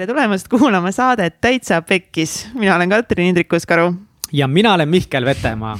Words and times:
tere 0.00 0.14
tulemast 0.14 0.46
kuulama 0.48 0.88
saadet 0.96 1.34
Täitsa 1.44 1.82
Pekkis, 1.84 2.46
mina 2.56 2.72
olen 2.76 2.88
Katrin 2.88 3.26
Hindrikus-Karu. 3.26 3.92
ja 4.32 4.46
mina 4.48 4.74
olen 4.74 4.88
Mihkel 4.88 5.24
Vetemaa 5.24 5.78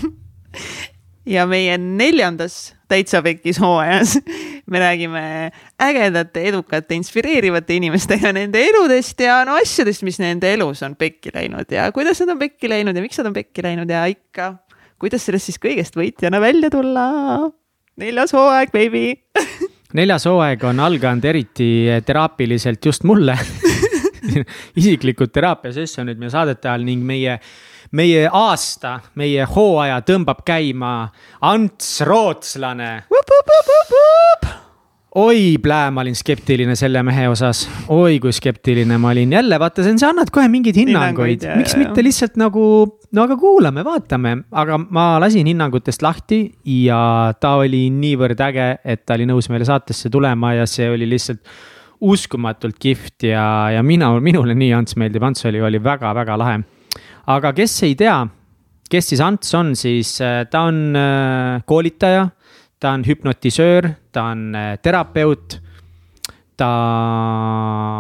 ja 1.37 1.47
meie 1.47 1.79
neljandas 1.79 2.75
Täitsa 2.89 3.23
Pekkis 3.23 3.61
hooajas 3.61 4.19
me 4.67 4.79
räägime 4.79 5.23
ägedate, 5.83 6.43
edukate, 6.49 6.95
inspireerivate 6.95 7.75
inimestega 7.81 8.33
nende 8.37 8.61
eludest 8.61 9.21
ja 9.25 9.39
no 9.49 9.57
asjadest, 9.57 10.05
mis 10.05 10.21
nende 10.21 10.53
elus 10.53 10.83
on 10.83 10.99
pekki 11.01 11.33
läinud 11.35 11.73
ja 11.73 11.89
kuidas 11.93 12.21
nad 12.21 12.35
on 12.37 12.45
pekki 12.45 12.69
läinud 12.69 12.97
ja 12.97 13.07
miks 13.07 13.23
nad 13.23 13.33
on 13.33 13.39
pekki 13.41 13.65
läinud 13.65 13.89
ja 13.89 14.05
ikka, 14.05 14.53
kuidas 15.01 15.25
sellest 15.25 15.49
siis 15.49 15.63
kõigest 15.65 15.97
võitjana 15.97 16.45
välja 16.45 16.69
tulla. 16.69 17.09
neljas 17.97 18.37
hooaeg, 18.37 18.69
baby 18.77 19.17
neljas 20.03 20.29
hooaeg 20.29 20.69
on 20.69 20.87
alganud 20.93 21.25
eriti 21.25 21.73
teraapiliselt 22.05 22.85
just 22.85 23.09
mulle 23.09 23.41
isiklikud 24.81 25.33
teraapiasessionid 25.35 26.21
meie 26.21 26.33
saadete 26.33 26.71
ajal 26.71 26.87
ning 26.87 27.05
meie, 27.07 27.39
meie 27.97 28.27
aasta, 28.27 28.99
meie 29.21 29.47
hooaja 29.55 30.01
tõmbab 30.07 30.45
käima 30.47 30.95
Ants 31.41 32.01
Rootslane. 32.07 32.93
oi, 35.15 35.59
plää, 35.63 35.91
ma 35.91 36.05
olin 36.05 36.15
skeptiline 36.15 36.77
selle 36.79 37.03
mehe 37.07 37.27
osas, 37.31 37.65
oi 37.91 38.21
kui 38.23 38.33
skeptiline 38.35 38.99
ma 39.01 39.11
olin, 39.11 39.33
jälle 39.35 39.59
vaata, 39.59 39.83
see 39.83 39.95
on, 39.95 39.99
sa 40.03 40.13
annad 40.13 40.31
kohe 40.35 40.47
mingeid 40.53 40.79
hinnanguid, 40.79 41.47
miks 41.59 41.75
jah, 41.75 41.83
mitte 41.83 42.05
lihtsalt 42.07 42.39
nagu, 42.41 42.63
no 43.17 43.27
aga 43.27 43.39
kuulame, 43.41 43.83
vaatame, 43.87 44.37
aga 44.63 44.79
ma 44.79 45.09
lasin 45.23 45.51
hinnangutest 45.51 46.05
lahti 46.07 46.45
ja 46.77 47.01
ta 47.43 47.57
oli 47.59 47.89
niivõrd 47.95 48.47
äge, 48.47 48.71
et 48.85 49.05
ta 49.07 49.19
oli 49.19 49.27
nõus 49.31 49.51
meile 49.51 49.67
saatesse 49.67 50.13
tulema 50.15 50.55
ja 50.61 50.69
see 50.71 50.87
oli 50.93 51.11
lihtsalt 51.11 51.43
uskumatult 52.01 52.79
kihvt 52.81 53.29
ja, 53.29 53.45
ja 53.75 53.83
mina, 53.85 54.11
minule 54.25 54.55
nii 54.57 54.73
Ants 54.77 54.97
meeldib, 55.01 55.25
Ants 55.27 55.45
oli, 55.49 55.61
oli 55.61 55.81
väga-väga 55.83 56.37
lahe. 56.41 56.61
aga 57.31 57.53
kes 57.53 57.83
ei 57.87 57.95
tea, 57.95 58.17
kes 58.91 59.13
siis 59.13 59.23
Ants 59.25 59.55
on, 59.55 59.75
siis 59.79 60.17
äh, 60.25 60.45
ta 60.51 60.67
on 60.71 60.97
äh, 60.97 61.63
koolitaja, 61.67 62.29
ta 62.81 62.95
on 62.97 63.05
hüpnotisöör, 63.07 63.91
ta 64.13 64.31
on 64.33 64.55
äh, 64.57 64.77
terapeut, 64.83 65.61
ta 66.57 66.71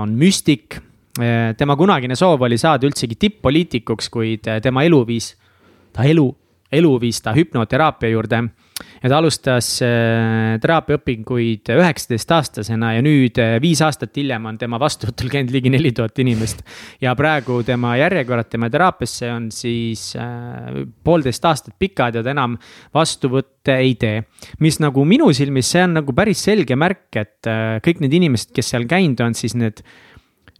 on 0.02 0.16
müstik. 0.18 0.80
tema 1.58 1.74
kunagine 1.76 2.14
soov 2.16 2.40
oli 2.46 2.56
saada 2.56 2.86
üldsegi 2.86 3.16
tipp-poliitikuks, 3.18 4.06
kuid 4.14 4.46
tema 4.62 4.84
elu 4.86 5.00
viis, 5.04 5.32
ta 5.92 6.06
elu, 6.06 6.24
elu 6.72 6.92
viis 7.02 7.20
ta 7.22 7.34
hüpnoteraapia 7.36 8.12
juurde 8.12 8.44
ja 9.02 9.10
ta 9.10 9.18
alustas 9.18 9.68
äh, 9.84 10.56
teraapiaõpinguid 10.62 11.70
üheksateistaastasena 11.74 12.94
ja 12.96 13.04
nüüd 13.04 13.40
äh, 13.42 13.56
viis 13.62 13.82
aastat 13.84 14.16
hiljem 14.16 14.46
on 14.50 14.58
tema 14.60 14.80
vastuvõtul 14.80 15.32
käinud 15.32 15.52
ligi 15.54 15.72
neli 15.72 15.92
tuhat 15.96 16.18
inimest. 16.22 16.62
ja 17.00 17.14
praegu 17.18 17.60
tema 17.66 17.96
järjekorrad 18.00 18.50
tema 18.52 18.70
teraapiasse 18.72 19.32
on 19.32 19.50
siis 19.54 20.12
äh, 20.16 20.84
poolteist 21.04 21.44
aastat 21.44 21.76
pikad 21.78 22.20
ja 22.20 22.24
ta 22.24 22.34
enam 22.34 22.56
vastuvõtte 22.94 23.76
ei 23.80 23.96
tee. 24.00 24.22
mis 24.60 24.80
nagu 24.80 25.04
minu 25.04 25.32
silmis, 25.36 25.70
see 25.70 25.84
on 25.84 25.98
nagu 26.00 26.14
päris 26.16 26.44
selge 26.44 26.76
märk, 26.76 27.08
et 27.16 27.50
kõik 27.84 28.00
need 28.04 28.14
inimesed, 28.16 28.54
kes 28.56 28.72
seal 28.72 28.86
käinud 28.88 29.20
on, 29.24 29.36
siis 29.36 29.56
need 29.58 29.82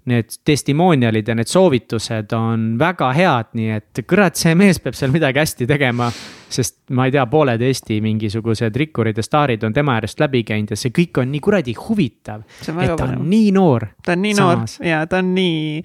need 0.09 0.33
testimonial'id 0.47 1.29
ja 1.29 1.35
need 1.37 1.51
soovitused 1.51 2.33
on 2.37 2.75
väga 2.81 3.11
head, 3.17 3.51
nii 3.59 3.75
et 3.77 4.03
kurat, 4.09 4.39
see 4.39 4.55
mees 4.59 4.81
peab 4.83 4.97
seal 4.97 5.13
midagi 5.13 5.43
hästi 5.43 5.69
tegema. 5.69 6.11
sest 6.51 6.81
ma 6.99 7.05
ei 7.07 7.13
tea, 7.15 7.23
pooled 7.31 7.63
Eesti 7.63 8.01
mingisugused 8.03 8.75
rikkurid 8.75 9.19
ja 9.21 9.23
staarid 9.23 9.63
on 9.63 9.75
tema 9.77 9.95
äärest 10.01 10.19
läbi 10.19 10.43
käinud 10.43 10.73
ja 10.73 10.79
see 10.81 10.91
kõik 10.91 11.21
on 11.23 11.31
nii 11.31 11.41
kuradi 11.41 11.75
huvitav. 11.79 12.43
et 12.67 12.97
ta 12.97 13.07
on 13.07 13.29
nii 13.31 13.53
noor. 13.55 13.87
ta 14.03 14.17
on 14.17 14.23
nii 14.25 14.35
samas. 14.35 14.81
noor 14.81 14.91
ja 14.91 15.05
ta 15.07 15.21
on 15.23 15.31
nii, 15.37 15.85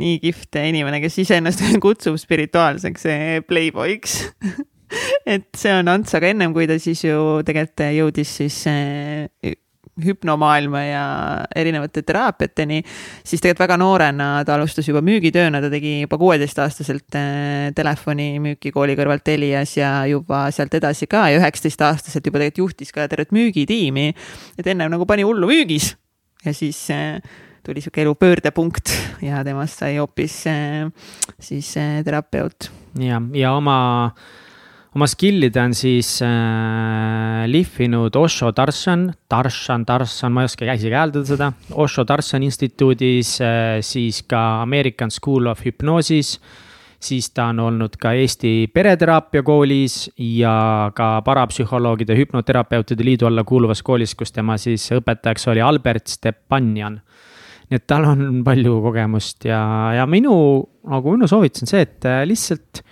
nii 0.00 0.16
kihvt 0.24 0.60
inimene, 0.62 1.02
kes 1.04 1.18
iseennast 1.26 1.66
kutsub 1.84 2.16
spirituaalseks 2.20 3.04
playboy'ks 3.48 4.18
et 5.34 5.48
see 5.56 5.72
on 5.76 5.92
Ants, 5.92 6.14
aga 6.16 6.32
ennem 6.32 6.54
kui 6.56 6.68
ta 6.70 6.78
siis 6.80 7.04
ju 7.04 7.42
tegelikult 7.44 7.84
jõudis 7.98 8.36
siis 8.40 8.62
hüpnomaailma 10.04 10.82
ja 10.84 11.04
erinevate 11.56 12.02
teraapiateni, 12.06 12.82
siis 13.24 13.42
tegelikult 13.42 13.64
väga 13.64 13.78
noorena 13.80 14.28
ta 14.46 14.54
alustas 14.56 14.88
juba 14.88 15.02
müügitööna, 15.04 15.60
ta 15.62 15.70
tegi 15.72 15.98
juba 16.04 16.18
kuueteistaastaselt 16.20 17.18
äh, 17.18 17.68
telefonimüüki 17.76 18.72
kooli 18.74 18.96
kõrvalt 18.98 19.26
Telias 19.26 19.76
ja 19.78 19.92
juba 20.10 20.46
sealt 20.54 20.74
edasi 20.78 21.08
ka 21.10 21.28
ja 21.32 21.40
üheksateistaastaselt 21.40 22.26
juba 22.30 22.42
tegelikult 22.42 22.64
juhtis 22.64 22.94
ka 22.94 23.08
tervet 23.10 23.34
müügitiimi. 23.34 24.08
et 24.58 24.66
ennem 24.66 24.90
nagu 24.94 25.06
pani 25.06 25.26
hullu 25.26 25.50
müügis 25.50 25.94
ja 26.44 26.54
siis 26.54 26.88
äh, 26.94 27.20
tuli 27.66 27.82
sihuke 27.84 28.02
elu 28.02 28.14
pöördepunkt 28.14 28.94
ja 29.22 29.44
temast 29.44 29.82
sai 29.82 29.96
hoopis 29.98 30.44
äh, 30.46 30.90
siis 31.40 31.74
terapeut. 32.04 32.70
ja, 32.98 33.22
ja 33.34 33.52
oma 33.52 33.78
oma 34.96 35.06
skill'ide 35.08 35.60
on 35.60 35.74
siis 35.76 36.18
äh, 36.24 37.44
lihvinud 37.50 38.16
Osho 38.16 38.52
Darshan, 38.56 39.08
Darshan, 39.30 39.84
Darshan, 39.88 40.32
ma 40.32 40.44
ei 40.44 40.48
oska 40.48 40.68
isegi 40.68 40.96
hääldada 40.96 41.28
seda, 41.28 41.50
Osho 41.76 42.06
Darshan 42.08 42.46
instituudis 42.46 43.36
äh,, 43.44 43.78
siis 43.84 44.22
ka 44.28 44.62
American 44.62 45.12
School 45.12 45.50
of 45.52 45.64
Hypnosis. 45.64 46.38
Siis 46.98 47.28
ta 47.30 47.44
on 47.52 47.60
olnud 47.62 47.94
ka 48.00 48.10
Eesti 48.18 48.66
Pereteraapia 48.74 49.44
Koolis 49.46 50.08
ja 50.18 50.90
ka 50.98 51.20
parapsühholoogide 51.22 52.16
hüpnoterapeutide 52.18 53.06
liidu 53.06 53.28
alla 53.28 53.44
kuuluvas 53.46 53.84
koolis, 53.86 54.16
kus 54.18 54.34
tema 54.34 54.56
siis 54.58 54.88
õpetajaks 54.96 55.46
oli 55.52 55.62
Albert 55.62 56.10
Stepanjan. 56.10 56.98
nii 57.68 57.76
et 57.76 57.84
tal 57.86 58.08
on 58.08 58.42
palju 58.42 58.80
kogemust 58.82 59.44
ja, 59.46 59.60
ja 59.94 60.08
minu, 60.10 60.32
nagu 60.88 61.14
minu 61.14 61.28
soovitus 61.30 61.66
on 61.66 61.70
see, 61.70 61.84
et 61.86 62.08
äh, 62.08 62.24
lihtsalt 62.26 62.82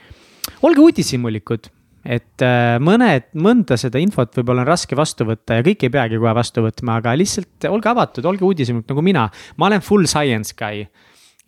olge 0.62 0.84
uudishimulikud, 0.84 1.66
et 2.06 2.44
äh, 2.44 2.76
mõned, 2.82 3.28
mõnda 3.42 3.78
seda 3.80 4.00
infot 4.02 4.32
võib-olla 4.38 4.64
on 4.64 4.70
raske 4.70 4.98
vastu 4.98 5.26
võtta 5.28 5.58
ja 5.58 5.66
kõike 5.66 5.88
ei 5.88 5.94
peagi 5.94 6.20
kohe 6.22 6.34
vastu 6.36 6.64
võtma, 6.64 7.00
aga 7.00 7.16
lihtsalt 7.18 7.68
olge 7.70 7.90
avatud, 7.90 8.28
olge 8.30 8.46
uudishimulik 8.46 8.88
nagu 8.92 9.04
mina. 9.04 9.28
ma 9.56 9.70
olen 9.70 9.84
full 9.84 10.06
science 10.10 10.54
guy 10.56 10.86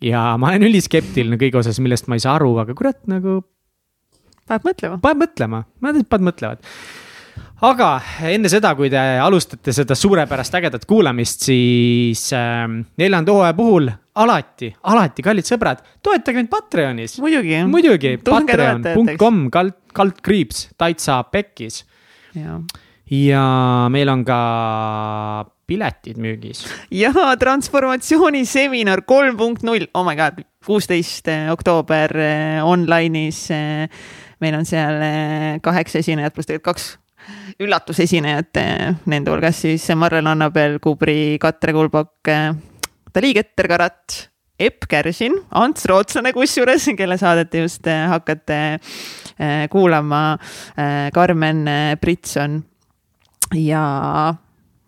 ja 0.03 0.23
ma 0.39 0.51
olen 0.51 0.67
üliskeptiline 0.69 1.39
kõige 1.39 1.61
osas, 1.61 1.79
millest 1.83 2.09
ma 2.11 2.19
ei 2.19 2.23
saa 2.23 2.37
aru, 2.39 2.53
aga 2.63 2.75
kurat 2.77 2.99
nagu. 3.11 3.41
paneb 4.47 4.71
mõtlema. 4.71 4.99
paneb 5.03 5.23
mõtlema, 5.25 5.63
mõned 5.85 6.09
paned 6.11 6.31
mõtlevad 6.31 6.73
aga 7.65 7.89
enne 8.29 8.49
seda, 8.51 8.71
kui 8.77 8.89
te 8.91 8.99
alustate 9.19 9.73
seda 9.75 9.97
suurepärast 9.97 10.55
ägedat 10.59 10.85
kuulamist, 10.89 11.43
siis 11.49 12.29
äh, 12.35 12.65
neljanda 12.99 13.35
hooaja 13.35 13.55
puhul 13.57 13.89
alati, 14.19 14.71
alati, 14.91 15.23
kallid 15.25 15.47
sõbrad, 15.47 15.83
toetage 16.03 16.39
mind 16.41 16.51
Patreonis. 16.51 17.17
muidugi. 17.23 17.61
muidugi, 17.69 18.15
patreon.com 18.23 19.45
kald, 19.53 19.77
kaldkriips, 19.95 20.69
täitsa 20.79 21.21
pekkis. 21.31 21.83
ja 23.09 23.43
meil 23.91 24.11
on 24.13 24.23
ka 24.27 24.39
piletid 25.69 26.19
müügis. 26.21 26.63
ja 26.91 27.11
transformatsiooniseminar 27.39 29.03
kolm 29.07 29.37
punkt 29.37 29.67
null, 29.67 29.87
oh 29.93 30.07
my 30.07 30.15
god, 30.19 30.41
kuusteist 30.65 31.27
oktoober 31.51 32.15
eh, 32.19 32.63
online'is. 32.63 33.45
Eh, 33.55 34.01
meil 34.39 34.55
on 34.55 34.65
seal 34.67 35.59
kaheksa 35.63 35.99
esinejat 35.99 36.35
pluss 36.35 36.47
tegelikult 36.47 36.71
kaks 36.71 36.93
üllatusesinejat, 37.59 38.59
nende 39.11 39.31
hulgas 39.31 39.61
siis 39.65 39.85
Marlen 39.95 40.27
Annabel, 40.31 40.79
Kubri, 40.83 41.37
Katre 41.41 41.73
Kulbok, 41.75 42.31
Dali 43.13 43.33
Keter-Karat, 43.35 44.29
Epp 44.59 44.89
Kärsin, 44.91 45.37
Ants 45.55 45.85
Rootslane 45.87 46.33
kusjuures, 46.35 46.89
kelle 46.97 47.15
saadet 47.17 47.53
just 47.55 47.87
äh, 47.87 48.07
hakkate 48.11 48.57
äh, 49.39 49.67
kuulama, 49.71 50.37
äh, 50.75 51.11
Karmen 51.15 51.65
Britson. 52.01 52.63
Ja 53.55 54.35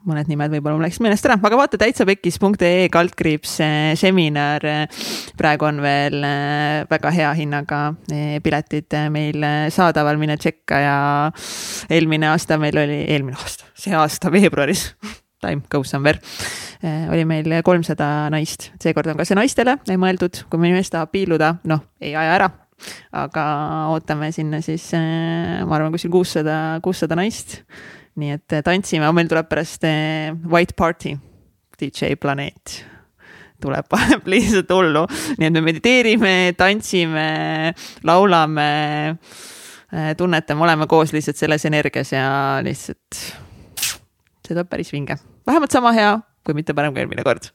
mõned 0.08 0.30
nimed 0.32 0.54
võib-olla 0.56 0.78
mul 0.78 0.86
läksid 0.88 1.06
meelest 1.06 1.28
ära, 1.30 1.38
aga 1.38 1.60
vaata 1.60 1.80
täitsapekkis.ee 1.82 2.90
kaldkriips 2.94 3.58
seminar. 4.02 4.66
praegu 5.38 5.68
on 5.70 5.82
veel 5.84 6.20
väga 6.90 7.12
hea 7.16 7.32
hinnaga 7.38 7.82
piletid 8.44 8.98
meil 9.14 9.46
saadaval, 9.74 10.18
mine 10.22 10.38
tšekka 10.42 10.82
ja 10.82 10.98
eelmine 11.90 12.32
aasta 12.32 12.58
meil 12.62 12.78
oli, 12.82 13.04
eelmine 13.14 13.38
aasta, 13.38 13.70
see 13.78 13.94
aasta 13.98 14.34
veebruaris 14.34 14.90
time 15.42 15.62
goes 15.70 15.90
somewhere. 15.90 16.20
Oli 17.12 17.26
meil 17.30 17.62
kolmsada 17.66 18.30
naist, 18.34 18.72
seekord 18.82 19.12
on 19.12 19.20
ka 19.20 19.26
see 19.28 19.38
naistele 19.38 19.78
mõeldud, 19.90 20.44
kui 20.50 20.62
mõni 20.62 20.78
mees 20.78 20.90
tahab 20.94 21.12
piiluda, 21.14 21.56
noh, 21.70 21.86
ei 22.02 22.16
aja 22.18 22.38
ära. 22.40 22.52
aga 23.14 23.44
ootame 23.94 24.32
sinna 24.34 24.58
siis, 24.66 24.88
ma 24.96 25.76
arvan, 25.78 25.92
kuskil 25.94 26.10
kuussada, 26.14 26.80
kuussada 26.82 27.18
naist. 27.20 27.60
Nii 28.20 28.38
et 28.38 28.58
äh, 28.58 28.64
tantsime, 28.66 29.12
meil 29.16 29.30
tuleb 29.32 29.50
pärast 29.52 29.86
White 30.52 30.76
Party, 30.78 31.16
DJ 31.80 32.18
Planeet 32.20 32.82
tuleb, 33.62 33.86
paneb 33.92 34.28
lihtsalt 34.34 34.72
hullu, 34.74 35.06
nii 35.38 35.48
et 35.48 35.56
me 35.56 35.64
mediteerime, 35.66 36.34
tantsime, 36.58 37.28
laulame, 38.08 38.68
tunnetame, 40.18 40.66
oleme 40.66 40.88
koos 40.90 41.14
lihtsalt 41.14 41.38
selles 41.38 41.68
energias 41.70 42.14
ja 42.16 42.26
lihtsalt 42.66 43.22
see 44.52 44.56
tuleb 44.56 44.70
päris 44.72 44.92
vinge. 44.94 45.18
Vähemalt 45.48 45.74
sama 45.74 45.94
hea, 45.96 46.16
kui 46.46 46.58
mitte 46.58 46.76
parem 46.78 46.96
kui 46.96 47.04
eelmine 47.04 47.26
kord. 47.28 47.52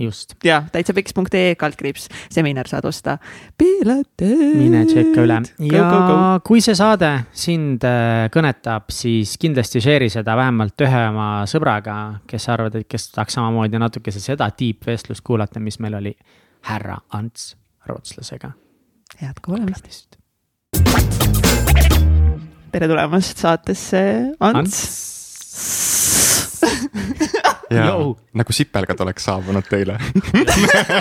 Just. 0.00 0.34
ja 0.44 0.62
täitsapiks.ee 0.72 1.54
kaldkriips 1.58 2.08
seminar 2.32 2.68
saad 2.68 2.84
osta 2.88 3.18
pileteid. 3.58 4.56
mine 4.56 4.84
tšekka 4.88 5.24
üle 5.24 5.40
ja 5.70 5.84
go, 5.84 5.90
go, 5.90 6.06
go. 6.08 6.40
kui 6.46 6.62
see 6.64 6.76
saade 6.78 7.10
sind 7.32 7.84
äh, 7.86 8.28
kõnetab, 8.32 8.90
siis 8.94 9.36
kindlasti 9.40 9.82
share'i 9.84 10.10
seda 10.12 10.36
vähemalt 10.38 10.86
ühe 10.86 11.02
oma 11.10 11.28
sõbraga, 11.50 11.96
kes 12.30 12.48
arvavad, 12.52 12.80
et 12.80 12.88
kes 12.90 13.10
tahaks 13.14 13.38
samamoodi 13.38 13.80
natukese 13.80 14.22
seda 14.22 14.50
tiipvestlust 14.56 15.24
kuulata, 15.26 15.62
mis 15.62 15.80
meil 15.82 15.98
oli 16.00 16.14
härra 16.68 16.98
Ants 17.16 17.54
Rootslasega. 17.88 18.52
head 19.20 19.44
kuulamist. 19.44 20.16
tere 22.72 22.88
tulemast 22.88 23.38
saatesse, 23.38 24.02
Ants, 24.40 24.58
Ants. 24.64 25.10
nagu 27.70 28.54
sipelgad 28.54 29.00
oleks 29.06 29.26
saabunud 29.28 29.66
teile. 29.70 29.98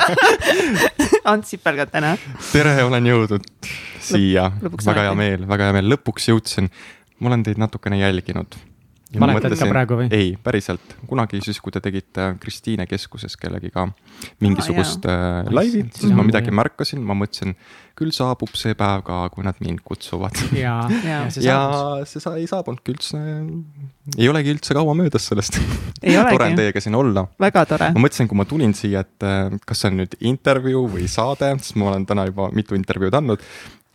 Ants 1.30 1.54
Sipelgad 1.54 1.92
täna. 1.94 2.16
tere, 2.51 2.77
olen 2.86 3.10
jõudnud 3.10 3.45
siia, 4.04 4.50
väga 4.62 5.10
hea 5.10 5.16
meel, 5.18 5.45
väga 5.50 5.69
hea 5.69 5.77
meel, 5.80 5.89
lõpuks 5.95 6.30
jõudsin. 6.31 6.69
ma 7.19 7.31
olen 7.31 7.44
teid 7.44 7.60
natukene 7.62 8.00
jälginud 8.00 8.56
mäletad 9.18 9.56
ka 9.58 9.68
praegu 9.70 9.98
või? 9.98 10.08
ei, 10.14 10.34
päriselt, 10.44 10.96
kunagi 11.10 11.42
siis, 11.42 11.58
kui 11.64 11.74
te 11.74 11.82
tegite 11.82 12.34
Kristiine 12.42 12.86
keskuses 12.90 13.34
kellegiga 13.42 13.88
mingisugust 14.44 15.06
ah, 15.10 15.48
laivi, 15.50 15.86
siis 15.96 16.14
ma 16.14 16.26
midagi 16.28 16.54
märkasin, 16.54 17.02
ma 17.06 17.16
mõtlesin, 17.18 17.56
küll 18.00 18.14
saabub 18.16 18.54
see 18.60 18.76
päev 18.80 19.02
ka, 19.08 19.22
kui 19.34 19.44
nad 19.44 19.58
mind 19.64 19.82
kutsuvad. 19.86 20.38
ja, 20.56 20.76
ja, 21.04 21.24
see, 21.34 21.44
ja 21.48 21.58
see 22.10 22.22
sa 22.24 22.36
ei 22.40 22.46
saabunudki 22.50 22.94
üldse, 22.96 23.24
ei 24.16 24.30
olegi 24.32 24.54
üldse 24.56 24.78
kaua 24.78 24.94
möödas 24.98 25.26
sellest. 25.32 25.58
Tore 26.30 26.46
on 26.46 26.60
teiega 26.60 26.84
siin 26.84 26.96
olla. 26.96 27.26
väga 27.42 27.66
tore. 27.70 27.90
ma 27.96 28.06
mõtlesin, 28.06 28.30
kui 28.30 28.38
ma 28.40 28.46
tulin 28.48 28.76
siia, 28.78 29.02
et 29.08 29.26
äh, 29.26 29.58
kas 29.68 29.84
see 29.84 29.92
on 29.92 30.00
nüüd 30.04 30.16
intervjuu 30.30 30.86
või 30.94 31.10
saade, 31.12 31.52
sest 31.60 31.80
ma 31.82 31.90
olen 31.92 32.06
täna 32.10 32.30
juba 32.30 32.52
mitu 32.56 32.78
intervjuud 32.78 33.18
andnud 33.20 33.44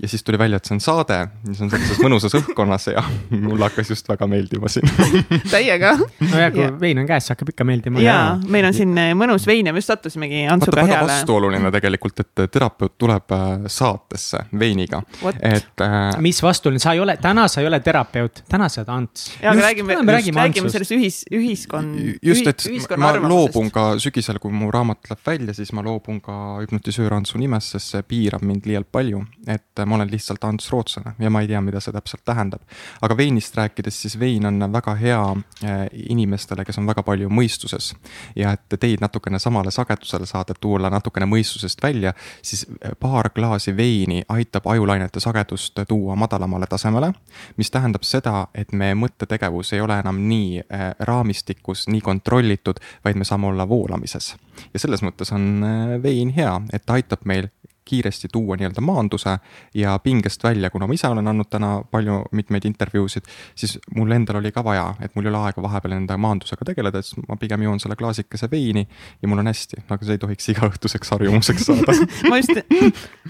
ja 0.03 0.09
siis 0.09 0.25
tuli 0.25 0.39
välja, 0.39 0.57
et 0.57 0.67
see 0.67 0.75
on 0.75 0.81
saade, 0.83 1.17
mis 1.47 1.61
on 1.63 1.71
sellises 1.71 2.01
mõnusas 2.03 2.35
õhkkonnas 2.35 2.89
ja 2.91 3.03
mulle 3.47 3.69
hakkas 3.69 3.93
just 3.93 4.09
väga 4.11 4.27
meeldima 4.27 4.69
siin 4.73 4.91
Täiega. 5.53 5.93
no 5.95 6.41
ja 6.41 6.51
kui 6.51 6.65
ja. 6.65 6.73
vein 6.81 6.99
on 6.99 7.07
käes, 7.07 7.29
hakkab 7.31 7.53
ikka 7.53 7.67
meeldima. 7.69 8.03
ja, 8.03 8.17
meil 8.51 8.67
on 8.67 8.75
siin 8.75 8.91
mõnus 9.19 9.47
vein 9.47 9.71
ja 9.71 9.75
me 9.75 9.79
just 9.79 9.93
sattusimegi 9.93 10.45
Antsuga 10.51 10.83
heale. 10.83 10.97
väga 10.97 11.13
vastuoluline 11.13 11.71
tegelikult, 11.75 12.25
et 12.25 12.43
terapeut 12.57 12.97
tuleb 12.99 13.37
äh, 13.37 13.69
saatesse 13.71 14.43
veiniga, 14.59 15.03
et 15.39 15.87
äh.... 15.87 16.01
mis 16.25 16.43
vastuoluline, 16.43 16.83
sa 16.83 16.97
ei 16.99 17.05
ole, 17.05 17.17
täna 17.23 17.47
sa 17.51 17.63
ei 17.63 17.71
ole 17.71 17.79
terapeut, 17.85 18.43
täna 18.51 18.69
sa 18.69 18.83
oled 18.83 18.93
Ants. 18.97 19.29
ja, 19.39 19.53
aga 19.55 19.69
räägime, 19.69 20.01
räägime, 20.11 20.43
räägime 20.43 20.75
sellest 20.75 20.97
ühis, 20.99 21.21
ühiskond. 21.31 22.19
just, 22.19 22.51
et 22.51 22.99
ma 22.99 23.15
loobun 23.23 23.71
ka 23.75 23.93
sügisel, 24.03 24.43
kui 24.43 24.51
mu 24.51 24.75
raamat 24.75 25.07
läheb 25.13 25.31
välja, 25.31 25.55
siis 25.55 25.71
ma 25.77 25.87
loobun 25.87 26.19
ka 26.25 26.43
hüpnotisöör 26.65 27.15
Antsu 27.15 27.39
nimest, 27.39 27.77
sest 27.77 27.95
see 27.95 28.07
piirab 28.11 28.43
mind 28.43 28.67
liialt 28.67 28.91
palju, 28.91 29.23
et 29.47 29.85
ma 29.87 29.94
olen 29.95 30.11
lihtsalt 30.11 30.45
Ants 30.45 30.71
Rootslane 30.73 31.15
ja 31.19 31.31
ma 31.31 31.41
ei 31.41 31.49
tea, 31.49 31.61
mida 31.61 31.81
see 31.81 31.93
täpselt 31.93 32.25
tähendab. 32.25 32.63
aga 33.03 33.17
veinist 33.17 33.57
rääkides, 33.57 34.03
siis 34.03 34.19
vein 34.21 34.47
on 34.47 34.73
väga 34.73 34.95
hea 34.95 35.21
eh, 35.63 35.87
inimestele, 36.09 36.65
kes 36.65 36.79
on 36.79 36.87
väga 36.87 37.03
palju 37.03 37.29
mõistuses. 37.29 37.95
ja 38.37 38.53
et 38.53 38.79
teid 38.81 39.01
natukene 39.01 39.39
samale 39.39 39.71
sagedusele 39.71 40.27
saada, 40.27 40.55
tuua 40.61 40.91
natukene 40.91 41.27
mõistusest 41.27 41.83
välja, 41.83 42.15
siis 42.43 42.67
eh, 42.81 42.93
paar 43.01 43.31
klaasi 43.31 43.77
veini 43.77 44.23
aitab 44.29 44.67
ajulainete 44.67 45.21
sagedust 45.21 45.81
tuua 45.89 46.17
madalamale 46.17 46.67
tasemele. 46.67 47.13
mis 47.57 47.71
tähendab 47.71 48.03
seda, 48.03 48.47
et 48.55 48.73
meie 48.73 48.95
mõttetegevus 48.95 49.73
ei 49.73 49.81
ole 49.81 49.99
enam 49.99 50.21
nii 50.29 50.59
eh, 50.59 50.87
raamistikus, 51.01 51.89
nii 51.89 52.01
kontrollitud, 52.01 52.81
vaid 53.05 53.17
me 53.17 53.25
saame 53.25 53.47
olla 53.47 53.69
voolamises. 53.69 54.37
ja 54.75 54.79
selles 54.81 55.03
mõttes 55.03 55.33
on 55.35 55.65
vein 56.03 56.31
hea, 56.31 56.61
et 56.73 56.87
ta 56.87 56.93
aitab 56.93 57.25
meil 57.25 57.49
kiiresti 57.85 58.29
tuua 58.33 58.57
nii-öelda 58.57 58.81
maanduse 58.85 59.37
ja 59.75 59.99
pingest 60.03 60.45
välja, 60.45 60.71
kuna 60.71 60.87
ma 60.87 60.97
ise 60.97 61.09
olen 61.09 61.29
andnud 61.29 61.51
täna 61.51 61.77
palju 61.91 62.21
mitmeid 62.33 62.65
intervjuusid, 62.69 63.29
siis 63.55 63.77
mul 63.95 64.13
endal 64.17 64.41
oli 64.41 64.53
ka 64.53 64.65
vaja, 64.65 64.87
et 65.05 65.15
mul 65.15 65.29
ei 65.29 65.33
ole 65.33 65.43
aega 65.49 65.63
vahepeal 65.63 65.97
enda 65.99 66.19
maandusega 66.21 66.67
tegeleda, 66.71 67.03
siis 67.05 67.21
ma 67.29 67.37
pigem 67.41 67.67
joon 67.67 67.81
selle 67.83 67.97
klaasikese 68.01 68.49
veini 68.51 68.87
ja 69.23 69.31
mul 69.31 69.45
on 69.45 69.53
hästi, 69.53 69.85
aga 69.89 70.01
see 70.05 70.19
ei 70.19 70.23
tohiks 70.23 70.53
igaõhtuseks 70.55 71.15
harjumuseks 71.17 71.69
saada 71.71 71.97
ma 72.31 72.41
just 72.41 72.55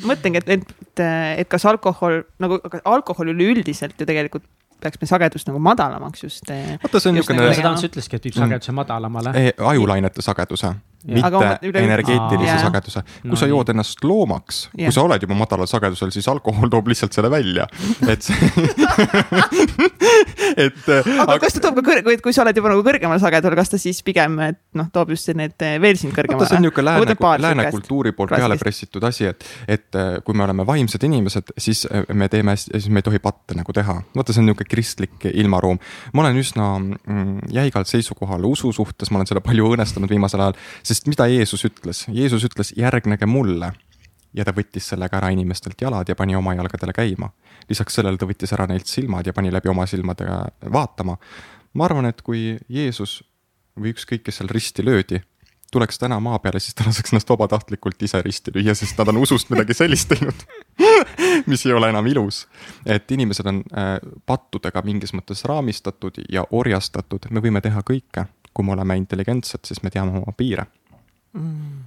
mõtlengi, 0.05 0.43
et, 0.43 0.53
et, 0.59 1.05
et 1.45 1.51
kas 1.51 1.67
alkohol 1.71 2.23
nagu, 2.43 2.61
alkohol 2.85 3.35
üleüldiselt 3.35 3.99
ju 3.99 4.07
tegelikult 4.09 4.47
peaks 4.85 5.01
meil 5.01 5.09
sagedust 5.09 5.49
nagu 5.49 5.61
madalamaks 5.63 6.27
just. 6.27 6.51
vaata, 6.51 7.01
see 7.01 7.11
on 7.11 7.19
niisugune. 7.19 7.53
seda 7.57 7.71
Ants 7.73 7.87
ütleski, 7.87 8.19
et 8.19 8.27
viib 8.29 8.37
sageduse 8.37 8.75
madalamale. 8.77 9.33
ajulainete 9.73 10.23
sageduse 10.25 10.75
mitte 11.05 11.83
energeetilise 11.83 12.57
sageduse. 12.63 13.03
kui 13.23 13.33
no, 13.33 13.39
sa 13.39 13.47
jood 13.49 13.69
ennast 13.75 14.05
loomaks, 14.05 14.57
kui 14.73 14.93
sa 14.95 15.05
oled 15.05 15.21
juba 15.25 15.37
madalal 15.39 15.69
sagedusel, 15.69 16.11
siis 16.15 16.29
alkohol 16.33 16.69
toob 16.73 16.87
lihtsalt 16.93 17.13
selle 17.17 17.31
välja, 17.33 17.65
et 18.09 18.25
see 18.25 18.35
et. 20.65 20.81
aga, 20.89 21.27
aga 21.27 21.39
kas 21.43 21.53
ta 21.57 21.61
toob 21.67 21.77
ka 21.81 21.85
kõrge, 21.91 22.17
kui 22.25 22.33
sa 22.37 22.41
oled 22.45 22.61
juba 22.61 22.69
nagu 22.73 22.85
kõrgemal 22.87 23.21
sagedusel, 23.23 23.57
kas 23.59 23.71
ta 23.75 23.79
siis 23.81 23.99
pigem, 24.07 24.33
et 24.47 24.61
noh, 24.79 24.87
toob 24.95 25.09
just 25.15 25.27
need 25.37 25.57
eh, 25.67 25.77
veel 25.83 25.97
sind 26.01 26.13
kõrgemale? 26.17 26.49
see 26.49 26.59
on 26.59 26.65
niisugune 26.67 26.87
lääne, 26.89 27.17
lääne 27.45 27.63
kultuuri 27.75 28.11
poolt 28.17 28.31
peale 28.37 28.59
pressitud 28.61 29.03
asi, 29.05 29.25
et, 29.33 29.41
et 29.69 29.89
eh, 30.01 30.11
kui 30.25 30.35
me 30.37 30.43
oleme 30.47 30.63
vaimsed 30.69 31.03
inimesed, 31.05 31.47
siis 31.61 31.81
me 32.15 32.27
teeme, 32.33 32.57
siis 32.61 32.89
me 32.89 32.99
ei 33.03 33.07
tohi 33.07 33.21
patte 33.25 33.53
nagu 33.59 33.71
teha. 33.77 33.97
vaata, 34.17 34.33
see 34.33 34.45
on 34.45 34.51
niisugune 34.51 34.71
kristlik 34.71 35.29
ilmaruum. 35.33 35.79
ma 36.15 36.25
olen 36.25 36.41
üsna 36.41 36.71
mm, 36.81 37.53
jäigalt 37.55 37.89
seisukohal 37.91 38.43
usu 38.49 38.73
suhtes, 38.73 39.09
ma 39.13 39.17
olen 39.21 39.31
seda 39.31 39.41
palju 39.45 39.63
õõnestanud 39.73 40.11
viimasel 40.11 40.41
ajal 40.45 40.55
sest 40.83 40.94
mida 41.07 41.27
Jeesus 41.31 41.65
ütles? 41.67 42.05
Jeesus 42.13 42.45
ütles, 42.47 42.73
järgnege 42.77 43.27
mulle. 43.27 43.73
ja 44.35 44.43
ta 44.45 44.51
võttis 44.51 44.89
sellega 44.91 45.21
ära 45.21 45.29
inimestelt 45.31 45.79
jalad 45.81 46.09
ja 46.11 46.17
pani 46.19 46.35
oma 46.37 46.55
jalgadele 46.55 46.93
käima. 46.93 47.31
lisaks 47.69 47.95
sellele 47.95 48.19
ta 48.19 48.27
võttis 48.27 48.53
ära 48.53 48.67
neilt 48.67 48.87
silmad 48.87 49.27
ja 49.27 49.33
pani 49.33 49.53
läbi 49.53 49.69
oma 49.69 49.87
silmade 49.87 50.27
vaatama. 50.73 51.17
ma 51.75 51.85
arvan, 51.85 52.07
et 52.07 52.23
kui 52.23 52.59
Jeesus 52.69 53.23
või 53.81 53.95
ükskõik, 53.95 54.23
kes 54.23 54.37
seal 54.39 54.49
risti 54.49 54.85
löödi, 54.85 55.21
tuleks 55.73 55.99
täna 55.99 56.21
maa 56.21 56.39
peale, 56.39 56.61
siis 56.61 56.75
ta 56.75 56.85
laseks 56.87 57.13
ennast 57.13 57.31
vabatahtlikult 57.31 58.03
ise 58.07 58.21
risti 58.23 58.53
lüüa, 58.55 58.75
sest 58.79 58.99
nad 58.99 59.11
on 59.11 59.19
usust 59.23 59.51
midagi 59.51 59.75
sellist 59.75 60.09
teinud 60.13 60.45
mis 61.51 61.67
ei 61.67 61.73
ole 61.73 61.89
enam 61.89 62.07
ilus. 62.07 62.47
et 62.87 63.11
inimesed 63.11 63.47
on 63.47 63.63
äh, 63.73 63.99
pattudega 64.27 64.83
mingis 64.87 65.15
mõttes 65.15 65.45
raamistatud 65.49 66.23
ja 66.33 66.47
orjastatud, 66.51 67.27
me 67.31 67.43
võime 67.43 67.63
teha 67.65 67.83
kõike. 67.83 68.27
kui 68.55 68.65
me 68.65 68.73
oleme 68.73 68.97
intelligentsed, 68.97 69.65
siis 69.67 69.83
me 69.83 69.91
teame 69.91 70.19
oma 70.21 70.33
piire 70.37 70.67
mm.. 71.35 71.85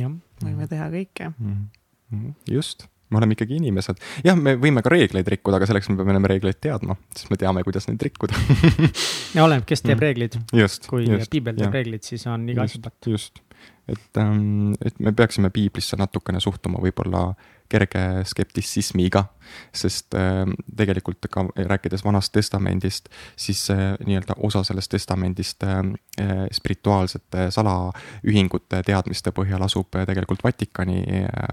jah, 0.00 0.12
võime 0.42 0.68
teha 0.70 0.90
kõike. 0.92 1.30
Mm.. 1.36 2.34
just, 2.50 2.86
me 3.10 3.20
oleme 3.20 3.36
ikkagi 3.36 3.58
inimesed. 3.60 4.02
jah, 4.26 4.38
me 4.38 4.56
võime 4.60 4.82
ka 4.84 4.92
reegleid 4.92 5.28
rikkuda, 5.36 5.60
aga 5.60 5.70
selleks 5.70 5.90
me 5.92 5.98
peame 6.00 6.14
ennem 6.14 6.28
reegleid 6.32 6.60
teadma, 6.62 6.98
sest 7.16 7.32
me 7.32 7.40
teame, 7.40 7.64
kuidas 7.66 7.88
neid 7.90 8.02
rikkuda. 8.08 8.38
Ja 9.36 9.44
oleneb, 9.44 9.66
kes 9.68 9.82
teeb 9.84 9.98
mm. 9.98 10.04
reeglid. 10.04 10.38
kui 10.88 11.08
just, 11.10 11.30
piibel 11.32 11.58
teeb 11.58 11.74
reeglid, 11.74 12.06
siis 12.06 12.24
on 12.30 12.46
iga 12.48 12.64
asi 12.64 12.80
patt. 12.80 13.10
just, 13.10 13.42
et, 13.90 14.08
ähm, 14.22 14.72
et 14.80 14.96
me 15.02 15.12
peaksime 15.16 15.50
piiblisse 15.54 15.98
natukene 16.00 16.40
suhtuma 16.42 16.80
võib-olla 16.82 17.28
kerge 17.68 18.02
skeptitsismiga, 18.24 19.24
sest 19.74 20.14
äh, 20.14 20.44
tegelikult 20.76 21.28
ka 21.30 21.46
rääkides 21.56 22.04
Vanast 22.04 22.32
Testamendist, 22.32 23.08
siis 23.36 23.70
äh, 23.70 23.94
nii-öelda 24.06 24.38
osa 24.42 24.62
sellest 24.64 24.90
testamendist 24.90 25.62
äh, 25.62 25.82
spirituaalsete 26.52 27.50
salaühingute 27.54 28.82
teadmiste 28.86 29.32
põhjal 29.36 29.62
asub 29.66 29.90
tegelikult 30.06 30.44
Vatikani 30.44 31.02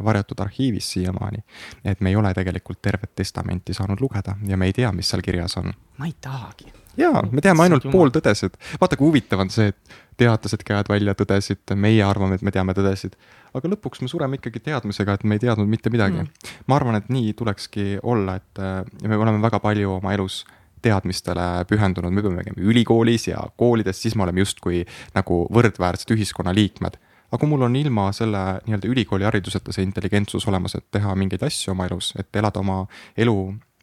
varjatud 0.04 0.40
arhiivis 0.40 0.92
siiamaani. 0.92 1.44
et 1.86 2.02
me 2.02 2.10
ei 2.10 2.16
ole 2.16 2.34
tegelikult 2.34 2.82
tervet 2.82 3.16
testamenti 3.16 3.74
saanud 3.74 4.02
lugeda 4.02 4.38
ja 4.48 4.58
me 4.58 4.66
ei 4.66 4.74
tea, 4.74 4.92
mis 4.92 5.10
seal 5.10 5.22
kirjas 5.22 5.58
on. 5.58 5.74
ma 5.98 6.06
ei 6.06 6.16
tahagi 6.22 6.74
jaa, 6.98 7.24
me 7.32 7.42
teame 7.42 7.64
ainult 7.66 7.86
pooltõdesid. 7.92 8.58
vaata, 8.82 8.98
kui 8.98 9.08
huvitav 9.08 9.44
on 9.44 9.50
see, 9.54 9.72
et 9.74 10.00
teadlased 10.18 10.64
käivad 10.66 10.90
välja 10.90 11.16
tõdesid, 11.18 11.76
meie 11.76 12.04
arvame, 12.06 12.38
et 12.38 12.46
me 12.46 12.54
teame 12.54 12.76
tõdesid 12.78 13.18
aga 13.54 13.72
lõpuks 13.76 14.04
me 14.04 14.10
sureme 14.12 14.40
ikkagi 14.40 14.64
teadmisega, 14.66 15.18
et 15.18 15.24
me 15.28 15.38
ei 15.38 15.44
teadnud 15.46 15.70
mitte 15.70 15.92
midagi. 15.94 16.24
Mm.. 16.24 16.52
ma 16.68 16.80
arvan, 16.80 17.00
et 17.00 17.10
nii 17.14 17.34
tulekski 17.38 17.98
olla, 18.02 18.38
et 18.42 18.62
äh, 18.62 18.84
me 19.08 19.20
oleme 19.20 19.42
väga 19.44 19.62
palju 19.64 19.98
oma 20.00 20.14
elus 20.16 20.44
teadmistele 20.84 21.64
pühendunud, 21.70 22.12
me 22.12 22.24
peame 22.26 22.44
käima 22.44 22.60
ülikoolis 22.60 23.30
ja 23.30 23.40
koolides, 23.58 24.02
siis 24.04 24.18
me 24.20 24.26
oleme 24.26 24.44
justkui 24.44 24.84
nagu 25.16 25.46
võrdväärsed 25.54 26.12
ühiskonnaliikmed 26.16 27.00
aga 27.34 27.42
kui 27.42 27.50
mul 27.50 27.66
on 27.66 27.76
ilma 27.76 28.12
selle 28.14 28.42
nii-öelda 28.68 28.90
ülikoolihariduseta 28.94 29.74
see 29.74 29.86
intelligentsus 29.88 30.46
olemas, 30.52 30.76
et 30.78 30.86
teha 30.94 31.16
mingeid 31.18 31.42
asju 31.48 31.74
oma 31.74 31.88
elus, 31.90 32.12
et 32.20 32.30
elada 32.38 32.62
oma 32.62 32.84
elu 33.18 33.38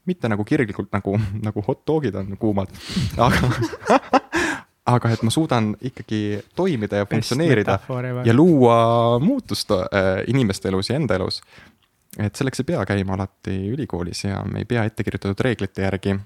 mitte 0.07 0.31
nagu 0.31 0.45
kirglikult 0.47 0.93
nagu, 0.95 1.17
nagu 1.47 1.65
hot 1.67 1.83
dog'id 1.89 2.17
on 2.21 2.37
kuumad, 2.41 2.73
aga 3.19 3.51
aga 4.97 5.13
et 5.15 5.23
ma 5.27 5.33
suudan 5.35 5.73
ikkagi 5.91 6.41
toimida 6.57 7.03
ja 7.03 7.09
funktsioneerida 7.11 7.79
ja 8.27 8.35
luua 8.35 9.19
muutust 9.23 9.73
äh, 9.77 10.11
inimeste 10.31 10.69
elus 10.69 10.91
ja 10.91 10.99
enda 11.01 11.19
elus. 11.19 11.41
et 12.19 12.35
selleks 12.37 12.61
ei 12.61 12.69
pea 12.73 12.85
käima 12.87 13.15
alati 13.15 13.57
ülikoolis 13.71 14.25
ja 14.25 14.43
me 14.45 14.65
ei 14.65 14.69
pea 14.69 14.85
ettekirjutatud 14.89 15.45
reeglite 15.47 15.83
järgi 15.83 16.17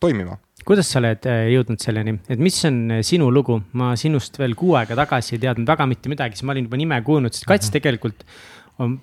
toimima. 0.00 0.36
kuidas 0.64 0.90
sa 0.92 1.00
oled 1.00 1.26
äh, 1.28 1.46
jõudnud 1.54 1.80
selleni, 1.82 2.18
et 2.28 2.40
mis 2.40 2.58
on 2.68 2.80
äh, 2.96 3.04
sinu 3.06 3.30
lugu, 3.32 3.60
ma 3.72 3.94
sinust 3.96 4.38
veel 4.38 4.56
kuu 4.58 4.74
aega 4.80 4.98
tagasi 5.04 5.36
ei 5.36 5.44
teadnud 5.46 5.68
väga 5.68 5.86
mitte 5.88 6.12
midagi, 6.12 6.36
siis 6.36 6.48
ma 6.48 6.56
olin 6.56 6.68
juba 6.68 6.80
nime 6.80 7.00
kuulnud, 7.06 7.36
sest 7.36 7.48
Kats 7.48 7.68
mhm. 7.68 7.78
tegelikult 7.78 8.26
on 8.80 9.00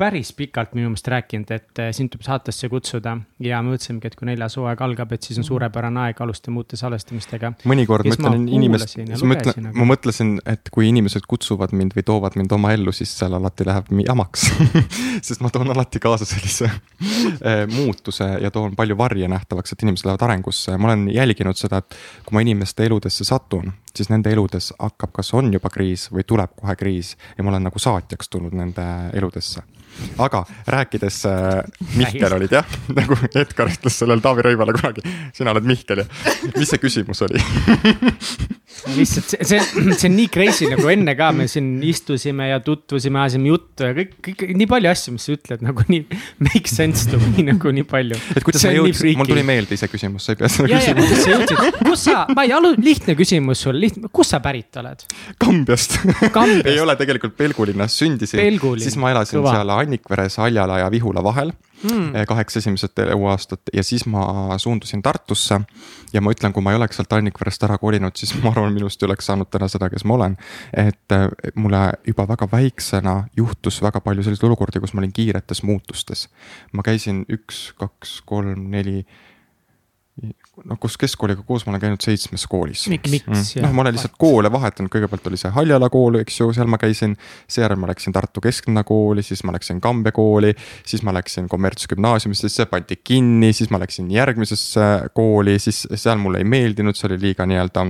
päris 0.00 0.32
pikalt 0.36 0.72
minu 0.76 0.88
meelest 0.90 1.08
rääkinud, 1.12 1.50
et 1.52 1.80
eh, 1.82 1.90
sind 1.96 2.12
tuleb 2.12 2.24
saatesse 2.24 2.70
kutsuda 2.72 3.16
ja 3.44 3.60
mõtlesimegi, 3.64 4.10
et 4.10 4.16
kui 4.18 4.28
neljas 4.30 4.56
hooaeg 4.56 4.80
algab, 4.86 5.12
et 5.14 5.26
siis 5.26 5.38
on 5.38 5.42
mhm. 5.42 5.48
suurepärane 5.50 6.04
aeg 6.06 6.22
alustada 6.24 6.56
uute 6.56 6.78
salvestamistega. 6.80 7.52
mõnikord 7.68 8.08
ma 8.08 8.16
ütlen 8.16 8.46
inimest, 8.48 8.94
siis 8.96 9.24
ma 9.26 9.36
ütlen, 9.36 9.70
ma 9.76 9.88
mõtlesin, 9.92 10.36
et 10.48 10.72
kui 10.72 10.88
inimesed 10.88 11.26
kutsuvad 11.30 11.74
mind 11.76 11.96
või 11.98 12.06
toovad 12.08 12.38
mind 12.40 12.54
oma 12.56 12.72
ellu, 12.76 12.94
siis 12.96 13.12
seal 13.18 13.36
alati 13.36 13.66
läheb 13.68 13.92
jamaks 14.06 14.48
sest 15.26 15.44
ma 15.44 15.52
toon 15.52 15.74
alati 15.74 16.02
kaasa 16.02 16.28
sellise 16.28 16.70
eh, 16.70 17.66
muutuse 17.70 18.30
ja 18.40 18.52
toon 18.54 18.76
palju 18.78 18.96
varje 18.98 19.28
nähtavaks, 19.30 19.76
et 19.76 19.84
inimesed 19.86 20.08
lähevad 20.08 20.26
arengusse. 20.28 20.78
ma 20.78 20.92
olen 20.92 21.08
jälginud 21.12 21.60
seda, 21.60 21.84
et 21.84 22.00
kui 22.24 22.38
ma 22.38 22.44
inimeste 22.46 22.88
eludesse 22.88 23.26
satun, 23.28 23.72
siis 23.96 24.10
nende 24.12 24.32
eludes 24.32 24.72
hakkab, 24.78 25.12
kas 25.18 25.34
on 25.34 25.52
juba 25.52 25.70
kriis 25.72 26.08
või 26.12 26.24
tuleb 26.26 26.56
kohe 26.60 26.76
kriis 26.78 27.16
ja 27.36 27.44
ma 27.44 27.54
olen 27.54 27.68
nagu 27.70 27.82
saatjaks 27.82 28.32
tulnud 28.32 28.56
nende 28.56 28.86
eludesse. 29.18 29.62
Aga 30.18 30.44
rääkides 30.66 31.24
äh,, 31.26 31.64
Mihkel 31.96 32.32
olid 32.32 32.52
jah, 32.54 32.66
nagu 32.98 33.16
Edgar 33.34 33.68
ütles 33.70 33.98
sellele 34.00 34.22
Taavi 34.24 34.44
Rõivale 34.46 34.74
kunagi, 34.76 35.02
sina 35.36 35.52
oled 35.54 35.66
Mihkel 35.68 36.04
ja 36.04 36.06
mis 36.56 36.70
see 36.70 36.80
küsimus 36.80 37.20
oli? 37.26 37.42
Lihtsalt 38.94 39.34
see, 39.34 39.44
see, 39.44 39.58
see 39.92 40.08
on 40.08 40.14
nii 40.16 40.28
crazy 40.32 40.68
nagu 40.70 40.86
enne 40.92 41.12
ka 41.18 41.30
me 41.36 41.46
siin 41.50 41.82
istusime 41.84 42.46
ja 42.48 42.60
tutvusime, 42.64 43.20
ajasime 43.24 43.50
juttu 43.50 43.88
ja 43.88 43.96
kõik, 43.96 44.14
kõik 44.24 44.54
nii 44.56 44.68
palju 44.70 44.90
asju, 44.92 45.14
mis 45.16 45.26
sa 45.26 45.34
ütled 45.36 45.64
nagu 45.66 45.84
nii 45.90 46.20
make 46.46 46.70
sense 46.70 47.10
to 47.10 47.20
me 47.20 47.44
nagu 47.50 47.74
nii 47.76 47.86
palju. 47.90 48.16
et 48.36 48.46
kuidas 48.46 48.64
sa 48.64 48.72
jõudsid, 48.72 49.18
mul 49.20 49.28
tuli 49.28 49.44
meelde 49.46 49.76
ise 49.76 49.90
küsimus, 49.90 50.24
sa 50.24 50.36
ei 50.36 50.40
pea 50.40 50.52
seda 50.54 50.70
küsima. 50.70 51.72
kus 51.82 52.06
sa, 52.06 52.24
ma 52.32 52.46
ei 52.46 52.54
alu-, 52.56 52.76
lihtne 52.80 53.18
küsimus 53.18 53.66
sul, 53.66 53.79
lihtne, 53.80 54.10
kust 54.12 54.34
sa 54.34 54.40
pärit 54.44 54.76
oled? 54.80 55.06
Kambjast 55.38 55.98
ei 56.64 56.78
ole 56.80 56.96
tegelikult 57.00 57.36
Pelgulinnas, 57.38 57.96
sündisin, 57.98 58.60
siis 58.82 58.96
ma 59.00 59.14
elasin 59.14 59.40
Kõva. 59.40 59.56
seal 59.56 59.74
Annikveres, 59.76 60.38
Haljala 60.42 60.80
ja 60.84 60.90
Vihula 60.92 61.24
vahel 61.24 61.52
mm. 61.82 62.14
Eh, 62.14 62.26
kaheksa 62.26 62.58
esimesed 62.58 62.98
eluaastat 62.98 63.60
ja 63.72 63.82
siis 63.84 64.06
ma 64.06 64.58
suundusin 64.58 65.02
Tartusse. 65.02 65.60
ja 66.12 66.20
ma 66.20 66.32
ütlen, 66.32 66.52
kui 66.52 66.62
ma 66.62 66.72
ei 66.72 66.76
oleks 66.76 66.96
sealt 66.98 67.12
Annikverest 67.12 67.62
ära 67.62 67.78
kolinud, 67.78 68.16
siis 68.16 68.34
ma 68.42 68.50
arvan, 68.50 68.72
minust 68.74 69.02
ei 69.02 69.06
oleks 69.06 69.26
saanud 69.30 69.50
täna 69.50 69.68
seda, 69.68 69.90
kes 69.90 70.04
ma 70.04 70.14
olen. 70.14 70.36
et 70.76 71.16
eh, 71.16 71.26
mulle 71.54 71.82
juba 72.06 72.28
väga 72.28 72.48
väiksena 72.52 73.24
juhtus 73.36 73.82
väga 73.82 74.00
palju 74.00 74.22
selliseid 74.26 74.48
olukordi, 74.48 74.80
kus 74.80 74.94
ma 74.94 75.04
olin 75.04 75.12
kiiretes 75.12 75.62
muutustes. 75.62 76.28
ma 76.72 76.82
käisin 76.82 77.24
üks, 77.32 77.70
kaks, 77.78 78.20
kolm, 78.26 78.70
neli 78.70 79.04
noh, 80.64 80.78
koos 80.80 80.96
keskkooliga 81.00 81.44
koos 81.46 81.64
ma 81.66 81.72
olen 81.72 81.82
käinud 81.84 82.04
seitsmes 82.04 82.44
koolis. 82.50 82.86
Mm. 82.90 83.64
noh, 83.64 83.72
ma 83.76 83.84
olen 83.84 83.96
lihtsalt 83.96 84.16
koole 84.20 84.50
vahetanud, 84.52 84.90
kõigepealt 84.92 85.30
oli 85.30 85.38
see 85.40 85.52
Haljala 85.54 85.90
kool, 85.92 86.20
eks 86.20 86.40
ju, 86.40 86.50
seal 86.56 86.70
ma 86.70 86.78
käisin. 86.80 87.16
seejärel 87.50 87.80
ma 87.80 87.90
läksin 87.90 88.14
Tartu 88.16 88.42
Kesklinna 88.44 88.84
kooli, 88.86 89.24
siis 89.26 89.44
ma 89.46 89.54
läksin 89.56 89.80
Kambja 89.80 90.12
kooli, 90.16 90.52
siis 90.86 91.04
ma 91.06 91.14
läksin 91.16 91.48
kommertsgümnaasiumisse, 91.50 92.50
see 92.52 92.68
pandi 92.70 93.00
kinni, 93.04 93.52
siis 93.56 93.70
ma 93.70 93.80
läksin 93.82 94.10
järgmisesse 94.12 94.90
kooli, 95.14 95.58
siis 95.62 95.86
seal 95.94 96.20
mulle 96.20 96.42
ei 96.42 96.48
meeldinud, 96.48 96.98
see 96.98 97.10
oli 97.10 97.20
liiga 97.28 97.46
nii-öelda 97.48 97.86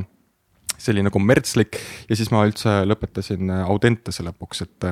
selline 0.81 1.11
kommertslik 1.13 1.77
ja 2.09 2.17
siis 2.17 2.31
ma 2.33 2.47
üldse 2.49 2.81
lõpetasin 2.89 3.53
Audentese 3.67 4.25
lõpuks, 4.25 4.65
et 4.65 4.91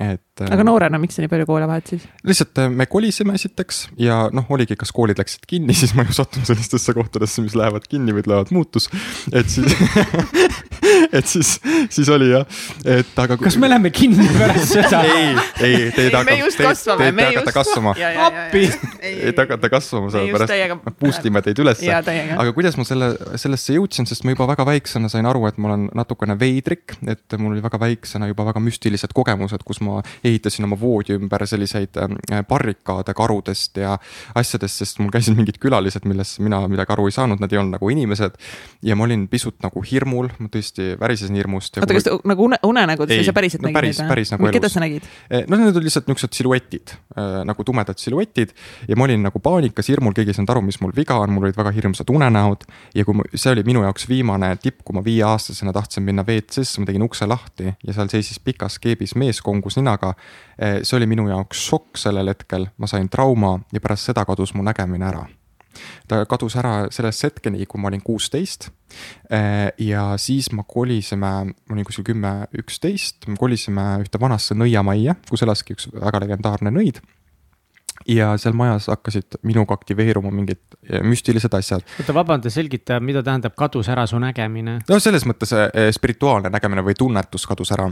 et. 0.00 0.40
aga 0.42 0.58
äh, 0.58 0.66
noorena, 0.66 0.98
miks 0.98 1.14
sa 1.14 1.22
nii 1.22 1.30
palju 1.30 1.46
koole 1.46 1.68
vahetasid? 1.70 2.08
lihtsalt 2.26 2.58
äh, 2.58 2.70
me 2.70 2.86
kolisime 2.90 3.36
esiteks 3.38 3.84
ja 4.00 4.24
noh, 4.34 4.48
oligi, 4.50 4.74
kas 4.78 4.90
koolid 4.94 5.20
läksid 5.20 5.46
kinni, 5.46 5.76
siis 5.80 5.94
ma 5.94 6.02
ju 6.08 6.16
satun 6.16 6.46
sellistesse 6.48 6.94
kohtadesse, 6.96 7.44
mis 7.44 7.54
lähevad 7.58 7.86
kinni 7.86 8.14
või 8.16 8.24
tulevad 8.26 8.50
muutus. 8.54 8.88
et 9.30 9.50
siis 9.52 9.70
et 11.18 11.30
siis, 11.30 11.52
siis 11.94 12.10
oli 12.10 12.32
jah, 12.32 12.42
et 12.96 13.20
aga. 13.22 13.36
kas 13.38 13.58
me 13.60 13.70
läheme 13.70 13.92
kinni 13.94 14.26
pärast 14.34 14.72
seda? 14.76 15.04
ei, 15.06 15.30
ei, 15.62 15.78
te 15.94 16.08
ei 16.08 16.24
me 16.26 16.36
just 16.40 16.58
kasvame, 16.58 17.12
me 17.14 17.28
just. 17.36 17.52
kasvama. 17.54 17.94
appi. 18.26 18.64
ei 19.02 19.30
hakata 19.36 19.70
kasvama, 19.70 20.10
sellepärast 20.14 20.90
boost 20.98 21.30
ime 21.30 21.44
teid 21.46 21.62
ülesse. 21.62 21.94
aga 21.94 22.50
kuidas 22.56 22.78
ma 22.80 22.88
selle, 22.88 23.12
sellesse 23.38 23.78
jõudsin, 23.78 24.10
sest 24.10 24.26
ma 24.26 24.34
juba 24.34 24.50
väga 24.50 24.66
väiksena 24.68 25.12
sain 25.12 25.30
aru, 25.30 25.46
et 25.46 25.62
ma 25.62 25.70
olen 25.70 25.86
natukene 25.94 26.34
veidrik, 26.40 26.98
et 27.06 27.38
mul 27.38 27.54
oli 27.54 27.62
väga 27.62 27.78
väiksena 27.86 28.26
juba 28.30 28.50
väga 28.50 28.62
müstilised 28.64 29.14
kogemused, 29.14 29.62
kus 29.62 29.83
ma 29.84 30.00
ehitasin 30.24 30.66
oma 30.68 30.78
voodi 30.80 31.16
ümber 31.18 31.46
selliseid 31.48 31.98
äh, 32.00 32.42
barrikaade 32.48 33.14
karudest 33.16 33.80
ja 33.82 33.96
asjadest, 34.34 34.82
sest 34.82 35.00
mul 35.02 35.12
käisid 35.14 35.36
mingid 35.38 35.60
külalised, 35.62 36.06
millest 36.08 36.40
mina 36.44 36.62
midagi 36.70 36.94
aru 36.94 37.08
ei 37.10 37.16
saanud, 37.16 37.42
nad 37.42 37.52
ei 37.52 37.60
olnud 37.60 37.78
nagu 37.78 37.90
inimesed. 37.92 38.38
ja 38.82 38.96
ma 38.96 39.06
olin 39.06 39.26
pisut 39.28 39.60
nagu 39.64 39.82
hirmul, 39.84 40.30
ma 40.38 40.50
tõesti 40.52 40.94
värisesin 41.00 41.36
hirmust. 41.38 41.78
oota, 41.80 41.96
kas 41.96 42.08
nagu 42.24 42.48
une, 42.48 42.58
unenägudes 42.66 43.20
või 43.20 43.28
sa 43.28 43.36
päriselt 43.36 43.62
no, 43.62 43.68
nägid 43.68 43.80
päris, 43.80 44.00
neid? 44.00 44.12
päris 44.12 44.32
nagu 44.34 44.48
elus. 44.48 44.56
keda 44.58 44.70
sa 44.72 44.82
nägid? 44.84 45.08
Eh, 45.30 45.44
no 45.48 45.58
need 45.60 45.74
olid 45.74 45.88
lihtsalt 45.88 46.08
niisugused 46.08 46.38
siluetid 46.38 46.94
äh, 46.94 47.42
nagu 47.48 47.66
tumedad 47.66 48.00
siluetid 48.00 48.54
ja 48.88 48.98
ma 48.98 49.08
olin 49.08 49.24
nagu 49.26 49.40
paanikas, 49.42 49.88
hirmul, 49.92 50.14
keegi 50.16 50.34
ei 50.34 50.38
saanud 50.38 50.54
aru, 50.54 50.64
mis 50.68 50.80
mul 50.82 50.94
viga 50.96 51.18
on, 51.22 51.34
mul 51.34 51.48
olid 51.48 51.58
väga 51.58 51.72
hirmsad 51.76 52.10
unenäod. 52.14 52.66
ja 52.94 53.04
kui 53.06 53.18
ma, 53.18 53.26
see 53.34 53.52
oli 53.52 53.64
minu 53.66 53.84
jaoks 53.84 54.08
viimane 54.10 54.54
tipp, 54.62 54.82
kui 54.84 54.96
ma 54.96 55.04
viieaastasena 55.04 55.74
tahtsin 55.74 56.06
minna 56.06 56.24
WC-sse, 56.26 56.80
ma 56.80 56.88
tegin 56.90 57.06
ukse 57.06 57.28
lahti 57.28 57.72
ja 57.72 57.96
seal 57.96 58.10
seisis 58.12 58.40
pikas 58.44 58.78
keebis 58.82 59.14
mees 59.20 59.42
kongus 59.44 59.73
ninaga. 59.80 60.14
Eh, 60.58 60.82
see 60.82 60.98
oli 60.98 61.08
minu 61.10 61.28
jaoks 61.28 61.64
šokk 61.68 62.00
sellel 62.00 62.30
hetkel, 62.32 62.68
ma 62.78 62.90
sain 62.90 63.08
trauma 63.08 63.56
ja 63.72 63.80
pärast 63.80 64.10
seda 64.10 64.24
kadus 64.28 64.54
mu 64.54 64.66
nägemine 64.66 65.10
ära 65.10 65.24
ta 66.08 66.22
kadus 66.28 66.56
ära 66.60 66.74
sellest 66.94 67.26
hetkeni, 67.26 67.66
kui 67.66 67.80
ma 67.82 67.90
olin 67.90 68.02
kuusteist. 68.04 68.68
Eh, 69.30 69.72
ja 69.88 70.06
siis 70.20 70.50
ma 70.54 70.62
kolisime, 70.68 71.32
ma 71.50 71.74
olin 71.74 71.86
kuskil 71.86 72.06
kümme, 72.06 72.34
üksteist, 72.60 73.26
me 73.26 73.38
kolisime 73.40 73.88
ühte 74.04 74.20
vanasse 74.22 74.56
nõiamajja, 74.58 75.16
kus 75.30 75.44
elaski 75.46 75.76
üks 75.76 75.90
väga 75.92 76.22
legendaarne 76.24 76.74
nõid 76.74 77.02
ja 78.10 78.32
seal 78.40 78.56
majas 78.58 78.88
hakkasid 78.90 79.38
minuga 79.46 79.76
aktiveeruma 79.78 80.28
mingid 80.34 80.60
eh, 80.82 81.00
müstilised 81.02 81.54
asjad. 81.56 81.84
oota, 82.00 82.14
vabanda, 82.14 82.50
selgita, 82.52 82.98
mida 83.00 83.22
tähendab 83.24 83.54
kadus 83.56 83.88
ära 83.88 84.04
su 84.10 84.18
nägemine? 84.20 84.80
no 84.88 84.98
selles 85.00 85.24
mõttes 85.26 85.54
spirituaalne 85.96 86.52
nägemine 86.52 86.84
või 86.84 86.98
tunnetus 86.98 87.46
kadus 87.48 87.72
ära 87.72 87.88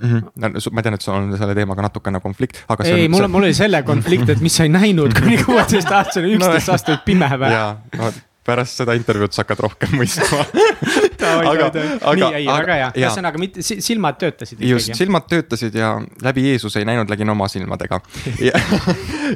mm. 0.00 0.08
-hmm. 0.08 0.72
ma 0.72 0.82
tean, 0.82 0.94
et 0.94 1.04
sul 1.04 1.14
on 1.14 1.30
selle 1.38 1.54
teemaga 1.58 1.86
natukene 1.88 2.20
konflikt, 2.20 2.64
aga. 2.68 2.84
ei, 2.88 3.08
mul, 3.12 3.28
mul 3.28 3.48
oli 3.50 3.54
selle 3.54 3.82
konflikt, 3.82 4.28
et 4.28 4.40
mis 4.40 4.56
sa 4.56 4.68
ei 4.68 4.72
näinud 4.72 5.14
kuni 5.20 5.38
kuueteistaastasena, 5.46 6.34
üksteist 6.36 6.68
no, 6.68 6.76
aastat 6.78 7.08
pime 7.08 7.30
või? 7.38 7.56
no 7.98 8.12
pärast 8.46 8.80
seda 8.80 8.94
intervjuud 8.98 9.34
sa 9.34 9.44
hakkad 9.44 9.60
rohkem 9.62 9.92
mõistma 9.94 10.42
aga, 10.42 11.68
aga, 11.70 11.82
nii, 12.18 12.28
ei, 12.40 12.46
väga 12.48 12.78
hea, 12.78 12.88
ühesõnaga 12.98 13.40
mitte, 13.42 13.62
silmad 13.62 14.18
töötasid 14.18 14.62
just, 14.66 14.94
silmad 14.98 15.28
töötasid 15.30 15.76
ja 15.78 15.94
läbi 16.24 16.48
Jeesuse 16.48 16.82
ei 16.82 16.88
näinud, 16.88 17.10
nägin 17.10 17.30
oma 17.30 17.46
silmadega. 17.50 18.00
ja, 18.48 18.58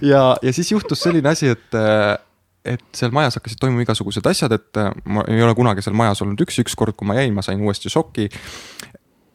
ja, 0.03 0.23
ja 0.43 0.55
siis 0.57 0.73
juhtus 0.75 1.05
selline 1.07 1.31
asi, 1.31 1.53
et 1.55 1.79
et 2.67 2.83
seal 2.99 3.13
majas 3.15 3.39
hakkasid 3.39 3.61
toimuma 3.63 3.85
igasugused 3.85 4.27
asjad, 4.27 4.57
et 4.57 4.81
ma 5.07 5.23
ei 5.31 5.39
ole 5.45 5.55
kunagi 5.55 5.85
seal 5.87 5.95
majas 5.95 6.25
olnud 6.25 6.41
üksi, 6.43 6.65
ükskord, 6.67 6.97
kui 6.99 7.07
ma 7.07 7.15
jäin, 7.15 7.31
ma 7.37 7.45
sain 7.47 7.63
uuesti 7.63 7.93
šoki 7.93 8.27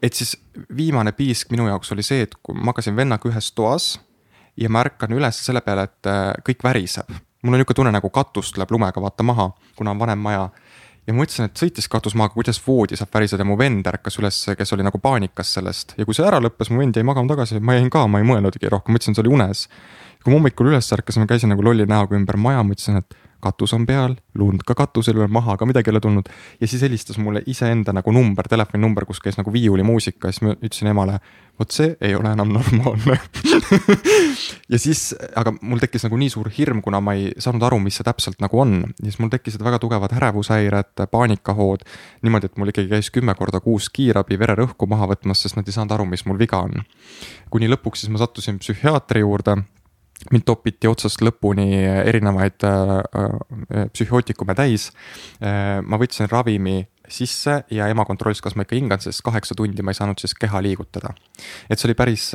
et 0.02 0.18
siis 0.18 0.36
viimane 0.78 1.12
piisk 1.12 1.52
minu 1.54 1.68
jaoks 1.70 1.92
oli 1.96 2.04
see, 2.06 2.26
et 2.26 2.36
kui 2.44 2.58
ma 2.58 2.72
magasin 2.72 2.96
vennaga 2.98 3.30
ühes 3.30 3.52
toas 3.56 3.94
ja 4.58 4.70
ma 4.70 4.84
ärkan 4.86 5.14
üles 5.16 5.40
selle 5.46 5.62
peale, 5.66 5.86
et 5.88 6.10
äh, 6.10 6.34
kõik 6.48 6.66
väriseb. 6.66 7.10
mul 7.42 7.56
on 7.56 7.60
niisugune 7.62 7.76
tunne 7.76 7.94
nagu 7.96 8.10
katus 8.14 8.52
tuleb 8.54 8.72
lumega 8.72 9.02
vaata 9.02 9.24
maha, 9.26 9.50
kuna 9.76 9.92
on 9.92 10.00
vanem 10.00 10.20
maja. 10.20 10.50
ja 11.08 11.14
ma 11.14 11.24
mõtlesin, 11.24 11.50
et 11.50 11.58
sõitis 11.58 11.88
katus 11.90 12.16
maha, 12.16 12.30
kuidas 12.30 12.62
voodi 12.68 12.98
saab 12.98 13.14
väriseda, 13.14 13.46
mu 13.46 13.58
vend 13.58 13.88
ärkas 13.88 14.20
üles, 14.20 14.44
kes 14.58 14.74
oli 14.74 14.84
nagu 14.86 15.00
paanikas 15.02 15.54
sellest 15.54 15.96
ja 15.98 16.06
kui 16.06 16.18
see 16.18 16.26
ära 16.26 16.42
lõppes, 16.42 16.70
mu 16.70 16.82
vend 16.82 16.98
jäi 16.98 17.06
magama 17.06 17.34
tagasi, 17.34 17.60
ma 17.60 17.78
jäin 17.78 17.90
ka, 17.90 18.06
ma 18.08 18.22
ei 18.22 18.28
mõelnudki 18.28 18.70
rohkem, 18.70 18.98
mõtlesin, 18.98 19.18
see 19.18 19.26
oli 19.26 19.36
unes. 19.40 19.68
kui 20.24 20.34
ma 20.34 20.38
hommikul 20.38 20.74
üles 20.74 20.92
ärkasin, 20.94 21.24
ma 21.24 21.30
käisin 21.30 21.50
nagu 21.50 21.64
lolli 21.66 21.86
näoga 21.90 22.18
ümber 22.18 22.38
maja, 22.38 22.62
mõtlesin, 22.66 23.02
et 23.02 23.18
katus 23.42 23.74
on 23.78 23.86
peal, 23.90 24.16
lund 24.38 24.64
ka 24.68 24.76
katusel 24.78 25.18
veel 25.20 25.32
maha, 25.32 25.56
aga 25.58 25.68
midagi 25.70 25.90
ei 25.90 25.96
ole 25.96 26.02
tulnud. 26.04 26.30
ja 26.62 26.68
siis 26.68 26.82
helistas 26.86 27.18
mulle 27.18 27.44
iseenda 27.46 27.94
nagu 27.94 28.12
number, 28.12 28.48
telefoninumber, 28.48 29.06
kus 29.10 29.20
käis 29.20 29.38
nagu 29.40 29.54
viiulimuusika, 29.54 30.32
siis 30.32 30.42
ma 30.46 30.54
ütlesin 30.56 30.92
emale, 30.94 31.20
vot 31.60 31.72
see 31.72 31.96
ei 32.02 32.16
ole 32.16 32.32
enam 32.34 32.54
normaalne 32.54 33.18
ja 34.74 34.80
siis, 34.80 35.12
aga 35.36 35.54
mul 35.62 35.82
tekkis 35.82 36.06
nagu 36.08 36.20
nii 36.22 36.30
suur 36.34 36.50
hirm, 36.58 36.82
kuna 36.86 37.02
ma 37.04 37.16
ei 37.18 37.32
saanud 37.42 37.66
aru, 37.68 37.82
mis 37.84 38.00
see 38.00 38.08
täpselt 38.08 38.40
nagu 38.44 38.62
on. 38.64 38.78
ja 38.88 39.10
siis 39.10 39.20
mul 39.22 39.34
tekkisid 39.34 39.64
väga 39.66 39.82
tugevad 39.82 40.16
ärevushäired, 40.18 41.06
paanikahood. 41.12 41.86
niimoodi, 42.22 42.52
et 42.52 42.58
mul 42.58 42.74
ikkagi 42.74 42.92
käis 42.96 43.12
kümme 43.12 43.36
korda 43.36 43.60
kuus 43.64 43.90
kiirabi 43.94 44.40
vererõhku 44.40 44.88
maha 44.90 45.12
võtmas, 45.14 45.44
sest 45.44 45.60
nad 45.60 45.68
ei 45.68 45.76
saanud 45.76 45.98
aru, 45.98 46.08
mis 46.14 46.26
mul 46.26 46.40
viga 46.40 46.64
on. 46.64 46.82
kuni 47.50 47.70
lõpuks 47.72 48.06
siis 48.06 48.14
ma 48.14 48.22
sattusin 48.22 48.60
psühhiaatri 48.62 49.26
juurde 49.26 49.62
mind 50.32 50.46
topiti 50.46 50.90
otsast 50.90 51.24
lõpuni 51.26 51.68
erinevaid 52.06 52.66
äh, 52.68 52.94
äh, 53.02 53.86
psühhoontikume 53.94 54.56
täis 54.58 54.92
äh,. 55.42 55.80
ma 55.82 56.00
võtsin 56.02 56.30
ravimi 56.32 56.82
sisse 57.12 57.64
ja 57.74 57.90
ema 57.92 58.06
kontrollis, 58.08 58.40
kas 58.44 58.56
ma 58.56 58.64
ikka 58.64 58.78
hingan, 58.78 59.02
sest 59.04 59.24
kaheksa 59.26 59.58
tundi 59.58 59.84
ma 59.84 59.92
ei 59.92 59.98
saanud 59.98 60.22
siis 60.22 60.36
keha 60.38 60.62
liigutada. 60.64 61.16
et 61.70 61.80
see 61.80 61.90
oli 61.90 61.98
päris 62.00 62.30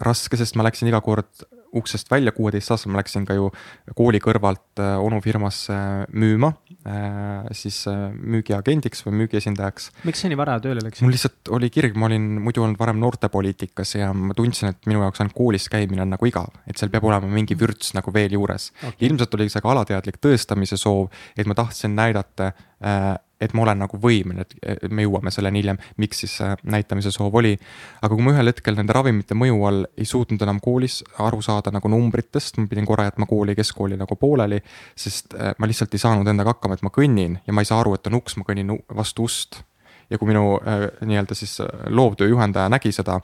raske, 0.00 0.38
sest 0.40 0.56
ma 0.56 0.64
läksin 0.64 0.88
iga 0.88 1.02
kord 1.04 1.44
uksest 1.78 2.10
välja, 2.12 2.32
kuueteistaastasel 2.36 2.92
ma 2.92 3.00
läksin 3.00 3.24
ka 3.28 3.36
ju 3.36 3.48
kooli 3.96 4.20
kõrvalt 4.22 4.82
äh, 4.82 4.94
onu 5.00 5.20
firmasse 5.24 5.76
müüma, 6.12 6.52
äh, 6.84 7.48
siis 7.56 7.82
müügiagendiks 7.88 9.04
või 9.06 9.22
müügiesindajaks. 9.22 9.90
miks 10.08 10.24
sa 10.24 10.30
nii 10.30 10.40
vara 10.40 10.58
tööle 10.62 10.84
läksid? 10.84 11.06
mul 11.06 11.16
lihtsalt 11.16 11.52
oli 11.56 11.70
kirg, 11.72 11.96
ma 11.96 12.10
olin 12.10 12.28
muidu 12.44 12.64
olnud 12.66 12.80
varem 12.80 13.00
noortepoliitikas 13.02 13.96
ja 13.98 14.12
ma 14.16 14.36
tundsin, 14.38 14.72
et 14.72 14.90
minu 14.90 15.04
jaoks 15.04 15.24
ainult 15.24 15.36
koolis 15.36 15.68
käimine 15.72 16.04
on 16.04 16.12
nagu 16.14 16.28
igav, 16.28 16.52
et 16.66 16.80
seal 16.80 16.92
peab 16.92 17.08
olema 17.08 17.30
mingi 17.30 17.56
vürts 17.58 17.94
nagu 17.96 18.14
veel 18.14 18.36
juures 18.36 18.70
okay.. 18.82 19.08
ilmselt 19.08 19.34
oli 19.38 19.48
see 19.52 19.64
ka 19.64 19.72
alateadlik 19.72 20.20
tõestamise 20.22 20.80
soov, 20.80 21.10
et 21.36 21.48
ma 21.48 21.56
tahtsin 21.58 21.96
näidata 21.96 22.52
äh, 22.52 23.12
et 23.42 23.54
ma 23.56 23.64
olen 23.64 23.82
nagu 23.84 23.98
võimeline, 24.00 24.46
et 24.62 24.86
me 24.90 25.06
jõuame 25.06 25.32
selleni 25.34 25.62
hiljem, 25.62 25.80
miks 26.02 26.22
siis 26.24 26.36
näitamise 26.62 27.12
soov 27.14 27.34
oli. 27.40 27.56
aga 28.00 28.14
kui 28.14 28.24
ma 28.24 28.34
ühel 28.36 28.52
hetkel 28.52 28.78
nende 28.78 28.94
ravimite 28.96 29.36
mõju 29.38 29.58
all 29.68 29.82
ei 29.96 30.06
suutnud 30.08 30.42
enam 30.42 30.60
koolis 30.62 31.02
aru 31.22 31.42
saada 31.42 31.72
nagu 31.74 31.90
numbritest, 31.90 32.58
ma 32.58 32.70
pidin 32.70 32.86
korra 32.88 33.08
jätma 33.08 33.26
kooli, 33.30 33.56
keskkooli 33.58 33.98
nagu 34.00 34.16
pooleli, 34.16 34.60
sest 34.96 35.34
äh, 35.34 35.54
ma 35.58 35.68
lihtsalt 35.70 35.94
ei 35.94 36.02
saanud 36.02 36.28
endaga 36.28 36.54
hakkama, 36.54 36.78
et 36.78 36.86
ma 36.86 36.94
kõnnin 36.94 37.40
ja 37.46 37.54
ma 37.56 37.64
ei 37.64 37.68
saa 37.68 37.80
aru, 37.82 37.96
et 37.98 38.10
on 38.10 38.20
uks, 38.20 38.38
ma 38.38 38.48
kõnnin 38.48 38.76
vastu 38.96 39.26
ust 39.28 39.62
ja 40.10 40.18
kui 40.20 40.28
minu 40.28 40.58
äh, 40.60 40.86
nii-öelda 41.08 41.36
siis 41.38 41.58
äh, 41.64 41.72
loovtöö 41.88 42.28
juhendaja 42.28 42.68
nägi 42.72 42.92
seda, 42.92 43.18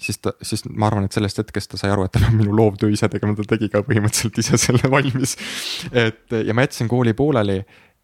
siis 0.00 0.18
ta, 0.22 0.32
siis 0.42 0.64
ma 0.68 0.88
arvan, 0.88 1.06
et 1.06 1.16
sellest 1.16 1.42
hetkest 1.42 1.74
ta 1.74 1.80
sai 1.80 1.92
aru, 1.92 2.06
et 2.06 2.14
ta 2.14 2.22
peab 2.22 2.38
minu 2.38 2.54
loovtöö 2.56 2.92
ise 2.92 3.10
tegema, 3.12 3.36
ta 3.36 3.46
tegi 3.54 3.68
ka 3.72 3.84
põhimõtteliselt 3.86 4.40
ise 4.42 4.60
selle 4.60 4.90
valmis. 4.90 5.36
et 5.92 6.40
ja 6.46 6.56
ma 6.56 6.66
jätsin 6.66 6.88
kooli 6.90 7.14
pooleli 7.16 7.60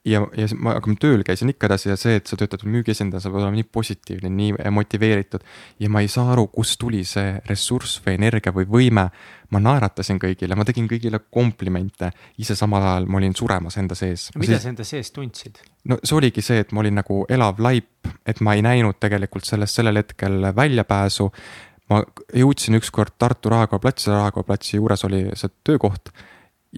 ja, 0.06 0.22
ja 0.38 0.46
ma, 0.58 0.76
aga 0.78 0.90
ma 0.90 0.98
tööl 1.00 1.22
käisin 1.26 1.50
ikka 1.52 1.68
edasi 1.68 1.90
ja 1.90 1.96
see, 2.00 2.16
et 2.20 2.30
sa 2.30 2.38
töötad 2.38 2.64
müügiesindaja, 2.68 3.25
sa 3.25 3.32
pead 3.32 3.42
olema 3.42 3.58
nii 3.58 3.68
positiivne, 3.72 4.30
nii 4.32 4.70
motiveeritud. 4.75 5.44
ja 5.82 5.90
ma 5.92 6.02
ei 6.04 6.10
saa 6.12 6.30
aru, 6.34 6.46
kust 6.54 6.78
tuli 6.80 7.02
see 7.06 7.36
ressurss 7.48 8.00
või 8.04 8.16
energia 8.20 8.54
või 8.54 8.68
võime. 8.70 9.08
ma 9.50 9.60
naeratasin 9.62 10.18
kõigile, 10.18 10.56
ma 10.58 10.64
tegin 10.66 10.88
kõigile 10.90 11.20
komplimente, 11.30 12.10
ise 12.42 12.56
samal 12.58 12.82
ajal 12.82 13.04
ma 13.06 13.20
olin 13.20 13.34
suremas 13.34 13.76
enda 13.78 13.94
sees. 13.94 14.30
mida 14.34 14.58
sa 14.58 14.70
enda 14.72 14.84
sees 14.84 15.12
tundsid? 15.14 15.60
no 15.84 15.98
see 16.02 16.16
oligi 16.16 16.42
see, 16.42 16.62
et 16.64 16.72
ma 16.72 16.82
olin 16.82 16.98
nagu 17.02 17.25
elav 17.30 17.62
laip, 17.62 18.10
et 18.26 18.40
ma 18.40 18.54
ei 18.54 18.62
näinud 18.66 18.98
tegelikult 19.00 19.46
sellest 19.46 19.78
sellel 19.78 20.02
hetkel 20.02 20.52
väljapääsu 20.56 21.30
ma 21.90 22.02
jõudsin 22.34 22.78
ükskord 22.80 23.14
Tartu 23.18 23.50
Raekoja 23.52 23.82
platsi, 23.82 24.10
Raekoja 24.10 24.46
platsi 24.46 24.76
juures 24.80 25.04
oli 25.06 25.22
see 25.38 25.52
töökoht 25.66 26.10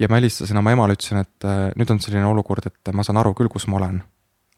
ja 0.01 0.09
ma 0.11 0.21
helistasin 0.21 0.57
oma 0.57 0.73
emale, 0.75 0.95
ütlesin, 0.97 1.23
et 1.25 1.47
äh, 1.47 1.69
nüüd 1.79 1.91
on 1.93 2.01
selline 2.03 2.27
olukord, 2.29 2.69
et 2.71 2.93
ma 2.95 3.05
saan 3.07 3.21
aru 3.21 3.35
küll, 3.39 3.51
kus 3.53 3.69
ma 3.71 3.81
olen. 3.81 4.03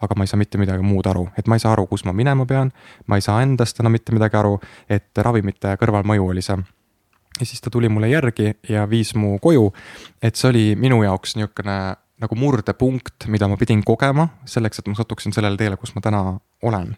aga 0.00 0.14
ma 0.16 0.24
ei 0.24 0.30
saa 0.30 0.38
mitte 0.40 0.56
midagi 0.56 0.80
muud 0.80 1.04
aru, 1.10 1.26
et 1.36 1.44
ma 1.44 1.58
ei 1.58 1.60
saa 1.60 1.74
aru, 1.74 1.82
kus 1.86 2.06
ma 2.08 2.14
minema 2.16 2.46
pean, 2.48 2.70
ma 3.04 3.18
ei 3.20 3.24
saa 3.24 3.42
endast 3.44 3.82
enam 3.82 3.92
mitte 3.92 4.14
midagi 4.16 4.38
aru, 4.40 4.54
et 4.88 5.12
ravimite 5.12 5.74
kõrvalmõju 5.76 6.28
oli 6.32 6.42
see. 6.42 6.56
ja 7.40 7.46
siis 7.46 7.60
ta 7.60 7.70
tuli 7.70 7.88
mulle 7.88 8.08
järgi 8.08 8.54
ja 8.68 8.86
viis 8.88 9.14
mu 9.14 9.38
koju, 9.38 9.72
et 10.22 10.36
see 10.36 10.48
oli 10.48 10.64
minu 10.76 11.02
jaoks 11.04 11.36
niisugune 11.36 11.76
nagu 12.20 12.36
murdepunkt, 12.36 13.26
mida 13.32 13.48
ma 13.48 13.56
pidin 13.60 13.82
kogema 13.86 14.26
selleks, 14.48 14.80
et 14.80 14.88
ma 14.90 14.96
satuksin 14.98 15.32
sellele 15.34 15.56
teele, 15.60 15.78
kus 15.80 15.94
ma 15.96 16.02
täna 16.04 16.22
olen. 16.66 16.96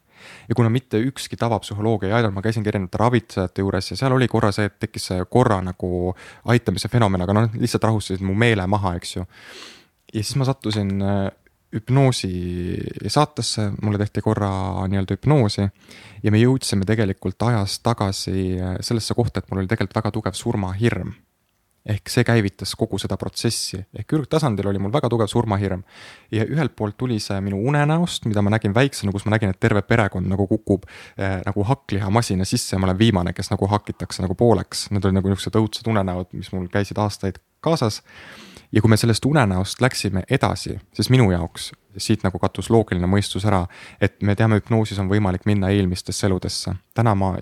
ja 0.48 0.54
kuna 0.54 0.70
mitte 0.70 0.98
ükski 1.02 1.36
tavapsühholoogia 1.36 2.08
ei 2.08 2.14
aidanud, 2.14 2.36
ma 2.36 2.42
käisingi 2.42 2.70
erinevate 2.70 2.98
ravitsejate 3.00 3.62
juures 3.62 3.90
ja 3.90 3.96
seal 3.98 4.14
oli 4.14 4.28
korra 4.30 4.52
see, 4.54 4.68
et 4.70 4.76
tekkis 4.78 5.08
see 5.10 5.24
korra 5.30 5.58
nagu 5.62 6.12
aitamise 6.54 6.90
fenomen, 6.90 7.22
aga 7.24 7.34
noh, 7.34 7.48
lihtsalt 7.58 7.86
rahustasid 7.90 8.22
mu 8.26 8.34
meele 8.38 8.66
maha, 8.70 8.94
eks 9.00 9.16
ju. 9.16 9.26
ja 10.12 10.22
siis 10.22 10.36
ma 10.38 10.46
sattusin 10.46 10.94
äh, 11.02 11.24
hüpnoosi 11.74 12.32
saatesse, 13.10 13.70
mulle 13.82 13.98
tehti 14.02 14.22
korra 14.22 14.52
nii-öelda 14.92 15.16
hüpnoosi 15.16 15.66
ja 16.22 16.34
me 16.34 16.42
jõudsime 16.42 16.86
tegelikult 16.86 17.42
ajas 17.48 17.80
tagasi 17.82 18.56
äh, 18.58 18.78
sellesse 18.80 19.18
kohta, 19.18 19.42
et 19.42 19.50
mul 19.50 19.62
oli 19.62 19.70
tegelikult 19.70 20.02
väga 20.02 20.14
tugev 20.18 20.38
surmahirm 20.38 21.14
ehk 21.86 22.10
see 22.10 22.24
käivitas 22.26 22.74
kogu 22.78 22.98
seda 23.02 23.16
protsessi, 23.18 23.80
ehk 23.98 24.14
ürgtasandil 24.18 24.68
oli 24.70 24.80
mul 24.82 24.92
väga 24.94 25.10
tugev 25.10 25.30
surmahirm. 25.30 25.82
ja 26.30 26.44
ühelt 26.44 26.76
poolt 26.76 26.96
tuli 26.96 27.18
see 27.20 27.40
minu 27.40 27.58
unenäost, 27.68 28.26
mida 28.30 28.42
ma 28.42 28.50
nägin 28.54 28.74
väiksena, 28.74 29.12
kus 29.12 29.26
ma 29.26 29.34
nägin, 29.36 29.50
et 29.50 29.60
terve 29.60 29.82
perekond 29.82 30.28
nagu 30.30 30.46
kukub 30.46 30.86
eh, 31.18 31.40
nagu 31.46 31.64
hakklihamasina 31.64 32.44
sisse 32.44 32.76
ja 32.76 32.80
ma 32.80 32.86
olen 32.90 32.98
viimane, 32.98 33.32
kes 33.32 33.50
nagu 33.50 33.66
hakitakse 33.66 34.22
nagu 34.22 34.34
pooleks. 34.38 34.88
Need 34.90 35.04
olid 35.04 35.18
nagu 35.18 35.32
niisugused 35.32 35.58
õudsed 35.58 35.90
unenäod, 35.90 36.32
mis 36.38 36.52
mul 36.52 36.68
käisid 36.72 36.98
aastaid 37.02 37.42
kaasas 37.60 38.02
ja 38.72 38.80
kui 38.80 38.90
me 38.90 38.96
sellest 38.96 39.26
unenäost 39.26 39.80
läksime 39.80 40.24
edasi, 40.30 40.78
siis 40.94 41.10
minu 41.10 41.30
jaoks 41.34 41.72
siit 41.96 42.22
nagu 42.24 42.38
kattus 42.38 42.70
loogiline 42.70 43.08
mõistus 43.10 43.44
ära, 43.48 43.62
et 44.00 44.20
me 44.22 44.36
teame, 44.38 44.60
hüpnoosis 44.60 45.00
on 45.02 45.10
võimalik 45.10 45.46
minna 45.46 45.70
eelmistesse 45.74 46.26
eludesse. 46.26 46.74
täna 46.94 47.14
ma 47.14 47.34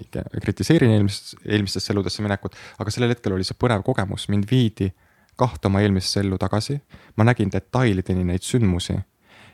kritiseerin 0.42 0.90
eelmist, 0.96 1.34
eelmistesse 1.44 1.92
eludesse 1.92 2.22
minekut, 2.22 2.56
aga 2.78 2.90
sellel 2.90 3.14
hetkel 3.14 3.36
oli 3.36 3.44
see 3.44 3.58
põnev 3.58 3.84
kogemus, 3.86 4.28
mind 4.28 4.50
viidi 4.50 4.90
kahte 5.36 5.68
oma 5.68 5.80
eelmisesse 5.80 6.20
ellu 6.20 6.38
tagasi. 6.38 6.80
ma 7.16 7.24
nägin 7.24 7.52
detailideni 7.52 8.24
neid 8.24 8.46
sündmusi. 8.46 8.98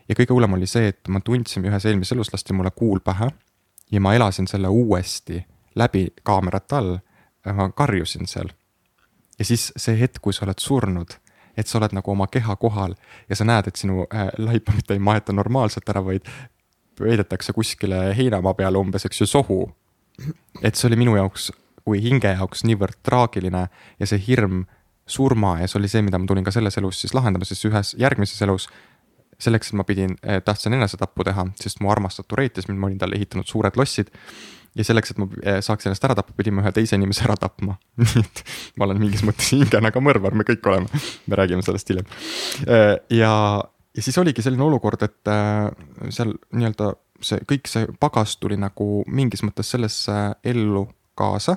ja 0.08 0.14
kõige 0.14 0.34
hullem 0.34 0.52
oli 0.52 0.66
see, 0.66 0.88
et 0.88 1.08
ma 1.08 1.20
tundsin 1.20 1.64
ühes 1.64 1.84
eelmises 1.84 2.12
elus 2.12 2.32
lasti 2.32 2.52
mulle 2.52 2.70
kuul 2.70 3.00
pähe 3.00 3.30
ja 3.92 4.00
ma 4.00 4.14
elasin 4.14 4.46
selle 4.46 4.68
uuesti 4.68 5.44
läbi 5.74 6.06
kaamerate 6.22 6.76
all. 6.76 6.98
ma 7.54 7.70
karjusin 7.70 8.26
seal. 8.26 8.48
ja 9.38 9.44
siis 9.44 9.72
see 9.76 10.00
hetk, 10.00 10.22
kui 10.22 10.32
sa 10.32 10.46
oled 10.46 10.58
surnud 10.58 11.20
et 11.56 11.66
sa 11.66 11.78
oled 11.78 11.94
nagu 11.96 12.12
oma 12.12 12.26
keha 12.30 12.56
kohal 12.60 12.94
ja 13.28 13.36
sa 13.36 13.46
näed, 13.48 13.68
et 13.70 13.80
sinu 13.80 14.06
äh, 14.06 14.28
laipa 14.38 14.74
mitte 14.76 14.94
ei 14.94 15.02
maeta 15.02 15.32
normaalselt 15.32 15.88
ära, 15.88 16.04
vaid 16.04 16.28
peidetakse 16.98 17.52
kuskile 17.52 18.14
heinamaa 18.16 18.54
peale 18.56 18.80
umbes, 18.80 19.04
eks 19.08 19.20
ju, 19.20 19.26
sohu. 19.26 19.60
et 20.62 20.74
see 20.74 20.88
oli 20.88 20.96
minu 20.96 21.16
jaoks 21.16 21.50
kui 21.84 22.00
hinge 22.02 22.32
jaoks 22.32 22.64
niivõrd 22.66 22.98
traagiline 23.06 23.66
ja 24.00 24.06
see 24.08 24.18
hirm 24.26 24.64
surma 25.06 25.58
ees 25.62 25.76
oli 25.78 25.88
see, 25.88 26.02
mida 26.02 26.18
ma 26.18 26.26
tulin 26.26 26.44
ka 26.44 26.54
selles 26.54 26.78
elus 26.80 27.02
siis 27.04 27.14
lahendama, 27.14 27.46
sest 27.46 27.66
ühes 27.68 27.94
järgmises 28.00 28.42
elus 28.42 28.66
selleks, 29.38 29.70
et 29.70 29.76
ma 29.78 29.84
pidin, 29.84 30.16
äh, 30.24 30.40
tahtsin 30.42 30.74
enesetappu 30.74 31.24
teha, 31.28 31.46
sest 31.60 31.82
mu 31.84 31.92
armastatu 31.92 32.38
reitis 32.40 32.68
mind, 32.68 32.80
ma 32.80 32.88
olin 32.88 32.98
talle 32.98 33.18
ehitanud 33.20 33.46
suured 33.46 33.76
lossid 33.76 34.10
ja 34.76 34.84
selleks, 34.84 35.12
et 35.12 35.20
ma 35.20 35.28
eh, 35.42 35.60
saaks 35.64 35.88
ennast 35.88 36.04
ära 36.04 36.16
tappa, 36.18 36.34
pidin 36.36 36.56
ma 36.56 36.64
ühe 36.64 36.72
teise 36.76 36.98
inimese 36.98 37.24
ära 37.26 37.36
tapma. 37.40 37.78
nii 38.02 38.24
et 38.24 38.42
ma 38.76 38.88
olen 38.88 39.00
mingis 39.00 39.24
mõttes 39.26 39.48
hingena 39.54 39.92
ka 39.94 40.02
mõrvar, 40.04 40.36
me 40.36 40.46
kõik 40.48 40.66
oleme, 40.68 41.02
me 41.26 41.40
räägime 41.40 41.64
sellest 41.64 41.92
hiljem. 41.92 42.10
Eh, 42.66 42.94
ja, 43.16 43.32
ja 43.96 44.04
siis 44.04 44.18
oligi 44.20 44.44
selline 44.44 44.66
olukord, 44.66 45.06
et 45.06 45.32
eh, 45.32 46.10
seal 46.12 46.36
nii-öelda 46.52 46.92
see 47.24 47.40
kõik 47.48 47.70
see 47.70 47.86
pagas 48.00 48.36
tuli 48.36 48.58
nagu 48.60 49.00
mingis 49.08 49.40
mõttes 49.46 49.70
sellesse 49.72 50.12
ellu 50.44 50.84
kaasa 51.16 51.56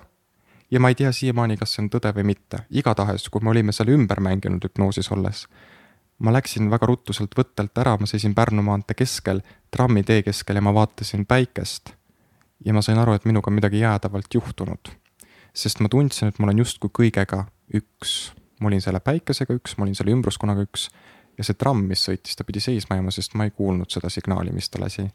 ja 0.72 0.80
ma 0.80 0.92
ei 0.92 0.96
tea 0.96 1.12
siiamaani, 1.12 1.58
kas 1.60 1.76
see 1.76 1.84
on 1.84 1.90
tõde 1.92 2.14
või 2.16 2.30
mitte, 2.32 2.64
igatahes, 2.72 3.28
kui 3.28 3.44
me 3.44 3.52
olime 3.52 3.76
seal 3.76 3.92
ümber 3.92 4.22
mänginud 4.24 4.64
hüpnoosis 4.64 5.12
olles, 5.12 5.44
ma 6.24 6.32
läksin 6.32 6.72
väga 6.72 6.88
ruttu 6.88 7.16
sealt 7.16 7.36
võttelt 7.36 7.84
ära, 7.84 7.98
ma 8.00 8.08
seisin 8.08 8.36
Pärnu 8.38 8.64
maantee 8.64 8.96
keskel, 8.96 9.44
trammitee 9.72 10.24
keskel 10.24 10.60
ja 10.60 10.64
ma 10.64 10.72
vaatasin 10.76 11.28
päikest 11.28 11.99
ja 12.66 12.74
ma 12.74 12.82
sain 12.82 13.00
aru, 13.00 13.14
et 13.16 13.26
minuga 13.26 13.52
on 13.52 13.58
midagi 13.58 13.80
jäädavalt 13.80 14.34
juhtunud. 14.34 14.92
sest 15.54 15.80
ma 15.80 15.90
tundsin, 15.90 16.28
et 16.30 16.40
ma 16.40 16.46
olen 16.46 16.62
justkui 16.62 16.90
kõigega 16.94 17.46
üks. 17.74 18.34
ma 18.60 18.68
olin 18.68 18.82
selle 18.82 19.00
päikesega 19.00 19.54
üks, 19.54 19.78
ma 19.78 19.88
olin 19.88 19.96
selle 19.96 20.12
ümbruskonnaga 20.12 20.68
üks 20.68 20.90
ja 21.38 21.48
see 21.48 21.56
tramm, 21.56 21.88
mis 21.88 22.04
sõitis, 22.04 22.36
ta 22.36 22.44
pidi 22.44 22.62
seisma 22.64 23.00
jääma, 23.00 23.12
sest 23.16 23.36
ma 23.40 23.48
ei 23.48 23.56
kuulnud 23.56 23.90
seda 23.92 24.12
signaali, 24.12 24.52
mis 24.56 24.70
ta 24.70 24.82
lasi. 24.84 25.08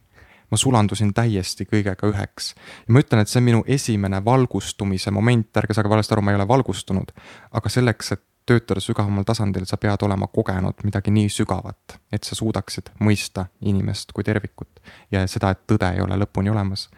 ma 0.50 0.58
sulandusin 0.60 1.14
täiesti 1.14 1.64
kõigega 1.64 2.08
üheks. 2.08 2.54
ja 2.88 2.92
ma 2.92 3.00
ütlen, 3.00 3.20
et 3.20 3.28
see 3.28 3.40
on 3.40 3.44
minu 3.44 3.64
esimene 3.66 4.24
valgustumise 4.24 5.10
moment, 5.10 5.56
ärge 5.56 5.76
saage 5.76 5.88
valesti 5.88 6.14
aru, 6.14 6.22
ma 6.22 6.32
ei 6.32 6.40
ole 6.40 6.48
valgustunud, 6.48 7.12
aga 7.52 7.68
selleks, 7.68 8.12
et 8.12 8.24
töötada 8.46 8.80
sügavamal 8.80 9.24
tasandil, 9.24 9.64
sa 9.68 9.78
pead 9.80 10.02
olema 10.04 10.28
kogenud 10.32 10.84
midagi 10.84 11.12
nii 11.14 11.30
sügavat, 11.32 11.98
et 12.12 12.24
sa 12.24 12.36
suudaksid 12.36 12.92
mõista 13.04 13.48
inimest 13.64 14.12
kui 14.12 14.24
tervikut 14.24 14.82
ja 15.12 15.24
seda, 15.30 15.54
et 15.54 15.64
tõde 15.70 15.90
ei 15.94 16.02
ole 16.04 16.18
lõpuni 16.20 16.52
olemas. 16.52 16.88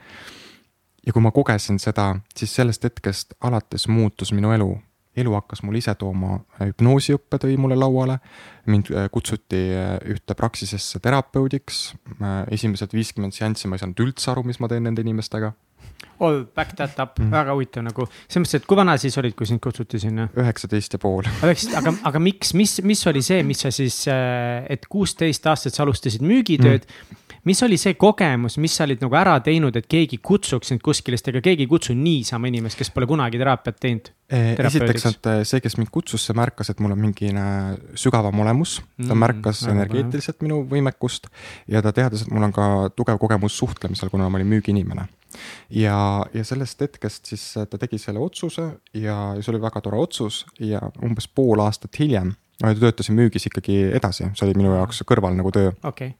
ja 1.07 1.13
kui 1.13 1.23
ma 1.23 1.31
kogesin 1.31 1.79
seda, 1.79 2.17
siis 2.37 2.55
sellest 2.55 2.85
hetkest 2.85 3.35
alates 3.41 3.89
muutus 3.89 4.33
minu 4.33 4.53
elu. 4.53 4.79
elu 5.17 5.33
hakkas 5.33 5.63
mul 5.63 5.79
ise 5.79 5.95
tooma, 5.95 6.41
hüpnoosiõppe 6.61 7.39
tõi 7.41 7.57
mulle 7.57 7.77
lauale, 7.77 8.19
mind 8.67 8.91
äh, 8.93 9.07
kutsuti 9.11 9.63
äh, 9.73 9.95
ühte 10.13 10.35
praksisesse 10.35 11.01
terapeudiks, 11.01 11.95
äh, 12.21 12.45
esimesed 12.51 12.93
viiskümmend 12.93 13.33
seanssi 13.33 13.69
ma 13.69 13.77
ei 13.77 13.85
saanud 13.85 14.03
üldse 14.05 14.31
aru, 14.31 14.43
mis 14.45 14.61
ma 14.61 14.69
teen 14.69 14.85
nende 14.85 15.01
inimestega 15.01 15.55
oh, 16.19 16.45
back 16.55 16.77
that 16.77 16.99
up 17.03 17.19
mm., 17.21 17.31
väga 17.33 17.57
huvitav 17.57 17.85
nagu, 17.87 18.07
selles 18.27 18.45
mõttes, 18.47 18.61
et 18.61 18.69
kui 18.69 18.79
vana 18.79 18.97
siis 19.01 19.17
olid, 19.21 19.37
kui 19.37 19.49
sind 19.49 19.63
kutsuti 19.65 20.01
sinna? 20.03 20.29
üheksateist 20.37 20.97
ja 20.97 21.03
pool. 21.03 21.29
aga, 21.43 21.95
aga 22.11 22.23
miks, 22.23 22.55
mis, 22.59 22.79
mis 22.87 23.05
oli 23.11 23.25
see, 23.27 23.43
mis 23.47 23.67
sa 23.67 23.75
siis, 23.75 24.03
äh, 24.13 24.65
et 24.73 24.89
kuusteist 24.93 25.47
aastat 25.53 25.77
sa 25.77 25.87
alustasid 25.87 26.25
müügitööd 26.25 26.89
mm 26.89 27.23
mis 27.47 27.63
oli 27.63 27.79
see 27.79 27.95
kogemus, 27.99 28.57
mis 28.63 28.75
sa 28.77 28.85
olid 28.87 29.03
nagu 29.05 29.17
ära 29.19 29.37
teinud, 29.45 29.77
et 29.79 29.87
keegi 29.91 30.19
kutsuks 30.25 30.73
sind 30.73 30.83
kuskile, 30.85 31.19
sest 31.19 31.31
ega 31.31 31.43
keegi 31.45 31.67
ei 31.67 31.71
kutsu 31.71 31.95
niisama 31.97 32.51
inimest, 32.51 32.79
kes 32.81 32.91
pole 32.95 33.09
kunagi 33.09 33.39
teraapiat 33.41 33.79
teinud? 33.83 34.11
Eh, 34.27 34.55
esiteks, 34.67 35.05
et 35.13 35.29
äh, 35.31 35.41
see, 35.47 35.63
kes 35.63 35.77
mind 35.79 35.93
kutsus, 35.95 36.25
see 36.27 36.35
märkas, 36.37 36.73
et 36.73 36.81
mul 36.83 36.97
on 36.97 37.03
mingine 37.05 37.45
sügavam 37.99 38.43
olemus, 38.43 38.81
ta 38.99 39.13
mm, 39.13 39.23
märkas 39.23 39.63
energeetiliselt 39.71 40.43
minu 40.43 40.65
võimekust 40.71 41.31
ja 41.71 41.83
ta 41.85 41.95
teadis, 41.95 42.27
et 42.27 42.35
mul 42.35 42.49
on 42.49 42.57
ka 42.57 42.67
tugev 42.99 43.21
kogemus 43.23 43.59
suhtlemisel, 43.61 44.11
kuna 44.11 44.27
ma 44.27 44.41
olin 44.41 44.51
müügiinimene. 44.51 45.07
Ja, 45.77 45.99
ja 46.35 46.43
sellest 46.49 46.81
hetkest 46.83 47.31
siis 47.31 47.45
ta 47.55 47.79
tegi 47.79 48.01
selle 48.01 48.23
otsuse 48.25 48.71
ja, 48.97 49.17
ja 49.37 49.43
see 49.43 49.53
oli 49.53 49.61
väga 49.63 49.83
tore 49.85 49.99
otsus 50.01 50.47
ja 50.63 50.81
umbes 51.05 51.29
pool 51.29 51.61
aastat 51.61 51.99
hiljem 52.01 52.33
ma 52.65 52.73
töötasin 52.73 53.19
müügis 53.19 53.51
ikkagi 53.51 53.83
edasi, 53.99 54.31
see 54.33 54.47
oli 54.47 54.57
minu 54.57 54.73
jaoks 54.73 55.03
kõrval 55.05 55.37
nagu 55.37 55.53
töö. 55.53 55.75
Okay 55.85 56.15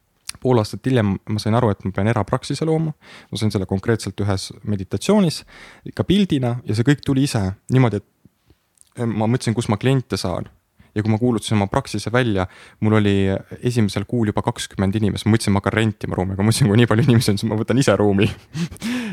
pool 0.47 0.63
aastat 0.63 0.87
hiljem 0.87 1.17
ma 1.19 1.43
sain 1.43 1.57
aru, 1.59 1.73
et 1.75 1.87
ma 1.87 1.95
pean 1.95 2.11
erapraksise 2.13 2.67
looma. 2.69 2.95
ma 3.31 3.41
sain 3.41 3.51
selle 3.55 3.67
konkreetselt 3.67 4.21
ühes 4.23 4.51
meditatsioonis, 4.65 5.43
ikka 5.91 6.07
pildina 6.07 6.57
ja 6.67 6.77
see 6.77 6.87
kõik 6.87 7.03
tuli 7.07 7.27
ise. 7.27 7.43
Niimoodi, 7.75 8.03
et 8.03 9.03
ma 9.11 9.27
mõtlesin, 9.27 9.57
kus 9.57 9.71
ma 9.73 9.81
kliente 9.81 10.19
saan. 10.21 10.49
Ja 10.97 11.03
kui 11.05 11.13
ma 11.13 11.19
kuulutasin 11.21 11.59
oma 11.59 11.67
Praxise 11.69 12.09
välja, 12.09 12.47
mul 12.81 12.95
oli 12.97 13.27
esimesel 13.61 14.07
kuul 14.09 14.31
juba 14.31 14.41
kakskümmend 14.47 14.95
inimest, 14.97 15.27
ma 15.27 15.35
mõtlesin, 15.35 15.53
ma 15.53 15.61
hakkan 15.61 15.75
rentima 15.77 16.17
ruumi, 16.17 16.33
aga 16.33 16.41
ma 16.41 16.49
mõtlesin, 16.49 16.71
kui 16.71 16.81
nii 16.81 16.89
palju 16.89 17.05
inimesi 17.05 17.33
on, 17.35 17.41
siis 17.43 17.51
ma 17.51 17.59
võtan 17.61 17.83
ise 17.83 17.97
ruumi. 18.01 18.31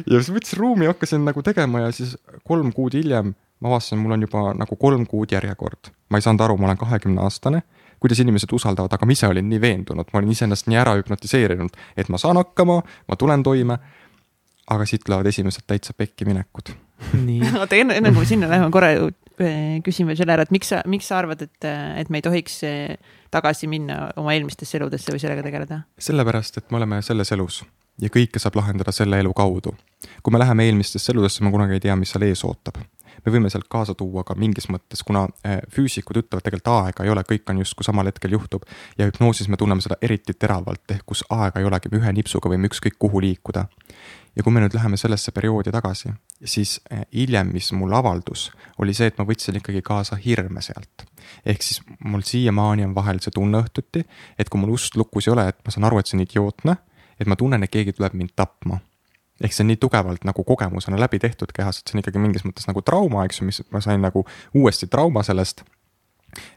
Ja 0.04 0.20
siis 0.20 0.34
võtsin 0.36 0.60
ruumi, 0.60 0.88
hakkasin 0.90 1.22
nagu 1.24 1.40
tegema 1.48 1.86
ja 1.86 1.92
siis 1.96 2.18
kolm 2.44 2.74
kuud 2.76 2.96
hiljem 2.98 3.30
ma 3.64 3.70
avastasin, 3.72 4.02
mul 4.04 4.12
on 4.18 4.26
juba 4.26 4.42
nagu 4.60 4.76
kolm 4.76 5.06
kuud 5.08 5.32
järjekord. 5.32 5.94
ma 6.12 6.20
ei 6.20 6.26
saanud 6.26 6.44
aru, 6.44 6.58
ma 6.60 6.68
olen 6.68 6.80
kahekümne 6.82 7.24
aastane, 7.24 7.64
kuidas 8.04 8.20
inimesed 8.24 8.52
usaldavad, 8.56 8.94
aga 8.94 9.08
ma 9.08 9.16
ise 9.16 9.28
olin 9.32 9.50
nii 9.50 9.62
veendunud, 9.64 10.12
ma 10.14 10.22
olin 10.22 10.36
iseennast 10.36 10.68
nii 10.68 10.80
ära 10.80 10.98
hüpnotiseerinud, 11.00 11.82
et 11.98 12.12
ma 12.14 12.20
saan 12.22 12.40
hakkama, 12.42 12.82
ma 13.08 13.20
tulen 13.20 13.44
toime. 13.44 13.80
aga 14.74 14.86
siit 14.88 15.02
tulevad 15.04 15.28
esimesed 15.28 15.66
täitsa 15.68 15.92
pekki 15.94 16.26
minekud. 16.26 16.70
oota 17.60 17.76
enne, 17.76 17.98
enne 18.00 18.14
kui 18.16 18.24
me 18.24 18.30
sinna 18.30 18.48
läheme, 18.48 18.70
korra 18.72 18.94
Äh, 19.42 19.80
küsin 19.82 20.06
veel 20.06 20.18
selle 20.20 20.36
ära, 20.36 20.44
et 20.46 20.52
miks 20.54 20.70
sa, 20.70 20.84
miks 20.86 21.08
sa 21.10 21.18
arvad, 21.18 21.40
et, 21.42 21.66
et 21.98 22.10
me 22.14 22.20
ei 22.20 22.26
tohiks 22.26 22.60
äh, 22.68 23.16
tagasi 23.34 23.66
minna 23.72 24.12
oma 24.22 24.36
eelmistesse 24.36 24.78
eludesse 24.78 25.10
või 25.10 25.22
sellega 25.24 25.42
tegeleda? 25.42 25.80
sellepärast, 25.98 26.60
et 26.62 26.70
me 26.70 26.78
oleme 26.78 27.00
selles 27.02 27.34
elus 27.34 27.64
ja 28.02 28.12
kõike 28.14 28.38
saab 28.42 28.60
lahendada 28.60 28.94
selle 28.94 29.18
elu 29.24 29.34
kaudu. 29.34 29.74
kui 30.22 30.36
me 30.36 30.42
läheme 30.42 30.68
eelmistesse 30.70 31.16
eludesse, 31.16 31.42
me 31.42 31.50
kunagi 31.54 31.80
ei 31.80 31.82
tea, 31.88 31.96
mis 31.98 32.14
seal 32.14 32.28
ees 32.28 32.46
ootab. 32.46 32.78
Me 33.26 33.34
võime 33.36 33.52
sealt 33.52 33.68
kaasa 33.72 33.96
tuua 33.98 34.24
ka 34.28 34.36
mingis 34.40 34.70
mõttes, 34.72 35.04
kuna 35.06 35.26
äh, 35.46 35.62
füüsikud 35.74 36.20
ütlevad, 36.24 36.46
tegelikult 36.46 36.72
aega 36.74 37.06
ei 37.06 37.14
ole, 37.14 37.24
kõik 37.28 37.50
on 37.50 37.62
justkui 37.64 37.88
samal 37.88 38.10
hetkel 38.10 38.36
juhtub. 38.36 38.68
ja 38.98 39.08
hüpnoosis 39.10 39.48
me 39.48 39.58
tunneme 39.58 39.82
seda 39.82 40.00
eriti 40.02 40.34
teravalt, 40.34 40.84
ehk 40.92 41.06
kus 41.06 41.24
aega 41.30 41.60
ei 41.62 41.70
olegi, 41.70 41.92
me 41.92 42.02
ühe 42.02 42.14
nipsuga 42.20 42.52
võime 42.52 42.70
ükskõik 42.72 43.00
kuhu 43.00 43.22
liikuda 43.24 43.68
ja 44.36 44.44
kui 44.44 44.54
me 44.54 44.64
nüüd 44.64 44.74
läheme 44.74 44.98
sellesse 44.98 45.32
perioodi 45.32 45.72
tagasi, 45.74 46.12
siis 46.46 46.80
eh, 46.92 47.06
hiljem, 47.14 47.52
mis 47.54 47.72
mul 47.78 47.94
avaldus, 47.94 48.50
oli 48.82 48.96
see, 48.98 49.12
et 49.12 49.20
ma 49.22 49.28
võtsin 49.30 49.60
ikkagi 49.60 49.84
kaasa 49.86 50.18
hirme 50.20 50.62
sealt. 50.62 51.06
ehk 51.46 51.62
siis 51.64 51.82
mul 52.00 52.26
siiamaani 52.26 52.86
on 52.86 52.96
vahel 52.96 53.22
see 53.24 53.34
tunne 53.34 53.62
õhtuti, 53.64 54.04
et 54.38 54.50
kui 54.50 54.62
mul 54.62 54.74
ust 54.76 54.98
lukus 54.98 55.28
ei 55.28 55.36
ole, 55.36 55.48
et 55.54 55.62
ma 55.66 55.72
saan 55.72 55.88
aru, 55.90 56.00
et 56.00 56.10
see 56.10 56.18
on 56.18 56.26
idiootne, 56.26 56.78
et 57.20 57.30
ma 57.30 57.38
tunnen, 57.40 57.64
et 57.64 57.72
keegi 57.72 57.94
tuleb 57.94 58.18
mind 58.18 58.34
tapma 58.36 58.80
ehk 59.42 59.54
see 59.54 59.64
on 59.64 59.72
nii 59.72 59.80
tugevalt 59.82 60.26
nagu 60.28 60.44
kogemusena 60.44 61.00
läbi 61.00 61.20
tehtud 61.20 61.54
kehas, 61.56 61.80
et 61.80 61.90
see 61.90 61.98
on 61.98 62.04
ikkagi 62.04 62.22
mingis 62.22 62.46
mõttes 62.48 62.68
nagu 62.70 62.84
trauma, 62.86 63.26
eks 63.26 63.42
ju, 63.42 63.48
mis 63.50 63.64
ma 63.74 63.82
sain 63.82 64.02
nagu 64.04 64.26
uuesti 64.54 64.88
trauma 64.88 65.24
sellest 65.24 65.64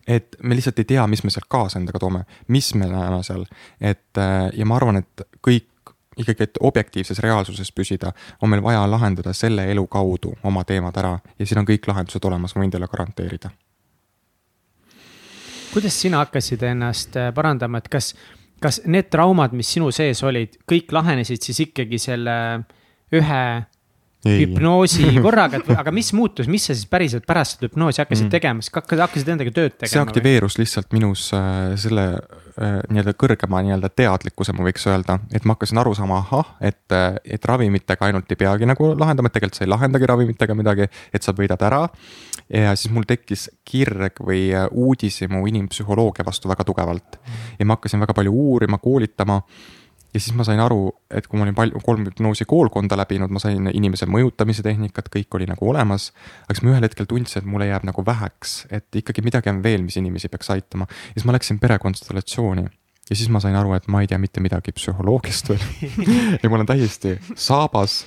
et 0.09 0.37
me 0.43 0.57
lihtsalt 0.57 0.79
ei 0.81 0.89
tea, 0.89 1.07
mis 1.07 1.25
me 1.25 1.31
sealt 1.31 1.49
kaasa 1.53 1.81
endaga 1.81 2.01
toome, 2.01 2.23
mis 2.49 2.75
me 2.75 2.89
näeme 2.89 3.23
seal, 3.27 3.45
et 3.81 4.21
eh, 4.21 4.37
ja 4.57 4.69
ma 4.69 4.79
arvan, 4.81 5.03
et 5.03 5.27
kõik 5.45 5.69
ikkagi, 6.17 6.47
et 6.49 6.59
objektiivses 6.61 7.19
reaalsuses 7.21 7.73
püsida, 7.77 8.13
on 8.43 8.51
meil 8.51 8.63
vaja 8.65 8.87
lahendada 8.91 9.33
selle 9.37 9.67
elu 9.73 9.87
kaudu 9.87 10.33
oma 10.49 10.65
teemad 10.65 10.97
ära 10.97 11.19
ja 11.39 11.47
siin 11.47 11.61
on 11.61 11.69
kõik 11.69 11.89
lahendused 11.91 12.25
olemas, 12.25 12.57
ma 12.57 12.65
võin 12.65 12.73
teile 12.73 12.89
garanteerida. 12.89 13.51
kuidas 15.77 16.01
sina 16.01 16.23
hakkasid 16.25 16.63
ennast 16.63 17.17
äh, 17.21 17.35
parandama, 17.35 17.79
et 17.79 17.89
kas, 17.93 18.15
kas 18.63 18.81
need 18.89 19.11
traumad, 19.13 19.55
mis 19.57 19.69
sinu 19.75 19.91
sees 19.95 20.23
olid, 20.27 20.57
kõik 20.69 20.93
lahenesid 20.97 21.45
siis 21.45 21.61
ikkagi 21.69 22.01
selle 22.01 22.37
ühe 23.15 23.43
hüpnoosi 24.27 25.13
korraga, 25.25 25.61
aga 25.77 25.93
mis 25.95 26.13
muutus, 26.17 26.49
mis 26.51 26.67
sa 26.69 26.75
siis 26.75 26.89
päriselt 26.91 27.27
pärast 27.29 27.57
seda 27.57 27.71
hüpnoosi 27.71 28.03
hakkasid 28.03 28.27
mm. 28.27 28.33
tegema, 28.35 28.65
siis 28.65 28.75
hakkasid 28.75 29.31
endaga 29.35 29.53
tööd 29.55 29.77
tegema? 29.77 29.93
see 29.93 30.03
aktiveerus 30.03 30.57
või? 30.57 30.65
lihtsalt 30.65 30.97
minus 30.97 31.27
äh, 31.37 31.77
selle 31.81 32.07
äh, 32.15 32.79
nii-öelda 32.91 33.15
kõrgema 33.19 33.63
nii-öelda 33.67 33.91
teadlikkuse, 34.03 34.55
ma 34.57 34.67
võiks 34.67 34.87
öelda, 34.91 35.19
et 35.35 35.47
ma 35.47 35.57
hakkasin 35.57 35.83
aru 35.83 35.95
saama, 35.99 36.21
ahah, 36.25 36.53
et, 36.61 36.85
äh, 36.95 37.21
et 37.39 37.49
ravimitega 37.51 38.11
ainult 38.11 38.33
ei 38.33 38.41
peagi 38.43 38.69
nagu 38.69 38.93
lahendama, 38.99 39.31
et 39.31 39.39
tegelikult 39.39 39.61
sa 39.61 39.67
ei 39.67 39.73
lahendagi 39.73 40.11
ravimitega 40.13 40.59
midagi, 40.59 40.91
et 41.15 41.27
sa 41.27 41.37
võidad 41.37 41.63
ära. 41.69 41.87
ja 42.53 42.77
siis 42.79 42.93
mul 42.95 43.07
tekkis 43.09 43.49
kirg 43.67 44.21
või 44.23 44.53
uudishimu 44.71 45.41
inimpsühholoogia 45.51 46.27
vastu 46.27 46.49
väga 46.49 46.65
tugevalt 46.65 47.19
ja 47.59 47.67
ma 47.67 47.75
hakkasin 47.75 48.01
väga 48.01 48.15
palju 48.15 48.33
uurima, 48.33 48.79
koolitama 48.79 49.41
ja 50.17 50.21
siis 50.21 50.33
ma 50.37 50.45
sain 50.49 50.61
aru, 50.63 50.89
et 51.13 51.27
kui 51.29 51.37
ma 51.37 51.45
olin 51.45 51.57
palju, 51.57 51.81
kolm 51.85 52.07
hüpnoosi 52.09 52.47
koolkonda 52.49 52.97
läbinud, 52.97 53.33
ma 53.33 53.43
sain 53.43 53.69
inimese 53.69 54.09
mõjutamise 54.09 54.65
tehnikat, 54.65 55.11
kõik 55.13 55.37
oli 55.37 55.49
nagu 55.51 55.69
olemas. 55.69 56.09
aga 56.47 56.57
siis 56.57 56.65
ma 56.65 56.73
ühel 56.73 56.87
hetkel 56.89 57.09
tundsin, 57.11 57.43
et 57.43 57.51
mulle 57.51 57.69
jääb 57.69 57.85
nagu 57.85 58.05
väheks, 58.07 58.57
et 58.73 59.01
ikkagi 59.03 59.25
midagi 59.27 59.53
on 59.53 59.61
veel, 59.67 59.85
mis 59.85 59.99
inimesi 60.01 60.33
peaks 60.33 60.51
aitama. 60.55 60.89
ja 60.89 61.21
siis 61.21 61.29
ma 61.29 61.37
läksin 61.37 61.61
perekonstellatsiooni 61.61 62.65
ja 63.11 63.17
siis 63.17 63.29
ma 63.29 63.43
sain 63.45 63.57
aru, 63.57 63.75
et 63.77 63.89
ma 63.93 64.01
ei 64.01 64.09
tea 64.09 64.19
mitte 64.19 64.41
midagi 64.41 64.73
psühholoogiast 64.73 65.53
veel 65.53 65.69
ja 66.43 66.49
ma 66.49 66.57
olen 66.57 66.73
täiesti 66.73 67.19
saabas 67.35 68.05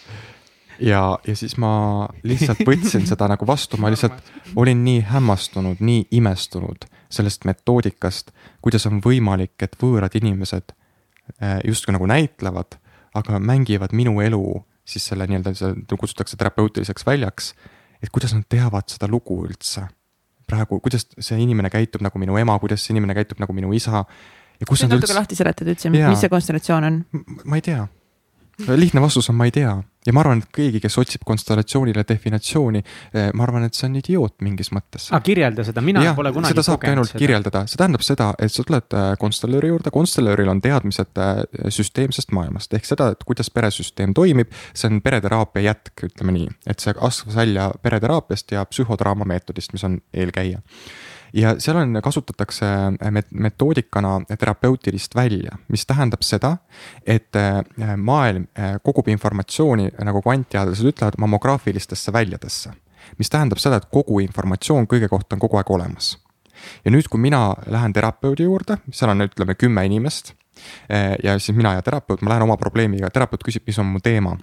ja, 0.80 1.20
ja 1.28 1.36
siis 1.36 1.58
ma 1.62 2.10
lihtsalt 2.24 2.66
võtsin 2.68 3.06
seda 3.08 3.30
nagu 3.30 3.48
vastu, 3.48 3.78
ma 3.78 3.92
lihtsalt 3.94 4.34
olin 4.60 4.82
nii 4.84 5.06
hämmastunud, 5.12 5.84
nii 5.84 6.08
imestunud 6.20 6.90
sellest 7.10 7.46
metoodikast, 7.46 8.34
kuidas 8.62 8.86
on 8.90 9.00
võimalik, 9.04 9.56
et 9.64 9.78
võõrad 9.82 10.18
inimesed 10.20 10.76
justkui 11.66 11.94
nagu 11.96 12.08
näitlevad, 12.10 12.80
aga 13.16 13.40
mängivad 13.40 13.94
minu 13.96 14.20
elu 14.22 14.44
siis 14.90 15.06
selle 15.12 15.28
nii-öelda, 15.30 15.54
seda 15.58 15.98
kutsutakse 16.00 16.38
terapeutiliseks 16.38 17.06
väljaks. 17.06 17.54
et 18.04 18.10
kuidas 18.16 18.34
nad 18.34 18.46
teavad 18.50 18.88
seda 18.88 19.08
lugu 19.12 19.42
üldse 19.46 19.86
praegu, 20.48 20.80
kuidas 20.80 21.06
see 21.20 21.38
inimene 21.44 21.70
käitub 21.70 22.02
nagu 22.02 22.20
minu 22.20 22.38
ema, 22.38 22.58
kuidas 22.60 22.86
see 22.86 22.96
inimene 22.96 23.14
käitub 23.18 23.42
nagu 23.44 23.54
minu 23.54 23.74
isa. 23.74 24.06
ja 24.60 24.66
kus 24.68 24.84
nad 24.84 24.96
üldse. 24.96 25.06
natuke 25.06 25.20
lahti 25.20 25.38
seletada 25.38 25.76
üldse, 25.76 25.94
mis 25.94 26.24
see 26.24 26.32
konstellatsioon 26.32 26.90
on? 26.90 27.02
ma 27.46 27.60
ei 27.60 27.66
tea 27.66 27.88
lihtne 28.68 29.02
vastus 29.02 29.30
on, 29.30 29.38
ma 29.40 29.48
ei 29.48 29.52
tea 29.56 29.78
ja 30.10 30.16
ma 30.16 30.24
arvan, 30.24 30.42
et 30.44 30.50
keegi, 30.56 30.82
kes 30.84 30.98
otsib 31.02 31.24
konstellatsioonile 31.28 32.04
definitsiooni, 32.08 32.82
eh, 33.14 33.30
ma 33.38 33.46
arvan, 33.46 33.68
et 33.68 33.78
see 33.78 33.88
on 33.90 33.98
idioot 34.00 34.36
mingis 34.46 34.72
mõttes. 34.76 35.10
aga 35.12 35.22
kirjelda 35.26 35.66
seda, 35.68 35.84
mina 35.86 36.04
ja, 36.04 36.16
pole 36.18 36.32
kunagi 36.36 36.56
seda 36.56 36.66
saabki 36.66 36.92
ainult 36.94 37.12
seda. 37.12 37.22
kirjeldada, 37.24 37.64
see 37.70 37.82
tähendab 37.82 38.06
seda, 38.06 38.32
et 38.40 38.54
sa 38.54 38.66
tuled 38.68 38.98
eh, 39.02 39.10
konstellööri 39.22 39.72
juurde, 39.74 39.94
konstellööril 39.94 40.50
on 40.56 40.64
teadmised 40.66 41.22
eh, 41.26 41.44
süsteemsest 41.76 42.34
maailmast 42.36 42.74
ehk 42.78 42.90
seda, 42.90 43.12
et 43.14 43.28
kuidas 43.28 43.52
peresüsteem 43.54 44.16
toimib. 44.18 44.56
see 44.74 44.90
on 44.90 45.02
pereteraapia 45.06 45.70
jätk, 45.70 46.08
ütleme 46.10 46.36
nii, 46.36 46.50
et 46.70 46.82
see 46.82 46.96
kasvas 46.98 47.38
välja 47.38 47.70
pereteraapiast 47.84 48.58
ja 48.58 48.66
psühhodraama 48.66 49.28
meetodist, 49.30 49.74
mis 49.74 49.86
on 49.86 50.00
eelkäija 50.14 50.64
ja 51.34 51.54
seal 51.60 51.78
on, 51.78 52.00
kasutatakse 52.04 52.66
äh, 52.66 53.24
metoodikana 53.32 54.22
terapeutilist 54.40 55.16
välja, 55.16 55.58
mis 55.68 55.86
tähendab 55.86 56.24
seda, 56.26 56.58
et 57.06 57.36
äh, 57.36 57.64
maailm 57.98 58.48
äh, 58.58 58.78
kogub 58.84 59.08
informatsiooni, 59.08 59.90
nagu 60.06 60.22
kvantteadlased 60.26 60.94
ütlevad, 60.94 61.20
mammograafilistesse 61.20 62.14
väljadesse. 62.14 62.74
mis 63.18 63.30
tähendab 63.30 63.58
seda, 63.58 63.80
et 63.80 63.88
kogu 63.92 64.20
informatsioon 64.20 64.86
kõige 64.88 65.08
kohta 65.10 65.36
on 65.36 65.40
kogu 65.40 65.58
aeg 65.58 65.72
olemas. 65.72 66.18
ja 66.86 66.92
nüüd, 66.92 67.08
kui 67.10 67.20
mina 67.20 67.56
lähen 67.68 67.94
terapeudi 67.94 68.44
juurde, 68.44 68.78
seal 68.92 69.12
on, 69.12 69.22
ütleme, 69.22 69.56
kümme 69.56 69.86
inimest 69.86 70.34
ja 71.24 71.38
siis 71.40 71.56
mina 71.56 71.74
ja 71.74 71.82
terapeut, 71.82 72.22
ma 72.22 72.34
lähen 72.34 72.44
oma 72.44 72.58
probleemiga, 72.58 73.10
terapeut 73.10 73.44
küsib, 73.48 73.64
mis 73.68 73.80
on 73.80 73.86
mu 73.86 74.00
teema 74.04 74.36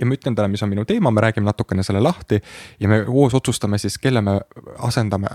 ja 0.00 0.06
ma 0.06 0.16
ütlen 0.16 0.34
talle, 0.36 0.48
mis 0.48 0.62
on 0.64 0.70
minu 0.72 0.84
teema, 0.88 1.10
me 1.10 1.20
räägime 1.20 1.44
natukene 1.44 1.84
selle 1.86 2.00
lahti 2.00 2.40
ja 2.80 2.88
me 2.88 3.02
koos 3.04 3.34
otsustame 3.36 3.78
siis, 3.78 3.98
kelle 3.98 4.22
me 4.24 4.38
asendame, 4.78 5.28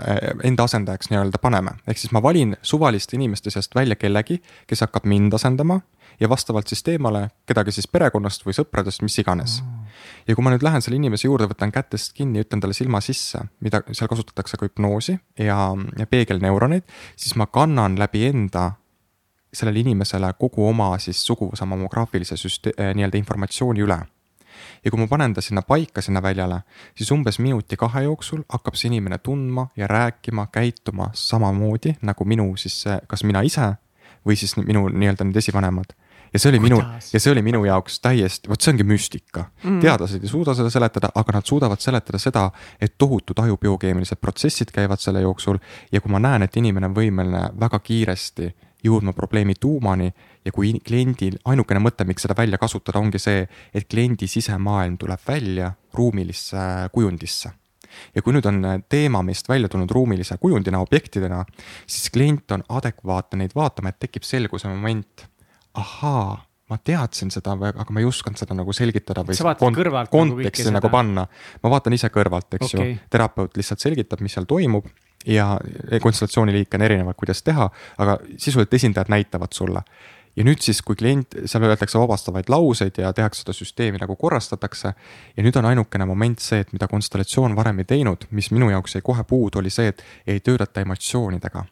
enda 0.43 0.65
asendajaks 0.65 1.11
nii-öelda 1.11 1.41
paneme. 1.41 1.77
ehk 1.87 2.01
siis 2.01 2.11
ma 2.15 2.23
valin 2.23 2.55
suvaliste 2.61 3.15
inimeste 3.15 3.53
seast 3.53 3.75
välja 3.75 3.95
kellegi, 3.95 4.41
kes 4.67 4.81
hakkab 4.81 5.05
mind 5.05 5.33
asendama 5.33 5.79
ja 6.19 6.29
vastavalt 6.29 6.67
siis 6.67 6.83
teemale 6.83 7.29
kedagi 7.45 7.71
siis 7.75 7.87
perekonnast 7.87 8.45
või 8.45 8.55
sõpradest, 8.57 9.03
mis 9.05 9.17
iganes 9.19 9.59
mm.. 9.61 9.91
ja 10.27 10.35
kui 10.35 10.45
ma 10.45 10.53
nüüd 10.53 10.65
lähen 10.65 10.81
selle 10.81 10.97
inimese 10.99 11.27
juurde, 11.27 11.49
võtan 11.51 11.73
kätest 11.75 12.15
kinni, 12.17 12.41
ütlen 12.45 12.63
talle 12.63 12.73
silma 12.73 13.01
sisse, 13.01 13.45
mida 13.61 13.83
seal 13.91 14.09
kasutatakse 14.11 14.57
ka 14.57 14.69
hüpnoosi 14.69 15.17
ja, 15.39 15.59
ja 15.99 16.09
peegelneuroneid, 16.09 16.87
siis 17.15 17.35
ma 17.35 17.45
kannan 17.45 17.99
läbi 17.99 18.25
enda 18.31 18.71
sellele 19.55 19.85
inimesele 19.85 20.33
kogu 20.39 20.67
oma 20.67 20.95
siis 20.99 21.21
suguvõsa 21.23 21.67
mammograafilise 21.69 22.35
süste-, 22.39 22.75
nii-öelda 22.75 23.19
informatsiooni 23.21 23.83
üle 23.85 24.01
ja 24.85 24.91
kui 24.91 25.01
ma 25.01 25.07
panen 25.09 25.33
ta 25.33 25.41
sinna 25.41 25.63
paika, 25.65 26.01
sinna 26.01 26.21
väljale, 26.21 26.61
siis 26.95 27.11
umbes 27.11 27.39
minuti-kahe 27.41 28.05
jooksul 28.05 28.43
hakkab 28.49 28.77
see 28.77 28.91
inimene 28.91 29.17
tundma 29.17 29.67
ja 29.77 29.87
rääkima, 29.89 30.47
käituma 30.53 31.09
samamoodi 31.13 31.97
nagu 32.05 32.25
minu 32.25 32.51
siis, 32.57 32.83
kas 33.07 33.23
mina 33.23 33.41
ise 33.41 33.73
või 34.25 34.37
siis 34.37 34.55
minu 34.57 34.87
nii-öelda 34.89 35.25
need 35.27 35.41
esivanemad 35.41 35.95
ja 36.35 36.39
see 36.39 36.49
oli 36.49 36.59
Kuidas? 36.59 36.77
minu, 36.77 36.99
ja 37.13 37.19
see 37.19 37.31
oli 37.31 37.41
minu 37.41 37.63
jaoks 37.65 37.99
täiesti, 38.03 38.49
vot 38.49 38.61
see 38.61 38.73
ongi 38.73 38.85
müstika 38.87 39.45
mm.. 39.63 39.79
teadlased 39.83 40.23
ei 40.23 40.29
suuda 40.31 40.55
seda 40.57 40.69
seletada, 40.73 41.11
aga 41.15 41.37
nad 41.37 41.47
suudavad 41.47 41.81
seletada 41.81 42.19
seda, 42.21 42.49
et 42.81 42.97
tohutud 42.97 43.39
ajubiokeemilised 43.45 44.19
protsessid 44.21 44.73
käivad 44.75 45.01
selle 45.01 45.21
jooksul. 45.23 45.57
ja 45.91 46.01
kui 46.01 46.11
ma 46.11 46.19
näen, 46.19 46.43
et 46.43 46.57
inimene 46.57 46.91
on 46.91 46.97
võimeline 46.97 47.43
väga 47.59 47.79
kiiresti 47.79 48.51
jõudma 48.85 49.13
probleemi 49.17 49.55
tuumani 49.59 50.11
ja 50.45 50.53
kui 50.53 50.75
kliendil 50.85 51.39
ainukene 51.49 51.81
mõte, 51.83 52.05
miks 52.07 52.25
seda 52.25 52.37
välja 52.37 52.59
kasutada, 52.61 53.01
ongi 53.01 53.21
see, 53.21 53.45
et 53.73 53.87
kliendi 53.89 54.29
sisemaailm 54.29 54.97
tuleb 55.01 55.21
välja 55.27 55.71
ruumilisse 55.95 56.89
kujundisse 56.93 57.51
ja 58.15 58.23
kui 58.23 58.35
nüüd 58.35 58.47
on 58.49 58.61
teema 58.91 59.21
meist 59.25 59.49
välja 59.49 59.69
tulnud 59.71 59.91
ruumilise 59.91 60.37
kujundina, 60.41 60.81
objektidena, 60.83 61.43
siis 61.87 62.11
klient 62.13 62.51
on 62.51 62.65
adekvaatne 62.77 63.43
neid 63.43 63.55
vaatama, 63.55 63.93
et 63.93 64.01
tekib 64.03 64.25
selguse 64.27 64.67
moment. 64.71 65.29
ahaa, 65.75 66.37
ma 66.71 66.77
teadsin 66.79 67.31
seda, 67.33 67.57
aga 67.67 67.91
ma 67.91 67.99
ei 67.99 68.05
osanud 68.07 68.39
seda 68.39 68.55
nagu 68.55 68.73
selgitada 68.73 69.25
või 69.27 69.35
kont 69.59 69.75
kõrvalt, 69.75 70.07
nagu 70.07 70.37
konteksti 70.37 70.69
nagu, 70.69 70.77
nagu 70.77 70.91
panna. 70.93 71.25
ma 71.63 71.71
vaatan 71.73 71.97
ise 71.97 72.09
kõrvalt, 72.13 72.47
eks 72.55 72.73
okay. 72.73 72.93
ju, 72.93 73.01
terapeut 73.11 73.59
lihtsalt 73.59 73.83
selgitab, 73.83 74.23
mis 74.23 74.37
seal 74.37 74.47
toimub 74.47 74.87
ja 75.25 75.55
konsultatsiooniliike 76.01 76.77
on 76.77 76.85
erinevad, 76.85 77.17
kuidas 77.19 77.43
teha, 77.43 77.67
aga 77.97 78.17
sisuliselt 78.37 78.73
esindajad 78.79 79.11
näitavad 79.11 79.57
sulle 79.57 79.81
ja 80.35 80.43
nüüd 80.47 80.63
siis, 80.63 80.81
kui 80.85 80.97
klient, 80.99 81.37
seal 81.45 81.63
öeldakse 81.63 81.99
vabastavaid 81.99 82.49
lauseid 82.51 82.99
ja 83.01 83.13
tehakse 83.13 83.43
seda 83.43 83.53
süsteemi 83.55 84.01
nagu 84.01 84.15
korrastatakse. 84.15 84.93
ja 85.37 85.43
nüüd 85.43 85.55
on 85.59 85.65
ainukene 85.65 86.05
moment 86.05 86.39
see, 86.39 86.59
et 86.59 86.73
mida 86.73 86.87
konstellatsioon 86.91 87.55
varem 87.55 87.79
ei 87.79 87.89
teinud, 87.89 88.27
mis 88.31 88.51
minu 88.51 88.69
jaoks 88.69 88.95
jäi 88.95 89.05
kohe 89.05 89.23
puudu, 89.23 89.59
oli 89.59 89.69
see, 89.69 89.87
et 89.87 90.03
ei 90.27 90.39
töötata 90.39 90.81
emotsioonidega 90.81 91.65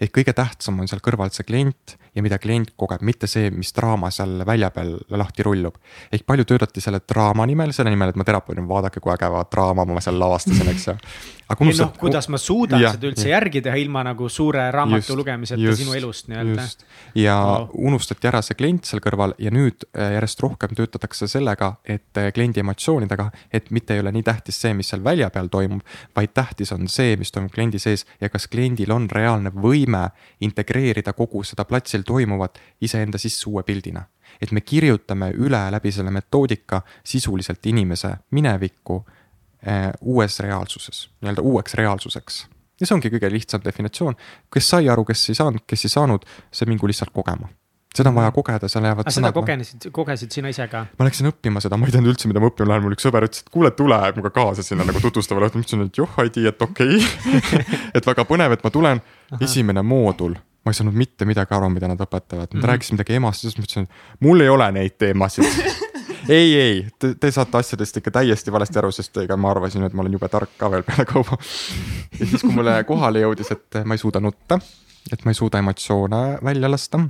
ehk 0.00 0.14
kõige 0.20 0.34
tähtsam 0.36 0.78
on 0.78 0.88
seal 0.90 1.02
kõrval 1.02 1.32
see 1.34 1.46
klient 1.46 1.96
ja 2.14 2.22
mida 2.22 2.38
klient 2.42 2.72
kogeb, 2.78 3.02
mitte 3.06 3.28
see, 3.30 3.50
mis 3.54 3.72
draama 3.74 4.10
seal 4.14 4.44
välja 4.46 4.70
peal 4.74 4.94
lahti 5.10 5.46
rullub. 5.46 5.78
ehk 6.12 6.26
palju 6.26 6.46
töötati 6.48 6.82
selle 6.82 7.00
draama 7.08 7.46
nimel, 7.46 7.72
selle 7.74 7.90
nimel, 7.90 8.12
et 8.12 8.18
ma 8.18 8.26
terapeudina, 8.26 8.66
vaadake 8.68 9.02
kui 9.02 9.12
ägevat 9.14 9.50
draama 9.54 9.86
ma 9.88 10.02
seal 10.04 10.18
lavastasin, 10.20 10.70
eks 10.72 10.86
ju. 10.88 10.94
aga 11.48 11.64
unustad. 11.64 11.84
noh, 11.86 11.98
kuidas 12.00 12.28
ma 12.28 12.40
suudan 12.42 12.82
ja, 12.82 12.92
seda 12.94 13.10
üldse 13.10 13.28
ja. 13.28 13.34
järgi 13.36 13.62
teha 13.64 13.78
ilma 13.82 14.04
nagu 14.06 14.28
suure 14.32 14.68
raamatu 14.74 15.02
just, 15.02 15.16
lugemiseta 15.18 15.62
just, 15.62 15.82
sinu 15.82 15.94
elust 15.98 16.30
nii-öelda. 16.30 16.66
ja 17.18 17.36
oh. 17.42 17.68
unustati 17.90 18.30
ära 18.30 18.42
see 18.44 18.58
klient 18.58 18.86
seal 18.86 19.02
kõrval 19.04 19.34
ja 19.38 19.52
nüüd 19.54 19.86
äh, 19.92 20.14
järjest 20.16 20.42
rohkem 20.46 20.74
töötatakse 20.78 21.30
sellega, 21.30 21.74
et 21.84 22.22
äh, 22.22 22.30
kliendi 22.34 22.62
emotsioonidega, 22.62 23.30
et 23.54 23.70
mitte 23.74 23.96
ei 23.96 24.04
ole 24.04 24.14
nii 24.14 24.26
tähtis 24.26 24.62
see, 24.62 24.74
mis 24.78 24.90
seal 24.94 25.02
välja 25.04 25.30
peal 25.34 25.50
toimub, 25.50 25.82
vaid 26.16 26.34
tähtis 26.34 26.74
on 26.74 26.86
see, 26.90 27.16
mis 27.18 27.34
toimub 27.34 27.54
kliendi 27.54 27.82
sees 27.82 28.06
ja 28.20 28.30
kas 28.30 28.46
kliendil 28.50 28.94
on 28.94 29.10
reaalne 29.10 29.54
võim 29.54 29.87
võime 29.88 30.10
integreerida 30.40 31.12
kogu 31.12 31.42
seda 31.44 31.64
platsil 31.64 32.04
toimuvat 32.06 32.58
iseenda 32.80 33.18
sisse 33.18 33.48
uue 33.48 33.62
pildina. 33.62 34.04
et 34.40 34.52
me 34.52 34.60
kirjutame 34.60 35.30
üle 35.30 35.70
läbi 35.70 35.90
selle 35.92 36.10
metoodika 36.10 36.82
sisuliselt 37.04 37.66
inimese 37.66 38.10
minevikku 38.30 39.04
eh, 39.62 39.92
uues 40.00 40.40
reaalsuses, 40.40 41.08
nii-öelda 41.20 41.42
uueks 41.42 41.74
reaalsuseks. 41.74 42.46
ja 42.80 42.86
see 42.86 42.94
ongi 42.94 43.10
kõige 43.10 43.30
lihtsam 43.32 43.60
definitsioon, 43.64 44.14
kes 44.52 44.68
sai 44.68 44.88
aru, 44.88 45.04
kes 45.04 45.28
ei 45.30 45.34
saanud, 45.34 45.64
kes 45.66 45.84
ei 45.84 45.90
saanud, 45.90 46.24
see 46.52 46.68
mingu 46.68 46.86
lihtsalt 46.86 47.10
kogema 47.10 47.48
seda 47.96 48.10
on 48.10 48.18
vaja 48.18 48.32
kogeda, 48.34 48.68
seal 48.68 48.84
jäävad 48.84 49.10
seda 49.12 49.30
kogenesid, 49.34 49.88
kogesid 49.94 50.34
sina 50.34 50.50
ise 50.52 50.66
ka? 50.70 50.84
ma 50.98 51.06
läksin 51.08 51.30
õppima 51.30 51.62
seda, 51.64 51.78
ma 51.80 51.88
ei 51.88 51.94
teadnud 51.94 52.12
üldse, 52.12 52.28
mida 52.30 52.42
ma 52.42 52.50
õppima 52.50 52.72
lähen, 52.72 52.84
mul 52.84 52.96
üks 52.96 53.06
sõber 53.06 53.26
ütles, 53.26 53.44
et 53.44 53.52
kuule, 53.54 53.70
tule 53.76 53.98
minuga 54.16 54.32
kaasa 54.34 54.64
sinna 54.66 54.86
nagu 54.88 55.02
tutvustavale 55.02 55.48
õhtule, 55.48 55.62
ma 55.62 55.68
ütlesin, 55.68 55.86
et 55.88 56.02
joh, 56.02 56.12
Heidi, 56.18 56.44
et 56.50 56.62
okei. 56.62 57.00
Okay. 57.00 57.64
et 57.96 58.10
väga 58.10 58.26
põnev, 58.28 58.54
et 58.56 58.64
ma 58.64 58.72
tulen, 58.74 59.02
esimene 59.40 59.84
moodul. 59.86 60.36
Ma 60.66 60.74
ei 60.74 60.76
saanud 60.76 60.96
mitte 60.98 61.24
midagi 61.24 61.54
aru, 61.56 61.70
mida 61.72 61.88
nad 61.88 62.00
õpetavad, 62.02 62.48
nad 62.48 62.52
mm 62.52 62.60
-hmm. 62.60 62.70
rääkisid 62.72 62.98
midagi 62.98 63.16
emast, 63.16 63.44
siis 63.46 63.56
ma 63.56 63.64
ütlesin, 63.64 63.86
mul 64.20 64.44
ei 64.44 64.48
ole 64.52 64.72
neid 64.72 64.98
teemasid. 64.98 65.48
Ei, 66.28 66.54
ei, 66.60 66.86
te, 66.98 67.14
te 67.14 67.30
saate 67.32 67.56
asjadest 67.56 67.96
ikka 67.96 68.10
täiesti 68.10 68.52
valesti 68.52 68.76
aru, 68.78 68.90
sest 68.92 69.16
ega 69.16 69.36
ma 69.40 69.48
arvasin, 69.48 69.86
et 69.86 69.94
ma 69.96 70.02
olen 70.02 70.12
jube 70.12 70.28
tark 70.28 70.50
ka 70.60 70.68
veel 70.70 70.82
pealekauba. 70.84 71.38
ja 72.18 72.26
siis, 72.26 72.42
kui 72.42 72.52
mulle 72.52 72.74
kohale 72.84 73.22
jõudis, 73.22 73.48
et 73.54 73.78
ma 73.84 73.96
ei 73.96 74.02
suuda 74.02 74.20
nutta, 74.20 74.58
et 75.12 75.24
ma 75.24 75.32
ei 75.32 75.38
suuda 75.38 75.62
emotsioone 75.62 76.20
välja 76.44 76.68
lasta 76.70 77.00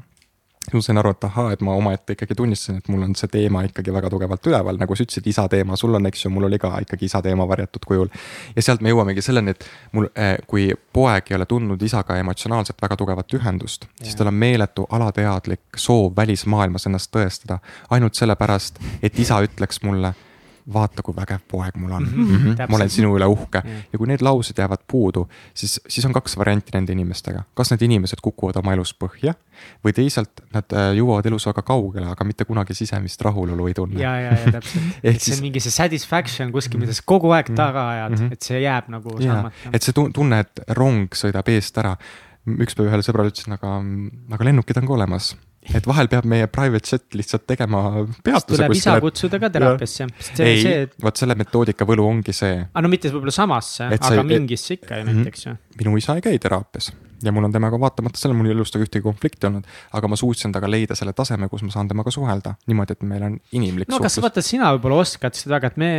ma 0.74 0.82
sain 0.84 1.00
aru, 1.00 1.12
et 1.14 1.24
ahaa, 1.28 1.52
et 1.54 1.62
ma 1.64 1.74
omaette 1.78 2.14
ikkagi 2.16 2.36
tunnistasin, 2.38 2.78
et 2.82 2.88
mul 2.92 3.06
on 3.06 3.14
see 3.18 3.30
teema 3.32 3.62
ikkagi 3.68 3.94
väga 3.94 4.10
tugevalt 4.12 4.46
üleval, 4.50 4.78
nagu 4.80 4.96
sa 4.96 5.06
ütlesid, 5.06 5.26
isa 5.30 5.46
teema, 5.48 5.76
sul 5.80 5.94
on, 5.98 6.06
eks 6.10 6.24
ju, 6.24 6.32
mul 6.34 6.48
oli 6.48 6.58
ka 6.62 6.72
ikkagi 6.84 7.08
isa 7.08 7.22
teema 7.24 7.48
varjatud 7.48 7.86
kujul. 7.88 8.12
ja 8.56 8.64
sealt 8.64 8.84
me 8.84 8.92
jõuamegi 8.92 9.24
selleni, 9.24 9.56
et 9.56 9.66
mul, 9.92 10.08
eh, 10.14 10.36
kui 10.46 10.70
poeg 10.92 11.32
ei 11.32 11.38
ole 11.38 11.46
tundnud 11.46 11.82
isaga 11.82 12.18
emotsionaalselt 12.22 12.82
väga 12.82 12.96
tugevat 12.96 13.34
ühendust, 13.40 13.88
siis 14.02 14.16
tal 14.18 14.32
on 14.32 14.38
meeletu 14.38 14.86
alateadlik 14.90 15.76
soov 15.76 16.16
välismaailmas 16.16 16.86
ennast 16.86 17.12
tõestada. 17.14 17.58
ainult 17.90 18.14
sellepärast, 18.14 18.78
et 19.02 19.18
isa 19.18 19.40
ütleks 19.42 19.82
mulle 19.82 20.14
vaata, 20.72 21.02
kui 21.02 21.16
vägev 21.16 21.44
poeg 21.48 21.76
mul 21.80 21.92
on 21.96 22.04
mm. 22.04 22.36
-hmm. 22.36 22.68
ma 22.68 22.76
olen 22.76 22.90
sinu 22.90 23.14
üle 23.16 23.26
uhke 23.26 23.62
yeah. 23.64 23.84
ja 23.92 23.98
kui 23.98 24.08
need 24.10 24.22
laused 24.24 24.58
jäävad 24.58 24.84
puudu, 24.90 25.28
siis, 25.54 25.80
siis 25.88 26.06
on 26.06 26.12
kaks 26.12 26.36
varianti 26.36 26.74
nende 26.74 26.92
inimestega. 26.92 27.42
kas 27.54 27.70
need 27.70 27.82
inimesed 27.88 28.20
kukuvad 28.22 28.56
oma 28.60 28.72
elus 28.76 28.94
põhja 29.04 29.34
või 29.84 29.94
teisalt 29.96 30.44
nad 30.54 30.76
äh, 30.76 30.92
jõuavad 30.98 31.26
elus 31.26 31.46
väga 31.46 31.62
kaugele, 31.62 32.06
aga 32.06 32.24
mitte 32.24 32.44
kunagi 32.44 32.74
sisemist 32.74 33.20
rahulolu 33.20 33.66
ei 33.66 33.74
tunne. 33.74 34.02
ja, 34.02 34.14
ja, 34.20 34.36
ja 34.44 34.52
täpselt 34.58 34.84
et 35.02 35.20
siis... 35.20 35.24
see 35.24 35.40
on 35.40 35.46
mingi 35.48 35.60
see 35.60 35.74
satisfaction 35.74 36.52
kuskil, 36.52 36.80
mida 36.80 36.94
sa 36.94 37.02
kogu 37.04 37.32
aeg 37.36 37.52
taga 37.54 37.88
ajad 37.90 38.10
mm, 38.10 38.24
-hmm. 38.24 38.32
et 38.32 38.42
see 38.42 38.62
jääb 38.62 38.88
nagu 38.88 39.18
saamata. 39.22 39.72
et 39.72 39.82
see 39.82 39.92
tunne, 39.92 40.40
et 40.40 40.64
rong 40.68 41.08
sõidab 41.14 41.48
eest 41.48 41.78
ära. 41.78 41.96
üks 42.48 42.76
päev 42.76 42.88
ühele 42.88 43.04
sõbrale 43.04 43.28
ütlesin, 43.28 43.52
aga, 43.52 43.76
aga 44.32 44.44
lennukid 44.44 44.76
on 44.80 44.86
ka 44.86 44.92
olemas 44.92 45.36
et 45.74 45.88
vahel 45.88 46.08
peab 46.12 46.28
meie 46.28 46.46
private 46.52 46.94
jet 46.94 47.18
lihtsalt 47.18 47.46
tegema 47.48 47.82
peatuse. 48.24 48.56
tuleb 48.56 48.76
isa 48.76 48.98
kutsuda 49.04 49.40
ka 49.42 49.50
teraapiasse. 49.54 50.08
ei 50.44 50.62
see..., 50.62 50.86
vot 51.02 51.20
selle 51.20 51.36
metoodika 51.38 51.88
võlu 51.88 52.06
ongi 52.08 52.36
see. 52.36 52.62
aga 52.62 52.84
no 52.84 52.92
mitte 52.92 53.12
võib-olla 53.12 53.34
samasse, 53.34 53.90
aga 53.90 54.14
ei, 54.14 54.24
mingisse 54.32 54.78
ikka 54.78 55.00
ju 55.00 55.04
-hmm. 55.04 55.20
näiteks 55.20 55.46
ju. 55.46 55.58
minu 55.82 55.96
isa 56.00 56.16
ei 56.18 56.24
käi 56.24 56.38
teraapias 56.38 56.92
ja 57.22 57.32
mul 57.32 57.44
on 57.48 57.52
temaga 57.52 57.80
vaatamata 57.80 58.20
sellele, 58.20 58.38
mul 58.38 58.50
ei 58.50 58.54
ole 58.54 58.64
temaga 58.64 58.86
ühtegi 58.86 59.02
konflikti 59.02 59.48
olnud, 59.48 59.66
aga 59.98 60.10
ma 60.10 60.18
suutsin 60.18 60.54
temaga 60.54 60.70
leida 60.70 60.96
selle 60.98 61.12
taseme, 61.16 61.48
kus 61.50 61.64
ma 61.66 61.74
saan 61.74 61.90
temaga 61.90 62.12
suhelda 62.14 62.54
niimoodi, 62.70 62.96
et 62.96 63.02
meil 63.10 63.26
on 63.28 63.36
inimlik 63.58 63.90
no 63.90 63.98
suhtlus. 63.98 64.18
kas 64.18 64.22
vaata, 64.22 64.44
sina 64.44 64.70
võib-olla 64.76 65.02
oskad 65.02 65.38
seda 65.38 65.56
väga, 65.56 65.72
et 65.72 65.80
me 65.82 65.90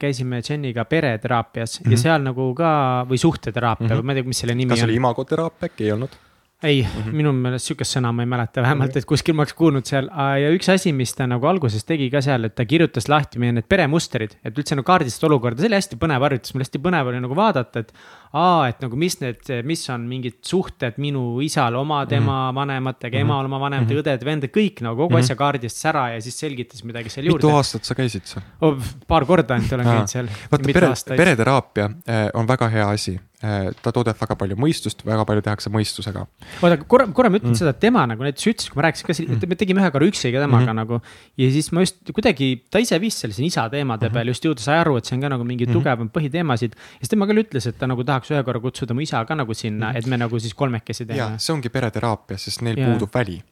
käisime 0.00 0.40
Jeniga 0.42 0.84
pereteraapias 0.88 1.78
mm 1.78 1.84
-hmm. 1.84 1.90
ja 1.90 1.96
mhm. 1.96 2.02
seal 2.02 2.28
nagu 2.28 2.50
ka 2.54 2.72
või 3.08 3.20
suhteteraapia 3.20 3.86
mm, 3.86 3.94
-hmm. 3.94 4.04
ma 4.04 4.12
ei 4.12 4.22
tea, 4.22 4.28
mis 4.28 4.44
selle 4.44 4.54
nimi 4.54 4.70
kas 4.70 4.78
on. 4.78 4.86
kas 4.86 4.90
oli 4.90 5.00
imagoteraapia 5.00 5.68
äkki 5.68 5.84
ei 5.84 5.92
olnud? 5.92 6.20
Ei 6.62 6.82
mm, 6.82 7.02
-hmm. 7.02 7.16
minu 7.18 7.32
meelest 7.34 7.70
sihukest 7.70 7.96
sõna 7.96 8.12
ma 8.14 8.22
ei 8.22 8.30
mäleta 8.30 8.62
vähemalt, 8.62 8.96
et 8.96 9.06
kuskil 9.08 9.34
ma 9.34 9.42
oleks 9.42 9.56
kuulnud 9.58 9.88
seal 9.88 10.08
ja 10.40 10.50
üks 10.54 10.70
asi, 10.72 10.92
mis 10.96 11.14
ta 11.18 11.26
nagu 11.26 11.46
alguses 11.46 11.84
tegi 11.84 12.08
ka 12.10 12.22
seal, 12.22 12.44
et 12.48 12.54
ta 12.54 12.66
kirjutas 12.68 13.08
lahti 13.10 13.42
meie 13.42 13.56
need 13.56 13.68
peremustrid, 13.68 14.36
et 14.44 14.58
üldse 14.58 14.78
nagu 14.78 14.86
kaardistada 14.86 15.32
olukorda, 15.32 15.62
see 15.62 15.70
oli 15.72 15.80
hästi 15.80 15.98
põnev 16.02 16.26
harjutus, 16.28 16.54
mul 16.54 16.66
hästi 16.66 16.82
põnev 16.86 17.12
oli 17.12 17.22
nagu 17.24 17.38
vaadata, 17.38 17.86
et. 17.86 17.92
Aa, 18.32 18.68
et 18.70 18.80
nagu 18.80 18.96
mis 18.96 19.18
need, 19.20 19.50
mis 19.68 19.82
on 19.92 20.06
mingid 20.08 20.38
suhted 20.46 20.96
minu 21.02 21.40
isal 21.44 21.76
oma 21.76 22.04
tema 22.06 22.22
mm 22.22 22.50
-hmm. 22.50 22.54
vanematega 22.60 23.18
mm, 23.18 23.20
-hmm. 23.20 23.30
emal 23.30 23.44
oma 23.44 23.60
vanematega 23.60 23.94
mm, 23.94 24.00
-hmm. 24.00 24.12
õded, 24.12 24.24
vendad, 24.24 24.50
kõik 24.50 24.82
nagu 24.82 24.96
kogu 24.96 25.10
mm 25.10 25.16
-hmm. 25.16 25.24
asja 25.24 25.36
kaardistas 25.36 25.84
ära 25.92 26.04
ja 26.14 26.20
siis 26.20 26.38
selgitas 26.38 26.84
midagi 26.84 27.08
seal 27.08 27.26
juurde. 27.26 27.46
mitu 27.46 27.56
aastat 27.56 27.84
sa 27.84 27.94
käisid 27.94 28.24
seal 28.24 28.44
oh,? 28.60 28.78
paar 29.06 29.26
korda 29.26 29.54
ainult 29.54 29.72
olen 29.72 29.86
käinud 29.86 30.08
seal. 30.08 30.28
vaata 30.52 30.72
pere, 30.72 31.16
pereteraapia 31.16 31.90
eh, 32.06 32.30
on 32.34 32.48
väga 32.48 32.68
hea 32.68 32.88
asi 32.88 33.20
Äh, 33.42 33.72
ta 33.82 33.90
toodab 33.90 34.14
väga 34.20 34.36
palju 34.38 34.54
mõistust, 34.54 35.00
väga 35.02 35.24
palju 35.26 35.42
tehakse 35.42 35.70
mõistusega. 35.74 36.20
oota, 36.62 36.76
korra, 36.86 37.08
korra 37.10 37.30
ma 37.32 37.40
ütlen 37.40 37.50
mm. 37.50 37.58
seda, 37.58 37.72
et 37.74 37.80
tema 37.82 38.04
nagu 38.06 38.22
näiteks 38.22 38.44
ütles, 38.46 38.68
kui 38.70 38.78
ma 38.78 38.84
rääkisin 38.86 39.08
ka, 39.08 39.16
et 39.34 39.46
me 39.50 39.56
tegime 39.58 39.82
ühe 39.82 39.88
korra 39.90 40.06
üksi 40.06 40.30
ka 40.30 40.44
temaga 40.44 40.68
mm 40.68 40.70
-hmm. 40.70 40.78
nagu. 40.78 41.00
ja 41.42 41.48
siis 41.50 41.72
ma 41.74 41.82
just 41.82 42.12
kuidagi, 42.14 42.62
ta 42.70 42.78
ise 42.78 43.00
viis 43.02 43.18
selle 43.18 43.34
siin 43.34 43.50
isa 43.50 43.66
teemade 43.66 44.06
mm 44.06 44.10
-hmm. 44.10 44.14
peale 44.14 44.30
just 44.30 44.46
jõuda, 44.46 44.62
sai 44.62 44.78
aru, 44.78 44.94
et 44.96 45.10
see 45.10 45.16
on 45.16 45.26
ka 45.26 45.28
nagu 45.34 45.42
mingi 45.42 45.66
mm 45.66 45.72
-hmm. 45.72 45.74
tugevam 45.74 46.10
põhiteemasid. 46.14 46.78
ja 46.78 47.02
siis 47.02 47.08
tema 47.08 47.26
küll 47.26 47.42
ütles, 47.42 47.66
et 47.66 47.78
ta 47.78 47.86
nagu 47.90 48.04
tahaks 48.04 48.21
ühe 48.30 48.42
korra 48.46 48.60
kutsuda 48.60 48.94
mu 48.94 49.02
isa 49.02 49.24
ka 49.24 49.34
nagu 49.34 49.54
sinna 49.54 49.88
mm, 49.88 49.92
-hmm. 49.92 49.98
et 49.98 50.06
me 50.06 50.16
nagu 50.16 50.38
siis 50.38 50.54
kolmekesi 50.54 51.06
teeme. 51.06 51.38
see 51.38 51.54
ongi 51.54 51.68
pereteraapia, 51.68 52.38
sest 52.38 52.62
neil 52.62 52.78
ja. 52.78 52.86
puudub 52.86 53.14
väli 53.14 53.42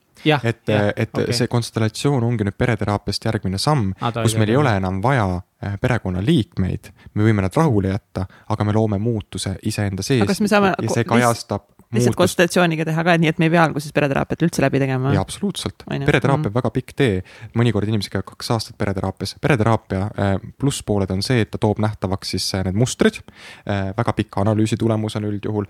et, 0.44 0.68
et 0.96 1.10
okay. 1.14 1.32
see 1.32 1.48
konstellatsioon 1.48 2.24
ongi 2.24 2.44
nüüd 2.44 2.56
pereteraapiast 2.58 3.24
järgmine 3.24 3.58
samm 3.58 3.92
ah,, 4.00 4.12
kus 4.22 4.36
meil 4.36 4.52
ei 4.52 4.58
ole 4.60 4.74
enam 4.76 5.00
vaja 5.02 5.26
äh, 5.64 5.76
perekonnaliikmeid, 5.80 6.90
me 7.14 7.24
võime 7.24 7.44
nad 7.44 7.56
rahule 7.56 7.94
jätta, 7.94 8.26
aga 8.48 8.64
me 8.64 8.74
loome 8.76 8.98
muutuse 8.98 9.56
iseenda 9.62 10.02
sees. 10.02 10.26
ja 10.26 10.94
see 10.94 11.04
kajastab 11.04 11.68
lihtsalt 11.94 12.18
konsultatsiooniga 12.18 12.86
teha 12.86 13.04
ka, 13.06 13.16
nii 13.20 13.30
et 13.32 13.40
me 13.42 13.48
ei 13.48 13.52
pea 13.54 13.64
alguses 13.66 13.94
pereteraapiat 13.94 14.44
üldse 14.46 14.62
läbi 14.62 14.80
tegema? 14.82 15.14
jaa, 15.14 15.24
absoluutselt. 15.26 15.84
pereteraapia 15.88 16.48
on 16.48 16.52
mm. 16.52 16.56
väga 16.58 16.72
pikk 16.76 16.94
tee. 16.96 17.16
mõnikord 17.58 17.90
inimesed 17.90 18.12
käivad 18.12 18.28
kaks 18.30 18.52
aastat 18.54 18.78
pereteraapias. 18.80 19.34
pereteraapia 19.42 20.02
äh, 20.10 20.34
plusspooled 20.60 21.10
on 21.14 21.24
see, 21.26 21.42
et 21.44 21.50
ta 21.50 21.58
toob 21.62 21.82
nähtavaks 21.82 22.36
siis 22.36 22.46
äh, 22.54 22.64
need 22.68 22.78
mustrid. 22.78 23.20
väga 23.96 24.12
pika 24.16 24.40
analüüsi 24.44 24.76
tulemusena 24.80 25.28
üldjuhul. 25.28 25.66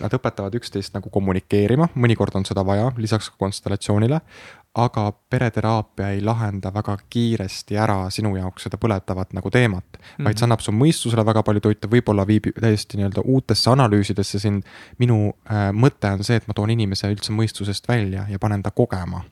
Nad 0.00 0.14
õpetavad 0.14 0.54
üksteist 0.58 0.94
nagu 0.94 1.10
kommunikeerima, 1.12 1.88
mõnikord 1.94 2.34
on 2.38 2.44
seda 2.46 2.64
vaja, 2.66 2.90
lisaks 2.98 3.30
konstellatsioonile 3.38 4.20
aga 4.74 5.12
pereteraapia 5.30 6.08
ei 6.08 6.22
lahenda 6.24 6.74
väga 6.74 6.96
kiiresti 7.10 7.76
ära 7.76 8.06
sinu 8.10 8.36
jaoks 8.36 8.64
seda 8.66 8.78
põletavat 8.80 9.34
nagu 9.36 9.50
teemat 9.50 9.84
mm. 9.84 9.98
-hmm. 10.00 10.24
vaid 10.24 10.38
see 10.38 10.46
annab 10.46 10.60
su 10.64 10.72
mõistusele 10.72 11.24
väga 11.26 11.42
palju 11.42 11.60
toitu, 11.60 11.88
võib-olla 11.88 12.26
viib 12.26 12.48
täiesti 12.60 12.96
nii-öelda 12.96 13.20
uutesse 13.24 13.70
analüüsidesse 13.70 14.38
sind. 14.38 14.62
minu 14.98 15.34
äh, 15.50 15.68
mõte 15.72 16.12
on 16.12 16.24
see, 16.24 16.36
et 16.36 16.48
ma 16.48 16.54
toon 16.54 16.70
inimese 16.70 17.10
üldse 17.12 17.32
mõistusest 17.32 17.88
välja 17.88 18.26
ja 18.28 18.38
panen 18.38 18.62
ta 18.62 18.70
kogema 18.70 19.24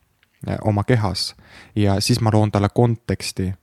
äh, 0.48 0.57
oma 0.64 0.85
kehas. 0.85 1.35
ja 1.74 2.00
siis 2.00 2.20
ma 2.20 2.31
loon 2.33 2.50
talle 2.50 2.68
konteksti 2.74 3.55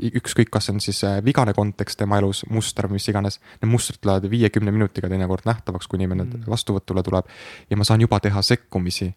ükskõik, 0.00 0.48
kas 0.50 0.66
see 0.66 0.74
on 0.74 0.80
siis 0.80 1.04
äh, 1.04 1.24
vigane 1.24 1.52
kontekst 1.54 1.98
tema 1.98 2.18
elus, 2.18 2.44
muster 2.48 2.86
või 2.88 3.00
mis 3.00 3.08
iganes. 3.08 3.40
Need 3.62 3.72
mustrid 3.72 4.00
tulevad 4.00 4.30
viiekümne 4.30 4.72
minutiga 4.72 5.08
teinekord 5.08 5.44
nähtavaks, 5.44 5.88
kui 5.88 5.98
inimene 5.98 6.24
mm. 6.24 6.46
vastuvõtule 6.48 7.02
tuleb. 7.02 7.26
ja 7.70 7.76
ma 7.76 7.84
saan 7.84 8.00
juba 8.00 8.20
teha 8.20 8.42
sekkumisi 8.42 9.14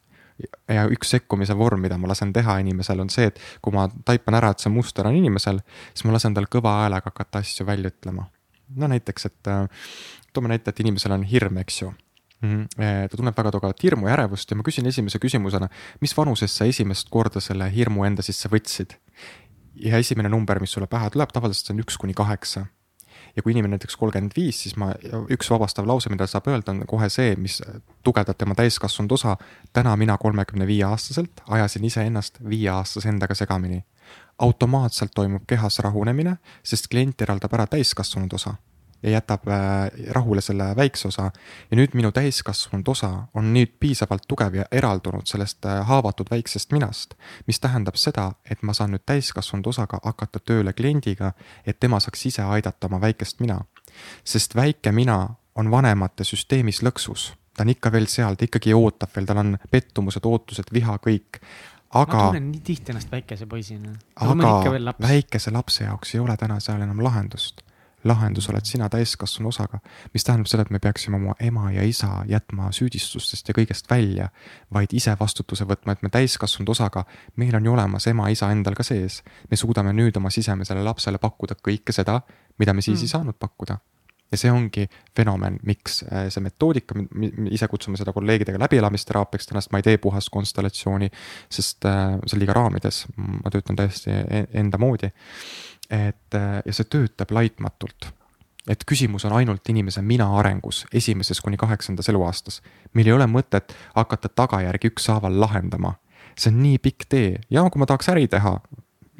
ja 0.71 0.85
üks 0.91 1.13
sekkumise 1.15 1.55
vorm, 1.57 1.83
mida 1.85 1.97
ma 1.97 2.09
lasen 2.11 2.33
teha 2.33 2.57
inimesel, 2.63 3.03
on 3.03 3.11
see, 3.13 3.29
et 3.31 3.39
kui 3.61 3.73
ma 3.75 3.87
taipan 4.05 4.39
ära, 4.39 4.53
et 4.53 4.63
see 4.63 4.71
muster 4.73 5.07
on 5.07 5.17
inimesel, 5.17 5.61
siis 5.91 6.07
ma 6.07 6.15
lasen 6.15 6.35
tal 6.37 6.49
kõva 6.51 6.79
häälega 6.83 7.11
hakata 7.11 7.43
asju 7.43 7.67
välja 7.67 7.93
ütlema. 7.93 8.29
no 8.75 8.89
näiteks, 8.89 9.25
et 9.29 9.51
äh, 9.51 9.67
toome 10.33 10.49
näite, 10.49 10.73
et 10.73 10.79
inimesel 10.79 11.13
on 11.13 11.23
hirm, 11.29 11.57
eks 11.61 11.81
ju 11.81 11.93
mm. 12.41 12.63
-hmm. 12.63 13.09
ta 13.09 13.17
tunneb 13.17 13.37
väga 13.37 13.51
tugevat 13.51 13.83
hirmu 13.83 14.07
ja 14.07 14.13
ärevust 14.13 14.51
ja 14.51 14.57
ma 14.57 14.63
küsin 14.63 14.87
esimese 14.87 15.19
küsimusena, 15.19 15.69
mis 16.01 16.17
vanuses 16.17 16.57
sa 16.57 16.65
esimest 16.65 17.09
korda 17.09 17.39
selle 17.39 17.71
hirmu 17.75 18.05
enda 18.05 18.21
sisse 18.21 18.49
võtsid? 18.49 18.97
ja 19.75 19.97
esimene 19.97 20.29
number, 20.29 20.59
mis 20.59 20.71
sulle 20.71 20.87
pähe 20.87 21.09
tuleb, 21.09 21.29
tavaliselt 21.33 21.67
see 21.67 21.73
on 21.73 21.79
üks 21.81 21.97
kuni 21.97 22.13
kaheksa 22.13 22.65
ja 23.35 23.43
kui 23.43 23.51
inimene 23.51 23.77
näiteks 23.77 23.95
kolmkümmend 23.97 24.35
viis, 24.35 24.63
siis 24.63 24.75
ma, 24.77 24.91
üks 25.33 25.49
vabastav 25.51 25.87
lause, 25.89 26.11
mida 26.13 26.27
saab 26.29 26.47
öelda, 26.51 26.73
on 26.73 26.83
kohe 26.89 27.09
see, 27.09 27.35
mis 27.39 27.61
tugevdab 28.05 28.37
tema 28.37 28.55
täiskasvanud 28.55 29.11
osa. 29.17 29.37
täna 29.73 29.95
mina 29.97 30.17
kolmekümne 30.17 30.67
viie 30.67 30.83
aastaselt 30.85 31.41
ajasin 31.49 31.85
iseennast 31.85 32.43
viieaastase 32.49 33.09
endaga 33.09 33.35
segamini. 33.35 33.83
automaatselt 34.37 35.11
toimub 35.15 35.43
kehas 35.47 35.79
rahunemine, 35.79 36.37
sest 36.63 36.87
klient 36.87 37.21
eraldab 37.21 37.53
ära 37.53 37.67
täiskasvanud 37.67 38.33
osa 38.33 38.55
ja 39.03 39.09
jätab 39.09 39.47
äh, 39.47 39.91
rahule 40.11 40.41
selle 40.41 40.75
väikse 40.75 41.07
osa. 41.07 41.31
ja 41.71 41.77
nüüd 41.77 41.93
minu 41.93 42.11
täiskasvanud 42.11 42.87
osa 42.87 43.11
on 43.33 43.53
nüüd 43.53 43.75
piisavalt 43.79 44.23
tugev 44.27 44.55
ja 44.55 44.65
eraldunud 44.71 45.27
sellest 45.27 45.65
äh, 45.65 45.85
haavatud 45.87 46.31
väiksest 46.31 46.71
minast. 46.71 47.13
mis 47.47 47.59
tähendab 47.59 47.95
seda, 47.95 48.31
et 48.49 48.63
ma 48.63 48.73
saan 48.73 48.91
nüüd 48.95 49.05
täiskasvanud 49.05 49.67
osaga 49.67 49.99
hakata 50.03 50.39
tööle 50.39 50.73
kliendiga, 50.73 51.33
et 51.65 51.79
tema 51.79 51.99
saaks 51.99 52.25
ise 52.25 52.41
aidata 52.41 52.87
oma 52.87 53.01
väikest 53.01 53.39
mina. 53.39 53.61
sest 54.23 54.55
väike 54.55 54.91
mina 54.91 55.35
on 55.55 55.71
vanemate 55.71 56.23
süsteemis 56.23 56.83
lõksus 56.83 57.33
ta 57.53 57.63
on 57.63 57.69
ikka 57.69 57.91
veel 57.91 58.07
seal, 58.09 58.35
ta 58.35 58.47
ikkagi 58.47 58.73
ootab 58.73 59.11
veel, 59.15 59.25
tal 59.29 59.37
on 59.37 59.57
pettumused, 59.71 60.25
ootused, 60.25 60.71
viha, 60.73 60.97
kõik 60.97 61.37
aga. 61.93 62.17
ma 62.17 62.31
tunnen 62.31 62.49
nii 62.51 62.63
tihti 62.65 62.93
ennast 62.93 63.11
väikese 63.11 63.45
poisina. 63.49 63.93
aga 64.15 64.73
väikese 65.01 65.53
lapse 65.53 65.83
jaoks 65.83 66.15
ei 66.15 66.23
ole 66.23 66.37
täna 66.37 66.59
seal 66.63 66.81
enam 66.81 67.03
lahendust 67.03 67.61
lahendus 68.03 68.49
oled 68.49 68.65
sina 68.65 68.89
täiskasvanu 68.89 69.49
osaga, 69.49 69.79
mis 70.13 70.23
tähendab 70.23 70.49
seda, 70.51 70.65
et 70.65 70.73
me 70.73 70.79
peaksime 70.83 71.17
oma 71.19 71.35
ema 71.39 71.71
ja 71.71 71.83
isa 71.87 72.23
jätma 72.27 72.71
süüdistustest 72.75 73.47
ja 73.47 73.55
kõigest 73.57 73.89
välja, 73.89 74.29
vaid 74.73 74.93
ise 74.93 75.15
vastutuse 75.19 75.67
võtma, 75.69 75.95
et 75.95 76.03
me 76.03 76.11
täiskasvanud 76.13 76.73
osaga, 76.75 77.05
meil 77.35 77.55
on 77.55 77.65
ju 77.65 77.73
olemas 77.73 78.07
ema-isa 78.11 78.51
endal 78.51 78.75
ka 78.75 78.83
sees. 78.83 79.23
me 79.51 79.57
suudame 79.57 79.93
nüüd 79.93 80.17
oma 80.17 80.29
sisemisele 80.29 80.83
lapsele 80.83 81.17
pakkuda 81.17 81.55
kõike 81.55 81.95
seda, 81.95 82.21
mida 82.59 82.73
me 82.73 82.81
siis 82.81 82.99
mm. 82.99 83.03
ei 83.03 83.15
saanud 83.15 83.39
pakkuda 83.39 83.79
ja 84.33 84.39
see 84.39 84.51
ongi 84.51 84.87
fenomen, 85.15 85.59
miks 85.67 86.01
äh, 86.07 86.27
see 86.33 86.43
metoodika, 86.43 86.97
me 86.97 87.29
ise 87.53 87.69
kutsume 87.71 87.99
seda 87.99 88.13
kolleegidega 88.15 88.61
läbielamisteraapiaks, 88.65 89.51
tänast 89.51 89.71
ma 89.71 89.81
ei 89.81 89.85
tee 89.85 89.99
puhast 90.01 90.33
konstellatsiooni, 90.33 91.11
sest 91.53 91.85
äh, 91.89 92.17
see 92.25 92.37
on 92.37 92.43
liiga 92.43 92.57
raamides, 92.57 93.05
ma 93.17 93.53
töötan 93.53 93.77
täiesti 93.79 94.11
e-, 94.11 94.47
enda 94.63 94.81
moodi 94.81 95.13
et 95.89 96.35
äh, 96.35 96.61
ja 96.65 96.73
see 96.73 96.89
töötab 96.89 97.31
laitmatult. 97.31 98.11
et 98.67 98.85
küsimus 98.87 99.25
on 99.27 99.33
ainult 99.35 99.67
inimese 99.69 100.01
mina 100.01 100.29
arengus 100.39 100.85
esimeses 100.93 101.41
kuni 101.41 101.57
kaheksandas 101.57 102.09
eluaastas. 102.09 102.61
meil 102.93 103.07
ei 103.07 103.13
ole 103.13 103.27
mõtet 103.27 103.75
hakata 103.95 104.29
tagajärgi 104.29 104.93
ükshaaval 104.93 105.39
lahendama. 105.39 105.95
see 106.37 106.51
on 106.51 106.63
nii 106.63 106.77
pikk 106.79 107.09
tee 107.09 107.39
ja 107.49 107.69
kui 107.69 107.79
ma 107.79 107.85
tahaks 107.85 108.09
äri 108.09 108.27
teha, 108.27 108.59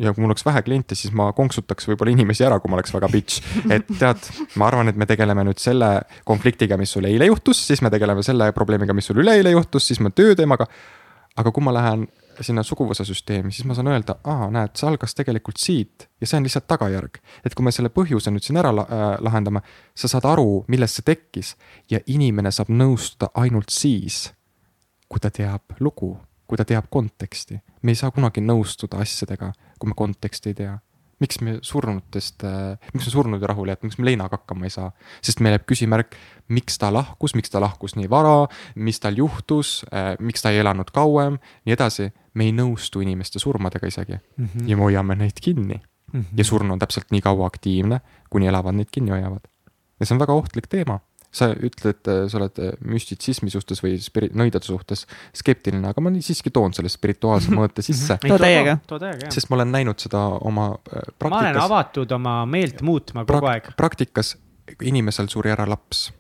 ja 0.04 0.14
kui 0.14 0.24
mul 0.24 0.32
oleks 0.32 0.46
vähe 0.46 0.62
kliente, 0.66 0.98
siis 1.00 1.14
ma 1.16 1.30
konksutaks 1.36 1.88
võib-olla 1.90 2.14
inimesi 2.14 2.46
ära, 2.48 2.60
kui 2.62 2.72
ma 2.72 2.80
oleks 2.80 2.94
väga 2.94 3.10
bitch. 3.12 3.44
et 3.72 3.88
tead, 4.00 4.32
ma 4.60 4.68
arvan, 4.70 4.92
et 4.92 5.00
me 5.00 5.08
tegeleme 5.10 5.46
nüüd 5.48 5.62
selle 5.62 5.94
konfliktiga, 6.28 6.78
mis 6.80 6.92
sul 6.96 7.08
eile 7.10 7.30
juhtus, 7.30 7.62
siis 7.68 7.84
me 7.86 7.92
tegeleme 7.94 8.24
selle 8.26 8.52
probleemiga, 8.56 8.96
mis 8.96 9.10
sul 9.10 9.24
üleeile 9.24 9.56
juhtus, 9.56 9.88
siis 9.92 10.04
me 10.04 10.12
tööteemaga. 10.12 10.68
aga 11.36 11.52
kui 11.52 11.64
ma 11.66 11.74
lähen 11.74 12.06
sinna 12.42 12.64
suguvõsasüsteemi, 12.66 13.52
siis 13.54 13.66
ma 13.66 13.76
saan 13.78 13.90
öelda, 13.92 14.16
aa, 14.30 14.48
näed, 14.54 14.74
see 14.78 14.88
algas 14.90 15.16
tegelikult 15.18 15.62
siit 15.62 16.08
ja 16.22 16.28
see 16.28 16.38
on 16.40 16.48
lihtsalt 16.48 16.68
tagajärg. 16.70 17.20
et 17.46 17.56
kui 17.56 17.66
me 17.66 17.72
selle 17.72 17.90
põhjuse 17.94 18.32
nüüd 18.34 18.46
siin 18.46 18.58
ära 18.62 18.72
äh, 18.74 19.04
lahendame, 19.22 19.62
sa 19.96 20.10
saad 20.12 20.26
aru, 20.30 20.64
millest 20.68 21.00
see 21.00 21.08
tekkis 21.14 21.56
ja 21.92 22.00
inimene 22.08 22.52
saab 22.52 22.72
nõustuda 22.74 23.32
ainult 23.44 23.74
siis, 23.74 24.32
kui 25.10 25.22
ta 25.22 25.30
teab 25.30 25.78
lugu, 25.80 26.16
kui 26.48 26.58
ta 26.58 26.66
teab 26.66 26.90
konteksti. 26.90 27.60
Me 27.84 27.92
ei 27.92 28.00
saa 28.00 28.12
kunagi 28.12 28.42
nõustuda 28.42 29.02
asjadega, 29.04 29.52
kui 29.80 29.92
me 29.92 29.96
konteksti 30.00 30.54
ei 30.54 30.60
tea 30.64 30.80
miks 31.24 31.40
me 31.44 31.58
surnutest, 31.64 32.44
äh, 32.44 32.90
miks 32.94 33.08
me 33.08 33.12
surnuid 33.14 33.46
rahule 33.48 33.74
jätame, 33.74 33.90
miks 33.90 34.00
me 34.02 34.08
leinaga 34.10 34.40
hakkama 34.40 34.68
ei 34.68 34.74
saa. 34.74 34.90
sest 35.24 35.40
meil 35.44 35.56
jääb 35.56 35.66
küsimärk, 35.70 36.18
miks 36.54 36.78
ta 36.82 36.92
lahkus, 36.94 37.36
miks 37.38 37.54
ta 37.54 37.62
lahkus 37.64 37.96
nii 38.00 38.10
vara, 38.12 38.48
mis 38.76 39.00
tal 39.04 39.18
juhtus, 39.18 39.84
äh, 39.94 40.14
miks 40.20 40.44
ta 40.44 40.52
ei 40.52 40.60
elanud 40.64 40.92
kauem, 40.92 41.40
nii 41.66 41.78
edasi. 41.78 42.12
me 42.34 42.48
ei 42.50 42.52
nõustu 42.52 43.04
inimeste 43.06 43.40
surmadega 43.40 43.88
isegi 43.88 44.16
mm 44.18 44.46
-hmm. 44.46 44.70
ja 44.70 44.78
me 44.78 44.84
hoiame 44.84 45.16
neid 45.16 45.38
kinni 45.42 45.76
mm. 45.78 46.20
-hmm. 46.20 46.38
ja 46.38 46.44
surnu 46.44 46.74
on 46.74 46.80
täpselt 46.80 47.12
nii 47.12 47.22
kaua 47.22 47.46
aktiivne, 47.46 48.02
kuni 48.30 48.48
elavad 48.48 48.76
neid 48.76 48.90
kinni 48.92 49.12
hoiavad. 49.12 49.46
ja 50.00 50.06
see 50.06 50.16
on 50.16 50.20
väga 50.20 50.34
ohtlik 50.34 50.68
teema 50.68 51.00
sa 51.34 51.50
ütled, 51.54 51.90
et 51.90 52.10
sa 52.30 52.38
oled 52.38 52.60
müstitsismi 52.86 53.50
suhtes 53.54 53.82
või 53.84 53.98
spiri-, 54.02 54.30
nõidade 54.38 54.68
suhtes 54.68 55.06
skeptiline, 55.36 55.90
aga 55.90 56.04
ma 56.04 56.12
siiski 56.22 56.54
toon 56.54 56.76
selle 56.78 56.92
spirituaalse 56.94 57.54
mõõte 57.58 57.86
sisse. 57.86 58.20
too 58.22 58.38
täiega. 59.02 59.32
sest 59.34 59.50
ma 59.50 59.58
olen 59.58 59.74
näinud 59.74 60.04
seda 60.04 60.22
oma 60.46 60.70
praktikas. 60.78 61.26
Äh, 61.26 61.34
ma 61.34 61.42
olen 61.42 61.62
avatud 61.66 62.18
oma 62.20 62.36
meelt 62.50 62.84
muutma 62.86 63.26
kogu 63.26 63.40
prak 63.40 63.50
aeg. 63.52 63.72
praktikas 63.80 64.36
inimesel 64.82 65.30
suri 65.32 65.54
ära 65.54 65.66
laps. 65.70 66.12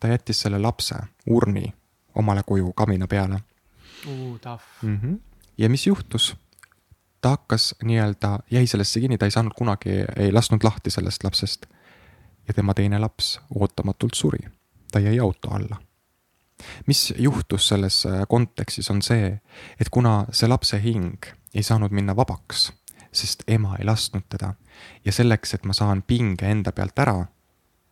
ta 0.00 0.12
jättis 0.12 0.44
selle 0.44 0.60
lapse 0.60 0.98
urni 1.32 1.72
omale 2.14 2.42
koju 2.46 2.72
kamina 2.76 3.06
peale 3.08 3.40
uh,. 4.06 4.58
mm. 4.82 5.00
-hmm. 5.00 5.18
ja 5.58 5.68
mis 5.68 5.86
juhtus? 5.86 6.36
ta 7.20 7.28
hakkas 7.28 7.74
nii-öelda, 7.82 8.38
jäi 8.50 8.66
sellesse 8.66 9.00
kinni, 9.00 9.18
ta 9.18 9.24
ei 9.24 9.30
saanud 9.30 9.52
kunagi, 9.56 10.04
ei 10.16 10.32
lasknud 10.32 10.64
lahti 10.64 10.90
sellest 10.90 11.24
lapsest 11.24 11.66
ja 12.48 12.54
tema 12.54 12.74
teine 12.74 12.98
laps 12.98 13.40
ootamatult 13.54 14.14
suri. 14.14 14.48
ta 14.92 15.00
jäi 15.00 15.18
auto 15.18 15.50
alla. 15.50 15.76
mis 16.86 17.14
juhtus 17.18 17.68
selles 17.68 18.06
äh, 18.06 18.22
kontekstis, 18.28 18.90
on 18.90 19.02
see, 19.02 19.40
et 19.80 19.88
kuna 19.90 20.26
see 20.30 20.48
lapse 20.48 20.82
hing 20.82 21.26
ei 21.54 21.62
saanud 21.62 21.90
minna 21.90 22.16
vabaks, 22.16 22.72
sest 23.12 23.42
ema 23.48 23.76
ei 23.76 23.84
lasknud 23.84 24.24
teda 24.28 24.54
ja 25.04 25.12
selleks, 25.12 25.54
et 25.54 25.64
ma 25.64 25.72
saan 25.72 26.02
pinge 26.02 26.48
enda 26.50 26.72
pealt 26.72 26.98
ära 26.98 27.26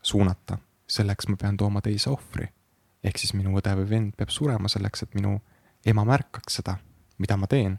suunata, 0.03 0.59
selleks 0.87 1.29
ma 1.29 1.37
pean 1.41 1.57
tooma 1.57 1.81
teise 1.81 2.11
ohvri. 2.11 2.49
ehk 3.05 3.19
siis 3.21 3.35
minu 3.35 3.53
õde 3.59 3.75
või 3.77 3.89
vend 3.89 4.17
peab 4.17 4.31
surema 4.33 4.69
selleks, 4.69 5.03
et 5.03 5.15
minu 5.15 5.39
ema 5.87 6.05
märkaks 6.09 6.61
seda, 6.61 6.79
mida 7.19 7.37
ma 7.37 7.47
teen. 7.47 7.79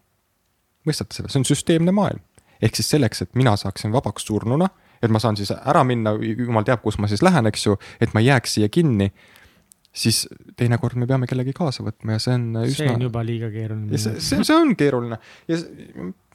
mõistate 0.86 1.16
seda, 1.16 1.30
see 1.30 1.40
on 1.40 1.46
süsteemne 1.46 1.92
maailm. 1.92 2.22
ehk 2.62 2.76
siis 2.76 2.90
selleks, 2.90 3.22
et 3.22 3.36
mina 3.36 3.56
saaksin 3.58 3.92
vabaks 3.92 4.26
surnuna 4.26 4.70
et 5.02 5.14
ma 5.14 5.22
saan 5.22 5.38
siis 5.40 5.54
ära 5.56 5.86
minna, 5.88 6.16
jumal 6.20 6.68
teab, 6.68 6.84
kus 6.84 7.00
ma 7.02 7.10
siis 7.12 7.24
lähen, 7.26 7.50
eks 7.52 7.66
ju, 7.70 7.80
et 8.02 8.14
ma 8.16 8.24
ei 8.24 8.32
jääks 8.32 8.60
siia 8.60 8.70
kinni. 8.70 9.12
siis 9.96 10.26
teinekord 10.60 10.98
me 11.00 11.06
peame 11.08 11.24
kellegi 11.24 11.54
kaasa 11.56 11.80
võtma 11.86 12.18
ja 12.18 12.20
see 12.20 12.34
on 12.36 12.42
üsna. 12.66 12.76
see 12.82 12.90
on 12.92 13.04
juba 13.06 13.22
liiga 13.24 13.48
keeruline. 13.48 13.98
see, 13.98 14.20
see, 14.20 14.44
see 14.44 14.56
on 14.56 14.74
keeruline 14.76 15.16
ja. 15.48 15.60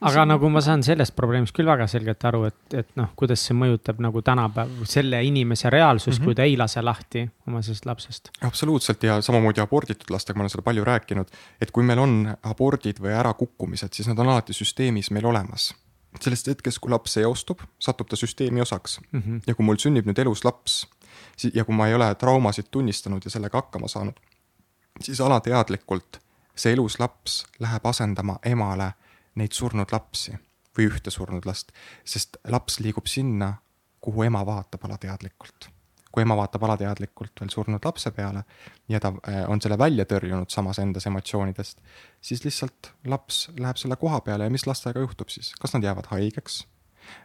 aga 0.09 0.25
nagu 0.31 0.49
ma 0.49 0.63
saan 0.65 0.81
sellest 0.87 1.13
probleemist 1.17 1.53
küll 1.53 1.69
väga 1.69 1.85
selgelt 1.93 2.25
aru, 2.31 2.47
et, 2.49 2.79
et 2.81 2.89
noh, 2.97 3.11
kuidas 3.21 3.45
see 3.45 3.59
mõjutab 3.61 4.01
nagu 4.01 4.23
tänapäev 4.25 4.87
selle 4.89 5.21
inimese 5.29 5.69
reaalsust 5.69 6.15
mm, 6.15 6.23
-hmm. 6.23 6.31
kui 6.31 6.39
ta 6.41 6.49
ei 6.49 6.57
lase 6.57 6.81
lahti 6.81 7.27
oma 7.53 7.61
sellest 7.67 7.91
lapsest. 7.91 8.33
absoluutselt 8.49 9.05
ja 9.05 9.21
samamoodi 9.21 9.61
aborditud 9.61 10.09
lastega, 10.17 10.41
ma 10.41 10.49
olen 10.49 10.57
seda 10.57 10.65
palju 10.65 10.89
rääkinud, 10.89 11.37
et 11.61 11.71
kui 11.71 11.85
meil 11.85 12.01
on 12.01 12.17
abordid 12.43 13.05
või 13.05 13.13
ärakukkumised, 13.13 13.93
siis 13.93 14.09
nad 14.09 14.19
on 14.25 14.33
alati 14.33 14.57
süsteemis 14.57 15.13
meil 15.13 15.29
olemas 15.29 15.75
sellest 16.21 16.51
hetkest, 16.51 16.81
kui 16.83 16.91
laps 16.91 17.17
eostub, 17.23 17.63
satub 17.79 18.09
ta 18.11 18.17
süsteemi 18.17 18.61
osaks 18.61 19.01
mm. 19.13 19.21
-hmm. 19.21 19.43
ja 19.47 19.55
kui 19.55 19.65
mul 19.65 19.79
sünnib 19.79 20.07
nüüd 20.07 20.19
elus 20.19 20.45
laps 20.45 20.87
ja 21.55 21.65
kui 21.65 21.75
ma 21.75 21.89
ei 21.89 21.95
ole 21.95 22.15
traumasid 22.15 22.71
tunnistanud 22.71 23.25
ja 23.25 23.31
sellega 23.31 23.59
hakkama 23.59 23.89
saanud, 23.89 24.21
siis 25.01 25.21
alateadlikult 25.21 26.21
see 26.57 26.73
elus 26.73 26.99
laps 26.99 27.45
läheb 27.59 27.87
asendama 27.87 28.39
emale 28.45 28.93
neid 29.35 29.53
surnud 29.53 29.93
lapsi 29.93 30.33
või 30.79 30.91
ühte 30.91 31.11
surnud 31.11 31.47
last, 31.47 31.73
sest 32.05 32.37
laps 32.49 32.81
liigub 32.81 33.07
sinna, 33.07 33.55
kuhu 34.01 34.23
ema 34.23 34.47
vaatab 34.47 34.85
alateadlikult 34.85 35.71
kui 36.13 36.25
ema 36.25 36.37
vaatab 36.39 36.65
alateadlikult 36.67 37.41
veel 37.41 37.53
surnud 37.53 37.87
lapse 37.87 38.11
peale 38.15 38.43
ja 38.91 39.01
ta 39.03 39.13
äh, 39.29 39.45
on 39.51 39.63
selle 39.63 39.79
välja 39.79 40.07
tõrjunud 40.11 40.51
samas 40.51 40.81
endas 40.83 41.07
emotsioonidest, 41.11 41.81
siis 42.21 42.45
lihtsalt 42.45 42.93
laps 43.07 43.47
läheb 43.59 43.79
selle 43.81 43.99
koha 44.01 44.21
peale 44.27 44.49
ja 44.49 44.53
mis 44.53 44.67
lastega 44.67 45.03
juhtub 45.05 45.31
siis, 45.31 45.53
kas 45.61 45.75
nad 45.77 45.87
jäävad 45.87 46.11
haigeks? 46.11 46.65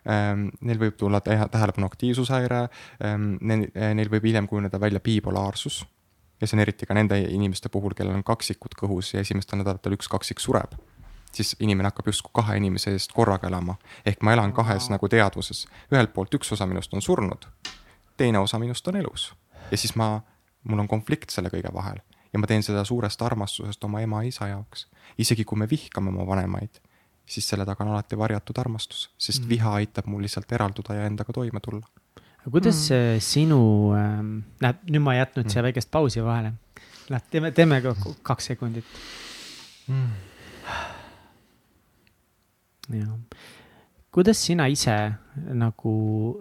Ähm, 0.10 0.48
neil 0.66 0.80
võib 0.82 0.96
tulla 0.98 1.20
tähelepanu 1.22 1.86
aktiivsushäire, 1.90 2.62
ähm, 3.06 3.36
äh, 3.44 3.92
neil 3.98 4.10
võib 4.10 4.26
hiljem 4.26 4.48
kujuneda 4.50 4.80
välja 4.82 5.02
bipolaarsus 5.04 5.84
ja 6.42 6.48
see 6.48 6.58
on 6.58 6.64
eriti 6.64 6.88
ka 6.90 6.98
nende 6.98 7.20
inimeste 7.22 7.70
puhul, 7.74 7.94
kellel 7.98 8.18
on 8.18 8.26
kaksikud 8.26 8.78
kõhus 8.80 9.14
ja 9.14 9.24
esimestel 9.26 9.62
nädalatel 9.62 9.98
üks 9.98 10.10
kaksik 10.12 10.44
sureb 10.44 10.78
siis 11.36 11.56
inimene 11.60 11.90
hakkab 11.90 12.08
justkui 12.08 12.32
kahe 12.38 12.56
inimese 12.56 12.94
eest 12.96 13.12
korraga 13.12 13.50
elama. 13.50 13.76
ehk 14.06 14.22
ma 14.24 14.32
elan 14.34 14.54
kahes 14.56 14.88
nagu 14.90 15.10
teadvuses, 15.12 15.66
ühelt 15.92 16.14
poolt 16.14 16.38
üks 16.38 16.54
osa 16.56 16.66
minust 16.70 16.94
on 16.94 17.04
surnud 17.04 17.50
teine 18.18 18.40
osa 18.40 18.60
minust 18.60 18.88
on 18.88 18.96
elus. 18.96 19.34
ja 19.72 19.78
siis 19.78 19.96
ma, 19.96 20.22
mul 20.64 20.84
on 20.84 20.88
konflikt 20.88 21.34
selle 21.34 21.50
kõige 21.54 21.74
vahel 21.74 22.02
ja 22.34 22.40
ma 22.40 22.48
teen 22.52 22.64
seda 22.64 22.84
suurest 22.84 23.22
armastusest 23.22 23.84
oma 23.88 24.02
ema-isa 24.04 24.50
jaoks. 24.52 24.88
isegi 25.18 25.46
kui 25.48 25.60
me 25.60 25.68
vihkame 25.72 26.12
oma 26.12 26.26
vanemaid, 26.28 26.82
siis 27.26 27.48
selle 27.48 27.66
taga 27.66 27.86
on 27.86 27.94
alati 27.94 28.18
varjatud 28.20 28.58
armastus, 28.60 29.10
sest 29.18 29.44
mm. 29.44 29.50
viha 29.50 29.74
aitab 29.80 30.10
mul 30.12 30.26
lihtsalt 30.26 30.52
eralduda 30.52 30.98
ja 31.00 31.06
endaga 31.08 31.34
toime 31.34 31.60
tulla. 31.64 31.88
kuidas 32.52 32.90
mm. 32.90 33.24
sinu 33.24 33.62
äh,, 33.96 34.20
näed, 34.68 34.84
nüüd 34.92 35.06
ma 35.06 35.16
ei 35.16 35.24
jätnud 35.24 35.46
mm. 35.46 35.56
siia 35.56 35.64
väikest 35.70 35.92
pausi 35.92 36.24
vahele. 36.24 36.54
Lähed, 37.10 37.28
teeme, 37.32 37.52
teeme 37.54 37.82
kaks 38.26 38.52
sekundit 38.52 38.86
mm.. 39.88 40.10
jah 43.00 43.14
kuidas 44.16 44.40
sina 44.48 44.66
ise 44.72 44.96
nagu 45.60 45.94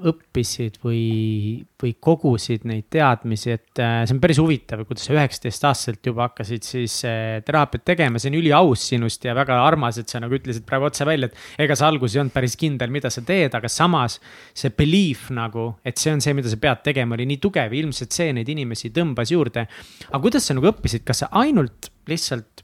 õppisid 0.07 0.77
või, 0.85 1.63
või 1.81 1.95
kogusid 1.99 2.63
neid 2.71 2.87
teadmisi, 2.95 3.51
et 3.51 3.81
äh, 3.83 4.05
see 4.07 4.15
on 4.15 4.21
päris 4.23 4.39
huvitav, 4.39 4.85
kuidas 4.87 5.09
sa 5.09 5.17
üheksateistaastaselt 5.17 6.07
juba 6.07 6.29
hakkasid 6.29 6.63
siis 6.67 7.01
äh, 7.09 7.41
teraapiat 7.47 7.83
tegema, 7.91 8.23
see 8.23 8.31
on 8.31 8.39
üliaus 8.39 8.85
sinust 8.93 9.27
ja 9.27 9.35
väga 9.35 9.59
armas, 9.65 9.99
et 9.99 10.13
sa 10.13 10.23
nagu 10.23 10.39
ütlesid 10.39 10.63
praegu 10.69 10.87
otse 10.87 11.07
välja, 11.09 11.27
et 11.27 11.65
ega 11.67 11.75
sa 11.79 11.91
alguses 11.91 12.15
ei 12.15 12.23
olnud 12.23 12.37
päris 12.37 12.55
kindel, 12.61 12.95
mida 12.95 13.11
sa 13.11 13.25
teed, 13.27 13.57
aga 13.59 13.71
samas 13.73 14.21
see 14.55 14.71
belief 14.79 15.27
nagu, 15.35 15.73
et 15.83 15.99
see 15.99 16.15
on 16.15 16.23
see, 16.23 16.37
mida 16.39 16.53
sa 16.53 16.61
pead 16.63 16.85
tegema, 16.87 17.19
oli 17.19 17.27
nii 17.33 17.43
tugev. 17.43 17.75
Ja 17.75 17.83
ilmselt 17.83 18.15
see 18.15 18.31
neid 18.37 18.51
inimesi 18.55 18.93
tõmbas 18.95 19.35
juurde. 19.35 19.67
aga 20.11 20.23
kuidas 20.23 20.47
sa 20.47 20.55
nagu 20.55 20.71
õppisid, 20.71 21.03
kas 21.07 21.25
sa 21.25 21.33
ainult 21.43 21.91
lihtsalt 22.07 22.64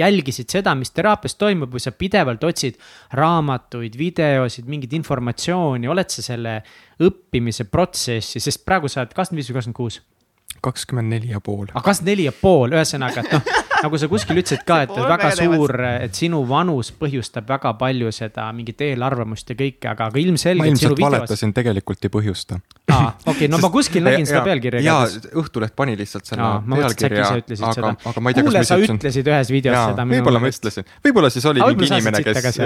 jälgisid 0.00 0.52
seda, 0.52 0.74
mis 0.78 0.92
teraapias 0.96 1.36
toimub 1.40 1.72
või 1.74 1.82
sa 1.82 1.92
pidevalt 1.96 2.44
otsid 2.44 2.78
raamatuid, 3.16 3.96
videosid, 4.00 4.68
mingit 4.70 4.94
informatsiooni, 4.98 5.90
oled 5.90 6.12
sa 6.12 6.24
selle 6.24 6.60
õppimise 7.00 7.68
protsessi, 7.70 8.42
sest 8.42 8.64
praegu 8.66 8.90
sa 8.90 9.04
oled 9.04 9.14
kakskümmend 9.14 9.42
viis 9.42 9.52
või 9.52 9.60
kakskümmend 9.60 9.82
kuus? 9.82 10.00
kakskümmend 10.60 11.08
neli 11.14 11.30
ja 11.30 11.40
pool. 11.40 11.68
aga 11.70 11.84
kakskümmend 11.86 12.12
neli 12.12 12.26
ja 12.26 12.32
pool, 12.36 12.74
ühesõnaga, 12.74 13.24
et 13.24 13.36
noh 13.38 13.60
nagu 13.82 14.00
sa 14.00 14.08
kuskil 14.10 14.40
ütlesid 14.40 14.64
ka, 14.68 14.82
et 14.86 14.92
väga 14.94 15.30
suur, 15.38 15.74
et 16.04 16.16
sinu 16.16 16.42
vanus 16.48 16.90
põhjustab 16.96 17.48
väga 17.48 17.72
palju 17.80 18.12
seda 18.14 18.46
mingit 18.56 18.82
eelarvamust 18.84 19.52
ja 19.52 19.56
kõike, 19.58 19.88
aga, 19.90 20.10
aga 20.10 20.20
ilmselgelt. 20.20 20.62
ma 20.62 20.68
ilmselt 20.70 20.96
videos... 20.96 21.16
valetasin, 21.16 21.54
tegelikult 21.56 22.06
ei 22.06 22.12
põhjusta. 22.12 22.60
aa, 22.90 23.10
okei 23.24 23.32
okay,, 23.34 23.50
no 23.52 23.60
ma 23.62 23.70
kuskil 23.72 24.04
nägin 24.06 24.28
seda 24.28 24.42
pealkirja. 24.46 24.82
jaa, 24.84 25.06
Õhtuleht 25.40 25.74
pani 25.78 25.96
lihtsalt 25.98 26.28
selle 26.28 26.44
aa, 26.46 26.60
pealkirja, 26.64 27.28
aga, 27.70 27.92
aga 28.12 28.24
ma 28.24 28.32
ei 28.32 28.38
tea, 28.38 28.46
kas 28.46 28.56
ma 28.56 28.62
ütlesin. 28.64 29.00
ütlesid 29.00 29.32
ühes 29.32 29.52
videos 29.54 29.78
jaa, 29.78 29.86
seda. 29.92 30.06
võib-olla 30.12 30.42
ma 30.42 30.52
ütlesin, 30.52 30.88
võib-olla 31.06 31.32
siis 31.32 31.48
oli 31.50 31.64
mingi 31.64 31.90
inimene, 31.90 32.22
kes, 32.26 32.60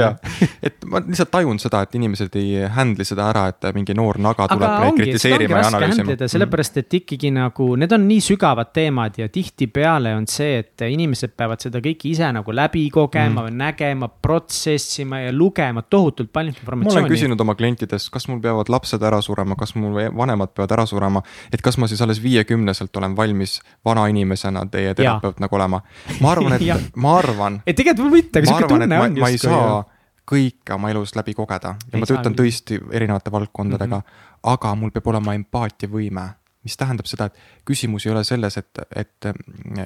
et 0.71 0.89
ma 0.91 1.03
lihtsalt 1.05 1.33
tajun 1.35 1.61
seda, 1.63 1.85
et 1.87 1.99
inimesed 2.01 2.41
ei 2.41 2.65
handle'i 2.75 3.09
seda 3.09 3.29
ära, 3.31 3.47
et 3.53 3.69
mingi 3.77 3.97
noor 3.97 4.21
naga 4.23 4.49
tuleb 4.51 4.99
kritiseerima 4.99 5.63
ja 5.63 5.71
analüüsima. 5.71 6.19
sellepärast, 6.31 6.83
et 6.83 7.01
ikkagi 7.01 7.33
nagu 7.35 7.71
need 7.81 7.93
on 7.95 8.07
nii 8.09 8.23
sügavad 8.25 8.73
teemad 8.75 9.21
ja 9.21 9.29
tihtipeale 9.33 10.15
on 10.17 10.29
see, 10.31 10.59
et 10.65 10.87
inimesed 10.89 11.04
inimesed 11.05 11.35
peavad 11.39 11.63
seda 11.63 11.81
kõike 11.85 12.09
ise 12.11 12.29
nagu 12.35 12.55
läbi 12.55 12.87
kogema 12.93 13.47
mm. 13.47 13.59
nägema, 13.61 14.09
protsessima 14.09 15.21
ja 15.27 15.33
lugema 15.35 15.83
tohutult 15.83 16.33
palju 16.35 16.55
informatsiooni. 16.55 16.95
ma 16.95 17.05
olen 17.05 17.13
küsinud 17.13 17.45
oma 17.45 17.57
klientidest, 17.59 18.11
kas 18.15 18.29
mul 18.31 18.41
peavad 18.45 18.73
lapsed 18.73 19.03
ära 19.05 19.21
surema, 19.25 19.57
kas 19.61 19.75
mul 19.79 19.97
vanemad 20.17 20.55
peavad 20.57 20.77
ära 20.79 20.87
surema. 20.91 21.23
et 21.53 21.63
kas 21.63 21.79
ma 21.79 21.89
siis 21.91 22.03
alles 22.05 22.23
viiekümneselt 22.23 22.97
olen 22.97 23.17
valmis 23.17 23.61
vana 23.85 24.07
inimesena 24.13 24.67
teie 24.73 24.95
terapeut 24.95 25.43
nagu 25.45 25.61
olema. 25.61 25.83
ma 26.21 26.33
arvan, 26.33 26.59
et 26.59 26.95
ma 27.07 27.19
arvan. 27.19 27.61
et 27.67 27.77
tegelikult 27.77 28.09
võib 28.09 28.23
mitte, 28.23 28.41
aga 28.41 28.53
sihuke 28.53 28.71
tunne 28.75 29.01
on 29.01 29.19
justkui. 29.19 29.51
ma 29.51 29.59
saa 29.59 29.83
kõike 30.25 30.77
oma 30.77 30.91
elus 30.93 31.13
läbi 31.17 31.35
kogeda 31.37 31.75
ja 31.77 31.93
ei 31.93 32.01
ma 32.01 32.09
töötan 32.09 32.37
tõesti 32.37 32.79
erinevate 32.93 33.33
valdkondadega 33.33 33.99
mm, 33.99 34.01
-hmm. 34.01 34.41
aga 34.55 34.75
mul 34.81 34.93
peab 34.95 35.13
olema 35.13 35.35
empaatiavõime 35.37 36.25
mis 36.65 36.77
tähendab 36.81 37.09
seda, 37.09 37.29
et 37.29 37.65
küsimus 37.69 38.07
ei 38.07 38.13
ole 38.13 38.25
selles, 38.25 38.57
et, 38.61 38.85
et 38.97 39.33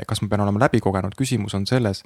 kas 0.09 0.23
ma 0.23 0.29
pean 0.31 0.45
olema 0.47 0.67
läbikogenud, 0.67 1.17
küsimus 1.19 1.57
on 1.59 1.67
selles, 1.67 2.05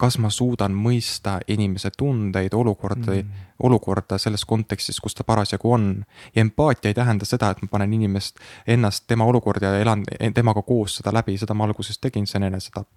kas 0.00 0.18
ma 0.18 0.30
suudan 0.30 0.74
mõista 0.74 1.38
inimese 1.48 1.90
tundeid, 1.96 2.54
olukorda 2.54 3.14
mm., 3.14 3.44
olukorda 3.62 4.18
selles 4.18 4.44
kontekstis, 4.44 4.98
kus 5.00 5.14
ta 5.14 5.24
parasjagu 5.24 5.72
on. 5.72 6.04
ja 6.34 6.40
empaatia 6.40 6.90
ei 6.90 6.94
tähenda 6.94 7.24
seda, 7.24 7.50
et 7.50 7.62
ma 7.62 7.68
panen 7.70 7.92
inimest, 7.92 8.40
ennast 8.66 9.06
tema 9.06 9.24
olukorda 9.24 9.66
ja 9.66 9.80
elan 9.84 10.04
temaga 10.34 10.62
koos 10.62 10.96
seda 10.98 11.14
läbi, 11.14 11.38
seda 11.38 11.54
ma 11.54 11.64
alguses 11.64 11.98
tegin, 11.98 12.26
see 12.26 12.38
on 12.38 12.50
enesetapp. 12.50 12.90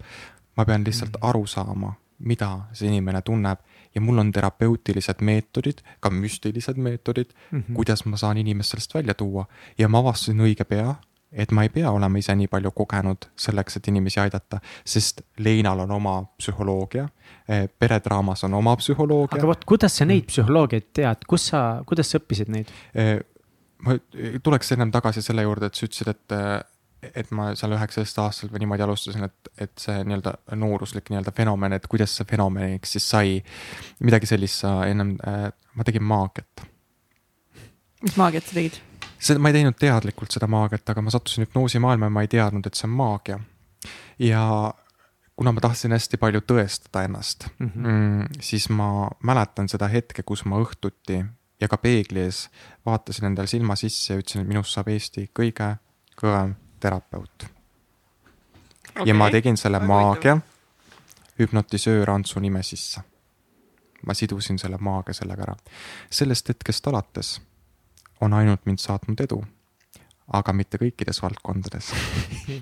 ma 0.57 0.65
pean 0.65 0.83
lihtsalt 0.85 1.19
mm. 1.21 1.29
aru 1.29 1.45
saama, 1.47 1.93
mida 2.19 2.49
see 2.73 2.89
inimene 2.89 3.21
tunneb 3.21 3.61
ja 3.95 4.01
mul 4.01 4.17
on 4.17 4.31
terapeutilised 4.31 5.21
meetodid, 5.21 5.83
ka 5.99 6.09
müstilised 6.09 6.77
meetodid 6.77 7.33
mm, 7.51 7.59
-hmm. 7.59 7.73
kuidas 7.73 8.05
ma 8.05 8.17
saan 8.17 8.37
inimest 8.37 8.71
sellest 8.71 8.93
välja 8.93 9.13
tuua. 9.13 9.45
ja 9.77 9.87
ma 9.87 9.99
avastasin 9.99 10.41
õige 10.41 10.65
pea, 10.65 10.95
et 11.31 11.51
ma 11.51 11.63
ei 11.63 11.69
pea 11.69 11.91
olema 11.91 12.17
ise 12.17 12.35
nii 12.35 12.47
palju 12.47 12.71
kogenud 12.71 13.29
selleks, 13.35 13.77
et 13.77 13.87
inimesi 13.87 14.19
aidata, 14.19 14.59
sest 14.85 15.21
Leinal 15.43 15.79
on 15.85 15.91
oma 15.91 16.15
psühholoogia, 16.37 17.07
eh, 17.49 17.67
peredraamas 17.79 18.43
on 18.43 18.53
oma 18.53 18.75
psühholoogia. 18.75 19.37
aga 19.37 19.47
vot, 19.47 19.65
kuidas 19.65 19.97
sa 19.97 20.05
neid 20.05 20.23
mm. 20.23 20.27
psühholoogiaid 20.27 20.87
tead, 20.93 21.27
kus 21.27 21.49
sa, 21.51 21.83
kuidas 21.85 22.11
sa 22.11 22.21
õppisid 22.21 22.53
neid? 22.53 22.71
Eh, 22.95 23.19
ma 23.83 23.97
tuleks 24.43 24.71
ennem 24.71 24.91
tagasi 24.91 25.21
selle 25.21 25.43
juurde, 25.45 25.69
et 25.69 25.75
sa 25.75 25.85
ütlesid, 25.85 26.13
et 26.15 26.37
eh, 26.37 26.63
et 27.15 27.31
ma 27.35 27.49
seal 27.57 27.75
üheksateist 27.77 28.19
aastaselt 28.23 28.53
või 28.53 28.63
niimoodi 28.63 28.85
alustasin, 28.85 29.27
et, 29.27 29.51
et 29.67 29.73
see 29.81 30.01
nii-öelda 30.07 30.33
nooruslik 30.59 31.11
nii-öelda 31.11 31.33
fenomen, 31.35 31.77
et 31.77 31.87
kuidas 31.91 32.15
see 32.17 32.27
fenomeniks 32.29 32.97
siis 32.97 33.09
sai. 33.09 33.37
midagi 33.99 34.29
sellist 34.29 34.65
sa 34.65 34.79
ennem 34.87 35.15
äh,, 35.27 35.47
ma 35.75 35.87
tegin 35.87 36.03
maagiat. 36.03 36.65
mis 38.03 38.17
maagiat 38.19 38.49
sa 38.49 38.59
tegid? 38.59 38.81
seda, 39.19 39.39
ma 39.39 39.51
ei 39.51 39.59
teinud 39.59 39.77
teadlikult 39.79 40.33
seda 40.33 40.49
maagiat, 40.51 40.89
aga 40.89 41.03
ma 41.03 41.13
sattusin 41.13 41.47
hüpnoosimaailma 41.47 42.09
ja 42.09 42.17
ma 42.17 42.25
ei 42.25 42.31
teadnud, 42.31 42.67
et 42.67 42.77
see 42.77 42.89
on 42.89 42.97
maagia. 42.97 43.39
ja 44.19 44.43
kuna 45.37 45.53
ma 45.53 45.61
tahtsin 45.61 45.93
hästi 45.93 46.17
palju 46.17 46.41
tõestada 46.49 47.05
ennast 47.05 47.47
mm, 47.59 47.71
-hmm. 47.75 48.37
siis 48.41 48.69
ma 48.69 49.09
mäletan 49.23 49.69
seda 49.69 49.87
hetke, 49.87 50.23
kus 50.23 50.45
ma 50.45 50.61
õhtuti 50.61 51.23
ja 51.61 51.67
ka 51.67 51.77
peegli 51.77 52.21
ees 52.25 52.47
vaatasin 52.85 53.31
endale 53.31 53.47
silma 53.47 53.75
sisse 53.75 54.13
ja 54.13 54.19
ütlesin, 54.19 54.41
et 54.41 54.47
minust 54.47 54.73
saab 54.73 54.89
Eesti 54.93 55.29
kõige 55.39 55.75
kõvem 56.21 56.55
terapeut 56.79 57.43
okay.. 57.43 59.05
ja 59.05 59.13
ma 59.13 59.29
tegin 59.31 59.57
selle 59.57 59.79
maagia 59.79 60.37
hüpnotisöör 61.39 62.09
Antsu 62.09 62.39
nime 62.39 62.63
sisse. 62.63 63.01
ma 64.05 64.13
sidusin 64.13 64.59
selle 64.59 64.77
maagia 64.77 65.13
sellega 65.13 65.43
ära. 65.43 65.55
sellest 66.09 66.49
hetkest 66.49 66.87
alates 66.87 67.41
on 68.21 68.33
ainult 68.33 68.65
mind 68.65 68.81
saatnud 68.81 69.19
edu, 69.19 69.43
aga 70.33 70.53
mitte 70.53 70.77
kõikides 70.81 71.21
valdkondades 71.21 71.93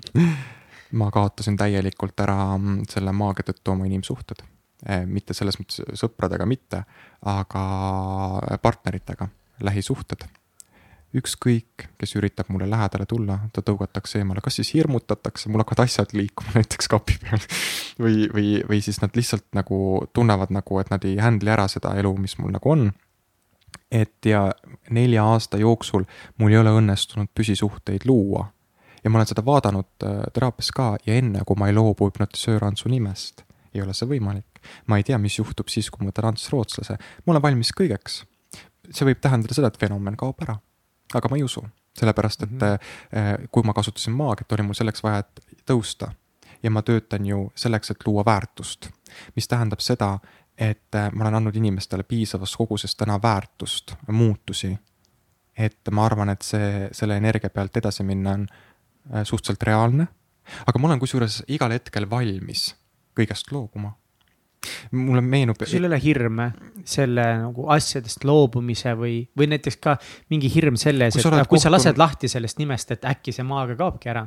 ma 1.00 1.10
kaotasin 1.10 1.56
täielikult 1.56 2.20
ära 2.20 2.56
mm, 2.58 2.84
selle 2.90 3.12
maagia 3.12 3.50
tõttu 3.50 3.72
oma 3.72 3.86
inimsuhted. 3.88 4.42
Eh, 4.86 5.06
mitte 5.06 5.34
selles 5.34 5.58
mõttes 5.58 5.80
sõpradega 5.98 6.46
mitte, 6.46 6.82
aga 7.26 7.62
partneritega, 8.62 9.28
lähisuhted 9.66 10.26
ükskõik, 11.16 11.86
kes 11.98 12.14
üritab 12.18 12.50
mulle 12.52 12.68
lähedale 12.70 13.06
tulla, 13.08 13.38
ta 13.54 13.62
tõugatakse 13.64 14.20
eemale, 14.20 14.42
kas 14.44 14.58
siis 14.60 14.72
hirmutatakse, 14.76 15.50
mul 15.50 15.62
hakkavad 15.62 15.86
asjad 15.86 16.12
liikuma 16.16 16.54
näiteks 16.58 16.90
kapi 16.92 17.16
peal. 17.22 17.46
või, 18.02 18.26
või, 18.32 18.50
või 18.68 18.80
siis 18.84 19.00
nad 19.02 19.16
lihtsalt 19.16 19.46
nagu 19.56 19.78
tunnevad 20.16 20.52
nagu, 20.54 20.80
et 20.80 20.92
nad 20.92 21.04
ei 21.08 21.16
handle'i 21.22 21.54
ära 21.54 21.66
seda 21.72 21.94
elu, 22.00 22.12
mis 22.20 22.36
mul 22.40 22.54
nagu 22.56 22.72
on. 22.72 22.90
et 23.90 24.26
ja 24.26 24.50
nelja 24.90 25.24
aasta 25.24 25.58
jooksul 25.58 26.04
mul 26.38 26.52
ei 26.52 26.58
ole 26.58 26.72
õnnestunud 26.80 27.28
püsisuhteid 27.34 28.06
luua. 28.06 28.46
ja 29.04 29.10
ma 29.10 29.18
olen 29.18 29.30
seda 29.30 29.44
vaadanud 29.44 30.04
äh, 30.04 30.22
teraapias 30.34 30.70
ka 30.74 30.96
ja 31.06 31.14
enne, 31.14 31.44
kui 31.46 31.56
ma 31.56 31.68
ei 31.68 31.74
loobu 31.74 32.10
hüpnotisöör 32.10 32.64
Antsu 32.64 32.88
nimest, 32.88 33.44
ei 33.74 33.82
ole 33.82 33.94
see 33.94 34.08
võimalik. 34.08 34.62
ma 34.86 34.96
ei 34.96 35.04
tea, 35.04 35.18
mis 35.18 35.38
juhtub 35.38 35.68
siis, 35.68 35.90
kui 35.90 36.04
ma 36.04 36.10
võtan 36.10 36.32
Ants 36.32 36.50
rootslase, 36.50 36.98
ma 37.24 37.32
olen 37.32 37.42
valmis 37.42 37.72
kõigeks 37.72 38.24
see 38.90 39.06
võib 39.08 39.18
tähendada 39.18 39.54
seda, 39.54 39.70
et 39.72 39.78
fenomen 39.80 40.16
kaob 40.18 40.42
ära 40.46 40.60
aga 41.14 41.28
ma 41.30 41.36
ei 41.36 41.44
usu, 41.44 41.64
sellepärast 41.98 42.42
et 42.42 42.50
mm 42.50 42.58
-hmm. 42.58 43.48
kui 43.50 43.62
ma 43.62 43.72
kasutasin 43.72 44.12
maagiat, 44.12 44.52
oli 44.52 44.62
mul 44.62 44.74
selleks 44.74 45.02
vaja, 45.02 45.18
et 45.18 45.40
tõusta. 45.70 46.10
ja 46.62 46.70
ma 46.70 46.82
töötan 46.82 47.26
ju 47.26 47.52
selleks, 47.54 47.90
et 47.90 48.06
luua 48.06 48.24
väärtust, 48.24 48.88
mis 49.36 49.48
tähendab 49.48 49.80
seda, 49.80 50.18
et 50.58 50.94
äh, 50.94 51.12
ma 51.12 51.24
olen 51.24 51.34
andnud 51.34 51.56
inimestele 51.56 52.02
piisavas 52.02 52.56
koguses 52.56 52.96
täna 52.96 53.22
väärtust, 53.22 53.94
muutusi. 54.08 54.78
et 55.56 55.88
ma 55.90 56.04
arvan, 56.06 56.28
et 56.28 56.42
see, 56.42 56.88
selle 56.92 57.16
energia 57.16 57.50
pealt 57.50 57.76
edasi 57.76 58.02
minna 58.02 58.32
on 58.32 58.46
suhteliselt 59.24 59.62
reaalne. 59.62 60.06
aga 60.66 60.78
ma 60.78 60.88
olen 60.88 61.00
kusjuures 61.00 61.42
igal 61.48 61.70
hetkel 61.70 62.10
valmis 62.10 62.74
kõigest 63.16 63.52
loobuma 63.52 63.92
mulle 64.92 65.20
meenub. 65.20 65.60
sul 65.64 65.84
ei 65.84 65.90
ole 65.90 66.00
hirme 66.02 66.48
selle 66.84 67.26
nagu 67.42 67.68
asjadest 67.74 68.24
loobumise 68.24 68.94
või, 68.98 69.18
või 69.38 69.50
näiteks 69.52 69.78
ka 69.82 69.96
mingi 70.32 70.50
hirm 70.52 70.78
selles, 70.80 71.16
et 71.16 71.22
kui 71.22 71.32
kohtun... 71.32 71.64
sa 71.66 71.72
lased 71.72 72.00
lahti 72.00 72.30
sellest 72.30 72.60
nimest, 72.62 72.92
et 72.94 73.06
äkki 73.08 73.34
see 73.34 73.46
maaga 73.46 73.76
kaobki 73.78 74.12
ära? 74.12 74.26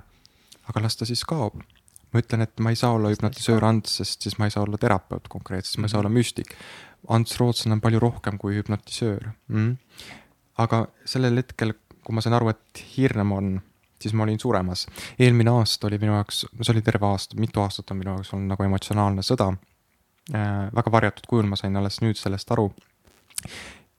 aga 0.69 0.83
las 0.85 0.99
ta 0.99 1.07
siis 1.09 1.23
kaob. 1.27 1.61
ma 2.13 2.23
ütlen, 2.23 2.45
et 2.45 2.63
ma 2.63 2.73
ei 2.73 2.79
saa 2.79 2.95
olla 2.97 3.11
hüpnotisöör 3.13 3.65
Ants, 3.65 3.99
sest 4.01 4.25
siis 4.25 4.39
ma 4.41 4.49
ei 4.49 4.53
saa 4.53 4.63
olla 4.65 4.79
terapeut 4.81 5.27
konkreetselt, 5.29 5.79
ma 5.81 5.89
ei 5.89 5.93
saa 5.93 5.99
mhm. 6.01 6.07
olla 6.07 6.17
müstik. 6.19 6.55
Ants 7.09 7.37
Rootslane 7.39 7.77
on 7.77 7.81
palju 7.81 7.99
rohkem 8.03 8.37
kui 8.37 8.57
hüpnotisöör 8.57 9.29
mm.. 9.47 9.75
aga 10.59 10.83
sellel 11.07 11.39
hetkel, 11.39 11.73
kui 12.03 12.15
ma 12.15 12.23
sain 12.25 12.35
aru, 12.35 12.51
et 12.51 12.81
hirm 12.97 13.31
on 13.37 13.53
siis 14.01 14.13
ma 14.13 14.23
olin 14.23 14.39
suremas. 14.39 14.87
eelmine 15.19 15.51
aasta 15.51 15.87
oli 15.87 15.97
minu 15.97 16.13
jaoks, 16.13 16.45
see 16.61 16.73
oli 16.73 16.81
terve 16.81 17.07
aasta, 17.07 17.39
mitu 17.39 17.61
aastat 17.61 17.91
on 17.91 17.99
minu 17.99 18.15
jaoks 18.15 18.33
olnud 18.33 18.53
nagu 18.53 18.63
emotsionaalne 18.63 19.25
sõda. 19.25 19.51
Väga 20.31 20.91
varjatud 20.91 21.27
kujul, 21.29 21.49
ma 21.49 21.59
sain 21.59 21.75
alles 21.79 22.01
nüüd 22.03 22.19
sellest 22.19 22.51
aru. 22.55 22.69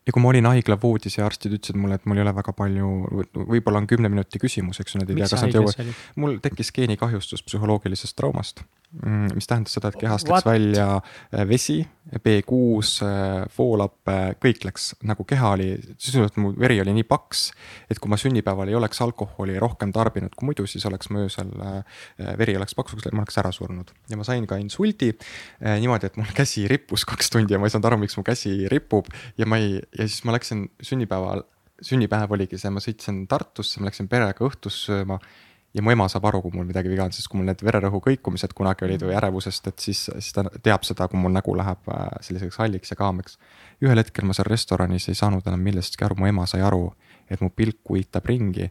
Ja 0.07 0.14
kui 0.14 0.22
ma 0.22 0.31
olin 0.33 0.49
haiglavoodis 0.49 1.18
ja 1.18 1.26
arstid 1.26 1.53
ütlesid 1.55 1.78
mulle, 1.78 1.99
et 2.01 2.07
mul 2.09 2.18
ei 2.18 2.24
ole 2.24 2.33
väga 2.35 2.55
palju, 2.57 2.91
võib-olla 3.37 3.83
on 3.83 3.89
kümne 3.91 4.09
minuti 4.11 4.41
küsimus, 4.43 4.81
eks 4.83 4.97
ju, 4.97 5.03
nad 5.03 5.11
ei 5.12 5.20
tea, 5.20 5.28
kas 5.28 5.45
nad 5.45 5.55
jõuavad. 5.55 5.91
mul 6.22 6.39
tekkis 6.43 6.72
geenikahjustus 6.76 7.45
psühholoogilisest 7.47 8.16
traumast 8.18 8.64
mis 8.91 9.47
tähendas 9.47 9.76
seda, 9.76 9.91
et 9.93 9.99
kehast 10.01 10.28
läks 10.28 10.47
välja 10.47 10.86
äh, 10.99 11.45
vesi, 11.49 11.78
B6, 12.11 12.88
äh, 13.07 13.45
voolapp, 13.55 14.11
kõik 14.43 14.64
läks 14.66 14.88
nagu 15.07 15.24
keha 15.28 15.53
oli, 15.55 15.68
sisuliselt 15.95 16.41
mu 16.43 16.51
veri 16.59 16.80
oli 16.82 16.95
nii 16.97 17.07
paks, 17.07 17.45
et 17.91 18.01
kui 18.03 18.11
ma 18.11 18.18
sünnipäeval 18.18 18.72
ei 18.72 18.78
oleks 18.78 19.03
alkoholi 19.05 19.59
rohkem 19.62 19.93
tarbinud 19.95 20.34
kui 20.34 20.51
muidu, 20.51 20.66
siis 20.70 20.86
oleks 20.91 21.12
mu 21.14 21.22
öösel 21.22 21.53
äh, 21.62 22.01
veri 22.41 22.57
oleks 22.59 22.74
paksuks 22.78 23.07
läinud, 23.07 23.20
ma 23.20 23.26
oleks 23.26 23.38
ära 23.43 23.53
surnud. 23.55 23.95
ja 24.11 24.18
ma 24.18 24.26
sain 24.26 24.49
ka 24.51 24.59
insuldi 24.61 25.12
niimoodi, 25.61 26.11
et 26.11 26.18
mul 26.18 26.34
käsi 26.34 26.66
rippus 26.70 27.07
kaks 27.09 27.30
tundi 27.30 27.55
ja 27.55 27.61
ma 27.62 27.70
ei 27.70 27.74
saanud 27.74 27.91
aru, 27.93 28.01
miks 28.03 28.18
mu 28.18 28.26
käsi 28.26 28.57
ripub. 28.72 29.07
Ja 29.38 29.47
ma 29.47 29.61
ei, 29.62 29.78
ja 29.95 30.07
siis 30.09 30.24
ma 30.26 30.34
läksin 30.34 30.66
sünnipäeval, 30.82 31.45
sünnipäev 31.84 32.34
oligi 32.34 32.59
see, 32.59 32.72
ma 32.74 32.82
sõitsin 32.82 33.22
Tartusse, 33.30 33.80
ma 33.80 33.88
läksin 33.88 34.11
perega 34.11 34.45
õhtust 34.47 34.88
sööma 34.88 35.20
ja 35.74 35.82
mu 35.82 35.92
ema 35.92 36.06
saab 36.10 36.26
aru, 36.30 36.42
kui 36.44 36.54
mul 36.54 36.66
midagi 36.68 36.90
viga 36.90 37.04
on, 37.06 37.14
sest 37.14 37.28
kui 37.30 37.38
mul 37.38 37.48
need 37.50 37.62
vererõhu 37.64 38.00
kõikumised 38.04 38.54
kunagi 38.58 38.86
olid 38.86 39.04
või 39.06 39.14
ärevusest, 39.18 39.70
et 39.70 39.84
siis, 39.84 40.02
siis 40.10 40.34
ta 40.36 40.44
teab 40.62 40.86
seda, 40.86 41.06
kui 41.10 41.20
mul 41.20 41.34
nägu 41.34 41.54
läheb 41.58 41.90
äh, 41.94 42.06
selliseks 42.26 42.58
halliks 42.62 42.94
ja 42.94 42.98
kaameks. 42.98 43.38
ühel 43.84 44.02
hetkel 44.02 44.26
ma 44.26 44.36
seal 44.36 44.50
restoranis 44.50 45.08
ei 45.08 45.18
saanud 45.18 45.46
enam 45.46 45.62
millestki 45.64 46.04
aru, 46.04 46.18
mu 46.18 46.30
ema 46.30 46.46
sai 46.50 46.64
aru, 46.66 46.90
et 47.30 47.40
mu 47.40 47.50
pilk 47.54 47.94
uitab 47.94 48.26
ringi. 48.26 48.70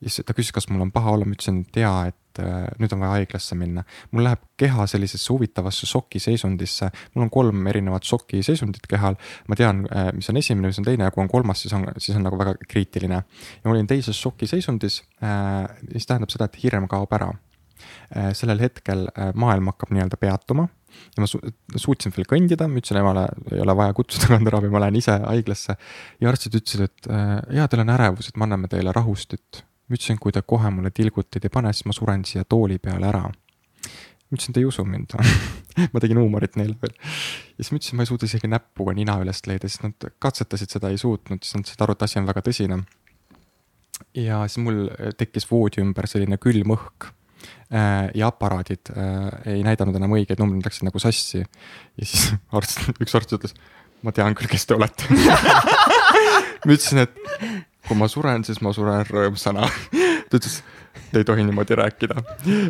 ja 0.00 0.08
siis 0.08 0.26
ta 0.26 0.34
küsis, 0.34 0.52
kas 0.52 0.68
mul 0.70 0.82
on 0.82 0.92
paha 0.92 1.14
olla, 1.14 1.28
ma 1.28 1.36
ütlesin, 1.38 1.62
et 1.68 1.82
jaa, 1.84 2.10
et 2.10 2.19
et 2.30 2.40
äh, 2.44 2.66
nüüd 2.80 2.92
on 2.94 3.02
vaja 3.02 3.18
haiglasse 3.18 3.56
minna. 3.58 3.84
mul 4.10 4.24
läheb 4.24 4.42
keha 4.60 4.86
sellisesse 4.90 5.32
huvitavasse 5.32 5.88
šokiseisundisse, 5.90 6.90
mul 7.14 7.26
on 7.26 7.32
kolm 7.34 7.66
erinevat 7.70 8.06
šokiseisundit 8.06 8.86
kehal. 8.90 9.18
ma 9.48 9.58
tean, 9.58 9.84
äh, 9.90 10.10
mis 10.16 10.30
on 10.30 10.40
esimene, 10.40 10.70
mis 10.70 10.80
on 10.80 10.86
teine 10.86 11.08
ja 11.08 11.14
kui 11.14 11.24
on 11.24 11.30
kolmas, 11.30 11.64
siis 11.64 11.74
on, 11.76 11.86
siis 11.98 12.16
on 12.16 12.26
nagu 12.26 12.38
väga 12.38 12.54
kriitiline. 12.68 13.22
ja 13.24 13.68
ma 13.68 13.74
olin 13.74 13.90
teises 13.90 14.18
šokiseisundis, 14.20 15.02
äh, 15.24 15.64
mis 15.92 16.06
tähendab 16.06 16.30
seda, 16.32 16.50
et 16.50 16.60
hirm 16.62 16.88
kaob 16.90 17.18
ära. 17.18 17.32
sellel 18.36 18.58
hetkel 18.60 19.06
maailm 19.40 19.70
hakkab 19.70 19.92
nii-öelda 19.94 20.18
peatuma 20.20 20.66
ja 21.16 21.22
ma 21.22 21.28
su 21.30 21.38
suutsin 21.80 22.12
veel 22.12 22.26
kõndida, 22.28 22.66
ma 22.68 22.76
ütlesin 22.76 22.98
emale, 23.00 23.22
ei 23.54 23.62
ole 23.62 23.76
vaja 23.78 23.94
kutsuda 23.96 24.28
kanderabi, 24.34 24.68
ma 24.68 24.82
lähen 24.82 24.98
ise 25.00 25.14
haiglasse. 25.22 25.78
ja 26.20 26.28
arstid 26.28 26.58
ütlesid, 26.58 26.90
et 26.90 27.08
jaa, 27.56 27.70
teil 27.70 27.84
on 27.86 27.94
ärevus, 27.94 28.28
et 28.28 28.36
me 28.36 28.44
anname 28.44 28.68
teile 28.68 28.92
rahustit 28.92 29.62
ma 29.90 29.98
ütlesin, 29.98 30.20
kui 30.22 30.32
te 30.34 30.42
kohe 30.46 30.70
mulle 30.70 30.92
tilguteid 30.94 31.46
ei 31.46 31.52
pane, 31.52 31.72
siis 31.74 31.88
ma 31.90 31.94
suren 31.96 32.22
siia 32.26 32.46
tooli 32.46 32.78
peale 32.78 33.08
ära. 33.10 33.24
ma 33.26 34.36
ütlesin, 34.36 34.54
te 34.54 34.62
ei 34.62 34.68
usu 34.68 34.84
mind 34.86 35.16
ma 35.92 36.02
tegin 36.02 36.20
huumorit 36.22 36.56
neile 36.60 36.76
veel. 36.82 36.94
ja 36.94 37.64
siis 37.64 37.72
ma 37.72 37.80
ütlesin, 37.80 37.98
ma 37.98 38.06
ei 38.06 38.10
suuda 38.12 38.28
isegi 38.30 38.50
näpuga 38.50 38.94
nina 38.94 39.18
üles 39.22 39.42
leida, 39.50 39.68
siis 39.68 39.82
nad 39.82 40.10
katsetasid 40.22 40.76
seda, 40.76 40.92
ei 40.92 41.00
suutnud, 41.02 41.42
siis 41.42 41.58
nad 41.58 41.70
said 41.70 41.82
aru, 41.82 41.96
et 41.98 42.04
asi 42.06 42.20
on 42.22 42.28
väga 42.30 42.44
tõsine. 42.46 42.82
ja 44.14 44.44
siis 44.46 44.62
mul 44.62 44.84
tekkis 45.18 45.48
voodi 45.50 45.82
ümber 45.82 46.06
selline 46.10 46.38
külm 46.38 46.76
õhk 46.76 47.10
äh, 47.74 48.06
ja 48.14 48.30
aparaadid 48.30 48.92
äh, 48.94 49.56
ei 49.56 49.66
näidanud 49.66 49.98
enam 49.98 50.14
õigeid 50.14 50.38
numbreid, 50.38 50.68
läksid 50.70 50.86
nagu 50.86 51.02
sassi. 51.02 51.42
ja 51.42 52.06
siis 52.06 52.30
arst, 52.60 52.86
üks 52.94 53.18
arst 53.18 53.34
ütles, 53.34 53.58
ma 54.06 54.14
tean 54.14 54.38
küll, 54.38 54.52
kes 54.54 54.70
te 54.70 54.78
olete 54.78 55.10
ma 56.62 56.70
ütlesin, 56.70 57.02
et 57.02 57.66
kui 57.90 57.98
ma 57.98 58.06
suren, 58.10 58.46
siis 58.46 58.62
ma 58.62 58.70
suren 58.76 59.02
rõõmsana 59.08 59.66
ta 60.30 60.38
ütles, 60.38 60.60
te 61.10 61.20
ei 61.20 61.26
tohi 61.26 61.42
niimoodi 61.46 61.76
rääkida. 61.78 62.22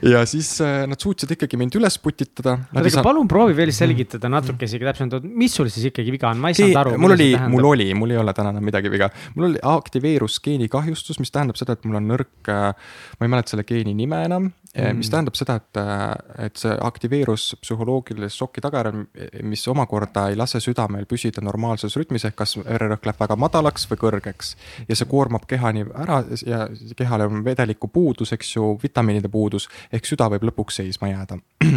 ja 0.08 0.22
siis 0.28 0.52
äh, 0.64 0.84
nad 0.88 1.00
suutsid 1.00 1.34
ikkagi 1.36 1.58
mind 1.60 1.76
üles 1.76 1.98
putitada. 2.00 2.56
oota, 2.72 2.86
aga 2.88 3.04
palun 3.04 3.28
proovi 3.28 3.56
veel 3.56 3.72
selgitada 3.76 4.30
natuke 4.32 4.68
isegi 4.68 4.88
täpsemalt, 4.88 5.26
mis 5.28 5.56
sul 5.56 5.68
siis 5.72 5.90
ikkagi 5.90 6.14
viga 6.14 6.30
on, 6.32 6.40
ma 6.40 6.52
ei 6.52 6.56
saanud 6.56 6.80
aru. 6.82 6.94
mul 7.00 7.16
oli, 7.16 7.30
mul 7.52 7.68
oli, 7.72 7.90
mul 7.96 8.14
ei 8.16 8.20
ole 8.22 8.34
täna 8.36 8.54
enam 8.54 8.64
midagi 8.64 8.92
viga. 8.92 9.10
mul 9.36 9.50
oli 9.50 9.60
aktiveerus 9.74 10.40
geenikahjustus, 10.44 11.20
mis 11.20 11.34
tähendab 11.34 11.60
seda, 11.60 11.76
et 11.76 11.84
mul 11.88 12.00
on 12.00 12.08
nõrk, 12.14 12.32
äh, 12.48 12.96
ma 13.20 13.28
ei 13.28 13.34
mäleta 13.36 13.54
selle 13.54 13.66
geeni 13.68 13.96
nime 13.96 14.24
enam 14.28 14.50
mm., 14.76 15.00
mis 15.00 15.10
tähendab 15.10 15.36
seda, 15.38 15.56
et, 15.60 15.80
äh, 15.80 16.46
et 16.46 16.60
see 16.60 16.74
aktiveerus 16.86 17.56
psühholoogilise 17.62 18.36
šoki 18.36 18.62
tagajärjel, 18.64 19.06
mis 19.48 19.66
omakorda 19.68 20.28
ei 20.30 20.38
lase 20.38 20.60
südamel 20.62 21.08
püsida 21.10 21.42
normaalses 21.44 21.96
rütmis, 21.98 22.24
ehk 22.28 22.38
kas 22.42 22.56
vererõhk 22.60 23.08
läheb 23.08 23.24
väga 23.24 23.38
madalaks 23.40 23.88
või 23.90 24.02
kõrgeks. 24.04 24.54
ja 24.88 24.96
see 24.96 25.10
koormab 25.10 25.46
keha 25.50 25.72
nii 25.76 25.88
ära 26.04 26.22
ja 26.46 26.68
kehale 26.96 27.26
on 27.26 27.44
vedeliku 27.44 27.88
puudus, 27.88 28.32
eks 28.32 28.54
ju, 28.56 28.76
vitamiinide 28.82 29.28
puudus, 29.28 29.68
ehk 29.92 30.06
süda 30.06 30.30
võib 30.30 30.46
lõpuks 30.50 30.82
seisma 30.82 31.10
jääda. 31.10 31.40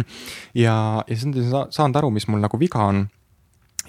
ja, 0.64 0.76
ja 1.06 1.16
siis 1.16 1.26
nad 1.30 1.42
ei 1.42 1.50
saanud 1.70 2.00
aru, 2.00 2.14
mis 2.14 2.28
mul 2.28 2.42
nagu 2.44 2.60
viga 2.60 2.86
on 2.92 3.06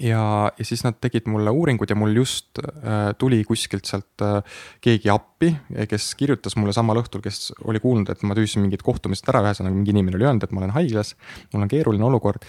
ja, 0.00 0.22
ja 0.58 0.66
siis 0.66 0.82
nad 0.86 0.98
tegid 1.00 1.28
mulle 1.30 1.52
uuringud 1.54 1.90
ja 1.90 1.96
mul 1.98 2.16
just 2.16 2.60
äh, 2.62 3.12
tuli 3.18 3.42
kuskilt 3.48 3.88
sealt 3.88 4.24
äh, 4.24 4.58
keegi 4.84 5.10
appi, 5.12 5.52
kes 5.90 6.10
kirjutas 6.18 6.56
mulle 6.56 6.74
samal 6.76 7.00
õhtul, 7.02 7.24
kes 7.24 7.52
oli 7.64 7.82
kuulnud, 7.82 8.10
et 8.12 8.26
ma 8.26 8.36
tüüsin 8.38 8.64
mingid 8.64 8.84
kohtumised 8.86 9.28
ära, 9.32 9.44
ühesõnaga 9.46 9.76
mingi 9.76 9.94
inimene 9.94 10.18
oli 10.18 10.28
öelnud, 10.28 10.46
et 10.46 10.54
ma 10.56 10.64
olen 10.64 10.76
haiglas, 10.76 11.14
mul 11.52 11.66
on 11.66 11.72
keeruline 11.72 12.08
olukord. 12.10 12.44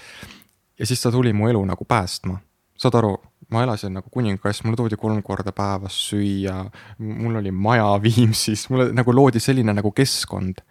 ja 0.80 0.86
siis 0.86 1.02
ta 1.02 1.12
tuli 1.12 1.34
mu 1.34 1.50
elu 1.50 1.64
nagu 1.66 1.86
päästma 1.88 2.40
saad 2.78 2.98
aru, 3.00 3.16
ma 3.54 3.64
elasin 3.66 3.96
nagu 3.98 4.12
kuningass, 4.14 4.62
mulle 4.66 4.78
toodi 4.80 4.98
kolm 5.00 5.22
korda 5.26 5.54
päevas 5.56 5.98
süüa, 6.10 6.60
mul 7.02 7.40
oli 7.42 7.52
maja 7.52 7.90
Viimsis, 8.04 8.68
mulle 8.74 8.92
nagu 8.96 9.16
loodi 9.16 9.42
selline 9.44 9.76
nagu 9.78 9.92
keskkond. 9.96 10.62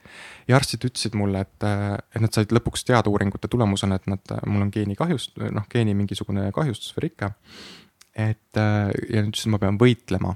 Ja 0.49 0.57
arstid 0.57 0.87
ütlesid 0.89 1.17
mulle, 1.19 1.43
et, 1.47 1.67
et 2.15 2.23
nad 2.23 2.33
said 2.35 2.53
lõpuks 2.55 2.87
teada 2.87 3.11
uuringute 3.11 3.51
tulemusena, 3.51 3.99
et 3.99 4.11
nad, 4.11 4.35
mul 4.47 4.67
on 4.67 4.73
geenikahjust-, 4.75 5.39
noh, 5.55 5.69
geeni 5.73 5.95
mingisugune 5.99 6.49
kahjustus 6.55 6.95
või 6.97 7.09
rike. 7.09 7.33
et 8.15 8.59
ja 8.59 9.23
nad 9.23 9.31
ütlesid, 9.31 9.53
ma 9.53 9.63
pean 9.63 9.79
võitlema. 9.81 10.35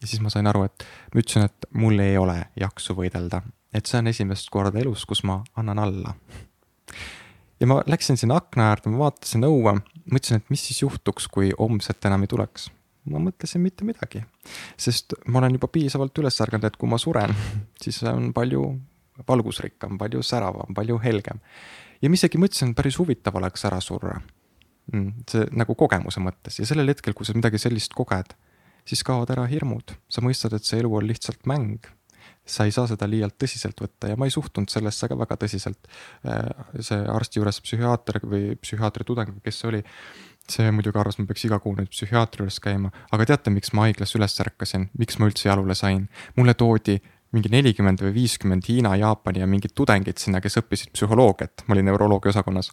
ja 0.00 0.06
siis 0.06 0.22
ma 0.22 0.30
sain 0.32 0.46
aru, 0.46 0.64
et 0.68 0.86
ma 1.14 1.24
ütlesin, 1.24 1.48
et 1.50 1.72
mul 1.72 1.98
ei 1.98 2.18
ole 2.18 2.38
jaksu 2.56 2.94
võidelda, 2.98 3.42
et 3.74 3.86
see 3.86 3.98
on 3.98 4.12
esimest 4.12 4.50
korda 4.50 4.78
elus, 4.78 5.04
kus 5.06 5.24
ma 5.24 5.42
annan 5.56 5.82
alla 5.82 6.14
ja 7.60 7.66
ma 7.66 7.82
läksin 7.86 8.16
sinna 8.16 8.38
akna 8.40 8.70
äärde, 8.70 8.90
ma 8.92 9.04
vaatasin 9.04 9.44
õue, 9.46 9.74
mõtlesin, 10.10 10.40
et 10.40 10.52
mis 10.52 10.62
siis 10.66 10.82
juhtuks, 10.82 11.28
kui 11.28 11.52
homset 11.58 12.08
enam 12.08 12.24
ei 12.24 12.30
tuleks. 12.30 12.70
ma 13.10 13.18
mõtlesin 13.18 13.62
mitte 13.64 13.84
midagi, 13.84 14.20
sest 14.78 15.14
ma 15.26 15.40
olen 15.40 15.56
juba 15.56 15.70
piisavalt 15.72 16.18
üles 16.20 16.36
ärganud, 16.44 16.66
et 16.68 16.76
kui 16.76 16.88
ma 16.88 16.98
suren, 17.00 17.32
siis 17.82 18.02
on 18.04 18.28
palju 18.36 18.64
valgusrikkam, 19.28 19.98
palju 20.00 20.22
säravam, 20.26 20.74
palju 20.74 20.98
helgem. 21.04 21.40
ja 22.00 22.08
ma 22.08 22.16
isegi 22.16 22.40
mõtlesin, 22.40 22.74
päris 22.74 22.98
huvitav 22.98 23.36
oleks 23.36 23.64
ära 23.68 23.80
surra. 23.84 24.20
Mm, 24.92 25.24
see 25.30 25.46
nagu 25.54 25.74
kogemuse 25.78 26.22
mõttes 26.24 26.58
ja 26.58 26.66
sellel 26.66 26.88
hetkel, 26.90 27.14
kui 27.14 27.26
sa 27.26 27.36
midagi 27.36 27.60
sellist 27.62 27.94
koged, 27.94 28.32
siis 28.88 29.04
kaovad 29.06 29.30
ära 29.30 29.44
hirmud, 29.46 29.94
sa 30.10 30.24
mõistad, 30.24 30.56
et 30.56 30.66
see 30.66 30.80
elu 30.82 30.90
on 30.96 31.06
lihtsalt 31.06 31.46
mäng 31.46 31.86
sa 32.46 32.66
ei 32.66 32.72
saa 32.74 32.88
seda 32.90 33.06
liialt 33.08 33.36
tõsiselt 33.40 33.78
võtta 33.80 34.10
ja 34.10 34.16
ma 34.18 34.26
ei 34.26 34.34
suhtunud 34.34 34.70
sellesse 34.72 35.08
ka 35.10 35.18
väga 35.18 35.36
tõsiselt. 35.44 35.90
Äh, 36.26 36.48
see 36.82 36.98
arsti 36.98 37.40
juures 37.40 37.60
psühhiaater 37.64 38.20
või 38.24 38.56
psühhiaatri 38.60 39.06
tudeng, 39.06 39.38
kes 39.44 39.60
see 39.60 39.70
oli, 39.70 39.82
see 40.50 40.72
muidugi 40.74 40.98
arvas, 41.00 41.20
ma 41.20 41.28
peaks 41.28 41.46
iga 41.46 41.60
kuu 41.62 41.76
nüüd 41.78 41.92
psühhiaatri 41.92 42.44
juures 42.44 42.58
käima, 42.64 42.92
aga 43.14 43.28
teate, 43.30 43.54
miks 43.54 43.74
ma 43.76 43.86
haiglas 43.86 44.16
üles 44.18 44.36
ärkasin, 44.42 44.88
miks 44.98 45.20
ma 45.20 45.30
üldse 45.30 45.48
jalule 45.48 45.76
sain? 45.78 46.08
mulle 46.38 46.56
toodi 46.58 46.98
mingi 47.34 47.52
nelikümmend 47.52 48.02
või 48.02 48.12
viiskümmend 48.14 48.66
Hiina, 48.66 48.96
Jaapani 48.98 49.42
ja 49.42 49.46
mingid 49.46 49.74
tudengid 49.78 50.18
sinna, 50.18 50.40
kes 50.42 50.58
õppisid 50.62 50.94
psühholoogiat, 50.96 51.66
ma 51.66 51.76
olin 51.76 51.90
neuroloogia 51.90 52.32
osakonnas 52.34 52.72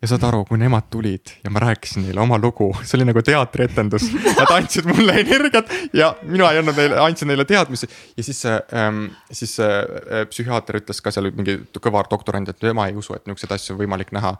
ja 0.00 0.08
saad 0.08 0.24
aru, 0.24 0.44
kui 0.48 0.58
nemad 0.60 0.86
tulid 0.92 1.34
ja 1.44 1.52
ma 1.52 1.60
rääkisin 1.60 2.06
neile 2.06 2.22
oma 2.22 2.38
lugu, 2.40 2.70
see 2.82 2.96
oli 2.98 3.06
nagu 3.10 3.22
teatrietendus. 3.24 4.06
Nad 4.38 4.52
andsid 4.54 4.88
mulle 4.88 5.18
energiat 5.20 5.68
ja 5.96 6.14
mina 6.22 6.50
ei 6.54 6.62
andnud 6.62 6.78
neile, 6.78 6.96
andsin 7.04 7.28
neile 7.28 7.44
teadmisi 7.48 7.88
ja 8.16 8.24
siis 8.24 8.40
see 8.46 8.56
ähm,, 8.80 9.04
siis 9.30 9.58
see 9.60 9.68
äh, 9.68 10.24
psühhiaater 10.30 10.80
ütles 10.80 11.04
ka 11.04 11.12
seal 11.12 11.28
mingi 11.36 11.58
kõva 11.76 12.04
doktorant, 12.08 12.48
et 12.48 12.60
tema 12.60 12.88
ei 12.88 12.96
usu, 12.96 13.14
et 13.16 13.28
niisuguseid 13.28 13.56
asju 13.58 13.76
on 13.76 13.82
võimalik 13.84 14.14
näha. 14.16 14.36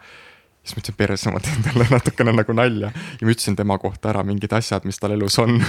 siis 0.64 0.76
ma 0.76 0.84
ütlesin 0.84 0.96
perse, 0.96 1.32
ma 1.34 1.44
teen 1.44 1.62
talle 1.68 1.88
natukene 1.92 2.36
nagu 2.40 2.56
nalja 2.56 2.92
ja 2.92 3.28
ma 3.28 3.36
ütlesin 3.36 3.56
tema 3.60 3.78
kohta 3.78 4.14
ära 4.14 4.24
mingid 4.24 4.52
asjad, 4.56 4.88
mis 4.88 4.98
tal 4.98 5.12
elus 5.16 5.38
on. 5.44 5.60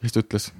siis 0.00 0.16
ta 0.16 0.24
ütles 0.24 0.52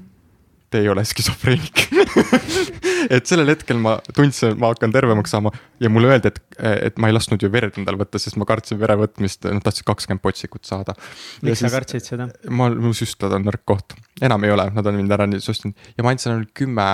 te 0.72 0.80
ei 0.80 0.88
ole 0.88 1.04
skisofreenik 1.04 1.88
et 3.10 3.28
sellel 3.28 3.50
hetkel 3.52 3.80
ma 3.82 3.96
tundsin, 4.14 4.52
et 4.52 4.60
ma 4.60 4.72
hakkan 4.72 4.94
tervemaks 4.94 5.34
saama 5.34 5.52
ja 5.82 5.90
mulle 5.92 6.12
öeldi, 6.12 6.32
et, 6.32 6.40
et 6.88 7.00
ma 7.02 7.10
ei 7.10 7.16
lasknud 7.16 7.42
ju 7.42 7.50
verd 7.52 7.78
endal 7.80 7.98
võtta, 8.00 8.20
sest 8.22 8.38
ma 8.40 8.46
kartsin 8.48 8.80
vere 8.80 8.96
võtmist, 9.00 9.46
nad 9.48 9.64
tahtsid 9.64 9.86
kakskümmend 9.88 10.22
potsikut 10.24 10.68
saada. 10.68 10.94
miks 11.42 11.64
sa 11.64 11.72
kartsid 11.72 12.06
seda? 12.12 12.28
ma, 12.50 12.70
mu 12.70 12.94
süstlad 12.96 13.36
on 13.38 13.46
nõrk 13.48 13.64
koht, 13.68 13.96
enam 14.22 14.44
ei 14.46 14.54
ole, 14.54 14.68
nad 14.76 14.88
on 14.88 14.98
mind 14.98 15.16
ära 15.18 15.28
nii 15.30 15.42
süstinud 15.42 15.92
ja 15.96 16.06
ma 16.06 16.14
andsin 16.14 16.34
ainult 16.34 16.52
kümme 16.56 16.86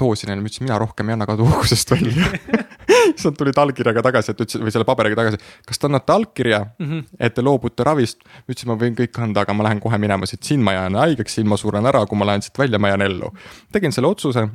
doosi 0.00 0.28
neile, 0.30 0.42
ma 0.42 0.50
ütlesin, 0.50 0.68
mina 0.68 0.80
rohkem 0.82 1.10
ei 1.10 1.18
anna 1.18 1.28
ka 1.28 1.38
tuhkusest 1.40 1.94
välja 1.96 2.30
siis 3.12 3.24
nad 3.24 3.38
tulid 3.38 3.58
allkirjaga 3.58 4.02
tagasi, 4.04 4.32
et 4.32 4.42
ütlesid 4.44 4.64
või 4.64 4.74
selle 4.74 4.86
paberiga 4.88 5.18
tagasi, 5.20 5.40
kas 5.68 5.80
te 5.80 5.88
annate 5.88 6.14
allkirja 6.14 6.60
mm, 6.64 6.86
-hmm. 6.90 7.18
et 7.18 7.34
te 7.34 7.44
loobute 7.44 7.86
ravist. 7.86 8.24
ma 8.24 8.54
ütlesin, 8.54 8.70
ma 8.72 8.78
võin 8.80 8.98
kõik 8.98 9.22
anda, 9.22 9.44
aga 9.44 9.56
ma 9.56 9.68
lähen 9.68 9.80
kohe 9.80 9.98
minema 9.98 10.26
siit, 10.26 10.42
siin 10.42 10.62
ma 10.64 10.76
jään 10.76 10.98
haigeks, 11.00 11.38
siin 11.38 11.48
ma 11.48 11.56
suren 11.60 11.86
ära, 11.86 12.04
kui 12.06 12.18
ma 12.18 12.26
lähen 12.26 12.42
siit 12.42 12.58
välja, 12.58 12.78
ma 12.78 12.92
jään 12.92 13.02
ellu. 13.08 13.32
tegin 13.72 13.92
selle 13.92 14.08
otsuse 14.08 14.48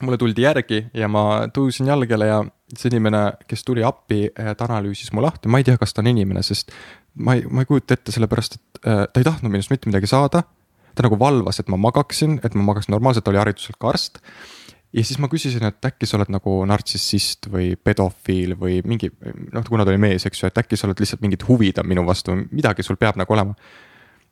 mulle 0.00 0.18
tuldi 0.18 0.44
järgi 0.44 0.80
ja 0.96 1.08
ma 1.10 1.46
tõusin 1.52 1.90
jalgele 1.90 2.26
ja 2.26 2.40
see 2.72 2.88
inimene, 2.88 3.22
kes 3.48 3.64
tuli 3.66 3.84
appi, 3.84 4.24
ta 4.32 4.66
analüüsis 4.66 5.12
mu 5.12 5.22
lahti, 5.24 5.50
ma 5.52 5.60
ei 5.60 5.66
tea, 5.66 5.76
kas 5.80 5.92
ta 5.92 6.00
on 6.02 6.10
inimene, 6.12 6.42
sest 6.46 6.72
ma 7.14 7.36
ei, 7.36 7.44
ma 7.50 7.62
ei 7.62 7.68
kujuta 7.68 7.96
ette, 7.98 8.14
sellepärast 8.14 8.56
et 8.56 8.82
äh, 8.86 9.04
ta 9.04 9.20
ei 9.20 9.26
tahtnud 9.26 9.52
minust 9.52 9.72
mitte 9.72 9.90
midagi 9.90 10.10
saada. 10.10 10.44
ta 10.92 11.06
nagu 11.06 11.16
valvas, 11.16 11.56
et 11.56 11.70
ma 11.72 11.78
magaksin, 11.80 12.34
et 12.44 12.52
ma 12.52 12.66
magaksin 12.66 12.92
normaalselt, 12.92 13.24
ta 13.24 13.30
oli 13.32 13.40
hariduselt 13.40 13.78
ka 13.80 13.88
arst. 13.88 14.18
ja 14.92 15.04
siis 15.04 15.18
ma 15.18 15.28
küsisin, 15.32 15.64
et 15.64 15.84
äkki 15.88 16.08
sa 16.08 16.18
oled 16.18 16.32
nagu 16.32 16.56
nartsissist 16.68 17.48
või 17.52 17.76
pedofiil 17.76 18.56
või 18.60 18.82
mingi, 18.84 19.08
noh, 19.52 19.64
kuna 19.68 19.86
ta 19.86 19.92
oli 19.92 20.02
mees, 20.02 20.26
eks 20.28 20.42
ju, 20.42 20.50
et 20.52 20.60
äkki 20.60 20.76
sa 20.76 20.88
oled 20.88 21.00
lihtsalt 21.00 21.24
mingid 21.24 21.46
huvid 21.48 21.80
on 21.80 21.88
minu 21.88 22.04
vastu, 22.04 22.36
midagi 22.50 22.84
sul 22.84 23.00
peab 23.00 23.16
nagu 23.16 23.32
olema. 23.32 23.56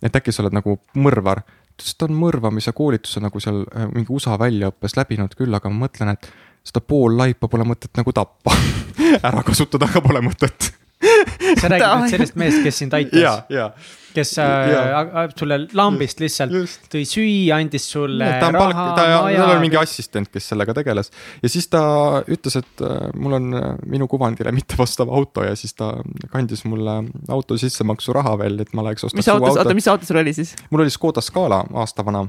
et 0.02 0.16
äkki 0.16 0.32
sa 0.32 0.42
oled 0.42 0.56
nagu 0.56 0.78
mõrvar 0.96 1.44
ütles, 1.80 1.94
et 1.94 2.00
ta 2.00 2.08
on 2.08 2.18
mõrvamise 2.20 2.74
koolituse 2.76 3.22
nagu 3.24 3.40
seal 3.42 3.64
äh, 3.64 3.88
mingi 3.94 4.12
USA 4.12 4.36
väljaõppes 4.40 4.96
läbinud 4.98 5.34
küll, 5.38 5.54
aga 5.56 5.72
ma 5.72 5.86
mõtlen, 5.86 6.12
et 6.14 6.28
seda 6.66 6.82
pool 6.84 7.16
laipa 7.18 7.48
pole 7.48 7.64
mõtet 7.68 7.96
nagu 7.96 8.12
tappa. 8.12 8.54
Ära 9.26 9.42
kasutada 9.46 9.88
ka 9.90 10.04
pole 10.04 10.22
mõtet. 10.24 10.74
Sa 11.00 11.70
räägid 11.72 11.86
nüüd 12.02 12.12
sellest 12.12 12.36
mehest, 12.36 12.60
kes 12.66 12.82
sind 12.82 12.94
aitas? 12.94 13.20
ja, 13.20 13.32
ja 13.48 13.70
kes 14.14 14.32
äh, 14.42 15.30
sulle 15.38 15.58
lambist 15.76 16.20
lihtsalt 16.22 16.54
just. 16.54 16.86
tõi 16.92 17.04
süüa, 17.08 17.58
andis 17.60 17.86
sulle 17.92 18.26
ja, 18.26 18.38
ta 18.42 18.50
raha, 18.54 18.86
ta, 18.96 19.06
tal 19.06 19.46
oli 19.46 19.62
mingi 19.64 19.78
assistent, 19.80 20.30
kes 20.32 20.50
sellega 20.52 20.74
tegeles. 20.76 21.12
ja 21.42 21.50
siis 21.52 21.68
ta 21.70 21.82
ütles, 22.30 22.58
et 22.60 22.84
äh, 22.86 23.08
mul 23.20 23.38
on 23.38 23.48
äh, 23.58 23.68
minu 23.90 24.08
kuvandile 24.10 24.52
mittevastav 24.58 25.10
auto 25.14 25.44
ja 25.46 25.54
siis 25.58 25.76
ta 25.78 25.92
kandis 26.32 26.64
mulle 26.68 26.96
auto 27.30 27.58
sissemaksu 27.60 28.14
raha 28.16 28.36
veel, 28.42 28.58
et 28.64 28.74
ma 28.76 28.86
läheks 28.88 29.06
ostaks 29.08 29.20
mis 29.22 29.30
autos, 29.32 29.56
oota, 29.56 29.76
mis 29.76 29.88
auto 29.90 30.08
sul 30.08 30.20
oli 30.22 30.34
siis? 30.36 30.54
mul 30.70 30.84
oli 30.84 30.94
Škoda 30.94 31.22
Scala 31.24 31.62
aastavana 31.82 32.26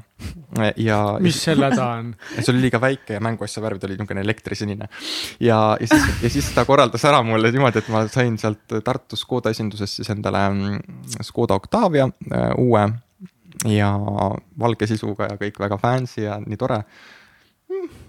ja. 0.77 1.01
mis 1.25 1.41
selle 1.43 1.71
ta 1.75 1.91
on? 1.97 2.13
see 2.37 2.53
oli 2.53 2.67
liiga 2.67 2.81
väike 2.81 3.17
ja 3.17 3.23
mänguasja 3.23 3.63
värvid 3.63 3.89
olid 3.89 4.01
niisugune 4.01 4.25
elektrisinine. 4.25 4.89
ja, 5.39 5.61
ja 5.81 5.89
siis, 5.89 6.23
ja 6.23 6.33
siis 6.37 6.53
ta 6.55 6.65
korraldas 6.69 7.05
ära 7.09 7.23
mulle 7.25 7.51
niimoodi, 7.53 7.81
et 7.81 7.91
ma 7.93 8.05
sain 8.11 8.37
sealt 8.41 8.79
Tartu 8.85 9.17
Škoda 9.19 9.51
esindusest 9.53 10.01
siis 10.01 10.09
endale 10.13 10.43
mm, 10.49 11.01
Škoda 11.25 11.57
Octavia 11.57 11.70
äh, 11.73 12.51
uue 12.57 12.83
ja 13.69 13.89
valge 14.59 14.87
sisuga 14.89 15.31
ja 15.31 15.39
kõik 15.39 15.59
väga 15.61 15.77
fancy 15.81 16.25
ja 16.25 16.39
nii 16.41 16.57
tore. 16.57 16.81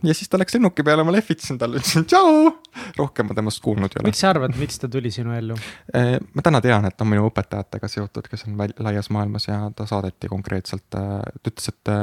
ja 0.02 0.14
siis 0.14 0.28
ta 0.28 0.38
läks 0.40 0.54
lennuki 0.56 0.82
peale, 0.82 1.04
ma 1.04 1.12
lehvitasin 1.12 1.58
talle, 1.58 1.78
ütlesin 1.78 2.06
tšau. 2.08 2.52
rohkem 2.98 3.28
ma 3.28 3.34
temast 3.34 3.62
kuulnud 3.62 3.92
ei 3.92 4.00
ole. 4.00 4.10
miks 4.10 4.22
sa 4.24 4.30
arvad, 4.32 4.56
miks 4.58 4.80
ta 4.82 4.88
tuli 4.88 5.10
sinu 5.10 5.34
ellu? 5.36 5.56
Äh, 5.96 6.16
ma 6.34 6.42
täna 6.42 6.60
tean, 6.64 6.88
et 6.88 6.96
ta 6.96 7.04
on 7.04 7.12
minu 7.12 7.26
õpetajatega 7.30 7.90
seotud, 7.90 8.30
kes 8.30 8.48
on 8.48 8.56
laias 8.58 9.10
maailmas 9.10 9.48
ja 9.48 9.60
ta 9.76 9.86
saadeti 9.86 10.30
konkreetselt, 10.32 10.88
äh, 10.96 11.20
ta 11.42 11.52
ütles, 11.52 11.68
et 11.72 11.94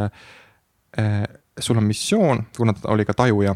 sul 1.60 1.78
on 1.78 1.86
missioon, 1.86 2.40
kuna 2.58 2.74
ta 2.74 2.90
oli 2.90 3.04
ka 3.06 3.14
tajuja 3.14 3.54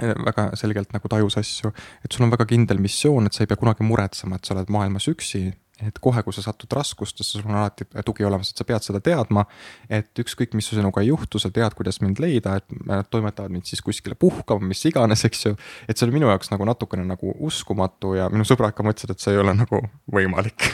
väga 0.00 0.50
selgelt 0.56 0.92
nagu 0.94 1.08
tajus 1.10 1.36
asju, 1.40 1.72
et 2.04 2.14
sul 2.14 2.24
on 2.24 2.32
väga 2.32 2.46
kindel 2.48 2.78
missioon, 2.80 3.26
et 3.26 3.36
sa 3.36 3.42
ei 3.42 3.50
pea 3.50 3.58
kunagi 3.58 3.84
muretsema, 3.84 4.38
et 4.38 4.48
sa 4.48 4.54
oled 4.54 4.70
maailmas 4.72 5.08
üksi 5.10 5.48
et 5.86 5.98
kohe, 6.02 6.22
kui 6.26 6.34
sa 6.34 6.42
satud 6.42 6.72
raskustesse, 6.74 7.38
sul 7.38 7.46
on 7.46 7.58
alati 7.60 7.86
tugi 8.06 8.26
olemas, 8.26 8.50
et 8.50 8.60
sa 8.60 8.66
pead 8.66 8.82
seda 8.82 9.00
teadma. 9.04 9.44
et 9.88 10.22
ükskõik, 10.22 10.54
mis 10.58 10.66
sinuga 10.68 11.02
ei 11.04 11.10
juhtu, 11.10 11.38
sa 11.38 11.50
tead, 11.54 11.74
kuidas 11.78 12.00
mind 12.02 12.18
leida, 12.22 12.56
et 12.58 12.78
nad 12.86 13.06
toimetavad 13.10 13.52
mind 13.54 13.68
siis 13.68 13.82
kuskile 13.84 14.18
puhkama, 14.18 14.66
mis 14.66 14.82
iganes, 14.90 15.24
eks 15.28 15.44
ju. 15.46 15.54
et 15.88 15.96
see 15.96 16.06
oli 16.08 16.18
minu 16.18 16.30
jaoks 16.32 16.50
nagu 16.50 16.66
natukene 16.68 17.04
nagu 17.06 17.34
uskumatu 17.46 18.14
ja 18.18 18.28
minu 18.32 18.46
sõbrad 18.48 18.74
ka 18.74 18.86
mõtlesid, 18.86 19.14
et 19.14 19.22
see 19.22 19.36
ei 19.36 19.42
ole 19.42 19.54
nagu 19.54 19.82
võimalik. 20.14 20.70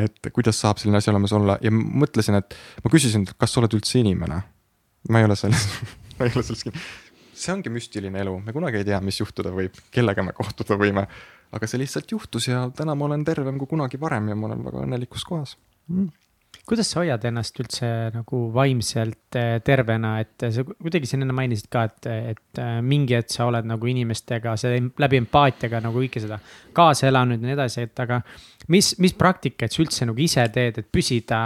et 0.00 0.32
kuidas 0.32 0.60
saab 0.60 0.80
selline 0.80 1.02
asi 1.02 1.12
olemas 1.12 1.34
olla 1.36 1.58
ja 1.64 1.72
mõtlesin, 1.74 2.40
et 2.40 2.56
ma 2.84 2.92
küsisin, 2.94 3.28
kas 3.36 3.52
sa 3.52 3.62
oled 3.62 3.76
üldse 3.76 4.00
inimene. 4.00 4.42
ma 5.08 5.20
ei 5.20 5.28
ole 5.28 5.36
selles 5.36 5.68
ma 6.18 6.26
ei 6.26 6.32
ole 6.34 6.46
selles 6.46 6.64
kindel 6.64 6.88
see 7.38 7.54
ongi 7.54 7.70
müstiline 7.70 8.18
elu, 8.18 8.32
me 8.42 8.52
kunagi 8.54 8.80
ei 8.80 8.86
tea, 8.88 8.98
mis 9.04 9.20
juhtuda 9.20 9.52
võib, 9.54 9.76
kellega 9.94 10.24
me 10.26 10.34
kohtuda 10.34 10.74
võime 10.80 11.04
aga 11.52 11.68
see 11.68 11.80
lihtsalt 11.82 12.10
juhtus 12.12 12.48
ja 12.50 12.66
täna 12.76 12.96
ma 12.98 13.08
olen 13.08 13.24
tervem 13.24 13.58
kui 13.60 13.70
kunagi 13.70 14.00
varem 14.00 14.32
ja 14.32 14.38
ma 14.38 14.50
olen 14.50 14.64
väga 14.66 14.86
õnnelikus 14.86 15.24
kohas. 15.28 15.56
Mm. 15.88 16.10
Kuidas 16.68 16.90
sa 16.92 17.00
hoiad 17.00 17.22
ennast 17.24 17.56
üldse 17.62 17.88
nagu 18.12 18.38
vaimselt 18.52 19.36
eh, 19.40 19.54
tervena, 19.64 20.18
et 20.20 20.44
sa 20.52 20.64
kuidagi 20.68 21.08
siin 21.08 21.24
enne 21.24 21.32
mainisid 21.36 21.70
ka, 21.72 21.86
et, 21.88 22.08
et 22.34 22.60
eh, 22.60 22.74
mingi 22.84 23.16
hetk 23.16 23.32
sa 23.32 23.46
oled 23.48 23.68
nagu 23.68 23.88
inimestega, 23.88 24.52
see 24.60 24.82
läbi 25.00 25.20
empaatiaga 25.22 25.80
nagu 25.84 26.02
kõike 26.02 26.20
seda 26.24 26.36
kaasa 26.76 27.08
elanud 27.08 27.40
ja 27.40 27.48
nii 27.48 27.56
edasi, 27.56 27.86
et 27.88 28.04
aga. 28.04 28.20
mis, 28.68 28.92
mis 29.00 29.16
praktikaid 29.16 29.72
sa 29.72 29.84
üldse 29.84 30.08
nagu 30.08 30.24
ise 30.24 30.44
teed, 30.52 30.82
et 30.82 30.92
püsida 30.92 31.40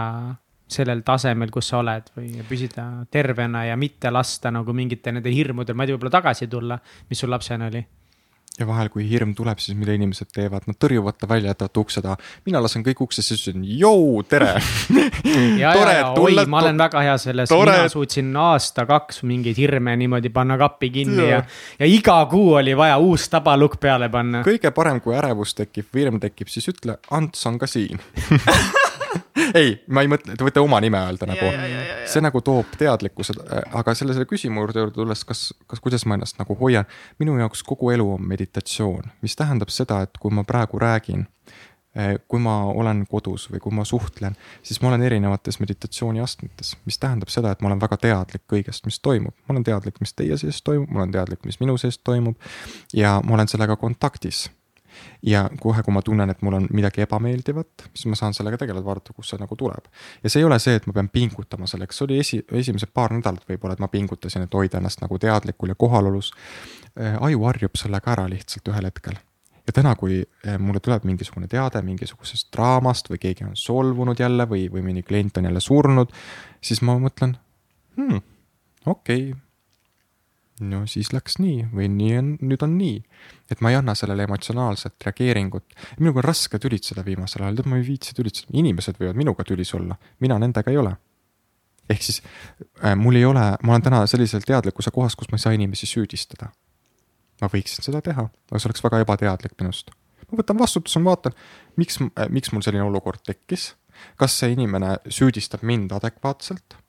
sellel 0.72 1.04
tasemel, 1.06 1.50
kus 1.54 1.70
sa 1.70 1.82
oled 1.82 2.10
või 2.16 2.42
püsida 2.48 2.88
tervena 3.12 3.66
ja 3.68 3.78
mitte 3.78 4.10
lasta 4.10 4.50
nagu 4.50 4.74
mingite 4.74 5.14
nende 5.14 5.30
hirmudel, 5.30 5.76
ma 5.76 5.84
ei 5.84 5.92
tea, 5.92 5.98
võib-olla 5.98 6.18
tagasi 6.18 6.50
tulla, 6.50 6.78
mis 7.10 7.22
sul 7.22 7.30
lapsena 7.30 7.70
oli 7.70 7.82
ja 8.58 8.66
vahel, 8.68 8.90
kui 8.92 9.04
hirm 9.08 9.32
tuleb, 9.36 9.60
siis 9.62 9.76
mida 9.78 9.94
inimesed 9.96 10.28
teevad, 10.34 10.66
nad 10.68 10.76
tõrjuvad 10.80 11.16
ta 11.20 11.28
välja, 11.28 11.54
jätavad 11.54 11.80
ukse 11.82 12.02
taha. 12.04 12.16
mina 12.46 12.60
lasen 12.62 12.84
kõik 12.84 13.00
uksesse, 13.06 13.36
siis 13.36 13.48
ütlen 13.48 13.64
jõu, 13.64 14.22
tere! 14.28 14.54
Ja, 15.62 15.72
ja, 15.76 15.92
ja 15.92 16.06
oi, 16.18 16.34
ma 16.50 16.60
olen 16.62 16.78
väga 16.80 17.02
hea 17.04 17.14
selles, 17.20 17.50
mina 17.52 17.88
suutsin 17.90 18.30
aasta-kaks 18.36 19.22
mingeid 19.28 19.56
hirme 19.60 19.94
niimoodi 19.96 20.32
panna 20.34 20.56
kappi 20.60 20.90
kinni 20.92 21.28
ja, 21.28 21.40
ja 21.78 21.88
iga 21.88 22.16
kuu 22.30 22.56
oli 22.58 22.74
vaja 22.76 22.98
uus 23.00 23.28
tabalukk 23.32 23.78
peale 23.80 24.10
panna. 24.12 24.42
kõige 24.46 24.72
parem, 24.74 25.00
kui 25.04 25.16
ärevus 25.16 25.54
tekib, 25.58 25.88
hirm 25.94 26.20
tekib, 26.22 26.50
siis 26.52 26.68
ütle, 26.72 26.98
Ants 27.14 27.46
on 27.48 27.60
ka 27.62 27.70
siin 27.70 28.00
ei, 29.60 29.74
ma 29.88 30.04
ei 30.04 30.10
mõtle, 30.10 30.36
te 30.36 30.46
võite 30.46 30.62
oma 30.62 30.80
nime 30.82 31.00
öelda 31.00 31.28
nagu, 31.28 31.50
see 32.08 32.22
nagu 32.24 32.42
toob 32.44 32.76
teadlikkuse, 32.78 33.36
aga 33.72 33.94
selle, 33.98 34.16
selle 34.16 34.28
küsimuse 34.30 34.62
juurde 34.62 34.86
tulles, 34.94 35.24
kas, 35.28 35.48
kas, 35.70 35.82
kuidas 35.82 36.06
ma 36.06 36.18
ennast 36.18 36.40
nagu 36.40 36.56
hoian. 36.60 36.88
minu 37.22 37.36
jaoks 37.40 37.64
kogu 37.66 37.92
elu 37.94 38.06
on 38.14 38.24
meditatsioon, 38.28 39.12
mis 39.22 39.36
tähendab 39.38 39.72
seda, 39.72 40.02
et 40.06 40.18
kui 40.20 40.34
ma 40.34 40.44
praegu 40.48 40.80
räägin 40.82 41.26
eh, 41.96 42.16
kui 42.28 42.40
ma 42.40 42.58
olen 42.70 43.04
kodus 43.10 43.48
või 43.52 43.60
kui 43.64 43.74
ma 43.74 43.84
suhtlen, 43.88 44.36
siis 44.62 44.80
ma 44.82 44.92
olen 44.92 45.02
erinevates 45.08 45.60
meditatsiooniastmetes, 45.60 46.76
mis 46.86 46.98
tähendab 46.98 47.32
seda, 47.32 47.52
et 47.52 47.60
ma 47.60 47.70
olen 47.72 47.82
väga 47.82 48.00
teadlik 48.08 48.46
kõigest, 48.50 48.86
mis 48.88 49.00
toimub. 49.00 49.34
ma 49.46 49.56
olen 49.56 49.68
teadlik, 49.68 50.00
mis 50.00 50.14
teie 50.14 50.38
sees 50.40 50.62
toimub, 50.62 50.90
ma 50.90 51.04
olen 51.04 51.14
teadlik, 51.18 51.44
mis 51.44 51.60
minu 51.60 51.76
sees 51.80 51.98
toimub 51.98 52.36
ja 52.94 53.20
ma 53.24 53.38
olen 53.38 53.48
sellega 53.48 53.76
kontaktis 53.76 54.48
ja 55.26 55.44
kohe, 55.60 55.82
kui 55.82 55.94
ma 55.94 56.02
tunnen, 56.02 56.30
et 56.30 56.42
mul 56.42 56.58
on 56.58 56.68
midagi 56.74 57.04
ebameeldivat, 57.06 57.88
siis 57.94 58.06
ma 58.10 58.18
saan 58.18 58.36
sellega 58.36 58.60
tegeleda, 58.60 58.84
vaadata, 58.86 59.14
kust 59.16 59.34
see 59.34 59.40
nagu 59.40 59.56
tuleb. 59.58 59.90
ja 60.22 60.30
see 60.30 60.42
ei 60.42 60.48
ole 60.48 60.58
see, 60.62 60.76
et 60.78 60.86
ma 60.86 60.96
pean 60.98 61.10
pingutama 61.12 61.68
selleks, 61.70 61.98
see 61.98 62.06
oli 62.08 62.20
esi, 62.22 62.40
esimesed 62.62 62.92
paar 62.94 63.14
nädalat 63.16 63.44
võib-olla, 63.48 63.76
et 63.78 63.82
ma 63.84 63.90
pingutasin, 63.92 64.46
et 64.46 64.54
hoida 64.54 64.80
ennast 64.80 65.02
nagu 65.04 65.18
teadlikul 65.18 65.74
ja 65.74 65.78
kohalolus. 65.78 66.32
Äh, 66.98 67.16
aju 67.20 67.44
harjub 67.48 67.78
sellega 67.80 68.12
ära 68.12 68.26
lihtsalt 68.28 68.68
ühel 68.68 68.90
hetkel 68.90 69.16
ja 69.66 69.72
täna, 69.72 69.94
kui 69.96 70.18
äh, 70.22 70.58
mulle 70.58 70.80
tuleb 70.82 71.06
mingisugune 71.08 71.48
teade 71.48 71.82
mingisugusest 71.86 72.50
draamast 72.52 73.08
või 73.10 73.20
keegi 73.22 73.46
on 73.46 73.56
solvunud 73.56 74.20
jälle 74.20 74.48
või, 74.50 74.66
või 74.72 74.82
mõni 74.88 75.04
klient 75.06 75.38
on 75.38 75.48
jälle 75.48 75.62
surnud, 75.62 76.12
siis 76.60 76.82
ma 76.82 76.98
mõtlen 77.00 77.36
hmm,, 77.96 78.20
okei 78.86 79.30
okay 79.30 79.40
no 80.62 80.82
siis 80.90 81.12
läks 81.14 81.38
nii 81.42 81.68
või 81.72 81.88
nii 81.92 82.16
on, 82.18 82.28
nüüd 82.42 82.64
on 82.64 82.74
nii. 82.78 82.98
et 83.50 83.62
ma 83.64 83.72
ei 83.72 83.78
anna 83.78 83.94
sellele 83.98 84.26
emotsionaalset 84.28 85.06
reageeringut. 85.06 85.64
minuga 85.98 86.22
on 86.22 86.24
raske 86.24 86.58
tülitseda 86.58 87.04
viimasel 87.04 87.44
ajal, 87.44 87.60
tead 87.60 87.70
ma 87.70 87.78
ei 87.80 87.86
viitsi 87.86 88.14
tülitseda, 88.16 88.52
inimesed 88.58 88.98
võivad 89.00 89.18
minuga 89.18 89.44
tülis 89.48 89.74
olla, 89.74 89.96
mina 90.20 90.38
nendega 90.42 90.70
ei 90.70 90.78
ole. 90.82 90.94
ehk 91.90 92.02
siis 92.02 92.22
äh, 92.84 92.96
mul 92.96 93.20
ei 93.20 93.24
ole, 93.24 93.46
ma 93.62 93.74
olen 93.74 93.88
täna 93.88 94.04
sellisel 94.06 94.44
teadlikkuse 94.46 94.90
kohas, 94.90 95.16
kus 95.16 95.30
ma 95.32 95.40
ei 95.40 95.46
saa 95.46 95.56
inimesi 95.58 95.86
süüdistada. 95.86 96.52
ma 97.40 97.50
võiksin 97.52 97.84
seda 97.84 98.00
teha, 98.00 98.28
aga 98.50 98.58
see 98.58 98.70
oleks 98.70 98.84
väga 98.84 99.02
ebateadlik 99.06 99.58
minust. 99.60 99.90
ma 100.30 100.42
võtan 100.42 100.58
vastutuse, 100.58 100.98
ma 100.98 101.16
vaatan, 101.16 101.38
miks 101.76 102.00
äh,, 102.02 102.28
miks 102.28 102.52
mul 102.52 102.62
selline 102.62 102.84
olukord 102.84 103.24
tekkis. 103.26 103.74
kas 104.16 104.38
see 104.38 104.54
inimene 104.56 104.96
süüdistab 105.08 105.62
mind 105.62 105.92
adekvaatselt 105.92 106.81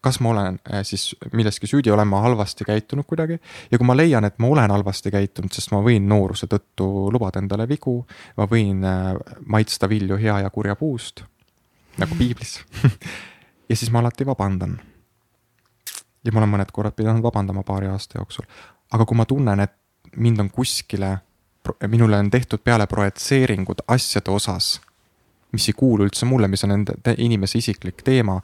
kas 0.00 0.20
ma 0.20 0.30
olen 0.30 0.58
eh, 0.72 0.82
siis 0.86 1.16
milleski 1.32 1.66
süüdi, 1.66 1.90
olen 1.90 2.08
ma 2.08 2.20
halvasti 2.24 2.64
käitunud 2.64 3.06
kuidagi. 3.08 3.38
ja 3.70 3.78
kui 3.78 3.86
ma 3.86 3.96
leian, 3.96 4.24
et 4.24 4.38
ma 4.38 4.46
olen 4.46 4.70
halvasti 4.70 5.10
käitunud, 5.10 5.52
sest 5.52 5.72
ma 5.72 5.82
võin 5.84 6.08
nooruse 6.08 6.48
tõttu 6.50 6.88
lubada 7.12 7.42
endale 7.42 7.68
vigu, 7.68 8.00
ma 8.36 8.48
võin 8.50 8.84
eh, 8.84 9.12
maitsta 9.46 9.88
vilju 9.88 10.18
hea 10.20 10.40
ja 10.44 10.50
kurja 10.50 10.76
puust, 10.76 11.24
nagu 11.98 12.16
piiblis 12.18 12.58
ja 13.70 13.76
siis 13.76 13.90
ma 13.90 14.02
alati 14.02 14.26
vabandan. 14.26 14.78
ja 16.24 16.32
ma 16.32 16.42
olen 16.42 16.54
mõned 16.56 16.72
korrad 16.72 16.96
pidanud 16.96 17.22
vabandama 17.22 17.62
paari 17.62 17.90
aasta 17.92 18.18
jooksul. 18.18 18.44
aga 18.92 19.04
kui 19.04 19.16
ma 19.16 19.24
tunnen, 19.24 19.60
et 19.60 19.76
mind 20.16 20.40
on 20.40 20.50
kuskile, 20.50 21.18
minule 21.88 22.18
on 22.18 22.30
tehtud 22.30 22.60
peale 22.64 22.86
projitseeringud 22.86 23.86
asjade 23.88 24.30
osas 24.30 24.80
mis 25.54 25.68
ei 25.70 25.76
kuulu 25.78 26.08
üldse 26.08 26.26
mulle, 26.28 26.48
mis 26.50 26.64
on 26.66 26.74
enda 26.74 27.14
inimese 27.22 27.60
isiklik 27.60 28.02
teema, 28.06 28.40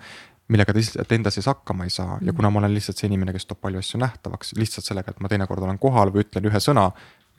millega 0.51 0.75
ta 0.75 0.81
lihtsalt 0.81 1.13
enda 1.15 1.31
sees 1.33 1.47
hakkama 1.51 1.87
ei 1.87 1.95
saa 1.95 2.19
ja 2.27 2.33
kuna 2.37 2.51
ma 2.51 2.61
olen 2.63 2.75
lihtsalt 2.75 2.99
see 2.99 3.09
inimene, 3.11 3.33
kes 3.37 3.47
toob 3.47 3.61
palju 3.65 3.81
asju 3.83 4.01
nähtavaks, 4.03 4.55
lihtsalt 4.59 4.87
sellega, 4.87 5.15
et 5.15 5.23
ma 5.23 5.31
teinekord 5.31 5.63
olen 5.67 5.79
kohal 5.79 6.13
või 6.15 6.25
ütlen 6.25 6.49
ühe 6.51 6.63
sõna, 6.63 6.91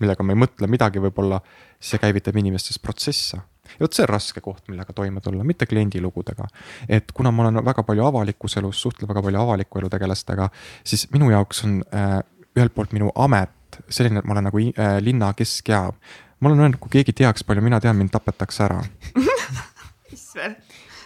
millega 0.02 0.26
ma 0.26 0.36
ei 0.36 0.42
mõtle 0.44 0.70
midagi 0.72 1.02
võib-olla, 1.04 1.42
see 1.82 2.02
käivitab 2.02 2.38
inimestes 2.42 2.80
protsesse. 2.80 3.42
ja 3.72 3.84
vot 3.84 3.94
see 3.94 4.06
on 4.06 4.12
raske 4.12 4.42
koht, 4.42 4.64
millega 4.72 4.94
toime 4.94 5.22
tulla, 5.22 5.44
mitte 5.48 5.66
kliendi 5.66 6.02
lugudega. 6.02 6.48
et 6.90 7.12
kuna 7.12 7.32
ma 7.32 7.48
olen 7.48 7.66
väga 7.66 7.84
palju 7.84 8.06
avalikus 8.06 8.58
elus, 8.58 8.82
suhtlen 8.82 9.10
väga 9.10 9.22
palju 9.22 9.42
avaliku 9.42 9.80
elu 9.80 9.90
tegelastega, 9.90 10.50
siis 10.84 11.08
minu 11.14 11.32
jaoks 11.32 11.64
on 11.68 11.82
äh, 11.96 12.20
ühelt 12.56 12.76
poolt 12.76 12.94
minu 12.94 13.12
amet 13.16 13.82
selline, 13.90 14.20
et 14.20 14.28
ma 14.28 14.36
olen 14.36 14.50
nagu 14.50 14.60
äh, 14.60 14.98
linna 15.04 15.34
keskjaam. 15.34 15.96
ma 16.40 16.50
olen 16.50 16.60
öelnud, 16.60 16.80
kui 16.80 16.90
keegi 17.00 17.14
teaks, 17.14 17.44
palju 17.44 17.62
mina 17.62 17.80
tean, 17.80 17.96
mind 17.98 18.12
tapetakse 18.12 18.64
ära 18.66 18.82
issand, 20.16 20.56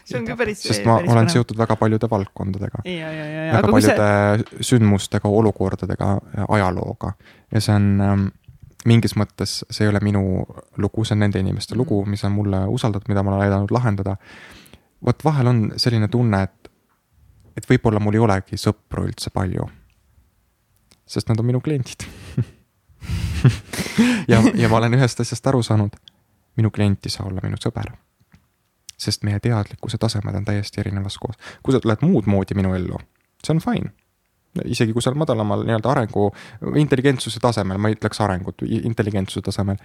see 0.09 0.19
on 0.19 0.29
ka 0.29 0.37
päris. 0.39 0.63
sest 0.63 0.85
ma 0.87 0.99
päris 0.99 1.11
olen 1.11 1.25
põnev. 1.25 1.35
seotud 1.35 1.59
väga 1.59 1.77
paljude 1.81 2.09
valdkondadega 2.11 2.81
ja, 2.85 2.93
ja, 2.93 3.11
ja, 3.11 3.27
ja, 3.27 3.51
väga 3.57 3.61
aga 3.61 3.75
paljude 3.75 3.95
sa, 3.97 4.63
sündmustega, 4.71 5.31
olukordadega, 5.41 6.09
ajalooga 6.47 7.13
ja 7.51 7.63
see 7.63 7.75
on 7.75 7.87
ähm, 8.05 8.27
mingis 8.85 9.15
mõttes, 9.17 9.59
see 9.69 9.85
ei 9.85 9.91
ole 9.91 10.01
minu 10.05 10.21
lugu, 10.81 11.05
see 11.05 11.15
on 11.17 11.23
nende 11.25 11.41
inimeste 11.41 11.77
lugu, 11.77 12.03
mis 12.09 12.23
on 12.27 12.35
mulle 12.35 12.61
usaldatud, 12.71 13.09
mida 13.09 13.23
ma 13.25 13.33
olen 13.33 13.47
aidanud 13.47 13.73
lahendada. 13.73 14.15
vot 15.05 15.23
vahel 15.25 15.47
on 15.47 15.61
selline 15.81 16.07
tunne, 16.07 16.43
et, 16.43 16.69
et 17.57 17.69
võib-olla 17.69 17.99
mul 17.99 18.17
ei 18.17 18.23
olegi 18.27 18.61
sõpru 18.61 19.07
üldse 19.09 19.33
palju. 19.33 19.67
sest 21.05 21.29
nad 21.29 21.39
on 21.39 21.45
minu 21.45 21.61
kliendid 21.61 22.05
ja, 24.31 24.41
ja 24.55 24.69
ma 24.69 24.77
olen 24.77 24.97
ühest 24.97 25.19
asjast 25.21 25.47
aru 25.47 25.63
saanud. 25.63 25.95
minu 26.57 26.71
klient 26.71 27.05
ei 27.05 27.11
saa 27.11 27.27
olla 27.27 27.41
minu 27.43 27.57
sõber. 27.59 27.91
Sest 28.97 29.23
meie 29.27 29.39
teadlikkuse 29.39 29.97
tasemed 29.97 30.35
on 30.35 30.45
täiesti 30.45 30.81
erinevas 30.81 31.17
kohas. 31.17 31.37
kui 31.63 31.75
sa 31.75 31.79
tuled 31.83 32.01
muud 32.01 32.27
moodi 32.31 32.55
minu 32.55 32.73
ellu, 32.73 32.99
see 33.43 33.55
on 33.55 33.63
fine 33.63 33.93
isegi 34.63 34.93
kui 34.95 35.03
seal 35.03 35.17
madalamal 35.19 35.65
nii-öelda 35.67 35.91
arengu, 35.91 36.29
intelligentsuse 36.79 37.41
tasemel, 37.43 37.77
ma 37.81 37.89
ei 37.91 37.97
ütleks 37.97 38.21
arengut, 38.23 38.63
intelligentsuse 38.63 39.43
tasemel. 39.43 39.75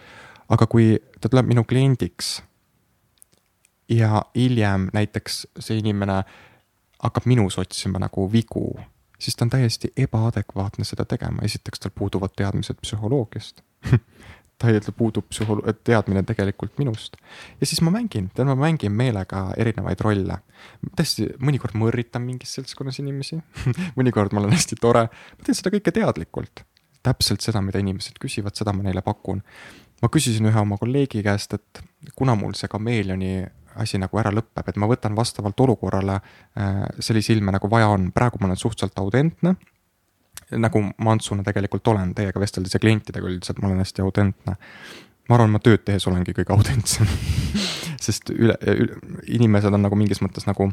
aga 0.51 0.67
kui 0.67 0.97
ta 1.21 1.29
tuleb 1.29 1.47
minu 1.47 1.65
kliendiks 1.65 2.41
ja 3.91 4.23
hiljem 4.35 4.89
näiteks 4.93 5.47
see 5.59 5.79
inimene 5.79 6.23
hakkab 7.03 7.27
minus 7.27 7.59
otsima 7.59 7.99
nagu 8.03 8.27
vigu, 8.33 8.81
siis 9.19 9.37
ta 9.37 9.45
on 9.45 9.51
täiesti 9.51 9.93
ebaadekvaatne 9.97 10.85
seda 10.85 11.05
tegema, 11.05 11.43
esiteks 11.43 11.81
tal 11.81 11.95
puuduvad 11.95 12.35
teadmised 12.37 12.83
psühholoogiast 12.83 13.63
tal 14.61 14.95
puudub 14.97 15.27
psühholo-, 15.33 15.75
teadmine 15.85 16.23
tegelikult 16.27 16.79
minust. 16.79 17.17
ja 17.61 17.67
siis 17.67 17.81
ma 17.83 17.93
mängin, 17.95 18.31
ma 18.45 18.57
mängin 18.59 18.93
meelega 18.93 19.51
erinevaid 19.61 20.01
rolle. 20.05 20.41
tõesti, 20.97 21.31
mõnikord 21.41 21.77
ma 21.79 21.89
õrritan 21.91 22.25
mingis 22.25 22.55
seltskonnas 22.59 23.01
inimesi 23.03 23.41
mõnikord 23.99 24.35
ma 24.35 24.43
olen 24.45 24.55
hästi 24.57 24.81
tore, 24.81 25.07
ma 25.11 25.47
teen 25.47 25.59
seda 25.59 25.73
kõike 25.75 25.95
teadlikult. 25.97 26.65
täpselt 27.03 27.41
seda, 27.41 27.63
mida 27.65 27.81
inimesed 27.81 28.21
küsivad, 28.21 28.57
seda 28.57 28.75
ma 28.77 28.85
neile 28.87 29.03
pakun. 29.03 29.43
ma 30.03 30.13
küsisin 30.13 30.47
ühe 30.51 30.61
oma 30.61 30.79
kolleegi 30.81 31.25
käest, 31.25 31.57
et 31.57 31.83
kuna 32.15 32.37
mul 32.37 32.55
see 32.59 32.69
kameelioni 32.69 33.47
asi 33.81 33.99
nagu 34.03 34.19
ära 34.19 34.33
lõpeb, 34.35 34.67
et 34.67 34.77
ma 34.77 34.89
võtan 34.91 35.15
vastavalt 35.17 35.61
olukorrale 35.61 36.17
äh, 36.19 36.87
sellise 36.99 37.33
ilme, 37.33 37.53
nagu 37.55 37.71
vaja 37.71 37.93
on, 37.95 38.11
praegu 38.13 38.41
ma 38.41 38.51
olen 38.51 38.59
suhteliselt 38.59 38.99
autentne 38.99 39.55
nagu 40.59 40.83
ma 40.99 41.15
Antsuna 41.15 41.45
tegelikult 41.47 41.89
olen 41.93 42.15
teiega 42.15 42.41
vesteldes 42.43 42.75
ja 42.75 42.81
klientidega 42.83 43.29
üldiselt 43.29 43.61
ma 43.63 43.69
olen 43.69 43.83
hästi 43.83 44.03
autentne. 44.03 44.57
ma 45.29 45.37
arvan, 45.37 45.53
ma 45.55 45.61
tööd 45.63 45.85
tehes 45.87 46.07
olengi 46.11 46.35
kõige 46.35 46.55
autentsem 46.57 47.07
sest 48.05 48.33
üle, 48.35 48.57
üle, 48.67 48.97
inimesed 49.29 49.75
on 49.75 49.85
nagu 49.85 49.99
mingis 49.99 50.23
mõttes 50.25 50.49
nagu 50.49 50.71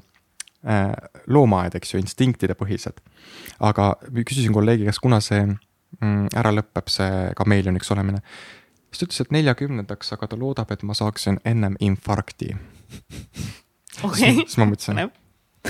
äh, 0.66 0.94
loomaaed, 1.28 1.76
eks 1.78 1.94
ju, 1.94 2.02
instinktide 2.02 2.56
põhised. 2.58 3.02
aga 3.60 3.94
küsisin 4.18 4.56
kolleegi 4.56 4.88
käest, 4.88 5.04
kuna 5.04 5.20
see 5.24 5.44
mm, 5.46 6.32
ära 6.38 6.54
lõpeb, 6.56 6.90
see 6.92 7.28
kameelioniks 7.38 7.92
olemine. 7.96 8.24
siis 8.90 9.04
ta 9.04 9.10
ütles, 9.10 9.22
et 9.26 9.38
neljakümnendaks, 9.38 10.14
aga 10.18 10.32
ta 10.32 10.40
loodab, 10.40 10.72
et 10.72 10.84
ma 10.88 10.98
saaksin 10.98 11.42
ennem 11.46 11.78
infarkti 11.80 12.54
okei 14.04 14.36
siis 14.46 14.58
ma 14.62 14.70
mõtlesin, 14.70 15.06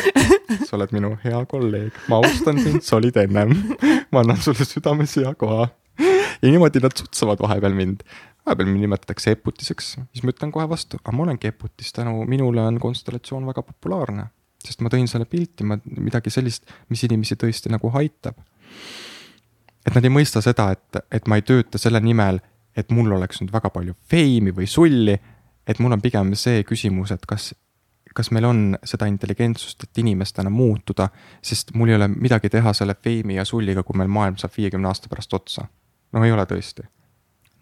sa 0.67 0.77
oled 0.77 0.93
minu 0.95 1.13
hea 1.23 1.39
kolleeg, 1.49 1.97
ma 2.11 2.21
austan 2.21 2.59
sind, 2.61 2.83
sa 2.85 2.97
olid 2.99 3.17
ennem. 3.21 3.53
ma 4.11 4.23
annan 4.23 4.39
sulle 4.41 4.65
südames 4.67 5.17
hea 5.19 5.33
koha. 5.39 5.67
ja 6.41 6.49
niimoodi 6.51 6.81
nad 6.83 6.95
sutsavad 6.97 7.41
vahepeal 7.43 7.75
mind. 7.77 8.03
vahepeal 8.45 8.69
mind 8.69 8.85
nimetatakse 8.87 9.35
eputiseks, 9.37 9.93
siis 10.13 10.23
ma 10.23 10.33
ütlen 10.33 10.53
kohe 10.55 10.67
vastu, 10.69 10.99
aga 11.01 11.15
ma 11.15 11.25
olengi 11.27 11.51
eputis, 11.51 11.93
tänu 11.95 12.25
minule 12.29 12.61
on 12.61 12.79
konstellatsioon 12.79 13.47
väga 13.49 13.63
populaarne. 13.71 14.27
sest 14.63 14.81
ma 14.81 14.91
tõin 14.93 15.07
selle 15.07 15.25
pilti, 15.29 15.63
ma 15.63 15.79
midagi 15.85 16.33
sellist, 16.33 16.67
mis 16.89 17.03
inimesi 17.07 17.39
tõesti 17.39 17.71
nagu 17.73 17.91
aitab. 17.93 18.37
et 19.85 19.95
nad 19.95 20.03
ei 20.03 20.13
mõista 20.13 20.43
seda, 20.43 20.71
et, 20.75 21.03
et 21.11 21.27
ma 21.27 21.39
ei 21.39 21.47
tööta 21.47 21.79
selle 21.81 22.01
nimel, 22.03 22.41
et 22.77 22.91
mul 22.93 23.11
oleks 23.11 23.41
nüüd 23.41 23.53
väga 23.53 23.71
palju 23.73 23.95
feimi 24.09 24.53
või 24.53 24.67
sulli. 24.67 25.17
et 25.67 25.79
mul 25.79 25.91
on 25.91 26.01
pigem 26.01 26.35
see 26.35 26.63
küsimus, 26.63 27.11
et 27.11 27.25
kas 27.25 27.53
kas 28.17 28.31
meil 28.33 28.47
on 28.49 28.61
seda 28.87 29.05
intelligentsust, 29.09 29.83
et 29.85 30.01
inimestena 30.01 30.49
muutuda, 30.49 31.09
sest 31.43 31.73
mul 31.77 31.91
ei 31.93 31.97
ole 31.99 32.07
midagi 32.13 32.49
teha 32.49 32.73
selle 32.73 32.95
feimi 33.03 33.37
ja 33.37 33.45
sulliga, 33.45 33.83
kui 33.85 33.97
meil 33.99 34.09
maailm 34.11 34.39
saab 34.41 34.55
viiekümne 34.57 34.89
aasta 34.89 35.11
pärast 35.11 35.33
otsa. 35.37 35.67
no 36.13 36.23
ei 36.25 36.31
ole 36.31 36.47
tõesti. 36.49 36.87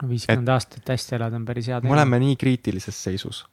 no 0.01 0.09
viiskümmend 0.09 0.53
aastat 0.53 0.93
hästi 0.93 1.17
elada 1.19 1.35
on 1.35 1.45
päris 1.45 1.67
hea 1.67 1.81
me 1.83 1.93
oleme 1.97 2.19
nii 2.23 2.37
kriitilises 2.39 3.03
seisus. 3.03 3.43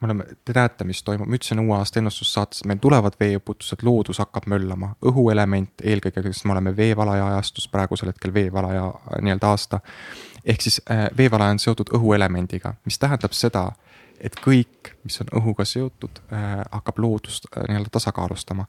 me 0.00 0.06
oleme, 0.06 0.24
te 0.44 0.54
näete, 0.54 0.86
mis 0.86 1.02
toimub, 1.02 1.26
ma 1.26 1.40
ütlesin 1.40 1.64
uue 1.64 1.74
aasta 1.78 1.98
ennustussaates, 1.98 2.62
meil 2.70 2.78
tulevad 2.78 3.18
veeuputused, 3.20 3.82
loodus 3.82 4.22
hakkab 4.22 4.46
möllama, 4.46 4.92
õhuelement 5.10 5.82
eelkõige, 5.82 6.22
sest 6.28 6.46
me 6.46 6.54
oleme 6.54 6.76
veevalaja 6.76 7.26
ajastus, 7.32 7.66
praegusel 7.72 8.12
hetkel 8.12 8.34
veevalaja 8.34 8.86
nii-öelda 9.26 9.50
aasta. 9.50 9.80
ehk 10.44 10.62
siis 10.62 10.80
äh, 10.90 11.08
veevalaja 11.18 11.58
on 11.58 11.64
seotud 11.66 11.90
õhuelemendiga, 11.98 12.76
mis 12.84 12.98
tähendab 12.98 13.34
seda, 13.34 13.72
et 14.20 14.36
kõik, 14.42 14.94
mis 15.04 15.20
on 15.22 15.30
õhuga 15.40 15.64
seotud 15.64 16.20
äh,, 16.32 16.60
hakkab 16.70 16.98
loodust 16.98 17.46
äh, 17.52 17.68
nii-öelda 17.68 17.90
tasakaalustama. 17.90 18.66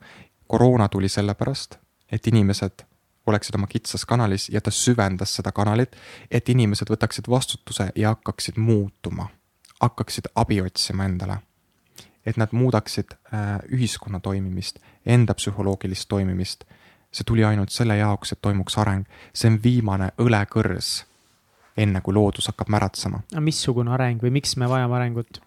koroona 0.48 0.88
tuli 0.90 1.10
sellepärast, 1.10 1.78
et 2.12 2.28
inimesed 2.28 2.86
oleksid 3.26 3.56
oma 3.56 3.68
kitsas 3.68 4.06
kanalis 4.06 4.50
ja 4.50 4.62
ta 4.62 4.72
süvendas 4.72 5.36
seda 5.36 5.52
kanalit, 5.52 5.96
et 6.32 6.50
inimesed 6.50 6.90
võtaksid 6.90 7.30
vastutuse 7.30 7.92
ja 7.96 8.16
hakkaksid 8.16 8.58
muutuma, 8.58 9.30
hakkaksid 9.82 10.32
abi 10.36 10.62
otsima 10.62 11.06
endale. 11.06 11.38
et 12.26 12.38
nad 12.38 12.52
muudaksid 12.52 13.14
äh, 13.34 13.60
ühiskonna 13.74 14.20
toimimist, 14.20 14.80
enda 15.06 15.34
psühholoogilist 15.34 16.10
toimimist. 16.10 16.64
see 17.12 17.24
tuli 17.26 17.44
ainult 17.44 17.70
selle 17.70 17.98
jaoks, 17.98 18.32
et 18.32 18.42
toimuks 18.42 18.78
areng, 18.78 19.06
see 19.34 19.50
on 19.50 19.64
viimane 19.64 20.12
õlekõrs 20.18 21.06
enne 21.80 22.02
kui 22.02 22.14
loodus 22.14 22.50
hakkab 22.52 22.70
märatsema. 22.70 23.22
aga 23.32 23.44
missugune 23.44 23.94
areng 23.96 24.24
või 24.24 24.34
miks 24.40 24.56
me 24.58 24.70
vajame 24.70 24.96
arengut? 24.96 25.42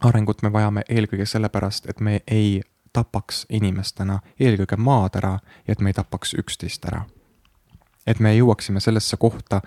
arengut 0.00 0.42
me 0.42 0.52
vajame 0.52 0.84
eelkõige 0.88 1.26
sellepärast, 1.26 1.88
et 1.90 2.00
me 2.00 2.20
ei 2.26 2.62
tapaks 2.92 3.46
inimestena 3.50 4.20
eelkõige 4.40 4.78
maad 4.78 5.18
ära 5.18 5.38
ja 5.66 5.74
et 5.74 5.80
me 5.80 5.90
ei 5.90 5.98
tapaks 5.98 6.34
üksteist 6.38 6.86
ära. 6.90 7.04
et 8.06 8.20
me 8.20 8.34
jõuaksime 8.36 8.80
sellesse 8.80 9.16
kohta, 9.16 9.62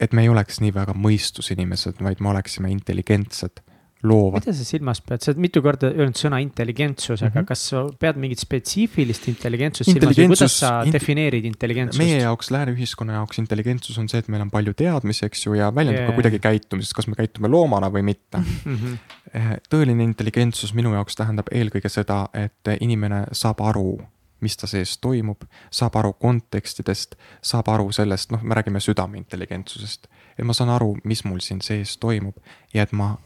et 0.00 0.12
me 0.12 0.22
ei 0.22 0.28
oleks 0.28 0.60
nii 0.60 0.74
väga 0.74 0.94
mõistusinimesed, 0.98 2.02
vaid 2.02 2.20
me 2.20 2.28
oleksime 2.28 2.70
intelligentsed 2.70 3.62
loovad. 4.02 4.42
mida 4.42 4.54
sa 4.56 4.64
silmas 4.66 5.00
pead, 5.04 5.22
sa 5.22 5.30
oled 5.30 5.42
mitu 5.44 5.62
korda 5.62 5.90
öelnud 5.92 6.18
sõna 6.18 6.40
intelligentsus 6.42 7.20
mm, 7.20 7.28
-hmm. 7.28 7.38
aga 7.38 7.48
kas 7.52 7.64
sa 7.70 7.82
pead 8.02 8.18
mingit 8.18 8.42
spetsiifilist 8.42 9.28
intelligentsust 9.30 9.90
silmas 9.90 10.18
või 10.18 10.30
kuidas 10.32 10.56
sa 10.58 10.72
int- 10.82 10.96
defineerid 10.96 11.46
intelligentsust? 11.46 12.02
meie 12.02 12.18
jaoks, 12.24 12.50
lääne 12.54 12.74
ühiskonna 12.74 13.18
jaoks 13.20 13.38
intelligentsus 13.38 13.98
on 14.02 14.08
see, 14.10 14.18
et 14.18 14.28
meil 14.32 14.42
on 14.42 14.50
palju 14.50 14.74
teadmisi, 14.78 15.26
eks 15.26 15.46
ju, 15.46 15.54
ja 15.58 15.70
väljendub 15.74 16.02
Jaa. 16.02 16.10
ka 16.10 16.18
kuidagi 16.18 16.42
käitumises, 16.42 16.94
kas 16.94 17.06
me 17.06 17.18
käitume 17.18 17.48
loomana 17.48 17.90
või 17.92 18.02
mitte. 18.02 18.38
mm. 18.38 18.76
-hmm. 18.76 19.60
tõeline 19.70 20.02
intelligentsus 20.02 20.74
minu 20.74 20.94
jaoks 20.94 21.16
tähendab 21.16 21.52
eelkõige 21.52 21.88
seda, 21.88 22.26
et 22.34 22.74
inimene 22.80 23.26
saab 23.32 23.60
aru, 23.60 24.00
mis 24.40 24.56
ta 24.56 24.66
sees 24.66 24.98
toimub, 24.98 25.44
saab 25.70 25.96
aru 25.96 26.12
kontekstidest, 26.12 27.14
saab 27.42 27.68
aru 27.68 27.92
sellest, 27.92 28.32
noh, 28.34 28.42
me 28.42 28.54
räägime 28.54 28.80
südame 28.80 29.18
intelligentsusest. 29.18 30.08
et 30.38 30.44
ma 30.44 30.52
saan 30.52 30.70
aru, 30.70 30.96
mis 31.04 31.24
mul 31.24 31.38
siin 31.44 31.60
sees 31.60 31.98
toimub 31.98 32.36
ja 32.74 32.82
et 32.82 32.92
ma 32.92 33.16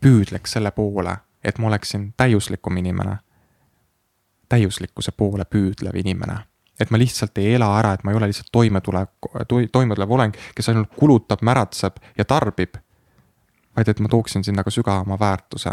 püüdleks 0.00 0.52
selle 0.56 0.70
poole, 0.70 1.16
et 1.44 1.58
ma 1.58 1.66
oleksin 1.66 2.14
täiuslikum 2.16 2.76
inimene. 2.76 3.18
täiuslikkuse 4.48 5.12
poole 5.12 5.44
püüdlev 5.44 5.96
inimene. 5.96 6.38
et 6.80 6.90
ma 6.90 6.98
lihtsalt 6.98 7.38
ei 7.38 7.54
ela 7.54 7.78
ära, 7.78 7.92
et 7.92 8.04
ma 8.04 8.10
ei 8.10 8.16
ole 8.16 8.26
lihtsalt 8.26 8.48
toimetulev, 8.52 9.06
toimetulev 9.72 10.10
oleng, 10.10 10.34
kes 10.54 10.68
ainult 10.68 10.94
kulutab, 10.96 11.42
märatseb 11.42 11.96
ja 12.18 12.24
tarbib. 12.24 12.74
vaid 13.76 13.88
et 13.88 14.00
ma 14.00 14.08
tooksin 14.08 14.44
sinna 14.44 14.64
ka 14.64 14.70
sügavama 14.70 15.18
väärtuse. 15.18 15.70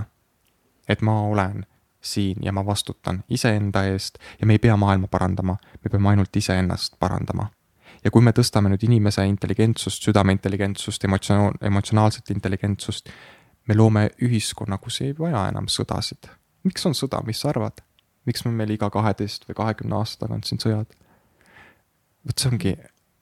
et 0.88 1.02
ma 1.02 1.22
olen 1.22 1.66
siin 2.02 2.38
ja 2.44 2.52
ma 2.52 2.66
vastutan 2.66 3.24
iseenda 3.30 3.84
eest 3.84 4.18
ja 4.42 4.48
me 4.48 4.54
ei 4.54 4.60
pea 4.60 4.78
maailma 4.78 5.08
parandama, 5.08 5.58
me 5.84 5.90
peame 5.90 6.10
ainult 6.10 6.36
iseennast 6.36 7.00
parandama. 7.00 7.50
ja 8.04 8.12
kui 8.12 8.22
me 8.22 8.32
tõstame 8.32 8.70
nüüd 8.70 8.84
inimese 8.86 9.26
intelligentsust, 9.26 10.04
südame 10.04 10.32
intelligentsust, 10.32 11.04
emotsioon, 11.04 11.54
emotsionaalset 11.62 12.30
intelligentsust, 12.30 13.10
me 13.68 13.76
loome 13.76 14.10
ühiskonna, 14.24 14.78
kus 14.78 15.02
ei 15.02 15.16
vaja 15.18 15.48
enam 15.52 15.68
sõdasid. 15.72 16.30
miks 16.64 16.86
on 16.86 16.96
sõda, 16.98 17.24
mis 17.26 17.42
sa 17.42 17.50
arvad? 17.50 17.84
miks 18.26 18.46
on 18.46 18.54
meil 18.54 18.70
iga 18.76 18.90
kaheteist 18.90 19.48
või 19.50 19.56
kahekümne 19.56 19.96
aasta 19.96 20.26
tagant 20.26 20.46
siin 20.46 20.62
sõjad? 20.64 20.88
vot 22.28 22.40
see 22.40 22.52
ongi, 22.52 22.78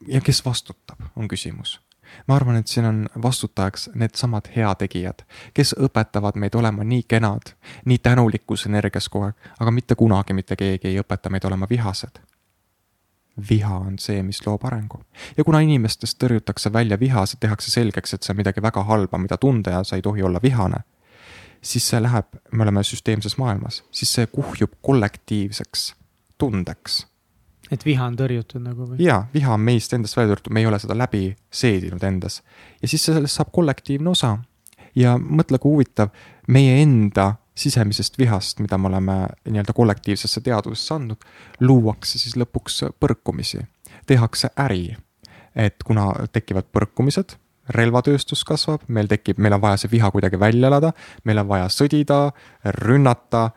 ja 0.08 0.20
kes 0.20 0.44
vastutab, 0.44 1.02
on 1.16 1.28
küsimus 1.28 1.80
ma 2.26 2.36
arvan, 2.36 2.56
et 2.56 2.66
siin 2.70 2.86
on 2.86 3.08
vastutajaks 3.22 3.90
needsamad 3.94 4.48
heategijad, 4.56 5.24
kes 5.54 5.74
õpetavad 5.82 6.38
meid 6.38 6.54
olema 6.54 6.84
nii 6.84 7.02
kenad, 7.08 7.54
nii 7.84 7.98
tänulikus 7.98 8.66
energias 8.66 9.08
kogu 9.08 9.28
aeg, 9.28 9.50
aga 9.60 9.74
mitte 9.74 9.94
kunagi 9.98 10.36
mitte 10.36 10.56
keegi 10.56 10.92
ei 10.92 11.00
õpeta 11.02 11.30
meid 11.30 11.44
olema 11.44 11.66
vihased. 11.70 12.20
Viha 13.50 13.76
on 13.76 13.98
see, 13.98 14.22
mis 14.22 14.40
loob 14.46 14.64
arengu. 14.64 15.00
ja 15.36 15.44
kuna 15.44 15.60
inimestest 15.60 16.18
tõrjutakse 16.22 16.72
välja 16.72 16.98
viha, 17.00 17.26
see 17.26 17.40
tehakse 17.40 17.70
selgeks, 17.70 18.14
et 18.14 18.22
see 18.22 18.32
on 18.32 18.40
midagi 18.40 18.62
väga 18.62 18.84
halba, 18.88 19.18
mida 19.18 19.36
tunda 19.36 19.78
ja 19.78 19.82
sa 19.84 19.96
ei 19.96 20.02
tohi 20.02 20.22
olla 20.22 20.40
vihane. 20.42 20.84
siis 21.62 21.88
see 21.88 22.00
läheb, 22.00 22.26
me 22.52 22.62
oleme 22.62 22.82
süsteemses 22.84 23.38
maailmas, 23.38 23.84
siis 23.90 24.12
see 24.12 24.26
kuhjub 24.26 24.72
kollektiivseks 24.82 25.94
tundeks. 26.38 27.06
et 27.70 27.84
viha 27.84 28.06
on 28.06 28.16
tõrjutud 28.16 28.62
nagu 28.62 28.90
või? 28.90 29.00
jaa, 29.04 29.26
viha 29.34 29.54
on 29.54 29.60
meist 29.60 29.92
endast 29.92 30.16
välja 30.16 30.34
tõrjutud, 30.34 30.52
me 30.52 30.60
ei 30.60 30.66
ole 30.66 30.78
seda 30.78 30.98
läbi 30.98 31.36
seedinud 31.50 32.02
endas. 32.02 32.42
ja 32.82 32.88
siis 32.88 33.04
sellest 33.04 33.36
saab 33.36 33.52
kollektiivne 33.52 34.10
osa. 34.10 34.38
ja 34.94 35.18
mõtle, 35.18 35.58
kui 35.58 35.76
huvitav, 35.76 36.08
meie 36.48 36.82
enda 36.82 37.34
sisemisest 37.56 38.18
vihast, 38.18 38.60
mida 38.60 38.78
me 38.78 38.90
oleme 38.90 39.16
nii-öelda 39.48 39.72
kollektiivsesse 39.72 40.40
teadvusesse 40.44 40.94
andnud, 40.94 41.24
luuakse 41.60 42.18
siis 42.20 42.36
lõpuks 42.36 42.82
põrkumisi, 43.00 43.64
tehakse 44.06 44.52
äri. 44.60 44.96
et 45.56 45.80
kuna 45.88 46.10
tekivad 46.32 46.66
põrkumised, 46.68 47.38
relvatööstus 47.72 48.44
kasvab, 48.44 48.82
meil 48.88 49.08
tekib, 49.08 49.38
meil 49.40 49.56
on 49.56 49.62
vaja 49.62 49.80
see 49.80 49.90
viha 49.90 50.10
kuidagi 50.12 50.38
välja 50.40 50.68
elada, 50.68 50.92
meil 51.24 51.38
on 51.40 51.48
vaja 51.48 51.68
sõdida, 51.72 52.32
rünnata. 52.82 53.50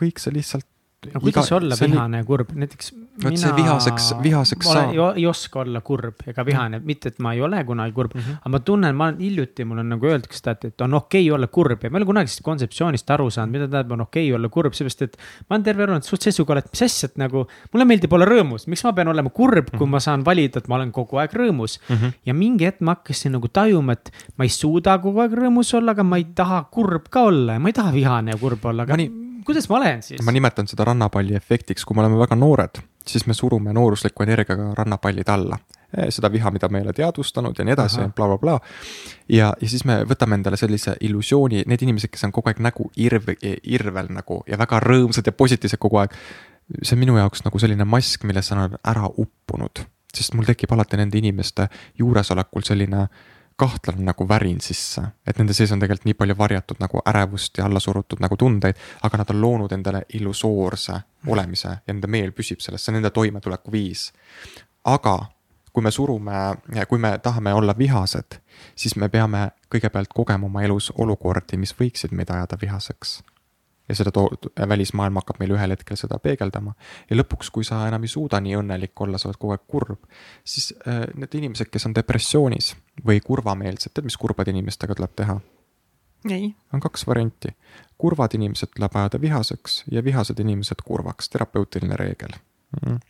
kõik 0.00 0.18
see 0.18 0.32
lihtsalt 0.32 0.66
no 1.06 1.20
kuidas 1.20 1.48
iga, 1.48 1.56
olla 1.56 1.76
vihane 1.80 2.18
ja 2.20 2.24
kurb, 2.28 2.50
näiteks 2.60 2.90
vot 3.24 3.36
see 3.40 3.50
vihaseks, 3.56 4.08
vihaseks 4.20 4.66
saab. 4.68 4.90
ei 5.16 5.24
oska 5.26 5.62
olla 5.62 5.80
kurb 5.84 6.20
ega 6.28 6.44
vihane 6.44 6.76
-hmm. 6.78 6.86
mitte 6.86 7.08
et 7.08 7.18
ma 7.24 7.32
ei 7.32 7.40
ole 7.40 7.62
kunagi 7.64 7.92
kurb 7.96 8.14
mm, 8.14 8.20
-hmm. 8.20 8.36
aga 8.40 8.48
ma 8.48 8.60
tunnen, 8.60 8.96
ma 8.96 9.04
olen 9.04 9.20
hiljuti, 9.20 9.64
mul 9.64 9.78
on 9.78 9.88
nagu 9.88 10.06
öeldakse 10.06 10.38
seda, 10.38 10.52
et, 10.52 10.64
et 10.64 10.80
on 10.80 10.94
okei 10.94 11.30
okay 11.30 11.34
olla 11.34 11.46
kurb 11.46 11.84
ja 11.84 11.90
ma 11.90 11.98
ei 11.98 12.00
ole 12.02 12.06
kunagi 12.06 12.28
sellest 12.28 12.44
kontseptsioonist 12.44 13.10
aru 13.10 13.30
saanud, 13.30 13.52
mida 13.52 13.68
tähendab, 13.68 13.92
on 13.92 14.00
okei 14.00 14.26
okay 14.26 14.36
olla 14.36 14.48
kurb, 14.48 14.72
seepärast 14.72 15.02
et. 15.02 15.16
ma 15.48 15.56
olen 15.56 15.64
terve 15.64 15.82
elu 15.82 15.92
olnud 15.92 16.08
suht 16.10 16.22
seisukohal, 16.22 16.58
et 16.58 16.68
mis 16.72 16.82
asja, 16.82 17.08
et 17.08 17.16
nagu 17.16 17.46
mulle 17.72 17.84
meeldib 17.84 18.12
olla 18.12 18.28
rõõmus, 18.28 18.68
miks 18.68 18.84
ma 18.84 18.92
pean 18.92 19.08
olema 19.08 19.30
kurb 19.30 19.56
mm, 19.56 19.72
-hmm. 19.72 19.78
kui 19.78 19.86
mhm. 19.86 19.92
ma 19.96 20.00
saan 20.00 20.24
valida, 20.24 20.58
et 20.58 20.68
ma 20.68 20.76
olen 20.76 20.92
kogu 20.92 21.16
aeg 21.16 21.32
rõõmus 21.32 21.80
mm. 21.88 21.96
-hmm. 21.96 22.12
ja 22.26 22.34
mingi 22.34 22.64
hetk 22.68 22.80
ma 22.80 22.94
hakkasin 22.98 23.32
nagu 23.32 23.48
tajuma, 23.48 23.92
et 23.92 24.12
ma 24.36 24.44
ei 24.44 24.52
suuda 24.52 24.98
kogu 24.98 25.20
aeg 25.20 25.32
rõõmus 25.32 25.74
olla, 25.76 25.96
aga 25.96 26.02
ma 26.04 26.16
ei 26.16 26.28
taha 26.34 26.64
kurb 26.70 27.08
ka 27.08 27.22
olla 27.32 27.52
ja 27.52 27.58
ma 27.58 27.68
ei 27.68 27.72
taha 27.72 27.92
vihane 27.92 28.30
ja 28.30 28.38
kurb 28.38 28.64
olla, 28.64 28.82
aga 28.82 28.96
Mõni 29.00 29.29
kuidas 29.46 29.68
ma 29.68 29.76
olen 29.76 30.02
siis? 30.02 30.22
ma 30.22 30.32
nimetan 30.32 30.68
seda 30.68 30.84
rannapalli 30.84 31.34
efektiks, 31.34 31.84
kui 31.84 31.96
me 31.96 32.04
oleme 32.04 32.18
väga 32.20 32.36
noored, 32.36 32.80
siis 33.06 33.26
me 33.26 33.34
surume 33.34 33.72
noorusliku 33.72 34.22
energiaga 34.22 34.72
rannapallid 34.78 35.28
alla. 35.28 35.58
Eh, 35.90 36.06
seda 36.14 36.30
viha, 36.32 36.50
mida 36.54 36.68
me 36.68 36.78
ei 36.78 36.84
ole 36.86 36.92
teadvustanud 36.94 37.58
ja 37.58 37.64
nii 37.66 37.72
edasi 37.74 38.04
blablabla 38.14 38.38
bla, 38.38 38.58
bla. 38.58 39.16
ja, 39.28 39.48
ja 39.60 39.68
siis 39.68 39.82
me 39.84 39.96
võtame 40.06 40.38
endale 40.38 40.56
sellise 40.56 40.94
illusiooni, 41.00 41.64
need 41.66 41.82
inimesed, 41.82 42.12
kes 42.14 42.28
on 42.28 42.34
kogu 42.36 42.52
aeg 42.52 42.60
nägu 42.62 42.86
irv, 42.96 43.32
irvel 43.42 44.12
nagu 44.14 44.38
ja 44.46 44.58
väga 44.60 44.78
rõõmsad 44.84 45.26
ja 45.26 45.34
positiivsed 45.34 45.82
kogu 45.82 45.98
aeg. 45.98 46.14
see 46.82 46.94
on 46.94 47.02
minu 47.02 47.16
jaoks 47.18 47.42
nagu 47.42 47.58
selline 47.58 47.84
mask, 47.84 48.22
millesse 48.22 48.54
on 48.54 48.78
ära 48.86 49.10
uppunud, 49.18 49.82
sest 50.14 50.38
mul 50.38 50.46
tekib 50.46 50.70
alati 50.72 51.00
nende 51.00 51.18
inimeste 51.18 51.66
juuresolekul 51.98 52.62
selline 52.62 53.08
kahtlane 53.60 54.04
nagu 54.04 54.26
värin 54.28 54.60
sisse, 54.64 55.02
et 55.26 55.38
nende 55.38 55.54
sees 55.56 55.72
on 55.74 55.82
tegelikult 55.82 56.08
nii 56.08 56.18
palju 56.18 56.36
varjatud 56.38 56.80
nagu 56.80 57.02
ärevust 57.12 57.60
ja 57.60 57.66
allasurutud 57.68 58.22
nagu 58.24 58.36
tundeid, 58.40 58.78
aga 59.06 59.20
nad 59.20 59.32
on 59.34 59.40
loonud 59.40 59.72
endale 59.76 60.04
illusoorse 60.18 61.00
olemise 61.26 61.68
ja 61.68 61.92
nende 61.92 62.08
meel 62.08 62.32
püsib 62.36 62.64
selles, 62.64 62.84
see 62.84 62.94
on 62.94 63.00
nende 63.00 63.12
toimetuleku 63.14 63.72
viis. 63.72 64.10
aga 64.84 65.18
kui 65.72 65.82
me 65.82 65.90
surume, 65.90 66.38
kui 66.88 66.98
me 66.98 67.18
tahame 67.22 67.52
olla 67.54 67.74
vihased, 67.78 68.40
siis 68.74 68.96
me 68.96 69.08
peame 69.08 69.50
kõigepealt 69.70 70.10
kogema 70.14 70.46
oma 70.46 70.64
elus 70.66 70.90
olukordi, 70.98 71.56
mis 71.56 71.76
võiksid 71.78 72.16
meid 72.16 72.30
ajada 72.34 72.58
vihaseks 72.62 73.20
ja 73.90 73.96
seda 73.98 74.12
to-, 74.14 74.30
välismaailm 74.68 75.18
hakkab 75.20 75.40
meile 75.42 75.56
ühel 75.58 75.74
hetkel 75.74 75.98
seda 75.98 76.18
peegeldama. 76.22 76.74
ja 77.10 77.18
lõpuks, 77.18 77.50
kui 77.52 77.66
sa 77.66 77.82
enam 77.88 78.06
ei 78.06 78.12
suuda 78.12 78.40
nii 78.40 78.56
õnnelik 78.60 79.04
olla, 79.04 79.18
sa 79.18 79.28
oled 79.28 79.40
kogu 79.40 79.54
aeg 79.56 79.64
kurb, 79.68 80.04
siis 80.44 80.70
äh, 80.86 81.02
need 81.18 81.34
inimesed, 81.42 81.70
kes 81.72 81.88
on 81.90 81.96
depressioonis 81.96 82.74
või 83.06 83.22
kurvameelsed, 83.24 83.94
tead, 83.94 84.06
mis 84.06 84.18
kurbade 84.20 84.54
inimestega 84.54 84.96
tuleb 84.98 85.16
teha? 85.16 85.40
on 86.72 86.84
kaks 86.84 87.06
varianti. 87.08 87.54
kurvad 87.98 88.34
inimesed 88.36 88.74
tuleb 88.76 88.96
ajada 88.96 89.20
vihaseks 89.20 89.84
ja 89.90 90.04
vihased 90.04 90.40
inimesed 90.40 90.84
kurvaks, 90.84 91.28
terapeutiline 91.28 91.96
reegel 91.96 92.36
mm. 92.36 92.92
-hmm. 92.92 93.00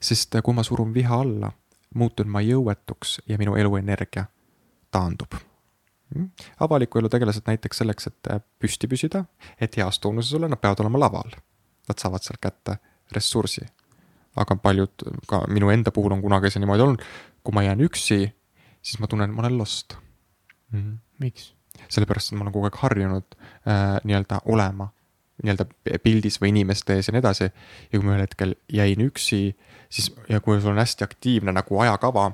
sest 0.00 0.34
äh, 0.34 0.42
kui 0.42 0.54
ma 0.54 0.62
surun 0.62 0.94
viha 0.94 1.20
alla, 1.20 1.52
muutun 1.94 2.28
ma 2.28 2.40
jõuetuks 2.40 3.20
ja 3.28 3.38
minu 3.38 3.56
eluenergia 3.56 4.24
taandub. 4.90 5.34
Avaliku 6.60 7.00
elu 7.00 7.08
tegelased 7.08 7.46
näiteks 7.46 7.82
selleks, 7.82 8.06
et 8.10 8.30
äh, 8.30 8.40
püsti 8.62 8.88
püsida, 8.90 9.24
et 9.60 9.76
heas 9.76 9.98
toonuses 9.98 10.34
olla, 10.38 10.48
nad 10.48 10.60
peavad 10.62 10.84
olema 10.84 11.00
laval. 11.06 11.34
Nad 11.88 12.02
saavad 12.02 12.24
sealt 12.24 12.40
kätte 12.42 12.78
ressursi. 13.14 13.66
aga 14.36 14.56
paljud, 14.60 15.02
ka 15.26 15.46
minu 15.48 15.70
enda 15.72 15.90
puhul 15.90 16.12
on 16.12 16.20
kunagi 16.20 16.50
see 16.52 16.60
niimoodi 16.60 16.82
olnud, 16.84 17.04
kui 17.44 17.54
ma 17.56 17.62
jään 17.64 17.80
üksi, 17.80 18.18
siis 18.82 18.98
ma 19.00 19.08
tunnen, 19.08 19.32
ma 19.32 19.40
olen 19.40 19.58
lost 19.58 19.96
mm. 20.72 20.80
-hmm. 20.80 20.98
miks? 21.18 21.54
sellepärast, 21.88 22.32
et 22.32 22.38
ma 22.38 22.44
olen 22.44 22.52
kogu 22.52 22.68
aeg 22.68 22.76
harjunud 22.76 23.36
äh, 23.68 23.96
nii-öelda 24.04 24.40
olema 24.44 24.90
nii-öelda 25.42 25.66
pildis 26.02 26.40
või 26.40 26.52
inimeste 26.54 26.96
ees 26.96 27.08
ja 27.08 27.12
nii 27.12 27.20
edasi. 27.20 27.44
ja 27.92 27.98
kui 27.98 28.04
ma 28.04 28.14
ühel 28.14 28.24
hetkel 28.24 28.54
jäin 28.72 29.00
üksi, 29.04 29.56
siis 29.90 30.14
ja 30.28 30.40
kui 30.40 30.60
sul 30.60 30.72
on 30.72 30.80
hästi 30.80 31.04
aktiivne 31.04 31.52
nagu 31.52 31.80
ajakava 31.80 32.30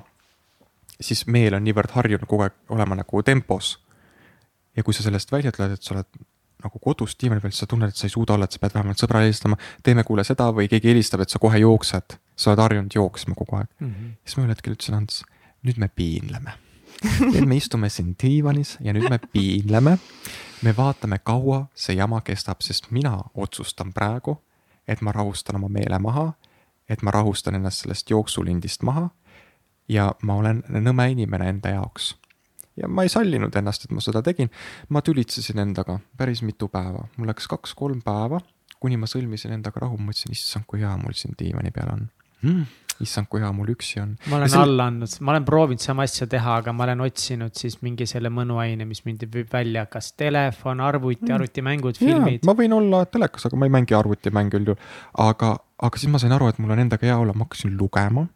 siis 1.03 1.25
meel 1.27 1.57
on 1.57 1.65
niivõrd 1.65 1.91
harjunud 1.97 2.27
kogu 2.29 2.45
aeg 2.47 2.73
olema 2.73 2.97
nagu 2.99 3.23
tempos. 3.23 3.77
ja 4.75 4.83
kui 4.83 4.93
sa 4.93 5.03
sellest 5.05 5.31
välja 5.31 5.51
tuled, 5.51 5.75
et 5.75 5.83
sa 5.83 5.93
oled 5.93 6.07
nagu 6.63 6.79
kodus 6.79 7.13
diivani 7.19 7.41
peal, 7.43 7.51
siis 7.51 7.65
sa 7.65 7.69
tunned, 7.69 7.91
et 7.91 7.99
sa 7.99 8.07
ei 8.07 8.13
suuda 8.13 8.33
olla, 8.33 8.47
et 8.47 8.55
sa 8.55 8.61
pead 8.61 8.73
vähemalt 8.73 9.01
sõbrale 9.01 9.27
helistama. 9.27 9.57
teeme 9.83 10.03
kuule 10.07 10.23
seda 10.23 10.49
või 10.55 10.69
keegi 10.71 10.93
helistab, 10.93 11.21
et 11.21 11.29
sa 11.29 11.39
kohe 11.39 11.59
jooksed, 11.61 12.17
sa 12.35 12.51
oled 12.51 12.63
harjunud 12.63 12.95
jooksma 12.95 13.35
kogu 13.35 13.59
aeg 13.59 13.69
mm. 13.79 13.89
-hmm. 13.89 14.13
siis 14.25 14.37
ma 14.37 14.43
ühel 14.43 14.55
hetkel 14.55 14.77
ütlesin, 14.77 14.97
Ants, 14.97 15.23
nüüd 15.63 15.77
me 15.77 15.87
piinleme 15.87 16.57
nüüd 17.33 17.45
me 17.45 17.55
istume 17.55 17.89
siin 17.89 18.15
diivanis 18.21 18.77
ja 18.81 18.93
nüüd 18.93 19.09
me 19.09 19.19
piinleme. 19.19 19.97
me 20.63 20.73
vaatame, 20.77 21.19
kaua 21.19 21.65
see 21.75 21.95
jama 21.95 22.21
kestab, 22.21 22.61
sest 22.61 22.91
mina 22.91 23.17
otsustan 23.33 23.93
praegu, 23.93 24.37
et 24.87 25.01
ma 25.01 25.11
rahustan 25.11 25.55
oma 25.55 25.67
meele 25.67 25.99
maha. 25.99 26.33
et 26.89 27.01
ma 27.01 27.11
rahustan 27.11 27.55
ennast 27.55 27.83
sellest 27.83 28.09
jooksulindist 28.09 28.83
maha 28.83 29.09
ja 29.89 30.11
ma 30.23 30.35
olen 30.41 30.63
nõme 30.69 31.09
inimene 31.11 31.49
enda 31.49 31.75
jaoks. 31.75 32.13
ja 32.79 32.87
ma 32.87 33.03
ei 33.05 33.09
sallinud 33.09 33.55
ennast, 33.55 33.85
et 33.85 33.91
ma 33.91 34.01
seda 34.01 34.21
tegin. 34.21 34.49
ma 34.89 35.01
tülitsesin 35.01 35.59
endaga 35.59 35.99
päris 36.17 36.41
mitu 36.41 36.67
päeva, 36.67 37.07
mul 37.17 37.31
läks 37.31 37.47
kaks-kolm 37.47 38.01
päeva, 38.01 38.41
kuni 38.79 38.97
ma 38.97 39.09
sõlmisin 39.09 39.53
endaga 39.59 39.85
rahu, 39.85 39.97
ma 39.97 40.11
mõtlesin, 40.11 40.31
issand, 40.31 40.65
kui 40.67 40.81
hea 40.83 40.95
mul 40.97 41.15
siin 41.17 41.35
diivani 41.39 41.71
peal 41.71 41.93
on 41.97 42.07
mm 42.43 42.71
issand, 43.01 43.27
kui 43.31 43.41
hea 43.41 43.49
mul 43.55 43.71
üksi 43.73 44.01
on. 44.03 44.11
ma 44.29 44.37
olen 44.37 44.51
selle... 44.51 44.65
alla 44.67 44.87
andnud, 44.91 45.15
ma 45.25 45.33
olen 45.33 45.45
proovinud 45.47 45.83
sama 45.83 46.05
asja 46.07 46.27
teha, 46.29 46.57
aga 46.61 46.73
ma 46.75 46.85
olen 46.87 47.03
otsinud 47.07 47.55
siis 47.57 47.79
mingi 47.85 48.07
selle 48.09 48.31
mõnuaine, 48.33 48.85
mis 48.89 49.03
mind 49.07 49.25
viib 49.33 49.49
välja, 49.53 49.85
kas 49.91 50.11
telefon, 50.19 50.83
arvuti 50.83 51.25
mm., 51.25 51.35
arvutimängud, 51.39 51.99
filmid. 52.01 52.45
ma 52.47 52.55
võin 52.57 52.77
olla 52.77 53.03
telekas, 53.09 53.47
aga 53.49 53.59
ma 53.59 53.69
ei 53.69 53.73
mängi 53.73 53.97
arvutimänge 53.97 54.61
üldjuhul. 54.61 54.93
aga, 55.25 55.55
aga 55.89 56.01
siis 56.01 56.13
ma 56.13 56.21
sain 56.21 56.35
aru, 56.37 56.51
et 56.53 56.61
mul 56.61 56.75
on 56.75 56.83
endaga 56.85 57.09
hea 57.09 57.17
olla, 57.17 57.35
ma 57.35 57.47
hakkasin 57.47 57.75
lugema 57.79 58.27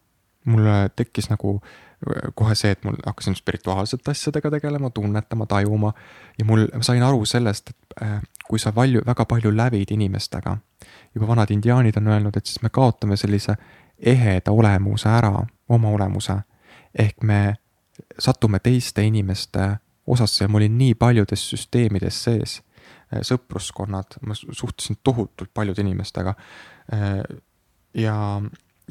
mulle 0.48 0.90
tekkis 0.96 1.30
nagu 1.30 1.60
äh, 1.60 2.32
kohe 2.36 2.56
see, 2.56 2.72
et 2.72 2.84
mul 2.86 2.96
hakkasin 3.06 3.36
spirituaalsete 3.36 4.12
asjadega 4.12 4.52
tegelema, 4.52 4.90
tunnetama, 4.90 5.46
tajuma. 5.46 5.94
ja 6.40 6.46
mul, 6.46 6.68
ma 6.76 6.84
sain 6.84 7.04
aru 7.04 7.26
sellest, 7.26 7.70
et 7.70 8.04
äh, 8.04 8.22
kui 8.48 8.60
sa 8.60 8.72
palju, 8.72 9.02
väga 9.06 9.26
palju 9.26 9.52
lävid 9.56 9.92
inimestega, 9.92 10.58
juba 11.16 11.28
vanad 11.28 11.52
indiaanid 11.52 11.98
on 11.98 12.08
öelnud, 12.08 12.38
et 12.38 12.46
siis 12.46 12.62
me 12.62 12.70
kaotame 12.70 13.18
sellise 13.18 13.58
eheda 13.98 14.52
olemuse 14.52 15.10
ära, 15.10 15.34
oma 15.70 15.90
olemuse. 15.90 16.38
ehk 16.98 17.24
me 17.24 17.56
satume 18.20 18.60
teiste 18.60 19.04
inimeste 19.04 19.68
osasse 20.08 20.44
ja 20.44 20.48
ma 20.48 20.58
olin 20.58 20.78
nii 20.78 20.96
paljudes 20.96 21.50
süsteemides 21.50 22.24
sees. 22.24 22.62
Äh, 23.14 23.22
sõpruskonnad, 23.22 24.20
ma 24.22 24.36
suhtlesin 24.36 24.98
tohutult 25.04 25.54
paljude 25.54 25.82
inimestega. 25.82 26.34
ja 27.94 28.42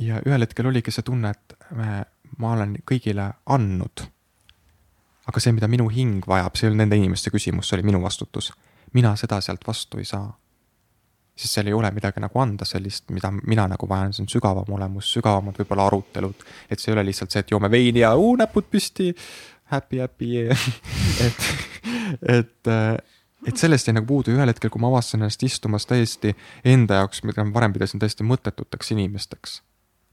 ja 0.00 0.20
ühel 0.26 0.44
hetkel 0.44 0.68
oligi 0.70 0.92
see 0.92 1.04
tunne, 1.06 1.32
et 1.32 1.56
me, 1.76 2.02
ma 2.40 2.52
olen 2.56 2.76
kõigile 2.88 3.30
andnud. 3.52 4.06
aga 5.26 5.42
see, 5.42 5.50
mida 5.56 5.66
minu 5.66 5.88
hing 5.90 6.26
vajab, 6.28 6.54
see 6.54 6.68
ei 6.68 6.70
olnud 6.70 6.84
nende 6.84 6.98
inimeste 7.00 7.32
küsimus, 7.34 7.68
see 7.68 7.78
oli 7.78 7.86
minu 7.88 8.02
vastutus. 8.02 8.52
mina 8.94 9.16
seda 9.16 9.40
sealt 9.40 9.66
vastu 9.66 9.98
ei 9.98 10.04
saa. 10.04 10.36
sest 11.36 11.58
seal 11.58 11.66
ei 11.66 11.76
ole 11.76 11.90
midagi 11.90 12.20
nagu 12.20 12.40
anda 12.40 12.64
sellist, 12.64 13.10
mida 13.10 13.30
mina 13.30 13.66
nagu 13.68 13.88
vajan, 13.88 14.12
see 14.12 14.24
on 14.24 14.30
sügavam 14.32 14.72
olemus, 14.78 15.12
sügavamad 15.12 15.58
võib-olla 15.60 15.86
arutelud. 15.86 16.46
et 16.70 16.80
see 16.80 16.92
ei 16.92 16.98
ole 16.98 17.06
lihtsalt 17.08 17.30
see, 17.30 17.40
et 17.40 17.50
joome 17.50 17.70
veini 17.70 18.04
ja 18.04 18.14
uu, 18.16 18.36
näpud 18.36 18.68
püsti, 18.70 19.12
happy, 19.72 20.00
happy 20.00 20.48
et, 21.26 21.46
et 22.38 22.74
et 23.46 23.56
sellest 23.56 23.86
jäi 23.86 23.94
nagu 23.94 24.06
puudu 24.06 24.32
ühel 24.34 24.50
hetkel, 24.50 24.70
kui 24.72 24.80
ma 24.82 24.88
avastasin 24.90 25.22
ennast 25.22 25.42
istumas 25.46 25.86
täiesti 25.86 26.32
enda 26.64 27.00
jaoks, 27.02 27.22
mida 27.22 27.44
ma 27.44 27.54
varem 27.54 27.72
pidasin 27.72 28.02
täiesti 28.02 28.26
mõttetuteks 28.26 28.90
inimesteks 28.96 29.60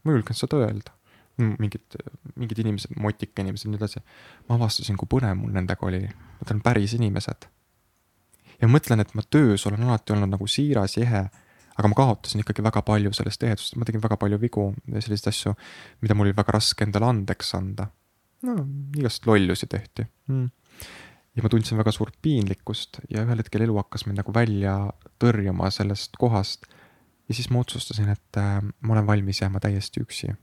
ma 0.04 0.14
julgen 0.14 0.38
seda 0.38 0.60
öelda. 0.62 0.92
mingid, 1.34 1.96
mingid 2.38 2.58
inimesed, 2.62 2.92
motika 3.02 3.42
inimesed 3.42 3.66
ja 3.66 3.72
nii 3.72 3.80
edasi. 3.80 4.02
ma 4.48 4.58
avastasin, 4.58 4.96
kui 5.00 5.08
põnev 5.10 5.34
mul 5.40 5.50
nendega 5.56 5.86
oli, 5.86 6.04
nad 6.06 6.52
on 6.54 6.60
päris 6.62 6.94
inimesed. 6.94 7.48
ja 8.60 8.68
mõtlen, 8.70 9.02
et 9.02 9.14
ma 9.14 9.24
töös 9.26 9.66
olen 9.66 9.82
alati 9.82 10.14
olnud 10.14 10.30
nagu 10.36 10.46
siiras 10.46 10.98
ehe, 11.02 11.24
aga 11.74 11.90
ma 11.90 11.98
kaotasin 11.98 12.42
ikkagi 12.44 12.62
väga 12.64 12.82
palju 12.86 13.12
sellest 13.16 13.42
ehedusest, 13.46 13.78
ma 13.78 13.86
tegin 13.88 14.02
väga 14.02 14.18
palju 14.20 14.38
vigu 14.42 14.68
ja 14.92 15.02
selliseid 15.02 15.32
asju, 15.32 15.54
mida 16.04 16.14
mul 16.14 16.30
oli 16.30 16.36
väga 16.36 16.54
raske 16.54 16.86
endale 16.86 17.10
andeks 17.10 17.54
anda. 17.58 17.88
no 18.44 18.54
igast 18.98 19.26
lollusi 19.26 19.66
tehti 19.72 20.04
mm. 20.28 20.48
ja 21.34 21.42
ma 21.42 21.50
tundsin 21.50 21.78
väga 21.80 21.94
suurt 21.96 22.16
piinlikkust 22.22 23.00
ja 23.08 23.24
ühel 23.24 23.40
hetkel 23.40 23.64
elu 23.64 23.78
hakkas 23.80 24.04
mind 24.06 24.20
nagu 24.20 24.34
välja 24.36 24.74
tõrjuma 25.22 25.70
sellest 25.72 26.18
kohast. 26.20 26.68
Ja 27.28 27.34
siis 27.34 27.50
ma 27.50 27.62
otsustasin, 27.64 28.08
et 28.08 28.40
äh, 28.40 28.58
ma 28.80 28.96
olen 28.96 29.06
valmis 29.06 29.40
jääma 29.42 29.60
täiesti 29.60 30.02
üksi 30.04 30.34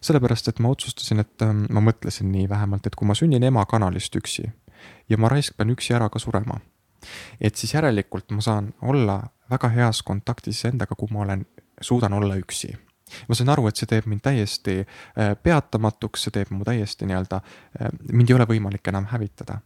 sellepärast, 0.00 0.48
et 0.48 0.58
ma 0.58 0.72
otsustasin, 0.72 1.20
et 1.20 1.44
äh, 1.44 1.54
ma 1.70 1.84
mõtlesin 1.84 2.30
nii 2.32 2.48
vähemalt, 2.48 2.86
et 2.86 2.96
kui 2.96 3.08
ma 3.08 3.16
sünnin 3.18 3.44
ema 3.44 3.64
kanalist 3.68 4.16
üksi 4.16 4.48
ja 5.08 5.18
ma 5.18 5.28
raisk 5.28 5.56
pean 5.56 5.72
üksi 5.74 5.94
ära 5.96 6.08
ka 6.08 6.22
surema, 6.22 6.60
et 7.40 7.56
siis 7.56 7.74
järelikult 7.74 8.32
ma 8.32 8.44
saan 8.44 8.72
olla 8.82 9.22
väga 9.50 9.72
heas 9.74 10.02
kontaktis 10.06 10.64
endaga, 10.68 10.96
kui 10.96 11.10
ma 11.12 11.26
olen, 11.26 11.44
suudan 11.80 12.12
olla 12.12 12.36
üksi 12.40 12.74
ma 13.28 13.34
sain 13.34 13.50
aru, 13.50 13.66
et 13.68 13.80
see 13.80 13.88
teeb 13.90 14.06
mind 14.10 14.22
täiesti 14.24 14.76
äh, 14.80 15.34
peatamatuks, 15.42 16.26
see 16.26 16.34
teeb 16.34 16.52
mu 16.54 16.66
täiesti 16.66 17.08
nii-öelda, 17.08 17.40
äh, 17.80 17.92
mind 18.12 18.30
ei 18.30 18.36
ole 18.38 18.46
võimalik 18.50 18.92
enam 18.92 19.08
hävitada. 19.10 19.60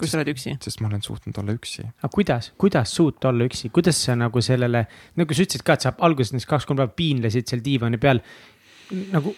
Kui 0.00 0.10
sa 0.10 0.18
oled 0.18 0.32
üksi? 0.32 0.54
sest 0.64 0.80
ma 0.82 0.88
olen 0.90 1.04
suutnud 1.04 1.42
olla 1.42 1.56
üksi. 1.56 1.84
aga 1.88 2.12
kuidas, 2.14 2.52
kuidas 2.60 2.94
suuta 2.96 3.30
olla 3.32 3.46
üksi, 3.48 3.70
kuidas 3.74 4.00
sa 4.06 4.16
nagu 4.18 4.42
sellele, 4.44 4.86
nagu 5.20 5.36
sa 5.36 5.46
ütlesid 5.46 5.66
ka, 5.66 5.76
et 5.76 5.86
sa 5.86 5.94
alguses 6.08 6.34
näiteks 6.34 6.50
kaks-kolm 6.54 6.80
päeva 6.80 6.96
piinlesid 6.96 7.50
seal 7.50 7.64
diivani 7.64 8.00
peal. 8.02 8.22
nagu 9.12 9.34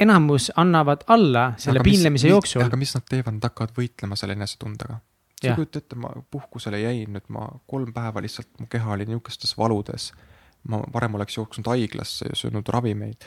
enamus 0.00 0.50
annavad 0.60 1.04
alla 1.12 1.52
selle 1.60 1.80
aga 1.80 1.88
piinlemise 1.90 2.28
mis, 2.28 2.34
jooksul. 2.34 2.64
aga 2.64 2.80
mis 2.80 2.96
nad 2.96 3.06
teevad, 3.08 3.36
nad 3.36 3.48
hakkavad 3.50 3.76
võitlema 3.76 4.18
selle 4.18 4.36
enesetundega 4.38 5.00
sa 5.40 5.54
kujuta 5.56 5.80
ette, 5.80 5.96
ma 5.96 6.10
puhkusele 6.30 6.80
jäin, 6.82 7.14
nüüd 7.14 7.28
ma 7.32 7.46
kolm 7.70 7.94
päeva 7.96 8.22
lihtsalt, 8.22 8.50
mu 8.60 8.68
keha 8.70 8.92
oli 8.96 9.06
niisugustes 9.08 9.56
valudes. 9.58 10.12
ma 10.68 10.76
varem 10.92 11.14
oleks 11.16 11.38
jooksnud 11.38 11.70
haiglasse 11.72 12.26
ja 12.28 12.36
söönud 12.36 12.68
ravimeid. 12.68 13.24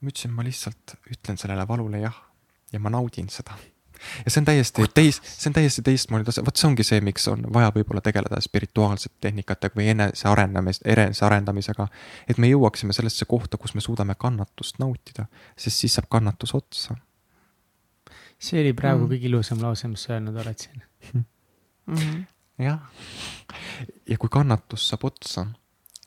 ma 0.00 0.12
ütlesin, 0.12 0.30
ma 0.30 0.44
lihtsalt 0.46 0.94
ütlen 1.10 1.38
sellele 1.38 1.68
valule 1.68 1.98
jah 1.98 2.22
ja 2.72 2.80
ma 2.80 2.90
naudin 2.90 3.28
seda. 3.28 3.58
Ja 4.24 4.30
see 4.30 4.40
on 4.40 4.46
täiesti 4.48 4.86
teis-, 4.94 5.20
see 5.24 5.50
on 5.50 5.56
täiesti 5.56 5.82
teistmoodi 5.86 6.26
tase, 6.28 6.44
vot 6.46 6.60
see 6.60 6.68
ongi 6.68 6.86
see, 6.86 7.00
miks 7.04 7.28
on 7.32 7.44
vaja 7.54 7.70
võib-olla 7.74 8.02
tegeleda 8.04 8.40
spirituaalsete 8.44 9.14
tehnikatega 9.26 9.78
või 9.78 9.90
enesearenemis-, 9.94 10.82
enesearendamisega. 10.84 11.88
et 12.28 12.38
me 12.38 12.50
jõuaksime 12.50 12.96
sellesse 12.96 13.28
kohta, 13.28 13.60
kus 13.60 13.74
me 13.74 13.84
suudame 13.84 14.14
kannatust 14.18 14.78
nautida, 14.82 15.26
sest 15.56 15.84
siis 15.84 15.98
saab 15.98 16.08
kannatus 16.10 16.54
otsa. 16.54 16.96
see 18.38 18.60
oli 18.60 18.72
praegu 18.72 19.04
mm. 19.04 19.12
kõige 19.12 19.30
ilusam 19.32 19.62
lause, 19.62 19.88
mis 19.88 20.06
sa 20.06 20.14
öelnud 20.16 20.36
oled 20.36 20.58
siin 20.58 20.82
mm 21.12 21.24
-hmm. 21.94 22.24
jah, 22.64 22.80
ja 24.08 24.18
kui 24.18 24.28
kannatus 24.30 24.88
saab 24.88 25.04
otsa, 25.04 25.46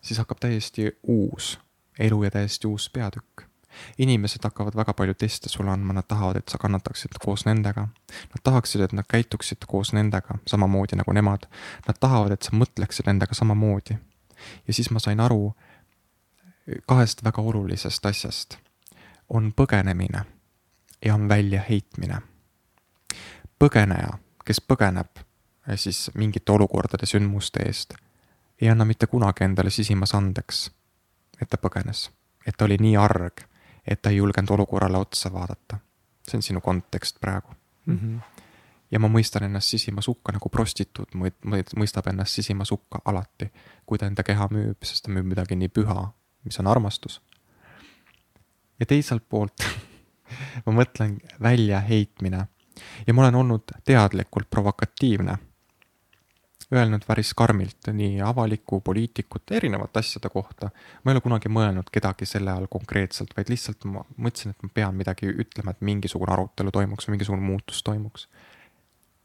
siis 0.02 0.18
hakkab 0.18 0.39
täiesti 0.39 0.92
uus 1.04 1.60
elu 2.00 2.24
ja 2.24 2.32
täiesti 2.32 2.68
uus 2.68 2.89
peatükk 2.89 3.51
inimesed 3.97 4.43
hakkavad 4.43 4.76
väga 4.76 4.93
palju 4.93 5.13
teste 5.13 5.49
sulle 5.49 5.72
andma, 5.72 5.93
nad 5.93 6.07
tahavad, 6.07 6.41
et 6.41 6.49
sa 6.49 6.57
kannataksid 6.57 7.17
koos 7.26 7.45
nendega. 7.45 7.88
Nad 8.34 8.43
tahaksid, 8.43 8.82
et 8.82 8.93
nad 8.93 9.07
käituksid 9.09 9.67
koos 9.67 9.93
nendega 9.93 10.38
samamoodi 10.47 10.99
nagu 10.99 11.13
nemad. 11.13 11.47
Nad 11.88 11.99
tahavad, 11.99 12.32
et 12.32 12.41
sa 12.43 12.55
mõtleksid 12.55 13.07
nendega 13.07 13.34
samamoodi. 13.34 13.97
ja 14.67 14.74
siis 14.74 14.89
ma 14.91 14.99
sain 14.99 15.19
aru 15.19 15.53
kahest 16.88 17.24
väga 17.24 17.41
olulisest 17.41 18.05
asjast. 18.05 18.57
on 19.30 19.53
põgenemine 19.53 20.26
ja 21.05 21.15
on 21.15 21.30
väljaheitmine. 21.30 22.22
põgeneja, 23.59 24.17
kes 24.45 24.61
põgeneb 24.61 25.07
siis 25.76 26.11
mingite 26.13 26.51
olukordade, 26.51 27.05
sündmuste 27.05 27.59
eest, 27.65 27.93
ei 28.61 28.69
anna 28.69 28.86
mitte 28.86 29.07
kunagi 29.07 29.43
endale 29.43 29.69
sisimas 29.69 30.15
andeks, 30.15 30.72
et 31.41 31.49
ta 31.49 31.57
põgenes, 31.57 32.09
et 32.47 32.57
ta 32.57 32.65
oli 32.65 32.78
nii 32.82 32.97
arg, 32.97 33.43
et 33.88 34.02
ta 34.02 34.10
ei 34.10 34.18
julgenud 34.18 34.50
olukorrale 34.50 34.98
otsa 34.98 35.34
vaadata. 35.34 35.78
see 36.30 36.38
on 36.38 36.44
sinu 36.44 36.62
kontekst 36.62 37.20
praegu 37.22 37.48
mm. 37.86 37.98
-hmm. 37.98 38.42
ja 38.92 39.00
ma 39.00 39.08
mõistan 39.08 39.44
ennast 39.44 39.68
sisimas 39.68 40.08
hukka 40.08 40.32
nagu 40.32 40.50
prostituut 40.50 41.16
mõistab 41.76 42.10
ennast 42.10 42.34
sisimas 42.34 42.72
hukka 42.72 43.02
alati, 43.06 43.52
kui 43.86 43.98
ta 43.98 44.06
enda 44.06 44.24
keha 44.24 44.48
müüb, 44.52 44.78
sest 44.84 45.06
ta 45.06 45.12
müüb 45.12 45.26
midagi 45.26 45.56
nii 45.56 45.70
püha, 45.70 46.12
mis 46.44 46.60
on 46.60 46.68
armastus. 46.68 47.22
ja 48.80 48.86
teiselt 48.86 49.30
poolt 49.30 49.66
ma 50.66 50.74
mõtlen 50.74 51.20
väljaheitmine 51.42 52.48
ja 53.08 53.14
ma 53.14 53.22
olen 53.22 53.36
olnud 53.36 53.64
teadlikult 53.86 54.50
provokatiivne 54.50 55.38
öelnud 56.76 57.03
päris 57.07 57.34
karmilt 57.34 57.89
nii 57.93 58.22
avalikku, 58.22 58.82
poliitikute, 58.82 59.55
erinevate 59.55 59.99
asjade 59.99 60.30
kohta. 60.30 60.69
ma 61.03 61.11
ei 61.11 61.15
ole 61.15 61.22
kunagi 61.22 61.49
mõelnud 61.49 61.89
kedagi 61.91 62.26
selle 62.26 62.51
all 62.51 62.67
konkreetselt, 62.72 63.34
vaid 63.38 63.49
lihtsalt 63.51 63.86
ma 63.86 64.05
mõtlesin, 64.17 64.55
et 64.55 64.63
ma 64.63 64.69
pean 64.74 64.95
midagi 64.95 65.28
ütlema, 65.32 65.72
et 65.72 65.82
mingisugune 65.82 66.34
arutelu 66.34 66.72
toimuks 66.72 67.07
või 67.07 67.17
mingisugune 67.17 67.43
muutus 67.43 67.84
toimuks. 67.84 68.28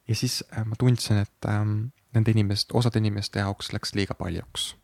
ja 0.08 0.14
siis 0.14 0.42
äh, 0.52 0.64
ma 0.66 0.76
tundsin, 0.78 1.22
et 1.22 1.48
ähm, 1.48 1.78
nende 2.14 2.30
inimeste, 2.30 2.74
osade 2.74 2.98
inimeste 2.98 3.38
jaoks 3.38 3.72
läks 3.72 3.94
liiga 3.94 4.14
paljuks. 4.14 4.76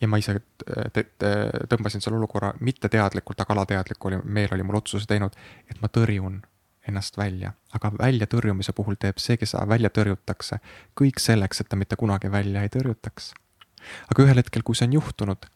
ja 0.00 0.08
ma 0.08 0.18
ise 0.18 0.40
tõmbasin 1.70 2.02
selle 2.02 2.18
olukorra 2.18 2.54
mitte 2.60 2.88
teadlikult, 2.88 3.40
aga 3.40 3.54
alateadlik 3.54 4.04
oli, 4.04 4.18
meel 4.24 4.54
oli 4.54 4.66
mul 4.66 4.80
otsuse 4.80 5.06
teinud, 5.06 5.36
et 5.70 5.78
ma 5.82 5.88
tõrjun 5.88 6.42
ennast 6.88 7.16
välja, 7.18 7.52
aga 7.74 7.92
väljatõrjumise 7.98 8.74
puhul 8.76 8.98
teeb 9.00 9.20
see, 9.22 9.36
kes 9.40 9.54
välja 9.68 9.90
tõrjutakse, 9.94 10.58
kõik 10.98 11.20
selleks, 11.22 11.62
et 11.62 11.70
ta 11.70 11.78
mitte 11.78 11.96
kunagi 11.96 12.30
välja 12.32 12.62
ei 12.62 12.72
tõrjutaks. 12.72 13.32
aga 14.10 14.22
ühel 14.22 14.38
hetkel, 14.38 14.62
kui 14.62 14.78
see 14.78 14.86
on 14.86 14.96
juhtunud, 14.98 15.46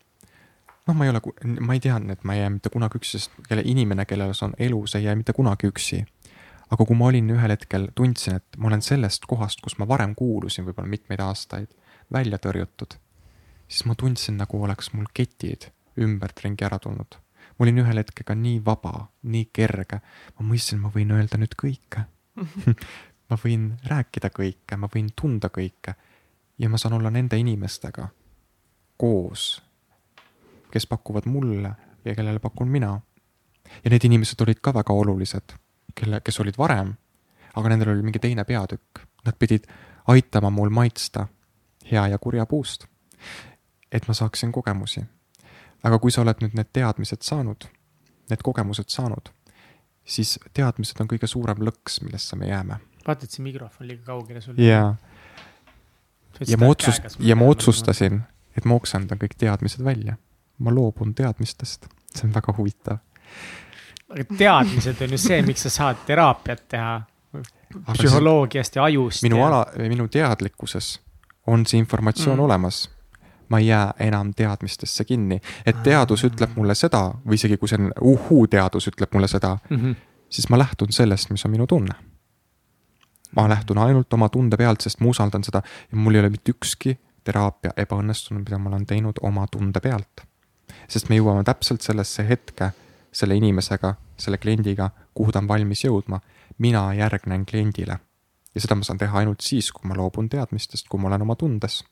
noh, 0.87 0.95
ma 0.95 1.07
ei 1.07 1.11
ole, 1.11 1.20
ma 1.61 1.74
ei 1.74 1.81
teadnud, 1.81 2.16
et 2.16 2.24
ma 2.24 2.35
ei 2.35 2.41
jää 2.41 2.51
mitte 2.59 2.70
kunagi 2.70 2.99
üksi, 3.01 3.18
sest 3.18 3.49
kelle 3.49 3.62
inimene, 3.64 4.07
kellel 4.07 4.35
on 4.43 4.55
elus, 4.59 4.95
ei 4.95 5.05
jää 5.05 5.16
mitte 5.16 5.33
kunagi 5.33 5.70
üksi. 5.70 6.05
aga 6.70 6.85
kui 6.85 6.97
ma 6.99 7.07
olin 7.07 7.31
ühel 7.31 7.51
hetkel, 7.55 7.89
tundsin, 7.95 8.41
et 8.41 8.57
ma 8.59 8.66
olen 8.66 8.83
sellest 8.83 9.27
kohast, 9.27 9.61
kus 9.62 9.79
ma 9.79 9.87
varem 9.89 10.14
kuulusin 10.14 10.66
võib-olla 10.66 10.89
mitmeid 10.89 11.20
aastaid, 11.22 11.70
välja 12.12 12.39
tõrjutud, 12.43 12.99
siis 13.68 13.85
ma 13.87 13.95
tundsin, 13.95 14.37
nagu 14.37 14.62
oleks 14.62 14.91
mul 14.93 15.07
ketid 15.14 15.70
ümbertringi 15.99 16.66
ära 16.66 16.79
tulnud 16.83 17.20
ma 17.57 17.65
olin 17.65 17.79
ühel 17.85 18.03
hetkel 18.03 18.27
ka 18.29 18.35
nii 18.35 18.61
vaba, 18.65 19.09
nii 19.23 19.49
kerge. 19.53 20.01
ma 20.39 20.47
mõistsin, 20.47 20.81
ma 20.81 20.91
võin 20.95 21.13
öelda 21.17 21.39
nüüd 21.41 21.57
kõike 21.57 22.05
ma 23.31 23.39
võin 23.45 23.71
rääkida 23.85 24.31
kõike, 24.31 24.77
ma 24.77 24.89
võin 24.93 25.11
tunda 25.17 25.49
kõike 25.49 25.95
ja 26.59 26.69
ma 26.69 26.79
saan 26.79 26.97
olla 26.99 27.11
nende 27.11 27.39
inimestega 27.39 28.09
koos, 28.97 29.63
kes 30.73 30.87
pakuvad 30.87 31.27
mulle 31.29 31.73
ja 32.05 32.15
kellele 32.15 32.39
pakun 32.39 32.69
mina. 32.69 33.01
ja 33.85 33.91
need 33.91 34.05
inimesed 34.05 34.41
olid 34.41 34.61
ka 34.63 34.75
väga 34.75 34.93
olulised, 34.93 35.57
kelle, 35.95 36.21
kes 36.21 36.41
olid 36.41 36.59
varem, 36.59 36.95
aga 37.57 37.69
nendel 37.69 37.93
oli 37.93 38.03
mingi 38.03 38.23
teine 38.23 38.45
peatükk, 38.45 39.03
nad 39.25 39.37
pidid 39.39 39.67
aitama 40.07 40.51
mul 40.51 40.71
maitsta 40.71 41.27
hea 41.91 42.07
ja 42.09 42.19
kurja 42.19 42.47
puust. 42.47 42.87
et 43.93 44.09
ma 44.09 44.15
saaksin 44.15 44.53
kogemusi 44.53 45.05
aga 45.87 45.99
kui 46.03 46.12
sa 46.14 46.22
oled 46.24 46.43
nüüd 46.43 46.57
need 46.59 46.70
teadmised 46.74 47.24
saanud, 47.26 47.66
need 48.30 48.43
kogemused 48.45 48.91
saanud, 48.93 49.30
siis 50.07 50.37
teadmised 50.57 51.01
on 51.03 51.11
kõige 51.11 51.28
suurem 51.30 51.62
lõks, 51.68 52.01
millesse 52.05 52.39
me 52.39 52.51
jääme. 52.51 52.80
vaata, 53.07 53.26
et 53.26 53.30
see 53.30 53.45
mikrofon 53.45 53.87
liiga 53.87 54.03
kaugele 54.07 54.41
sul. 54.43 54.59
jaa. 54.59 54.95
ja 56.47 56.59
ma 56.59 56.70
otsust-, 56.74 57.20
ja 57.22 57.37
ma 57.39 57.51
otsustasin, 57.53 58.22
et 58.59 58.64
ma 58.64 58.78
oksendan 58.80 59.20
kõik 59.22 59.37
teadmised 59.39 59.84
välja. 59.84 60.16
ma 60.59 60.74
loobun 60.74 61.14
teadmistest, 61.14 61.91
see 62.14 62.26
on 62.28 62.34
väga 62.34 62.55
huvitav. 62.59 62.99
aga 64.11 64.24
teadmised 64.39 65.03
on 65.07 65.16
ju 65.16 65.22
see, 65.28 65.43
miks 65.47 65.68
sa 65.68 65.74
saad 65.78 66.03
teraapiat 66.07 66.68
teha. 66.68 67.01
psühholoogiast 67.93 68.76
ja 68.76 68.91
ajust. 68.91 69.22
minu 69.22 69.39
ja... 69.43 69.49
ala, 69.49 69.66
minu 69.78 70.09
teadlikkuses 70.09 70.97
on 71.47 71.66
see 71.66 71.78
informatsioon 71.78 72.39
mm. 72.39 72.45
olemas 72.45 72.87
ma 73.49 73.59
ei 73.59 73.67
jää 73.67 73.95
enam 73.99 74.35
teadmistesse 74.35 75.05
kinni. 75.05 75.41
et 75.67 75.83
teadus 75.83 76.25
ütleb 76.25 76.57
mulle 76.57 76.75
seda 76.75 77.11
või 77.27 77.35
isegi 77.35 77.57
kui 77.57 77.69
see 77.69 77.79
on 77.79 77.93
uhuu-teadus 78.01 78.89
ütleb 78.93 79.15
mulle 79.15 79.29
seda 79.29 79.59
mm, 79.71 79.77
-hmm. 79.77 79.97
siis 80.29 80.49
ma 80.49 80.59
lähtun 80.59 80.93
sellest, 80.93 81.31
mis 81.31 81.45
on 81.45 81.51
minu 81.51 81.67
tunne. 81.67 81.95
ma 83.37 83.49
lähtun 83.49 83.79
ainult 83.79 84.13
oma 84.13 84.29
tunde 84.29 84.57
pealt, 84.57 84.81
sest 84.81 85.01
ma 85.01 85.09
usaldan 85.09 85.45
seda 85.45 85.63
ja 85.93 85.97
mul 85.97 86.15
ei 86.15 86.21
ole 86.21 86.31
mitte 86.31 86.51
ükski 86.53 86.99
teraapia 87.25 87.71
ebaõnnestunud, 87.77 88.45
mida 88.45 88.59
ma 88.59 88.69
olen 88.69 88.87
teinud 88.87 89.19
oma 89.23 89.47
tunde 89.51 89.81
pealt. 89.81 90.27
sest 90.89 91.09
me 91.09 91.17
jõuame 91.17 91.45
täpselt 91.45 91.83
sellesse 91.83 92.29
hetke 92.29 92.71
selle 93.13 93.37
inimesega, 93.37 93.95
selle 94.17 94.39
kliendiga, 94.39 94.91
kuhu 95.15 95.33
ta 95.33 95.39
on 95.39 95.49
valmis 95.49 95.85
jõudma. 95.85 96.21
mina 96.59 96.95
järgnen 96.95 97.47
kliendile 97.47 97.99
ja 98.57 98.61
seda 98.65 98.79
ma 98.79 98.87
saan 98.89 99.01
teha 99.01 99.21
ainult 99.21 99.45
siis, 99.45 99.69
kui 99.73 99.89
ma 99.89 99.97
loobun 99.99 100.31
teadmistest, 100.33 100.89
kui 100.89 101.01
ma 101.01 101.11
olen 101.11 101.27
oma 101.27 101.37
tundes. 101.37 101.83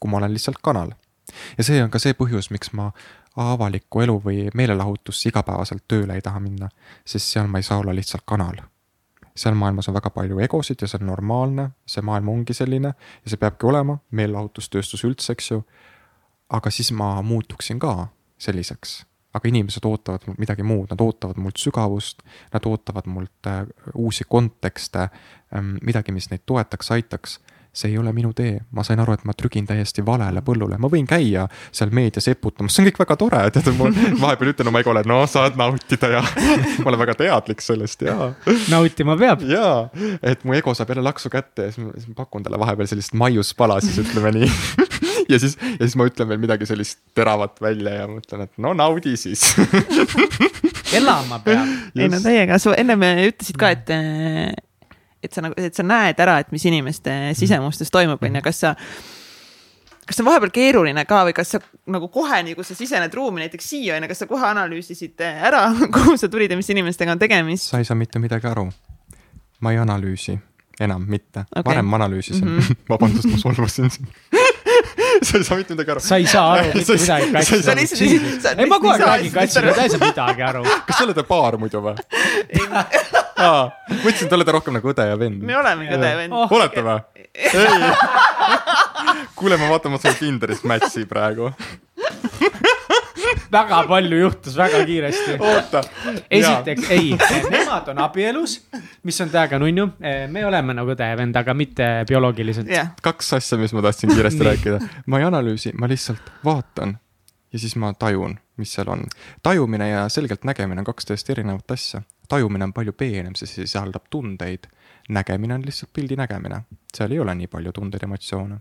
Kui 0.00 0.10
ma 0.10 0.16
olen 0.16 0.32
lihtsalt 0.32 0.58
kanal. 0.62 0.92
ja 1.58 1.64
see 1.64 1.82
on 1.82 1.90
ka 1.90 1.98
see 1.98 2.14
põhjus, 2.16 2.50
miks 2.50 2.72
ma 2.72 2.90
avalikku 3.38 4.00
elu 4.00 4.16
või 4.24 4.48
meelelahutusse 4.54 5.28
igapäevaselt 5.28 5.84
tööle 5.88 6.16
ei 6.16 6.24
taha 6.24 6.40
minna, 6.40 6.68
sest 7.06 7.34
seal 7.34 7.46
ma 7.46 7.60
ei 7.60 7.66
saa 7.66 7.78
olla 7.78 7.94
lihtsalt 7.94 8.26
kanal. 8.26 8.62
seal 9.38 9.54
maailmas 9.54 9.88
on 9.88 9.94
väga 9.94 10.10
palju 10.10 10.40
egosid 10.42 10.82
ja 10.82 10.88
see 10.88 10.98
on 11.00 11.06
normaalne, 11.12 11.68
see 11.86 12.02
maailm 12.02 12.28
ongi 12.28 12.54
selline 12.54 12.94
ja 12.94 13.30
see 13.30 13.38
peabki 13.38 13.66
olema, 13.66 13.98
meelelahutustööstus 14.10 15.04
üldse, 15.04 15.32
eks 15.32 15.50
ju. 15.50 15.62
aga 16.48 16.70
siis 16.70 16.92
ma 16.92 17.22
muutuksin 17.22 17.78
ka 17.78 18.08
selliseks 18.38 19.02
aga 19.38 19.48
inimesed 19.48 19.84
ootavad 19.84 20.24
mult 20.26 20.40
midagi 20.40 20.64
muud, 20.66 20.88
nad 20.90 21.02
ootavad 21.04 21.38
mult 21.42 21.60
sügavust, 21.60 22.22
nad 22.52 22.64
ootavad 22.66 23.06
mult 23.06 23.46
äh, 23.46 23.66
uusi 23.94 24.24
kontekste, 24.28 25.08
ähm, 25.54 25.76
midagi, 25.84 26.14
mis 26.16 26.30
neid 26.32 26.46
toetaks, 26.48 26.90
aitaks 26.96 27.38
see 27.78 27.92
ei 27.92 27.98
ole 27.98 28.12
minu 28.14 28.32
tee, 28.36 28.56
ma 28.74 28.82
sain 28.86 28.98
aru, 28.98 29.14
et 29.14 29.24
ma 29.28 29.34
trügin 29.38 29.66
täiesti 29.68 30.02
valele 30.06 30.42
põllule, 30.46 30.78
ma 30.82 30.90
võin 30.90 31.06
käia 31.08 31.44
seal 31.70 31.92
meedias 31.94 32.26
eputamas, 32.32 32.74
see 32.74 32.82
on 32.82 32.88
kõik 32.90 33.00
väga 33.04 33.16
tore, 33.20 33.42
tead, 33.54 33.70
ma 33.78 33.90
vahepeal 34.24 34.52
ütlen 34.52 34.72
oma 34.72 34.82
egole, 34.82 35.04
no 35.08 35.20
saad 35.30 35.58
nautida 35.60 36.10
ja 36.16 36.24
ma 36.82 36.90
olen 36.90 37.02
väga 37.04 37.14
teadlik 37.22 37.62
sellest 37.64 38.02
ja. 38.08 38.32
nautima 38.72 39.16
peab. 39.20 39.46
ja, 39.46 39.70
et 40.22 40.42
mu 40.48 40.58
ego 40.58 40.74
saab 40.74 40.90
jälle 40.94 41.06
laksu 41.06 41.30
kätte 41.32 41.68
ja 41.68 41.74
siis 41.74 41.86
ma, 41.86 41.94
siis 41.94 42.10
ma 42.10 42.18
pakun 42.24 42.46
talle 42.46 42.58
vahepeal 42.60 42.90
sellist 42.90 43.14
maiuspala 43.18 43.80
siis 43.84 44.02
ütleme 44.06 44.34
nii. 44.40 44.52
Ja 45.28 45.36
siis, 45.36 45.58
ja 45.60 45.84
siis 45.84 45.92
ma 46.00 46.06
ütlen 46.08 46.24
veel 46.30 46.38
midagi 46.40 46.64
sellist 46.64 47.02
teravat 47.16 47.58
välja 47.60 47.90
ja 47.98 48.06
mõtlen, 48.08 48.46
et 48.46 48.62
no 48.64 48.70
naudi 48.72 49.12
siis. 49.20 49.42
Elama 50.96 51.36
peab. 51.44 51.68
ei 51.92 52.08
no 52.08 52.16
täiega, 52.24 52.56
sa 52.56 52.72
ennem 52.80 53.04
ütlesid 53.28 53.58
ka, 53.60 53.74
et 53.76 53.92
et 55.22 55.32
sa 55.34 55.44
nagu, 55.44 55.54
et 55.58 55.74
sa 55.74 55.86
näed 55.86 56.20
ära, 56.22 56.38
et 56.42 56.52
mis 56.54 56.64
inimeste 56.68 57.14
sisemustes 57.38 57.90
toimub, 57.94 58.22
on 58.22 58.38
ju, 58.38 58.44
kas 58.44 58.60
sa 58.64 58.74
kas 60.08 60.16
see 60.16 60.24
on 60.24 60.30
vahepeal 60.30 60.52
keeruline 60.54 61.04
ka 61.08 61.20
või 61.28 61.34
kas 61.36 61.50
sa 61.52 61.60
nagu 61.92 62.08
kohe, 62.12 62.40
nii 62.46 62.56
kui 62.56 62.64
sa 62.64 62.76
sisened 62.76 63.14
ruumi 63.14 63.44
näiteks 63.44 63.72
siia 63.74 63.98
onju, 63.98 64.08
kas 64.08 64.22
sa 64.24 64.28
kohe 64.30 64.46
analüüsisid 64.48 65.20
ära, 65.28 65.66
kuhu 65.94 66.16
sa 66.20 66.30
tulid 66.32 66.54
ja 66.54 66.56
mis 66.56 66.70
inimestega 66.72 67.12
on 67.12 67.20
tegemist? 67.20 67.68
sa 67.68 67.82
ei 67.82 67.88
saa 67.88 67.98
mitte 67.98 68.22
midagi 68.22 68.48
aru. 68.48 68.68
ma 69.60 69.74
ei 69.74 69.80
analüüsi 69.82 70.38
enam 70.80 71.04
mitte 71.10 71.44
okay., 71.50 71.62
varem 71.66 71.86
ma 71.90 71.98
analüüsisin 72.00 72.48
mm. 72.48 72.58
-hmm. 72.58 72.82
vabandust, 72.90 73.28
ma 73.28 73.38
solvasin 73.42 73.90
sind 73.90 74.08
sa 75.28 75.38
ei 75.38 75.44
saa 75.44 75.56
mitte 75.58 75.74
midagi 75.74 75.90
aru. 75.90 76.00
sa 76.00 76.16
ei 76.16 76.26
saa 76.26 76.52
aru 76.52 76.72
mitte 76.74 76.92
midagi, 76.92 77.32
kats. 77.32 78.58
ei, 78.58 78.66
ma 78.66 78.80
kogu 78.80 78.92
aeg 78.92 79.06
räägin 79.06 79.32
katsile, 79.32 79.74
ta 79.74 79.82
ei 79.82 79.90
saa 79.90 80.06
midagi 80.06 80.42
aru. 80.42 80.64
kas 80.86 80.96
te 80.96 81.04
olete 81.04 81.22
paar 81.22 81.58
muidu 81.58 81.82
või? 81.84 81.96
Mõtlesin, 83.38 84.28
te 84.28 84.38
olete 84.38 84.54
rohkem 84.54 84.78
nagu 84.78 84.92
õde 84.92 85.08
ja 85.10 85.18
vend. 85.20 85.42
me 85.42 85.58
olemegi 85.58 85.96
õde 85.96 86.12
ja 86.12 86.20
vend 86.22 86.36
oh,. 86.36 86.56
olete 86.58 86.86
või? 86.86 86.98
kuule, 89.38 89.58
ma 89.60 89.70
vaatan, 89.72 89.94
ma 89.94 90.02
saan 90.02 90.18
Tinderist 90.18 90.66
match'i 90.68 91.06
praegu 91.08 91.52
väga 93.52 93.82
palju 93.88 94.18
juhtus 94.18 94.56
väga 94.56 94.84
kiiresti. 94.84 95.36
oota. 95.38 95.82
esiteks, 96.30 96.90
ei, 96.90 97.16
nemad 97.50 97.88
on 97.92 98.02
abielus, 98.04 98.58
mis 99.02 99.20
on 99.20 99.32
täiega 99.32 99.58
nunnu. 99.58 99.88
me 100.28 100.46
oleme 100.46 100.76
nagu 100.76 100.94
õde 100.94 101.10
ja 101.10 101.16
vend, 101.18 101.36
aga 101.36 101.54
mitte 101.54 101.88
bioloogiliselt 102.08 102.70
yeah.. 102.70 102.92
kaks 103.02 103.32
asja, 103.38 103.58
mis 103.60 103.74
ma 103.76 103.84
tahtsin 103.84 104.14
kiiresti 104.14 104.48
rääkida. 104.50 104.80
ma 105.06 105.22
ei 105.22 105.28
analüüsi, 105.28 105.74
ma 105.78 105.90
lihtsalt 105.90 106.32
vaatan 106.44 106.98
ja 107.52 107.58
siis 107.58 107.76
ma 107.80 107.92
tajun, 107.96 108.38
mis 108.60 108.76
seal 108.76 108.92
on. 108.92 109.06
tajumine 109.42 109.90
ja 109.90 110.06
selgelt 110.12 110.44
nägemine 110.48 110.84
on 110.84 110.88
kaks 110.88 111.08
täiesti 111.08 111.36
erinevat 111.36 111.76
asja 111.76 112.04
tajumine 112.28 112.68
on 112.68 112.72
palju 112.72 112.92
peenem, 112.92 113.34
see 113.38 113.50
sisaldab 113.64 114.08
tundeid. 114.10 114.68
nägemine 115.08 115.54
on 115.54 115.62
lihtsalt 115.64 115.88
pildi 115.92 116.16
nägemine, 116.20 116.62
seal 116.92 117.12
ei 117.12 117.20
ole 117.20 117.34
nii 117.34 117.46
palju 117.48 117.72
tundeid, 117.72 118.02
emotsioone. 118.04 118.58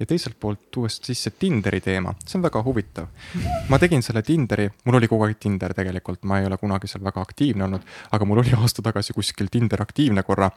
ja 0.00 0.06
teiselt 0.06 0.36
poolt 0.40 0.70
tuues 0.70 0.98
sisse 1.04 1.30
Tinderi 1.30 1.80
teema, 1.80 2.14
see 2.26 2.38
on 2.38 2.42
väga 2.42 2.62
huvitav. 2.62 3.06
ma 3.68 3.78
tegin 3.78 4.02
selle 4.02 4.22
Tinderi, 4.22 4.68
mul 4.84 5.00
oli 5.00 5.08
kogu 5.08 5.24
aeg 5.24 5.38
Tinder 5.40 5.74
tegelikult, 5.74 6.24
ma 6.24 6.40
ei 6.40 6.46
ole 6.46 6.58
kunagi 6.58 6.88
seal 6.88 7.04
väga 7.04 7.20
aktiivne 7.20 7.64
olnud, 7.64 7.88
aga 8.10 8.24
mul 8.24 8.44
oli 8.44 8.54
aasta 8.58 8.82
tagasi 8.82 9.16
kuskil 9.16 9.48
Tinder 9.50 9.82
aktiivne 9.82 10.22
korra 10.22 10.50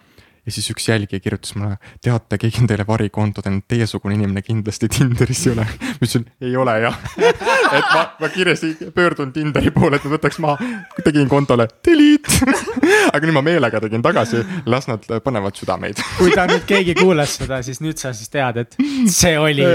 ja 0.45 0.51
siis 0.51 0.67
üks 0.73 0.87
jälgija 0.89 1.21
kirjutas 1.23 1.55
mulle, 1.55 1.77
teate, 2.03 2.37
keegi 2.41 2.63
on 2.63 2.67
teile 2.67 2.85
varikonto 2.87 3.41
teinud, 3.43 3.63
teiesugune 3.71 4.17
inimene 4.17 4.43
kindlasti 4.43 4.89
Tinderis 4.91 5.45
ei 5.47 5.53
ole. 5.53 5.65
ma 5.79 5.93
ütlesin, 5.95 6.25
ei 6.43 6.55
ole 6.59 6.75
jah. 6.83 6.99
et 7.77 7.87
ma, 7.93 8.03
ma 8.19 8.29
kiiresti 8.33 8.91
pöördun 8.95 9.31
Tinderi 9.35 9.71
poole, 9.75 9.99
et 9.99 10.07
ma 10.07 10.15
võtaks 10.17 10.39
maha, 10.43 10.69
tegin 11.03 11.31
kontole 11.31 11.67
delete. 11.85 12.51
Aga 13.13 13.23
nüüd 13.23 13.37
ma 13.37 13.45
meelega 13.45 13.81
tegin 13.83 14.03
tagasi, 14.03 14.43
las 14.69 14.89
nad 14.91 15.07
panevad 15.23 15.57
südameid. 15.59 16.01
Kui 16.19 16.35
ta 16.35 16.47
nüüd 16.49 16.67
keegi 16.67 16.97
kuulas 16.99 17.37
seda, 17.39 17.63
siis 17.65 17.79
nüüd 17.83 18.01
sa 18.01 18.13
siis 18.15 18.31
tead, 18.33 18.59
et 18.65 18.79
see 19.11 19.37
oli 19.39 19.67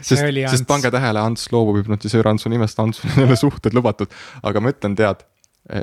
sest, 0.00 0.22
sest 0.22 0.66
pange 0.68 0.90
tähele, 0.94 1.22
Ants 1.22 1.50
loobub 1.50 1.80
hüpnotisöör 1.80 2.30
Antsu 2.30 2.52
nimest, 2.52 2.78
Antsul 2.82 3.10
ei 3.16 3.26
ole 3.26 3.38
suhted 3.38 3.74
lubatud, 3.74 4.12
aga 4.46 4.62
ma 4.62 4.70
ütlen, 4.70 4.94
tead 4.98 5.26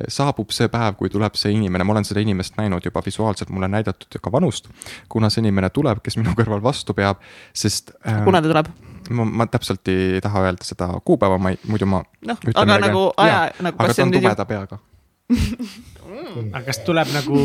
saabub 0.08 0.54
see 0.56 0.70
päev, 0.72 0.96
kui 1.00 1.10
tuleb 1.12 1.36
see 1.36 1.52
inimene, 1.52 1.84
ma 1.84 1.92
olen 1.96 2.06
seda 2.08 2.22
inimest 2.24 2.56
näinud 2.60 2.86
juba 2.86 3.02
visuaalselt, 3.06 3.50
mulle 3.52 3.68
näidatud 3.68 4.20
ka 4.22 4.32
vanust. 4.32 4.70
kuna 5.10 5.30
see 5.30 5.44
inimene 5.44 5.70
tuleb, 5.76 6.00
kes 6.04 6.18
minu 6.22 6.36
kõrval 6.38 6.64
vastu 6.64 6.96
peab, 6.96 7.20
sest 7.54 7.92
äh,. 8.08 8.24
kuna 8.24 8.42
ta 8.42 8.52
tuleb? 8.52 8.72
ma, 9.10 9.26
ma 9.26 9.48
täpselt 9.52 9.88
ei 9.92 10.22
taha 10.24 10.46
öelda 10.48 10.68
seda 10.68 10.88
kuupäeva, 11.06 11.38
ma 11.38 11.52
ei, 11.54 11.60
muidu 11.68 11.90
ma. 11.90 12.04
noh, 12.26 12.40
aga 12.54 12.66
midagi, 12.66 12.88
nagu 12.88 13.06
aja, 13.18 13.40
nagu. 13.60 13.80
aga 13.84 13.98
ta 13.98 14.06
on 14.06 14.16
tumeda 14.16 14.48
peaga 14.48 14.80
aga 16.56 16.64
kas 16.68 16.82
tuleb 16.88 17.12
nagu 17.14 17.40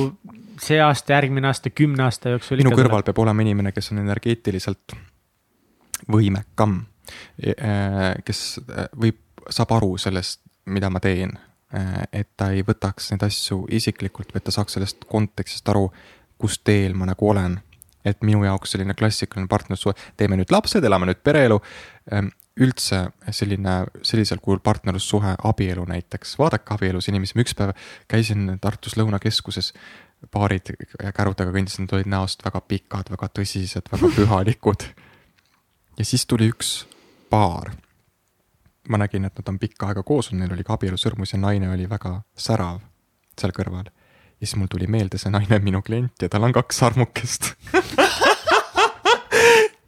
see 0.63 0.79
aasta, 0.83 1.15
järgmine 1.15 1.51
aasta, 1.51 1.71
kümne 1.71 2.07
aasta 2.07 2.35
jooksul? 2.35 2.61
minu 2.63 2.75
kõrval 2.75 3.01
tuleb? 3.01 3.11
peab 3.11 3.23
olema 3.25 3.47
inimene, 3.47 3.73
kes 3.75 3.93
on 3.95 4.03
energeetiliselt 4.03 4.97
võimekam, 6.13 6.81
eh, 7.43 8.15
kes 8.25 8.43
eh, 8.63 8.89
võib, 8.99 9.21
saab 9.51 9.75
aru 9.79 9.97
sellest, 10.01 10.43
mida 10.69 10.91
ma 10.93 11.01
teen 11.03 11.35
et 12.13 12.29
ta 12.37 12.51
ei 12.55 12.63
võtaks 12.65 13.11
neid 13.13 13.25
asju 13.27 13.67
isiklikult, 13.77 14.33
vaid 14.33 14.47
ta 14.47 14.55
saaks 14.55 14.79
sellest 14.79 15.05
kontekstist 15.11 15.69
aru, 15.69 15.89
kus 16.41 16.61
teel 16.65 16.95
ma 16.97 17.09
nagu 17.09 17.31
olen. 17.31 17.61
et 18.09 18.23
minu 18.25 18.41
jaoks 18.45 18.71
selline 18.73 18.95
klassikaline 18.97 19.51
partnerlussuhe, 19.51 19.93
teeme 20.17 20.37
nüüd 20.39 20.53
lapsed, 20.55 20.85
elame 20.87 21.11
nüüd 21.11 21.19
pereelu. 21.27 21.59
Ähm, 22.15 22.31
üldse 22.57 23.01
selline, 23.35 23.75
sellisel 24.03 24.41
kujul 24.43 24.63
partnerlussuhe, 24.65 25.35
abielu 25.45 25.85
näiteks, 25.91 26.37
vaadake 26.39 26.73
abielus 26.75 27.11
inimesi, 27.11 27.37
ma 27.37 27.45
üks 27.45 27.55
päev 27.59 27.75
käisin 28.09 28.47
Tartus 28.63 28.97
Lõunakeskuses 28.97 29.75
paarid 30.35 30.73
kärutega 31.15 31.53
kõndisid, 31.53 31.85
nad 31.85 31.95
olid 31.99 32.11
näost 32.11 32.43
väga 32.47 32.63
pikad, 32.71 33.13
väga 33.13 33.29
tõsised, 33.41 33.93
väga 33.93 34.11
pühalikud. 34.17 34.89
ja 35.99 36.07
siis 36.07 36.25
tuli 36.27 36.49
üks 36.51 36.81
paar 37.31 37.75
ma 38.89 39.01
nägin, 39.01 39.27
et 39.29 39.39
nad 39.39 39.53
on 39.53 39.59
pikka 39.59 39.91
aega 39.91 40.03
koos 40.03 40.31
olnud, 40.31 40.45
neil 40.45 40.57
oli 40.57 40.67
ka 40.67 40.79
abielusõrmus 40.79 41.35
ja 41.35 41.41
naine 41.43 41.71
oli 41.73 41.89
väga 41.91 42.21
särav 42.37 42.81
seal 43.39 43.53
kõrval. 43.55 43.89
ja 43.89 44.47
siis 44.47 44.57
mul 44.57 44.71
tuli 44.71 44.87
meelde, 44.87 45.19
see 45.19 45.31
naine 45.31 45.59
on 45.59 45.65
minu 45.65 45.83
klient 45.83 46.23
ja 46.23 46.29
tal 46.29 46.47
on 46.47 46.55
kaks 46.57 46.83
armukest 46.83 47.53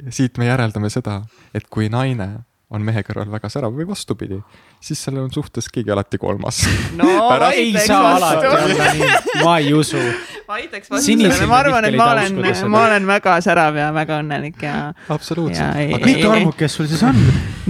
ja 0.04 0.12
siit 0.12 0.38
me 0.38 0.50
järeldame 0.50 0.90
seda, 0.90 1.22
et 1.54 1.68
kui 1.70 1.88
naine 1.88 2.30
on 2.70 2.84
mehe 2.86 3.02
kõrval 3.02 3.30
väga 3.32 3.50
särav 3.50 3.74
või 3.74 3.86
vastupidi, 3.88 4.38
siis 4.82 5.00
seal 5.02 5.18
on 5.18 5.30
suhtes 5.34 5.66
keegi 5.74 5.90
alati 5.90 6.20
kolmas. 6.22 6.62
no 7.00 7.08
Pärast... 7.32 7.58
ei 7.58 7.72
saa 7.82 8.16
alati 8.16 8.50
olla 8.50 8.90
nii, 8.94 9.08
ma 9.44 9.56
ei 9.58 9.72
usu. 9.74 10.02
vaidleks 10.48 10.90
vastu 10.90 11.16
ma 11.50 11.62
arvan, 11.62 11.88
et 11.88 11.96
ma 11.98 12.10
olen, 12.14 12.42
ma 12.70 12.84
olen 12.86 13.08
väga 13.10 13.38
särav 13.44 13.78
ja 13.78 13.90
väga 13.94 14.20
õnnelik 14.22 14.62
ja. 14.66 14.76
absoluutselt. 15.08 16.04
mitu 16.04 16.30
armukest 16.30 16.78
sul 16.78 16.90
siis 16.90 17.02
on? 17.06 17.18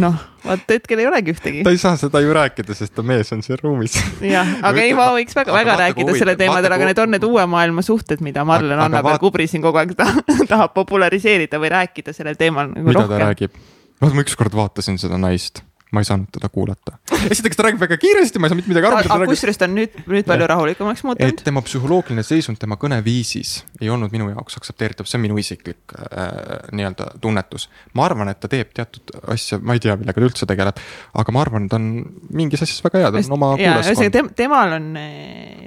noh, 0.00 0.20
vot 0.44 0.76
hetkel 0.76 1.00
ei 1.00 1.08
olegi 1.08 1.32
ühtegi. 1.32 1.64
ta 1.64 1.72
ei 1.72 1.80
saa 1.80 1.96
seda 2.00 2.20
ju 2.20 2.36
rääkida, 2.36 2.76
sest 2.76 2.92
ta 2.96 3.04
mees 3.06 3.32
on 3.32 3.40
siin 3.46 3.60
ruumis. 3.62 3.96
jah, 4.24 4.54
aga 4.68 4.84
ei, 4.84 4.92
ma 4.96 5.10
võiks 5.16 5.36
väga, 5.36 5.56
väga 5.56 5.80
rääkida 5.86 6.20
selle 6.20 6.36
teemadel, 6.40 6.76
aga 6.76 6.92
need 6.92 7.04
on 7.06 7.16
need 7.16 7.28
uue 7.28 7.48
maailma 7.56 7.84
suhted, 7.86 8.20
mida 8.24 8.44
Marlen 8.48 8.84
Annaberg 8.84 9.24
Kubri 9.24 9.48
siin 9.48 9.64
kogu 9.64 9.80
aeg 9.80 9.96
tahab 9.96 10.76
populariseerida 10.76 11.60
või 11.60 11.72
rääkida 11.72 12.16
sellel 12.16 12.36
teemal 12.40 12.68
nagu 12.72 12.88
mida 12.92 13.00
rohkem. 13.00 13.16
ta 13.16 13.26
räägib? 13.28 13.60
Vaat 14.00 14.16
ma 14.16 14.24
ükskord 14.24 14.56
vaatasin 14.56 14.98
seda 15.00 15.18
naist, 15.20 15.62
ma 15.90 16.02
ei 16.02 16.06
saanud 16.06 16.30
teda 16.32 16.48
kuulata. 16.52 16.96
esiteks 17.30 17.58
ta 17.58 17.66
räägib 17.66 17.82
väga 17.82 17.96
kiiresti, 18.00 18.38
ma 18.38 18.46
ei 18.46 18.52
saa 18.52 18.58
mitte 18.60 18.70
midagi 18.70 18.86
aru. 18.88 19.00
aga 19.02 19.26
kusjuures 19.28 19.58
ta 19.58 19.66
on 19.66 19.74
nüüd, 19.76 19.96
nüüd 20.10 20.26
palju 20.28 20.46
rahulikumaks 20.52 21.02
muutunud. 21.06 21.42
tema 21.44 21.62
psühholoogiline 21.66 22.24
seisund 22.26 22.60
tema 22.62 22.78
kõneviisis 22.80 23.56
ei 23.80 23.90
olnud 23.90 24.14
minu 24.14 24.30
jaoks 24.30 24.60
aktsepteeritav, 24.60 25.08
see 25.10 25.18
on 25.18 25.24
minu 25.26 25.38
isiklik 25.42 25.96
äh, 25.98 26.30
nii-öelda 26.78 27.10
tunnetus. 27.20 27.68
ma 27.98 28.06
arvan, 28.06 28.30
et 28.32 28.40
ta 28.40 28.50
teeb 28.52 28.72
teatud 28.76 29.14
asja, 29.34 29.58
ma 29.58 29.76
ei 29.76 29.82
tea, 29.82 29.98
millega 30.00 30.22
ta 30.22 30.28
üldse 30.30 30.48
tegeleb, 30.50 30.82
aga 31.24 31.36
ma 31.36 31.44
arvan, 31.44 31.68
ta 31.70 31.80
on 31.82 31.90
mingis 32.30 32.62
asjas 32.66 32.84
väga 32.86 33.04
hea, 33.04 33.12
ta 33.12 33.24
on 33.24 33.38
oma 33.38 33.52
kuulajaskond 33.58 34.18
tem. 34.18 34.34
temal 34.44 34.76
on, 34.78 34.92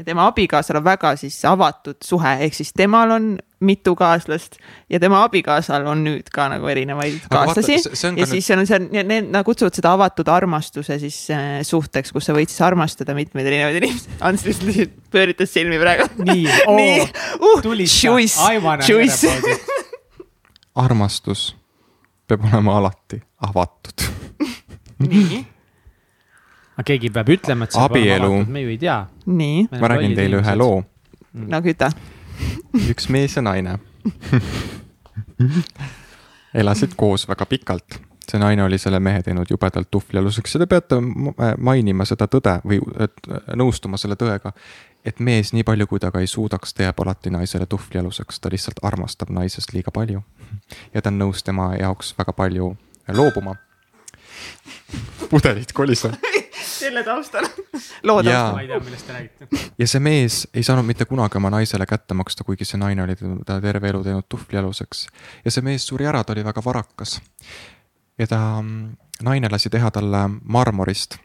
tema 0.07 0.29
abikaasal 0.31 0.79
on 0.79 0.87
väga 0.87 1.17
siis 1.19 1.41
avatud 1.51 1.99
suhe, 2.03 2.37
ehk 2.47 2.61
siis 2.63 2.71
temal 2.73 3.17
on 3.19 3.33
mitu 3.63 3.95
kaaslast 3.97 4.57
ja 4.91 4.99
tema 5.01 5.23
abikaasal 5.27 5.87
on 5.89 6.03
nüüd 6.05 6.29
ka 6.33 6.47
nagu 6.51 6.67
erinevaid 6.71 7.25
kaaslasi. 7.31 7.79
ja 7.79 8.11
nüüd... 8.15 8.29
siis 8.29 8.49
on 8.55 8.65
see, 8.69 8.79
need, 8.99 9.29
nad 9.33 9.45
kutsuvad 9.47 9.75
seda 9.77 9.93
avatud 9.97 10.29
armastuse 10.31 10.99
siis 11.01 11.19
äh, 11.33 11.61
suhteks, 11.67 12.13
kus 12.15 12.29
sa 12.29 12.35
võid 12.35 12.51
siis 12.51 12.61
armastada 12.65 13.15
mitmeid 13.17 13.49
erinevaid 13.49 13.79
inimesi. 13.81 14.17
Ants 14.23 14.45
lihtsalt 14.47 14.97
pööritas 15.13 15.53
silmi 15.53 15.79
praegu. 15.81 16.09
nii 16.23 16.45
oh,, 16.69 16.77
nii. 16.77 17.07
Uh, 17.39 17.57
tuli 17.63 17.87
see. 17.89 19.57
armastus 20.85 21.53
peab 22.27 22.45
olema 22.49 22.77
alati 22.79 23.19
avatud 23.45 24.07
nii 25.05 25.43
aga 26.73 26.85
keegi 26.87 27.11
peab 27.13 27.29
ütlema, 27.35 27.67
et 27.67 27.75
see 27.75 27.83
abielu, 27.83 28.31
me 28.49 28.63
ju 28.63 28.73
ei 28.73 28.79
tea. 28.81 28.97
nii. 29.29 29.67
ma 29.77 29.93
räägin 29.93 30.15
teile 30.17 30.41
ühe 30.41 30.55
loo. 30.57 30.81
no 31.33 31.61
küta 31.65 31.91
üks 32.89 33.09
mees 33.09 33.35
ja 33.35 33.45
naine 33.45 33.77
elasid 36.53 36.91
koos 36.95 37.27
väga 37.27 37.45
pikalt. 37.45 37.99
see 38.31 38.39
naine 38.39 38.63
oli 38.63 38.77
selle 38.77 38.99
mehe 38.99 39.23
teinud 39.23 39.45
jubedalt 39.49 39.91
tuhvlialuseks 39.91 40.55
ja 40.55 40.59
te 40.59 40.65
peate 40.65 40.95
mainima 41.57 42.05
seda 42.05 42.27
tõde 42.31 42.53
või 42.63 42.79
et 43.03 43.27
nõustuma 43.59 43.97
selle 43.97 44.15
tõega. 44.15 44.53
et 45.05 45.19
mees, 45.19 45.53
nii 45.53 45.63
palju 45.63 45.87
kui 45.87 45.99
ta 45.99 46.11
ka 46.11 46.19
ei 46.19 46.27
suudaks, 46.27 46.73
teeb 46.73 46.99
alati 46.99 47.29
naisele 47.29 47.65
tuhvlialuseks, 47.65 48.39
ta 48.39 48.49
lihtsalt 48.51 48.79
armastab 48.81 49.29
naisest 49.29 49.73
liiga 49.73 49.91
palju. 49.91 50.23
ja 50.93 51.01
ta 51.01 51.09
on 51.09 51.19
nõus 51.19 51.43
tema 51.43 51.75
jaoks 51.75 52.15
väga 52.17 52.33
palju 52.33 52.77
loobuma 53.07 53.55
pudelid 55.29 55.73
kolisevad 55.73 56.17
selle 56.83 57.03
taustal 57.03 57.47
loo 58.03 58.23
taustal. 58.23 58.53
ma 58.53 58.61
ei 58.61 58.67
tea, 58.67 58.79
millest 58.79 59.07
te 59.07 59.13
räägite. 59.13 59.47
ja 59.79 59.87
see 59.87 59.99
mees 60.03 60.47
ei 60.53 60.63
saanud 60.63 60.85
mitte 60.85 61.05
kunagi 61.09 61.37
oma 61.37 61.51
naisele 61.53 61.85
kätte 61.89 62.13
maksta, 62.17 62.43
kuigi 62.43 62.65
see 62.65 62.79
naine 62.81 63.03
oli 63.03 63.15
ta 63.45 63.59
terve 63.61 63.89
elu 63.89 64.03
teinud 64.03 64.29
tuhvlialuseks. 64.29 65.07
ja 65.45 65.51
see 65.51 65.65
mees 65.65 65.87
suri 65.87 66.07
ära, 66.09 66.23
ta 66.23 66.33
oli 66.33 66.45
väga 66.45 66.63
varakas. 66.65 67.19
ja 68.17 68.27
ta, 68.27 68.39
naine 69.23 69.51
lasi 69.51 69.69
teha 69.69 69.91
talle 69.91 70.25
marmorist 70.43 71.17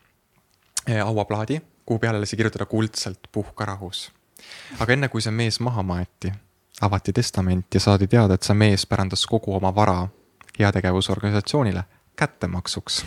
hauaplaadi, 1.05 1.61
kuhu 1.87 1.99
peale 1.99 2.21
lasi 2.21 2.37
kirjutada 2.37 2.67
kuldselt 2.67 3.29
puhka 3.33 3.65
rahus. 3.65 4.11
aga 4.79 4.93
enne 4.93 5.09
kui 5.09 5.21
see 5.21 5.33
mees 5.33 5.61
maha 5.61 5.83
maeti, 5.83 6.33
avati 6.81 7.13
testament 7.13 7.75
ja 7.75 7.81
saadi 7.81 8.07
teada, 8.07 8.35
et 8.35 8.43
see 8.43 8.55
mees 8.55 8.87
pärandas 8.87 9.27
kogu 9.27 9.57
oma 9.57 9.75
vara 9.75 10.09
heategevusorganisatsioonile 10.59 11.85
kättemaksuks 12.17 13.05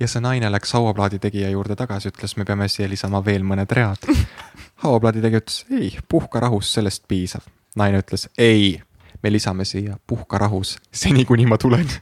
ja 0.00 0.08
see 0.10 0.22
naine 0.24 0.50
läks 0.52 0.74
hauaplaadi 0.74 1.18
tegija 1.22 1.50
juurde 1.52 1.76
tagasi, 1.78 2.10
ütles, 2.12 2.36
me 2.36 2.46
peame 2.48 2.68
siia 2.68 2.88
lisama 2.90 3.22
veel 3.24 3.46
mõned 3.46 3.70
read. 3.76 4.08
hauaplaadi 4.84 5.22
tegija 5.24 5.44
ütles, 5.44 5.60
ei, 5.70 5.92
puhka 6.08 6.42
rahus, 6.44 6.72
sellest 6.74 7.06
piisab. 7.08 7.46
naine 7.76 8.02
ütles, 8.02 8.28
ei, 8.38 8.80
me 9.22 9.32
lisame 9.32 9.64
siia 9.68 9.98
puhka 10.06 10.38
rahus, 10.38 10.76
seni 10.92 11.24
kuni 11.24 11.46
ma 11.46 11.58
tulen 11.58 11.88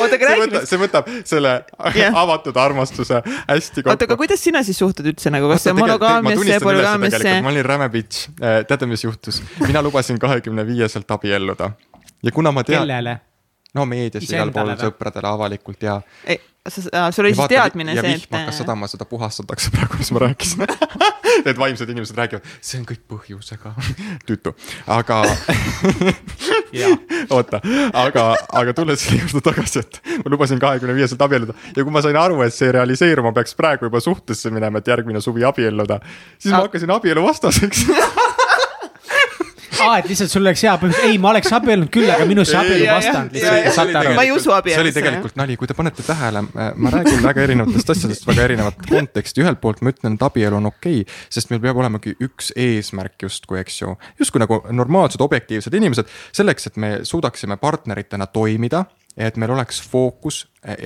oota, 0.00 0.16
aga 0.16 0.28
räägi. 0.30 0.62
see 0.68 0.80
võtab 0.80 1.08
selle 1.28 1.52
yeah. 1.96 2.16
avatud 2.22 2.56
armastuse 2.56 3.20
hästi 3.24 3.82
kokku. 3.82 3.92
oota, 3.92 4.08
aga 4.08 4.16
kuidas 4.20 4.42
sina 4.44 4.62
siis 4.66 4.80
suhtud 4.80 5.06
üldse 5.12 5.32
nagu, 5.32 5.50
kas 5.52 5.66
see 5.68 5.76
monogaamiasse 5.76 6.54
ja 6.54 6.62
polügaamiasse? 6.64 7.36
ma 7.44 7.52
olin 7.52 7.66
räme 7.66 7.90
bitch, 7.92 8.30
äh, 8.40 8.62
teate, 8.68 8.88
mis 8.90 9.04
juhtus? 9.04 9.42
mina 9.66 9.82
lubasin 9.84 10.18
kahekümne 10.22 10.66
viieselt 10.68 11.10
abielluda 11.16 11.72
ja 12.22 12.32
kuna 12.32 12.52
ma 12.52 12.64
tean. 12.64 12.82
kellele? 12.82 13.18
no 13.74 13.86
meedias 13.86 14.26
igal 14.26 14.50
pool 14.54 14.72
sõpradele 14.78 15.30
avalikult 15.30 15.84
ja. 15.86 16.00
sul 16.68 17.24
oli 17.24 17.34
siis 17.36 17.50
teadmine 17.52 17.94
see, 17.94 18.00
et. 18.00 18.04
ja 18.04 18.08
vihm 18.08 18.34
hakkas 18.34 18.58
sadama, 18.62 18.88
seda 18.90 19.06
puhastatakse 19.08 19.70
praegu, 19.74 20.00
mis 20.00 20.10
ma 20.14 20.24
rääkisin 20.26 20.66
Need 21.44 21.56
vaimsed 21.56 21.88
inimesed 21.88 22.18
räägivad, 22.18 22.46
see 22.60 22.80
on 22.80 22.86
kõik 22.88 23.04
põhjusega 23.08 23.70
tütu, 24.28 24.52
aga 24.90 25.20
oota, 27.30 27.60
aga, 27.96 28.24
aga 28.60 28.74
tulles 28.76 29.04
selle 29.06 29.22
juurde 29.22 29.44
tagasi, 29.46 29.84
et 29.84 30.00
ma 30.24 30.34
lubasin 30.34 30.60
kahekümne 30.60 30.96
viieselt 30.98 31.22
abielluda 31.24 31.54
ja 31.76 31.86
kui 31.86 31.94
ma 31.94 32.02
sain 32.04 32.18
aru, 32.18 32.42
et 32.44 32.56
see 32.56 32.68
ei 32.68 32.74
realiseeru, 32.80 33.24
ma 33.24 33.32
peaks 33.36 33.54
praegu 33.58 33.86
juba 33.88 34.02
suhtesse 34.02 34.50
minema, 34.52 34.82
et 34.82 34.90
järgmine 34.90 35.22
suvi 35.24 35.46
abielluda, 35.46 36.00
siis 36.36 36.50
ma 36.52 36.64
hakkasin 36.66 36.92
abielu 36.98 37.24
vastaseks 37.24 37.86
aa, 39.84 39.98
et 40.00 40.08
lihtsalt 40.10 40.32
sul 40.32 40.44
oleks 40.44 40.64
hea 40.66 40.74
põhjus, 40.82 41.00
ei, 41.08 41.18
ma 41.22 41.32
oleks 41.32 41.52
abiellunud 41.56 41.92
küll, 41.94 42.10
aga 42.12 42.26
minust 42.28 42.52
see 42.52 42.60
abielu 42.60 42.86
vastand 42.90 43.36
lihtsalt. 43.36 43.98
ma 44.16 44.26
ei 44.26 44.32
usu 44.34 44.54
abielusse. 44.54 44.76
see 44.76 44.84
oli 44.84 44.94
tegelikult 44.96 45.38
nali, 45.40 45.56
kui 45.60 45.70
te 45.70 45.76
panete 45.78 46.04
tähele, 46.06 46.44
ma 46.50 46.94
räägin 46.96 47.24
väga 47.24 47.44
erinevatest 47.48 47.94
asjadest, 47.96 48.28
väga 48.28 48.46
erinevat 48.48 48.86
konteksti, 48.88 49.44
ühelt 49.44 49.60
poolt 49.64 49.82
ma 49.84 49.94
ütlen, 49.94 50.16
et 50.18 50.24
abielu 50.30 50.60
on 50.60 50.70
okei 50.70 51.02
okay,, 51.02 51.18
sest 51.32 51.52
meil 51.52 51.62
peab 51.64 51.82
olemagi 51.82 52.14
üks 52.20 52.52
eesmärk 52.56 53.26
justkui, 53.26 53.60
eks 53.62 53.82
ju. 53.82 53.96
justkui 54.20 54.42
nagu 54.42 54.62
normaalsed, 54.70 55.20
objektiivsed 55.24 55.74
inimesed, 55.80 56.08
selleks, 56.36 56.70
et 56.70 56.80
me 56.80 56.94
suudaksime 57.08 57.60
partneritena 57.60 58.30
toimida 58.30 58.84
et 59.16 59.36
meil 59.40 59.52
oleks 59.54 59.80
fookus 59.90 60.44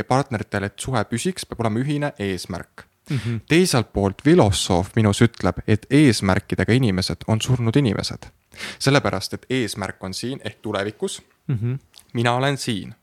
partneritel, 0.08 0.68
et 0.68 0.80
suhe 0.80 1.04
püsiks, 1.10 1.46
peab 1.48 1.64
olema 1.64 1.82
ühine 1.84 2.12
eesmärk 2.18 2.88
Mm 3.10 3.16
-hmm. 3.16 3.40
teiselt 3.48 3.92
poolt 3.92 4.22
filosoof 4.24 4.90
minus 4.96 5.20
ütleb, 5.22 5.58
et 5.68 5.86
eesmärkidega 5.90 6.72
inimesed 6.72 7.16
on 7.28 7.40
surnud 7.40 7.76
inimesed 7.76 8.30
sellepärast, 8.78 9.34
et 9.34 9.46
eesmärk 9.50 10.04
on 10.04 10.14
siin 10.14 10.40
ehk 10.44 10.58
tulevikus 10.62 11.22
mm. 11.46 11.58
-hmm. 11.62 11.78
mina 12.12 12.34
olen 12.34 12.58
siin 12.58 12.94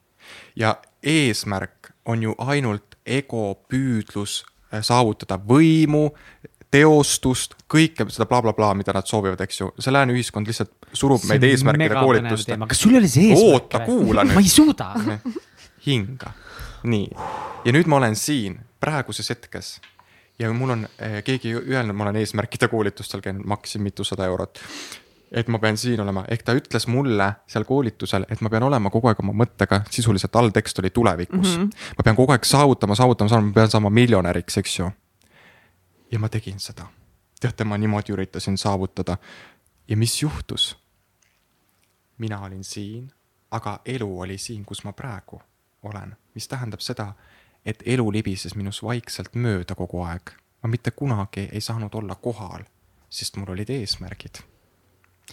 ja 0.56 0.76
eesmärk 1.04 1.92
on 2.06 2.24
ju 2.24 2.36
ainult 2.38 2.96
ego 3.06 3.62
püüdlus 3.70 4.44
äh, 4.74 4.82
saavutada 4.82 5.40
võimu, 5.48 6.12
teostust, 6.72 7.56
kõike 7.72 8.08
seda 8.10 8.26
blablabla 8.26 8.56
bla, 8.56 8.70
bla, 8.72 8.78
mida 8.80 8.94
nad 8.96 9.08
soovivad, 9.08 9.42
eks 9.44 9.60
ju, 9.60 9.70
see 9.80 9.94
lääne 9.94 10.16
ühiskond 10.16 10.48
lihtsalt 10.48 10.72
surub 10.94 11.24
meid 11.28 11.44
eesmärkide 11.44 11.98
koolituste. 12.00 12.58
kas 12.68 12.84
sul 12.86 12.96
oli 12.96 13.10
see 13.12 13.32
eesmärk? 13.32 13.54
oota, 13.54 13.84
kuula 13.86 14.24
nüüd. 14.24 14.38
ma 14.38 14.44
ei 14.44 14.52
suuda. 14.52 14.92
hinga, 15.88 16.34
nii 16.84 17.10
ja 17.66 17.76
nüüd 17.76 17.90
ma 17.92 18.00
olen 18.00 18.16
siin 18.16 18.60
praeguses 18.82 19.30
hetkes 19.34 19.76
ja 20.40 20.52
mul 20.54 20.78
on 20.78 20.88
eh, 20.98 21.20
keegi 21.28 21.54
öelnud, 21.60 21.98
ma 21.98 22.08
olen 22.08 22.22
eesmärkide 22.22 22.72
koolitustel 22.72 23.22
käinud, 23.22 23.46
maksin 23.46 23.84
mitusada 23.86 24.26
eurot 24.32 24.64
et 25.32 25.48
ma 25.48 25.60
pean 25.60 25.78
siin 25.80 26.02
olema, 26.04 26.24
ehk 26.28 26.44
ta 26.44 26.54
ütles 26.56 26.88
mulle 26.92 27.28
seal 27.50 27.64
koolitusel, 27.68 28.26
et 28.30 28.42
ma 28.44 28.50
pean 28.52 28.66
olema 28.68 28.92
kogu 28.92 29.08
aeg 29.12 29.22
oma 29.24 29.34
mõttega, 29.44 29.82
sisuliselt 29.90 30.36
alltekst 30.36 30.80
oli 30.80 30.90
tulevikus 30.90 31.58
mm. 31.58 31.64
-hmm. 31.64 31.94
ma 31.98 32.04
pean 32.04 32.16
kogu 32.16 32.36
aeg 32.36 32.46
saavutama, 32.46 32.96
saavutama, 32.96 33.30
saama, 33.30 33.48
ma 33.48 33.54
pean 33.54 33.72
saama 33.72 33.90
miljonäriks, 33.90 34.58
eks 34.58 34.80
ju. 34.80 34.92
ja 36.12 36.20
ma 36.20 36.30
tegin 36.30 36.60
seda. 36.60 36.86
teate, 37.40 37.64
ma 37.64 37.78
niimoodi 37.78 38.14
üritasin 38.14 38.58
saavutada. 38.58 39.18
ja 39.88 39.98
mis 39.98 40.22
juhtus? 40.22 40.78
mina 42.18 42.42
olin 42.42 42.64
siin, 42.64 43.12
aga 43.52 43.80
elu 43.86 44.20
oli 44.20 44.38
siin, 44.38 44.66
kus 44.66 44.84
ma 44.84 44.94
praegu 44.94 45.42
olen, 45.84 46.16
mis 46.36 46.48
tähendab 46.48 46.80
seda, 46.80 47.14
et 47.66 47.84
elu 47.86 48.12
libises 48.12 48.56
minust 48.56 48.84
vaikselt 48.84 49.36
mööda 49.36 49.76
kogu 49.76 50.04
aeg. 50.04 50.32
ma 50.64 50.70
mitte 50.70 50.92
kunagi 50.92 51.50
ei 51.52 51.62
saanud 51.62 51.94
olla 51.94 52.16
kohal, 52.16 52.64
sest 53.10 53.38
mul 53.38 53.50
olid 53.50 53.70
eesmärgid 53.70 54.51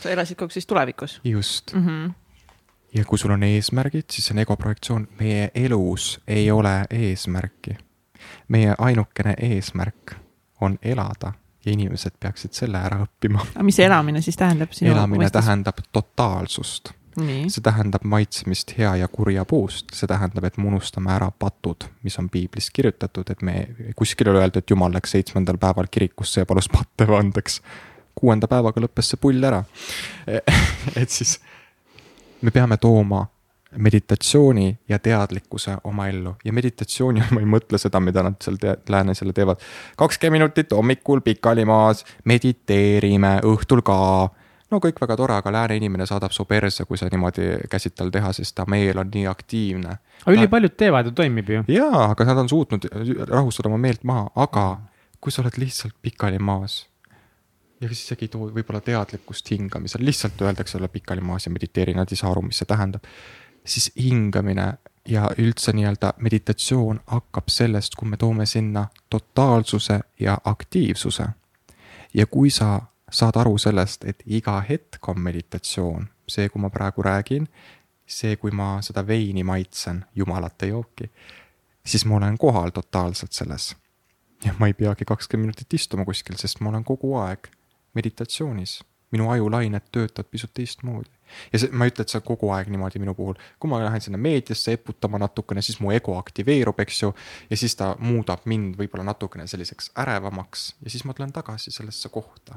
sa 0.03 0.11
elasid 0.11 0.39
kogu 0.39 0.49
aeg 0.49 0.59
siis 0.59 0.66
tulevikus? 0.66 1.20
just 1.25 1.75
mm. 1.75 1.87
-hmm. 1.87 2.12
ja 2.95 3.05
kui 3.05 3.19
sul 3.19 3.31
on 3.31 3.43
eesmärgid, 3.43 4.11
siis 4.11 4.27
see 4.27 4.35
on 4.35 4.45
ego 4.45 4.57
projektsioon, 4.57 5.09
meie 5.20 5.51
elus 5.55 6.20
ei 6.27 6.51
ole 6.51 6.85
eesmärki. 6.91 7.77
meie 8.49 8.75
ainukene 8.79 9.35
eesmärk 9.39 10.15
on 10.61 10.79
elada 10.83 11.33
ja 11.66 11.73
inimesed 11.73 12.12
peaksid 12.20 12.53
selle 12.53 12.79
ära 12.79 13.01
õppima. 13.05 13.43
aga 13.55 13.65
mis 13.66 13.79
elamine 13.79 14.23
siis 14.25 14.37
tähendab? 14.37 14.73
elamine 14.83 15.25
mõistes? 15.25 15.41
tähendab 15.41 15.83
totaalsust. 15.93 16.93
see 17.19 17.62
tähendab 17.62 18.05
maitsemist 18.05 18.77
hea 18.79 18.97
ja 18.97 19.09
kurja 19.09 19.45
puust, 19.45 19.91
see 19.93 20.07
tähendab, 20.07 20.45
et 20.45 20.59
me 20.59 20.69
unustame 20.70 21.11
ära 21.11 21.31
patud, 21.31 21.89
mis 22.07 22.19
on 22.19 22.29
piiblis 22.31 22.70
kirjutatud, 22.70 23.31
et 23.31 23.43
me, 23.43 23.55
kuskil 23.97 24.29
ei 24.29 24.37
ole 24.37 24.45
öeldud, 24.45 24.62
et 24.62 24.70
jumal 24.70 24.95
läks 24.95 25.16
seitsmendal 25.16 25.59
päeval 25.59 25.91
kirikusse 25.91 26.45
ja 26.45 26.47
palus 26.47 26.69
patte 26.70 27.09
andeks 27.19 27.61
kuuenda 28.19 28.51
päevaga 28.51 28.82
lõppes 28.82 29.15
see 29.15 29.20
pull 29.20 29.45
ära. 29.45 29.62
et 30.97 31.11
siis 31.11 31.39
me 32.43 32.51
peame 32.51 32.77
tooma 32.77 33.27
meditatsiooni 33.77 34.78
ja 34.89 34.99
teadlikkuse 34.99 35.77
oma 35.85 36.09
ellu 36.09 36.35
ja 36.45 36.53
meditatsiooni 36.53 37.23
ma 37.35 37.40
ei 37.40 37.49
mõtle 37.49 37.81
seda, 37.81 38.01
mida 38.01 38.24
nad 38.24 38.39
seal 38.43 38.57
te 38.61 38.77
läänes 38.89 39.23
jälle 39.23 39.32
teevad. 39.32 39.61
kakskümmend 39.97 40.40
minutit 40.40 40.73
hommikul 40.73 41.20
pikali 41.20 41.65
maas, 41.65 42.05
mediteerime, 42.24 43.39
õhtul 43.45 43.82
ka. 43.85 43.99
no 44.70 44.81
kõik 44.85 45.01
väga 45.01 45.16
tore, 45.16 45.36
aga 45.36 45.53
lääne 45.53 45.77
inimene 45.77 46.07
saadab 46.07 46.32
su 46.32 46.45
perse, 46.45 46.85
kui 46.85 46.99
sa 46.99 47.09
niimoodi 47.12 47.69
käsid 47.70 47.97
tal 47.97 48.11
teha, 48.15 48.32
sest 48.32 48.55
ta 48.57 48.65
meel 48.69 48.99
on 48.99 49.11
nii 49.15 49.27
aktiivne. 49.27 49.97
aga 50.24 50.36
ülipaljud 50.36 50.77
teevad 50.77 51.12
ja 51.12 51.12
toimib 51.12 51.51
ju. 51.51 51.65
jaa, 51.69 52.11
aga 52.11 52.24
nad 52.24 52.45
on 52.45 52.49
suutnud 52.49 52.89
rahustada 53.28 53.69
oma 53.69 53.78
meelt 53.78 54.05
maha, 54.05 54.31
aga 54.36 54.69
kui 55.20 55.32
sa 55.32 55.43
oled 55.43 55.61
lihtsalt 55.61 55.95
pikali 56.03 56.39
maas 56.39 56.86
ja 57.80 57.88
siis 57.88 58.05
isegi 58.05 58.26
ei 58.26 58.32
too 58.32 58.48
võib-olla 58.50 58.80
teadlikkust 58.84 59.50
hingamisel, 59.50 60.05
lihtsalt 60.05 60.40
öeldakse 60.42 60.78
olla 60.78 60.88
pikali 60.88 61.20
maas 61.20 61.46
ja 61.46 61.52
mediteeri, 61.52 61.94
nad 61.94 62.10
ei 62.10 62.18
saa 62.18 62.30
aru, 62.30 62.42
mis 62.42 62.59
see 62.59 62.68
tähendab. 62.68 63.05
siis 63.68 63.90
hingamine 64.00 64.72
ja 65.09 65.30
üldse 65.38 65.72
nii-öelda 65.72 66.12
meditatsioon 66.16 67.00
hakkab 67.06 67.48
sellest, 67.52 67.94
kui 67.94 68.09
me 68.09 68.16
toome 68.16 68.46
sinna 68.46 68.86
totaalsuse 69.10 70.00
ja 70.20 70.38
aktiivsuse. 70.44 71.26
ja 72.14 72.26
kui 72.26 72.50
sa 72.50 72.80
saad 73.10 73.36
aru 73.36 73.59
sellest, 73.59 74.05
et 74.05 74.22
iga 74.26 74.60
hetk 74.60 75.09
on 75.09 75.20
meditatsioon, 75.20 76.09
see, 76.28 76.48
kui 76.48 76.60
ma 76.60 76.70
praegu 76.70 77.02
räägin, 77.02 77.48
see, 78.06 78.36
kui 78.36 78.50
ma 78.50 78.78
seda 78.82 79.06
veini 79.06 79.44
maitsen, 79.44 80.05
jumalate 80.14 80.66
jooki, 80.66 81.10
siis 81.86 82.05
ma 82.05 82.16
olen 82.16 82.38
kohal 82.38 82.70
totaalselt 82.70 83.32
selles. 83.32 83.76
ja 84.44 84.55
ma 84.59 84.66
ei 84.66 84.74
peagi 84.74 85.05
kakskümmend 85.05 85.46
minutit 85.46 85.74
istuma 85.74 86.05
kuskil, 86.05 86.36
sest 86.36 86.60
ma 86.60 86.70
olen 86.70 86.84
kogu 86.84 87.16
aeg 87.18 87.48
meditatsioonis 87.94 88.81
minu 89.10 89.31
ajulained 89.31 89.89
töötavad 89.93 90.28
pisut 90.31 90.51
teistmoodi. 90.55 91.10
ja 91.52 91.59
see, 91.59 91.70
ma 91.73 91.85
ei 91.85 91.93
ütle, 91.93 92.05
et 92.05 92.12
see 92.12 92.20
on 92.20 92.24
kogu 92.24 92.51
aeg 92.52 92.70
niimoodi 92.73 93.01
minu 93.01 93.15
puhul, 93.16 93.36
kui 93.60 93.70
ma 93.70 93.81
lähen 93.82 94.01
sinna 94.05 94.20
meediasse 94.20 94.73
eputama 94.77 95.20
natukene, 95.20 95.62
siis 95.65 95.81
mu 95.81 95.93
ego 95.93 96.16
aktiveerub, 96.20 96.81
eks 96.85 97.02
ju. 97.02 97.12
ja 97.51 97.56
siis 97.56 97.77
ta 97.77 97.94
muudab 98.01 98.44
mind 98.48 98.77
võib-olla 98.81 99.06
natukene 99.10 99.47
selliseks 99.48 99.93
ärevamaks 100.05 100.70
ja 100.85 100.90
siis 100.90 101.05
ma 101.05 101.16
tulen 101.16 101.32
tagasi 101.32 101.73
sellesse 101.74 102.09
kohta 102.12 102.56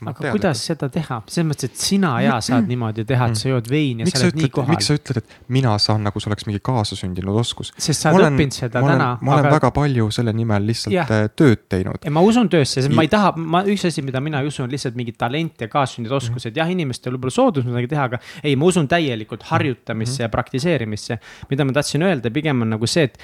aga 0.00 0.12
teadlikult. 0.12 0.32
kuidas 0.36 0.62
seda 0.68 0.88
teha, 0.92 1.18
selles 1.28 1.48
mõttes, 1.50 1.70
et 1.70 1.82
sina 1.82 2.12
ja 2.24 2.38
saad 2.44 2.68
niimoodi 2.70 3.04
teha, 3.08 3.28
et 3.32 3.40
sa 3.40 3.50
jood 3.50 3.68
veini 3.70 4.04
ja 4.04 4.08
miks 4.08 4.18
sa 4.18 4.26
oled 4.26 4.36
ütled, 4.36 4.46
nii 4.46 4.54
kohal. 4.56 4.70
miks 4.72 4.88
sa 4.90 4.96
ütled, 4.98 5.20
et 5.22 5.36
mina 5.56 5.74
saan 5.82 6.06
nagu 6.06 6.22
see 6.22 6.30
oleks 6.32 6.48
mingi 6.48 6.62
kaasasündinud 6.64 7.40
oskus? 7.42 7.72
sest 7.76 8.06
sa 8.06 8.14
oled 8.16 8.32
õppinud 8.32 8.56
seda 8.56 8.82
ma 8.82 8.88
olen, 8.88 8.98
täna. 8.98 9.10
ma 9.20 9.34
olen 9.36 9.48
aga... 9.48 9.54
väga 9.56 9.72
palju 9.78 10.08
selle 10.18 10.34
nimel 10.36 10.66
lihtsalt 10.70 10.96
ja. 10.96 11.06
Äh, 11.12 11.28
tööd 11.36 11.66
teinud. 11.72 12.08
ma 12.16 12.24
usun 12.24 12.50
töösse, 12.52 12.80
sest 12.80 12.94
ma 12.96 13.06
ei 13.06 13.12
taha, 13.12 13.34
ma, 13.36 13.62
üks 13.68 13.86
asi, 13.90 14.04
mida 14.06 14.22
mina 14.24 14.42
ei 14.42 14.50
usu, 14.50 14.64
on 14.66 14.72
lihtsalt 14.72 14.98
mingi 14.98 15.14
talent 15.18 15.62
ja 15.62 15.70
kaasasündinud 15.72 16.18
oskused 16.18 16.50
mm 16.50 16.54
-hmm., 16.54 16.62
jah, 16.62 16.74
inimestel 16.76 17.16
võib-olla 17.16 17.36
soodus 17.38 17.68
midagi 17.68 17.92
teha, 17.92 18.08
aga 18.10 18.20
ei, 18.42 18.56
ma 18.56 18.68
usun 18.70 18.88
täielikult 18.88 19.46
harjutamisse 19.52 20.12
mm 20.12 20.16
-hmm. 20.18 20.28
ja 20.28 20.34
praktiseerimisse. 20.36 21.18
mida 21.50 21.64
ma 21.64 21.72
tahtsin 21.72 22.02
öelda, 22.02 22.30
pigem 22.30 22.62
on 22.62 22.76
nagu 22.76 22.86
see, 22.86 23.04
et 23.10 23.18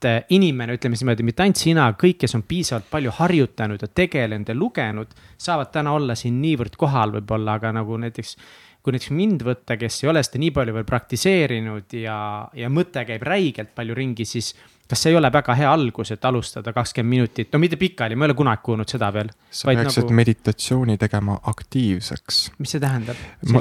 et 0.00 0.08
äh, 0.08 0.24
inimene, 0.32 0.78
ütleme 0.78 0.96
siis 0.96 1.04
niimoodi, 1.04 1.26
mitte 1.28 1.44
ainult 1.44 1.60
sina, 1.60 1.90
kõik, 2.00 2.22
kes 2.22 2.34
on 2.38 2.44
piisavalt 2.48 2.88
palju 2.90 3.12
harjutanud 3.18 3.82
ja 3.84 3.88
tegelenud 4.00 4.48
ja 4.48 4.56
lugenud, 4.56 5.12
saavad 5.36 5.70
täna 5.74 5.92
olla 5.92 6.16
siin 6.16 6.40
niivõrd 6.40 6.78
kohal 6.80 7.12
võib-olla, 7.18 7.58
aga 7.60 7.74
nagu 7.76 7.98
näiteks 8.00 8.36
kui 8.80 8.94
näiteks 8.94 9.12
mind 9.12 9.44
võtta, 9.44 9.76
kes 9.76 9.98
ei 10.00 10.08
ole 10.08 10.22
seda 10.24 10.40
nii 10.40 10.54
palju 10.56 10.74
veel 10.78 10.86
praktiseerinud 10.88 11.96
ja, 12.00 12.16
ja 12.56 12.70
mõte 12.72 13.04
käib 13.04 13.26
räigelt 13.28 13.74
palju 13.76 13.96
ringi, 13.98 14.24
siis 14.24 14.54
kas 14.90 15.04
see 15.04 15.12
ei 15.12 15.18
ole 15.18 15.30
väga 15.32 15.54
hea 15.54 15.70
algus, 15.72 16.10
et 16.14 16.24
alustada 16.24 16.72
kakskümmend 16.74 17.10
minutit, 17.10 17.50
no 17.52 17.60
mitte 17.62 17.78
pikali, 17.80 18.16
ma 18.18 18.26
ei 18.26 18.32
ole 18.32 18.38
kunagi 18.38 18.64
kuulnud 18.66 18.90
seda 18.90 19.12
veel. 19.14 19.30
sa 19.50 19.70
peaksid 19.70 20.04
nagu... 20.04 20.16
meditatsiooni 20.18 20.96
tegema 20.98 21.38
aktiivseks. 21.52 22.40
mis 22.58 22.74
see 22.74 22.82
tähendab? 22.82 23.20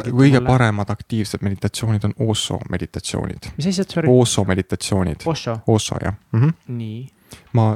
kõige 0.10 0.42
paremad 0.46 0.90
aktiivsed 0.94 1.46
meditatsioonid 1.46 2.10
on 2.10 2.18
Osho 2.30 2.60
meditatsioonid. 2.70 3.52
mis 3.58 3.70
asjad, 3.74 3.94
sorry? 3.94 4.12
Osho 4.12 4.46
meditatsioonid. 4.50 5.28
Osho, 5.30 6.02
jah 6.02 6.16
mm. 6.32 6.42
-hmm. 6.42 6.54
nii. 6.68 7.08
ma 7.54 7.72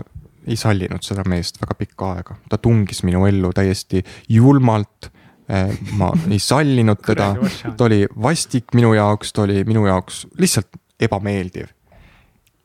ei 0.47 0.57
sallinud 0.59 1.03
seda 1.05 1.23
meest 1.30 1.61
väga 1.61 1.77
pikka 1.80 2.13
aega, 2.17 2.38
ta 2.49 2.57
tungis 2.57 3.03
minu 3.07 3.25
ellu 3.30 3.53
täiesti 3.55 4.03
julmalt 4.30 5.11
eh, 5.49 5.77
ma 5.99 6.11
ei 6.34 6.39
sallinud 6.39 7.05
teda, 7.05 7.35
ta 7.77 7.85
oli 7.85 8.05
vastik 8.21 8.73
minu 8.73 8.93
jaoks, 8.97 9.34
ta 9.34 9.45
oli 9.45 9.63
minu 9.63 9.85
jaoks 9.88 10.25
lihtsalt 10.38 10.81
ebameeldiv. 10.99 11.69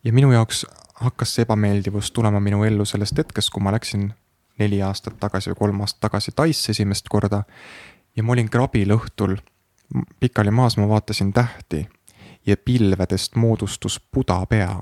Ja 0.08 0.12
minu 0.12 0.32
jaoks 0.32 0.66
hakkas 0.94 1.34
see 1.34 1.44
ebameeldivus 1.44 2.10
tulema 2.16 2.40
minu 2.40 2.62
ellu 2.64 2.84
sellest 2.88 3.18
hetkest, 3.20 3.50
kui 3.52 3.62
ma 3.62 3.74
läksin 3.74 4.08
neli 4.58 4.80
aastat 4.82 5.18
tagasi 5.20 5.52
või 5.52 5.58
kolm 5.58 5.84
aastat 5.84 6.00
tagasi 6.06 6.32
Taisse 6.36 6.72
esimest 6.72 7.08
korda. 7.12 7.42
ja 8.16 8.22
ma 8.22 8.32
olin 8.32 8.48
krabil 8.50 8.94
õhtul 8.96 9.36
pikali 10.20 10.50
maas, 10.50 10.76
ma 10.76 10.88
vaatasin 10.88 11.32
tähti 11.32 11.84
ja 12.46 12.56
pilvedest 12.56 13.36
moodustus 13.36 14.00
Buda 14.14 14.46
pea 14.46 14.80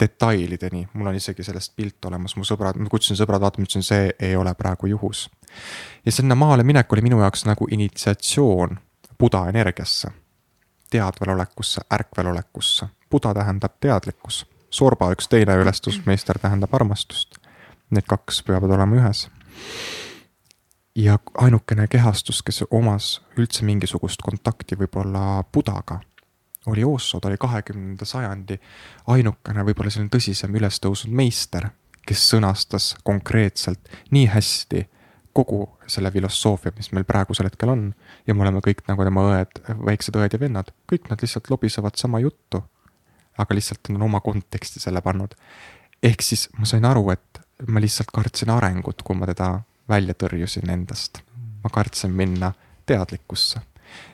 detailideni, 0.00 0.88
mul 0.92 1.06
on 1.06 1.14
isegi 1.14 1.42
sellest 1.42 1.76
pilt 1.76 2.04
olemas, 2.04 2.36
mu 2.36 2.44
sõbrad, 2.46 2.76
ma 2.78 2.90
kutsusin 2.90 3.18
sõbrad 3.18 3.42
vaatama, 3.42 3.66
ütlesin, 3.66 3.86
see 3.86 4.10
ei 4.18 4.36
ole 4.36 4.54
praegu 4.54 4.86
juhus. 4.86 5.28
ja 6.06 6.12
sinna 6.12 6.34
maale 6.34 6.62
minek 6.62 6.92
oli 6.92 7.02
minu 7.02 7.20
jaoks 7.20 7.46
nagu 7.46 7.66
initsiatsioon 7.70 8.78
Buda 9.18 9.48
energiasse, 9.48 10.10
teadval 10.90 11.34
olekusse, 11.34 11.80
ärkvel 11.94 12.26
olekusse. 12.32 12.86
Buda 13.10 13.34
tähendab 13.34 13.78
teadlikkus 13.80 14.46
Sorba 14.70 15.08
üks 15.14 15.28
teine 15.28 15.56
ülestusmeister 15.56 16.38
tähendab 16.38 16.74
armastust. 16.76 17.38
Need 17.90 18.04
kaks 18.08 18.42
peavad 18.44 18.70
olema 18.76 19.00
ühes. 19.00 19.28
ja 20.98 21.18
ainukene 21.38 21.86
kehastus, 21.86 22.42
kes 22.42 22.64
omas 22.70 23.20
üldse 23.38 23.64
mingisugust 23.64 24.22
kontakti 24.22 24.74
võib-olla 24.76 25.44
Budaga, 25.54 26.00
oli 26.66 26.84
Osso, 26.84 27.20
ta 27.20 27.28
oli 27.28 27.36
kahekümnenda 27.38 28.04
sajandi 28.04 28.58
ainukene 29.06 29.64
võib-olla 29.64 29.92
selline 29.94 30.10
tõsisem 30.10 30.56
ülestõusnud 30.58 31.14
meister, 31.14 31.68
kes 32.06 32.24
sõnastas 32.32 32.96
konkreetselt 33.04 33.88
nii 34.10 34.26
hästi 34.34 34.84
kogu 35.38 35.62
selle 35.86 36.10
filosoofia, 36.10 36.74
mis 36.76 36.90
meil 36.92 37.06
praegusel 37.08 37.46
hetkel 37.46 37.70
on. 37.74 37.92
ja 38.26 38.34
me 38.34 38.46
oleme 38.46 38.64
kõik 38.64 38.82
nagu 38.90 39.06
tema 39.06 39.28
õed, 39.30 39.62
väiksed 39.86 40.18
õed 40.18 40.34
ja 40.34 40.42
vennad, 40.42 40.74
kõik 40.90 41.06
nad 41.12 41.22
lihtsalt 41.22 41.50
lobisevad 41.52 41.96
sama 42.00 42.20
juttu 42.24 42.62
aga 43.38 43.54
lihtsalt 43.54 43.90
on 43.94 44.02
oma 44.02 44.20
konteksti 44.20 44.80
selle 44.80 45.00
pannud. 45.00 45.34
ehk 46.02 46.22
siis 46.22 46.48
ma 46.58 46.66
sain 46.66 46.84
aru, 46.84 47.10
et 47.10 47.40
ma 47.66 47.80
lihtsalt 47.80 48.10
kartsin 48.14 48.50
arengut, 48.50 49.02
kui 49.02 49.16
ma 49.18 49.26
teda 49.26 49.60
välja 49.88 50.14
tõrjusin 50.14 50.70
endast. 50.70 51.22
ma 51.64 51.70
kartsin 51.70 52.10
minna 52.10 52.52
teadlikkusse 52.86 53.60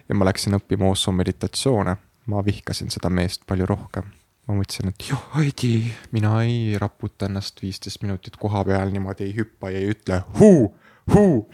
ja 0.08 0.14
ma 0.14 0.24
läksin 0.24 0.56
õppima 0.58 0.90
Osso 0.90 1.12
meditatsioone. 1.12 1.96
ma 2.26 2.44
vihkasin 2.44 2.90
seda 2.90 3.10
meest 3.10 3.46
palju 3.46 3.66
rohkem. 3.66 4.04
ma 4.48 4.54
mõtlesin, 4.54 4.88
et 4.92 5.08
joh, 5.08 5.28
Heidi, 5.36 5.92
mina 6.12 6.42
ei 6.42 6.78
raputa 6.78 7.26
ennast 7.26 7.62
viisteist 7.62 8.02
minutit 8.02 8.36
koha 8.36 8.64
peal 8.64 8.90
niimoodi 8.92 9.24
ei 9.24 9.36
hüppa 9.36 9.70
ja 9.70 9.78
ei 9.78 9.92
ütle 9.96 10.22
huu, 10.38 10.74
huu. 11.14 11.50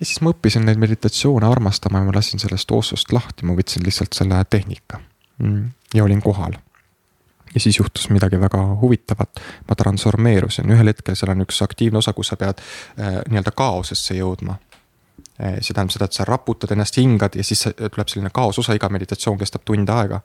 Ja 0.00 0.06
siis 0.06 0.22
ma 0.24 0.32
õppisin 0.32 0.64
neid 0.64 0.80
meditatsioone 0.80 1.44
armastama 1.46 2.00
ja 2.00 2.08
ma 2.08 2.14
lasin 2.16 2.40
sellest 2.40 2.70
Ossost 2.72 3.12
lahti, 3.12 3.44
ma 3.44 3.56
võtsin 3.58 3.84
lihtsalt 3.84 4.16
selle 4.16 4.38
tehnika. 4.48 5.00
Mm. 5.42 5.70
Ja 5.94 6.04
olin 6.04 6.22
kohal. 6.22 6.56
ja 7.54 7.60
siis 7.60 7.78
juhtus 7.78 8.10
midagi 8.14 8.38
väga 8.40 8.60
huvitavat, 8.80 9.40
ma 9.68 9.74
transformeerusin, 9.74 10.70
ühel 10.70 10.86
hetkel 10.86 11.16
seal 11.18 11.32
on 11.32 11.42
üks 11.42 11.58
aktiivne 11.64 11.98
osa, 11.98 12.12
kus 12.14 12.30
sa 12.30 12.36
pead 12.38 12.60
äh, 12.62 13.16
nii-öelda 13.26 13.50
kaosesse 13.50 14.14
jõudma. 14.14 14.54
Äh,. 15.42 15.58
see 15.60 15.74
tähendab 15.74 15.90
seda, 15.96 16.06
et 16.06 16.14
sa 16.14 16.24
raputad 16.28 16.70
ennast, 16.70 16.96
hingad 16.96 17.34
ja 17.34 17.44
siis 17.44 17.66
tuleb 17.74 18.08
selline 18.08 18.30
kaososa, 18.32 18.76
iga 18.78 18.88
meditatsioon 18.88 19.40
kestab 19.40 19.66
tund 19.66 19.90
aega 19.90 20.20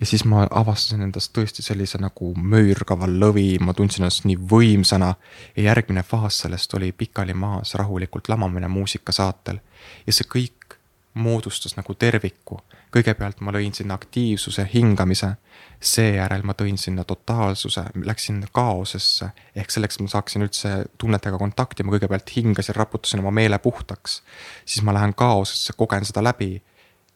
ja 0.00 0.06
siis 0.06 0.24
ma 0.24 0.46
avastasin 0.50 1.02
endast 1.02 1.32
tõesti 1.36 1.62
sellise 1.62 1.98
nagu 2.00 2.32
möürgava 2.34 3.08
lõvi, 3.10 3.58
ma 3.60 3.74
tundsin 3.76 4.04
ennast 4.04 4.24
nii 4.24 4.38
võimsana. 4.52 5.14
ja 5.56 5.62
järgmine 5.62 6.02
faas 6.02 6.38
sellest 6.38 6.74
oli 6.74 6.92
pikali 6.92 7.34
maas 7.34 7.74
rahulikult 7.74 8.28
lamamine 8.28 8.68
muusikasaatel. 8.68 9.60
ja 10.06 10.12
see 10.12 10.28
kõik 10.28 10.78
moodustas 11.14 11.76
nagu 11.76 11.94
terviku 11.94 12.60
kõigepealt 12.94 13.40
ma 13.44 13.52
lõin 13.54 13.74
sinna 13.74 13.94
aktiivsuse, 13.98 14.66
hingamise. 14.74 15.36
seejärel 15.80 16.42
ma 16.44 16.52
tõin 16.52 16.76
sinna 16.78 17.04
totaalsuse, 17.04 17.84
läksin 18.04 18.44
kaosesse. 18.52 19.30
ehk 19.56 19.70
selleks, 19.70 19.96
et 19.96 20.02
ma 20.02 20.08
saaksin 20.08 20.42
üldse 20.42 20.70
tunnetega 20.98 21.38
kontakti, 21.38 21.82
ma 21.82 21.92
kõigepealt 21.92 22.34
hingasin, 22.36 22.74
raputasin 22.74 23.20
oma 23.20 23.30
meele 23.30 23.58
puhtaks. 23.58 24.22
siis 24.64 24.84
ma 24.84 24.94
lähen 24.94 25.14
kaosesse, 25.14 25.72
kogen 25.76 26.04
seda 26.04 26.22
läbi. 26.22 26.62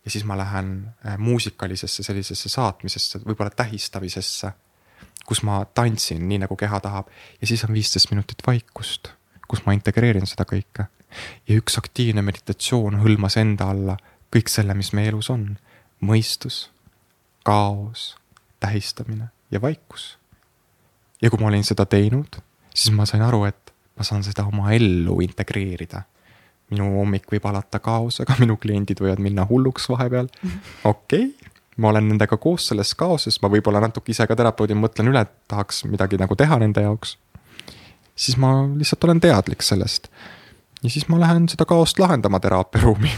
Ja 0.05 0.11
siis 0.11 0.25
ma 0.25 0.37
lähen 0.39 0.89
äh, 1.07 1.19
muusikalisesse 1.19 2.03
sellisesse 2.03 2.49
saatmisesse, 2.49 3.21
võib-olla 3.25 3.51
tähistamisesse. 3.51 4.53
kus 5.25 5.43
ma 5.43 5.65
tantsin 5.65 6.29
nii 6.29 6.39
nagu 6.43 6.57
keha 6.57 6.81
tahab 6.81 7.07
ja 7.41 7.47
siis 7.47 7.65
on 7.65 7.73
viisteist 7.73 8.11
minutit 8.11 8.43
vaikust, 8.47 9.09
kus 9.49 9.65
ma 9.67 9.73
integreerin 9.73 10.27
seda 10.27 10.45
kõike 10.45 10.87
ja 11.49 11.57
üks 11.57 11.79
aktiivne 11.79 12.23
meditatsioon 12.23 13.01
hõlmas 13.01 13.39
enda 13.41 13.71
alla 13.71 13.97
kõik 14.35 14.51
selle, 14.51 14.75
mis 14.75 14.93
meie 14.93 15.13
elus 15.13 15.31
on. 15.31 15.57
mõistus, 16.05 16.71
kaos, 17.47 18.17
tähistamine 18.61 19.31
ja 19.51 19.61
vaikus. 19.61 20.19
ja 21.23 21.31
kui 21.31 21.41
ma 21.41 21.49
olin 21.49 21.65
seda 21.65 21.87
teinud, 21.87 22.41
siis 22.75 22.93
ma 22.93 23.07
sain 23.07 23.23
aru, 23.23 23.45
et 23.45 23.73
ma 23.97 24.05
saan 24.05 24.25
seda 24.27 24.45
oma 24.45 24.73
ellu 24.73 25.21
integreerida. 25.25 26.03
Minu 26.73 26.91
hommik 26.99 27.27
võib 27.33 27.49
alata 27.51 27.81
kaosega, 27.83 28.37
minu 28.43 28.57
kliendid 28.61 29.03
võivad 29.03 29.23
minna 29.23 29.47
hulluks 29.49 29.89
vahepeal. 29.93 30.31
okei 30.85 31.27
okay,, 31.29 31.53
ma 31.77 31.91
olen 31.91 32.09
nendega 32.13 32.39
koos 32.41 32.69
selles 32.71 32.95
kaoses, 32.99 33.41
ma 33.43 33.51
võib-olla 33.53 33.83
natuke 33.83 34.15
ise 34.15 34.27
ka 34.31 34.37
terapeudina 34.39 34.81
mõtlen 34.81 35.11
üle, 35.11 35.25
et 35.27 35.35
tahaks 35.51 35.85
midagi 35.91 36.21
nagu 36.21 36.37
teha 36.39 36.59
nende 36.63 36.85
jaoks. 36.87 37.17
siis 38.15 38.39
ma 38.41 38.57
lihtsalt 38.67 39.05
olen 39.05 39.21
teadlik 39.21 39.63
sellest. 39.63 40.09
ja 40.83 40.91
siis 40.91 41.09
ma 41.09 41.21
lähen 41.21 41.49
seda 41.49 41.67
kaost 41.69 41.99
lahendama 41.99 42.41
teraapiaruumi 42.41 43.13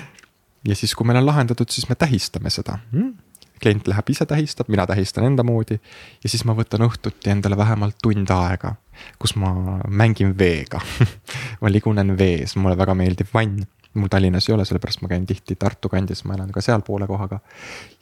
ja 0.68 0.76
siis, 0.76 0.94
kui 0.94 1.06
meil 1.06 1.20
on 1.22 1.26
lahendatud, 1.26 1.68
siis 1.70 1.88
me 1.88 1.94
tähistame 1.94 2.50
seda 2.50 2.78
mm.. 2.92 3.12
Klient 3.60 3.88
läheb 3.90 4.12
ise 4.12 4.26
tähistab, 4.26 4.68
mina 4.72 4.86
tähistan 4.88 5.26
enda 5.28 5.44
moodi 5.46 5.76
ja 5.76 6.30
siis 6.30 6.44
ma 6.48 6.54
võtan 6.56 6.84
õhtuti 6.86 7.32
endale 7.32 7.58
vähemalt 7.60 7.98
tund 8.02 8.30
aega, 8.34 8.74
kus 9.20 9.36
ma 9.40 9.52
mängin 9.88 10.32
veega. 10.38 10.80
Ma 11.60 11.68
ligunen 11.72 12.14
vees, 12.18 12.56
mulle 12.56 12.76
väga 12.78 12.94
meeldib 12.96 13.28
vann. 13.34 13.60
Mul 13.94 14.08
Tallinnas 14.08 14.46
ei 14.48 14.54
ole, 14.54 14.64
sellepärast 14.64 15.02
ma 15.02 15.10
käin 15.10 15.26
tihti 15.26 15.56
Tartu 15.58 15.90
kandis, 15.90 16.22
ma 16.24 16.36
elan 16.36 16.52
ka 16.54 16.62
seal 16.64 16.84
poole 16.86 17.08
kohaga. 17.10 17.40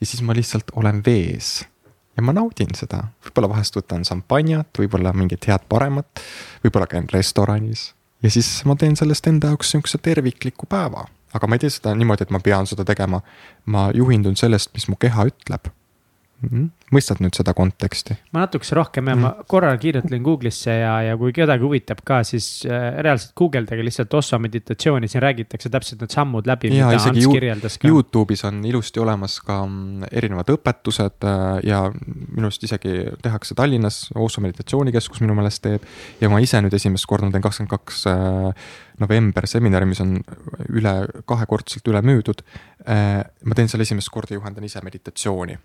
ja 0.01 0.07
siis 0.07 0.23
ma 0.23 0.37
lihtsalt 0.37 0.75
olen 0.77 1.03
vees 1.07 1.65
ja 2.17 2.23
ma 2.23 2.35
naudin 2.35 2.75
seda, 2.77 3.05
võib-olla 3.25 3.55
vahest 3.55 3.79
võtan 3.79 4.05
šampanjat, 4.05 4.73
võib-olla 4.79 5.15
mingit 5.17 5.47
head 5.49 5.65
paremat, 5.71 6.21
võib-olla 6.65 6.91
käin 6.91 7.07
restoranis 7.13 7.93
ja 8.23 8.31
siis 8.31 8.51
ma 8.67 8.77
teen 8.77 8.97
sellest 8.99 9.27
enda 9.31 9.53
jaoks 9.53 9.71
sihukese 9.73 10.01
tervikliku 10.03 10.67
päeva 10.67 11.07
aga 11.35 11.47
ma 11.47 11.57
ei 11.57 11.65
tee 11.65 11.73
seda 11.73 11.95
niimoodi, 11.95 12.27
et 12.27 12.31
ma 12.35 12.41
pean 12.41 12.67
seda 12.67 12.85
tegema. 12.85 13.21
ma 13.67 13.91
juhindun 13.95 14.37
sellest, 14.37 14.73
mis 14.75 14.89
mu 14.89 14.97
keha 14.97 15.29
ütleb. 15.29 15.73
Mhm. 16.39 16.69
mõistad 16.95 17.19
nüüd 17.19 17.35
seda 17.35 17.51
konteksti? 17.51 18.15
ma 18.31 18.45
natukese 18.45 18.77
rohkem 18.79 19.09
-hmm. 19.09 19.19
ma 19.19 19.45
korra 19.51 19.73
kirjutasin 19.77 20.23
Google'isse 20.23 20.71
ja, 20.71 20.93
ja 21.03 21.17
kui 21.19 21.33
kedagi 21.35 21.65
huvitab 21.67 22.05
ka, 22.05 22.21
siis 22.23 22.63
äh, 22.63 23.01
reaalselt 23.03 23.33
guugeldage 23.35 23.83
lihtsalt 23.83 24.15
Osso 24.15 24.39
meditatsiooni, 24.39 25.09
siin 25.09 25.23
räägitakse 25.23 25.69
täpselt 25.69 26.01
need 26.01 26.15
sammud 26.15 26.47
läbi, 26.47 26.71
mida 26.71 26.89
Ants 26.95 27.27
kirjeldas 27.27 27.79
ka. 27.79 27.89
Youtube'is 27.89 28.45
on 28.47 28.61
ilusti 28.65 29.01
olemas 29.01 29.41
ka 29.41 29.65
mm, 29.67 30.13
erinevad 30.13 30.53
õpetused 30.55 31.27
äh, 31.27 31.59
ja 31.67 31.81
minu 31.91 32.47
arust 32.47 32.63
isegi 32.63 32.95
tehakse 33.23 33.57
Tallinnas, 33.59 34.11
Osso 34.15 34.41
meditatsioonikeskus 34.41 35.21
minu 35.21 35.35
meelest 35.35 35.63
teeb. 35.63 35.83
ja 36.21 36.31
ma 36.31 36.39
ise 36.39 36.61
nüüd 36.63 36.75
esimest 36.75 37.07
korda 37.07 37.31
teen 37.31 37.43
kakskümmend 37.43 37.73
kaks 37.73 38.07
äh, 38.07 38.69
november 38.99 39.47
seminari, 39.47 39.87
mis 39.87 40.01
on 40.01 40.21
üle, 40.69 40.95
kahekordselt 41.27 41.87
üle 41.89 42.03
müüdud. 42.03 42.43
Ma 43.45 43.55
teen 43.55 43.69
seal 43.69 43.83
esimest 43.83 44.11
korda, 44.11 44.35
juhendan 44.35 44.65
ise 44.65 44.81
meditatsiooni 44.83 45.59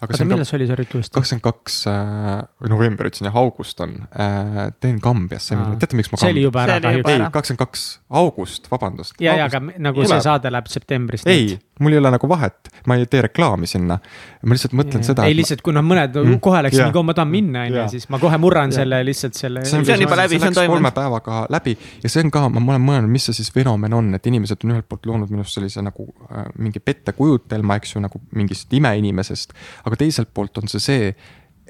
aga 0.00 0.12
oota, 0.12 0.26
milles 0.28 0.52
oli 0.56 0.66
see 0.68 0.76
üritus? 0.76 1.10
kakskümmend 1.14 1.44
kaks 1.46 1.78
äh, 1.90 2.32
november 2.68 3.08
ütlesin 3.08 3.30
jah, 3.30 3.38
august 3.40 3.80
on 3.84 3.94
äh,, 4.12 4.58
teen 4.80 5.00
Kambjas 5.02 5.48
teate 5.80 5.98
miks 5.98 6.12
ma. 6.12 6.20
see 6.20 6.34
oli 6.34 6.46
juba 6.46 6.66
ära 6.66 6.80
kahjuks. 6.84 7.12
ei, 7.12 7.22
kakskümmend 7.32 7.62
kaks 7.64 7.86
august, 8.10 8.70
vabandust. 8.70 9.14
ja, 9.20 9.36
ja 9.40 9.46
aga 9.48 9.60
nagu 9.62 10.02
Tuleb. 10.02 10.10
see 10.12 10.26
saade 10.28 10.52
läheb 10.52 10.68
septembris. 10.70 11.24
ei, 11.26 11.56
mul 11.80 11.92
ei 11.92 11.98
ole 11.98 12.10
nagu 12.14 12.28
vahet, 12.28 12.70
ma 12.86 12.96
ei 12.96 13.06
tee 13.10 13.22
reklaami 13.26 13.66
sinna. 13.66 13.98
ma 14.42 14.54
lihtsalt 14.54 14.76
mõtlen 14.78 15.02
ja, 15.02 15.10
seda. 15.10 15.26
ei, 15.26 15.36
lihtsalt 15.36 15.64
kuna 15.66 15.82
mõned 15.84 16.14
mm, 16.22 16.38
kohe 16.44 16.60
läksid 16.66 16.84
nii, 16.84 16.94
kui 16.94 17.06
ma 17.08 17.16
tahan 17.16 17.32
minna, 17.32 17.64
on 17.66 17.78
ju, 17.80 17.86
siis 17.96 18.08
ma 18.12 18.20
kohe 18.22 18.38
murran 18.40 18.72
ja. 18.72 18.80
selle 18.80 19.00
lihtsalt 19.06 19.38
selle. 19.38 19.64
see 19.66 19.80
on, 19.80 20.04
juba 20.04 20.18
läbi, 20.22 20.38
see 20.38 20.50
on 20.52 20.56
toimunud. 20.56 20.76
kolme 20.76 20.92
päevaga 20.96 21.42
läbi 21.52 21.76
ja 22.04 22.12
see 22.12 22.24
on 22.24 22.32
ka, 22.34 22.46
ma 22.52 22.62
olen 22.62 22.86
mõelnud, 22.86 23.12
mis 23.16 23.28
see 23.28 23.40
siis 23.40 23.50
fenomen 23.54 23.96
on, 23.96 24.12
et 24.16 24.30
inimesed 24.30 24.64
on 24.64 24.76
ühelt 24.76 24.88
poolt 24.88 25.08
loonud 25.10 25.32
minust 25.32 25.56
sellise 25.58 25.84
nagu 25.84 26.08
äh, 26.30 26.46
mingi 26.62 26.80
pettekujutelma, 26.84 27.80
eks 27.80 27.96
ju, 27.96 28.04
nagu 28.04 28.22
mingist 28.36 28.72
imeinimesest. 28.76 29.56
Aga 29.86 29.98
teiselt 30.00 30.32
poolt 30.34 30.58
on 30.62 30.70
see 30.70 30.82
see, 30.82 31.10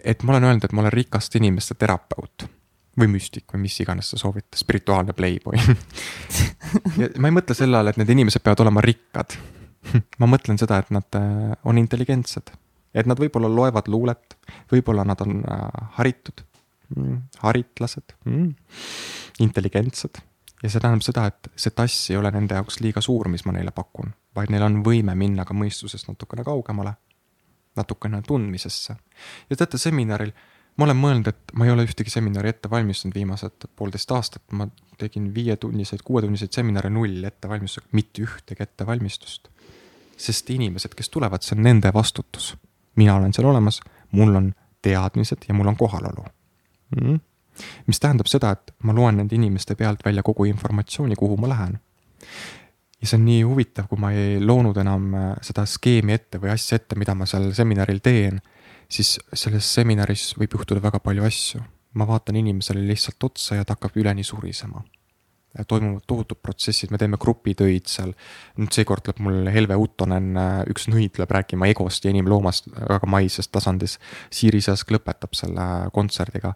et 0.05 0.22
ma 0.22 0.34
olen 0.34 0.48
öelnud, 0.51 0.64
et 0.64 0.76
ma 0.76 0.84
olen 0.84 0.94
rikaste 0.94 1.40
inimeste 1.40 1.76
terapeut 1.78 2.47
või 2.97 3.10
müstik 3.12 3.52
või 3.52 3.66
mis 3.66 3.76
iganes 3.82 4.10
sa 4.12 4.18
soovid, 4.20 4.48
spirituaalne 4.56 5.12
playboy. 5.16 5.59
Ma 7.20 7.28
ei 7.28 7.34
mõtle 7.34 7.56
selle 7.56 7.78
all, 7.78 7.90
et 7.93 7.98
need 8.01 8.12
inimesed 8.14 8.44
peavad 8.44 8.64
olema 8.64 8.84
rikkad. 8.84 9.36
Ma 10.20 10.28
mõtlen 10.30 10.59
seda, 10.59 10.80
et 10.80 10.93
nad 10.94 11.18
äh, 11.18 11.52
on 11.68 11.78
intelligentsed, 11.78 12.55
et 12.97 13.06
nad 13.06 13.20
võib-olla 13.20 13.51
loevad 13.52 13.90
luulet, 13.93 14.38
võib-olla 14.72 15.05
nad 15.06 15.20
on 15.22 15.43
äh, 15.44 15.66
haritud 15.98 16.40
mm,, 16.97 17.20
haritlased 17.44 18.16
mm,, 18.24 18.48
intelligentsed. 19.44 20.22
ja 20.62 20.72
see 20.72 20.80
tähendab 20.80 21.05
seda, 21.05 21.28
et 21.28 21.52
see 21.55 21.74
tass 21.76 22.10
ei 22.10 22.16
ole 22.18 22.32
nende 22.34 22.56
jaoks 22.56 22.80
liiga 22.80 23.05
suur, 23.05 23.28
mis 23.28 23.44
ma 23.47 23.55
neile 23.55 23.76
pakun, 23.76 24.14
vaid 24.34 24.51
neil 24.51 24.64
on 24.66 24.80
võime 24.86 25.14
minna 25.14 25.44
ka 25.44 25.55
mõistusest 25.55 26.09
natukene 26.09 26.47
kaugemale, 26.48 26.97
natukene 27.77 28.23
tundmisesse. 28.27 28.97
ja 29.51 29.57
teate, 29.57 29.78
seminaril 29.78 30.32
ma 30.77 30.85
olen 30.85 30.98
mõelnud, 31.01 31.28
et 31.32 31.53
ma 31.57 31.65
ei 31.65 31.73
ole 31.73 31.86
ühtegi 31.89 32.12
seminari 32.12 32.53
ette 32.53 32.70
valmistanud 32.70 33.15
viimased 33.16 33.69
poolteist 33.77 34.12
aastat, 34.12 34.44
ma 34.53 34.69
tegin 34.98 35.31
viietunniseid, 35.35 36.03
kuuetunniseid 36.05 36.53
seminare 36.53 36.90
null 36.93 37.24
ettevalmistusega, 37.24 37.89
mitte 37.97 38.24
ühtegi 38.27 38.65
ettevalmistust 38.65 39.48
sest 40.16 40.51
inimesed, 40.51 40.94
kes 40.97 41.11
tulevad, 41.12 41.44
see 41.44 41.57
on 41.57 41.62
nende 41.62 41.93
vastutus. 41.94 42.57
mina 42.97 43.15
olen 43.15 43.32
seal 43.36 43.48
olemas, 43.48 43.81
mul 44.16 44.35
on 44.35 44.53
teadmised 44.82 45.44
ja 45.48 45.55
mul 45.55 45.69
on 45.69 45.77
kohalolu 45.77 46.24
mm.. 46.97 47.20
mis 47.86 48.01
tähendab 48.01 48.27
seda, 48.27 48.51
et 48.57 48.73
ma 48.82 48.94
loen 48.97 49.16
nende 49.20 49.36
inimeste 49.36 49.74
pealt 49.74 50.05
välja 50.05 50.23
kogu 50.23 50.44
informatsiooni, 50.44 51.16
kuhu 51.16 51.36
ma 51.36 51.48
lähen. 51.48 51.78
Ja 53.06 53.12
see 53.12 53.20
on 53.20 53.26
nii 53.28 53.44
huvitav, 53.46 53.86
kui 53.86 54.00
ma 54.02 54.10
ei 54.10 54.40
loonud 54.42 54.76
enam 54.82 55.12
äh, 55.14 55.28
seda 55.46 55.62
skeemi 55.70 56.16
ette 56.16 56.40
või 56.42 56.50
asja 56.56 56.80
ette, 56.80 56.98
mida 56.98 57.14
ma 57.14 57.28
seal 57.30 57.52
seminaril 57.54 58.02
teen, 58.02 58.40
siis 58.90 59.14
selles 59.30 59.68
seminaris 59.78 60.32
võib 60.40 60.58
juhtuda 60.58 60.82
väga 60.82 60.98
palju 61.04 61.26
asju. 61.26 61.62
ma 61.96 62.04
vaatan 62.04 62.36
inimesele 62.36 62.82
lihtsalt 62.84 63.24
otsa 63.24 63.56
ja 63.56 63.64
ta 63.64 63.72
hakkab 63.72 63.94
üleni 63.96 64.24
surisema 64.24 64.82
toimuvad 65.64 66.02
tohutud 66.06 66.36
protsessid, 66.42 66.90
me 66.90 66.98
teeme 67.00 67.16
grupitöid 67.16 67.86
seal. 67.88 68.12
nüüd 68.58 68.74
seekord 68.76 69.06
tuleb 69.06 69.22
mul 69.24 69.48
Helve 69.48 69.78
Uttonen, 69.80 70.34
üks 70.68 70.84
nõidleb 70.92 71.32
rääkima 71.32 71.70
egost 71.72 72.04
ja 72.04 72.12
inimloomast 72.12 72.68
väga 72.74 73.08
maises 73.08 73.48
tasandis. 73.48 73.96
Siiri 74.28 74.60
Sask 74.60 74.92
lõpetab 74.92 75.32
selle 75.38 75.88
kontserdiga. 75.96 76.52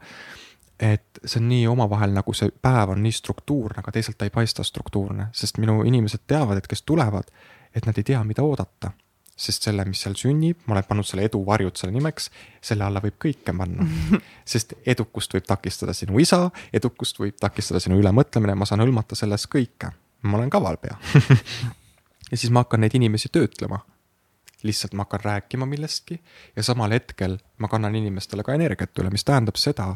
Et 0.81 1.20
see 1.24 1.40
on 1.43 1.48
nii 1.51 1.66
omavahel 1.69 2.15
nagu 2.16 2.32
see 2.32 2.48
päev 2.62 2.94
on 2.94 3.02
nii 3.05 3.12
struktuurne, 3.12 3.82
aga 3.82 3.93
teisalt 3.93 4.16
ta 4.19 4.24
ei 4.24 4.32
paista 4.32 4.65
struktuurne, 4.65 5.28
sest 5.36 5.61
minu 5.61 5.82
inimesed 5.85 6.24
teavad, 6.27 6.57
et 6.57 6.69
kes 6.70 6.82
tulevad, 6.89 7.28
et 7.77 7.86
nad 7.86 7.98
ei 8.01 8.07
tea, 8.12 8.23
mida 8.24 8.43
oodata 8.43 8.94
sest 9.40 9.65
selle, 9.65 9.85
mis 9.89 10.02
seal 10.05 10.16
sünnib, 10.19 10.59
ma 10.66 10.74
olen 10.74 10.86
pannud 10.89 11.07
selle 11.09 11.24
edu 11.28 11.40
varjud 11.47 11.78
selle 11.81 11.94
nimeks, 11.94 12.28
selle 12.65 12.85
alla 12.85 13.01
võib 13.01 13.16
kõike 13.24 13.55
panna 13.57 13.86
sest 14.52 14.74
edukust 14.89 15.32
võib 15.36 15.47
takistada 15.48 15.94
sinu 15.97 16.20
isa, 16.20 16.43
edukust 16.77 17.20
võib 17.23 17.39
takistada 17.40 17.81
sinu 17.81 17.98
ülemõtlemine, 18.02 18.57
ma 18.59 18.69
saan 18.69 18.85
hõlmata 18.85 19.16
selles 19.19 19.47
kõike. 19.51 19.94
ma 20.23 20.36
olen 20.36 20.52
kaval 20.52 20.77
pea 20.82 20.98
ja 22.31 22.36
siis 22.36 22.51
ma 22.52 22.66
hakkan 22.66 22.85
neid 22.85 22.94
inimesi 22.94 23.32
töötlema. 23.32 23.81
lihtsalt 24.62 24.93
ma 24.93 25.07
hakkan 25.07 25.24
rääkima 25.24 25.66
millestki 25.66 26.20
ja 26.57 26.62
samal 26.62 26.93
hetkel 26.93 27.39
ma 27.59 27.69
kannan 27.69 27.97
inimestele 27.97 28.44
ka 28.44 28.55
energiat 28.55 28.98
üle, 28.98 29.11
mis 29.11 29.24
tähendab 29.24 29.57
seda, 29.57 29.94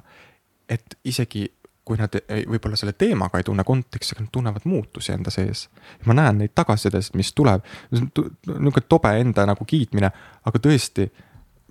et 0.68 0.98
isegi 1.04 1.46
kui 1.84 1.98
nad 2.00 2.16
võib-olla 2.48 2.78
selle 2.80 2.94
teemaga 2.96 3.38
ei 3.38 3.44
tunne 3.44 3.64
konteksti, 3.66 4.14
aga 4.14 4.24
nad 4.24 4.32
tunnevad 4.32 4.64
muutusi 4.68 5.12
enda 5.12 5.30
sees. 5.30 5.68
ma 6.06 6.16
näen 6.16 6.38
neid 6.40 6.54
tagasisidesid, 6.56 7.16
mis 7.20 7.32
tuleb, 7.36 7.64
niisugune 7.92 8.86
tobe 8.88 9.12
enda 9.20 9.44
nagu 9.46 9.66
kiitmine, 9.68 10.10
aga 10.48 10.62
tõesti, 10.66 11.10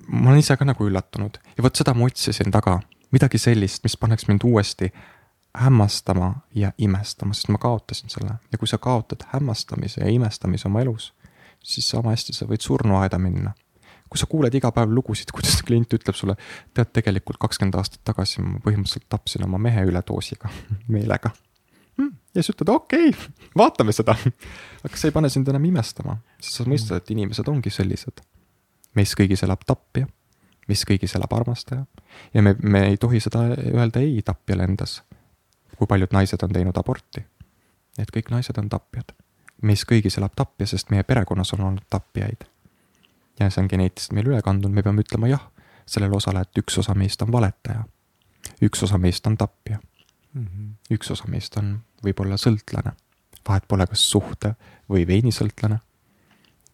ma 0.08 0.30
olen 0.30 0.44
ise 0.44 0.58
ka 0.58 0.68
nagu 0.70 0.86
üllatunud. 0.86 1.40
Ja 1.58 1.66
vot 1.66 1.82
seda 1.82 1.96
ma 1.98 2.06
otsisin 2.06 2.54
taga, 2.54 2.78
midagi 3.12 3.42
sellist, 3.42 3.84
mis 3.84 3.98
paneks 3.98 4.30
mind 4.30 4.46
uuesti 4.46 4.92
hämmastama 5.58 6.34
ja 6.56 6.72
imestama, 6.78 7.34
sest 7.34 7.50
ma 7.54 7.62
kaotasin 7.62 8.14
selle. 8.14 8.38
Ja 8.52 8.62
kui 8.62 8.70
sa 8.70 8.78
kaotad 8.78 9.26
hämmastamise 9.34 10.02
ja 10.02 10.14
imestamise 10.14 10.70
oma 10.70 10.86
elus, 10.86 11.14
siis 11.64 11.90
sama 11.90 12.14
hästi 12.14 12.38
sa 12.38 12.46
võid 12.50 12.62
surnuaeda 12.62 13.18
minna 13.22 13.54
kui 14.14 14.22
sa 14.22 14.30
kuuled 14.30 14.54
iga 14.54 14.70
päev 14.70 14.92
lugusid, 14.94 15.32
kuidas 15.34 15.64
klient 15.66 15.94
ütleb 15.98 16.14
sulle, 16.14 16.36
tead, 16.78 16.92
tegelikult 16.94 17.40
kakskümmend 17.42 17.80
aastat 17.80 18.04
tagasi 18.06 18.44
ma 18.46 18.60
põhimõtteliselt 18.62 19.08
tapsin 19.10 19.48
oma 19.48 19.58
mehe 19.58 19.88
üledoosiga 19.90 20.52
meelega 20.94 21.32
hmm.. 21.98 22.12
ja 22.36 22.44
siis 22.44 22.54
ütled, 22.54 22.70
okei 22.76 23.10
okay,, 23.10 23.48
vaatame 23.58 23.96
seda. 23.96 24.14
aga 24.86 25.00
see 25.00 25.10
ei 25.10 25.16
pane 25.16 25.32
sind 25.34 25.50
enam 25.50 25.66
imestama, 25.66 26.20
sest 26.38 26.62
sa 26.62 26.68
mõistad, 26.70 27.02
et 27.02 27.10
inimesed 27.16 27.50
ongi 27.50 27.74
sellised. 27.74 28.22
meis 28.94 29.16
kõigis 29.18 29.42
elab 29.50 29.66
tapja, 29.66 30.06
meis 30.70 30.86
kõigis 30.86 31.18
elab 31.18 31.34
armastaja 31.34 31.88
ja 32.38 32.46
me, 32.46 32.54
me 32.62 32.86
ei 32.92 33.02
tohi 33.02 33.24
seda 33.24 33.48
öelda 33.58 34.06
ei 34.06 34.22
tapjale 34.22 34.70
endas. 34.70 35.02
kui 35.74 35.90
paljud 35.90 36.14
naised 36.14 36.46
on 36.46 36.54
teinud 36.54 36.78
aborti. 36.78 37.26
et 37.98 38.14
kõik 38.14 38.30
naised 38.30 38.62
on 38.62 38.70
tapjad. 38.70 39.18
meis 39.62 39.90
kõigis 39.90 40.22
elab 40.22 40.38
tapja, 40.38 40.70
sest 40.70 40.94
meie 40.94 41.02
perekonnas 41.02 41.58
on 41.58 41.70
olnud 41.72 41.90
tapjaid 41.90 42.53
ja 43.40 43.50
see 43.50 43.64
on 43.64 43.70
geneetiliselt 43.72 44.14
meil 44.18 44.30
üle 44.30 44.42
kandunud, 44.46 44.76
me 44.76 44.84
peame 44.86 45.04
ütlema 45.06 45.32
jah 45.32 45.50
sellele 45.86 46.16
osale, 46.16 46.44
et 46.44 46.62
üks 46.62 46.78
osa 46.80 46.96
meist 46.96 47.22
on 47.22 47.32
valetaja. 47.32 47.84
üks 48.64 48.84
osa 48.84 48.98
meist 48.98 49.28
on 49.28 49.38
tapja 49.38 49.80
mm. 50.34 50.46
-hmm. 50.46 50.70
üks 50.92 51.12
osa 51.12 51.28
meist 51.28 51.58
on 51.58 51.80
võib-olla 52.04 52.38
sõltlane. 52.38 52.94
vahet 53.48 53.68
pole, 53.68 53.88
kas 53.88 54.12
suhte 54.12 54.56
või 54.90 55.08
veinisõltlane. 55.08 55.80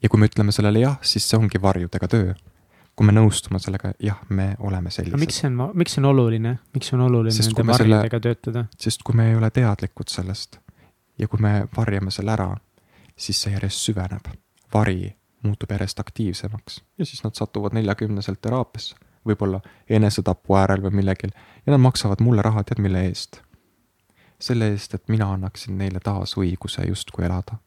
ja 0.04 0.10
kui 0.10 0.20
me 0.20 0.26
ütleme 0.26 0.52
sellele 0.52 0.80
jah, 0.80 1.00
siis 1.02 1.30
see 1.30 1.38
ongi 1.38 1.62
varjudega 1.62 2.08
töö. 2.08 2.34
kui 2.96 3.06
me 3.06 3.12
nõustume 3.12 3.60
sellega, 3.60 3.94
jah, 4.00 4.20
me 4.30 4.56
oleme 4.60 4.92
sellised. 4.92 5.20
miks 5.20 5.42
see 5.42 5.48
on, 5.48 5.72
miks 5.74 5.94
see 5.94 6.02
on 6.02 6.10
oluline, 6.10 6.58
miks 6.74 6.94
on 6.94 7.02
oluline 7.02 7.36
sest 7.36 7.58
nende 7.58 7.72
varjudega 7.72 8.10
selle, 8.10 8.22
töötada? 8.22 8.66
sest 8.78 9.04
kui 9.04 9.16
me 9.16 9.30
ei 9.30 9.36
ole 9.36 9.50
teadlikud 9.50 10.10
sellest 10.10 10.60
ja 11.18 11.28
kui 11.28 11.40
me 11.40 11.68
varjame 11.78 12.12
selle 12.12 12.32
ära, 12.32 12.50
siis 13.18 13.42
see 13.42 13.54
järjest 13.54 13.90
süveneb. 13.90 14.28
vari 14.74 15.19
muutub 15.44 15.72
järjest 15.72 16.00
aktiivsemaks 16.00 16.82
ja 16.98 17.06
siis 17.06 17.24
nad 17.24 17.38
satuvad 17.38 17.76
neljakümneselt 17.78 18.42
teraapiasse, 18.42 18.96
võib-olla 19.28 19.62
enesetapu 19.90 20.56
äärel 20.60 20.84
või 20.86 21.02
millegil 21.02 21.32
ja 21.66 21.74
nad 21.74 21.82
maksavad 21.84 22.24
mulle 22.24 22.44
raha, 22.46 22.64
tead 22.64 22.82
mille 22.84 23.06
eest? 23.08 23.42
selle 24.40 24.70
eest, 24.72 24.94
et 24.96 25.10
mina 25.12 25.28
annaksin 25.36 25.76
neile 25.78 26.00
taas 26.00 26.38
õiguse 26.40 26.86
justkui 26.88 27.26
elada. 27.28 27.58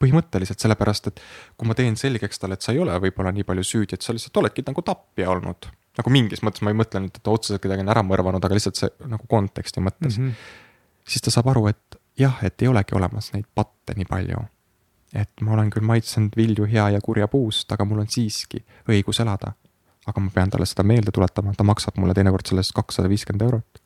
põhimõtteliselt 0.00 0.60
sellepärast, 0.60 1.06
et 1.08 1.20
kui 1.56 1.68
ma 1.68 1.74
teen 1.76 1.96
selgeks 1.96 2.40
talle, 2.40 2.56
et 2.58 2.64
sa 2.64 2.72
ei 2.72 2.80
ole 2.82 2.96
võib-olla 3.00 3.32
nii 3.32 3.44
palju 3.44 3.64
süüdi, 3.64 3.94
et 3.94 4.02
sa 4.02 4.12
lihtsalt 4.12 4.36
oledki 4.40 4.64
nagu 4.66 4.82
tapja 4.82 5.30
olnud. 5.30 5.68
nagu 5.98 6.10
mingis 6.10 6.42
mõttes 6.42 6.64
ma 6.64 6.72
ei 6.72 6.78
mõtle 6.80 7.04
nüüd, 7.04 7.16
et 7.16 7.22
ta 7.22 7.30
otseselt 7.30 7.62
kedagi 7.62 7.84
on 7.84 7.92
ära 7.92 8.02
mõrvanud, 8.02 8.44
aga 8.44 8.56
lihtsalt 8.56 8.80
see 8.80 8.90
nagu 9.06 9.28
konteksti 9.28 9.80
mõttes 9.80 10.18
mm. 10.18 10.24
-hmm. 10.24 11.04
siis 11.04 11.22
ta 11.22 11.30
saab 11.30 11.52
aru, 11.52 11.68
et 11.68 12.00
jah, 12.18 12.40
et 12.42 12.62
ei 12.62 12.68
olegi 12.68 12.96
olemas 12.96 13.32
neid 13.32 13.46
patte 13.54 13.94
nii 13.96 14.08
palju 14.08 14.40
et 15.14 15.44
ma 15.46 15.54
olen 15.54 15.70
küll 15.70 15.86
maitsenud 15.86 16.34
vilju 16.36 16.66
hea 16.70 16.88
ja 16.96 17.00
kurja 17.02 17.28
puust, 17.30 17.70
aga 17.72 17.86
mul 17.86 18.02
on 18.02 18.10
siiski 18.10 18.64
õigus 18.90 19.22
elada. 19.22 19.54
aga 20.06 20.20
ma 20.20 20.28
pean 20.34 20.50
talle 20.52 20.66
seda 20.68 20.82
meelde 20.84 21.12
tuletama, 21.16 21.54
ta 21.56 21.64
maksab 21.64 21.96
mulle 21.96 22.12
teinekord 22.14 22.44
selle 22.44 22.60
eest 22.60 22.74
kakssada 22.76 23.08
viiskümmend 23.08 23.42
eurot. 23.46 23.80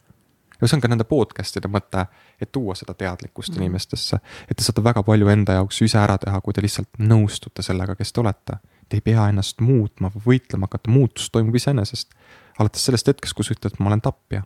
ja 0.61 0.67
see 0.67 0.77
on 0.77 0.83
ka 0.83 0.89
nende 0.89 1.05
podcast'ide 1.05 1.71
mõte, 1.71 2.07
et 2.41 2.53
tuua 2.53 2.75
seda 2.75 2.95
teadlikkust 2.95 3.53
mm. 3.53 3.63
inimestesse, 3.63 4.19
et 4.49 4.57
te 4.57 4.65
saate 4.65 4.85
väga 4.85 5.05
palju 5.07 5.29
enda 5.29 5.61
jaoks 5.61 5.83
ise 5.87 6.01
ära 6.01 6.17
teha, 6.19 6.41
kui 6.41 6.57
te 6.57 6.65
lihtsalt 6.65 6.99
nõustute 6.99 7.63
sellega, 7.63 7.95
kes 7.95 8.13
te 8.13 8.21
olete. 8.25 8.59
Te 8.89 8.97
ei 8.97 9.05
pea 9.05 9.29
ennast 9.29 9.61
muutma 9.61 10.09
või 10.15 10.25
võitlema 10.25 10.67
hakata, 10.67 10.91
muutus 10.91 11.29
toimub 11.31 11.55
iseenesest. 11.55 12.15
alates 12.59 12.85
sellest 12.89 13.07
hetkest, 13.07 13.37
kui 13.37 13.45
sa 13.45 13.53
ütled, 13.55 13.77
ma 13.79 13.93
olen 13.93 14.01
tapja. 14.01 14.43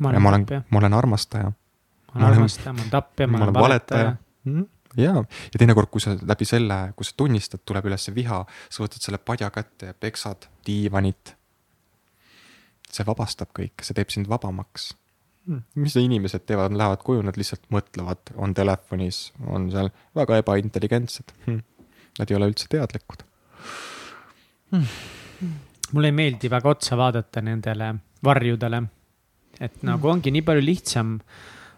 ja 0.00 0.20
ma 0.20 0.28
olen, 0.28 0.46
ma 0.70 0.78
olen 0.78 0.94
armastaja. 0.94 1.50
ma 2.14 2.20
olen 2.20 2.30
armastaja, 2.30 2.72
ma 2.72 2.80
olen 2.80 2.90
tapja, 2.90 3.26
ma 3.26 3.42
olen 3.42 3.54
valetaja. 3.54 4.16
Mhm. 4.44 4.75
Ja, 4.96 5.14
ja 5.22 5.58
teinekord, 5.58 5.90
kui 5.92 6.02
sa 6.02 6.14
läbi 6.16 6.48
selle, 6.48 6.78
kui 6.96 7.06
sa 7.06 7.16
tunnistad, 7.16 7.62
tuleb 7.68 7.88
üles 7.90 8.08
viha, 8.16 8.42
sa 8.68 8.84
võtad 8.84 9.04
selle 9.04 9.20
padja 9.22 9.50
kätte 9.54 9.92
ja 9.92 9.96
peksad 9.96 10.48
diivanit. 10.66 11.34
see 12.96 13.04
vabastab 13.04 13.50
kõik, 13.52 13.82
see 13.84 13.96
teeb 13.96 14.12
sind 14.14 14.28
vabamaks. 14.30 14.94
Hmm. 15.46 15.62
mis 15.78 15.94
inimesed 15.94 16.42
teevad, 16.42 16.72
nad 16.72 16.80
lähevad 16.80 17.02
koju, 17.06 17.22
nad 17.22 17.36
lihtsalt 17.38 17.68
mõtlevad, 17.70 18.32
on 18.34 18.54
telefonis, 18.54 19.30
on 19.46 19.68
seal 19.70 19.92
väga 20.16 20.40
ebaintelligentsed. 20.42 21.30
Hmm.. 21.44 21.60
Nad 22.18 22.32
ei 22.32 22.38
ole 22.38 22.48
üldse 22.50 22.66
teadlikud. 22.72 23.22
Hmm.. 24.72 24.88
mulle 25.92 26.10
ei 26.10 26.16
meeldi 26.16 26.50
väga 26.50 26.72
otsa 26.72 26.98
vaadata 26.98 27.42
nendele 27.44 27.92
varjudele. 28.24 28.82
et 29.60 29.82
nagu 29.86 30.08
ongi 30.10 30.32
nii 30.34 30.42
palju 30.44 30.64
lihtsam, 30.64 31.12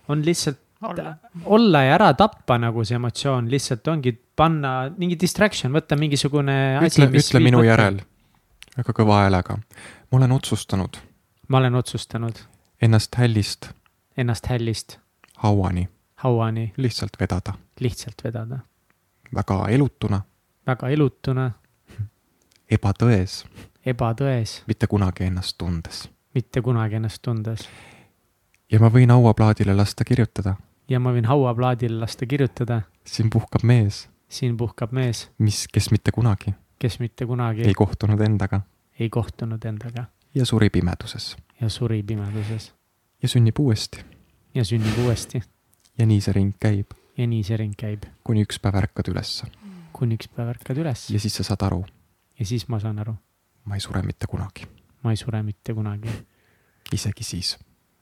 on 0.09 0.25
lihtsalt 0.25 0.59
olla, 0.83 1.15
olla 1.45 1.83
ja 1.83 1.95
ära 1.95 2.13
tappa 2.15 2.59
nagu 2.59 2.85
see 2.85 2.97
emotsioon, 2.97 3.51
lihtsalt 3.51 3.89
ongi 3.89 4.13
panna 4.37 4.91
mingi 4.97 5.19
distraction, 5.21 5.73
võtta 5.73 5.97
mingisugune 5.99 6.79
asi. 6.79 7.03
ütle, 7.03 7.11
ütle 7.19 7.43
minu 7.43 7.63
mõtle. 7.63 7.73
järel 7.73 8.01
väga 8.79 8.95
kõva 8.95 9.25
häälega, 9.25 9.59
ma 10.11 10.21
olen 10.21 10.33
otsustanud. 10.33 11.01
ma 11.49 11.59
olen 11.59 11.75
otsustanud 11.75 12.39
ennast 12.83 13.15
hällist. 13.15 13.71
Ennast 14.17 14.47
hällist. 14.47 14.99
hauani. 15.37 15.89
hauani. 16.15 16.73
lihtsalt 16.77 17.21
vedada. 17.21 17.53
lihtsalt 17.81 18.25
vedada. 18.25 18.59
väga 19.35 19.69
elutuna. 19.69 20.23
väga 20.67 20.89
elutuna. 20.89 21.51
ebatões. 22.71 23.45
ebatões. 23.87 24.63
mitte 24.67 24.87
kunagi 24.87 25.25
ennast 25.25 25.59
tundes. 25.59 26.11
mitte 26.35 26.63
kunagi 26.63 26.95
ennast 26.95 27.23
tundes. 27.23 27.69
ja 28.73 28.81
ma 28.81 28.89
võin 28.89 29.11
hauaplaadile 29.11 29.75
lasta 29.75 30.05
kirjutada. 30.05 30.55
Ja 30.89 31.01
ma 31.01 31.13
võin 31.13 31.27
hauaplaadile 31.29 32.01
lasta 32.01 32.27
kirjutada. 32.27 32.83
siin 33.07 33.31
puhkab 33.31 33.63
mees. 33.63 34.09
siin 34.29 34.57
puhkab 34.57 34.93
mees. 34.93 35.31
mis, 35.39 35.67
kes 35.73 35.91
mitte 35.91 36.13
kunagi. 36.13 36.55
kes 36.79 37.01
mitte 37.01 37.27
kunagi. 37.27 37.63
ei 37.63 37.75
kohtunud 37.75 38.21
endaga. 38.21 38.61
ei 39.01 39.11
kohtunud 39.11 39.65
endaga. 39.65 40.05
ja 40.35 40.47
suri 40.47 40.71
pimeduses 40.71 41.37
ja 41.61 41.69
suri 41.69 42.03
pimeduses. 42.03 42.75
ja 43.23 43.29
sünnib 43.29 43.59
uuesti. 43.59 44.05
ja 44.55 44.65
sünnib 44.65 44.99
uuesti. 44.99 45.43
ja 45.99 46.07
nii 46.07 46.21
see 46.21 46.33
ring 46.33 46.55
käib. 46.61 46.95
ja 47.19 47.27
nii 47.27 47.43
see 47.43 47.57
ring 47.57 47.75
käib. 47.79 48.07
kuni 48.25 48.45
üks 48.47 48.61
päev 48.63 48.79
ärkad 48.83 49.11
ülesse. 49.11 49.47
kuni 49.93 50.19
üks 50.19 50.31
päev 50.35 50.55
ärkad 50.55 50.79
üles. 50.79 51.09
ja 51.11 51.21
siis 51.21 51.37
sa 51.37 51.47
saad 51.51 51.67
aru. 51.67 51.85
ja 52.39 52.47
siis 52.47 52.69
ma 52.69 52.81
saan 52.81 52.99
aru. 52.99 53.17
ma 53.65 53.75
ei 53.75 53.81
sure 53.81 54.03
mitte 54.03 54.27
kunagi. 54.27 54.69
ma 55.03 55.11
ei 55.11 55.17
sure 55.17 55.43
mitte 55.43 55.75
kunagi. 55.75 56.15
isegi 56.93 57.25
siis. 57.25 57.59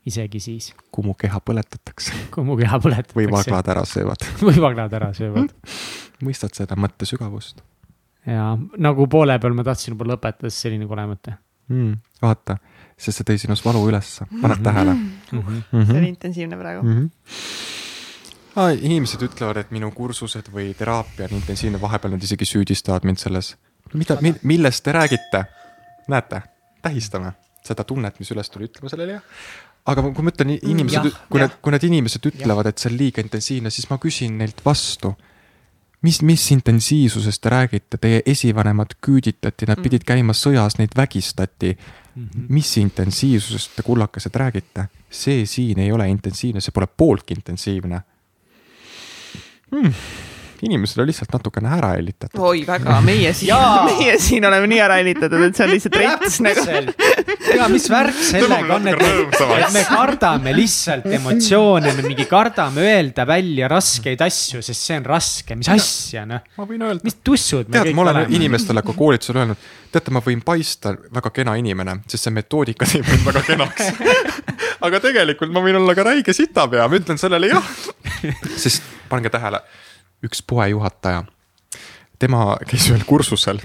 Isegi 0.07 0.41
siis. 0.41 0.70
kui 0.95 1.05
mu 1.07 1.15
keha 1.19 1.41
põletatakse. 1.45 2.15
kui 2.35 2.45
mu 2.47 2.57
keha 2.59 2.78
põletatakse. 2.83 3.19
või 3.19 3.31
vaglad 3.33 3.73
ära 3.74 3.85
söövad 3.89 4.27
või 4.49 4.61
vaglad 4.62 4.99
ära 4.99 5.12
söövad 5.16 5.53
mõistad 6.27 6.55
seda 6.57 6.78
mõtte 6.78 7.09
sügavust? 7.09 7.62
ja 8.27 8.55
nagu 8.78 9.07
poole 9.11 9.39
peal 9.43 9.55
ma 9.55 9.66
tahtsin 9.66 9.95
juba 9.95 10.09
lõpetada, 10.12 10.51
sest 10.51 10.65
see 10.65 10.73
oli 10.73 10.83
nii 10.83 10.91
kole 10.91 11.07
mõte 11.12 11.37
mm,. 11.73 11.95
vaata 12.23 12.59
sest 12.97 13.20
see 13.20 13.28
tõi 13.28 13.41
sinus 13.41 13.65
valu 13.65 13.85
ülesse, 13.91 14.28
paned 14.41 14.62
tähele 14.65 14.95
mm? 14.95 15.41
-hmm. 15.41 15.87
see 15.87 15.99
oli 16.01 16.12
intensiivne 16.15 16.59
praegu 16.61 16.85
mm. 16.87 16.99
-hmm. 16.99 17.11
Ah, 18.57 18.70
inimesed 18.73 19.20
ütlevad, 19.20 19.59
et 19.61 19.70
minu 19.70 19.91
kursused 19.93 20.47
või 20.49 20.70
teraapia 20.74 21.27
on 21.27 21.35
intensiivne, 21.37 21.77
vahepeal 21.81 22.15
nad 22.15 22.23
isegi 22.24 22.47
süüdistavad 22.49 23.05
mind 23.05 23.20
selles. 23.20 23.57
mida, 23.93 24.16
millest 24.43 24.85
te 24.85 24.93
räägite? 24.93 25.45
näete, 26.09 26.41
tähistame 26.83 27.33
seda 27.66 27.85
tunnet, 27.85 28.19
mis 28.19 28.31
üles 28.35 28.51
tuli, 28.51 28.70
ütleme 28.70 28.89
sellele 28.93 29.19
jah. 29.19 29.23
Aga 29.87 30.03
kui 30.03 30.27
ma 30.27 30.33
ütlen 30.35 30.53
inimesed, 30.57 31.09
kui 31.31 31.43
need, 31.43 31.57
kui 31.63 31.75
need 31.75 31.87
inimesed 31.89 32.29
ütlevad, 32.33 32.71
et 32.71 32.83
see 32.83 32.91
on 32.91 32.99
liiga 32.99 33.23
intensiivne, 33.25 33.73
siis 33.75 33.89
ma 33.91 34.01
küsin 34.03 34.39
neilt 34.41 34.63
vastu 34.65 35.15
mis, 36.07 36.21
mis 36.27 36.45
intensiivsusest 36.55 37.43
te 37.43 37.53
räägite, 37.53 38.01
teie 38.03 38.21
esivanemad 38.27 38.97
küüditati, 39.05 39.69
nad 39.71 39.79
mm. 39.79 39.87
pidid 39.87 40.07
käima 40.09 40.37
sõjas, 40.37 40.79
neid 40.81 40.95
vägistati 40.97 41.73
mm. 41.77 42.27
-hmm. 42.27 42.47
mis 42.49 42.77
intensiivsusest 42.83 43.77
te, 43.77 43.87
kullakesed, 43.87 44.35
räägite? 44.35 44.89
see 45.11 45.47
siin 45.47 45.79
ei 45.79 45.93
ole 45.93 46.09
intensiivne, 46.11 46.61
see 46.61 46.75
pole 46.75 46.87
pooltki 46.87 47.35
intensiivne 47.39 48.01
hmm 49.71 49.93
inimesed 50.66 51.01
on 51.03 51.09
lihtsalt 51.09 51.33
natukene 51.35 51.70
ära 51.77 51.93
hellitatud. 51.95 52.41
oi 52.41 52.62
väga, 52.66 52.99
meie 53.05 53.33
siin 53.37 53.55
meie 53.91 54.16
siin 54.23 54.47
oleme 54.49 54.69
nii 54.70 54.81
ära 54.83 54.99
hellitatud, 55.01 55.45
et 55.47 55.59
see 55.59 55.66
on 55.66 55.73
lihtsalt 55.74 55.99
rets 56.01 56.39
nagu. 56.45 56.66
ega 57.57 57.69
mis 57.73 57.89
värk 57.93 58.20
sellega 58.31 58.78
on, 58.78 58.91
et, 58.93 59.05
et 59.37 59.74
me 59.74 59.85
kardame 59.89 60.55
lihtsalt 60.57 61.09
emotsioone, 61.19 61.95
me 61.99 62.07
mingi 62.09 62.28
kardame 62.31 62.85
öelda 62.87 63.27
välja 63.28 63.70
raskeid 63.73 64.23
asju, 64.27 64.62
sest 64.65 64.91
see 64.91 65.01
on 65.01 65.09
raske, 65.09 65.59
mis 65.59 65.70
asja 65.73 66.27
noh. 66.28 66.45
ma 66.57 66.69
võin 66.69 66.87
öelda. 66.89 67.07
mis 67.07 67.19
tussud 67.24 67.69
me 67.69 67.78
tead, 67.78 67.93
kõik 67.93 68.05
oleme. 68.07 68.27
inimestele 68.41 68.85
ka 68.87 68.97
koolitusel 68.97 69.43
öelnud, 69.43 69.70
teate, 69.93 70.15
ma 70.15 70.23
võin 70.24 70.43
paista 70.47 70.95
väga 70.95 71.33
kena 71.35 71.57
inimene, 71.61 72.01
sest 72.11 72.28
see 72.28 72.37
metoodika 72.37 72.89
teeb 72.89 73.07
mind 73.11 73.27
väga 73.31 73.45
kenaks 73.47 73.93
aga 74.87 75.01
tegelikult 75.03 75.53
ma 75.55 75.62
võin 75.65 75.81
olla 75.81 75.95
ka 75.97 76.05
räige 76.07 76.35
sitapea, 76.37 76.87
ma 76.89 77.01
ütlen 77.01 77.20
sellele 77.20 77.51
jah. 77.51 77.74
sest 78.62 78.85
pange 79.11 79.33
tähele 79.33 79.62
üks 80.24 80.43
poejuhataja. 80.43 81.24
tema 82.18 82.56
käis 82.68 82.88
ühel 82.88 83.05
kursusel 83.05 83.60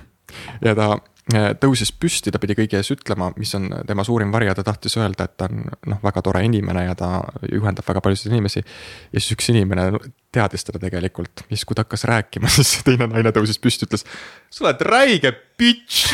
ja 0.63 0.73
ta 0.75 0.87
äh, 1.33 1.51
tõusis 1.59 1.91
püsti, 1.95 2.31
ta 2.31 2.39
pidi 2.41 2.55
kõigi 2.57 2.77
ees 2.79 2.91
ütlema, 2.93 3.31
mis 3.37 3.53
on 3.55 3.69
tema 3.87 4.03
suurim 4.07 4.31
vari 4.33 4.49
ja 4.49 4.55
ta 4.57 4.65
tahtis 4.67 4.97
öelda, 4.99 5.27
et 5.27 5.37
ta 5.39 5.47
on 5.49 5.63
noh, 5.93 6.01
väga 6.03 6.23
tore 6.25 6.43
inimene 6.47 6.85
ja 6.89 6.95
ta 6.99 7.11
juhendab 7.51 7.87
väga 7.87 8.03
paljusid 8.03 8.31
inimesi. 8.31 8.63
ja 9.11 9.19
siis 9.19 9.37
üks 9.37 9.51
inimene 9.53 9.89
teadis 10.31 10.67
teda 10.67 10.81
tegelikult 10.83 11.45
ja 11.47 11.55
siis, 11.55 11.65
kui 11.65 11.77
ta 11.77 11.85
hakkas 11.85 12.05
rääkima, 12.09 12.51
siis 12.57 12.81
teine 12.87 13.07
naine 13.11 13.33
tõusis 13.35 13.61
püsti, 13.61 13.87
ütles. 13.89 14.05
sa 14.49 14.67
oled 14.67 14.85
räige 14.87 15.33
bitch 15.59 16.11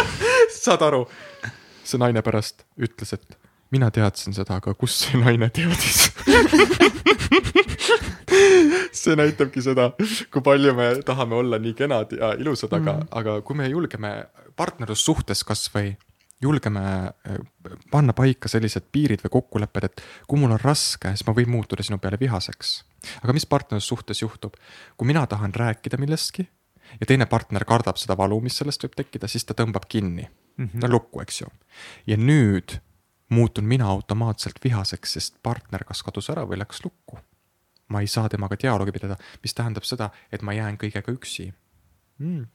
saad 0.64 0.82
aru? 0.86 1.06
see 1.86 2.00
naine 2.02 2.22
pärast 2.26 2.66
ütles, 2.82 3.14
et 3.14 3.45
mina 3.74 3.90
teadsin 3.90 4.36
seda, 4.36 4.60
aga 4.60 4.74
kust 4.74 5.06
see 5.06 5.20
naine 5.20 5.50
teadis 5.50 6.10
see 8.96 9.16
näitabki 9.18 9.62
seda, 9.64 9.90
kui 10.32 10.42
palju 10.44 10.74
me 10.76 10.88
tahame 11.06 11.38
olla 11.38 11.60
nii 11.62 11.74
kenad 11.78 12.12
ja 12.16 12.32
ilusad, 12.38 12.72
aga 12.72 12.92
mm., 12.92 13.08
aga 13.20 13.38
kui 13.46 13.58
me 13.58 13.68
julgeme 13.70 14.10
partnerlussuhtes 14.56 15.44
kasvõi 15.46 15.94
julgeme 16.42 16.80
äh, 16.80 17.38
panna 17.90 18.12
paika 18.16 18.50
sellised 18.50 18.90
piirid 18.92 19.22
või 19.24 19.32
kokkulepped, 19.38 19.88
et 19.88 20.02
kui 20.28 20.40
mul 20.40 20.52
on 20.56 20.60
raske, 20.60 21.12
siis 21.14 21.24
ma 21.28 21.34
võin 21.36 21.50
muutuda 21.52 21.86
sinu 21.86 21.98
peale 22.02 22.18
vihaseks. 22.20 22.76
aga 23.22 23.32
mis 23.32 23.46
partnerlussuhtes 23.46 24.22
juhtub, 24.22 24.56
kui 24.96 25.08
mina 25.08 25.26
tahan 25.26 25.54
rääkida 25.54 26.00
millestki 26.00 26.48
ja 27.00 27.06
teine 27.06 27.26
partner 27.26 27.64
kardab 27.64 28.00
seda 28.00 28.16
valu, 28.18 28.40
mis 28.40 28.58
sellest 28.58 28.84
võib 28.84 28.96
tekkida, 28.96 29.28
siis 29.28 29.44
ta 29.44 29.54
tõmbab 29.54 29.88
kinni 29.88 30.26
mm, 30.26 30.66
-hmm. 30.66 30.80
ta 30.80 30.86
on 30.86 30.92
lukku, 30.92 31.22
eks 31.22 31.40
ju. 31.40 31.46
ja 32.06 32.16
nüüd 32.16 32.80
muutun 33.28 33.64
mina 33.64 33.86
automaatselt 33.86 34.60
vihaseks, 34.64 35.12
sest 35.12 35.40
partner 35.42 35.84
kas 35.84 36.02
kadus 36.02 36.30
ära 36.30 36.44
või 36.46 36.60
läks 36.62 36.84
lukku 36.84 37.18
ma 37.88 38.00
ei 38.00 38.06
saa 38.06 38.28
temaga 38.28 38.56
dialoogi 38.62 38.92
pidada, 38.92 39.16
mis 39.42 39.54
tähendab 39.54 39.86
seda, 39.86 40.10
et 40.32 40.42
ma 40.42 40.54
jään 40.56 40.78
kõigega 40.80 41.12
üksi 41.14 41.52
mm.. 42.18 42.46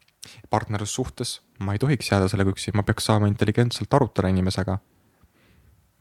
partnerlussuhtes 0.49 1.39
ma 1.60 1.76
ei 1.76 1.81
tohiks 1.81 2.11
jääda 2.11 2.27
sellega 2.31 2.52
üksi, 2.53 2.73
ma 2.76 2.84
peaks 2.84 3.07
saama 3.10 3.30
intelligentselt 3.31 3.93
arutada 3.93 4.31
inimesega. 4.34 4.77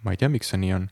ma 0.03 0.15
ei 0.15 0.21
tea, 0.21 0.29
miks 0.29 0.51
see 0.53 0.61
nii 0.65 0.73
on. 0.75 0.91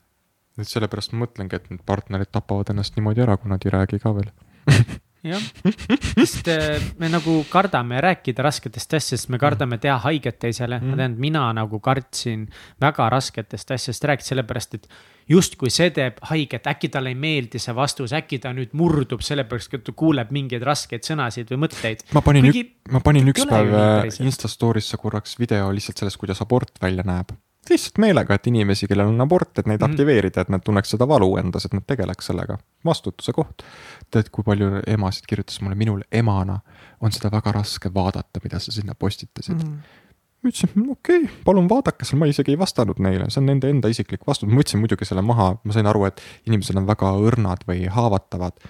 et 0.58 0.70
sellepärast 0.70 1.14
ma 1.14 1.24
mõtlengi, 1.24 1.56
et 1.56 1.70
need 1.72 1.82
partnerid 1.86 2.30
tapavad 2.32 2.70
ennast 2.70 2.96
niimoodi 2.96 3.26
ära, 3.26 3.36
kui 3.36 3.50
nad 3.50 3.64
ei 3.64 3.74
räägi 3.74 4.02
ka 4.02 4.14
veel 4.14 4.32
jah, 5.32 5.44
sest 6.18 6.48
äh, 6.52 6.78
me 7.00 7.10
nagu 7.12 7.40
kardame 7.50 8.00
rääkida 8.04 8.44
rasketest 8.46 8.98
asjadest, 8.98 9.30
me 9.32 9.40
kardame 9.40 9.78
teha 9.82 9.98
haiget 10.06 10.40
teisele 10.42 10.80
mm., 10.80 10.90
ma 10.90 11.00
tean, 11.02 11.14
et 11.16 11.22
mina 11.28 11.44
nagu 11.56 11.80
kartsin 11.84 12.46
väga 12.80 13.08
rasketest 13.14 13.76
asjadest 13.76 14.08
rääkida, 14.10 14.28
sellepärast 14.32 14.78
et 14.78 14.88
justkui 15.28 15.72
see 15.72 15.90
teeb 15.94 16.20
haiget, 16.30 16.68
äkki 16.70 16.90
talle 16.92 17.12
ei 17.12 17.18
meeldi 17.18 17.60
see 17.62 17.74
vastus, 17.76 18.14
äkki 18.16 18.40
ta 18.42 18.54
nüüd 18.56 18.72
murdub 18.78 19.24
sellepärast, 19.24 19.74
et 19.76 19.84
ta 19.88 19.96
kuuleb 19.96 20.32
mingeid 20.34 20.64
raskeid 20.66 21.04
sõnasid 21.06 21.52
või 21.52 21.66
mõtteid. 21.66 22.06
ma 22.16 22.24
panin, 22.24 22.48
ma 22.92 23.02
panin 23.04 23.34
üks 23.34 23.48
päev 23.48 23.74
äh, 23.74 24.08
Insta 24.24 24.50
story'sse 24.50 25.00
korraks 25.00 25.36
video 25.40 25.68
lihtsalt 25.74 26.04
sellest, 26.04 26.20
kuidas 26.20 26.42
abort 26.44 26.80
välja 26.82 27.06
näeb 27.06 27.36
lihtsalt 27.70 28.00
meelega, 28.02 28.34
et 28.34 28.46
inimesi, 28.50 28.88
kellel 28.90 29.12
on 29.12 29.20
abort, 29.24 29.58
et 29.58 29.66
neid 29.66 29.80
mm 29.80 29.84
-hmm. 29.84 29.92
aktiveerida, 29.92 30.40
et 30.40 30.48
nad 30.48 30.64
tunneks 30.64 30.90
seda 30.94 31.08
valu 31.08 31.36
endas, 31.36 31.64
et 31.64 31.74
nad 31.74 31.86
tegeleks 31.86 32.26
sellega. 32.26 32.58
vastutuse 32.84 33.32
koht. 33.32 33.62
tead, 34.10 34.30
kui 34.32 34.44
palju 34.44 34.82
emasid 34.86 35.24
kirjutas 35.28 35.60
mulle, 35.60 35.74
minul 35.74 36.02
emana 36.12 36.60
on 37.00 37.12
seda 37.12 37.30
väga 37.30 37.52
raske 37.52 37.94
vaadata, 37.94 38.40
mida 38.44 38.58
sa 38.58 38.72
sinna 38.72 38.94
postitasid 38.94 39.56
mm. 39.56 39.68
-hmm 39.68 40.06
ma 40.42 40.52
ütlesin, 40.52 40.90
okei 40.90 41.22
okay,, 41.24 41.36
palun 41.44 41.68
vaadake 41.70 42.06
seal, 42.06 42.20
ma 42.20 42.28
isegi 42.30 42.54
ei 42.54 42.58
vastanud 42.58 43.00
neile, 43.02 43.26
see 43.32 43.40
on 43.42 43.48
nende 43.50 43.70
enda 43.72 43.90
isiklik 43.90 44.26
vastus, 44.26 44.48
ma 44.50 44.60
võtsin 44.60 44.82
muidugi 44.82 45.08
selle 45.08 45.24
maha, 45.26 45.48
ma 45.64 45.74
sain 45.74 45.88
aru, 45.90 46.04
et 46.08 46.22
inimesed 46.46 46.78
on 46.78 46.86
väga 46.86 47.10
õrnad 47.30 47.66
või 47.68 47.88
haavatavad. 47.90 48.60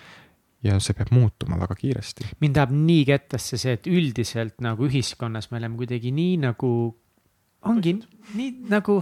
ja 0.63 0.81
see 0.83 0.97
peab 0.99 1.13
muutuma 1.15 1.55
väga 1.61 1.75
kiiresti. 1.79 2.25
mind 2.41 2.57
tahab 2.57 2.73
nii 2.75 3.05
kettasse 3.07 3.59
see, 3.61 3.77
et 3.79 3.87
üldiselt 3.87 4.57
nagu 4.65 4.89
ühiskonnas 4.89 5.53
me 5.53 5.61
oleme 5.61 5.77
kuidagi 5.77 6.11
nii 6.11 6.41
nagu 6.49 6.71
ongi 7.67 7.95
nii 8.35 8.51
nagu, 8.69 8.99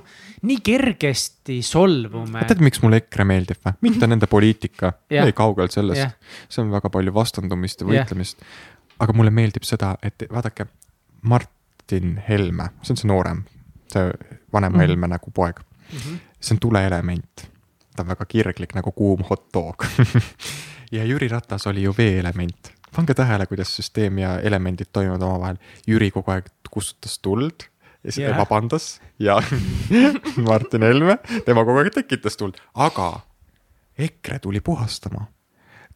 nii 0.47 0.61
kergesti 0.65 1.59
solvume. 1.67 2.45
tead, 2.49 2.63
miks 2.65 2.81
mulle 2.83 3.01
EKRE 3.03 3.27
meeldib 3.29 3.61
või? 3.65 3.75
mitte 3.89 4.09
nende 4.09 4.29
poliitika 4.31 4.93
yeah., 5.13 5.27
ei 5.27 5.35
kaugel 5.37 5.71
sellest 5.73 6.01
yeah., 6.01 6.15
see 6.49 6.63
on 6.63 6.71
väga 6.75 6.91
palju 6.93 7.15
vastandumist 7.15 7.83
ja 7.83 7.89
võitlemist 7.91 8.41
yeah.. 8.41 8.71
aga 9.05 9.17
mulle 9.17 9.35
meeldib 9.35 9.67
seda, 9.67 9.97
et 10.03 10.27
vaadake, 10.31 10.69
Martin 11.27 12.17
Helme, 12.29 12.71
see 12.83 12.95
on 12.95 13.03
see 13.03 13.11
noorem, 13.11 13.43
see 13.93 14.07
vanem 14.53 14.73
mm 14.73 14.79
-hmm. 14.79 14.87
Helme 14.87 15.13
nagu 15.17 15.35
poeg 15.35 15.61
mm. 15.61 15.99
-hmm. 15.99 16.23
see 16.41 16.57
on 16.57 16.63
tuleelement, 16.63 17.49
ta 17.97 18.07
on 18.07 18.15
väga 18.15 18.25
kirglik 18.25 18.75
nagu 18.79 18.93
kuum 18.93 19.27
hot 19.31 19.51
dog 19.55 19.85
ja 20.97 21.05
Jüri 21.05 21.29
Ratas 21.29 21.67
oli 21.67 21.83
ju 21.83 21.95
veeelement 21.99 22.77
pange 22.97 23.15
tähele, 23.15 23.47
kuidas 23.47 23.77
süsteem 23.77 24.19
ja 24.19 24.39
elemendid 24.41 24.89
toimivad 24.93 25.23
omavahel. 25.23 25.57
Jüri 25.87 26.11
kogu 26.11 26.31
aeg 26.33 26.47
kustutas 26.71 27.19
tuld 27.19 27.67
ja 28.07 28.13
siis 28.13 28.25
yeah. 28.25 28.37
ta 28.37 28.45
vabandas 28.45 29.01
ja 29.19 29.41
Martin 30.49 30.87
Helme, 30.87 31.19
tema 31.45 31.65
kogu 31.67 31.83
aeg 31.83 31.95
tekitas 31.95 32.39
tuld, 32.39 32.61
aga 32.75 33.11
EKRE 33.99 34.39
tuli 34.39 34.61
puhastama. 34.61 35.27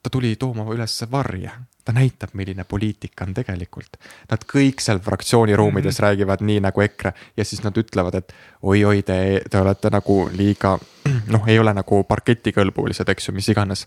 ta 0.03 0.11
tuli 0.11 0.37
tooma 0.37 0.65
ülesse 0.73 1.11
varje, 1.11 1.51
ta 1.85 1.93
näitab, 1.93 2.31
milline 2.33 2.65
poliitika 2.65 3.27
on 3.29 3.35
tegelikult. 3.37 3.99
Nad 4.31 4.47
kõik 4.49 4.81
seal 4.81 4.99
fraktsiooni 5.05 5.57
ruumides 5.57 5.95
mm 5.95 5.97
-hmm. 5.97 6.07
räägivad 6.07 6.41
nii 6.41 6.61
nagu 6.61 6.81
EKRE 6.81 7.13
ja 7.37 7.45
siis 7.45 7.63
nad 7.63 7.77
ütlevad, 7.77 8.15
et 8.15 8.33
oi-oi, 8.63 9.03
te, 9.03 9.43
te 9.51 9.61
olete 9.61 9.91
nagu 9.91 10.31
liiga 10.33 10.79
noh, 11.27 11.49
ei 11.49 11.59
ole 11.59 11.75
nagu 11.75 12.05
parketikõlbulised, 12.05 13.09
eks 13.09 13.29
ju, 13.29 13.35
mis 13.35 13.49
iganes 13.49 13.87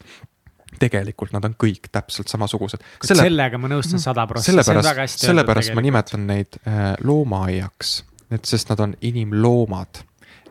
tegelikult 0.79 1.33
nad 1.33 1.45
on 1.45 1.55
kõik 1.63 1.89
täpselt 1.91 2.27
samasugused. 2.27 2.81
Selle, 3.03 3.23
sellega 3.23 3.57
ma 3.57 3.67
nõustun 3.67 3.99
sada 3.99 4.27
protsenti. 4.27 4.63
sellepärast, 4.63 5.19
sellepärast 5.19 5.73
ma 5.73 5.81
nimetan 5.81 6.27
neid 6.27 6.59
äh, 6.67 6.93
loomaaiaks 7.03 8.03
et 8.31 8.45
sest 8.45 8.69
nad 8.69 8.79
on 8.79 8.95
inimloomad. 9.01 10.03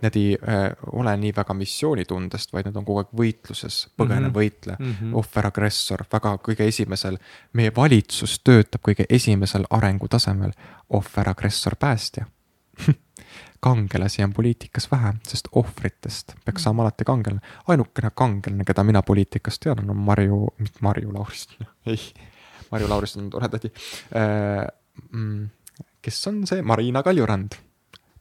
Nad 0.03 0.17
ei 0.19 0.35
äh, 0.35 0.73
ole 0.93 1.13
nii 1.17 1.31
väga 1.37 1.55
missioonitundest, 1.55 2.53
vaid 2.53 2.67
nad 2.67 2.77
on 2.77 2.85
kogu 2.85 3.05
aeg 3.05 3.13
võitluses, 3.19 3.77
põgene 3.97 4.21
mm, 4.21 4.27
-hmm. 4.27 4.35
võitle 4.35 4.77
mm 4.79 4.93
-hmm., 4.93 5.15
ohver, 5.19 5.47
agressor, 5.47 6.05
väga 6.13 6.37
kõige 6.49 6.67
esimesel. 6.67 7.19
meie 7.53 7.73
valitsus 7.77 8.41
töötab 8.45 8.83
kõige 8.83 9.07
esimesel 9.09 9.65
arengutasemel, 9.71 10.53
ohver, 10.91 11.29
agressor, 11.29 11.77
päästja 11.77 12.27
kangelasi 13.67 14.25
on 14.25 14.33
poliitikas 14.33 14.89
vähe, 14.91 15.15
sest 15.29 15.49
ohvritest 15.53 16.35
peaks 16.45 16.63
saama 16.63 16.83
alati 16.83 17.05
kangelane. 17.05 17.41
ainukene 17.69 18.11
kangelane, 18.15 18.65
keda 18.65 18.85
mina 18.85 19.03
poliitikas 19.03 19.59
tean, 19.59 19.91
on 19.91 19.97
Marju, 19.97 20.47
mitte 20.59 20.79
Marju 20.83 21.15
Lauristin, 21.15 21.67
ei, 21.87 21.99
Marju 22.71 22.89
Lauristin 22.89 23.25
on 23.25 23.31
tore 23.31 23.49
tädi 23.49 23.73
äh,. 24.17 24.67
Kes 26.03 26.27
on 26.27 26.43
see 26.47 26.63
Marina 26.67 27.03
Kaljurand 27.03 27.59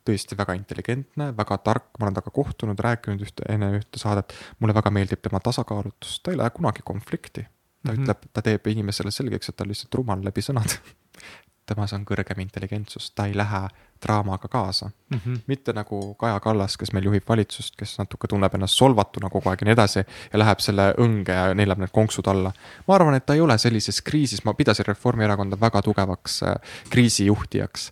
tõesti 0.06 0.38
väga 0.38 0.56
intelligentne, 0.58 1.30
väga 1.38 1.58
tark, 1.62 1.92
ma 2.00 2.08
olen 2.08 2.18
temaga 2.18 2.34
kohtunud, 2.34 2.80
rääkinud 2.82 3.22
ühte, 3.22 3.46
enne 3.54 3.72
ühte 3.78 4.02
saadet. 4.02 4.34
mulle 4.60 4.74
väga 4.74 4.90
meeldib 4.90 5.22
tema 5.22 5.40
tasakaalutus, 5.40 6.20
ta 6.24 6.32
ei 6.32 6.38
lähe 6.38 6.50
kunagi 6.50 6.82
konflikti. 6.86 7.42
ta 7.42 7.92
mm 7.92 7.98
-hmm. 7.98 8.02
ütleb, 8.02 8.26
ta 8.34 8.42
teeb 8.42 8.68
inimesele 8.68 9.12
selgeks, 9.12 9.50
et 9.50 9.56
ta 9.56 9.64
on 9.64 9.70
lihtsalt 9.70 9.96
rumal 9.96 10.26
läbi 10.26 10.42
sõnade 10.42 10.78
temas 11.72 11.94
on 11.94 12.06
kõrgem 12.06 12.42
intelligentsus, 12.44 13.12
ta 13.16 13.26
ei 13.30 13.38
lähe 13.38 13.62
draamaga 14.06 14.48
kaasa 14.48 14.90
mm. 15.10 15.20
-hmm. 15.26 15.40
mitte 15.48 15.74
nagu 15.74 16.16
Kaja 16.16 16.40
Kallas, 16.40 16.78
kes 16.78 16.94
meil 16.94 17.06
juhib 17.06 17.24
valitsust, 17.30 17.76
kes 17.78 17.98
natuke 17.98 18.28
tunneb 18.28 18.56
ennast 18.56 18.78
solvatuna 18.78 19.30
kogu 19.30 19.50
aeg 19.50 19.62
ja 19.62 19.66
nii 19.66 19.74
edasi 19.74 20.00
ja 20.34 20.40
läheb 20.40 20.60
selle 20.60 20.94
õnge 20.98 21.32
ja 21.32 21.54
neelab 21.54 21.78
need 21.78 21.94
konksud 21.94 22.28
alla. 22.28 22.52
ma 22.88 22.96
arvan, 22.96 23.16
et 23.16 23.26
ta 23.26 23.34
ei 23.34 23.42
ole 23.42 23.58
sellises 23.58 24.02
kriisis, 24.02 24.46
ma 24.46 24.54
pidasin 24.54 24.86
Reformierakonda 24.88 25.60
väga 25.62 25.82
tugevaks 25.82 26.44
äh, 26.44 26.56
kriisijuhtijaks. 26.90 27.92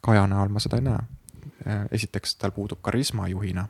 Kaja 0.00 0.26
näol 0.26 0.48
ma 0.48 0.58
seda 0.60 0.76
ei 0.76 0.82
näe 0.82 1.02
Äh, 1.66 1.86
esiteks 1.90 2.36
tal 2.36 2.50
puudub 2.50 2.78
karisma 2.82 3.28
juhina. 3.28 3.68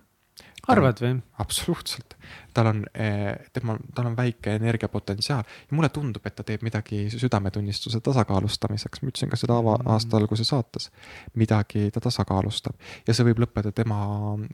Arvad 0.69 1.01
või? 1.03 1.17
absoluutselt, 1.43 2.17
tal 2.55 2.71
on, 2.71 2.83
äh, 2.95 3.35
tema, 3.53 3.77
tal 3.95 4.11
on 4.11 4.17
väike 4.17 4.55
energiapotentsiaal 4.61 5.43
ja 5.43 5.77
mulle 5.77 5.89
tundub, 5.95 6.27
et 6.27 6.37
ta 6.39 6.47
teeb 6.47 6.63
midagi 6.63 7.05
südametunnistuse 7.11 8.01
tasakaalustamiseks, 8.01 9.03
ma 9.03 9.13
ütlesin 9.13 9.33
ka 9.33 9.41
seda 9.41 9.59
ava, 9.59 9.79
mm. 9.81 9.95
aasta 9.95 10.19
alguse 10.21 10.45
saates. 10.45 10.91
midagi 11.35 11.91
ta 11.91 12.01
tasakaalustab 12.01 12.77
ja 13.07 13.15
see 13.15 13.27
võib 13.31 13.43
lõppeda 13.47 13.73
tema 13.73 14.03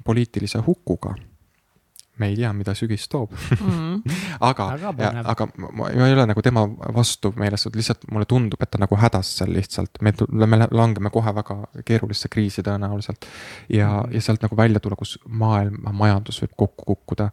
poliitilise 0.05 0.63
hukuga 0.67 1.15
me 2.19 2.29
ei 2.31 2.37
tea, 2.37 2.51
mida 2.57 2.75
sügis 2.75 3.09
toob 3.09 3.33
mm. 3.33 3.69
-hmm. 3.69 4.17
aga, 4.51 4.69
aga 5.25 5.49
ma, 5.57 5.71
ma 5.81 5.91
ei 5.91 6.13
ole 6.13 6.27
nagu 6.27 6.43
tema 6.43 6.65
vastu 6.95 7.33
meelestatud, 7.37 7.77
lihtsalt 7.79 8.09
mulle 8.13 8.27
tundub, 8.29 8.63
et 8.63 8.71
ta 8.71 8.81
nagu 8.83 8.97
hädas 8.97 9.37
seal 9.39 9.53
lihtsalt, 9.53 10.03
me, 10.03 10.13
me 10.47 10.61
langeme 10.71 11.11
kohe 11.11 11.35
väga 11.35 11.59
keerulisse 11.85 12.29
kriisi 12.29 12.63
tõenäoliselt. 12.63 13.27
ja 13.69 13.89
mm, 13.89 14.01
-hmm. 14.01 14.15
ja 14.15 14.21
sealt 14.21 14.43
nagu 14.43 14.57
välja 14.57 14.81
tulla, 14.81 14.97
kus 14.97 15.19
maailma 15.29 15.93
majandus 15.93 16.43
võib 16.43 16.55
kokku 16.57 16.85
kukkuda. 16.85 17.31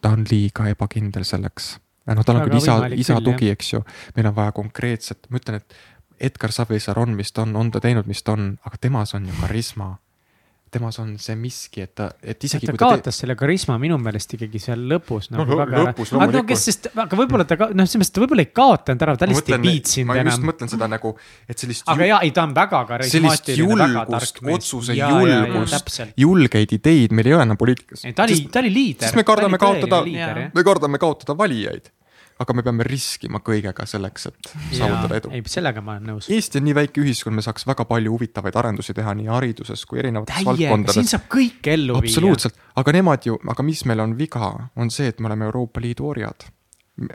ta 0.00 0.08
on 0.10 0.24
liiga 0.30 0.68
ebakindel 0.68 1.24
selleks. 1.24 1.78
noh, 2.06 2.24
tal 2.24 2.36
on 2.36 2.48
küll 2.48 2.56
isa, 2.56 2.80
isa 2.94 3.20
tugi, 3.20 3.50
eks 3.50 3.72
ju, 3.72 3.84
meil 4.16 4.26
on 4.26 4.34
vaja 4.34 4.52
konkreetset, 4.52 5.26
ma 5.30 5.36
ütlen, 5.36 5.56
et 5.56 5.74
Edgar 6.20 6.52
Savisaar 6.52 6.98
on, 6.98 7.14
mis 7.14 7.32
ta 7.32 7.42
on, 7.42 7.56
on 7.56 7.70
ta 7.70 7.80
teinud, 7.80 8.06
mis 8.06 8.22
ta 8.22 8.32
on, 8.32 8.58
aga 8.64 8.76
temas 8.80 9.14
on 9.14 9.28
ju 9.28 9.34
karisma 9.40 9.96
temas 10.72 10.98
on 11.02 11.14
see 11.22 11.36
miski, 11.38 11.82
et 11.86 11.92
ta, 11.98 12.08
et 12.22 12.44
isegi. 12.44 12.68
ta 12.68 12.74
kaotas 12.78 13.16
te... 13.16 13.22
selle 13.22 13.36
karisma 13.38 13.76
minu 13.80 13.98
meelest 14.02 14.34
ikkagi 14.36 14.60
seal 14.62 14.84
lõpus 14.90 15.30
nagu 15.32 15.46
no, 15.46 15.58
väga 15.62 15.82
lõpus, 15.88 16.12
ära. 16.12 16.26
aga 16.26 16.36
no 16.38 16.44
kes, 16.48 16.64
sest, 16.68 16.88
aga 16.94 17.18
võib-olla 17.20 17.46
ta 17.48 17.58
ka, 17.60 17.70
noh, 17.72 17.88
selles 17.88 18.02
mõttes 18.02 18.14
ta 18.16 18.24
võib-olla 18.24 18.44
ei 18.44 18.50
kaotanud 18.60 19.04
ära, 19.06 19.16
ta 19.20 19.28
lihtsalt 19.30 19.52
ei 19.56 19.62
viitsinud 19.64 20.14
enam. 20.14 20.28
ma 20.28 20.34
just 20.34 20.48
mõtlen 20.50 20.72
seda 20.74 20.90
nagu, 20.92 21.14
et 21.48 21.64
sellist. 21.64 21.84
aga 21.94 22.08
jaa, 22.12 22.22
ei 22.26 22.32
ta 22.36 22.46
on 22.48 22.56
väga 22.56 22.82
karismaatiline, 22.92 23.78
väga 23.84 24.06
tark 24.14 24.42
mees. 24.48 24.58
otsuse 24.58 24.98
ja, 24.98 25.12
julgust, 25.12 26.02
julgeid 26.24 26.74
ideid 26.78 27.16
meil 27.16 27.32
ei 27.32 27.38
ole 27.38 27.48
enam 27.48 27.60
poliitikas. 27.60 28.06
ta 28.14 28.28
oli, 28.28 28.40
ta 28.52 28.64
oli 28.64 28.74
liider. 28.74 29.08
sest 29.08 29.20
me 29.20 29.26
kardame 29.28 29.60
kaotada, 29.62 30.02
me 30.04 30.66
kardame 30.66 31.00
kaotada 31.02 31.38
valijaid 31.38 31.92
aga 32.38 32.54
me 32.54 32.62
peame 32.66 32.86
riskima 32.86 33.40
kõigega 33.44 33.86
selleks, 33.88 34.28
et 34.30 34.50
saavutada 34.78 35.18
edu. 35.18 35.32
ei, 35.34 35.42
sellega 35.50 35.82
ma 35.84 35.96
olen 35.96 36.12
nõus. 36.12 36.28
Eesti 36.34 36.60
on 36.60 36.68
nii 36.68 36.76
väike 36.78 37.02
ühiskond, 37.02 37.34
me 37.38 37.44
saaks 37.44 37.66
väga 37.68 37.86
palju 37.88 38.12
huvitavaid 38.14 38.58
arendusi 38.60 38.94
teha 38.96 39.14
nii 39.18 39.30
hariduses 39.32 39.82
kui 39.88 40.02
erinevates 40.02 40.46
valdkondades. 40.46 41.00
siin 41.00 41.10
saab 41.10 41.26
kõike 41.34 41.74
ellu 41.74 41.98
viia. 41.98 42.12
absoluutselt, 42.12 42.62
aga 42.78 42.94
nemad 42.98 43.26
ju, 43.26 43.40
aga 43.54 43.66
mis 43.66 43.82
meil 43.90 44.04
on 44.04 44.14
viga, 44.18 44.52
on 44.76 44.94
see, 44.94 45.10
et 45.10 45.20
me 45.20 45.30
oleme 45.32 45.50
Euroopa 45.50 45.82
Liidu 45.82 46.06
orjad. 46.12 46.48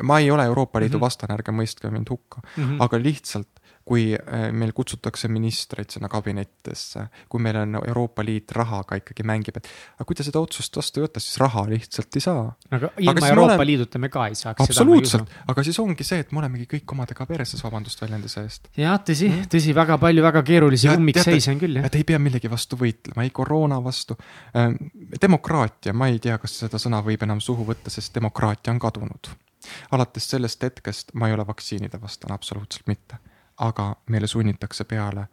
ma 0.04 0.20
ei 0.20 0.32
ole 0.32 0.46
Euroopa 0.48 0.80
Liidu 0.80 0.98
mm 0.98 1.00
-hmm. 1.00 1.08
vastane, 1.08 1.34
ärge 1.40 1.52
mõistke 1.52 1.92
mind 1.92 2.10
hukka 2.10 2.42
mm, 2.42 2.64
-hmm. 2.64 2.84
aga 2.84 3.00
lihtsalt 3.00 3.63
kui 3.86 4.14
äh, 4.16 4.46
meil 4.56 4.72
kutsutakse 4.76 5.28
ministreid 5.28 5.92
sinna 5.92 6.08
kabinettidesse, 6.12 7.08
kui 7.30 7.42
meil 7.44 7.58
on 7.60 7.76
Euroopa 7.82 8.24
Liit 8.24 8.54
rahaga 8.56 8.96
ikkagi 9.00 9.26
mängib, 9.28 9.60
et 9.60 9.68
aga 9.98 10.08
kui 10.08 10.16
te 10.16 10.24
seda 10.24 10.40
otsust 10.44 10.78
vastu 10.80 11.02
ei 11.02 11.08
võta, 11.08 11.24
siis 11.24 11.36
raha 11.42 11.66
lihtsalt 11.68 12.16
ei 12.16 12.24
saa. 12.24 12.46
aga 12.72 12.94
ilma 13.04 13.16
aga 13.18 13.32
Euroopa 13.34 13.50
oleme... 13.52 13.68
Liiduta 13.68 14.00
me 14.00 14.10
ka 14.14 14.28
ei 14.32 14.38
saaks. 14.40 14.64
absoluutselt, 14.64 15.36
aga 15.52 15.66
siis 15.68 15.80
ongi 15.84 16.08
see, 16.08 16.24
et 16.24 16.32
me 16.32 16.40
olemegi 16.40 16.68
kõik 16.78 16.96
omadega 16.96 17.28
perses, 17.28 17.64
vabandust 17.66 18.04
väljenduse 18.06 18.46
eest. 18.48 18.72
jah, 18.80 18.96
tõsi, 19.04 19.30
tõsi, 19.52 19.76
väga 19.76 20.00
palju 20.00 20.24
väga 20.24 20.46
keerulisi 20.48 20.92
ummikseise 20.94 21.52
on 21.52 21.60
küll, 21.66 21.82
jah. 21.82 21.90
et 21.92 22.00
ei 22.00 22.08
pea 22.08 22.22
millegi 22.24 22.52
vastu 22.52 22.80
võitlema, 22.80 23.28
ei 23.28 23.36
koroona 23.36 23.82
vastu 23.84 24.16
ähm,. 24.56 24.80
demokraatia, 25.20 25.92
ma 25.92 26.08
ei 26.12 26.24
tea, 26.24 26.40
kas 26.40 26.56
seda 26.64 26.80
sõna 26.80 27.04
võib 27.04 27.28
enam 27.28 27.44
suhu 27.44 27.68
võtta, 27.68 27.92
sest 27.92 28.16
demokraatia 28.16 28.72
on 28.72 28.80
kadunud 28.84 29.34
alates 29.96 30.26
sellest 30.28 30.64
hetkest 30.64 31.14
ma 31.20 31.28
ei 31.30 31.36
ole 31.36 31.46
vaktsiinide 31.48 32.00
vastane, 32.02 32.36
absoluutselt 32.36 32.88
mitte 32.92 33.20
aga 33.58 33.96
meile 34.10 34.28
sunnitakse 34.28 34.84
peale, 34.84 35.28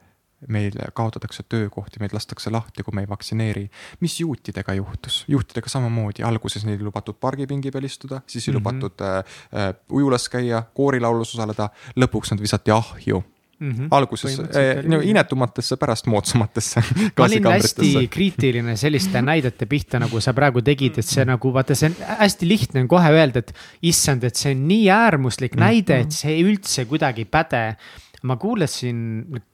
meil 0.49 0.77
kaotatakse 0.97 1.45
töökohti, 1.49 2.01
meid 2.01 2.15
lastakse 2.17 2.51
lahti, 2.51 2.83
kui 2.83 2.95
me 2.97 3.05
ei 3.05 3.09
vaktsineeri. 3.09 3.71
mis 4.01 4.21
juutidega 4.21 4.75
juhtus? 4.75 5.25
juutidega 5.29 5.69
samamoodi, 5.69 6.23
alguses 6.23 6.65
neil 6.65 6.79
ei 6.79 6.85
lubatud 6.85 7.19
pargipingi 7.21 7.71
peal 7.71 7.85
istuda, 7.85 8.23
siis 8.27 8.49
ei 8.49 8.53
mm 8.53 8.57
-hmm. 8.57 8.61
lubatud 8.61 9.01
äh, 9.01 9.19
äh, 9.19 9.75
ujulas 9.91 10.29
käia, 10.29 10.63
koorilaulus 10.75 11.35
osaleda, 11.35 11.69
lõpuks 11.97 12.33
nad 12.33 12.41
visati 12.41 12.71
ahju 12.71 13.25
mm. 13.61 13.73
-hmm. 13.73 13.89
alguses 13.91 14.39
eh, 14.39 14.83
no, 14.85 15.01
inetumatesse, 15.01 15.77
pärast 15.77 16.07
moodsamatesse. 16.07 16.83
ma 17.19 17.25
olin 17.25 17.47
hästi 17.47 18.09
kriitiline 18.11 18.77
selliste 18.77 19.23
näidete 19.23 19.67
pihta, 19.67 20.01
nagu 20.01 20.21
sa 20.21 20.35
praegu 20.35 20.63
tegid, 20.63 20.99
et 20.99 21.07
see 21.07 21.25
nagu 21.29 21.53
vaata, 21.55 21.75
see 21.75 21.93
on 21.93 21.97
hästi 22.25 22.49
lihtne 22.49 22.85
on 22.85 22.89
kohe 22.89 23.13
öelda, 23.13 23.45
et 23.45 23.55
issand, 23.83 24.25
et 24.25 24.37
see 24.37 24.55
on 24.55 24.69
nii 24.69 24.91
äärmuslik 24.91 25.55
mm 25.55 25.61
-hmm. 25.61 25.65
näide, 25.67 26.01
et 26.01 26.13
see 26.13 26.41
üldse 26.43 26.85
kuidagi 26.85 27.27
ei 27.27 27.31
päde 27.31 27.65
ma 28.29 28.37
kuulasin, 28.41 28.99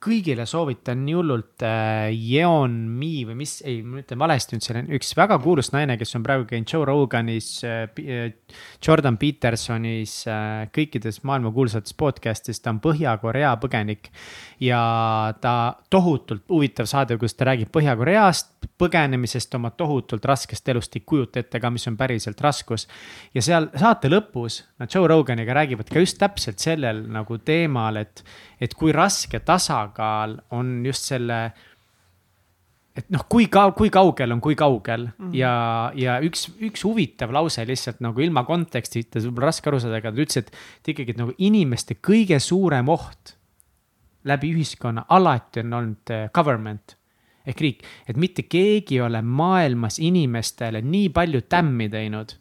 kõigile 0.03 0.43
soovitan 0.49 0.99
nii 1.05 1.15
hullult 1.15 1.63
äh, 1.63 2.09
Yeon 2.11 2.75
Mi 2.99 3.23
või 3.27 3.37
mis, 3.39 3.57
ei, 3.67 3.79
ma 3.85 4.01
ütlen 4.01 4.19
valesti 4.19 4.57
nüüd, 4.57 4.65
seal 4.65 4.79
on 4.81 4.89
üks 4.97 5.13
väga 5.17 5.37
kuulus 5.43 5.71
naine, 5.71 5.95
kes 5.99 6.11
on 6.19 6.25
praegu 6.25 6.47
käinud 6.49 6.73
Joe 6.73 6.87
Roganis 6.87 7.51
äh,, 7.67 7.85
äh 8.03 8.57
Jordan 8.83 9.19
Petersonis 9.21 10.19
äh,, 10.27 10.67
kõikides 10.75 11.21
maailmakuulsates 11.27 11.95
podcast'is, 11.97 12.59
ta 12.59 12.73
on 12.75 12.81
Põhja-Korea 12.83 13.55
põgenik. 13.63 14.11
Ja 14.59 15.33
ta 15.41 15.53
tohutult 15.89 16.47
huvitav 16.49 16.87
saade, 16.89 17.17
kus 17.17 17.35
ta 17.37 17.45
räägib 17.51 17.69
Põhja-Koreast, 17.73 18.49
põgenemisest, 18.77 19.53
oma 19.57 19.71
tohutult 19.77 20.25
raskest 20.25 20.69
elust, 20.69 20.95
ei 20.97 21.05
kujuta 21.05 21.41
ette 21.41 21.61
ka, 21.61 21.69
mis 21.73 21.87
on 21.89 21.97
päriselt 21.97 22.41
raskus. 22.41 22.87
ja 23.33 23.41
seal 23.41 23.69
saate 23.77 24.09
lõpus 24.09 24.63
nad 24.79 24.93
Joe 24.93 25.07
Roganiga 25.07 25.53
räägivad 25.57 25.89
ka 25.93 26.01
just 26.01 26.17
täpselt 26.17 26.59
sellel 26.59 27.05
nagu 27.11 27.37
teemal, 27.37 27.97
et 27.97 28.23
et 28.61 28.73
kui 28.73 28.91
raske 28.91 29.39
tasakaal 29.39 30.39
on 30.51 30.85
just 30.85 31.05
selle 31.13 31.51
et 32.97 33.09
noh, 33.13 33.23
kui 33.29 33.45
ka-, 33.51 33.71
kui 33.77 33.91
kaugel 33.93 34.33
on, 34.33 34.41
kui 34.41 34.55
kaugel 34.57 35.05
mm 35.05 35.13
-hmm. 35.19 35.35
ja, 35.37 35.91
ja 35.95 36.19
üks, 36.21 36.49
üks 36.57 36.83
huvitav 36.83 37.31
lause 37.31 37.65
lihtsalt 37.65 38.01
nagu 38.01 38.21
ilma 38.21 38.43
kontekstita, 38.43 39.19
võib-olla 39.19 39.51
raske 39.51 39.69
aru 39.69 39.79
saada, 39.79 40.01
aga 40.01 40.11
ta 40.11 40.21
ütles, 40.21 40.37
et. 40.37 40.51
et 40.81 40.93
ikkagi, 40.93 41.11
et 41.11 41.17
nagu 41.17 41.33
inimeste 41.37 41.97
kõige 42.01 42.39
suurem 42.39 42.89
oht 42.89 43.36
läbi 44.27 44.53
ühiskonna 44.55 45.05
alati 45.09 45.63
on 45.65 45.77
olnud 45.81 46.13
eh, 46.13 46.29
government 46.33 46.97
ehk 47.47 47.61
riik, 47.63 47.85
et 48.07 48.17
mitte 48.19 48.43
keegi 48.43 48.97
ei 48.97 49.05
ole 49.05 49.21
maailmas 49.23 50.01
inimestele 50.03 50.81
nii 50.83 51.09
palju 51.15 51.45
tämmi 51.47 51.87
teinud 51.89 52.35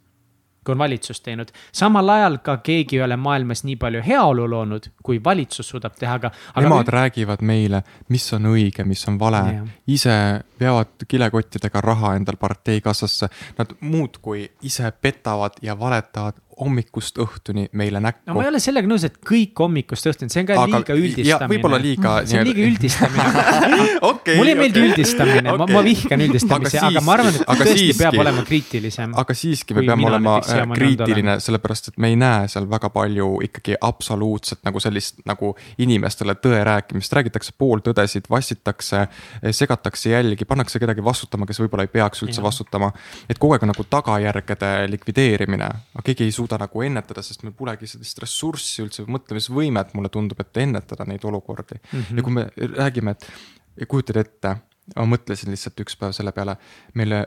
kui 0.66 0.72
on 0.74 0.78
valitsus 0.78 1.20
teinud. 1.20 1.48
samal 1.72 2.08
ajal 2.08 2.38
ka 2.42 2.56
keegi 2.56 2.96
ei 2.96 3.02
ole 3.02 3.16
maailmas 3.16 3.62
nii 3.64 3.76
palju 3.76 4.02
heaolu 4.06 4.48
loonud, 4.50 4.88
kui 5.02 5.20
valitsus 5.24 5.68
suudab 5.68 5.94
teha, 5.98 6.16
aga, 6.18 6.30
aga. 6.54 6.64
Nemad 6.66 6.90
räägivad 6.90 7.44
meile, 7.46 7.82
mis 8.08 8.26
on 8.34 8.50
õige, 8.50 8.84
mis 8.84 9.06
on 9.08 9.18
vale, 9.20 9.42
ise 9.86 10.16
veavad 10.60 11.06
kilekottidega 11.08 11.80
raha 11.80 12.16
endal 12.18 12.40
parteikassasse. 12.40 13.30
Nad 13.58 13.76
muudkui 13.80 14.48
ise 14.66 14.90
petavad 14.90 15.62
ja 15.62 15.78
valetavad 15.78 16.42
hommikust 16.60 17.18
õhtuni 17.20 17.66
meile 17.76 18.00
näkku. 18.00 18.22
no 18.30 18.36
ma 18.38 18.44
ei 18.46 18.48
ole 18.48 18.60
sellega 18.62 18.88
nõus, 18.88 19.04
et 19.04 19.18
kõik 19.20 19.60
hommikust 19.60 20.08
õhtuni, 20.08 20.32
see 20.32 20.40
on 20.40 20.48
ka 20.48 20.54
aga, 20.62 20.78
liiga 20.80 20.94
üldistamine. 20.96 21.48
võib-olla 21.52 21.80
liiga. 21.80 22.12
see 22.28 22.40
on 22.40 22.48
liiga 22.48 22.62
üldistamine 22.64 23.26
okay, 24.10 24.38
mulle 24.38 24.54
ei 24.54 24.58
meeldi 24.60 24.80
okay. 24.80 24.90
üldistamine 24.90 25.52
okay., 25.52 25.60
ma, 25.60 25.66
ma 25.76 25.82
vihkan 25.84 26.24
üldistamisi, 26.26 26.80
aga 26.80 27.02
ma 27.04 27.16
arvan, 27.16 27.36
et 27.36 27.44
tõesti 27.44 27.74
siiski, 27.82 27.98
peab 28.00 28.18
olema 28.24 28.44
kriitilisem. 28.48 29.16
aga 29.22 29.36
siiski 29.36 29.76
me 29.76 29.84
peame 29.84 30.08
olema 30.08 30.36
äh, 30.40 30.62
kriitiline, 30.72 31.36
sellepärast 31.44 31.92
et 31.92 32.00
me 32.00 32.10
ei 32.14 32.16
näe 32.20 32.48
seal 32.52 32.70
väga 32.72 32.90
palju 32.94 33.28
ikkagi 33.50 33.76
absoluutselt 33.90 34.64
nagu 34.64 34.80
sellist 34.80 35.20
nagu 35.28 35.52
inimestele 35.84 36.38
tõe 36.40 36.62
rääkimist, 36.66 37.12
räägitakse 37.20 37.52
pooltõdesid, 37.60 38.30
vassitakse, 38.32 39.04
segatakse 39.52 40.14
jälgi, 40.14 40.48
pannakse 40.48 40.80
kedagi 40.80 41.04
vastutama, 41.04 41.44
kes 41.48 41.60
võib-olla 41.60 41.84
ei 41.84 41.92
peaks 41.92 42.24
üldse 42.24 42.40
ja. 42.40 42.48
vastutama. 42.48 42.92
et 43.28 43.36
kogu 43.36 43.56
aeg 43.56 43.68
on 43.68 43.74
nagu 43.74 43.88
tagajärgede 43.90 44.72
likvideerimine, 44.94 45.70
aga 45.92 46.06
keegi 46.06 46.24
ei 46.24 46.34
suuda 46.34 46.45
suuda 46.46 46.60
nagu 46.62 46.82
ennetada, 46.82 47.22
sest 47.24 47.42
meil 47.44 47.54
polegi 47.56 47.88
sellist 47.90 48.20
ressurssi 48.22 48.84
üldse 48.84 49.04
või 49.04 49.16
mõtlemisvõimet, 49.16 49.92
mulle 49.96 50.10
tundub, 50.12 50.40
et 50.40 50.62
ennetada 50.62 51.06
neid 51.08 51.24
olukordi 51.24 51.78
mm. 51.80 52.00
-hmm. 52.00 52.16
ja 52.16 52.22
kui 52.22 52.32
me 52.32 52.46
räägime, 52.76 53.16
et 53.16 53.88
kujutad 53.88 54.20
ette, 54.22 54.56
ma 54.96 55.06
mõtlesin 55.10 55.50
lihtsalt 55.50 55.80
üks 55.82 55.96
päev 55.98 56.14
selle 56.16 56.32
peale, 56.32 56.56
meile 56.94 57.24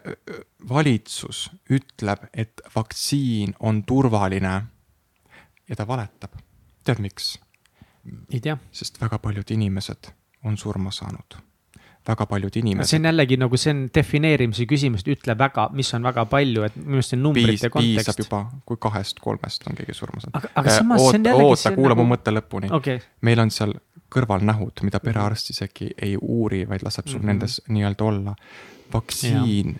valitsus 0.69 1.49
ütleb, 1.69 2.29
et 2.33 2.61
vaktsiin 2.75 3.55
on 3.59 3.83
turvaline. 3.83 4.61
ja 5.69 5.75
ta 5.75 5.87
valetab, 5.87 6.39
tead 6.83 6.99
miks? 6.99 7.37
ei 8.31 8.39
tea. 8.39 8.57
sest 8.71 9.01
väga 9.01 9.19
paljud 9.19 9.51
inimesed 9.51 10.11
on 10.43 10.57
surma 10.57 10.91
saanud 10.91 11.48
väga 12.09 12.25
paljud 12.29 12.57
inimesed. 12.61 12.89
see 12.89 12.99
on 12.99 13.07
jällegi 13.09 13.37
nagu 13.39 13.57
see 13.59 13.73
on 13.73 13.81
defineerimise 13.95 14.65
küsimus, 14.69 15.03
et 15.05 15.11
ütle 15.15 15.35
väga, 15.37 15.67
mis 15.75 15.91
on 15.97 16.07
väga 16.07 16.25
palju, 16.29 16.65
et 16.67 16.77
minu 16.79 16.99
arust 16.99 17.13
see 17.13 17.19
on 17.19 17.25
numbrite 17.27 17.51
Piis, 17.51 17.73
kontekst. 17.75 17.99
piisab 17.99 18.23
juba, 18.23 18.41
kui 18.69 18.79
kahest-kolmest 18.85 19.67
on 19.69 19.77
keegi 19.79 19.95
surma 19.97 20.23
saanud. 20.23 20.39
aga, 20.39 20.51
aga 20.61 20.77
samas 20.77 21.03
Oot, 21.03 21.11
see 21.11 21.21
on 21.21 21.29
jällegi. 21.29 21.51
oota, 21.53 21.73
kuula 21.75 21.93
nagu... 21.93 22.03
mu 22.03 22.15
mõtte 22.15 22.33
lõpuni 22.35 22.71
okay.. 22.79 23.03
meil 23.27 23.43
on 23.45 23.53
seal 23.53 23.75
kõrvalnähud, 24.13 24.83
mida 24.87 25.01
perearst 25.03 25.53
isegi 25.53 25.91
ei 26.01 26.15
uuri, 26.17 26.63
vaid 26.69 26.85
laseb 26.85 27.07
sul 27.07 27.19
mm 27.19 27.23
-hmm. 27.23 27.27
nendes 27.27 27.61
nii-öelda 27.67 28.03
olla. 28.03 28.35
vaktsiin, 28.93 29.75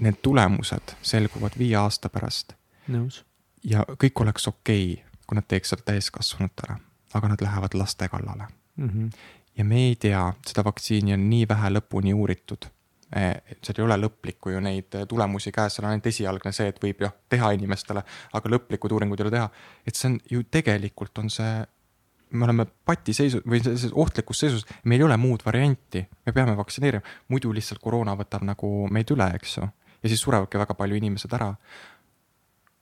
need 0.00 0.16
tulemused 0.22 0.96
selguvad 1.02 1.58
viie 1.58 1.76
aasta 1.76 2.08
pärast. 2.08 2.52
nõus. 2.88 3.24
ja 3.64 3.84
kõik 4.04 4.22
oleks 4.22 4.48
okei 4.48 4.92
okay,, 4.92 5.04
kui 5.26 5.36
nad 5.36 5.44
teeks 5.48 5.74
seda 5.74 5.82
täiskasvanutele, 5.84 6.78
aga 7.14 7.28
nad 7.28 7.40
lähevad 7.40 7.74
laste 7.74 8.08
kallale 8.08 8.48
mm. 8.76 8.88
-hmm 8.88 9.37
ja 9.58 9.64
me 9.64 9.84
ei 9.88 9.96
tea, 10.00 10.22
seda 10.46 10.64
vaktsiini 10.66 11.14
on 11.16 11.24
nii 11.30 11.46
vähe 11.50 11.70
lõpuni 11.74 12.14
uuritud. 12.14 12.68
Seal 13.08 13.78
ei 13.80 13.84
ole 13.86 13.96
lõplikku 13.96 14.52
ju 14.52 14.60
neid 14.60 14.92
tulemusi 15.08 15.50
käes, 15.54 15.74
seal 15.74 15.86
on 15.86 15.94
ainult 15.94 16.06
esialgne 16.10 16.52
see, 16.52 16.68
et 16.68 16.78
võib 16.82 17.00
jah 17.06 17.14
teha 17.32 17.54
inimestele, 17.56 18.02
aga 18.36 18.52
lõplikud 18.52 18.92
uuringud 18.92 19.20
ei 19.20 19.26
ole 19.26 19.34
teha. 19.34 19.48
et 19.86 19.96
see 19.96 20.10
on 20.10 20.18
ju 20.30 20.44
tegelikult 20.44 21.18
on 21.18 21.30
see, 21.32 21.64
me 22.30 22.44
oleme 22.44 22.66
patiseisus 22.84 23.46
või 23.48 23.62
sellises 23.64 23.94
ohtlikus 23.96 24.44
seisus, 24.44 24.66
meil 24.84 25.00
ei 25.00 25.08
ole 25.08 25.16
muud 25.16 25.44
varianti, 25.46 26.04
me 26.26 26.36
peame 26.36 26.56
vaktsineerima, 26.56 27.16
muidu 27.32 27.52
lihtsalt 27.56 27.80
koroona 27.80 28.12
võtab 28.16 28.44
nagu 28.44 28.72
meid 28.92 29.08
üle, 29.16 29.30
eks 29.40 29.56
ju. 29.56 29.70
ja 30.02 30.12
siis 30.12 30.20
surevadki 30.20 30.60
väga 30.60 30.76
palju 30.76 31.00
inimesed 31.00 31.32
ära 31.32 31.54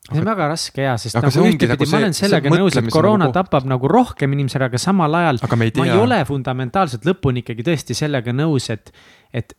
see 0.06 0.20
on 0.20 0.28
väga 0.28 0.46
raske 0.50 0.84
ja, 0.84 0.94
sest 1.00 1.18
aga 1.18 1.30
nagu 1.30 1.46
ühtepidi 1.48 1.70
nagu 1.72 1.88
ma 1.90 2.00
olen 2.00 2.16
sellega 2.16 2.52
nõus, 2.52 2.78
et 2.78 2.88
koroona 2.94 3.26
nagu... 3.26 3.34
tapab 3.34 3.66
nagu 3.68 3.90
rohkem 3.90 4.36
inimesi 4.36 4.58
ära, 4.58 4.68
aga 4.70 4.80
samal 4.80 5.18
ajal 5.18 5.40
aga 5.46 5.58
ei 5.64 5.72
ma 5.80 5.86
ei 5.88 6.00
ole 6.02 6.20
fundamentaalselt 6.28 7.08
lõpuni 7.08 7.42
ikkagi 7.42 7.66
tõesti 7.66 7.96
sellega 7.98 8.34
nõus, 8.36 8.68
et. 8.74 8.92
et, 9.36 9.56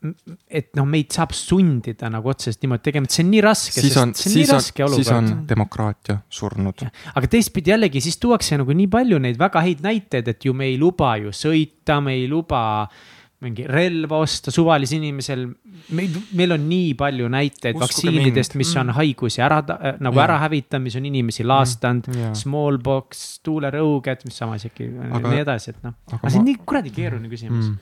et 0.47 0.69
noh, 0.79 0.87
meid 0.87 1.11
saab 1.13 1.35
sundida 1.35 2.09
nagu 2.13 2.31
otseselt 2.31 2.63
niimoodi 2.63 2.87
tegema, 2.87 3.09
et 3.09 3.17
see 3.17 3.25
on 3.25 3.33
nii 3.33 3.43
raske, 3.45 3.75
sest 3.75 3.99
on, 4.01 4.15
see 4.17 4.31
on 4.31 4.37
nii 4.39 4.47
raske 4.53 4.87
olukord. 4.87 5.03
siis 5.03 5.13
on 5.17 5.29
demokraatia 5.49 6.17
surnud. 6.39 6.87
aga 7.13 7.33
teistpidi 7.35 7.75
jällegi, 7.75 8.03
siis 8.07 8.19
tuuakse 8.23 8.59
nagu 8.61 8.77
nii 8.77 8.89
palju 8.93 9.21
neid 9.27 9.39
väga 9.41 9.65
häid 9.67 9.83
näiteid, 9.85 10.31
et 10.33 10.47
ju 10.47 10.55
me 10.57 10.71
ei 10.71 10.79
luba 10.81 11.15
ju 11.21 11.35
sõita, 11.35 11.99
me 12.03 12.15
ei 12.17 12.27
luba 12.31 12.61
mingi 13.45 13.67
relva 13.69 14.17
osta 14.25 14.51
suvalisel 14.51 14.97
inimesel. 14.97 15.43
meil, 15.93 16.15
meil 16.37 16.55
on 16.55 16.63
nii 16.69 16.93
palju 16.97 17.27
näiteid 17.29 17.75
Uskuge 17.75 17.83
vaktsiinidest, 17.85 18.55
mis 18.57 18.71
on 18.75 18.87
mm. 18.87 18.97
haigusi 18.97 19.43
ära 19.45 19.59
äh, 19.61 19.99
nagu 20.01 20.17
yeah. 20.17 20.23
ära 20.23 20.39
hävitamas, 20.45 20.97
on 20.97 21.05
inimesi 21.05 21.45
laastanud 21.45 22.09
mm. 22.09 22.31
smallpox, 22.37 23.27
tuulerõuged, 23.45 24.25
mis 24.25 24.41
samas 24.41 24.65
äkki 24.69 24.89
ja 24.89 25.21
nii 25.21 25.43
edasi, 25.43 25.75
et 25.75 25.85
noh. 25.85 25.93
aga 26.17 26.33
see 26.33 26.41
on 26.41 26.49
nii 26.49 26.57
kuradi 26.65 26.95
keeruline 26.95 27.29
küsimus 27.31 27.69
mm 27.69 27.77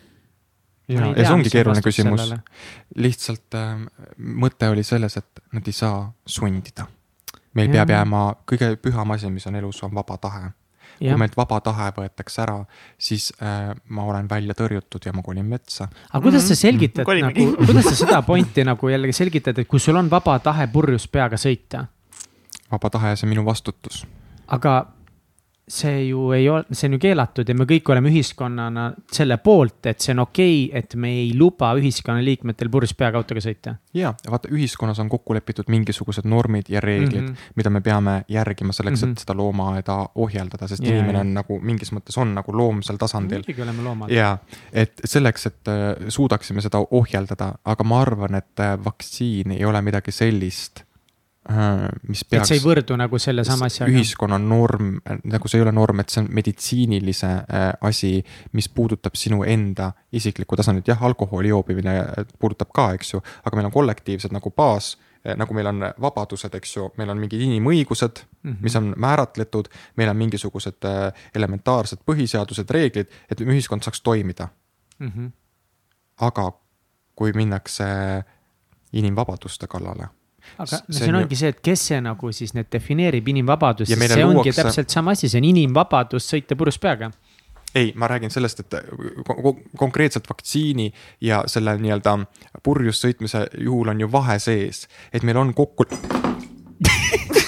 ja, 0.87 1.05
ja 1.05 1.23
see 1.23 1.33
ongi 1.33 1.49
keeruline 1.49 1.81
küsimus. 1.81 2.33
lihtsalt 3.01 3.57
äh, 3.57 3.79
mõte 4.17 4.69
oli 4.69 4.83
selles, 4.85 5.17
et 5.17 5.41
nad 5.55 5.65
ei 5.65 5.73
saa 5.73 6.03
sundida. 6.25 6.85
meil 7.55 7.71
ja. 7.71 7.79
peab 7.79 7.95
jääma 7.95 8.21
kõige 8.45 8.75
püham 8.81 9.15
asi, 9.15 9.31
mis 9.33 9.47
on 9.49 9.55
elus, 9.55 9.81
on 9.87 9.95
vaba 9.95 10.19
tahe 10.21 10.51
kui 10.99 11.17
meilt 11.19 11.37
vaba 11.37 11.59
tahe 11.63 11.89
võetakse 11.97 12.41
ära, 12.43 12.57
siis 12.97 13.31
äh, 13.41 13.73
ma 13.89 14.05
olen 14.09 14.29
välja 14.29 14.55
tõrjutud 14.57 15.05
ja 15.05 15.13
ma 15.15 15.23
kolin 15.25 15.45
metsa. 15.45 15.89
aga 16.11 16.23
kuidas 16.23 16.47
sa 16.47 16.55
selgitad 16.55 17.05
mm 17.07 17.29
-hmm. 17.29 17.45
nagu, 17.55 17.65
kuidas 17.67 17.89
sa 17.89 17.95
seda 17.95 18.21
pointi 18.21 18.63
nagu 18.63 18.89
jällegi 18.89 19.13
selgitad, 19.13 19.59
et 19.59 19.67
kui 19.67 19.79
sul 19.79 19.95
on 19.95 20.09
vaba 20.09 20.39
tahe 20.39 20.67
purjus 20.67 21.07
peaga 21.07 21.35
sõita? 21.35 21.85
vaba 22.71 22.89
tahe, 22.89 23.15
see 23.15 23.27
on 23.27 23.29
minu 23.29 23.45
vastutus. 23.45 24.05
aga 24.47 24.87
see 25.67 26.07
ju 26.07 26.31
ei 26.31 26.45
ole, 26.49 26.63
see 26.71 26.85
on 26.89 26.95
ju 26.95 26.99
keelatud 27.01 27.49
ja 27.49 27.55
me 27.57 27.65
kõik 27.65 27.89
oleme 27.89 28.11
ühiskonnana 28.11 28.85
selle 29.11 29.39
poolt, 29.41 29.87
et 29.89 30.03
see 30.03 30.13
on 30.13 30.21
okei 30.27 30.67
okay,, 30.67 30.81
et 30.81 30.93
me 31.01 31.09
ei 31.23 31.31
luba 31.37 31.71
ühiskonnaliikmetel 31.79 32.69
purjus 32.69 32.93
peaga 32.97 33.17
autoga 33.17 33.41
sõita. 33.41 33.75
ja, 33.97 34.13
vaata 34.29 34.51
ühiskonnas 34.53 35.01
on 35.01 35.09
kokku 35.09 35.33
lepitud 35.33 35.71
mingisugused 35.73 36.29
normid 36.29 36.69
ja 36.69 36.83
reeglid 36.85 37.21
mm, 37.21 37.33
-hmm. 37.33 37.57
mida 37.57 37.73
me 37.73 37.81
peame 37.81 38.15
järgima 38.29 38.73
selleks 38.73 39.01
mm, 39.01 39.07
-hmm. 39.07 39.11
et 39.11 39.25
seda 39.25 39.37
loomaaeda 39.37 39.97
ohjeldada, 40.15 40.67
sest 40.67 40.85
yeah, 40.85 40.99
inimene 40.99 41.19
on 41.19 41.33
nagu 41.33 41.59
mingis 41.59 41.91
mõttes 41.91 42.21
on 42.21 42.35
nagu 42.35 42.57
loomsel 42.57 43.01
tasandil. 43.01 43.41
muidugi 43.41 43.61
oleme 43.61 43.83
loomad. 43.83 44.09
ja, 44.09 44.37
et 44.73 45.01
selleks, 45.03 45.45
et 45.45 45.67
äh, 45.67 46.09
suudaksime 46.09 46.61
seda 46.61 46.85
ohjeldada, 46.91 47.53
aga 47.65 47.83
ma 47.83 48.01
arvan, 48.01 48.35
et 48.35 48.59
äh, 48.59 48.77
vaktsiin 48.85 49.51
ei 49.57 49.65
ole 49.65 49.81
midagi 49.81 50.11
sellist 50.11 50.84
mis 52.07 52.23
peaks. 52.25 52.41
et 52.41 52.49
see 52.49 52.57
ei 52.57 52.63
võrdu 52.63 52.97
nagu 52.97 53.19
selle 53.21 53.43
sama 53.45 53.67
asjaga. 53.69 53.91
ühiskonna 53.93 54.37
norm, 54.41 54.95
nagu 55.29 55.49
see 55.49 55.59
ei 55.59 55.65
ole 55.65 55.73
norm, 55.75 56.01
et 56.01 56.09
see 56.09 56.23
on 56.23 56.29
meditsiinilise 56.33 57.29
äh, 57.29 57.67
asi, 57.85 58.17
mis 58.57 58.69
puudutab 58.73 59.17
sinu 59.19 59.43
enda 59.45 59.91
isiklikku 60.15 60.57
tasandit, 60.57 60.89
jah, 60.89 61.03
alkoholi 61.05 61.53
joobimine 61.53 61.97
äh, 62.01 62.25
puudutab 62.39 62.73
ka, 62.73 62.87
eks 62.97 63.13
ju, 63.13 63.21
aga 63.45 63.59
meil 63.59 63.69
on 63.69 63.75
kollektiivsed 63.75 64.33
nagu 64.35 64.53
baas 64.55 64.95
nagu 65.25 65.55
meil 65.57 65.65
on 65.65 65.79
vabadused, 66.01 66.53
eks 66.53 66.75
ju, 66.75 66.83
meil 67.01 67.09
on 67.09 67.17
mingid 67.17 67.41
inimõigused 67.41 68.19
mm, 68.21 68.51
-hmm. 68.51 68.59
mis 68.61 68.75
on 68.77 68.91
määratletud, 69.01 69.71
meil 69.97 70.11
on 70.11 70.19
mingisugused 70.19 70.85
elementaarsed 71.35 72.03
põhiseadused, 72.05 72.69
reeglid, 72.69 73.09
et 73.31 73.41
ühiskond 73.41 73.81
saaks 73.81 74.01
toimida 74.05 74.47
mm. 74.99 75.09
-hmm. 75.09 75.31
aga 76.21 76.51
kui 77.15 77.33
minnakse 77.33 77.85
inimvabaduste 78.93 79.67
kallale 79.67 80.07
aga 80.57 80.81
no 80.87 80.97
siin 80.97 81.15
ongi 81.21 81.39
see, 81.39 81.53
et 81.53 81.61
kes 81.63 81.87
see 81.91 82.01
nagu 82.03 82.31
siis 82.35 82.55
need 82.57 82.69
defineerib 82.71 83.27
inimvabadust, 83.33 83.91
see 83.91 83.99
luuakse... 83.99 84.25
ongi 84.25 84.55
täpselt 84.55 84.93
sama 84.93 85.15
asi, 85.15 85.29
see 85.31 85.41
on 85.41 85.49
inimvabadus 85.51 86.29
sõita 86.33 86.57
purjus 86.59 86.79
peaga. 86.81 87.11
Ei, 87.75 87.89
ma 87.99 88.07
räägin 88.07 88.31
sellest, 88.31 88.61
et 88.63 88.75
konkreetselt 89.77 90.29
vaktsiini 90.29 90.87
ja 91.27 91.41
selle 91.51 91.73
nii-öelda 91.83 92.13
purjus 92.63 93.01
sõitmise 93.03 93.49
juhul 93.59 93.91
on 93.91 94.05
ju 94.05 94.11
vahe 94.11 94.39
sees, 94.39 94.85
et 95.11 95.27
meil 95.27 95.41
on 95.41 95.51
kokku 95.57 95.83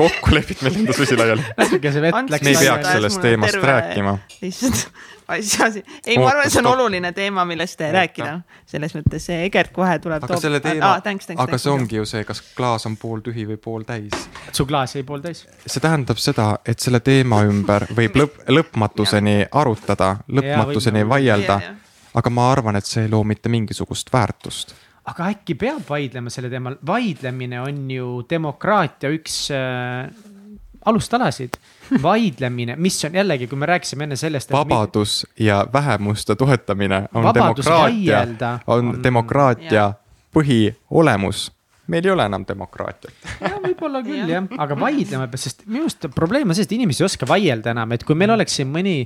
kokku 0.00 0.34
lepitud, 0.34 0.66
meil 0.66 0.80
lendas 0.80 1.00
vesi 1.04 1.20
laiali. 1.20 1.46
see 1.68 2.04
vett 2.08 2.34
läks. 2.34 2.44
me 2.44 2.52
ei 2.56 2.60
peaks 2.64 2.92
sellest 2.96 3.24
teemast 3.24 3.64
rääkima. 3.70 4.18
lihtsalt 4.42 4.84
asja, 5.30 5.66
ei, 6.06 6.18
ma 6.18 6.28
arvan, 6.28 6.46
et 6.46 6.52
see 6.52 6.62
on 6.62 6.68
oluline 6.72 7.12
teema, 7.16 7.44
millest 7.48 7.80
rääkida. 7.80 8.40
selles 8.70 8.94
mõttes 8.96 9.26
see 9.30 9.44
Egert 9.46 9.72
kohe 9.74 9.98
tuleb. 10.02 10.24
aga 10.26 10.38
selle 10.40 10.60
teema 10.64 10.86
ah,, 10.86 10.98
aga 10.98 11.04
thanks, 11.06 11.30
see 11.62 11.72
ongi 11.72 12.00
ju 12.00 12.06
see, 12.08 12.24
kas 12.28 12.42
klaas 12.56 12.86
on 12.90 12.96
pooltühi 13.00 13.46
või 13.48 13.60
pooltäis. 13.62 14.28
su 14.52 14.66
klaas 14.66 14.96
jäi 14.96 15.04
pooltäis. 15.06 15.44
see 15.66 15.82
tähendab 15.82 16.20
seda, 16.22 16.50
et 16.66 16.82
selle 16.82 17.02
teema 17.04 17.42
ümber 17.48 17.86
võib 17.96 18.18
lõpp, 18.22 18.44
lõpmatuseni 18.48 19.38
arutada, 19.50 20.16
lõpmatuseni 20.28 21.06
vaielda. 21.08 21.60
aga 22.14 22.30
ma 22.34 22.50
arvan, 22.52 22.76
et 22.76 22.86
see 22.86 23.06
ei 23.06 23.12
loo 23.12 23.24
mitte 23.24 23.52
mingisugust 23.52 24.12
väärtust 24.12 24.74
aga 25.08 25.30
äkki 25.32 25.56
peab 25.58 25.84
vaidlema 25.88 26.32
selle 26.32 26.50
teemal, 26.52 26.76
vaidlemine 26.86 27.60
on 27.64 27.86
ju 27.90 28.08
demokraatia 28.30 29.12
üks 29.14 29.46
äh, 29.54 30.10
alustalasid. 30.84 31.56
vaidlemine, 32.02 32.76
mis 32.78 32.98
on 33.04 33.16
jällegi, 33.18 33.48
kui 33.50 33.58
me 33.58 33.66
rääkisime 33.66 34.06
enne 34.06 34.16
sellest. 34.16 34.52
vabadus 34.52 35.26
mi... 35.26 35.46
ja 35.46 35.64
vähemuste 35.72 36.36
toetamine 36.36 37.08
on 37.14 37.24
vabadus 37.24 37.66
demokraatia, 37.66 38.20
on, 38.66 38.88
on 38.88 39.02
demokraatia 39.02 39.92
põhiolemus. 40.36 41.48
Meil 41.90 42.06
ei 42.06 42.12
ole 42.12 42.24
enam 42.30 42.44
demokraatiat. 42.46 43.14
ja 43.42 43.56
võib-olla 43.64 44.04
küll 44.06 44.30
jah, 44.30 44.46
aga 44.62 44.78
vaidlema 44.78 45.26
peab, 45.26 45.42
sest 45.42 45.66
minu 45.66 45.88
arust 45.88 46.06
probleem 46.14 46.52
on 46.52 46.54
see, 46.54 46.68
et 46.68 46.78
inimesed 46.78 47.02
ei 47.02 47.08
oska 47.08 47.26
vaielda 47.26 47.74
enam, 47.74 47.96
et 47.96 48.06
kui 48.06 48.14
meil 48.18 48.30
oleks 48.36 48.60
siin 48.60 48.70
mõni 48.70 49.00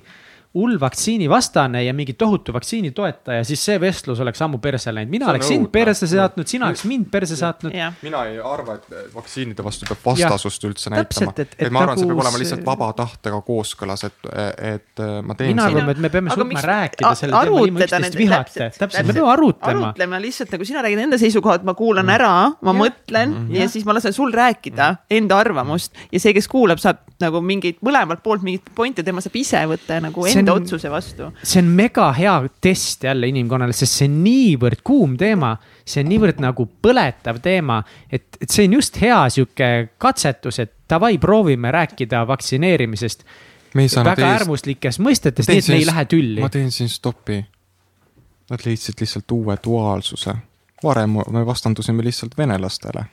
hull 0.54 0.80
vaktsiinivastane 0.80 1.84
ja 1.84 1.94
mingi 1.94 2.12
tohutu 2.12 2.52
vaktsiini 2.54 2.90
toetaja, 2.94 3.44
siis 3.44 3.64
see 3.64 3.80
vestlus 3.80 4.20
oleks 4.22 4.42
ammu 4.44 4.60
perse 4.62 4.92
läinud. 4.94 5.10
mina 5.10 5.26
oleks 5.32 5.48
sind 5.50 5.66
perse 5.72 6.06
saatnud, 6.06 6.46
sina 6.46 6.68
oleks 6.70 6.84
mind 6.86 7.08
perse 7.10 7.36
saatnud. 7.36 7.74
mina 8.02 8.20
ei 8.30 8.38
arva, 8.38 8.76
et 8.78 9.14
vaktsiinide 9.14 9.64
vastu 9.66 9.88
peab 9.88 10.04
vastasust 10.06 10.62
ja, 10.62 10.70
üldse 10.70 10.92
näitama. 10.94 11.34
et, 11.42 11.56
et 11.58 11.72
ma 11.74 11.82
arvan, 11.82 11.98
see 11.98 12.10
peab 12.10 12.22
olema 12.22 12.42
lihtsalt 12.42 12.62
vaba 12.66 12.92
tahtega 13.00 13.40
kooskõlas, 13.48 14.06
et, 14.06 14.30
et 14.74 15.02
ma 15.26 15.34
teen. 15.38 15.50
mina 15.56 15.66
arvan, 15.72 15.90
et 15.96 16.04
me 16.06 16.12
peame 16.14 16.36
suutma 16.36 16.62
rääkida 16.68 17.12
selle 17.18 17.40
teema 17.40 17.64
niimoodi 17.64 17.88
üksteist 17.88 18.20
vihata. 18.22 18.70
täpselt, 18.78 19.10
me 19.10 19.18
peame 19.18 19.32
arutlema. 19.32 19.88
arutlema 19.88 20.22
lihtsalt 20.22 20.54
nagu 20.54 20.70
sina 20.70 20.86
räägid 20.86 21.02
enda 21.08 21.18
seisukohad, 21.18 21.66
ma 21.66 21.74
kuulan 21.74 22.06
mm. 22.06 22.14
ära, 22.14 22.32
ma 22.60 22.76
ja. 22.76 22.78
mõtlen 22.84 23.34
mm 23.34 23.42
-hmm. 23.48 23.58
ja 23.58 23.68
siis 23.74 23.88
ma 23.88 23.98
lasen 23.98 24.14
sul 24.14 24.30
rääkida 24.30 24.92
mm. 24.92 25.18
enda 25.18 25.42
arvamust 25.42 25.98
ja 26.12 26.22
see, 26.22 26.30
kes 26.36 26.46
kuulab, 26.48 26.78
saab 26.78 27.02
nagu 27.18 27.42
mingeid 27.42 27.82
mõlemalt 27.82 28.22
poolt 28.22 28.46
mingeid 28.46 28.70
pointe, 28.74 29.02
tema 29.02 29.22
saab 29.24 29.42
ise 29.42 29.66
võtta 29.66 29.98
nagu 30.02 30.26
enda 30.30 30.43
enda 30.44 30.56
otsuse 30.60 30.90
vastu. 30.92 31.30
see 31.42 31.62
on 31.62 31.70
mega 31.76 32.10
hea 32.16 32.34
test 32.62 33.04
jälle 33.04 33.28
inimkonnale, 33.32 33.74
sest 33.76 34.00
see 34.00 34.08
on 34.10 34.18
niivõrd 34.24 34.84
kuum 34.86 35.16
teema, 35.20 35.54
see 35.84 36.04
on 36.04 36.10
niivõrd 36.12 36.42
nagu 36.44 36.66
põletav 36.84 37.40
teema, 37.44 37.80
et, 38.10 38.26
et 38.40 38.48
see 38.50 38.68
on 38.68 38.78
just 38.78 39.00
hea 39.02 39.18
sihuke 39.36 39.70
katsetus, 39.98 40.60
et 40.64 40.74
davai, 40.90 41.16
proovime 41.18 41.72
rääkida 41.74 42.24
vaktsineerimisest. 42.28 43.24
väga 43.74 44.14
eest... 44.14 44.28
äärmuslikes 44.30 45.00
mõistetest, 45.02 45.50
nii 45.50 45.64
et 45.64 45.72
me 45.72 45.80
ei 45.80 45.88
lähe 45.88 46.04
tülli. 46.10 46.40
ma 46.44 46.52
teen 46.52 46.70
siin 46.74 46.92
stopi. 46.92 47.42
Nad 48.50 48.60
leidsid 48.66 49.00
lihtsalt 49.00 49.32
uue 49.32 49.56
duaalsuse. 49.64 50.34
varem 50.84 51.14
me 51.32 51.46
vastandusime 51.46 52.04
lihtsalt 52.04 52.36
venelastele 52.38 53.06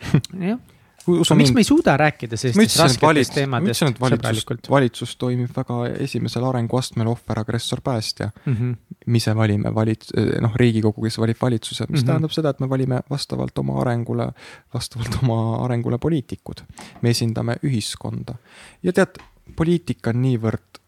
jah 0.49 0.59
aga 1.07 1.37
miks 1.39 1.53
me 1.55 1.63
ei 1.63 1.67
suuda 1.67 1.95
rääkida 1.97 2.37
sellistest 2.37 2.79
rasketest 2.81 3.33
teemadest 3.35 3.83
sõbralikult? 3.83 4.69
valitsus 4.71 5.15
toimib 5.21 5.51
väga 5.55 5.79
esimesel 6.05 6.45
arenguastmel 6.49 7.09
ohver-agressor 7.11 7.81
päästja 7.83 8.29
mm. 8.45 8.53
-hmm. 8.53 8.75
me 9.05 9.17
ise 9.17 9.35
valime 9.35 9.73
valit-, 9.75 10.09
noh, 10.41 10.55
riigikogu, 10.55 11.05
kes 11.07 11.17
valib 11.17 11.41
valitsuse, 11.41 11.85
mis 11.89 11.89
mm 11.89 12.03
-hmm. 12.03 12.05
tähendab 12.11 12.31
seda, 12.31 12.49
et 12.49 12.59
me 12.59 12.69
valime 12.69 13.01
vastavalt 13.09 13.57
oma 13.57 13.81
arengule, 13.81 14.29
vastavalt 14.73 15.17
oma 15.23 15.55
arengule 15.65 15.97
poliitikud. 15.97 16.61
me 17.01 17.09
esindame 17.09 17.55
ühiskonda 17.63 18.35
ja 18.83 18.93
tead, 18.93 19.17
poliitika 19.55 20.09
on 20.09 20.21
niivõrd 20.21 20.81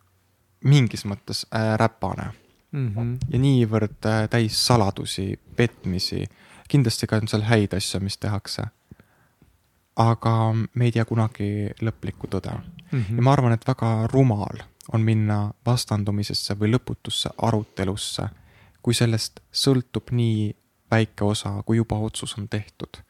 mingis 0.64 1.06
mõttes 1.06 1.46
äh, 1.56 1.76
räpane 1.78 2.32
mm 2.72 2.94
-hmm. 2.96 3.18
ja 3.30 3.40
niivõrd 3.40 4.06
äh, 4.06 4.30
täis 4.30 4.66
saladusi, 4.68 5.40
petmisi, 5.56 6.24
kindlasti 6.68 7.08
ka 7.08 7.16
on 7.16 7.28
seal 7.28 7.42
häid 7.42 7.74
asju, 7.74 8.00
mis 8.00 8.18
tehakse 8.18 8.64
aga 9.96 10.34
me 10.54 10.86
ei 10.86 10.92
tea 10.92 11.06
kunagi 11.06 11.70
lõplikku 11.82 12.28
tõde 12.28 12.54
mm. 12.54 13.00
-hmm. 13.00 13.16
ja 13.16 13.22
ma 13.22 13.34
arvan, 13.34 13.54
et 13.54 13.68
väga 13.68 14.08
rumal 14.12 14.64
on 14.94 15.02
minna 15.02 15.54
vastandumisesse 15.66 16.56
või 16.60 16.74
lõputusse 16.74 17.30
arutelusse, 17.38 18.28
kui 18.82 18.94
sellest 18.94 19.40
sõltub 19.52 20.12
nii 20.12 20.52
väike 20.92 21.24
osa, 21.24 21.56
kui 21.66 21.78
juba 21.78 21.96
otsus 22.00 22.38
on 22.38 22.50
tehtud. 22.50 23.02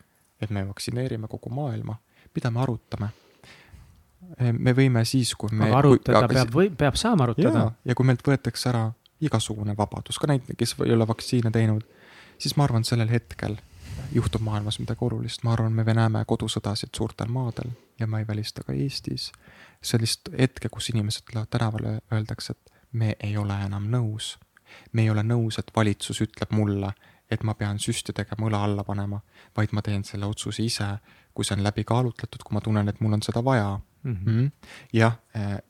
et 0.42 0.50
me 0.50 0.68
vaktsineerime 0.68 1.28
kogu 1.28 1.50
maailma, 1.50 1.96
mida 2.36 2.52
me 2.52 2.60
arutame? 2.60 3.10
me 4.52 4.74
võime 4.74 5.06
siis, 5.06 5.36
kui 5.36 5.50
me. 5.52 5.66
aga 5.66 5.78
arutada 5.78 6.28
kui, 6.28 6.36
peab 6.36 6.54
või 6.54 6.70
peab 6.70 6.96
saama 6.96 7.24
arutada. 7.24 7.72
ja 7.86 7.96
kui 7.96 8.06
meilt 8.06 8.28
võetakse 8.28 8.70
ära 8.70 8.92
igasugune 9.22 9.76
vabadus, 9.78 10.20
ka 10.20 10.28
neid, 10.28 10.50
kes 10.58 10.76
ei 10.86 10.92
ole 10.92 11.08
vaktsiine 11.08 11.52
teinud, 11.52 11.84
siis 12.38 12.58
ma 12.58 12.64
arvan, 12.68 12.84
sellel 12.84 13.10
hetkel 13.10 13.58
juhtub 14.14 14.42
maailmas 14.42 14.80
midagi 14.80 15.00
olulist, 15.02 15.44
ma 15.44 15.54
arvan, 15.54 15.74
me 15.74 15.94
näeme 15.94 16.24
kodusõdasid 16.28 16.94
suurtel 16.98 17.32
maadel 17.34 17.72
ja 18.00 18.08
ma 18.08 18.20
ei 18.20 18.28
välista 18.28 18.64
ka 18.64 18.74
Eestis. 18.74 19.32
sellist 19.82 20.30
hetke, 20.40 20.70
kus 20.70 20.90
inimesed 20.90 21.26
tulevad 21.32 21.50
tänavale, 21.50 22.00
öeldakse, 22.12 22.52
et 22.52 22.72
me 22.92 23.16
ei 23.20 23.38
ole 23.38 23.54
enam 23.66 23.90
nõus. 23.90 24.38
me 24.92 25.02
ei 25.02 25.10
ole 25.10 25.24
nõus, 25.24 25.60
et 25.60 25.72
valitsus 25.76 26.22
ütleb 26.22 26.52
mulle, 26.52 26.94
et 27.32 27.44
ma 27.44 27.54
pean 27.54 27.80
süsti 27.80 28.14
tegema, 28.14 28.48
õla 28.48 28.64
alla 28.64 28.84
panema, 28.84 29.22
vaid 29.58 29.70
ma 29.72 29.82
teen 29.82 30.04
selle 30.04 30.26
otsuse 30.26 30.64
ise, 30.64 30.88
kui 31.34 31.46
see 31.46 31.58
on 31.58 31.64
läbi 31.64 31.84
kaalutletud, 31.84 32.44
kui 32.44 32.54
ma 32.54 32.62
tunnen, 32.62 32.90
et 32.90 33.00
mul 33.02 33.14
on 33.14 33.22
seda 33.22 33.44
vaja. 33.44 33.80
Mm 34.04 34.18
-hmm.. 34.26 34.52
jah, 34.94 35.18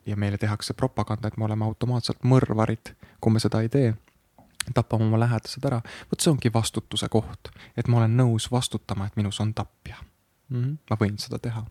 ja 0.06 0.16
meile 0.16 0.38
tehakse 0.38 0.74
propaganda, 0.74 1.28
et 1.28 1.36
me 1.36 1.44
oleme 1.44 1.64
automaatselt 1.64 2.24
mõrvarid, 2.24 2.94
kui 3.20 3.32
me 3.32 3.40
seda 3.40 3.60
ei 3.60 3.68
tee 3.68 3.94
tapame 4.74 5.04
oma 5.04 5.20
lähedased 5.20 5.64
ära, 5.64 5.80
vot 6.10 6.20
see 6.20 6.32
ongi 6.32 6.52
vastutuse 6.52 7.08
koht, 7.12 7.50
et 7.76 7.88
ma 7.88 8.00
olen 8.00 8.16
nõus 8.16 8.50
vastutama, 8.52 9.06
et 9.06 9.16
minus 9.16 9.40
on 9.40 9.54
tapja 9.54 9.96
mm. 10.48 10.62
-hmm. 10.62 10.76
ma 10.90 10.96
võin 11.00 11.18
seda 11.18 11.38
teha. 11.38 11.64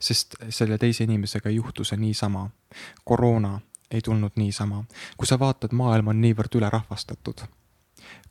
sest 0.00 0.36
selle 0.48 0.78
teise 0.78 1.04
inimesega 1.04 1.48
ei 1.48 1.56
juhtu 1.56 1.84
see 1.84 1.98
niisama. 1.98 2.50
koroona 3.04 3.60
ei 3.90 4.00
tulnud 4.00 4.32
niisama. 4.36 4.84
kui 5.16 5.26
sa 5.26 5.38
vaatad, 5.38 5.72
maailm 5.72 6.08
on 6.08 6.20
niivõrd 6.20 6.54
ülerahvastatud. 6.54 7.42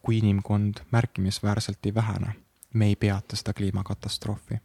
kui 0.02 0.18
inimkond 0.18 0.74
märkimisväärselt 0.92 1.86
ei 1.86 1.94
vähene, 1.94 2.36
me 2.74 2.86
ei 2.86 2.96
peata 2.96 3.36
seda 3.36 3.54
kliimakatastroofi. 3.54 4.56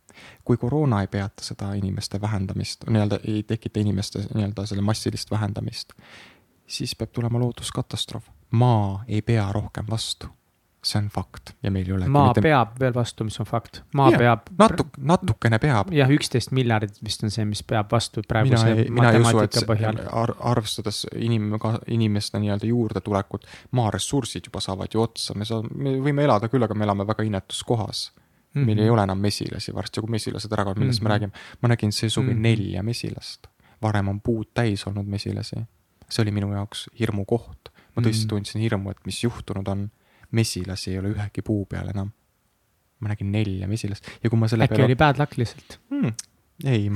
kui 0.44 0.57
koroona 0.57 1.01
ei 1.01 1.07
peata 1.07 1.44
seda 1.44 1.74
inimeste 1.74 2.20
vähendamist, 2.20 2.85
nii-öelda 2.90 3.19
ei 3.24 3.43
tekita 3.43 3.81
inimeste 3.81 4.19
nii-öelda 4.35 4.66
selle 4.66 4.82
massilist 4.82 5.31
vähendamist, 5.31 5.93
siis 6.66 6.97
peab 6.97 7.11
tulema 7.11 7.39
looduskatastroof 7.39 8.35
maa 8.51 9.05
ei 9.09 9.23
pea 9.23 9.52
rohkem 9.52 9.86
vastu. 9.90 10.27
see 10.86 11.01
on 11.02 11.09
fakt 11.10 11.51
ja 11.62 11.70
meil 11.74 11.89
ei 11.89 11.93
ole. 11.97 12.06
maa 12.09 12.28
mitte... 12.28 12.43
peab 12.44 12.77
veel 12.78 12.93
vastu, 12.94 13.24
mis 13.27 13.40
on 13.43 13.47
fakt. 13.47 13.81
maa 13.94 14.10
ja, 14.10 14.18
peab. 14.18 14.51
natuk-, 14.59 14.98
natukene 14.98 15.59
peab. 15.59 15.90
jah, 15.93 16.10
üksteist 16.14 16.52
miljardit 16.55 17.01
vist 17.05 17.24
on 17.27 17.32
see, 17.35 17.44
mis 17.44 17.62
peab 17.66 17.90
vastu 17.93 18.23
praeguse 18.28 18.86
matemaatika 18.94 19.64
põhjal 19.66 19.98
ar. 20.12 20.35
arvestades 20.52 21.02
inim-, 21.16 21.56
inimeste 21.90 22.39
nii-öelda 22.39 22.70
juurdetulekut, 22.70 23.48
maaressursid 23.74 24.47
juba 24.47 24.62
saavad 24.62 24.94
ju 24.94 25.02
otsa, 25.02 25.35
me 25.35 25.48
saame, 25.48 25.74
me 25.74 25.97
võime 26.06 26.23
elada 26.28 26.52
küll, 26.52 26.62
aga 26.62 26.78
me 26.78 26.86
elame 26.86 27.09
väga 27.09 27.27
inetus 27.27 27.64
kohas 27.66 28.06
mm. 28.14 28.62
-hmm. 28.62 28.66
meil 28.66 28.78
ei 28.78 28.90
ole 28.90 29.02
enam 29.02 29.18
mesilasi 29.18 29.74
varsti, 29.74 30.01
kui 30.01 30.10
mesilased 30.10 30.52
ära 30.52 30.64
kaovad, 30.64 30.78
millest 30.78 31.01
mm 31.01 31.06
-hmm. 31.06 31.09
me 31.09 31.14
räägime. 31.14 31.32
ma 31.62 31.68
nägin 31.68 31.93
see 31.93 32.10
suvi 32.10 32.31
mm 32.31 32.36
-hmm. 32.36 32.43
nelja 32.43 32.82
mesilast. 32.82 33.47
varem 33.82 34.09
on 34.09 34.20
puud 34.20 34.47
täis 34.55 34.86
olnud 34.86 35.06
mesilasi. 35.06 35.56
see 36.10 36.23
oli 36.23 36.31
minu 36.31 36.52
jaoks 36.52 36.90
hirmukoht 37.01 37.76
ma 37.97 38.05
tõesti 38.05 38.27
mm. 38.27 38.31
tundsin 38.35 38.62
hirmu, 38.64 38.93
et 38.93 39.02
mis 39.09 39.23
juhtunud 39.24 39.68
on. 39.73 39.89
mesilasi 40.36 40.90
ei 40.90 40.98
ole 40.98 41.12
ühegi 41.14 41.43
puu 41.47 41.66
peal 41.70 41.89
enam. 41.93 42.10
ma 43.01 43.12
nägin 43.12 43.28
nelja 43.32 43.68
mesilast 43.68 44.09
ja 44.23 44.31
kui 44.31 44.39
ma 44.40 44.48
selle 44.48 44.64
äkki 44.64 44.78
peale... 44.78 44.90
oli 44.90 44.97
bad 44.98 45.20
luck 45.20 45.36
lihtsalt 45.39 45.78
hmm.? 45.90 46.14
Ei, 46.65 46.91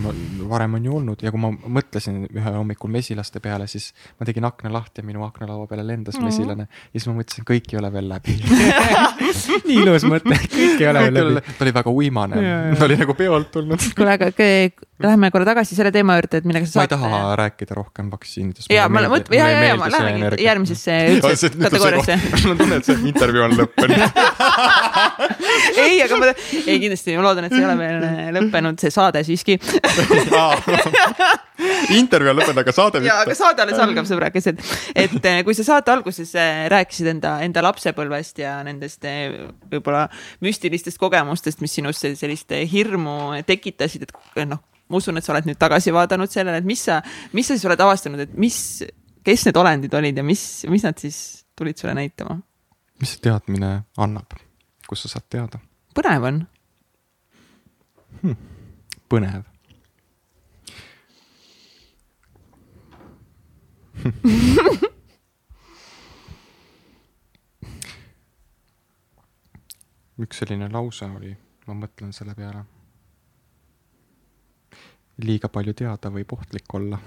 varem 0.49 0.75
on 0.75 0.85
ju 0.85 0.95
olnud 0.97 1.21
ja 1.21 1.31
kui 1.33 1.41
ma 1.43 1.51
mõtlesin 1.53 2.23
ühel 2.31 2.55
hommikul 2.57 2.89
mesilaste 2.93 3.43
peale, 3.45 3.67
siis 3.69 3.91
ma 4.17 4.25
tegin 4.29 4.47
akna 4.49 4.73
lahti 4.73 5.03
ja 5.03 5.07
minu 5.07 5.25
aknalaua 5.27 5.67
peale 5.69 5.85
lendas 5.85 6.17
mm. 6.17 6.29
mesilane 6.31 6.65
ja 6.65 6.95
siis 6.95 7.09
ma 7.11 7.19
mõtlesin, 7.19 7.45
kõik 7.49 7.69
ei 7.75 7.81
ole 7.81 7.91
veel 7.93 8.09
läbi 8.09 8.39
nii 9.69 9.83
ilus 9.83 10.07
mõte, 10.09 10.39
kõik 10.47 10.81
ei 10.81 10.89
ole 10.89 11.05
veel 11.11 11.35
läbi. 11.37 11.57
ta 11.59 11.67
oli 11.67 11.75
väga 11.77 11.93
uimane, 11.93 12.45
ta 12.79 12.89
oli 12.89 12.97
nagu 13.03 13.17
peolt 13.19 13.51
tulnud. 13.59 13.85
kuule, 13.99 14.17
aga 14.17 14.33
läheme 15.01 15.31
korra 15.33 15.47
tagasi 15.49 15.77
selle 15.77 15.93
teema 15.93 16.17
juurde, 16.19 16.41
et 16.41 16.49
millega 16.49 16.67
sa 16.69 16.79
saad. 16.79 16.81
ma 16.81 16.87
ei 16.89 16.93
taha 16.95 17.37
rääkida 17.41 17.77
rohkem 17.77 18.11
vaktsiinidest. 18.13 18.73
ja 18.73 18.89
ma 18.93 19.05
mõtlen, 19.09 19.37
ja, 19.39 19.49
ja, 19.49 19.63
ja 19.71 19.77
ma 19.81 19.89
lähemegi 19.93 20.45
järgmisesse 20.45 20.97
üldse 21.15 21.53
kategooriasse. 21.55 22.19
mul 22.45 22.55
on 22.55 22.61
tunne, 22.61 22.81
et 22.81 22.89
see 22.89 22.99
intervjuu 23.13 23.47
on 23.47 23.57
lõppenud 23.61 24.01
ei, 25.81 26.01
aga 26.05 26.21
ma, 26.21 26.33
ei 26.65 26.81
kindlasti 26.83 27.17
ma 27.17 27.25
loodan, 27.29 27.49
et 27.49 27.55
see 27.55 27.63
ei 27.63 27.69
ole 27.69 27.77
veel 27.81 28.37
lõppenud, 28.37 28.81
see 28.83 28.93
saade 28.95 29.25
siiski 29.27 29.50
siiski 29.51 29.91
intervjuu 32.01 32.31
on 32.33 32.39
lõppenud, 32.39 32.61
aga 32.63 32.73
saade 32.75 33.01
mitte. 33.01 33.11
ja, 33.11 33.19
aga 33.25 33.35
saade 33.37 33.65
alles 33.65 33.81
algab, 33.83 34.07
sõbrakesed. 34.09 34.63
et 34.95 35.29
eh, 35.29 35.41
kui 35.47 35.57
sa 35.57 35.67
saate 35.67 35.93
alguses 35.93 36.33
eh, 36.39 36.65
rääkisid 36.73 37.11
enda, 37.13 37.37
enda 37.45 37.65
lapsepõlvest 37.67 38.41
ja 38.43 38.59
nendest 38.67 39.05
eh, 39.09 39.49
võib-olla 39.73 40.07
müstilistest 40.45 41.01
kogemustest, 41.01 41.61
mis 41.65 41.75
sinus 41.79 42.01
sellist 42.01 42.55
hirmu 42.73 43.17
tekitasid, 43.49 44.07
et 44.09 44.45
noh, 44.49 44.63
ma 44.91 45.01
usun, 45.01 45.21
et 45.21 45.27
sa 45.27 45.35
oled 45.35 45.49
nüüd 45.51 45.61
tagasi 45.61 45.95
vaadanud 45.95 46.33
sellele, 46.33 46.63
et 46.63 46.69
mis 46.69 46.85
sa, 46.89 47.01
mis 47.37 47.47
sa 47.49 47.57
siis 47.57 47.69
oled 47.69 47.85
avastanud, 47.87 48.25
et 48.25 48.37
mis, 48.41 48.61
kes 49.27 49.49
need 49.49 49.61
olendid 49.61 49.99
olid 50.01 50.23
ja 50.23 50.27
mis, 50.27 50.45
mis 50.71 50.87
nad 50.87 51.01
siis 51.01 51.21
tulid 51.59 51.81
sulle 51.81 51.97
näitama? 51.99 52.41
mis 53.01 53.17
see 53.17 53.25
teadmine 53.25 53.83
annab, 54.01 54.39
kust 54.89 55.07
sa 55.07 55.17
saad 55.17 55.29
teada? 55.33 55.61
põnev 55.97 56.31
on 56.31 56.47
hm,. 58.23 58.50
Põnev 59.11 59.43
üks 70.21 70.41
selline 70.41 70.69
lause 70.73 71.05
oli, 71.09 71.37
ma 71.67 71.75
mõtlen 71.77 72.13
selle 72.17 72.35
peale. 72.37 72.65
liiga 75.21 75.49
palju 75.53 75.75
teada 75.77 76.09
võib 76.13 76.33
ohtlik 76.33 76.75
olla. 76.75 76.99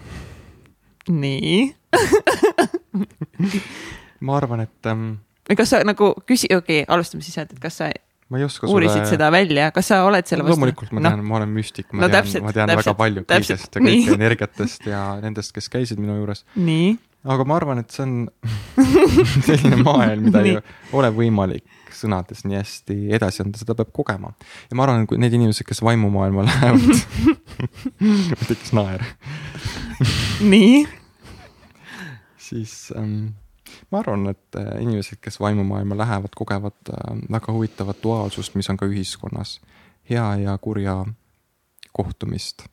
nii 1.09 1.73
ma 4.25 4.37
arvan, 4.37 4.59
et 4.67 4.89
ähm,. 4.89 5.13
kas 5.57 5.69
sa 5.73 5.83
nagu 5.83 6.13
küsi-, 6.27 6.55
okei 6.55 6.83
okay,, 6.83 6.93
alustame 6.93 7.25
siis 7.25 7.35
sealt, 7.39 7.53
et 7.53 7.61
kas 7.63 7.75
sa 7.81 7.85
ma 8.33 8.41
ei 8.41 8.47
oska 8.47 8.67
uurisid 8.67 9.03
sulle... 9.03 9.13
seda 9.13 9.29
välja, 9.33 9.69
kas 9.75 9.91
sa 9.93 10.01
oled 10.07 10.25
selle 10.29 10.45
vastu? 10.45 10.57
loomulikult 10.57 10.93
ma 10.95 11.05
tean 11.05 11.21
no., 11.21 11.29
ma 11.29 11.39
olen 11.39 11.53
müstik, 11.53 11.91
ma 11.93 12.07
no, 12.07 12.09
tean, 12.09 12.29
ma 12.41 12.55
tean 12.55 12.73
täpselt, 12.73 12.87
väga 12.87 12.97
palju 13.03 13.25
kõigest 13.29 13.77
ja 13.77 13.83
kõike 13.85 14.17
energiatest 14.17 14.87
ja 14.89 15.01
nendest, 15.21 15.53
kes 15.55 15.69
käisid 15.73 16.01
minu 16.01 16.17
juures. 16.17 16.45
nii 16.57 16.95
aga 17.23 17.45
ma 17.47 17.55
arvan, 17.55 17.83
et 17.83 17.93
see 17.93 18.03
on 18.03 18.15
selline 19.47 19.79
maailm, 19.83 20.27
mida 20.27 20.41
ei 20.43 20.57
ole 20.95 21.11
võimalik 21.15 21.67
sõnades 21.93 22.41
nii 22.47 22.57
hästi 22.57 22.97
edasi 23.15 23.43
anda, 23.45 23.59
seda 23.61 23.75
peab 23.77 23.93
kogema. 23.95 24.33
ja 24.69 24.77
ma 24.77 24.87
arvan, 24.87 25.03
et 25.03 25.11
kui 25.11 25.21
need 25.21 25.35
inimesed, 25.37 25.67
kes 25.67 25.83
vaimumaailma 25.85 26.45
lähevad 26.49 26.83
tekkis 28.49 28.73
naer 28.75 29.05
nii? 30.43 30.83
siis 32.49 32.91
ähm, 32.97 33.31
ma 33.91 33.99
arvan, 33.99 34.27
et 34.33 34.59
äh, 34.59 34.81
inimesed, 34.81 35.21
kes 35.21 35.39
vaimumaailma 35.39 35.97
lähevad, 35.97 36.35
kogevad 36.35 36.93
äh, 36.93 37.15
väga 37.31 37.53
huvitavat 37.53 38.03
duaalsust, 38.03 38.55
mis 38.55 38.69
on 38.69 38.77
ka 38.77 38.89
ühiskonnas. 38.89 39.59
hea 40.09 40.35
ja 40.35 40.57
kurja 40.57 41.05
kohtumist 41.91 42.65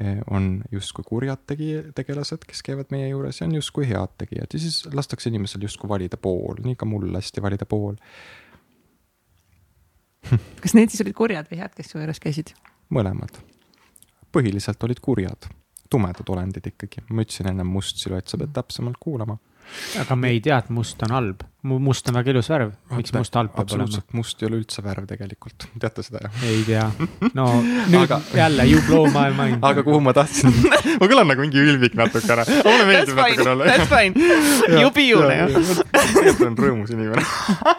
Eh, 0.00 0.18
on 0.30 0.62
justkui 0.72 1.04
kurjad 1.04 1.40
tegi-, 1.50 1.90
tegelased, 1.94 2.44
kes 2.46 2.62
käivad 2.62 2.92
meie 2.94 3.08
juures 3.08 3.40
ja 3.40 3.46
on 3.48 3.56
justkui 3.56 3.88
head 3.90 4.12
tegijad 4.22 4.54
ja 4.54 4.60
siis 4.62 4.84
lastakse 4.94 5.32
inimesel 5.32 5.64
justkui 5.66 5.90
valida 5.90 6.14
pool, 6.16 6.60
nii 6.62 6.76
ka 6.78 6.86
mul 6.86 7.08
lasti 7.10 7.42
valida 7.42 7.66
pool. 7.66 7.96
kas 10.62 10.76
need 10.78 10.94
siis 10.94 11.02
olid 11.02 11.16
kurjad 11.18 11.50
või 11.50 11.58
head, 11.58 11.74
kes 11.74 11.90
su 11.90 11.98
juures 11.98 12.22
käisid? 12.22 12.54
mõlemad. 12.94 13.42
põhiliselt 14.30 14.86
olid 14.86 15.02
kurjad, 15.02 15.50
tumedad 15.90 16.30
olendid 16.36 16.70
ikkagi, 16.70 17.02
ma 17.10 17.26
ütlesin 17.26 17.50
ennem 17.50 17.66
must 17.66 17.98
siluett, 17.98 18.30
sa 18.30 18.38
pead 18.38 18.54
täpsemalt 18.54 19.02
kuulama 19.02 19.40
aga 20.00 20.16
me 20.16 20.30
ei 20.34 20.40
tea, 20.40 20.58
et 20.58 20.70
must 20.70 21.02
on 21.06 21.16
halb. 21.16 21.49
Must 21.62 22.08
on 22.08 22.16
väga 22.16 22.32
ilus 22.32 22.48
värv, 22.48 22.70
miks 22.96 23.12
must 23.12 23.34
halb 23.36 23.50
peab 23.52 23.68
olema? 23.74 23.84
absoluutselt, 23.84 24.14
must 24.16 24.40
ei 24.40 24.48
ole 24.48 24.60
üldse 24.62 24.82
värv 24.84 25.04
tegelikult, 25.10 25.66
teate 25.82 26.04
seda 26.06 26.22
jah? 26.24 26.44
ei 26.48 26.62
tea, 26.64 26.86
no 27.38 27.46
nüüd 27.60 27.98
aga... 28.00 28.20
jälle 28.36 28.64
you 28.70 28.80
blow 28.86 29.04
my 29.12 29.28
mind. 29.36 29.58
aga 29.68 29.84
kuhu 29.84 30.00
ma 30.04 30.14
tahtsin 30.16 30.54
ma 31.00 31.08
kõlan 31.10 31.28
nagu 31.28 31.44
mingi 31.44 31.60
ülbik 31.60 31.98
natukene, 32.00 32.46
mulle 32.64 32.86
meeldib 32.88 33.20
natukene 33.20 33.52
olla. 33.52 33.68
That's 33.68 33.90
fine, 33.92 34.30
you 34.72 34.88
be 34.96 35.04
you 35.10 35.20
ju. 35.20 35.76
tegelikult 36.00 36.46
olen 36.46 36.58
rõõmus 36.64 36.94
inimene 36.96 37.26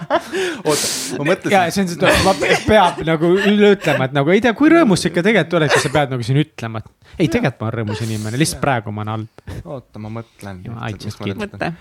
oota, 0.70 0.92
ma 1.18 1.28
mõtlesin. 1.32 1.58
ja 1.58 1.64
see 1.74 1.86
on 1.88 1.92
see, 1.96 2.62
peab 2.70 3.02
nagu 3.08 3.34
üle 3.40 3.74
ütlema, 3.80 4.12
et 4.12 4.18
nagu 4.18 4.36
ei 4.36 4.46
tea, 4.46 4.54
kui 4.58 4.70
rõõmus 4.74 5.02
sa 5.02 5.10
ikka 5.10 5.26
tegelikult 5.26 5.58
oled, 5.62 5.74
kas 5.74 5.88
sa 5.88 5.94
pead 5.98 6.14
nagu 6.14 6.30
siin 6.30 6.42
ütlema, 6.44 6.84
et 6.84 7.18
ei, 7.18 7.28
tegelikult 7.28 7.66
ma 7.66 7.72
olen 7.72 7.80
rõõmus 7.82 8.06
inimene, 8.06 8.38
lihtsalt 8.42 8.62
praegu 8.62 8.94
ma 8.94 9.08
olen 9.08 9.16
halb. 9.18 9.60
oota, 9.66 10.06
ma 10.06 10.14
mõtlen. 10.22 10.62
mõtle 10.70 11.74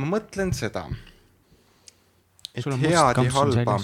ma 0.00 0.08
mõtlen 0.16 0.52
seda, 0.56 0.86
et 2.54 2.66
head 2.66 2.92
ja 2.92 3.32
halba 3.36 3.78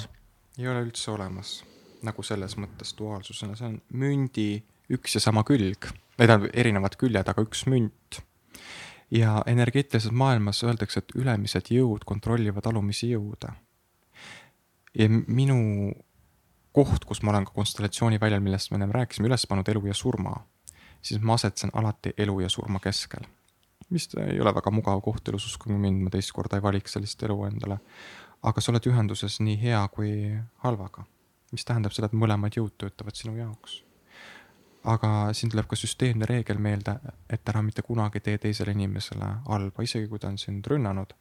ei 0.59 0.69
ole 0.69 0.82
üldse 0.86 1.11
olemas 1.15 1.59
nagu 2.07 2.23
selles 2.23 2.55
mõttes 2.61 2.95
duaalsusena, 2.99 3.57
see 3.59 3.69
on 3.73 3.78
mündi 3.99 4.51
üks 4.95 5.16
ja 5.16 5.23
sama 5.23 5.43
külg, 5.47 5.89
või 6.19 6.27
tähendab 6.27 6.51
erinevad 6.55 6.97
küljed, 7.01 7.28
aga 7.28 7.45
üks 7.45 7.65
münt. 7.70 8.23
ja 9.11 9.39
energeetilises 9.47 10.12
maailmas 10.12 10.61
öeldakse, 10.62 11.01
et 11.01 11.15
ülemised 11.16 11.70
jõud 11.73 12.05
kontrollivad 12.05 12.66
alumisi 12.66 13.11
jõude. 13.11 13.55
ja 14.95 15.09
minu 15.09 15.93
koht, 16.73 17.05
kus 17.05 17.23
ma 17.23 17.32
olen 17.32 17.49
ka 17.49 17.57
konstellatsiooni 17.57 18.20
väljal, 18.20 18.45
millest 18.45 18.70
me 18.70 18.78
ennem 18.78 18.95
rääkisime, 18.95 19.27
üles 19.27 19.47
pannud 19.47 19.69
elu 19.69 19.86
ja 19.86 19.95
surma, 19.95 20.36
siis 21.03 21.20
ma 21.20 21.35
asetsen 21.35 21.70
alati 21.74 22.15
elu 22.19 22.40
ja 22.40 22.49
surma 22.49 22.78
keskel 22.78 23.27
mis 23.89 24.09
ei 24.20 24.40
ole 24.40 24.53
väga 24.55 24.70
mugav 24.74 25.01
koht 25.05 25.28
elus, 25.31 25.47
uskuge 25.49 25.77
mind, 25.81 26.03
ma 26.05 26.12
teist 26.12 26.32
korda 26.36 26.59
ei 26.59 26.65
valiks 26.65 26.97
sellist 26.97 27.23
elu 27.24 27.39
endale. 27.49 27.78
Aga 28.43 28.62
sa 28.62 28.73
oled 28.73 28.86
ühenduses 28.90 29.40
nii 29.43 29.59
hea 29.60 29.81
kui 29.93 30.12
halvaga, 30.65 31.05
mis 31.52 31.65
tähendab 31.66 31.94
seda, 31.94 32.10
et 32.10 32.16
mõlemad 32.19 32.55
jõud 32.55 32.77
töötavad 32.78 33.19
sinu 33.19 33.36
jaoks. 33.39 33.82
aga 34.89 35.35
siin 35.35 35.51
tuleb 35.51 35.66
ka 35.69 35.77
süsteemne 35.77 36.24
reegel 36.27 36.60
meelde, 36.62 36.94
et 37.28 37.48
ära 37.51 37.62
mitte 37.62 37.82
kunagi 37.82 38.20
tee 38.24 38.39
teisele 38.39 38.73
inimesele 38.73 39.27
halba, 39.48 39.82
isegi 39.82 40.09
kui 40.09 40.19
ta 40.19 40.28
on 40.28 40.39
sind 40.39 40.66
rünnanud. 40.66 41.12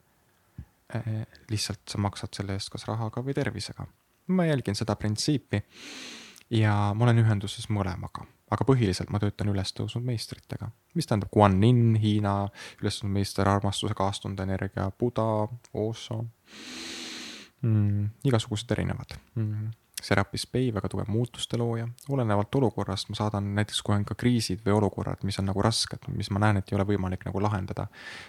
Lihtsalt 1.49 1.81
sa 1.89 1.99
maksad 1.99 2.37
selle 2.37 2.55
eest 2.55 2.69
kas 2.71 2.85
rahaga 2.87 3.23
või 3.23 3.33
tervisega. 3.35 3.87
ma 4.27 4.45
jälgin 4.45 4.75
seda 4.75 4.95
printsiipi 4.95 5.61
ja 6.51 6.93
ma 6.93 7.05
olen 7.05 7.19
ühenduses 7.23 7.69
mõlemaga 7.69 8.25
aga 8.51 8.63
põhiliselt 8.67 9.09
ma 9.11 9.19
töötan 9.19 9.49
ülestõusnud 9.51 10.03
meistritega, 10.03 10.69
mis 10.95 11.07
tähendab 11.07 11.31
Guanyin, 11.31 11.95
Hiina 11.99 12.47
ülestõusnud 12.81 13.11
meister, 13.11 13.47
armastuse 13.47 13.93
kaastunde 13.93 14.43
energia, 14.43 14.91
Buda, 14.99 15.47
Osho 15.73 16.25
mm,. 17.61 18.09
igasugused 18.27 18.71
erinevad. 18.71 19.17
Mm.. 19.35 19.73
Serapis 20.03 20.45
Bey, 20.45 20.69
väga 20.73 20.91
tugev 20.93 21.07
muutuste 21.09 21.57
looja, 21.57 21.87
olenevalt 22.13 22.55
olukorrast 22.59 23.09
ma 23.09 23.17
saadan 23.17 23.47
näiteks, 23.57 23.79
kui 23.81 23.95
on 23.95 24.05
ka 24.05 24.13
kriisid 24.19 24.61
või 24.65 24.75
olukorrad, 24.75 25.23
mis 25.25 25.39
on 25.41 25.47
nagu 25.49 25.63
rasked, 25.65 26.05
mis 26.13 26.29
ma 26.29 26.43
näen, 26.43 26.59
et 26.61 26.69
ei 26.69 26.77
ole 26.77 26.85
võimalik 26.85 27.25
nagu 27.25 27.41
lahendada, 27.41 27.87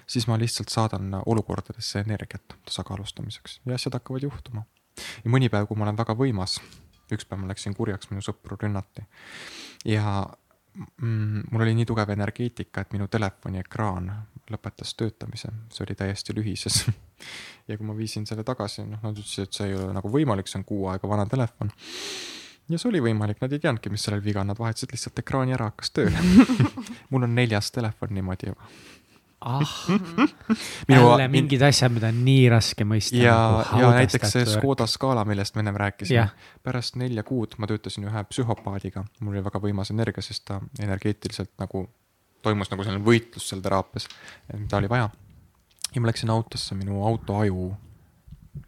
siis 0.08 0.24
ma 0.30 0.38
lihtsalt 0.40 0.72
saadan 0.72 1.18
olukordadesse 1.20 2.00
energiat 2.06 2.56
tasakaalustamiseks. 2.70 3.60
Ja 3.68 3.76
asjad 3.76 3.98
hakkavad 4.00 4.24
juhtuma. 4.24 4.64
ja 4.96 5.30
mõni 5.30 5.52
päev, 5.52 5.68
kui 5.68 5.76
ma 5.76 5.84
olen 5.84 6.00
väga 6.00 6.16
võimas, 6.16 6.56
üks 7.12 7.28
päev 7.28 7.44
ma 7.44 7.52
läksin 7.52 7.76
kurjaks, 7.76 8.08
minu 8.10 8.24
sõpru 8.24 8.56
rünnati. 8.56 9.04
Ja 9.84 10.24
mm, 10.24 11.50
mul 11.52 11.66
oli 11.66 11.76
nii 11.76 11.86
tugev 11.92 12.16
energeetika, 12.16 12.80
et 12.80 12.96
minu 12.96 13.12
telefoni 13.12 13.60
ekraan 13.60 14.08
lõpetas 14.52 14.94
töötamise, 14.98 15.52
see 15.74 15.84
oli 15.86 15.98
täiesti 15.98 16.36
lühises. 16.36 16.82
Ja 17.68 17.76
kui 17.76 17.84
ma 17.84 17.92
viisin 17.92 18.22
selle 18.24 18.40
tagasi, 18.48 18.80
noh, 18.88 19.00
nad 19.04 19.16
ütlesid, 19.18 19.44
et 19.44 19.56
see 19.58 19.66
ei 19.68 19.74
ole 19.76 19.90
nagu 19.92 20.08
võimalik, 20.08 20.46
see 20.48 20.56
on 20.56 20.62
kuu 20.64 20.86
aega 20.88 21.08
vana 21.10 21.26
telefon. 21.28 21.68
ja 22.70 22.78
see 22.78 22.88
oli 22.88 23.02
võimalik, 23.04 23.42
nad 23.42 23.52
ei 23.52 23.60
teadnudki, 23.60 23.90
mis 23.92 24.06
sellel 24.06 24.22
viga 24.24 24.40
on, 24.40 24.48
nad 24.48 24.56
vahetasid 24.56 24.94
lihtsalt 24.94 25.20
ekraani 25.20 25.52
ära, 25.52 25.66
hakkas 25.68 25.92
tööle. 25.92 26.22
Mul 27.12 27.26
on 27.26 27.34
neljas 27.36 27.68
telefon 27.74 28.14
niimoodi. 28.16 28.54
Juba 28.54 28.70
ah 29.40 29.74
jälle 30.88 31.28
mingid 31.28 31.62
asjad, 31.62 31.92
mida 31.94 32.10
on 32.10 32.22
nii 32.24 32.48
raske 32.50 32.84
mõista. 32.84 33.16
ja 33.16 33.36
nagu, 33.36 33.80
ja 33.82 33.90
näiteks 34.00 34.34
see 34.34 34.46
Škoda 34.50 34.86
Scala, 34.90 35.24
millest 35.28 35.54
me 35.54 35.62
ennem 35.62 35.78
rääkisime. 35.78 36.26
pärast 36.62 36.98
nelja 36.98 37.22
kuud 37.22 37.54
ma 37.58 37.68
töötasin 37.70 38.08
ühe 38.10 38.24
psühhopaadiga, 38.32 39.04
mul 39.20 39.36
oli 39.36 39.44
väga 39.44 39.62
võimas 39.62 39.92
energia, 39.94 40.24
sest 40.24 40.44
ta 40.50 40.60
energeetiliselt 40.82 41.54
nagu 41.62 41.86
toimus 42.48 42.72
nagu 42.72 42.86
selline 42.86 43.04
võitlus 43.04 43.48
seal 43.50 43.62
teraapias, 43.64 44.08
mida 44.56 44.80
oli 44.80 44.90
vaja. 44.90 45.10
ja 45.94 46.00
ma 46.00 46.10
läksin 46.10 46.32
autosse, 46.32 46.74
minu 46.74 47.04
auto 47.06 47.38
aju 47.42 47.70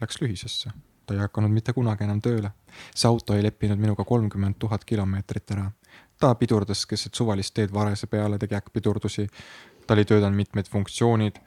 läks 0.01 0.21
lühisesse, 0.23 0.73
ta 1.07 1.17
ei 1.17 1.21
hakanud 1.25 1.53
mitte 1.53 1.75
kunagi 1.77 2.07
enam 2.07 2.23
tööle. 2.23 2.53
see 2.95 3.09
auto 3.09 3.35
ei 3.35 3.43
leppinud 3.43 3.79
minuga 3.79 4.05
kolmkümmend 4.05 4.59
tuhat 4.59 4.85
kilomeetrit 4.85 5.57
ära. 5.57 5.71
ta 6.21 6.35
pidurdas 6.35 6.87
keset 6.87 7.15
suvalist 7.15 7.55
teed 7.55 7.73
varese 7.73 8.07
peale, 8.07 8.39
tegi 8.39 8.55
äkkpidurdusi 8.55 9.29
ta 9.87 9.95
oli 9.95 10.05
töötanud 10.05 10.37
mitmed 10.37 10.69
funktsioonid. 10.71 11.41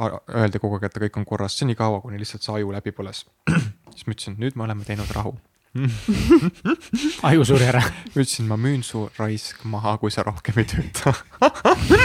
Öeldi 0.00 0.58
kogu 0.58 0.78
aeg, 0.78 0.86
et 0.88 0.94
kõik 1.02 1.18
on 1.20 1.26
korras, 1.28 1.58
senikaua, 1.60 1.98
kuni 2.00 2.16
lihtsalt 2.16 2.46
see 2.46 2.54
aju 2.54 2.70
läbi 2.72 2.94
põles. 2.96 3.26
siis 3.92 4.06
ma 4.06 4.14
ütlesin, 4.14 4.38
nüüd 4.40 4.56
me 4.56 4.64
oleme 4.64 4.86
teinud 4.88 5.10
rahu 5.12 5.34
aju 7.28 7.44
suri 7.44 7.66
ära. 7.66 7.82
ütlesin, 8.12 8.46
ma 8.46 8.56
müün 8.60 8.84
su 8.86 9.08
raisk 9.18 9.64
maha, 9.66 9.96
kui 9.98 10.12
sa 10.14 10.22
rohkem 10.26 10.60
ei 10.62 10.68
tööta 10.70 11.14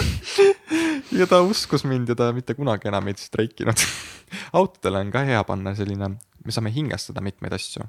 ja 1.20 1.28
ta 1.30 1.44
uskus 1.46 1.86
mind 1.86 2.10
ja 2.10 2.18
ta 2.18 2.32
mitte 2.34 2.56
kunagi 2.58 2.90
enam 2.90 3.12
ei 3.12 3.18
streikinud 3.20 3.84
autodele 4.60 5.04
on 5.06 5.14
ka 5.14 5.24
hea 5.28 5.44
panna 5.46 5.76
selline, 5.78 6.16
me 6.18 6.56
saame 6.56 6.74
hingestada 6.74 7.22
mitmeid 7.22 7.54
asju 7.60 7.86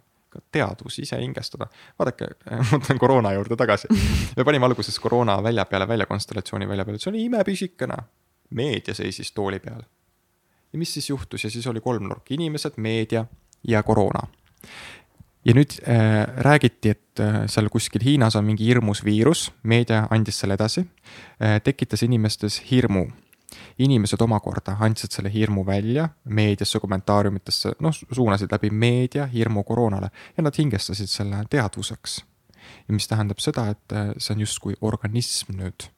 teadvus 0.55 1.01
ise 1.02 1.19
hingestada. 1.19 1.66
vaadake, 1.98 2.28
ma 2.47 2.78
tulen 2.78 2.98
koroona 3.01 3.32
juurde 3.35 3.57
tagasi. 3.59 3.89
me 4.36 4.44
panime 4.44 4.69
alguses 4.69 4.98
koroona 5.01 5.43
välja 5.43 5.65
peale 5.65 5.89
välja 5.89 6.07
konstellatsiooni 6.07 6.69
välja 6.69 6.85
peale, 6.85 6.98
see 6.98 7.11
oli 7.11 7.24
imepisikene. 7.24 7.97
meedia 8.51 8.94
seisis 8.94 9.32
tooli 9.32 9.59
peal. 9.59 9.81
ja 10.73 10.78
mis 10.78 10.93
siis 10.94 11.11
juhtus 11.11 11.44
ja 11.44 11.51
siis 11.51 11.66
oli 11.66 11.81
kolmnurk, 11.81 12.31
inimesed, 12.31 12.77
meedia 12.77 13.24
ja 13.65 13.82
koroona 13.82 14.28
ja 15.44 15.54
nüüd 15.56 15.78
äh, 15.88 16.26
räägiti, 16.44 16.92
et 16.92 17.20
äh, 17.20 17.46
seal 17.48 17.70
kuskil 17.72 18.04
Hiinas 18.04 18.36
on 18.36 18.44
mingi 18.44 18.66
hirmus 18.66 19.04
viirus, 19.04 19.50
meedia 19.62 20.06
andis 20.10 20.42
selle 20.42 20.58
edasi 20.58 20.84
äh,, 20.84 21.60
tekitas 21.64 22.02
inimestes 22.04 22.60
hirmu 22.70 23.06
inimesed 23.78 24.20
omakorda 24.20 24.76
andsid 24.80 25.14
selle 25.14 25.32
hirmu 25.32 25.64
välja 25.66 26.08
meediasse, 26.24 26.80
kommentaariumitesse, 26.80 27.72
noh, 27.80 27.94
suunasid 28.12 28.52
läbi 28.52 28.70
meedia 28.70 29.26
hirmu 29.26 29.64
koroonale 29.64 30.10
ja 30.36 30.42
nad 30.42 30.58
hingestasid 30.58 31.10
selle 31.10 31.44
teadvuseks. 31.50 32.24
ja 32.88 32.94
mis 32.94 33.08
tähendab 33.08 33.38
seda, 33.40 33.68
et 33.70 33.92
äh, 33.92 34.12
see 34.18 34.34
on 34.34 34.44
justkui 34.44 34.76
organism 34.80 35.56
nüüd, 35.58 35.88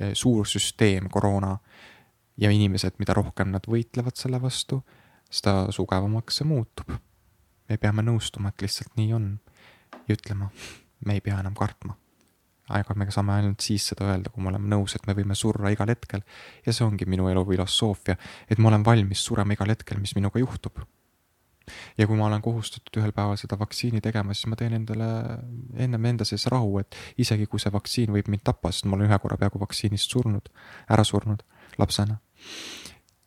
äh, 0.00 0.14
suur 0.14 0.46
süsteem, 0.46 1.08
koroona. 1.10 1.58
ja 2.40 2.50
inimesed, 2.50 2.94
mida 2.98 3.12
rohkem 3.14 3.50
nad 3.52 3.66
võitlevad 3.68 4.16
selle 4.16 4.38
vastu, 4.40 4.80
seda 5.30 5.66
sugevamaks 5.72 6.40
see 6.40 6.46
muutub. 6.48 6.94
Me 7.70 7.78
peame 7.78 8.02
nõustuma, 8.02 8.50
et 8.50 8.66
lihtsalt 8.66 8.96
nii 8.98 9.16
on 9.16 9.32
ja 10.06 10.16
ütlema, 10.18 10.50
me 11.06 11.16
ei 11.16 11.24
pea 11.24 11.38
enam 11.40 11.54
kartma 11.54 11.96
aga 12.70 12.94
me 12.94 13.08
saame 13.10 13.34
ainult 13.34 13.64
siis 13.64 13.88
seda 13.90 14.06
öelda, 14.10 14.30
kui 14.30 14.44
me 14.44 14.50
oleme 14.52 14.70
nõus, 14.70 14.94
et 14.94 15.06
me 15.08 15.14
võime 15.16 15.34
surra 15.38 15.72
igal 15.74 15.90
hetkel. 15.90 16.22
ja 16.66 16.72
see 16.72 16.86
ongi 16.86 17.06
minu 17.10 17.28
elu 17.30 17.42
filosoofia, 17.48 18.16
et 18.48 18.62
ma 18.62 18.70
olen 18.70 18.86
valmis 18.86 19.24
surema 19.26 19.56
igal 19.56 19.72
hetkel, 19.74 19.98
mis 20.02 20.14
minuga 20.18 20.38
juhtub. 20.42 20.82
ja 21.98 22.06
kui 22.06 22.18
ma 22.18 22.26
olen 22.26 22.42
kohustatud 22.42 23.00
ühel 23.02 23.12
päeval 23.14 23.38
seda 23.38 23.58
vaktsiini 23.58 24.00
tegema, 24.02 24.34
siis 24.34 24.50
ma 24.50 24.58
teen 24.58 24.74
endale 24.78 25.08
ennem 25.78 26.10
enda 26.12 26.26
sees 26.26 26.46
rahu, 26.50 26.80
et 26.82 26.96
isegi 27.18 27.46
kui 27.46 27.62
see 27.62 27.72
vaktsiin 27.74 28.14
võib 28.14 28.30
mind 28.30 28.46
tappa, 28.46 28.72
sest 28.72 28.86
ma 28.86 28.98
olen 28.98 29.10
ühe 29.10 29.18
korra 29.22 29.38
peaaegu 29.38 29.62
vaktsiinist 29.62 30.10
surnud, 30.10 30.50
ära 30.90 31.06
surnud 31.06 31.44
lapsena. 31.78 32.20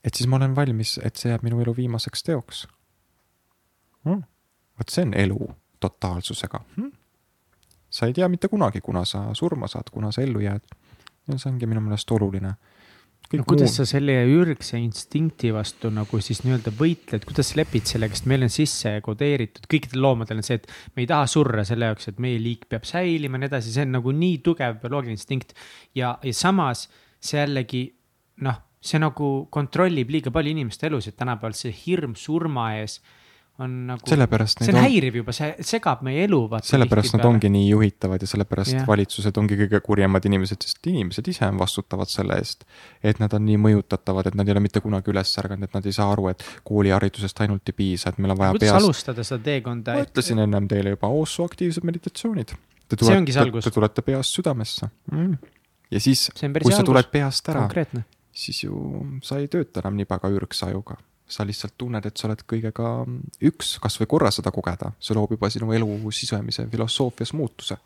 et 0.03 0.15
siis 0.15 0.27
ma 0.27 0.39
olen 0.39 0.55
valmis, 0.55 0.99
et 1.03 1.19
see 1.19 1.31
jääb 1.31 1.43
minu 1.43 1.61
elu 1.63 1.75
viimaseks 1.83 2.23
teoks 2.23 2.67
hmm.. 4.03 4.23
Vot 4.79 4.89
see 4.89 5.07
on 5.07 5.13
elu 5.25 5.39
totaalsusega 5.79 6.61
hmm 6.75 6.91
sa 7.93 8.09
ei 8.09 8.13
tea 8.13 8.27
mitte 8.31 8.49
kunagi, 8.49 8.81
kuna 8.81 9.05
sa 9.05 9.27
surma 9.37 9.69
saad, 9.69 9.91
kuna 9.93 10.11
sa 10.11 10.23
ellu 10.25 10.41
jääd. 10.43 10.79
ja 11.27 11.37
see 11.39 11.51
ongi 11.53 11.67
minu 11.69 11.79
meelest 11.83 12.09
oluline. 12.11 12.55
no 13.33 13.43
kuidas 13.47 13.69
muu... 13.69 13.75
sa 13.75 13.85
selle 13.87 14.15
ürgse 14.29 14.77
instinkti 14.81 15.53
vastu 15.53 15.89
nagu 15.93 16.19
siis 16.21 16.41
nii-öelda 16.43 16.73
võitled, 16.79 17.23
kuidas 17.29 17.53
sa 17.53 17.59
lepid 17.61 17.87
sellega, 17.89 18.17
sest 18.17 18.27
meil 18.29 18.45
on 18.45 18.51
sisse 18.53 18.91
kodeeritud, 19.05 19.69
kõikidel 19.71 20.03
loomadel 20.03 20.41
on 20.41 20.47
see, 20.47 20.59
et 20.59 20.67
me 20.97 21.05
ei 21.05 21.09
taha 21.09 21.29
surra 21.29 21.63
selle 21.67 21.89
jaoks, 21.91 22.09
et 22.11 22.19
meie 22.21 22.41
liik 22.41 22.67
peab 22.69 22.85
säilima 22.89 23.37
ja 23.39 23.45
nii 23.45 23.51
edasi, 23.53 23.73
see 23.73 23.87
on 23.87 23.95
nagu 23.99 24.13
nii 24.17 24.41
tugev 24.45 24.77
bioloogiline 24.81 25.17
instinkt. 25.17 25.55
ja, 25.95 26.17
ja 26.21 26.37
samas 26.37 26.87
see 27.23 27.39
jällegi 27.39 27.85
noh, 28.43 28.61
see 28.83 28.99
nagu 28.99 29.33
kontrollib 29.53 30.11
liiga 30.11 30.33
palju 30.33 30.57
inimeste 30.57 30.89
elusid 30.89 31.15
tänapäeval, 31.17 31.55
see 31.57 31.73
hirm 31.85 32.17
surma 32.19 32.73
ees 32.81 32.99
on 33.59 33.87
nagu. 33.87 34.01
sellepärast. 34.09 34.63
see 34.65 34.73
on 34.73 34.81
häiriv 34.81 35.19
juba, 35.19 35.33
see 35.35 35.51
segab 35.65 36.01
meie 36.05 36.23
elu. 36.25 36.39
sellepärast 36.65 37.13
nad 37.17 37.25
ongi 37.27 37.51
nii 37.53 37.67
juhitavad 37.69 38.23
ja 38.23 38.29
sellepärast 38.29 38.73
yeah. 38.73 38.87
valitsused 38.89 39.37
ongi 39.37 39.57
kõige 39.59 39.81
kurjemad 39.85 40.25
inimesed, 40.25 40.65
sest 40.65 40.89
inimesed 40.89 41.29
ise 41.29 41.49
vastutavad 41.59 42.09
selle 42.09 42.39
eest. 42.41 42.65
et 43.03 43.21
nad 43.21 43.33
on 43.37 43.45
nii 43.45 43.59
mõjutatavad, 43.67 44.31
et 44.31 44.39
nad 44.39 44.49
ei 44.49 44.55
ole 44.55 44.63
mitte 44.65 44.81
kunagi 44.81 45.13
üles 45.13 45.35
ärganud, 45.43 45.69
et 45.69 45.77
nad 45.77 45.85
ei 45.85 45.95
saa 45.95 46.09
aru, 46.15 46.31
et 46.33 46.45
kooliharidusest 46.65 47.45
ainult 47.45 47.69
ei 47.69 47.77
piisa, 47.77 48.09
et 48.09 48.21
meil 48.23 48.33
on 48.33 48.41
vaja. 48.41 48.57
kuidas 48.57 48.73
peast... 48.73 48.81
alustada 48.81 49.27
seda 49.27 49.45
teekonda? 49.51 49.99
ma 49.99 50.07
ütlesin 50.07 50.41
et... 50.41 50.49
ennem 50.49 50.69
teile 50.73 50.97
juba, 50.97 51.13
Ossu 51.23 51.45
aktiivsed 51.45 51.85
meditatsioonid. 51.85 52.57
Te 52.89 52.97
tulete, 52.99 53.49
te 53.63 53.71
tulete 53.71 54.01
peast 54.05 54.35
südamesse 54.37 54.89
mm. 55.11 55.37
ja 55.93 56.01
siis, 56.03 56.27
kui 56.35 56.73
sa 56.73 56.83
tuled 56.85 57.09
peast 57.13 57.47
ära, 57.53 57.69
siis 58.33 58.65
ju 58.65 58.75
sa 59.23 59.37
ei 59.37 59.47
tööta 59.47 59.81
enam 59.85 59.97
nii 59.97 60.09
väga 60.09 60.29
ürgsa 60.33 60.73
ajuga 60.73 60.97
sa 61.33 61.45
lihtsalt 61.47 61.75
tunned, 61.77 62.05
et 62.05 62.19
sa 62.19 62.27
oled 62.29 62.43
kõigega 62.49 62.91
üks, 63.49 63.77
kasvõi 63.83 64.09
korra 64.09 64.31
seda 64.33 64.53
kogeda, 64.53 64.93
see 65.01 65.17
loob 65.17 65.35
juba 65.35 65.49
sinu 65.53 65.73
elu 65.75 66.11
sisemise 66.13 66.67
filosoofias 66.71 67.33
muutuse. 67.37 67.77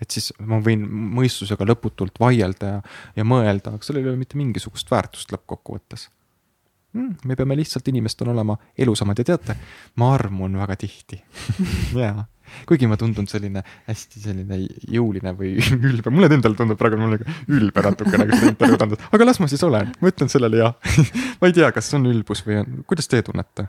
et 0.00 0.12
siis 0.12 0.28
ma 0.44 0.58
võin 0.60 0.82
mõistusega 1.16 1.64
lõputult 1.64 2.18
vaielda 2.20 2.68
ja, 2.74 2.80
ja 3.16 3.24
mõelda, 3.24 3.72
aga 3.72 3.86
sellel 3.86 4.04
ei 4.04 4.10
ole 4.12 4.20
mitte 4.20 4.36
mingisugust 4.36 4.90
väärtust 4.92 5.32
lõppkokkuvõttes 5.32 6.10
mm,. 6.96 7.28
me 7.28 7.36
peame 7.36 7.58
lihtsalt 7.58 7.88
inimestena 7.92 8.32
olema 8.34 8.56
elusamad 8.78 9.18
ja 9.20 9.32
teate, 9.32 9.58
ma 10.00 10.14
armun 10.14 10.56
väga 10.62 10.78
tihti 10.80 11.20
jaa 12.02 12.26
kuigi 12.66 12.88
ma 12.90 12.98
tundun 13.00 13.26
selline 13.30 13.62
hästi 13.86 14.22
selline 14.22 14.58
jõuline 14.92 15.32
või 15.38 15.56
ülbe, 15.90 16.12
mulle 16.14 16.30
endale 16.32 16.58
tundub 16.58 16.78
praegu 16.80 17.00
mulle 17.00 17.20
ülbe 17.52 17.84
natukene, 17.86 18.28
kui 18.28 18.40
seda 18.40 18.52
intervjuud 18.54 18.86
anda, 18.86 19.00
aga 19.18 19.28
las 19.28 19.42
ma 19.42 19.50
siis 19.50 19.64
olen, 19.66 19.90
ma 20.00 20.12
ütlen 20.12 20.32
sellele 20.32 20.62
jah 20.62 20.76
ma 21.40 21.50
ei 21.50 21.56
tea, 21.56 21.72
kas 21.74 21.90
see 21.90 22.00
on 22.00 22.08
ülbus 22.12 22.44
või 22.46 22.62
on, 22.62 22.78
kuidas 22.88 23.10
teie 23.12 23.26
tunnete? 23.26 23.68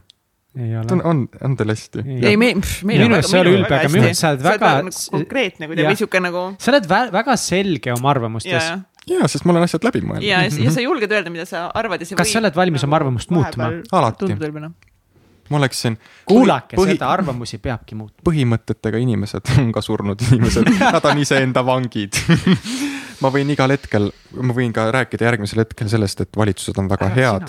ei 0.58 0.74
ole. 0.80 1.00
on, 1.06 1.26
on 1.44 1.58
teil 1.60 1.74
hästi? 1.74 2.06
ei, 2.18 2.38
me, 2.40 2.54
meil 2.88 3.08
on 3.08 3.18
väga, 3.18 3.32
meil 3.34 3.54
on 3.54 3.66
väga 3.68 3.82
hästi. 3.86 4.14
sa 4.20 4.34
oled 4.34 4.46
väga. 4.46 4.76
konkreetne 5.18 5.72
kuidagi, 5.72 5.98
sihuke 6.04 6.22
nagu. 6.24 6.46
sa 6.62 6.74
oled 6.74 6.88
väga 6.92 7.40
selge 7.42 7.94
oma 7.98 8.14
arvamustes 8.14 8.72
ja, 9.10 9.30
sest 9.32 9.48
ma 9.48 9.56
olen 9.56 9.68
asjad 9.68 9.88
läbi 9.88 10.04
mõelnud. 10.04 10.28
ja, 10.28 10.44
ja 10.48 10.74
sa 10.74 10.84
julged 10.84 11.12
öelda, 11.12 11.34
mida 11.34 11.48
sa 11.50 11.68
arvad 11.78 12.04
ja 12.04 12.10
see 12.10 12.20
kas 12.20 12.34
sa 12.34 12.42
oled 12.44 12.58
valmis 12.58 12.86
oma 12.88 13.00
arvamust 13.00 13.34
muutma? 13.34 13.72
alati 13.92 14.36
ma 15.48 15.58
oleksin. 15.62 15.98
kuulake 16.28 16.78
põhi... 16.80 16.96
seda, 16.96 17.10
arvamusi 17.16 17.60
peabki 17.64 17.96
muutma. 17.96 18.24
põhimõtetega 18.28 19.02
inimesed 19.04 19.54
on 19.58 19.72
ka 19.76 19.84
surnud 19.86 20.24
inimesed 20.30 20.72
nad 20.82 21.06
on 21.08 21.24
iseenda 21.24 21.64
vangid 21.66 22.20
ma 23.22 23.32
võin 23.34 23.50
igal 23.54 23.72
hetkel, 23.74 24.10
ma 24.42 24.56
võin 24.56 24.74
ka 24.76 24.88
rääkida 24.94 25.28
järgmisel 25.28 25.64
hetkel 25.64 25.90
sellest, 25.92 26.22
et 26.24 26.38
valitsused 26.38 26.78
on 26.82 26.90
väga 26.90 27.10
head. 27.16 27.48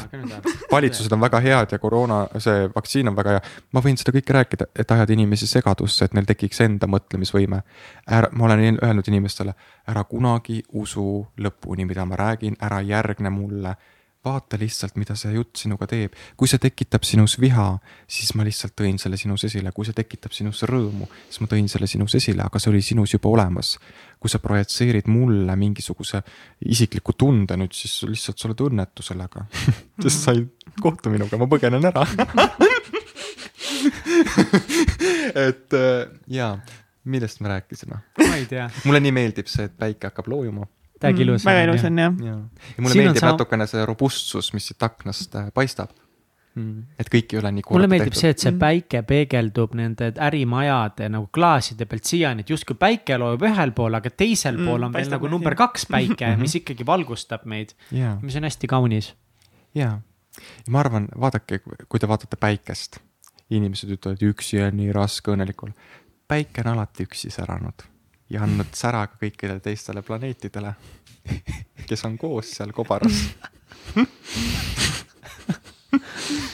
valitsused 0.71 1.13
on 1.13 1.21
väga 1.21 1.41
head 1.45 1.75
ja 1.75 1.79
koroona, 1.83 2.21
see 2.43 2.69
vaktsiin 2.75 3.11
on 3.11 3.17
väga 3.19 3.37
hea. 3.37 3.43
ma 3.73 3.83
võin 3.85 3.99
seda 4.01 4.15
kõike 4.17 4.37
rääkida, 4.37 4.71
et 4.79 4.97
ajada 4.97 5.13
inimesi 5.13 5.47
segadusse, 5.51 6.09
et 6.09 6.17
neil 6.17 6.29
tekiks 6.29 6.61
enda 6.65 6.89
mõtlemisvõime. 6.91 7.63
ära, 8.07 8.33
ma 8.33 8.49
olen 8.49 8.81
öelnud 8.83 9.09
inimestele, 9.09 9.55
ära 9.89 10.05
kunagi 10.05 10.63
usu 10.73 11.27
lõpuni, 11.39 11.87
mida 11.87 12.05
ma 12.05 12.17
räägin, 12.17 12.57
ära 12.61 12.81
järgne 12.83 13.31
mulle 13.31 13.77
vaata 14.25 14.59
lihtsalt, 14.61 14.97
mida 14.99 15.15
see 15.19 15.33
jutt 15.37 15.61
sinuga 15.63 15.87
teeb. 15.87 16.15
kui 16.37 16.51
see 16.51 16.61
tekitab 16.63 17.07
sinus 17.07 17.39
viha, 17.41 17.69
siis 18.11 18.35
ma 18.35 18.47
lihtsalt 18.47 18.75
tõin 18.79 18.99
selle 19.01 19.17
sinus 19.21 19.45
esile, 19.49 19.73
kui 19.73 19.87
see 19.87 19.97
tekitab 19.97 20.35
sinus 20.35 20.65
rõõmu, 20.69 21.09
siis 21.29 21.43
ma 21.45 21.51
tõin 21.51 21.69
selle 21.71 21.87
sinus 21.91 22.17
esile, 22.19 22.45
aga 22.45 22.61
see 22.63 22.73
oli 22.73 22.83
sinus 22.85 23.15
juba 23.15 23.31
olemas. 23.31 23.77
Kui 24.19 24.31
sa 24.31 24.41
projitseerid 24.43 25.09
mulle 25.11 25.57
mingisuguse 25.59 26.23
isikliku 26.67 27.15
tunde 27.19 27.57
nüüd, 27.61 27.75
siis 27.77 28.03
lihtsalt 28.09 28.39
sa 28.39 28.49
oled 28.51 28.65
õnnetu 28.69 29.05
sellega 29.07 29.47
sest 30.05 30.25
sa 30.25 30.35
ei 30.37 30.45
kohtu 30.83 31.13
minuga, 31.15 31.39
ma 31.41 31.47
põgenen 31.51 31.85
ära 31.91 32.05
et 35.47 35.79
äh, 35.79 36.09
jaa, 36.39 36.59
millest 37.05 37.41
me 37.45 37.55
rääkisime? 37.55 38.03
ma 38.25 38.35
ei 38.37 38.47
tea. 38.51 38.67
mulle 38.85 39.01
nii 39.05 39.15
meeldib 39.21 39.49
see, 39.51 39.69
et 39.69 39.79
päike 39.79 40.11
hakkab 40.11 40.29
loojuma 40.33 40.67
täiega 40.99 41.25
ilus 41.25 41.45
mm,. 41.45 41.51
väga 41.51 41.65
ilus 41.69 41.87
on 41.89 42.03
jah 42.03 42.21
ja. 42.25 42.35
ja 42.35 42.83
mulle 42.83 42.95
Siin 42.97 43.05
meeldib 43.05 43.23
sa... 43.23 43.33
natukene 43.33 43.67
see 43.71 43.87
robustsus, 43.89 44.53
mis 44.57 44.69
siit 44.71 44.87
aknast 44.87 45.39
äh, 45.39 45.51
paistab 45.55 45.93
mm.. 45.95 46.08
Et 46.99 47.11
kõik 47.13 47.35
ei 47.35 47.41
ole 47.41 47.53
nii. 47.57 47.65
mulle 47.71 47.89
meeldib 47.91 48.13
tehtud. 48.13 48.21
see, 48.21 48.35
et 48.35 48.45
see 48.45 48.53
mm. 48.53 48.61
päike 48.63 49.03
peegeldub 49.09 49.75
nende 49.79 50.11
ärimajade 50.29 51.09
nagu 51.13 51.29
klaaside 51.35 51.89
pealt 51.91 52.09
siiani, 52.09 52.45
et 52.45 52.53
justkui 52.53 52.79
päike 52.79 53.19
loojub 53.21 53.47
ühel 53.49 53.75
pool, 53.77 53.99
aga 53.99 54.11
teisel 54.11 54.57
mm, 54.57 54.71
pool 54.71 54.89
on 54.89 54.95
veel 54.95 55.13
nagu 55.15 55.33
number 55.33 55.57
kaks 55.59 55.89
päike 55.91 56.27
mm, 56.27 56.35
-hmm. 56.35 56.47
mis 56.47 56.59
ikkagi 56.61 56.87
valgustab 56.87 57.45
meid 57.45 57.75
yeah., 57.93 58.17
mis 58.23 58.37
on 58.37 58.49
hästi 58.49 58.71
kaunis. 58.71 59.15
ja, 59.75 59.99
ja 60.41 60.73
ma 60.73 60.83
arvan, 60.85 61.09
vaadake, 61.21 61.61
kui 61.89 62.01
te 62.01 62.09
vaatate 62.09 62.41
päikest, 62.41 63.01
inimesed 63.51 63.95
ütlevad, 63.99 64.25
üksi 64.33 64.63
on 64.63 64.77
nii 64.77 64.93
raske 64.93 65.33
õnnelikul. 65.33 65.73
päike 66.29 66.65
on 66.65 66.75
alati 66.75 67.09
üksi 67.09 67.33
säranud 67.35 67.87
ja 68.31 68.43
andnud 68.45 68.75
sära 68.77 69.07
ka 69.09 69.17
kõikidele 69.23 69.61
teistele 69.65 70.03
planeetidele, 70.03 70.75
kes 71.89 72.05
on 72.05 72.19
koos 72.21 72.53
seal 72.59 72.73
kobaras 72.77 73.25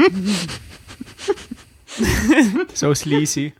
So 2.80 2.94
sleazy. 2.94 3.50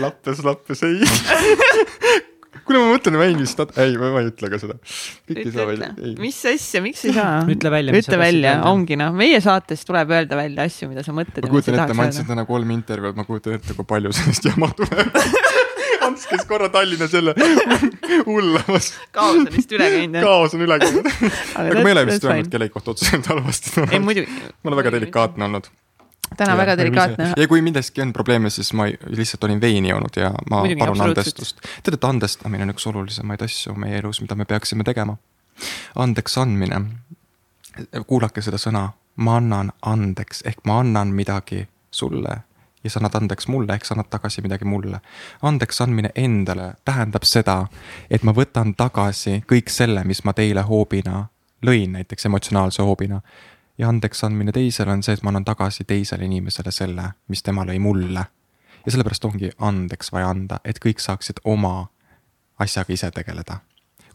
lappes, 0.00 0.40
lappes 0.46 0.80
ei 0.86 1.02
kuule, 2.64 2.80
ma 2.80 2.92
mõtlen 2.94 3.16
mängist, 3.18 3.60
ei, 3.80 3.96
ma 4.00 4.10
ei 4.20 4.28
ütle 4.30 4.50
ka 4.52 4.60
seda. 4.60 4.76
kõik 5.28 5.40
ei 5.42 5.52
saa 5.54 5.66
välja. 5.68 5.90
mis 6.20 6.38
asja, 6.48 6.82
miks 6.84 7.04
ei 7.08 7.14
saa? 7.16 7.42
ütle 7.50 7.72
välja. 7.72 7.96
ütle 8.00 8.20
välja, 8.20 8.54
ongi 8.70 8.98
noh, 9.00 9.12
meie 9.16 9.40
saates 9.44 9.84
tuleb 9.88 10.14
öelda 10.14 10.38
välja 10.38 10.66
asju, 10.68 10.88
mida 10.92 11.04
sa 11.06 11.14
mõtled. 11.16 11.44
ma 11.44 11.52
kujutan 11.52 11.78
ette, 11.78 11.98
ma 11.98 12.08
andsin 12.08 12.28
täna 12.28 12.46
kolm 12.48 12.72
intervjuud, 12.76 13.18
ma 13.18 13.26
kujutan 13.28 13.58
ette, 13.58 13.76
kui 13.76 13.88
palju 13.88 14.14
sellest 14.16 14.48
jama 14.50 14.70
tuleb 14.78 15.18
Ants 16.04 16.26
käis 16.30 16.44
korra 16.48 16.68
Tallinnas 16.72 17.14
jälle 17.14 17.34
hullamas. 18.30 18.92
kaos 19.12 19.36
on 19.42 19.48
vist 19.56 19.72
üle 19.72 19.88
käinud 19.96 20.20
jah? 20.20 20.26
kaos 20.26 20.54
on 20.56 20.66
üle 20.66 20.78
käinud. 20.82 21.08
aga 21.60 21.80
ma 21.80 21.88
ei 21.88 21.96
ole 21.96 22.06
vist 22.10 22.28
öelnud 22.28 22.52
kellegi 22.52 22.74
kohta 22.74 22.94
otseselt 22.94 23.32
halvasti. 23.32 23.74
ei 23.90 24.02
muidugi. 24.02 24.42
ma 24.62 24.70
olen 24.70 24.82
väga 24.82 24.94
delikaatne 24.98 25.48
olnud 25.48 25.70
täna 26.36 26.52
ja, 26.52 26.56
väga 26.58 26.76
delikaatne. 26.78 27.32
ja 27.36 27.48
kui 27.48 27.62
milleski 27.62 28.02
on 28.02 28.12
probleeme, 28.12 28.50
siis 28.50 28.72
ma 28.72 28.86
lihtsalt 29.06 29.44
olin 29.44 29.60
veini 29.60 29.88
joonud 29.88 30.16
ja 30.16 30.32
ma 30.50 30.60
Muidugi, 30.64 30.80
palun 30.80 31.00
andestust. 31.00 31.60
tead, 31.82 31.94
et 31.98 32.04
andestamine 32.04 32.66
on 32.66 32.74
üks 32.74 32.88
olulisemaid 32.90 33.44
asju 33.44 33.74
meie 33.78 33.98
elus, 34.02 34.20
mida 34.24 34.34
me 34.34 34.44
peaksime 34.44 34.84
tegema. 34.84 35.16
andeks 35.96 36.38
andmine, 36.38 36.80
kuulake 38.06 38.42
seda 38.42 38.58
sõna, 38.58 38.88
ma 39.16 39.36
annan 39.36 39.72
andeks, 39.82 40.42
ehk 40.44 40.64
ma 40.66 40.80
annan 40.82 41.14
midagi 41.14 41.66
sulle 41.90 42.40
ja 42.84 42.90
sa 42.90 43.00
annad 43.00 43.14
andeks 43.14 43.48
mulle, 43.48 43.74
ehk 43.74 43.84
sa 43.84 43.94
annad 43.94 44.10
tagasi 44.10 44.42
midagi 44.42 44.64
mulle. 44.64 45.00
andeks 45.42 45.80
andmine 45.80 46.10
endale 46.14 46.74
tähendab 46.84 47.24
seda, 47.24 47.66
et 48.10 48.22
ma 48.22 48.32
võtan 48.32 48.74
tagasi 48.74 49.42
kõik 49.52 49.68
selle, 49.68 50.04
mis 50.04 50.24
ma 50.24 50.32
teile 50.32 50.62
hoobina 50.62 51.26
lõin, 51.66 51.92
näiteks 51.92 52.26
emotsionaalse 52.26 52.82
hoobina 52.82 53.20
ja 53.78 53.88
andeks 53.88 54.24
andmine 54.24 54.52
teisele 54.52 54.92
on 54.92 55.02
see, 55.02 55.14
et 55.14 55.22
ma 55.22 55.32
annan 55.32 55.44
tagasi 55.44 55.84
teisele 55.84 56.24
inimesele 56.24 56.72
selle, 56.72 57.08
mis 57.28 57.42
tema 57.42 57.64
lõi 57.64 57.78
mulle. 57.78 58.26
ja 58.86 58.92
sellepärast 58.92 59.24
ongi 59.24 59.50
andeks 59.58 60.12
vaja 60.12 60.28
anda, 60.28 60.60
et 60.64 60.78
kõik 60.84 61.00
saaksid 61.00 61.40
oma 61.44 61.86
asjaga 62.58 62.92
ise 62.92 63.10
tegeleda. 63.10 63.56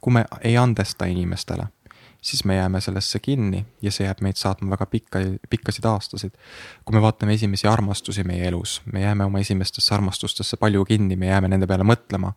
kui 0.01 0.13
me 0.13 0.25
ei 0.41 0.57
andesta 0.57 1.05
inimestele, 1.05 1.67
siis 2.21 2.43
me 2.45 2.55
jääme 2.55 2.81
sellesse 2.81 3.19
kinni 3.19 3.65
ja 3.81 3.91
see 3.91 4.05
jääb 4.05 4.21
meid 4.21 4.35
saatma 4.39 4.71
väga 4.75 4.85
pikka, 4.85 5.19
pikkasid 5.49 5.85
aastasid. 5.85 6.31
kui 6.85 6.95
me 6.95 7.01
vaatame 7.01 7.33
esimesi 7.33 7.67
armastusi 7.67 8.23
meie 8.23 8.47
elus, 8.47 8.81
me 8.93 9.01
jääme 9.01 9.25
oma 9.25 9.39
esimestesse 9.39 9.95
armastustesse 9.95 10.57
palju 10.57 10.85
kinni, 10.85 11.15
me 11.15 11.27
jääme 11.27 11.47
nende 11.47 11.67
peale 11.67 11.83
mõtlema 11.83 12.33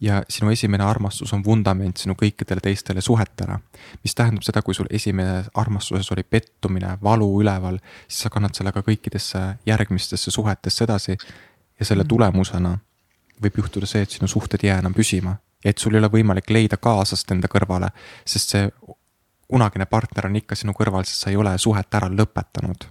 ja 0.00 0.22
sinu 0.28 0.50
esimene 0.50 0.84
armastus 0.84 1.32
on 1.32 1.44
vundament 1.44 1.96
sinu 1.96 2.16
kõikidele 2.18 2.60
teistele 2.60 3.00
suhetele. 3.00 3.58
mis 4.02 4.14
tähendab 4.14 4.42
seda, 4.42 4.62
kui 4.62 4.74
sul 4.74 4.90
esimene 4.90 5.44
armastuses 5.54 6.10
oli 6.12 6.22
pettumine, 6.22 6.98
valu 7.02 7.30
üleval, 7.40 7.78
siis 8.08 8.26
sa 8.26 8.30
kannad 8.30 8.54
selle 8.54 8.72
ka 8.72 8.82
kõikidesse 8.82 9.44
järgmistesse 9.66 10.30
suhetesse 10.30 10.84
edasi. 10.84 11.16
ja 11.80 11.84
selle 11.84 12.04
tulemusena 12.04 12.78
võib 13.42 13.56
juhtuda 13.58 13.86
see, 13.86 14.02
et 14.02 14.10
sinu 14.10 14.28
suhted 14.28 14.62
ei 14.62 14.68
jää 14.68 14.78
enam 14.78 14.94
püsima 14.94 15.36
et 15.64 15.78
sul 15.78 15.94
ei 15.94 15.98
ole 16.02 16.10
võimalik 16.12 16.50
leida 16.52 16.76
kaaslast 16.76 17.30
enda 17.32 17.48
kõrvale, 17.48 17.88
sest 18.28 18.52
see 18.54 18.68
kunagine 19.48 19.86
partner 19.86 20.26
on 20.26 20.36
ikka 20.36 20.56
sinu 20.58 20.72
kõrval, 20.76 21.04
sest 21.08 21.26
sa 21.26 21.30
ei 21.30 21.36
ole 21.36 21.56
suhet 21.58 21.94
ära 21.94 22.08
lõpetanud. 22.08 22.88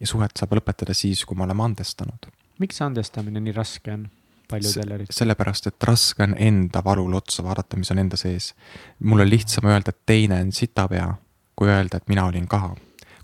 ja 0.00 0.06
suhet 0.06 0.36
saab 0.36 0.54
lõpetada 0.56 0.94
siis, 0.94 1.24
kui 1.24 1.36
me 1.36 1.44
oleme 1.44 1.62
andestanud. 1.64 2.30
miks 2.58 2.82
andestamine 2.82 3.40
nii 3.40 3.52
raske 3.52 3.92
on? 3.92 4.08
paljudel 4.50 4.90
eriti. 4.90 5.14
sellepärast, 5.14 5.66
et 5.66 5.82
raske 5.82 6.22
on 6.22 6.34
enda 6.38 6.82
valule 6.84 7.16
otsa 7.16 7.44
vaadata, 7.44 7.76
mis 7.76 7.90
on 7.90 7.98
enda 7.98 8.16
sees. 8.16 8.54
mul 8.98 9.20
on 9.20 9.30
lihtsam 9.30 9.68
öelda, 9.70 9.94
et 9.94 10.06
teine 10.06 10.40
on 10.40 10.52
sitapea, 10.52 11.14
kui 11.56 11.68
öelda, 11.68 11.96
et 11.96 12.08
mina 12.08 12.26
olin 12.26 12.48
ka. 12.48 12.74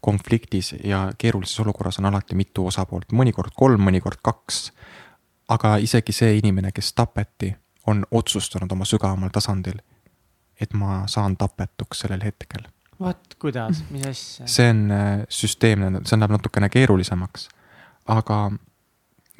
konfliktis 0.00 0.74
ja 0.84 1.12
keerulises 1.18 1.60
olukorras 1.60 1.98
on 1.98 2.06
alati 2.06 2.34
mitu 2.34 2.66
osapoolt, 2.66 3.12
mõnikord 3.12 3.56
kolm, 3.56 3.88
mõnikord 3.88 4.22
kaks. 4.22 4.72
aga 5.48 5.76
isegi 5.76 6.12
see 6.12 6.38
inimene, 6.38 6.72
kes 6.72 6.92
tapeti, 6.92 7.54
on 7.86 8.06
otsustanud 8.10 8.72
oma 8.72 8.84
sügavamal 8.84 9.30
tasandil, 9.32 9.78
et 10.60 10.72
ma 10.74 11.04
saan 11.10 11.36
tapetuks 11.36 12.04
sellel 12.04 12.24
hetkel. 12.24 12.66
vot 13.00 13.34
kuidas, 13.38 13.84
mis 13.90 14.06
asja? 14.06 14.46
see 14.46 14.70
on 14.70 14.86
äh, 14.90 15.26
süsteemne, 15.28 16.00
see 16.04 16.18
läheb 16.18 16.36
natukene 16.38 16.70
keerulisemaks, 16.72 17.48
aga 18.12 18.40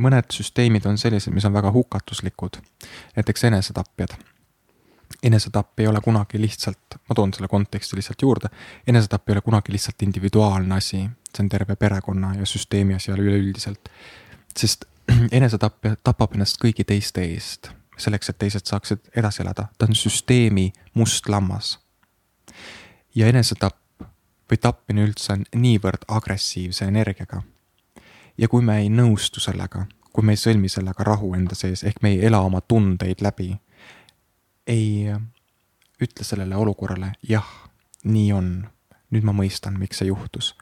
mõned 0.03 0.33
süsteemid 0.33 0.87
on 0.89 0.99
sellised, 1.01 1.33
mis 1.35 1.45
on 1.45 1.55
väga 1.57 1.73
hukatuslikud. 1.73 2.61
näiteks 3.17 3.45
enesetapjad. 3.45 4.17
enesetapp 5.23 5.81
ei 5.81 5.87
ole 5.87 6.01
kunagi 6.01 6.41
lihtsalt, 6.41 6.99
ma 7.09 7.15
toon 7.15 7.33
selle 7.35 7.49
konteksti 7.49 7.97
lihtsalt 7.97 8.23
juurde, 8.23 8.49
enesetapp 8.87 9.29
ei 9.29 9.33
ole 9.33 9.41
kunagi 9.41 9.73
lihtsalt 9.73 10.03
individuaalne 10.03 10.75
asi, 10.75 11.09
see 11.33 11.45
on 11.45 11.49
terve 11.49 11.77
perekonna 11.77 12.35
ja 12.35 12.47
süsteemi 12.47 12.95
asi 12.95 13.13
üleüldiselt. 13.13 13.89
sest 14.57 14.85
enesetapja 15.39 15.97
tapab 16.05 16.35
ennast 16.35 16.59
kõigi 16.63 16.85
teiste 16.85 17.23
eest, 17.23 17.71
selleks, 17.97 18.31
et 18.31 18.39
teised 18.39 18.67
saaksid 18.69 19.11
edasi 19.17 19.43
elada, 19.43 19.69
ta 19.79 19.87
on 19.89 19.95
süsteemi 19.95 20.73
must 20.95 21.29
lammas. 21.29 21.79
ja 23.15 23.27
enesetapp 23.27 24.03
või 24.51 24.59
tapmine 24.61 25.05
üldse 25.09 25.33
on 25.33 25.45
niivõrd 25.57 26.05
agressiivse 26.09 26.85
energiaga 26.85 27.43
ja 28.39 28.49
kui 28.49 28.63
me 28.63 28.79
ei 28.83 28.91
nõustu 28.93 29.41
sellega, 29.41 29.87
kui 30.13 30.25
me 30.25 30.37
ei 30.37 30.41
sõlmi 30.41 30.69
sellega 30.69 31.05
rahu 31.05 31.35
enda 31.35 31.55
sees, 31.55 31.85
ehk 31.85 32.03
me 32.03 32.15
ei 32.15 32.25
ela 32.27 32.41
oma 32.45 32.61
tundeid 32.61 33.25
läbi, 33.25 33.55
ei 34.67 35.13
ütle 36.03 36.25
sellele 36.25 36.57
olukorrale 36.57 37.13
jah, 37.29 37.49
nii 38.05 38.33
on, 38.33 38.51
nüüd 39.11 39.27
ma 39.27 39.35
mõistan, 39.37 39.79
miks 39.81 40.03
see 40.03 40.11
juhtus. 40.11 40.55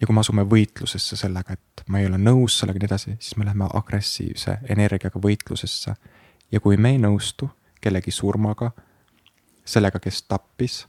Ja 0.00 0.06
kui 0.06 0.14
me 0.14 0.20
asume 0.20 0.44
võitlusesse 0.48 1.16
sellega, 1.16 1.52
et 1.52 1.82
ma 1.88 1.98
ei 1.98 2.06
ole 2.06 2.18
nõus 2.18 2.58
sellega 2.60 2.78
ja 2.78 2.84
nii 2.84 2.90
edasi, 2.90 3.16
siis 3.20 3.36
me 3.36 3.46
läheme 3.48 3.68
agressiivse 3.74 4.58
energiaga 4.68 5.20
võitlusesse. 5.22 5.94
ja 6.52 6.60
kui 6.60 6.76
me 6.76 6.90
ei 6.90 6.98
nõustu 6.98 7.50
kellegi 7.80 8.10
surmaga, 8.10 8.70
sellega, 9.64 9.98
kes 10.00 10.22
tappis, 10.22 10.86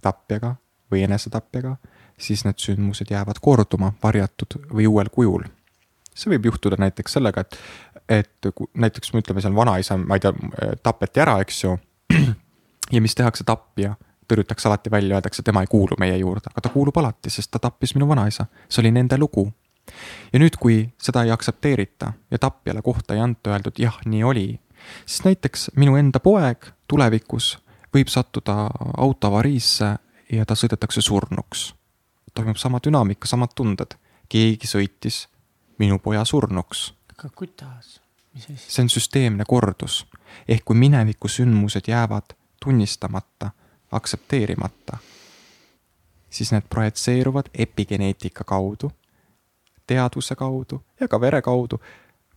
tapjaga 0.00 0.56
või 0.90 1.02
enesetapjaga 1.02 1.76
siis 2.18 2.44
need 2.44 2.58
sündmused 2.58 3.10
jäävad 3.10 3.38
korduma 3.40 3.92
varjatud 4.02 4.58
või 4.72 4.86
uuel 4.86 5.08
kujul. 5.12 5.46
see 6.14 6.32
võib 6.32 6.48
juhtuda 6.50 6.76
näiteks 6.82 7.12
sellega, 7.14 7.40
et, 7.40 7.58
et 8.08 8.48
näiteks 8.74 9.12
me 9.12 9.20
ütleme 9.22 9.42
seal 9.42 9.54
vanaisa, 9.54 9.96
ma 9.96 10.16
ei 10.18 10.24
tea, 10.24 10.32
tapeti 10.82 11.22
ära, 11.22 11.36
eks 11.44 11.62
ju. 11.64 11.76
ja 12.94 13.02
mis 13.02 13.14
tehakse 13.14 13.46
tapja, 13.46 13.94
tõrjutakse 14.28 14.68
alati 14.68 14.90
välja, 14.90 15.16
öeldakse, 15.16 15.42
tema 15.42 15.62
ei 15.64 15.70
kuulu 15.70 15.96
meie 16.00 16.16
juurde, 16.18 16.50
aga 16.50 16.60
ta 16.60 16.72
kuulub 16.72 16.96
alati, 16.96 17.30
sest 17.30 17.50
ta 17.50 17.58
tappis 17.58 17.94
minu 17.94 18.08
vanaisa, 18.08 18.46
see 18.68 18.82
oli 18.82 18.92
nende 18.94 19.18
lugu. 19.18 19.52
ja 20.32 20.38
nüüd, 20.38 20.56
kui 20.60 20.82
seda 21.00 21.22
ei 21.24 21.30
aktsepteerita 21.30 22.12
ja 22.30 22.38
tapjale 22.38 22.82
kohta 22.82 23.14
ei 23.14 23.20
anta 23.24 23.54
öeldud 23.54 23.80
jah, 23.80 23.96
nii 24.04 24.24
oli, 24.24 24.60
siis 25.06 25.24
näiteks 25.24 25.70
minu 25.76 25.96
enda 25.96 26.20
poeg 26.20 26.70
tulevikus 26.88 27.56
võib 27.94 28.12
sattuda 28.12 28.68
autoavariisse 28.96 29.96
ja 30.32 30.44
ta 30.44 30.54
sõidetakse 30.54 31.00
surnuks 31.00 31.72
toimub 32.38 32.56
sama 32.56 32.80
dünaamika, 32.84 33.26
samad 33.26 33.54
tunded. 33.54 33.96
keegi 34.28 34.68
sõitis 34.68 35.22
minu 35.80 35.98
poja 35.98 36.24
surnuks. 36.24 36.92
aga 37.16 37.30
kuidas? 37.34 38.00
see 38.36 38.82
on 38.82 38.88
süsteemne 38.88 39.44
kordus. 39.48 40.06
ehk 40.48 40.64
kui 40.64 40.76
mineviku 40.76 41.28
sündmused 41.28 41.88
jäävad 41.88 42.36
tunnistamata, 42.64 43.50
aktsepteerimata, 43.92 44.98
siis 46.30 46.52
need 46.52 46.68
projitseeruvad 46.70 47.48
epigeneetika 47.54 48.44
kaudu, 48.44 48.90
teadvuse 49.86 50.36
kaudu 50.36 50.82
ja 51.00 51.08
ka 51.08 51.20
vere 51.20 51.42
kaudu 51.42 51.80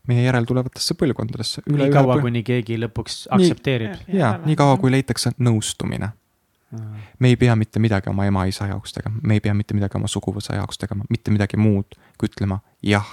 meie 0.08 0.24
järeltulevatesse 0.24 0.96
põlvkondadesse. 0.98 1.62
nii 1.70 1.92
kaua, 1.94 2.18
kuni 2.22 2.44
keegi 2.44 2.80
lõpuks 2.82 3.28
aktsepteerib. 3.30 4.08
ja, 4.14 4.40
nii 4.46 4.56
kaua, 4.56 4.78
kui 4.78 4.92
leitakse 4.92 5.36
nõustumine 5.40 6.12
me 7.20 7.28
ei 7.28 7.36
pea 7.36 7.56
mitte 7.56 7.80
midagi 7.80 8.10
oma 8.10 8.26
ema-isa 8.26 8.68
jaoks 8.68 8.94
tegema, 8.94 9.20
me 9.24 9.34
ei 9.34 9.40
pea 9.40 9.54
mitte 9.54 9.76
midagi 9.76 9.98
oma 9.98 10.08
suguvõsa 10.08 10.56
jaoks 10.56 10.80
tegema, 10.80 11.06
mitte 11.10 11.32
midagi 11.32 11.58
muud 11.60 11.98
kui 12.18 12.30
ütlema 12.32 12.62
jah, 12.84 13.08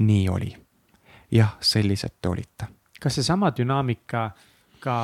nii 0.00 0.28
oli. 0.28 0.54
jah, 1.30 1.56
sellised 1.60 2.16
te 2.22 2.28
olite. 2.28 2.68
kas 3.00 3.14
seesama 3.14 3.52
dünaamika 3.56 4.30
ka 4.80 4.96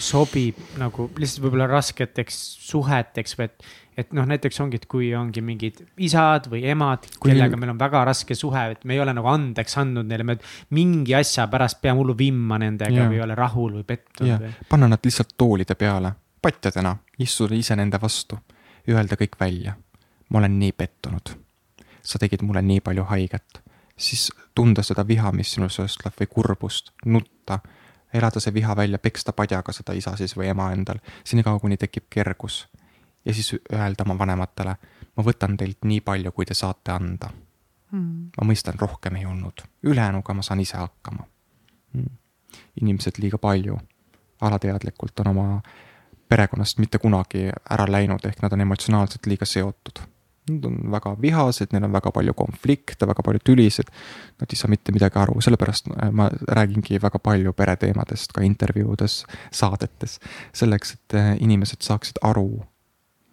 sobib 0.00 0.58
nagu 0.80 1.08
lihtsalt 1.18 1.44
võib-olla 1.44 1.68
rasketeks 1.70 2.38
suheteks 2.64 3.36
või 3.38 3.48
et, 3.48 3.66
et 4.02 4.14
noh, 4.16 4.26
näiteks 4.28 4.60
ongi, 4.64 4.80
et 4.80 4.88
kui 4.90 5.10
ongi 5.16 5.44
mingid 5.44 5.82
isad 6.00 6.48
või 6.52 6.64
emad, 6.72 7.06
kellega 7.22 7.58
meil 7.60 7.74
on 7.74 7.80
väga 7.80 8.04
raske 8.08 8.36
suhe, 8.38 8.64
et 8.76 8.86
me 8.88 8.96
ei 8.96 9.02
ole 9.04 9.14
nagu 9.16 9.28
andeks 9.28 9.78
andnud 9.82 10.08
neile, 10.08 10.26
me 10.26 10.38
mingi 10.76 11.16
asja 11.18 11.46
pärast 11.52 11.82
peame 11.84 12.00
hullu 12.00 12.16
vimma 12.18 12.60
nendega 12.62 13.04
ja. 13.04 13.08
või 13.10 13.20
ei 13.20 13.26
ole 13.26 13.36
rahul 13.38 13.78
või 13.80 13.86
pettunud. 13.92 14.48
panna 14.68 14.90
nad 14.94 15.04
lihtsalt 15.04 15.36
toolide 15.36 15.76
peale 15.78 16.14
patjadena 16.42 16.96
istuda 17.22 17.54
ise 17.54 17.76
nende 17.78 18.00
vastu 18.02 18.38
öelda 18.88 19.16
kõik 19.18 19.38
välja. 19.40 19.76
ma 20.28 20.38
olen 20.38 20.58
nii 20.58 20.72
pettunud. 20.72 21.36
sa 22.02 22.18
tegid 22.18 22.42
mulle 22.42 22.62
nii 22.62 22.80
palju 22.80 23.04
haiget. 23.04 23.62
siis 23.96 24.32
tunda 24.54 24.82
seda 24.82 25.06
viha, 25.06 25.32
mis 25.32 25.54
sinul 25.54 25.68
sööst 25.68 26.04
läheb 26.04 26.18
või 26.20 26.26
kurbust, 26.26 26.92
nutta, 27.04 27.60
elada 28.14 28.40
see 28.40 28.54
viha 28.54 28.76
välja, 28.76 28.98
peksta 28.98 29.32
padjaga 29.32 29.72
seda 29.72 29.92
isa 29.96 30.16
siis 30.16 30.36
või 30.36 30.50
ema 30.52 30.70
endal, 30.72 31.00
senikaua 31.24 31.60
kuni 31.60 31.76
tekib 31.76 32.08
kergus. 32.10 32.68
ja 33.24 33.34
siis 33.34 33.54
öelda 33.72 34.04
oma 34.04 34.18
vanematele, 34.18 34.74
ma 35.16 35.24
võtan 35.24 35.56
teilt 35.56 35.84
nii 35.84 36.00
palju, 36.00 36.32
kui 36.32 36.46
te 36.46 36.54
saate 36.54 36.92
anda. 36.92 37.30
Mm.. 37.92 38.30
ma 38.36 38.46
mõistan, 38.48 38.74
rohkem 38.80 39.16
ei 39.16 39.26
olnud, 39.26 39.62
ülejäänuga 39.82 40.34
ma 40.34 40.42
saan 40.42 40.60
ise 40.60 40.76
hakkama. 40.76 41.26
Mm.. 41.92 42.16
inimesed 42.80 43.18
liiga 43.18 43.38
palju. 43.38 43.78
Alateadlikult 44.40 45.20
on 45.20 45.26
oma 45.26 45.62
perekonnast 46.28 46.78
mitte 46.78 46.98
kunagi 46.98 47.50
ära 47.70 47.86
läinud, 47.88 48.24
ehk 48.24 48.40
nad 48.42 48.52
on 48.52 48.64
emotsionaalselt 48.64 49.26
liiga 49.26 49.46
seotud. 49.46 50.00
Nad 50.50 50.64
on 50.66 50.78
väga 50.90 51.12
vihased, 51.22 51.70
neil 51.70 51.84
on 51.86 51.92
väga 51.94 52.10
palju 52.10 52.32
konflikte, 52.34 53.06
väga 53.06 53.22
palju 53.22 53.38
tülisid. 53.46 53.92
Nad 54.40 54.50
ei 54.50 54.58
saa 54.58 54.70
mitte 54.72 54.92
midagi 54.92 55.20
aru, 55.22 55.36
sellepärast 55.40 55.92
äh, 55.94 56.10
ma 56.10 56.26
räägingi 56.58 56.98
väga 57.02 57.20
palju 57.22 57.52
pereteemadest 57.52 58.34
ka 58.34 58.42
intervjuudes, 58.42 59.22
saadetes. 59.54 60.18
selleks, 60.52 60.96
et 60.98 61.14
äh, 61.14 61.30
inimesed 61.40 61.86
saaksid 61.86 62.18
aru 62.26 62.64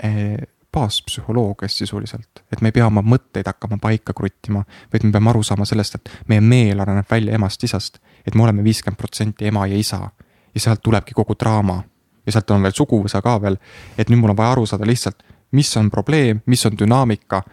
eh, 0.03 0.37
baaspsühholoogiast 0.73 1.77
sisuliselt. 1.77 2.43
et 2.51 2.61
me 2.61 2.67
ei 2.67 2.71
pea 2.71 2.87
oma 2.87 3.01
mõtteid 3.01 3.47
hakkama 3.49 3.77
paika 3.81 4.13
kruttima, 4.13 4.63
vaid 4.93 5.03
me 5.03 5.11
peame 5.11 5.29
aru 5.29 5.43
saama 5.43 5.65
sellest, 5.65 5.95
et 5.95 6.11
meie 6.27 6.41
meel 6.41 6.79
areneb 6.79 7.09
välja 7.11 7.33
emast-isast. 7.33 7.97
et 8.27 8.35
me 8.35 8.43
oleme 8.43 8.63
viiskümmend 8.63 8.97
protsenti 8.97 9.47
ema 9.47 9.65
ja 9.67 9.77
isa 9.77 10.09
ja 10.53 10.61
sealt 10.61 10.81
tulebki 10.81 11.13
kogu 11.13 11.35
draama. 11.39 11.83
ja 12.25 12.31
sealt 12.31 12.51
on 12.51 12.61
veel 12.61 12.77
suguvõsa 12.77 13.21
ka 13.21 13.41
veel, 13.41 13.57
et 13.97 14.09
nüüd 14.09 14.21
mul 14.21 14.29
on 14.29 14.37
vaja 14.37 14.51
aru 14.51 14.65
saada 14.65 14.85
lihtsalt 14.85 15.23
mis 15.51 15.77
on 15.77 15.89
probleem, 15.89 16.41
mis 16.45 16.65
on 16.65 16.77
dünaamika 16.79 17.43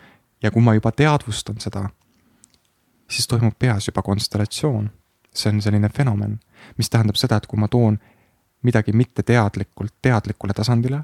ja 0.42 0.50
kui 0.50 0.62
ma 0.62 0.74
juba 0.74 0.92
teadvustan 0.92 1.60
seda, 1.60 1.88
siis 3.10 3.26
toimub 3.28 3.54
peas 3.58 3.88
juba 3.88 4.02
konstellatsioon. 4.02 4.90
see 5.36 5.52
on 5.52 5.60
selline 5.62 5.88
fenomen, 5.92 6.38
mis 6.78 6.88
tähendab 6.90 7.18
seda, 7.20 7.36
et 7.36 7.46
kui 7.46 7.58
ma 7.60 7.68
toon 7.68 7.98
midagi 8.64 8.92
mitteteadlikult 8.96 9.92
teadlikule 10.02 10.54
tasandile, 10.56 11.02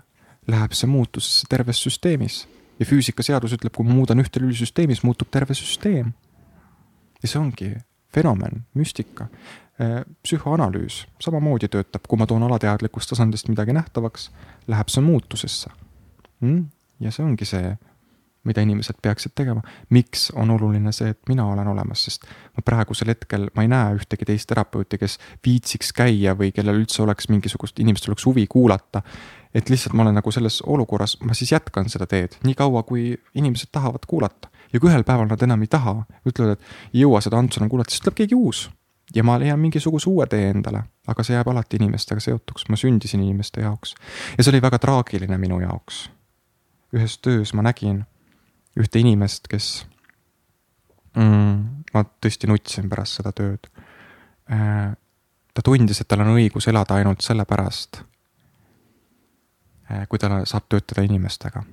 läheb 0.48 0.73
see 0.73 0.89
muutusesse 0.89 1.47
terves 1.48 1.82
süsteemis. 1.82 2.48
ja 2.81 2.86
füüsikaseadus 2.86 3.52
ütleb, 3.52 3.74
kui 3.77 3.86
ma 3.86 3.94
muudan 3.94 4.19
ühte 4.19 4.40
lüli 4.40 4.55
süsteemis, 4.55 5.02
muutub 5.02 5.31
terve 5.31 5.55
süsteem. 5.55 6.12
ja 7.23 7.28
see 7.28 7.40
ongi 7.40 7.77
fenomen, 8.09 8.64
müstika. 8.74 9.28
Äh, 9.81 10.05
psühhoanalüüs 10.23 11.06
samamoodi 11.20 11.69
töötab, 11.69 12.05
kui 12.09 12.19
ma 12.19 12.27
toon 12.27 12.43
alateadlikust 12.43 13.09
tasandist 13.09 13.48
midagi 13.48 13.73
nähtavaks, 13.73 14.31
läheb 14.69 14.89
see 14.89 15.05
muutusesse 15.05 15.70
mm 16.40 16.64
ja 17.02 17.10
see 17.10 17.24
ongi 17.24 17.48
see, 17.48 17.72
mida 18.44 18.62
inimesed 18.64 18.98
peaksid 19.02 19.34
tegema. 19.34 19.62
miks 19.90 20.30
on 20.34 20.50
oluline 20.50 20.92
see, 20.92 21.12
et 21.14 21.20
mina 21.28 21.46
olen 21.46 21.68
olemas, 21.68 22.04
sest 22.04 22.26
ma 22.56 22.64
praegusel 22.64 23.12
hetkel, 23.12 23.48
ma 23.54 23.62
ei 23.62 23.70
näe 23.70 23.94
ühtegi 23.98 24.26
teist 24.26 24.48
terapeuti, 24.50 24.98
kes 24.98 25.18
viitsiks 25.46 25.92
käia 25.96 26.34
või 26.38 26.50
kellel 26.54 26.82
üldse 26.82 27.02
oleks 27.02 27.30
mingisugust, 27.30 27.78
inimestel 27.78 28.14
oleks 28.14 28.26
huvi 28.26 28.46
kuulata. 28.46 29.02
et 29.54 29.68
lihtsalt 29.68 29.92
ma 29.92 30.02
olen 30.02 30.14
nagu 30.16 30.30
selles 30.32 30.62
olukorras, 30.62 31.18
ma 31.20 31.34
siis 31.34 31.52
jätkan 31.52 31.88
seda 31.88 32.06
teed 32.06 32.38
nii 32.42 32.54
kaua, 32.54 32.82
kui 32.82 33.16
inimesed 33.34 33.68
tahavad 33.72 34.06
kuulata. 34.06 34.48
ja 34.72 34.80
kui 34.80 34.90
ühel 34.90 35.04
päeval 35.04 35.28
nad 35.30 35.42
enam 35.42 35.62
ei 35.62 35.68
taha, 35.68 36.02
ütlevad, 36.26 36.58
et 36.58 36.94
ei 36.94 37.04
jõua 37.04 37.20
seda 37.20 37.38
Antsu 37.38 37.60
enam 37.60 37.70
kuulata, 37.70 37.90
siis 37.90 38.00
tuleb 38.00 38.22
keegi 38.22 38.34
uus 38.34 38.70
ja 39.14 39.22
ma 39.24 39.38
leian 39.38 39.60
mingisuguse 39.60 40.10
uue 40.10 40.26
tee 40.26 40.48
endale, 40.50 40.82
aga 41.06 41.22
see 41.22 41.36
jääb 41.36 41.48
alati 41.52 41.76
inimestega 41.76 42.20
seotuks, 42.20 42.66
ma 42.68 42.76
sündisin 42.80 43.22
inimeste 43.22 43.60
jaoks. 43.60 43.94
ja 44.38 44.42
see 44.44 44.50
oli 44.54 44.62
väga 44.62 44.78
traagiline 44.78 45.38
minu 45.38 45.60
jaoks 45.60 46.08
ühes 46.93 47.19
töös 47.19 47.55
ma 47.55 47.62
nägin 47.62 48.05
ühte 48.78 49.01
inimest, 49.01 49.48
kes 49.48 49.86
mm,, 51.16 51.85
ma 51.93 52.05
tõesti 52.24 52.48
nutsin 52.48 52.89
pärast 52.93 53.20
seda 53.20 53.32
tööd. 53.36 53.69
Äh, 54.52 54.93
ta 55.55 55.64
tundis, 55.64 56.01
et 56.01 56.09
tal 56.09 56.24
on 56.24 56.35
õigus 56.36 56.69
elada 56.73 56.97
ainult 57.01 57.24
sellepärast, 57.24 58.02
äh, 59.90 60.06
kui 60.09 60.20
ta 60.20 60.43
saab 60.48 60.69
töötada 60.69 61.05
inimestega. 61.09 61.64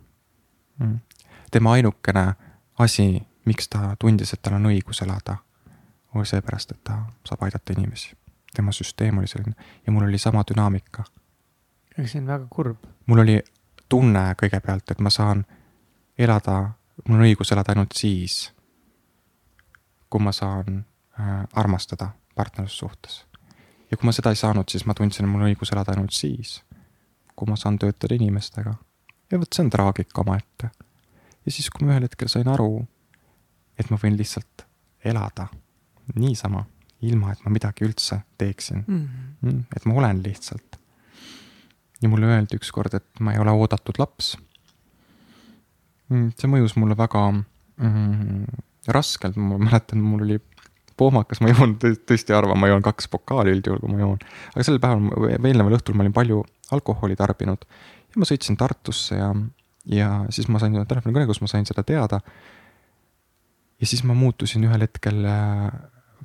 Mm. 0.79 0.99
tema 1.51 1.73
ainukene 1.75 2.21
asi, 2.79 3.17
miks 3.45 3.67
ta 3.67 3.95
tundis, 3.99 4.31
et 4.33 4.39
tal 4.41 4.53
on 4.55 4.69
õigus 4.69 5.01
elada, 5.03 5.35
oli 6.15 6.23
seepärast, 6.25 6.71
et 6.71 6.79
ta 6.87 7.01
saab 7.27 7.43
aidata 7.43 7.73
inimesi. 7.75 8.15
tema 8.55 8.71
süsteem 8.71 9.17
oli 9.17 9.27
selline 9.27 9.53
ja 9.85 9.91
mul 9.91 10.03
oli 10.07 10.17
sama 10.17 10.43
dünaamika. 10.51 11.03
see 12.05 12.21
on 12.21 12.27
väga 12.27 12.47
kurb. 12.49 12.77
mul 13.05 13.19
oli 13.19 13.43
tunne 13.89 14.23
kõigepealt, 14.39 14.91
et 14.91 14.99
ma 14.99 15.09
saan 15.09 15.45
elada, 16.17 16.59
mul 17.07 17.19
on 17.19 17.25
õigus 17.27 17.51
elada 17.55 17.73
ainult 17.73 17.95
siis, 17.97 18.51
kui 20.09 20.21
ma 20.23 20.33
saan 20.35 20.83
äh, 21.19 21.43
armastada 21.53 22.11
partnerlussuhtes. 22.35 23.25
ja 23.91 23.97
kui 23.97 24.05
ma 24.05 24.13
seda 24.15 24.33
ei 24.33 24.39
saanud, 24.39 24.69
siis 24.69 24.85
ma 24.85 24.93
tundsin, 24.93 25.25
et 25.25 25.31
mul 25.31 25.45
on 25.45 25.51
õigus 25.51 25.73
elada 25.73 25.95
ainult 25.95 26.13
siis, 26.13 26.59
kui 27.35 27.49
ma 27.49 27.55
saan 27.55 27.79
töötada 27.79 28.15
inimestega. 28.15 28.75
ja 29.31 29.39
vot 29.39 29.53
see 29.53 29.65
on 29.65 29.69
traagika 29.69 30.21
omaette. 30.21 30.71
ja 31.45 31.51
siis, 31.51 31.69
kui 31.69 31.85
ma 31.85 31.95
ühel 31.95 32.09
hetkel 32.09 32.31
sain 32.31 32.47
aru, 32.47 32.85
et 33.79 33.89
ma 33.89 33.97
võin 34.01 34.17
lihtsalt 34.19 34.65
elada 35.05 35.47
niisama, 36.15 36.65
ilma 37.05 37.31
et 37.31 37.45
ma 37.45 37.53
midagi 37.53 37.85
üldse 37.85 38.21
teeksin 38.37 38.83
mm. 38.87 39.07
-hmm. 39.43 39.63
et 39.75 39.85
ma 39.85 39.93
olen 39.93 40.23
lihtsalt 40.23 40.79
ja 42.01 42.09
mulle 42.11 42.29
öeldi 42.29 42.59
ükskord, 42.59 42.93
et 42.95 43.23
ma 43.23 43.33
ei 43.33 43.41
ole 43.41 43.53
oodatud 43.55 43.99
laps. 43.99 44.35
Mm, 46.09 46.31
see 46.39 46.49
mõjus 46.49 46.75
mulle 46.79 46.97
väga 46.97 47.25
mm, 47.31 48.45
raskelt, 48.95 49.37
ma 49.37 49.59
mäletan, 49.61 50.01
mul 50.01 50.23
oli 50.25 50.39
pohmakas, 50.99 51.41
ma 51.43 51.51
joon 51.53 51.77
tõesti 51.79 52.35
harva, 52.35 52.57
ma 52.59 52.69
joon 52.71 52.83
kaks 52.85 53.07
pokaali 53.11 53.53
üldjuhul, 53.55 53.81
kui 53.83 53.93
ma 53.93 54.01
joon. 54.03 54.19
aga 54.53 54.65
sel 54.67 54.81
päeval, 54.83 55.35
eelneval 55.37 55.77
õhtul 55.77 55.97
ma 55.97 56.05
olin 56.05 56.15
palju 56.15 56.41
alkoholi 56.75 57.17
tarbinud 57.19 57.63
ja 58.09 58.21
ma 58.21 58.27
sõitsin 58.27 58.57
Tartusse 58.59 59.19
ja, 59.19 59.29
ja 59.89 60.09
siis 60.33 60.49
ma 60.51 60.61
sain 60.61 60.75
telefonikõne, 60.79 61.27
kus 61.29 61.41
ma 61.43 61.51
sain 61.51 61.67
seda 61.69 61.85
teada. 61.87 62.21
ja 63.79 63.87
siis 63.87 64.03
ma 64.03 64.17
muutusin 64.17 64.65
ühel 64.67 64.83
hetkel 64.85 65.23
äh, 65.29 65.69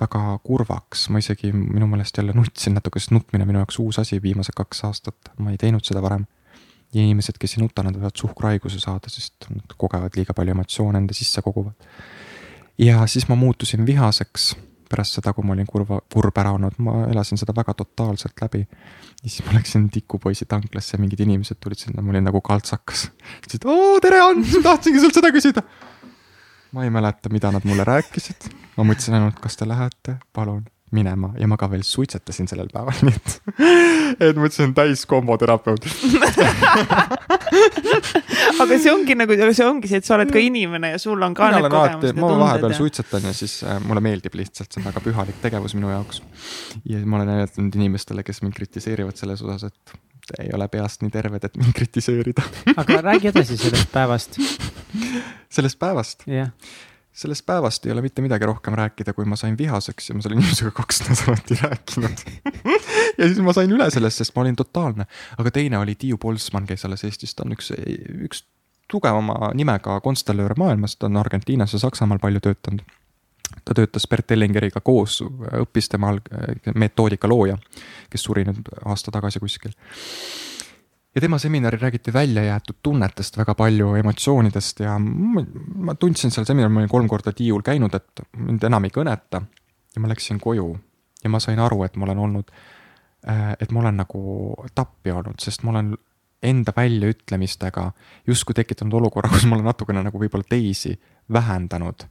väga 0.00 0.22
kurvaks, 0.46 1.08
ma 1.12 1.20
isegi 1.22 1.52
minu 1.54 1.86
meelest 1.90 2.18
jälle 2.18 2.34
nutsin 2.36 2.74
natuke, 2.74 3.00
sest 3.00 3.14
nutmine 3.14 3.46
minu 3.46 3.60
jaoks 3.62 3.78
uus 3.82 3.98
asi 4.02 4.20
viimased 4.22 4.56
kaks 4.56 4.84
aastat, 4.88 5.30
ma 5.38 5.54
ei 5.54 5.60
teinud 5.60 5.84
seda 5.86 6.02
varem. 6.02 6.26
ja 6.94 7.02
inimesed, 7.02 7.38
kes 7.42 7.56
ei 7.56 7.64
nuta, 7.64 7.82
nad 7.82 7.96
võivad 7.98 8.14
suhkruhaiguse 8.14 8.78
saada, 8.78 9.10
sest 9.10 9.48
nad 9.50 9.72
kogevad 9.78 10.14
liiga 10.14 10.34
palju 10.34 10.54
emotsioone 10.54 11.00
enda 11.02 11.14
sisse 11.14 11.42
koguvad. 11.42 11.74
ja 12.78 13.06
siis 13.06 13.28
ma 13.28 13.38
muutusin 13.38 13.86
vihaseks 13.86 14.54
pärast 14.90 15.18
seda, 15.18 15.32
kui 15.32 15.46
ma 15.46 15.54
olin 15.54 15.66
kurva, 15.66 15.98
kurb 16.12 16.36
ära 16.38 16.52
olnud, 16.54 16.76
ma 16.84 17.06
elasin 17.10 17.40
seda 17.40 17.54
väga 17.56 17.74
totaalselt 17.74 18.42
läbi. 18.42 18.66
ja 19.22 19.30
siis 19.30 19.46
ma 19.46 19.58
läksin 19.58 19.88
tikupoisi 19.90 20.46
tanklasse, 20.50 20.98
mingid 20.98 21.22
inimesed 21.22 21.62
tulid 21.62 21.78
sinna, 21.78 22.02
ma 22.02 22.14
olin 22.14 22.30
nagu 22.30 22.40
kaltsakas. 22.40 23.08
ütlesid, 23.40 23.66
oo 23.66 23.98
tere 24.02 24.22
Ants, 24.26 24.58
tahtsingi 24.62 25.02
sult 25.02 25.22
seda 25.22 25.34
küsida 25.34 25.62
ma 26.74 26.84
ei 26.84 26.90
mäleta, 26.90 27.30
mida 27.30 27.52
nad 27.54 27.64
mulle 27.64 27.84
rääkisid. 27.86 28.50
ma 28.76 28.84
mõtlesin 28.86 29.14
ainult, 29.18 29.38
kas 29.42 29.56
te 29.56 29.68
lähete, 29.68 30.16
palun 30.34 30.64
minema 30.94 31.32
ja 31.38 31.46
ma 31.50 31.56
ka 31.58 31.66
veel 31.70 31.82
suitsetasin 31.86 32.48
sellel 32.50 32.68
päeval, 32.72 32.94
nii 33.06 33.14
et, 33.14 33.28
et 34.28 34.36
mõtlesin 34.38 34.74
täis 34.76 35.06
komboterapeut 35.10 35.82
aga 38.62 38.78
see 38.78 38.92
ongi 38.92 39.14
nagu, 39.18 39.32
see 39.34 39.66
ongi 39.66 39.88
see, 39.90 39.98
et 40.02 40.06
sa 40.06 40.12
oled 40.18 40.30
ka 40.34 40.38
inimene 40.42 40.88
ja 40.94 40.98
sul 41.02 41.20
on 41.26 41.32
ka 41.36 41.42
Mina 41.50 41.60
need 41.64 41.74
kogemused. 41.74 42.14
ma 42.22 42.26
vahepeal 42.44 42.72
ja... 42.74 42.78
suitsetan 42.78 43.22
ja 43.30 43.34
siis 43.36 43.54
äh, 43.66 43.70
mulle 43.84 44.02
meeldib 44.04 44.34
lihtsalt, 44.38 44.70
see 44.70 44.80
on 44.82 44.88
väga 44.90 45.00
pühalik 45.04 45.38
tegevus 45.42 45.72
minu 45.78 45.88
jaoks. 45.92 46.16
ja 46.90 46.96
ma 47.04 47.12
olen 47.20 47.28
näidanud 47.32 47.72
inimestele, 47.80 48.20
kes 48.26 48.38
mind 48.46 48.54
kritiseerivad 48.58 49.16
selles 49.18 49.40
osas, 49.46 49.62
et 49.70 49.84
ei 50.38 50.50
ole 50.54 50.68
peast 50.72 51.04
nii 51.04 51.12
terved, 51.14 51.44
et 51.44 51.56
mind 51.60 51.76
kritiseerida 51.76 52.42
aga 52.76 53.00
räägi 53.10 53.30
edasi 53.32 53.56
sellest 53.60 53.92
päevast. 53.92 54.40
sellest 55.52 55.78
päevast? 55.78 56.26
jah 56.30 56.50
sellest 57.14 57.46
päevast 57.46 57.86
ei 57.86 57.92
ole 57.92 58.02
mitte 58.02 58.22
midagi 58.22 58.46
rohkem 58.46 58.74
rääkida, 58.74 59.12
kui 59.14 59.24
ma 59.24 59.36
sain 59.38 59.58
vihaseks 59.58 60.08
ja 60.08 60.16
ma 60.16 60.24
selle 60.24 60.38
inimesega 60.40 60.72
kaks 60.74 61.04
nädalat 61.06 61.52
ei 61.54 61.60
rääkinud 61.60 62.24
ja 63.18 63.28
siis 63.28 63.38
ma 63.44 63.54
sain 63.54 63.70
üle 63.70 63.86
sellest, 63.94 64.18
sest 64.22 64.34
ma 64.34 64.42
olin 64.42 64.56
totaalne. 64.58 65.06
aga 65.38 65.54
teine 65.54 65.78
oli 65.78 65.94
Tiiu 65.94 66.18
Polsman, 66.18 66.66
kes 66.66 66.84
alles 66.88 67.04
Eestis, 67.06 67.34
ta 67.34 67.46
on 67.46 67.54
üks, 67.54 67.70
üks 68.26 68.42
tugevama 68.90 69.52
nimega 69.54 70.00
konstellöör 70.00 70.56
maailmas, 70.58 70.96
ta 70.96 71.06
on 71.06 71.22
Argentiinas 71.22 71.72
ja 71.72 71.82
Saksamaal 71.86 72.18
palju 72.22 72.42
töötanud 72.42 72.82
ta 73.64 73.74
töötas 73.74 74.06
Bert 74.10 74.30
Ellingeriga 74.34 74.80
koos, 74.84 75.20
õppis 75.60 75.88
temal 75.92 76.20
metoodika 76.74 77.28
looja, 77.30 77.58
kes 78.10 78.26
suri 78.26 78.44
nüüd 78.48 78.68
aasta 78.84 79.12
tagasi 79.14 79.42
kuskil. 79.42 79.72
ja 81.14 81.20
tema 81.20 81.38
seminaril 81.38 81.80
räägiti 81.80 82.12
väljajäetud 82.12 82.76
tunnetest 82.82 83.36
väga 83.38 83.54
palju, 83.54 83.94
emotsioonidest 83.94 84.80
ja 84.80 84.98
ma 84.98 85.94
tundsin 85.94 86.30
seal 86.30 86.46
seminaril, 86.46 86.72
ma 86.74 86.80
olin 86.82 86.90
kolm 86.90 87.08
korda 87.08 87.32
tiiul 87.32 87.62
käinud, 87.62 87.94
et 87.94 88.24
mind 88.36 88.64
enam 88.64 88.84
ei 88.84 88.90
kõneta. 88.94 89.42
ja 89.94 90.00
ma 90.00 90.08
läksin 90.08 90.40
koju 90.40 90.74
ja 91.24 91.30
ma 91.30 91.40
sain 91.40 91.58
aru, 91.58 91.84
et 91.84 91.96
ma 91.96 92.04
olen 92.04 92.18
olnud, 92.18 92.50
et 93.60 93.70
ma 93.70 93.80
olen 93.80 93.96
nagu 93.96 94.56
tappi 94.74 95.10
olnud, 95.10 95.40
sest 95.40 95.62
ma 95.62 95.70
olen 95.70 95.94
enda 96.44 96.72
väljaütlemistega 96.76 97.92
justkui 98.26 98.54
tekitanud 98.54 98.92
olukorra, 99.00 99.30
kus 99.32 99.46
ma 99.48 99.56
olen 99.56 99.70
natukene 99.70 100.02
nagu 100.04 100.20
võib-olla 100.20 100.44
teisi 100.48 100.92
vähendanud 101.32 102.04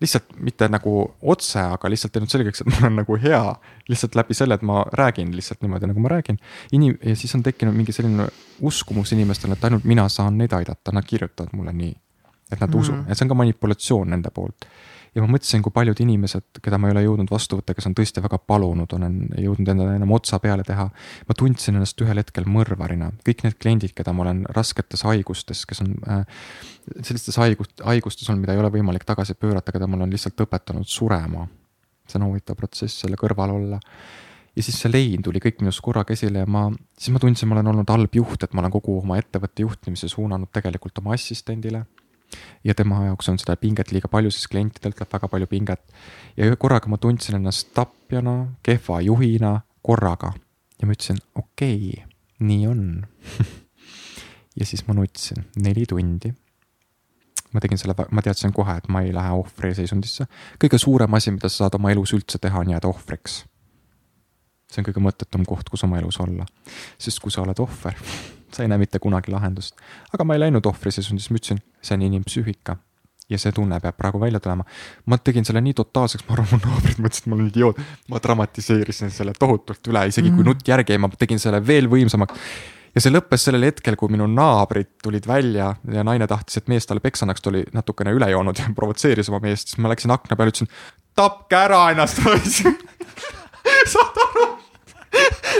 lihtsalt 0.00 0.36
mitte 0.38 0.68
nagu 0.70 0.92
otse, 1.22 1.60
aga 1.60 1.90
lihtsalt 1.90 2.12
teinud 2.14 2.30
selgeks, 2.30 2.62
et 2.62 2.70
ma 2.70 2.82
olen 2.82 2.98
nagu 3.00 3.16
hea. 3.22 3.42
lihtsalt 3.88 4.18
läbi 4.18 4.34
selle, 4.36 4.58
et 4.58 4.62
ma 4.62 4.82
räägin 4.92 5.30
lihtsalt 5.36 5.62
niimoodi, 5.64 5.88
nagu 5.90 6.00
ma 6.00 6.12
räägin. 6.12 6.38
Inim- 6.76 6.98
ja 7.02 7.16
siis 7.16 7.34
on 7.34 7.42
tekkinud 7.42 7.74
mingi 7.74 7.92
selline 7.92 8.28
uskumus 8.60 9.12
inimestel, 9.12 9.52
et 9.52 9.64
ainult 9.64 9.84
mina 9.84 10.08
saan 10.08 10.38
neid 10.38 10.52
aidata, 10.52 10.92
nad 10.92 11.06
kirjutavad 11.06 11.56
mulle 11.56 11.72
nii. 11.72 11.96
et 12.52 12.60
nad 12.60 12.68
mm 12.68 12.74
-hmm. 12.74 12.80
usuvad, 12.80 13.10
et 13.10 13.18
see 13.18 13.24
on 13.24 13.28
ka 13.28 13.34
manipulatsioon 13.34 14.10
nende 14.10 14.30
poolt 14.30 14.64
ja 15.14 15.22
ma 15.22 15.28
mõtlesin, 15.32 15.62
kui 15.64 15.72
paljud 15.74 16.00
inimesed, 16.02 16.60
keda 16.62 16.78
ma 16.80 16.88
ei 16.88 16.94
ole 16.96 17.04
jõudnud 17.06 17.30
vastu 17.32 17.58
võtta, 17.58 17.74
kes 17.76 17.88
on 17.90 17.96
tõesti 17.98 18.22
väga 18.24 18.40
palunud, 18.50 18.92
olen 18.96 19.18
jõudnud 19.40 19.72
endale 19.74 19.96
enam 19.98 20.12
otsa 20.16 20.40
peale 20.42 20.64
teha. 20.66 20.88
ma 21.28 21.36
tundsin 21.38 21.78
ennast 21.78 22.00
ühel 22.04 22.20
hetkel 22.22 22.48
mõrvarina, 22.48 23.10
kõik 23.26 23.44
need 23.46 23.58
kliendid, 23.60 23.94
keda 23.96 24.12
ma 24.12 24.26
olen 24.26 24.44
rasketes 24.56 25.04
haigustes, 25.08 25.64
kes 25.68 25.82
on 25.84 25.96
äh, 26.08 26.22
sellistes 27.00 27.36
haigust, 27.40 27.82
haigustes 27.84 28.28
olnud, 28.28 28.46
mida 28.46 28.56
ei 28.56 28.62
ole 28.62 28.72
võimalik 28.74 29.04
tagasi 29.08 29.34
pöörata, 29.34 29.74
keda 29.74 29.88
mul 29.90 30.06
on 30.06 30.14
lihtsalt 30.14 30.46
õpetanud 30.46 30.88
surema. 30.88 31.48
see 32.08 32.16
on 32.20 32.30
huvitav 32.30 32.56
protsess, 32.56 33.02
selle 33.02 33.16
kõrval 33.20 33.50
olla 33.52 33.78
ja 34.56 34.62
siis 34.64 34.78
see 34.80 34.90
lein 34.90 35.22
tuli 35.22 35.42
kõik 35.44 35.60
minust 35.60 35.82
korraga 35.84 36.14
esile 36.16 36.42
ja 36.42 36.48
ma, 36.48 36.66
siis 36.98 37.12
ma 37.12 37.20
tundsin, 37.22 37.48
ma 37.48 37.58
olen 37.58 37.68
olnud 37.74 37.90
halb 37.92 38.16
juht, 38.16 38.42
et 38.42 38.54
ma 38.56 38.64
olen 38.64 38.72
kogu 38.74 38.96
oma 39.02 39.18
ettevõtte 39.20 39.62
juhtimise 39.62 40.08
suunanud 40.08 40.50
tegelikult 40.52 40.98
oma 41.02 41.12
assistendile 41.14 41.84
ja 42.64 42.74
tema 42.74 43.04
jaoks 43.06 43.28
on 43.28 43.38
seda 43.38 43.56
pinget 43.56 43.92
liiga 43.92 44.08
palju, 44.08 44.30
siis 44.30 44.48
klientidelt 44.48 45.00
läheb 45.00 45.12
väga 45.12 45.28
palju 45.28 45.46
pinget. 45.46 45.82
ja 46.36 46.56
korraga 46.56 46.88
ma 46.88 46.98
tundsin 46.98 47.38
ennast 47.40 47.72
tapjana, 47.74 48.54
kehva 48.62 49.00
juhina 49.00 49.60
korraga 49.82 50.32
ja 50.80 50.86
ma 50.86 50.94
ütlesin, 50.94 51.18
okei 51.34 51.90
okay,, 51.92 52.04
nii 52.40 52.66
on 52.66 52.84
ja 54.58 54.66
siis 54.66 54.86
ma 54.86 54.94
nutsin 54.94 55.46
neli 55.56 55.86
tundi. 55.88 56.32
ma 57.52 57.60
tegin 57.60 57.78
selle, 57.80 57.94
ma 58.10 58.22
teadsin 58.22 58.52
kohe, 58.52 58.76
et 58.76 58.88
ma 58.92 59.00
ei 59.02 59.14
lähe 59.14 59.32
ohvri 59.32 59.74
seisundisse. 59.74 60.26
kõige 60.64 60.78
suurem 60.78 61.14
asi, 61.14 61.30
mida 61.30 61.48
sa 61.48 61.64
saad 61.64 61.78
oma 61.78 61.92
elus 61.94 62.12
üldse 62.12 62.38
teha, 62.38 62.60
on 62.60 62.74
jääda 62.74 62.88
ohvriks. 62.88 63.44
see 64.68 64.82
on 64.82 64.90
kõige 64.90 65.04
mõttetum 65.04 65.46
koht, 65.48 65.70
kus 65.70 65.84
oma 65.84 65.98
elus 65.98 66.20
olla, 66.20 66.46
sest 66.98 67.22
kui 67.24 67.32
sa 67.32 67.42
oled 67.46 67.64
ohver 67.64 67.96
sa 68.52 68.64
ei 68.64 68.68
näe 68.72 68.80
mitte 68.80 68.98
kunagi 69.02 69.32
lahendust. 69.32 69.76
aga 70.12 70.24
ma 70.24 70.36
ei 70.36 70.44
läinud 70.46 70.66
ohvriseisundisse, 70.66 71.32
ma 71.32 71.40
ütlesin, 71.40 71.62
see 71.82 71.96
on 71.98 72.06
inimpsüühika 72.08 72.76
ja 73.28 73.38
see 73.40 73.52
tunne 73.52 73.80
peab 73.80 73.96
praegu 73.96 74.20
välja 74.20 74.40
tulema. 74.40 74.64
ma 75.06 75.18
tegin 75.18 75.44
selle 75.44 75.60
nii 75.64 75.76
totaalseks, 75.76 76.24
ma 76.28 76.36
arvan, 76.36 76.48
mu 76.52 76.58
naabrid 76.64 77.02
mõtlesid, 77.02 77.26
et 77.26 77.30
ma 77.30 77.36
olen 77.36 77.52
idioot. 77.52 77.84
ma 78.08 78.22
dramatiseerisin 78.24 79.12
selle 79.14 79.34
tohutult 79.38 79.92
üle, 79.92 80.06
isegi 80.08 80.30
kui 80.30 80.42
mm. 80.42 80.50
nutt 80.52 80.68
järgi 80.68 80.94
jäi, 80.94 81.02
ma 81.04 81.12
tegin 81.18 81.42
selle 81.42 81.60
veel 81.66 81.90
võimsamaks. 81.92 82.34
ja 82.94 83.04
see 83.04 83.12
lõppes 83.12 83.44
sellel 83.48 83.68
hetkel, 83.68 83.98
kui 84.00 84.12
minu 84.14 84.28
naabrid 84.32 84.94
tulid 85.02 85.28
välja 85.28 85.74
ja 85.92 86.06
naine 86.06 86.26
tahtis, 86.30 86.62
et 86.62 86.72
mees 86.72 86.88
talle 86.88 87.04
peksa 87.04 87.26
annaks, 87.26 87.44
ta 87.44 87.52
oli 87.52 87.64
natukene 87.72 88.16
üle 88.16 88.30
joonud 88.32 88.58
ja 88.58 88.70
provotseeris 88.78 89.28
oma 89.32 89.42
meest, 89.44 89.74
siis 89.74 89.82
ma 89.82 89.92
läksin 89.92 90.14
akna 90.14 90.38
peale, 90.38 90.54
ütlesin 90.54 90.72
tapke 91.18 91.58
ära 91.58 91.88
ennast 91.92 92.22
saad 93.92 94.22
aru? 94.24 94.27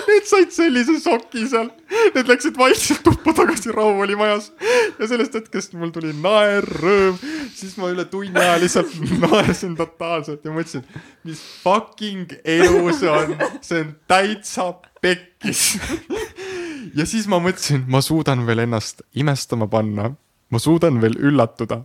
Need 0.09 0.27
said 0.29 0.53
sellise 0.55 0.97
šoki 1.03 1.45
seal, 1.51 1.69
need 2.15 2.29
läksid 2.31 2.57
vaikselt 2.59 3.03
tuppa 3.07 3.33
tagasi, 3.37 3.73
rahu 3.75 4.03
oli 4.05 4.17
majas. 4.19 4.51
ja 4.99 5.09
sellest 5.11 5.37
hetkest 5.37 5.75
mul 5.79 5.91
tuli 5.95 6.13
naer, 6.17 6.67
rõõm, 6.83 7.19
siis 7.57 7.77
ma 7.81 7.91
üle 7.93 8.05
tunni 8.11 8.39
aja 8.41 8.57
lihtsalt 8.63 8.95
naersin 9.25 9.77
totaalselt 9.79 10.45
ja 10.45 10.55
mõtlesin, 10.55 10.85
mis 11.29 11.43
fucking 11.63 12.39
elu 12.45 12.95
see 12.97 13.13
on, 13.13 13.35
see 13.65 13.83
on 13.85 13.93
täitsa 14.11 14.71
pekkis. 15.05 15.65
ja 16.99 17.07
siis 17.09 17.29
ma 17.31 17.41
mõtlesin, 17.43 17.85
ma 17.91 18.03
suudan 18.05 18.47
veel 18.49 18.65
ennast 18.67 19.05
imestama 19.19 19.69
panna, 19.71 20.13
ma 20.49 20.63
suudan 20.63 21.03
veel 21.05 21.19
üllatuda. 21.21 21.83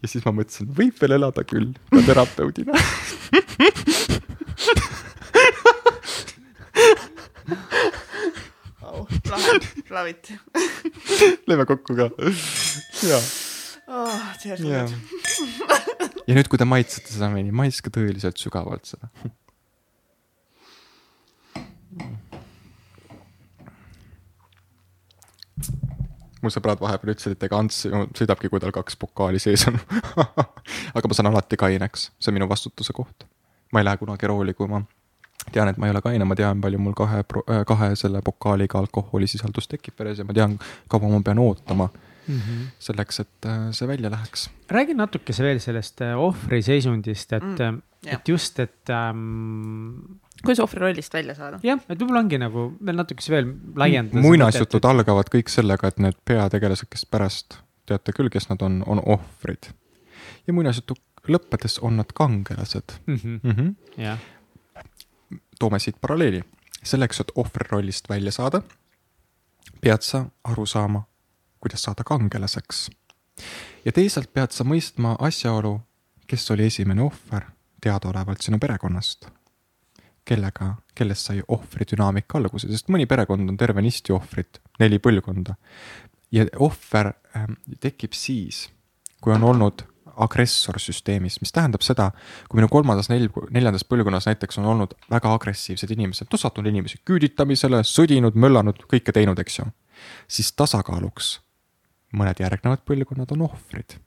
ja 0.00 0.08
siis 0.10 0.24
ma 0.26 0.34
mõtlesin, 0.36 0.70
võib 0.76 0.98
veel 1.00 1.18
elada 1.20 1.46
küll 1.46 1.74
ka 1.92 2.06
terapeudina 2.08 2.78
au, 8.82 9.06
lahe, 9.30 9.58
love 9.90 10.10
it 10.10 10.32
lööme 11.48 11.66
kokku 11.68 11.96
ka, 11.98 12.10
jaa 13.08 13.20
oh,. 13.90 14.16
ja. 14.44 14.86
ja 16.26 16.34
nüüd, 16.36 16.48
kui 16.48 16.60
te 16.60 16.68
maitsete 16.68 17.12
seda 17.12 17.30
veini, 17.34 17.52
maitske 17.54 17.92
tõeliselt 17.94 18.40
sügavalt 18.40 18.90
seda 18.94 19.10
mu 26.40 26.50
sõbrad 26.52 26.80
vahepeal 26.80 27.14
ütlesid, 27.14 27.34
et 27.36 27.44
ega 27.46 27.58
Ants 27.60 27.82
sõidabki, 28.16 28.48
kui 28.48 28.62
tal 28.62 28.72
kaks 28.74 28.96
pokaali 29.00 29.40
sees 29.42 29.66
on 29.68 29.76
aga 30.96 31.10
ma 31.10 31.16
saan 31.16 31.30
alati 31.30 31.58
kaineks, 31.60 32.10
see 32.18 32.32
on 32.32 32.38
minu 32.38 32.48
vastutuse 32.50 32.94
koht. 32.96 33.26
ma 33.72 33.82
ei 33.82 33.86
lähe 33.86 34.00
kunagi 34.00 34.30
rooli, 34.30 34.54
kui 34.56 34.70
ma 34.70 34.82
tean, 35.52 35.70
et 35.70 35.80
ma 35.80 35.88
ei 35.88 35.94
ole 35.94 36.02
kaine, 36.04 36.26
ma 36.28 36.36
tean, 36.38 36.60
palju 36.60 36.78
mul 36.82 36.94
kahe, 36.98 37.24
äh, 37.24 37.64
kahe 37.68 37.90
selle 37.98 38.22
pokaaliga 38.24 38.78
alkoholisisaldus 38.82 39.68
tekib 39.70 39.98
veres 39.98 40.20
ja 40.20 40.26
ma 40.28 40.36
tean, 40.36 40.56
kaua 40.90 41.10
ma 41.12 41.20
pean 41.24 41.38
ootama 41.42 41.88
mm 41.90 42.38
-hmm. 42.38 42.64
selleks, 42.78 43.20
et 43.20 43.46
äh, 43.46 43.70
see 43.70 43.88
välja 43.88 44.10
läheks. 44.10 44.50
räägi 44.70 44.94
natukese 44.94 45.42
veel 45.42 45.60
sellest 45.60 46.00
äh, 46.00 46.18
ohvriseisundist, 46.18 47.32
et 47.32 47.42
mm,, 47.42 47.82
et 48.06 48.28
just, 48.28 48.58
et 48.58 48.90
ähm, 48.90 50.18
kuidas 50.42 50.60
ohvri 50.60 50.80
rollist 50.80 51.14
välja 51.14 51.34
saada? 51.34 51.60
jah, 51.62 51.80
et 51.88 51.98
võib-olla 52.00 52.24
ongi 52.24 52.38
nagu 52.38 52.72
veel 52.86 52.96
natukese 52.96 53.32
veel 53.32 53.52
laiendada. 53.76 54.20
muinasjutud 54.20 54.84
algavad 54.84 55.30
kõik 55.34 55.48
sellega, 55.48 55.88
et 55.88 55.98
need 55.98 56.16
peategelased, 56.24 56.88
kes 56.90 57.06
pärast 57.06 57.58
teate 57.86 58.12
küll, 58.12 58.30
kes 58.30 58.48
nad 58.48 58.62
on, 58.62 58.82
on 58.86 59.02
ohvrid. 59.06 59.72
ja 60.46 60.52
muinasjutu 60.52 60.94
lõppedes 61.28 61.78
on 61.82 61.96
nad 61.96 62.12
kangelased 62.14 62.92
mm. 63.06 63.14
-hmm. 63.14 63.40
Mm 63.42 63.50
-hmm. 63.50 63.74
jah 63.96 64.18
toome 65.60 65.78
siit 65.78 66.00
paralleeli. 66.00 66.42
selleks, 66.82 67.20
et 67.20 67.32
ohvri 67.36 67.66
rollist 67.68 68.08
välja 68.08 68.32
saada, 68.32 68.62
pead 69.80 70.00
sa 70.00 70.24
aru 70.44 70.64
saama, 70.66 71.02
kuidas 71.60 71.82
saada 71.82 72.04
kangelaseks. 72.04 72.90
ja 73.84 73.92
teisalt 73.92 74.32
pead 74.32 74.56
sa 74.56 74.64
mõistma 74.64 75.16
asjaolu, 75.18 75.80
kes 76.26 76.50
oli 76.50 76.66
esimene 76.66 77.02
ohver 77.02 77.44
teadaolevalt 77.80 78.40
sinu 78.40 78.58
perekonnast. 78.58 79.28
kellega, 80.24 80.74
kellest 80.94 81.26
sai 81.26 81.42
ohvri 81.48 81.84
dünaamika 81.92 82.38
alguse, 82.38 82.68
sest 82.70 82.88
mõni 82.88 83.06
perekond 83.06 83.48
on 83.48 83.56
tervenisti 83.56 84.12
ohvrid, 84.12 84.60
neli 84.80 84.98
põlvkonda. 84.98 85.54
ja 86.32 86.46
ohver 86.58 87.12
äh, 87.36 87.46
tekib 87.80 88.12
siis, 88.12 88.70
kui 89.20 89.34
on 89.34 89.44
olnud 89.44 89.89
agressorsüsteemis, 90.24 91.38
mis 91.42 91.52
tähendab 91.54 91.84
seda, 91.86 92.10
kui 92.48 92.60
minu 92.60 92.68
kolmandas, 92.72 93.10
neljandas 93.10 93.86
põlvkonnas 93.88 94.28
näiteks 94.28 94.60
on 94.60 94.68
olnud 94.74 94.94
väga 95.10 95.32
agressiivsed 95.36 95.92
inimesed, 95.96 96.28
noh 96.32 96.40
sattunud 96.40 96.70
inimesi 96.70 97.00
küüditamisele, 97.08 97.82
sõdinud, 97.86 98.38
möllanud, 98.40 98.84
kõike 98.90 99.14
teinud, 99.16 99.40
eks 99.42 99.60
ju. 99.60 99.68
siis 100.28 100.52
tasakaaluks 100.56 101.38
mõned 102.16 102.40
järgnevad 102.42 102.82
põlvkonnad 102.88 103.34
on 103.36 103.46
ohvrid. 103.48 103.98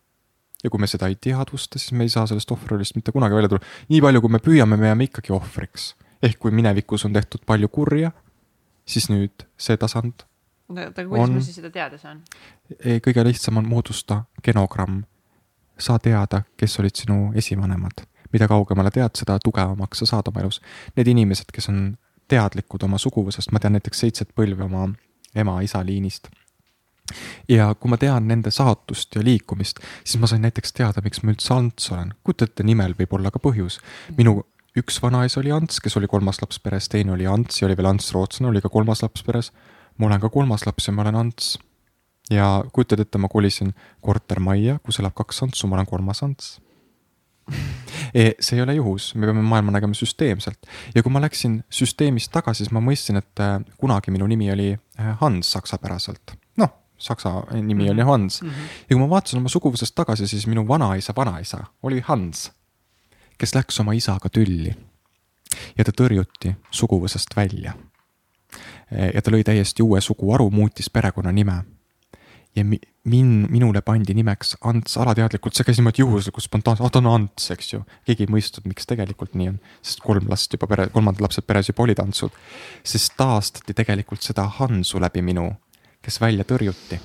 ja 0.63 0.69
kui 0.69 0.79
me 0.79 0.87
seda 0.87 1.07
ei 1.11 1.15
teadvusta, 1.15 1.79
siis 1.79 1.91
me 1.91 2.03
ei 2.07 2.09
saa 2.09 2.27
sellest 2.27 2.51
ohvrirollist 2.51 2.95
mitte 2.95 3.11
kunagi 3.11 3.35
välja 3.35 3.49
tulla. 3.49 3.65
nii 3.89 4.01
palju, 4.01 4.21
kui 4.21 4.35
me 4.35 4.43
püüame, 4.43 4.77
me 4.77 4.91
jääme 4.91 5.09
ikkagi 5.09 5.33
ohvriks. 5.33 5.95
ehk 6.23 6.39
kui 6.39 6.51
minevikus 6.51 7.05
on 7.05 7.13
tehtud 7.13 7.45
palju 7.45 7.69
kurja, 7.69 8.11
siis 8.85 9.09
nüüd 9.09 9.47
see 9.57 9.77
tasand 9.77 10.27
oota, 10.69 11.05
kuidas 11.05 11.29
on... 11.29 11.33
ma 11.37 11.41
siis 11.41 11.57
seda 11.59 11.71
teada 11.73 11.97
saan? 11.97 12.21
kõige 13.05 13.25
lihtsam 13.25 13.59
on 13.61 13.67
moodustada 13.69 14.23
genogramm 14.43 15.03
saa 15.83 15.99
teada, 15.99 16.43
kes 16.57 16.79
olid 16.79 16.95
sinu 16.95 17.31
esivanemad. 17.35 18.05
mida 18.33 18.47
kaugemale 18.49 18.89
tead, 18.89 19.13
seda 19.13 19.35
tugevamaks 19.43 19.99
sa 20.01 20.05
saad 20.09 20.29
oma 20.31 20.41
elus. 20.41 20.57
Need 20.97 21.07
inimesed, 21.11 21.51
kes 21.53 21.69
on 21.69 21.81
teadlikud 22.27 22.81
oma 22.87 22.97
suguvõsast, 22.97 23.51
ma 23.53 23.59
tean 23.61 23.75
näiteks 23.77 23.99
seitset 24.05 24.31
põlve 24.33 24.65
oma 24.65 24.87
ema-isa 25.35 25.83
liinist. 25.85 26.31
ja 27.49 27.67
kui 27.75 27.91
ma 27.91 27.97
tean 27.99 28.27
nende 28.27 28.51
saatust 28.51 29.15
ja 29.15 29.23
liikumist, 29.23 29.83
siis 30.03 30.21
ma 30.21 30.27
sain 30.27 30.41
näiteks 30.41 30.73
teada, 30.73 31.03
miks 31.03 31.21
ma 31.23 31.33
üldse 31.33 31.53
Ants 31.53 31.91
olen. 31.91 32.13
kujutate, 32.23 32.63
nimel 32.63 32.95
võib 32.99 33.13
olla 33.13 33.31
ka 33.31 33.39
põhjus. 33.43 33.79
minu 34.17 34.41
üks 34.77 35.01
vanaisa 35.03 35.39
oli 35.39 35.51
Ants, 35.51 35.79
kes 35.79 35.97
oli 35.97 36.07
kolmas 36.07 36.41
laps 36.41 36.59
peres, 36.59 36.89
teine 36.89 37.11
oli 37.11 37.27
Ants 37.27 37.61
ja 37.61 37.67
oli 37.67 37.77
veel 37.77 37.91
Ants 37.91 38.11
Rootslane, 38.13 38.49
oli 38.49 38.61
ka 38.61 38.69
kolmas 38.69 39.03
laps 39.03 39.23
peres. 39.23 39.51
ma 39.97 40.07
olen 40.07 40.19
ka 40.19 40.29
kolmas 40.29 40.65
laps 40.65 40.87
ja 40.87 40.93
ma 40.93 41.05
olen 41.05 41.15
Ants 41.15 41.57
ja 42.31 42.63
kujutad 42.73 42.99
ette, 42.99 43.17
ma 43.17 43.27
kolisin 43.27 43.73
kortermajja, 44.01 44.79
kus 44.83 44.99
elab 44.99 45.15
kaks 45.17 45.43
Antsu, 45.43 45.67
ma 45.67 45.75
olen 45.79 45.89
kolmas 45.89 46.23
Ants 46.23 46.59
e,. 48.13 48.31
see 48.39 48.57
ei 48.57 48.63
ole 48.63 48.75
juhus, 48.77 49.15
me 49.15 49.27
peame 49.27 49.41
maailma 49.41 49.73
nägema 49.75 49.95
süsteemselt 49.97 50.69
ja 50.95 51.03
kui 51.03 51.11
ma 51.11 51.21
läksin 51.23 51.59
süsteemist 51.73 52.31
tagasi, 52.31 52.63
siis 52.63 52.71
ma 52.71 52.81
mõistsin, 52.83 53.19
et 53.19 53.43
äh, 53.43 53.57
kunagi 53.77 54.13
minu 54.15 54.27
nimi 54.31 54.51
oli 54.53 54.69
äh, 54.73 55.11
Hans 55.19 55.51
saksapäraselt. 55.51 56.37
noh, 56.57 56.71
saksa 56.97 57.43
nimi 57.51 57.73
mm 57.73 57.79
-hmm. 57.79 57.91
oli 57.91 58.01
Hans 58.01 58.41
mm 58.41 58.49
-hmm. 58.49 58.71
ja 58.89 58.95
kui 58.95 58.99
ma 58.99 59.09
vaatasin 59.09 59.39
oma 59.39 59.49
suguvõsast 59.49 59.95
tagasi, 59.95 60.27
siis 60.27 60.47
minu 60.47 60.67
vanaisa 60.67 61.13
vanaisa 61.15 61.65
oli 61.83 61.99
Hans, 61.99 62.51
kes 63.37 63.55
läks 63.55 63.79
oma 63.79 63.93
isaga 63.93 64.29
tülli. 64.29 64.75
ja 65.77 65.83
ta 65.83 65.91
tõrjuti 65.91 66.55
suguvõsast 66.71 67.35
välja. 67.35 67.73
E, 68.91 69.11
ja 69.13 69.21
ta 69.21 69.31
lõi 69.31 69.43
täiesti 69.43 69.83
uue 69.83 70.01
suguharu, 70.01 70.49
muutis 70.49 70.89
perekonnanime 70.89 71.63
ja 72.55 72.65
mi-, 72.65 72.81
min-, 73.03 73.47
minule 73.49 73.81
pandi 73.81 74.13
nimeks 74.13 74.57
Ants 74.69 74.97
alateadlikult, 75.01 75.55
see 75.55 75.67
käis 75.67 75.79
niimoodi 75.79 76.03
juhuslikult 76.03 76.45
spontaanselt, 76.45 76.85
ah 76.87 76.93
ta 76.93 77.01
on 77.01 77.09
Ants, 77.11 77.49
eks 77.55 77.73
ju. 77.73 77.81
keegi 78.07 78.27
ei 78.27 78.33
mõistnud, 78.33 78.67
miks 78.69 78.87
tegelikult 78.89 79.33
nii 79.39 79.53
on, 79.53 79.61
sest 79.81 80.03
kolm 80.05 80.29
last 80.31 80.53
juba 80.53 80.69
pere, 80.69 80.87
kolmandad 80.93 81.25
lapsed 81.25 81.47
peres 81.49 81.71
juba 81.71 81.85
olid 81.87 82.01
Antsud. 82.03 82.35
siis 82.83 83.09
taastati 83.17 83.73
tegelikult 83.77 84.21
seda 84.25 84.45
Hansu 84.59 85.01
läbi 85.01 85.25
minu, 85.25 85.49
kes 86.05 86.21
välja 86.21 86.45
tõrjuti. 86.47 86.99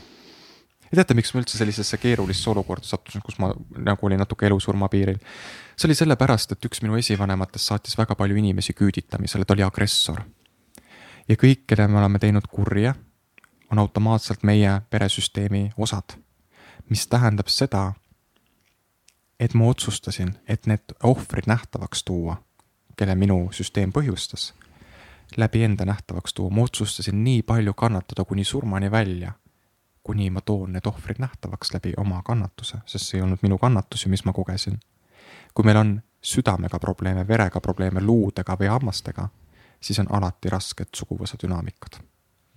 ja 0.91 1.01
teate, 1.01 1.17
miks 1.17 1.33
ma 1.35 1.43
üldse 1.43 1.61
sellisesse 1.61 2.01
keerulisse 2.03 2.51
olukorda 2.51 2.87
sattusin, 2.87 3.25
kus 3.25 3.39
ma 3.39 3.53
nagu 3.77 4.07
olin 4.07 4.21
natuke 4.21 4.47
elu-surma 4.51 4.89
piiril? 4.93 5.21
see 5.77 5.89
oli 5.89 5.97
sellepärast, 5.97 6.53
et 6.53 6.65
üks 6.71 6.83
minu 6.85 6.99
esivanematest 7.01 7.73
saatis 7.73 7.99
väga 7.99 8.19
palju 8.19 8.37
inimesi 8.37 8.77
küüditamisele, 8.77 9.45
ta 9.45 9.57
oli 9.57 9.65
agressor. 9.65 10.25
ja 11.29 11.37
kõik, 11.37 11.65
kelle 11.67 11.89
me 11.89 12.03
oleme 12.03 12.19
teinud 12.21 12.53
kurja, 12.53 12.95
on 13.73 13.79
automaatselt 13.79 14.43
meie 14.43 14.83
peresüsteemi 14.91 15.73
osad. 15.77 16.19
mis 16.91 17.07
tähendab 17.07 17.47
seda, 17.47 17.93
et 19.41 19.55
ma 19.55 19.65
otsustasin, 19.65 20.39
et 20.49 20.67
need 20.67 20.81
ohvrid 21.03 21.45
nähtavaks 21.47 22.05
tuua, 22.05 22.37
kelle 22.97 23.15
minu 23.15 23.49
süsteem 23.53 23.93
põhjustas, 23.93 24.55
läbi 25.37 25.65
enda 25.65 25.85
nähtavaks 25.85 26.35
tuua, 26.35 26.51
ma 26.51 26.63
otsustasin 26.63 27.25
nii 27.25 27.43
palju 27.43 27.75
kannatada 27.75 28.25
kuni 28.25 28.45
surmani 28.45 28.91
välja, 28.91 29.33
kuni 30.03 30.31
ma 30.31 30.41
toon 30.41 30.73
need 30.73 30.87
ohvrid 30.87 31.21
nähtavaks 31.21 31.75
läbi 31.75 31.93
oma 31.97 32.23
kannatuse, 32.23 32.79
sest 32.87 33.07
see 33.07 33.19
ei 33.19 33.23
olnud 33.23 33.39
minu 33.43 33.59
kannatus 33.59 34.07
ju, 34.07 34.11
mis 34.11 34.25
ma 34.25 34.33
kogesin. 34.33 34.81
kui 35.55 35.65
meil 35.65 35.77
on 35.77 36.03
südamega 36.23 36.79
probleeme, 36.79 37.29
verega 37.29 37.61
probleeme, 37.61 38.01
luudega 38.01 38.57
või 38.61 38.69
hammastega, 38.69 39.29
siis 39.81 39.99
on 39.99 40.07
alati 40.11 40.49
rasked 40.49 40.89
suguvõsa 40.97 41.37
dünaamikad 41.43 42.01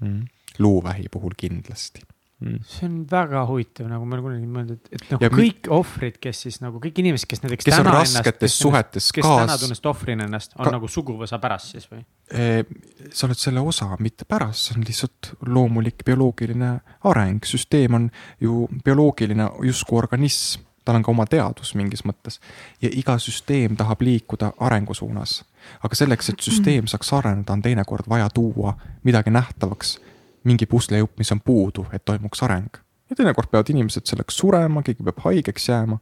mm.. 0.02 0.26
luuvähi 0.60 1.08
puhul 1.12 1.38
kindlasti 1.38 2.04
mm.. 2.42 2.62
see 2.68 2.88
on 2.88 2.96
väga 3.10 3.44
huvitav, 3.50 3.88
nagu 3.92 4.06
ma 4.06 4.18
olen 4.18 4.26
kunagi 4.26 4.50
mõelnud, 4.56 4.80
et, 4.80 4.98
et 4.98 5.14
nagu 5.14 5.26
ja 5.26 5.30
kõik 5.34 5.68
mi... 5.68 5.74
ohvrid, 5.78 6.18
kes 6.24 6.44
siis 6.48 6.60
nagu 6.64 6.82
kõik 6.84 7.02
inimesed, 7.04 7.30
kes 7.30 7.44
näiteks. 7.46 7.68
kes 7.68 7.78
on 7.80 7.92
rasketes 7.94 8.58
suhetes 8.58 9.12
kes 9.16 9.26
kaas. 9.26 9.38
kes 9.38 9.46
täna 9.46 9.60
tunnesid 9.66 9.92
ohvrina 9.92 10.28
ennast, 10.30 10.58
on 10.58 10.68
ka... 10.68 10.74
nagu 10.78 10.90
suguvõsa 10.92 11.40
pärast 11.44 11.76
siis 11.76 11.88
või? 11.92 12.04
sa 12.32 13.28
oled 13.28 13.42
selle 13.42 13.64
osa, 13.74 13.92
mitte 14.00 14.28
pärast, 14.30 14.70
see 14.70 14.80
on 14.80 14.88
lihtsalt 14.88 15.32
loomulik 15.52 16.06
bioloogiline 16.08 16.74
areng, 17.12 17.48
süsteem 17.48 17.98
on 18.00 18.10
ju 18.42 18.66
bioloogiline 18.86 19.50
justkui 19.68 20.00
organism, 20.02 20.68
tal 20.86 20.96
on 20.96 21.04
ka 21.04 21.12
oma 21.12 21.26
teadus 21.30 21.76
mingis 21.76 22.04
mõttes 22.06 22.40
ja 22.82 22.90
iga 22.92 23.18
süsteem 23.22 23.76
tahab 23.78 24.02
liikuda 24.02 24.52
arengu 24.60 24.94
suunas. 24.94 25.44
aga 25.84 25.96
selleks, 25.96 26.30
et 26.30 26.40
süsteem 26.40 26.88
saaks 26.88 27.14
areneda, 27.14 27.54
on 27.54 27.62
teinekord 27.62 28.10
vaja 28.10 28.30
tuua 28.30 28.78
midagi 29.04 29.30
nähtavaks 29.30 30.00
mingi 30.44 30.66
puslejupp, 30.66 31.18
mis 31.18 31.32
on 31.32 31.42
puudu, 31.42 31.86
et 31.94 32.06
toimuks 32.06 32.44
areng. 32.44 32.78
ja 33.10 33.16
teinekord 33.16 33.50
peavad 33.52 33.70
inimesed 33.70 34.06
selleks 34.06 34.38
surema, 34.38 34.82
keegi 34.82 35.04
peab 35.04 35.20
haigeks 35.26 35.70
jääma. 35.70 36.00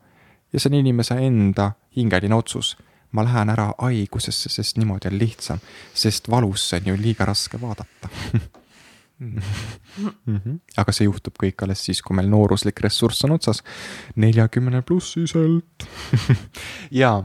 ja 0.54 0.60
see 0.60 0.70
on 0.70 0.80
inimese 0.80 1.16
enda 1.16 1.72
hingeline 1.96 2.36
otsus. 2.36 2.78
ma 3.12 3.24
lähen 3.24 3.50
ära 3.50 3.74
haigusesse, 3.78 4.50
sest 4.50 4.78
niimoodi 4.78 5.08
on 5.08 5.20
lihtsam, 5.20 5.60
sest 5.94 6.30
valusse 6.30 6.78
on 6.78 6.86
ju 6.86 6.98
liiga 7.02 7.26
raske 7.26 7.62
vaadata. 7.62 8.10
aga 10.80 10.96
see 10.96 11.10
juhtub 11.10 11.36
kõik 11.44 11.66
alles 11.66 11.84
siis, 11.90 12.02
kui 12.06 12.16
meil 12.16 12.30
nooruslik 12.32 12.80
ressurss 12.86 13.28
on 13.28 13.36
otsas, 13.36 13.64
neljakümne 14.16 14.82
plussiselt 14.88 15.88
ja 17.02 17.18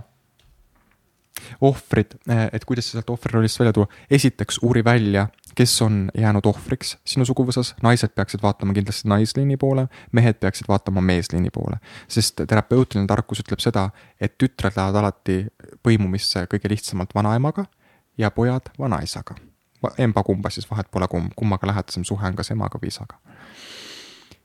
ohvrid, 1.64 2.16
et 2.26 2.64
kuidas 2.66 2.90
sealt 2.90 3.10
ohvrirollist 3.14 3.60
välja 3.60 3.74
tuua, 3.76 3.88
esiteks 4.10 4.62
uuri 4.66 4.84
välja 4.84 5.28
kes 5.54 5.82
on 5.82 6.10
jäänud 6.18 6.46
ohvriks 6.46 6.96
sinu 7.06 7.24
suguvõsas, 7.24 7.74
naised 7.82 8.14
peaksid 8.14 8.42
vaatama 8.42 8.74
kindlasti 8.74 9.08
naisliini 9.08 9.56
poole, 9.60 9.86
mehed 10.12 10.40
peaksid 10.42 10.68
vaatama 10.68 11.00
meesliini 11.00 11.50
poole. 11.54 11.78
sest 12.08 12.42
terapeutiline 12.48 13.06
tarkus 13.06 13.40
ütleb 13.44 13.62
seda, 13.62 13.88
et 14.20 14.38
tütred 14.38 14.76
lähevad 14.76 15.00
alati 15.02 15.40
põimumisse 15.86 16.46
kõige 16.50 16.70
lihtsamalt 16.70 17.14
vanaemaga 17.14 17.66
ja 18.18 18.30
pojad 18.30 18.72
vanaisaga. 18.78 19.34
Emba-kumba 19.98 20.50
siis, 20.50 20.70
vahet 20.70 20.90
pole 20.90 21.08
kumb, 21.08 21.32
kummaga 21.36 21.66
lähedasem 21.66 22.04
suhe 22.04 22.26
on 22.26 22.36
kas 22.36 22.50
emaga 22.50 22.78
või 22.82 22.92
isaga 22.92 23.20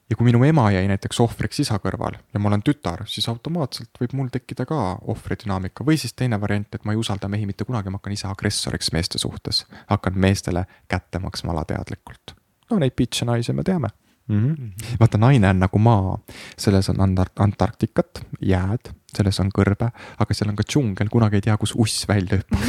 ja 0.10 0.16
kui 0.18 0.26
minu 0.26 0.42
ema 0.44 0.72
jäi 0.74 0.88
näiteks 0.90 1.20
ohvriks 1.22 1.60
isa 1.64 1.78
kõrval 1.84 2.18
ja 2.34 2.42
ma 2.42 2.50
olen 2.50 2.64
tütar, 2.66 3.04
siis 3.10 3.30
automaatselt 3.30 4.02
võib 4.02 4.16
mul 4.18 4.30
tekkida 4.34 4.66
ka 4.70 4.80
ohvridünaamika 5.14 5.86
või 5.86 6.00
siis 6.02 6.14
teine 6.18 6.42
variant, 6.42 6.68
et 6.74 6.86
ma 6.86 6.96
ei 6.96 7.02
usalda 7.02 7.30
mehi 7.30 7.46
mitte 7.50 7.68
kunagi, 7.68 7.94
ma 7.94 8.02
hakkan 8.02 8.16
ise 8.18 8.28
agressoriks 8.30 8.92
meeste 8.96 9.22
suhtes. 9.22 9.66
hakkan 9.88 10.18
meestele 10.18 10.66
kätte 10.88 11.20
maksma 11.20 11.54
alateadlikult. 11.54 12.36
no 12.72 12.80
neid 12.80 12.98
bitch'e 12.98 13.26
naisi 13.26 13.54
me 13.54 13.64
teame 13.64 13.88
mm. 14.28 14.56
-hmm. 14.56 14.72
vaata, 15.00 15.18
naine 15.18 15.50
on 15.50 15.60
nagu 15.60 15.78
maa, 15.78 16.18
selles 16.58 16.90
on 16.90 16.98
Antarktikat, 17.40 18.26
jääd, 18.42 18.94
selles 19.18 19.40
on 19.40 19.50
kõrbe, 19.58 19.92
aga 20.20 20.34
seal 20.34 20.50
on 20.50 20.56
ka 20.56 20.64
džungel, 20.64 21.10
kunagi 21.10 21.36
ei 21.36 21.42
tea, 21.42 21.58
kus 21.58 21.74
uss 21.78 22.08
välja 22.08 22.38
hüppab 22.38 22.60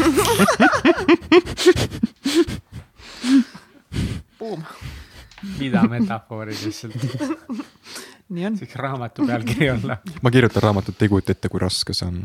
Boom 4.41 4.65
mida 5.59 5.83
metafoorid 5.89 6.59
lihtsalt. 6.65 6.95
nii 8.35 8.47
on. 8.47 8.59
võiks 8.61 8.77
raamatu 8.79 9.27
pealkiri 9.27 9.71
olla. 9.73 9.97
ma 10.23 10.33
kirjutan 10.33 10.65
raamatut, 10.69 11.01
ei 11.03 11.11
kujuta 11.11 11.35
ette, 11.35 11.51
kui 11.53 11.63
raske 11.63 11.97
see 11.97 12.09
on. 12.09 12.21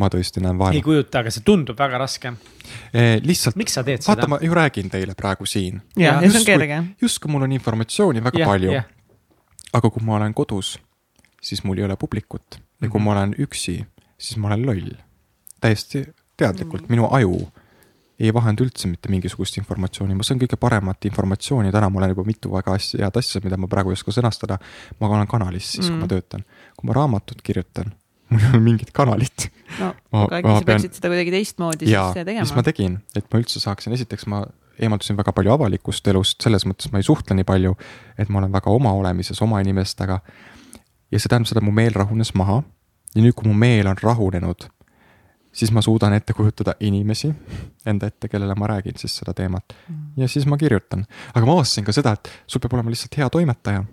ma 0.00 0.08
tõesti 0.12 0.42
näen 0.42 0.58
vaeva. 0.58 0.76
ei 0.76 0.84
kujuta, 0.84 1.22
aga 1.22 1.32
see 1.34 1.44
tundub 1.46 1.78
väga 1.78 2.00
raske 2.02 2.32
eh,. 2.92 3.18
lihtsalt. 3.24 3.58
miks 3.60 3.76
sa 3.78 3.84
teed 3.86 4.04
vaata, 4.04 4.26
seda? 4.26 4.30
ma 4.34 4.40
ju 4.42 4.56
räägin 4.56 4.90
teile 4.92 5.16
praegu 5.18 5.46
siin. 5.48 5.82
ja, 5.96 6.18
ja 6.22 6.30
see 6.30 6.42
on 6.42 6.48
kerge. 6.48 6.82
justkui 7.02 7.32
mul 7.32 7.46
on 7.48 7.56
informatsiooni 7.58 8.24
väga 8.24 8.44
ja, 8.44 8.50
palju. 8.50 8.82
aga 9.72 9.92
kui 9.94 10.06
ma 10.06 10.18
olen 10.20 10.34
kodus, 10.36 10.76
siis 11.42 11.64
mul 11.64 11.80
ei 11.80 11.88
ole 11.88 11.96
publikut 11.96 12.58
ja 12.58 12.88
kui 12.88 13.00
mm 13.00 13.02
-hmm. 13.02 13.04
ma 13.04 13.16
olen 13.18 13.34
üksi, 13.38 13.80
siis 14.18 14.38
ma 14.38 14.52
olen 14.52 14.66
loll. 14.66 14.94
täiesti 15.60 16.06
teadlikult 16.36 16.82
mm, 16.82 16.86
-hmm. 16.86 16.90
minu 16.90 17.08
aju 17.10 17.52
ei 18.22 18.34
vahenda 18.34 18.64
üldse 18.64 18.88
mitte 18.90 19.10
mingisugust 19.12 19.56
informatsiooni, 19.58 20.14
ma 20.14 20.26
saan 20.26 20.40
kõige 20.42 20.58
paremat 20.60 21.08
informatsiooni, 21.08 21.72
täna 21.74 21.88
mul 21.92 22.06
on 22.06 22.12
juba 22.12 22.24
mitu 22.26 22.52
väga 22.52 22.76
asja, 22.78 23.02
head 23.02 23.18
asja, 23.18 23.42
mida 23.44 23.58
ma 23.58 23.68
praegu 23.70 23.92
ei 23.92 23.98
oska 23.98 24.14
sõnastada. 24.14 24.58
ma 25.00 25.10
olen 25.10 25.28
kanalis 25.30 25.72
siis 25.74 25.88
mm., 25.88 25.90
kui 25.90 25.98
ma 25.98 26.06
mm. 26.06 26.12
töötan. 26.12 26.44
kui 26.78 26.88
ma 26.88 26.96
raamatut 26.98 27.42
kirjutan, 27.42 27.92
mul 28.30 28.42
ei 28.44 28.50
ole 28.52 28.62
mingit 28.62 28.92
kanalit. 28.94 29.48
no, 29.80 29.92
aga 30.24 30.40
äkki 30.40 30.56
sa 30.58 30.68
peaksid 30.70 30.98
seda 30.98 31.12
kuidagi 31.12 31.34
teistmoodi 31.34 31.90
jaa, 31.90 32.10
siis 32.12 32.24
tegema. 32.24 32.46
mis 32.46 32.54
ma 32.58 32.66
tegin, 32.66 32.98
et 33.16 33.26
ma 33.32 33.42
üldse 33.42 33.62
saaksin, 33.62 33.96
esiteks 33.98 34.28
ma 34.30 34.44
eemaldusin 34.82 35.18
väga 35.18 35.34
palju 35.36 35.52
avalikust 35.54 36.06
elust, 36.12 36.38
selles 36.42 36.66
mõttes 36.68 36.92
ma 36.92 37.02
ei 37.02 37.06
suhtle 37.06 37.36
nii 37.38 37.48
palju, 37.48 37.74
et 38.18 38.30
ma 38.32 38.40
olen 38.40 38.54
väga 38.54 38.70
oma 38.72 38.94
olemises 38.98 39.42
oma 39.44 39.60
inimestega. 39.64 40.20
ja 41.10 41.18
see 41.18 41.28
tähendab 41.28 41.50
seda, 41.50 41.60
et 41.60 41.66
mu 41.66 41.74
meel 41.74 41.98
rahunes 41.98 42.34
maha 42.38 42.62
ja 43.14 43.24
nüüd, 43.24 43.34
kui 43.36 43.50
mu 43.50 43.58
meel 43.58 43.90
on 43.90 43.98
rahunenud 44.00 44.70
siis 45.52 45.72
ma 45.72 45.82
suudan 45.84 46.14
ette 46.16 46.34
kujutada 46.36 46.74
inimesi 46.80 47.32
enda 47.86 48.08
ette, 48.08 48.28
kellele 48.28 48.54
ma 48.58 48.70
räägin 48.72 48.96
siis 48.96 49.16
seda 49.20 49.34
teemat. 49.36 49.74
Mm. 49.88 50.22
ja 50.22 50.28
siis 50.28 50.46
ma 50.46 50.56
kirjutan, 50.56 51.04
aga 51.34 51.46
ma 51.46 51.58
avastasin 51.58 51.84
ka 51.84 51.92
seda, 51.96 52.16
et 52.16 52.30
sul 52.46 52.62
peab 52.62 52.78
olema 52.78 52.92
lihtsalt 52.92 53.18
hea 53.18 53.28
toimetaja. 53.30 53.84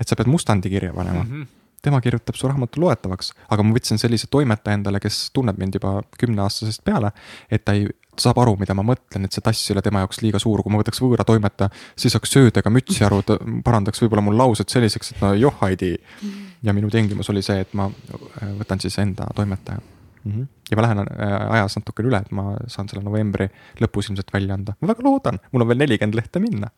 et 0.00 0.08
sa 0.08 0.16
pead 0.16 0.28
mustandi 0.28 0.70
kirja 0.70 0.92
panema 0.92 1.22
mm. 1.22 1.30
-hmm 1.30 1.46
tema 1.86 2.00
kirjutab 2.00 2.34
su 2.34 2.48
raamatu 2.48 2.80
loetavaks, 2.80 3.32
aga 3.52 3.62
ma 3.62 3.74
võtsin 3.76 4.00
sellise 4.00 4.26
toimetaja 4.30 4.74
endale, 4.74 4.98
kes 5.00 5.30
tunneb 5.36 5.58
mind 5.60 5.76
juba 5.78 6.00
kümneaastasest 6.18 6.82
peale, 6.84 7.12
et 7.50 7.64
ta 7.64 7.76
ei, 7.78 7.86
ta 8.16 8.24
saab 8.26 8.40
aru, 8.42 8.56
mida 8.58 8.74
ma 8.74 8.82
mõtlen, 8.82 9.24
et 9.28 9.32
see 9.36 9.44
tass 9.44 9.70
ei 9.70 9.76
ole 9.76 9.84
tema 9.86 10.02
jaoks 10.02 10.22
liiga 10.24 10.40
suur, 10.42 10.62
kui 10.64 10.72
ma 10.72 10.80
võtaks 10.82 11.02
võõra 11.04 11.26
toimetaja, 11.28 11.70
siis 11.94 12.16
saaks 12.16 12.32
söödega 12.32 12.72
mütsi 12.74 13.04
aru, 13.06 13.20
ta 13.22 13.38
parandaks 13.64 14.02
võib-olla 14.02 14.24
mul 14.26 14.38
laused 14.40 14.72
selliseks, 14.72 15.12
et 15.12 15.22
no 15.22 15.34
joh, 15.38 15.54
Heidi. 15.62 15.94
Mm. 16.22 16.48
ja 16.66 16.72
minu 16.72 16.90
tingimus 16.90 17.30
oli 17.30 17.44
see, 17.46 17.60
et 17.60 17.74
ma 17.78 17.86
äh, 17.86 18.56
võtan 18.58 18.82
siis 18.82 18.98
enda 18.98 19.28
toimetaja 19.36 19.78
mm. 20.26 20.32
-hmm. 20.32 20.46
ja 20.70 20.76
ma 20.76 20.82
lähen 20.86 20.98
äh, 20.98 21.36
ajas 21.58 21.78
natukene 21.78 22.10
üle, 22.10 22.20
et 22.24 22.32
ma 22.32 22.56
saan 22.66 22.88
selle 22.90 23.04
novembri 23.04 23.48
lõpus 23.80 24.10
ilmselt 24.10 24.32
välja 24.34 24.54
anda, 24.54 24.76
ma 24.80 24.92
väga 24.92 25.06
loodan, 25.06 25.40
mul 25.52 25.66
on 25.66 25.72
veel 25.72 25.82
nelikümmend 25.84 26.18
lehte 26.18 26.42
minna. 26.42 26.70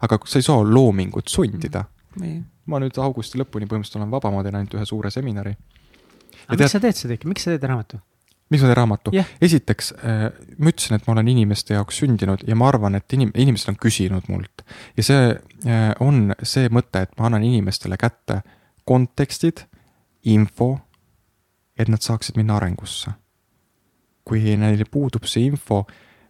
aga 0.00 0.18
sa 0.30 0.38
ei 0.38 0.46
saa 0.46 0.62
loomingut 0.62 1.28
sundida 1.28 1.84
mm. 1.84 2.22
-hmm. 2.22 2.44
ma 2.66 2.78
nüüd 2.78 2.98
augusti 3.02 3.38
lõpuni 3.38 3.66
põhimõtteliselt 3.66 4.02
olen 4.02 4.10
vaba, 4.10 4.30
ma 4.30 4.42
teen 4.42 4.54
ainult 4.54 4.74
ühe 4.74 4.84
suure 4.86 5.10
seminari. 5.10 5.56
aga 6.48 6.56
tead, 6.56 6.60
miks 6.60 6.72
sa 6.72 6.80
teed 6.80 6.96
seda 6.96 7.14
ikka, 7.14 7.28
miks 7.28 7.44
sa 7.44 7.50
teed 7.50 7.66
raamatu? 7.70 8.00
miks 8.50 8.62
ma 8.62 8.68
teen 8.68 8.76
raamatu 8.76 9.14
yeah.? 9.14 9.28
esiteks 9.40 9.92
äh, 9.98 10.28
ma 10.58 10.72
ütlesin, 10.72 10.96
et 10.96 11.06
ma 11.06 11.12
olen 11.16 11.28
inimeste 11.28 11.74
jaoks 11.74 11.98
sündinud 12.02 12.44
ja 12.48 12.56
ma 12.56 12.68
arvan, 12.68 12.94
et 12.94 13.12
inim-, 13.12 13.34
inimesed 13.34 13.72
on 13.72 13.80
küsinud 13.80 14.28
mult. 14.28 14.64
ja 14.96 15.02
see 15.02 15.32
äh, 15.66 15.90
on 16.00 16.34
see 16.42 16.68
mõte, 16.68 17.02
et 17.06 17.18
ma 17.18 17.28
annan 17.28 17.44
inimestele 17.44 17.96
kätte 18.00 18.42
kontekstid, 18.88 19.66
info 20.24 20.78
et 21.78 21.88
nad 21.88 22.02
saaksid 22.02 22.36
minna 22.36 22.56
arengusse. 22.56 23.10
kui 24.24 24.56
neil 24.60 24.84
puudub 24.90 25.24
see 25.24 25.46
info, 25.48 25.86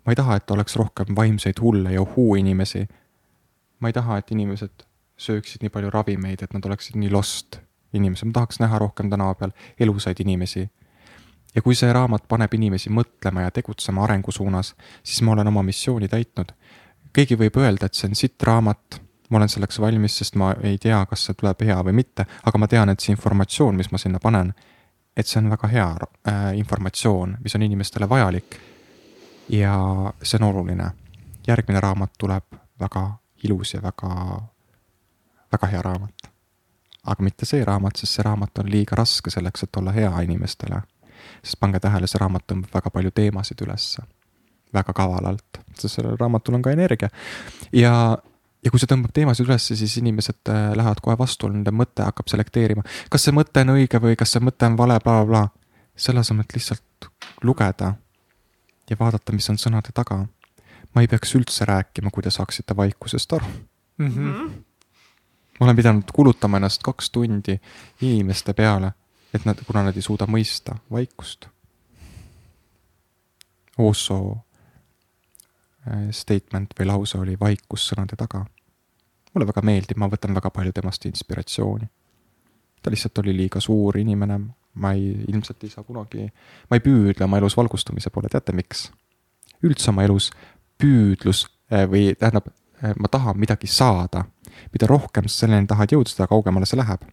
ma 0.07 0.13
ei 0.13 0.17
taha, 0.17 0.37
et 0.39 0.51
oleks 0.55 0.77
rohkem 0.79 1.17
vaimseid 1.17 1.59
hulle 1.61 1.93
ja 1.93 2.03
uhuu 2.03 2.35
inimesi. 2.35 2.87
ma 3.81 3.89
ei 3.89 3.93
taha, 3.93 4.19
et 4.19 4.31
inimesed 4.31 4.85
sööksid 5.17 5.63
nii 5.63 5.71
palju 5.71 5.91
ravimeid, 5.91 6.43
et 6.43 6.55
nad 6.55 6.65
oleksid 6.65 6.97
nii 6.97 7.11
lost 7.11 7.59
inimesed, 7.93 8.27
ma 8.27 8.33
tahaks 8.33 8.61
näha 8.61 8.79
rohkem 8.79 9.11
tänava 9.11 9.35
peal 9.35 9.51
elusaid 9.81 10.21
inimesi. 10.21 10.69
ja 11.55 11.63
kui 11.63 11.75
see 11.75 11.93
raamat 11.93 12.29
paneb 12.29 12.55
inimesi 12.55 12.91
mõtlema 12.91 13.43
ja 13.43 13.51
tegutsema 13.51 14.05
arengu 14.05 14.33
suunas, 14.33 14.75
siis 15.03 15.23
ma 15.23 15.33
olen 15.33 15.47
oma 15.47 15.63
missiooni 15.63 16.09
täitnud. 16.09 16.53
keegi 17.13 17.37
võib 17.37 17.57
öelda, 17.57 17.87
et 17.87 17.95
see 17.95 18.09
on 18.09 18.15
sitt 18.15 18.43
raamat 18.43 19.03
ma 19.31 19.37
olen 19.37 19.49
selleks 19.49 19.81
valmis, 19.81 20.19
sest 20.19 20.37
ma 20.41 20.55
ei 20.63 20.79
tea, 20.79 21.01
kas 21.07 21.27
see 21.27 21.37
tuleb 21.37 21.63
hea 21.69 21.77
või 21.85 21.93
mitte, 22.01 22.25
aga 22.45 22.59
ma 22.59 22.69
tean, 22.69 22.89
et 22.89 23.01
see 23.01 23.13
informatsioon, 23.13 23.77
mis 23.77 23.91
ma 23.93 24.01
sinna 24.01 24.21
panen, 24.23 24.55
et 25.19 25.27
see 25.27 25.41
on 25.43 25.51
väga 25.51 25.69
hea 25.69 25.89
äh, 26.29 26.57
informatsioon, 26.59 27.37
mis 27.43 27.55
on 27.55 27.63
inimestele 27.63 28.09
vajalik. 28.09 28.61
ja 29.49 29.75
see 30.23 30.39
on 30.41 30.49
oluline. 30.49 30.91
järgmine 31.47 31.81
raamat 31.81 32.13
tuleb 32.19 32.45
väga 32.81 33.19
ilus 33.45 33.75
ja 33.75 33.83
väga, 33.83 34.41
väga 35.53 35.67
hea 35.67 35.83
raamat. 35.83 36.31
aga 37.07 37.23
mitte 37.23 37.47
see 37.47 37.65
raamat, 37.65 37.97
sest 37.97 38.13
see 38.13 38.23
raamat 38.23 38.59
on 38.59 38.71
liiga 38.71 38.97
raske 38.97 39.31
selleks, 39.31 39.63
et 39.63 39.77
olla 39.77 39.93
hea 39.93 40.21
inimestele. 40.21 40.83
sest 41.43 41.61
pange 41.61 41.81
tähele, 41.81 42.07
see 42.07 42.19
raamat 42.19 42.47
tõmbab 42.47 42.75
väga 42.75 42.91
palju 42.91 43.11
teemasid 43.11 43.67
ülesse, 43.67 44.03
väga 44.75 44.93
kavalalt, 44.93 45.63
sest 45.75 45.95
sellel 45.95 46.17
raamatul 46.21 46.55
on 46.55 46.63
ka 46.63 46.71
energia. 46.71 47.09
ja, 47.73 48.19
ja 48.69 48.73
kui 48.73 48.83
see 48.83 48.91
tõmbab 48.91 49.15
teemasid 49.17 49.47
ülesse, 49.49 49.77
siis 49.81 49.95
inimesed 49.97 50.51
äh, 50.53 50.67
lähevad 50.77 51.01
kohe 51.01 51.17
vastu, 51.19 51.49
nende 51.49 51.73
mõte 51.73 52.05
hakkab 52.05 52.29
selekteerima, 52.29 52.85
kas 53.09 53.25
see 53.25 53.33
mõte 53.33 53.65
on 53.65 53.73
õige 53.79 54.01
või 54.03 54.19
kas 54.21 54.37
see 54.37 54.45
mõte 54.45 54.69
on 54.69 54.77
vale 54.77 54.99
bla,, 55.01 55.23
blablabla. 55.25 55.49
selle 55.97 56.21
asemel, 56.21 56.45
et 56.45 56.55
lihtsalt 56.55 57.09
lugeda 57.43 57.95
ja 58.91 58.97
vaadata, 59.01 59.33
mis 59.33 59.49
on 59.51 59.59
sõnade 59.59 59.95
taga. 59.95 60.27
ma 60.95 61.01
ei 61.01 61.09
peaks 61.09 61.35
üldse 61.35 61.65
rääkima, 61.65 62.11
kui 62.11 62.23
te 62.23 62.31
saaksite 62.31 62.77
vaikusest 62.77 63.33
aru 63.33 63.47
mm. 63.99 64.09
-hmm. 64.09 64.51
ma 65.61 65.67
olen 65.67 65.77
pidanud 65.77 66.13
kulutama 66.13 66.57
ennast 66.57 66.83
kaks 66.83 67.11
tundi 67.11 67.61
inimeste 68.01 68.53
peale, 68.53 68.93
et 69.35 69.45
nad, 69.45 69.65
kuna 69.67 69.83
nad 69.83 69.97
ei 69.97 70.03
suuda 70.03 70.27
mõista 70.27 70.77
vaikust. 70.91 71.49
Osso 73.79 74.39
äh, 75.89 76.11
statement 76.11 76.75
või 76.79 76.87
lause 76.87 77.19
oli 77.19 77.37
vaikus 77.41 77.89
sõnade 77.89 78.17
taga. 78.17 78.45
Mulle 79.35 79.47
väga 79.49 79.63
meeldib, 79.65 79.99
ma 80.01 80.09
võtan 80.11 80.35
väga 80.35 80.51
palju 80.51 80.73
temast 80.73 81.05
inspiratsiooni. 81.07 81.89
ta 82.83 82.91
lihtsalt 82.91 83.19
oli 83.19 83.35
liiga 83.37 83.61
suur 83.61 83.99
inimene, 83.99 84.39
ma 84.75 84.93
ei, 84.95 85.11
ilmselt 85.29 85.65
ei 85.65 85.71
saa 85.71 85.85
kunagi, 85.85 86.29
ma 86.71 86.79
ei 86.79 86.85
püüdle 86.85 87.25
oma 87.27 87.41
elus 87.41 87.57
valgustumise 87.57 88.11
poole, 88.15 88.31
teate 88.31 88.53
miks? 88.53 88.89
üldse 89.67 89.91
oma 89.91 90.05
elus 90.07 90.31
püüdlus 90.79 91.45
äh, 91.73 91.85
või 91.91 92.13
tähendab, 92.19 92.51
äh, 92.83 92.95
ma 92.99 93.11
tahan 93.11 93.39
midagi 93.39 93.67
saada. 93.67 94.25
mida 94.73 94.87
rohkem 94.87 95.29
sa 95.29 95.45
selleni 95.45 95.67
tahad 95.67 95.93
jõuda, 95.93 96.11
seda 96.11 96.27
kaugemale 96.27 96.67
see 96.67 96.79
läheb. 96.79 97.05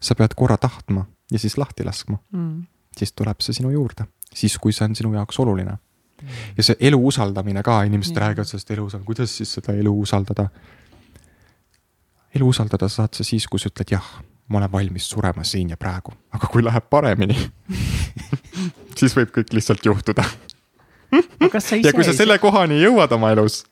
sa 0.00 0.14
pead 0.14 0.34
korra 0.34 0.56
tahtma 0.56 1.06
ja 1.32 1.38
siis 1.38 1.58
lahti 1.58 1.84
laskma 1.84 2.18
mm.. 2.32 2.66
siis 2.96 3.12
tuleb 3.12 3.40
see 3.40 3.56
sinu 3.56 3.70
juurde, 3.70 4.06
siis 4.34 4.58
kui 4.58 4.72
see 4.72 4.84
on 4.84 4.94
sinu 4.94 5.14
jaoks 5.14 5.40
oluline 5.40 5.72
mm.. 5.72 6.28
ja 6.56 6.66
see 6.68 6.76
elu 6.88 7.00
usaldamine 7.06 7.62
ka, 7.62 7.82
inimesed 7.88 8.14
mm. 8.14 8.20
räägivad 8.24 8.50
sellest 8.50 8.70
elu 8.70 8.86
usaldamisest, 8.86 9.06
kuidas 9.06 9.36
siis 9.36 9.54
seda 9.58 9.74
elu 9.78 9.94
usaldada. 10.00 10.48
Elu 12.36 12.48
usaldada 12.48 12.88
saad 12.88 13.16
sa 13.16 13.24
siis, 13.26 13.46
kui 13.46 13.60
sa 13.60 13.70
ütled 13.72 13.92
jah 13.94 14.06
ma 14.52 14.58
olen 14.58 14.72
valmis 14.72 15.08
surema 15.10 15.44
siin 15.44 15.72
ja 15.72 15.78
praegu, 15.80 16.12
aga 16.34 16.48
kui 16.52 16.64
läheb 16.64 16.88
paremini 16.90 17.36
siis 18.98 19.14
võib 19.16 19.32
kõik 19.34 19.52
lihtsalt 19.56 19.84
juhtuda. 19.86 20.24
Ja 21.12 21.92
kui 21.92 22.04
sa 22.06 22.14
selle 22.16 22.38
kohani 22.40 22.80
jõuad 22.80 23.12
oma 23.16 23.32
elus, 23.34 23.62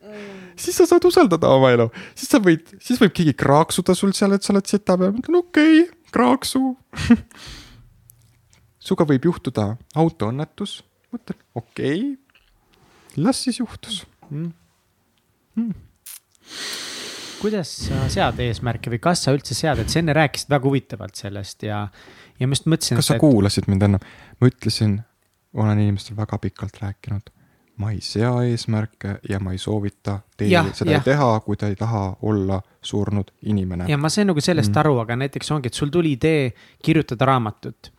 siis 0.59 0.77
sa 0.77 0.85
saad 0.89 1.05
usaldada 1.09 1.49
oma 1.53 1.71
elu, 1.73 1.87
siis 2.17 2.29
sa 2.33 2.41
võid, 2.43 2.69
siis 2.81 3.01
võib 3.01 3.13
keegi 3.17 3.33
kraaksuda 3.37 3.95
sul 3.97 4.13
seal, 4.17 4.35
et 4.37 4.45
sa 4.45 4.53
oled 4.53 4.69
sita 4.69 4.97
peal, 4.97 5.13
ma 5.15 5.23
ütlen 5.23 5.39
okei 5.41 5.81
okay,, 5.81 5.97
kraaksu. 6.13 6.63
Sinuga 8.81 9.05
võib 9.09 9.25
juhtuda 9.29 9.67
autoõnnetus, 10.01 10.79
mõtled 11.13 11.41
okei 11.57 11.97
okay,, 12.13 13.17
las 13.21 13.41
siis 13.45 13.61
juhtus. 13.61 14.03
Mm.. 14.29 14.53
Mm 15.57 15.75
kuidas 17.41 17.71
sa 17.87 18.05
sead 18.11 18.39
eesmärke 18.43 18.91
või 18.93 19.01
kas 19.01 19.25
sa 19.25 19.33
üldse 19.35 19.57
sead, 19.57 19.81
et 19.81 19.91
sa 19.91 20.01
enne 20.01 20.13
rääkisid 20.15 20.51
väga 20.51 20.67
huvitavalt 20.69 21.17
sellest 21.17 21.65
ja, 21.65 21.83
ja 22.39 22.47
ma 22.47 22.57
just 22.57 22.67
mõtlesin. 22.69 22.99
kas 22.99 23.11
sa 23.11 23.17
et... 23.17 23.23
kuulasid 23.23 23.69
mind 23.71 23.87
enne? 23.87 24.01
ma 24.41 24.49
ütlesin, 24.49 24.97
olen 25.57 25.81
inimestel 25.81 26.17
väga 26.19 26.37
pikalt 26.41 26.81
rääkinud, 26.81 27.31
ma 27.81 27.93
ei 27.95 28.01
sea 28.05 28.33
eesmärke 28.45 29.17
ja 29.29 29.39
ma 29.43 29.55
ei 29.55 29.61
soovita 29.61 30.19
teil 30.37 30.73
seda 30.77 30.97
ja. 30.97 31.05
teha, 31.05 31.31
kui 31.45 31.57
te 31.57 31.71
ei 31.71 31.79
taha 31.79 32.03
olla 32.29 32.61
surnud 32.81 33.33
inimene. 33.49 33.89
ja 33.89 33.97
ma 33.97 34.11
sain 34.13 34.29
nagu 34.29 34.43
sellest 34.43 34.73
mm. 34.73 34.83
aru, 34.83 34.99
aga 35.05 35.17
näiteks 35.23 35.51
ongi, 35.55 35.71
et 35.71 35.77
sul 35.81 35.93
tuli 35.93 36.13
idee 36.17 36.51
kirjutada 36.83 37.29
raamatut. 37.33 37.91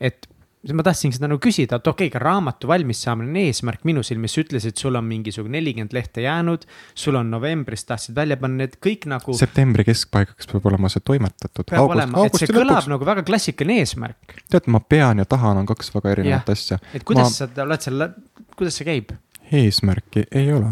et 0.00 0.29
ma 0.76 0.84
tahtsingi 0.84 1.16
seda 1.16 1.28
nagu 1.30 1.40
küsida, 1.40 1.78
et 1.80 1.88
okei 1.88 2.08
okay,, 2.08 2.12
ka 2.12 2.20
raamatu 2.20 2.68
valmis 2.68 3.00
saamine 3.04 3.30
on 3.32 3.38
eesmärk 3.40 3.86
minu 3.88 4.02
silmis, 4.04 4.34
sa 4.36 4.42
ütlesid, 4.42 4.76
sul 4.80 4.98
on 4.98 5.06
mingisugune 5.08 5.56
nelikümmend 5.56 5.94
lehte 5.96 6.24
jäänud. 6.26 6.66
sul 6.94 7.16
on 7.16 7.30
novembris 7.32 7.86
tahtsid 7.88 8.14
välja 8.16 8.36
panna, 8.36 8.64
need 8.64 8.76
kõik 8.84 9.08
nagu. 9.08 9.36
septembri 9.36 9.86
keskpaigaks 9.88 10.50
peab 10.52 10.68
olema 10.68 10.92
see 10.92 11.04
toimetatud. 11.04 11.64
peab 11.64 11.80
August, 11.80 11.96
olema, 11.96 12.26
et 12.26 12.36
see 12.42 12.52
kõlab 12.52 12.76
lõpuks. 12.76 12.90
nagu 12.92 13.08
väga 13.08 13.24
klassikaline 13.24 13.80
eesmärk. 13.80 14.36
tead, 14.52 14.68
ma 14.68 14.82
pean 14.84 15.24
ja 15.24 15.24
tahan 15.24 15.62
on 15.62 15.70
kaks 15.70 15.94
väga 15.96 16.14
erinevat 16.16 16.52
asja. 16.52 16.78
et 16.94 17.08
kuidas 17.08 17.32
ma... 17.32 17.36
sa 17.40 17.64
oled 17.64 17.88
seal, 17.88 18.08
kuidas 18.56 18.80
see 18.80 18.88
käib? 18.92 19.16
eesmärki 19.50 20.28
ei 20.30 20.52
ole 20.52 20.68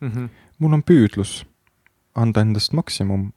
mm. 0.00 0.10
-hmm. 0.10 0.28
mul 0.58 0.76
on 0.76 0.84
püüdlus 0.84 1.44
anda 2.14 2.40
endast 2.44 2.72
maksimum, 2.72 3.32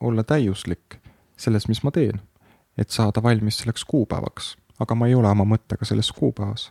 olla 0.00 0.24
täiuslik 0.24 1.00
selles, 1.36 1.68
mis 1.68 1.82
ma 1.82 1.90
teen, 1.90 2.20
et 2.78 2.90
saada 2.90 3.22
valmis 3.22 3.58
selleks 3.62 3.84
kuupäevaks 3.84 4.56
aga 4.80 4.94
ma 4.94 5.08
ei 5.08 5.14
ole 5.14 5.28
oma 5.30 5.46
mõttega 5.48 5.84
selles 5.88 6.12
kuupäevas. 6.16 6.70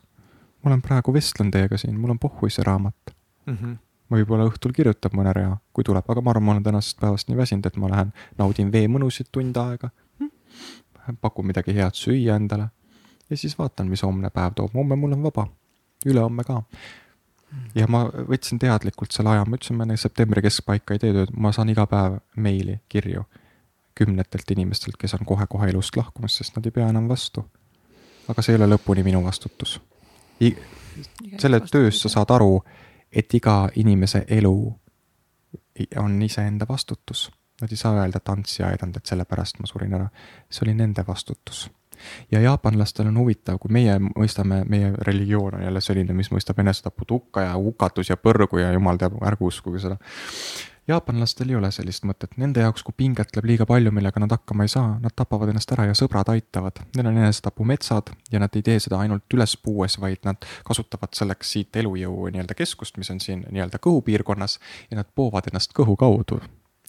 ma 0.63 0.71
olen 0.71 0.81
praegu 0.81 1.13
vestlen 1.13 1.51
teiega 1.51 1.77
siin, 1.77 1.99
mul 1.99 2.15
on 2.15 2.19
pohhui 2.19 2.49
see 2.49 2.63
raamat 2.63 3.13
mm. 3.45 3.55
-hmm. 3.55 3.77
ma 4.09 4.17
võib-olla 4.17 4.49
õhtul 4.49 4.73
kirjutan 4.75 5.11
mõne 5.15 5.33
rea, 5.33 5.57
kui 5.73 5.83
tuleb, 5.83 6.09
aga 6.09 6.21
ma 6.21 6.33
arvan, 6.33 6.43
ma 6.43 6.51
olen 6.51 6.63
tänasest 6.63 6.99
päevast 6.99 7.29
nii 7.29 7.37
väsinud, 7.37 7.65
et 7.65 7.77
ma 7.77 7.89
lähen 7.89 8.13
naudin 8.37 8.71
veemõnusid 8.71 9.31
tund 9.31 9.57
aega 9.57 9.89
mm.. 10.19 11.17
pakun 11.21 11.45
midagi 11.45 11.75
head 11.75 11.95
süüa 11.95 12.35
endale 12.35 12.69
ja 13.29 13.37
siis 13.37 13.57
vaatan, 13.57 13.87
mis 13.87 14.03
homne 14.03 14.29
päev 14.29 14.53
toob, 14.55 14.73
homme 14.73 14.95
mul 14.95 15.13
on 15.13 15.23
vaba, 15.23 15.47
ülehomme 16.05 16.43
ka 16.43 16.63
ja 17.75 17.87
ma 17.89 18.05
võtsin 18.09 18.59
teadlikult 18.61 19.13
selle 19.15 19.33
aja, 19.33 19.45
ma 19.45 19.57
ütlesin, 19.57 19.77
ma 19.77 19.85
enne 19.87 19.97
septembri 19.97 20.43
keskpaika 20.45 20.95
ei 20.95 21.01
tee 21.01 21.13
tööd, 21.15 21.31
ma 21.37 21.51
saan 21.55 21.71
iga 21.73 21.85
päev 21.89 22.19
meili, 22.35 22.79
kirju 22.89 23.25
kümnetelt 23.99 24.51
inimestelt, 24.55 24.95
kes 24.99 25.17
on 25.17 25.25
kohe-kohe 25.27 25.69
elust 25.73 25.97
lahkumas, 25.99 26.37
sest 26.39 26.55
nad 26.55 26.67
ei 26.67 26.71
pea 26.75 26.87
enam 26.87 27.09
vastu 27.09 27.43
aga 28.29 28.41
see 28.45 28.55
ei 28.55 28.61
ole 28.61 28.69
lõpuni 28.75 29.03
minu 29.03 29.23
vastutus. 29.25 29.79
selle 31.37 31.59
töös 31.71 32.01
sa 32.01 32.09
saad 32.09 32.31
aru, 32.35 32.61
et 33.11 33.33
iga 33.33 33.69
inimese 33.75 34.25
elu 34.27 34.55
on 35.97 36.21
iseenda 36.21 36.65
vastutus. 36.69 37.31
Nad 37.61 37.71
ei 37.71 37.77
saa 37.77 37.93
öelda, 37.99 38.17
et 38.17 38.29
Ants 38.29 38.59
ei 38.59 38.65
aidanud, 38.65 38.97
et 38.97 39.05
sellepärast 39.05 39.59
ma 39.59 39.67
surin 39.67 39.93
ära. 39.93 40.09
see 40.49 40.65
oli 40.65 40.73
nende 40.73 41.03
vastutus. 41.07 41.69
ja 42.31 42.39
jaapanlastel 42.39 43.07
on 43.07 43.17
huvitav, 43.17 43.57
kui 43.59 43.71
meie 43.71 43.97
mõistame, 43.99 44.63
meie 44.65 44.93
religioon 45.01 45.55
on 45.55 45.63
jälle 45.63 45.81
selline, 45.81 46.13
mis 46.13 46.31
mõistab 46.31 46.59
enesetapud 46.59 47.11
hukka 47.11 47.41
ja 47.41 47.53
hukatus 47.53 48.09
ja 48.09 48.15
põrgu 48.17 48.59
ja 48.59 48.71
jumal 48.71 48.97
teab, 48.97 49.17
ärge 49.23 49.43
uskuge 49.43 49.79
seda 49.79 49.97
jaapanlastel 50.89 51.49
ei 51.51 51.57
ole 51.59 51.69
sellist 51.73 52.05
mõtet, 52.07 52.33
nende 52.41 52.63
jaoks, 52.63 52.83
kui 52.85 52.95
pinget 52.97 53.31
läheb 53.35 53.47
liiga 53.49 53.67
palju, 53.69 53.91
millega 53.95 54.21
nad 54.23 54.33
hakkama 54.33 54.65
ei 54.65 54.71
saa, 54.71 54.95
nad 55.03 55.13
tapavad 55.15 55.51
ennast 55.51 55.71
ära 55.75 55.85
ja 55.89 55.95
sõbrad 55.97 56.31
aitavad. 56.33 56.81
Neil 56.97 57.09
on 57.11 57.19
enesetapumetsad 57.21 58.11
ja 58.33 58.41
nad 58.41 58.55
ei 58.57 58.65
tee 58.65 58.79
seda 58.83 59.01
ainult 59.03 59.37
üles 59.37 59.55
puues, 59.63 59.99
vaid 60.01 60.25
nad 60.27 60.47
kasutavad 60.67 61.13
selleks 61.17 61.53
siit 61.55 61.81
elujõu 61.81 62.29
nii-öelda 62.33 62.57
keskust, 62.57 62.97
mis 63.01 63.11
on 63.13 63.21
siin 63.23 63.45
nii-öelda 63.49 63.81
kõhupiirkonnas 63.83 64.59
ja 64.89 65.01
nad 65.01 65.09
poovad 65.15 65.51
ennast 65.51 65.75
kõhu 65.77 65.97
kaudu. 65.99 66.41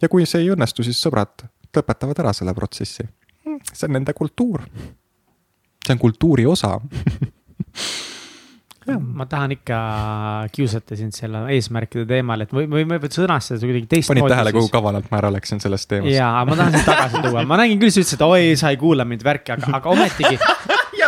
ja 0.03 0.09
kui 0.09 0.27
see 0.27 0.45
ei 0.45 0.53
õnnestu, 0.55 0.85
siis 0.87 1.01
sõbrad 1.03 1.47
lõpetavad 1.77 2.19
ära 2.25 2.33
selle 2.37 2.55
protsessi. 2.55 3.05
see 3.73 3.87
on 3.89 3.99
nende 3.99 4.13
kultuur. 4.17 4.65
see 5.87 5.93
on 5.95 5.99
kultuuri 5.99 6.47
osa 6.47 6.79
ma 8.89 9.27
tahan 9.29 9.53
ikka 9.59 9.79
kiusata 10.55 10.97
sind 10.97 11.13
selle 11.13 11.43
eesmärkide 11.53 12.07
teemal, 12.09 12.47
et 12.47 12.53
või, 12.55 12.65
või 12.71 12.87
ma 12.89 12.97
võin 13.03 13.13
sõnastada 13.13 13.61
seda 13.61 13.69
kuidagi 13.69 13.91
teistmoodi. 13.91 14.23
panid 14.25 14.35
tähele, 14.35 14.53
kuhu 14.57 14.71
kavalalt 14.73 15.11
ma 15.13 15.19
ära 15.21 15.33
läksin 15.35 15.61
sellest 15.61 15.89
teemast? 15.91 16.15
jaa, 16.15 16.45
ma 16.49 16.57
tahan 16.57 16.77
sind 16.79 16.89
tagasi 16.89 17.23
tuua, 17.27 17.45
ma 17.49 17.59
nägin 17.61 17.83
küll, 17.83 17.93
sa 17.93 18.01
ütlesid, 18.01 18.25
oi, 18.25 18.55
sa 18.61 18.73
ei 18.73 18.81
kuula 18.81 19.05
mind 19.09 19.25
värki, 19.27 19.53
aga, 19.57 19.75
aga 19.81 19.93
ometigi 19.93 20.41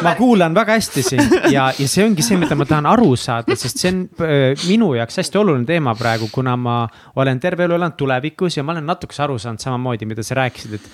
ma 0.05 0.13
kuulan 0.19 0.55
väga 0.57 0.77
hästi 0.77 1.05
sind 1.07 1.39
ja, 1.53 1.71
ja 1.79 1.89
see 1.89 2.05
ongi 2.05 2.25
see, 2.25 2.37
mida 2.41 2.57
ma 2.59 2.67
tahan 2.69 2.89
aru 2.93 3.15
saada, 3.21 3.57
sest 3.59 3.81
see 3.81 3.93
on 3.93 4.05
äh, 4.21 4.53
minu 4.67 4.93
jaoks 4.99 5.23
hästi 5.23 5.41
oluline 5.41 5.69
teema 5.69 5.97
praegu, 5.99 6.29
kuna 6.33 6.59
ma 6.61 6.77
olen 7.23 7.41
terve 7.41 7.67
elu 7.67 7.79
elanud 7.79 7.97
tulevikus 7.99 8.59
ja 8.59 8.67
ma 8.67 8.77
olen 8.77 8.89
natukese 8.93 9.25
aru 9.25 9.39
saanud 9.41 9.65
samamoodi, 9.65 10.09
mida 10.09 10.25
sa 10.27 10.39
rääkisid, 10.43 10.77
et 10.77 10.93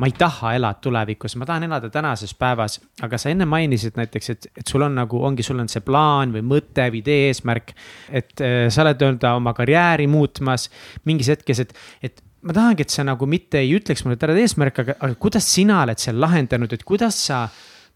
ma 0.00 0.08
ei 0.08 0.14
taha 0.16 0.54
elada 0.56 0.80
tulevikus, 0.80 1.36
ma 1.36 1.46
tahan 1.48 1.66
elada 1.68 1.90
tänases 1.92 2.32
päevas. 2.38 2.78
aga 3.04 3.18
sa 3.20 3.30
enne 3.32 3.44
mainisid 3.48 3.98
näiteks, 4.00 4.30
et, 4.32 4.48
et 4.56 4.72
sul 4.72 4.84
on 4.86 4.96
nagu, 4.96 5.20
ongi, 5.26 5.44
sul 5.44 5.60
on 5.60 5.68
see 5.68 5.84
plaan 5.84 6.32
või 6.34 6.44
mõte 6.46 6.88
või 6.88 7.02
idee, 7.02 7.28
eesmärk. 7.28 7.74
et 8.08 8.40
äh, 8.40 8.66
sa 8.72 8.84
oled 8.86 9.00
nii-öelda 9.00 9.34
oma 9.36 9.54
karjääri 9.56 10.08
muutmas 10.10 10.70
mingis 11.04 11.28
hetkes, 11.34 11.64
et, 11.66 11.74
et 12.02 12.22
ma 12.42 12.56
tahangi, 12.56 12.86
et 12.86 12.94
sa 12.94 13.04
nagu 13.04 13.28
mitte 13.28 13.60
ei 13.60 13.74
ütleks 13.76 14.04
mulle, 14.04 14.16
et 14.16 14.24
ära 14.24 14.36
tee 14.36 14.46
eesmärke, 14.48 14.86
aga, 14.86 14.96
aga 15.00 15.18
kuidas 15.20 15.48
sina 15.52 15.82
oled 15.84 16.00
seal 16.00 16.20
lahendanud, 16.22 16.72
et 16.72 16.86
kuidas 16.88 17.18
sa 17.26 17.44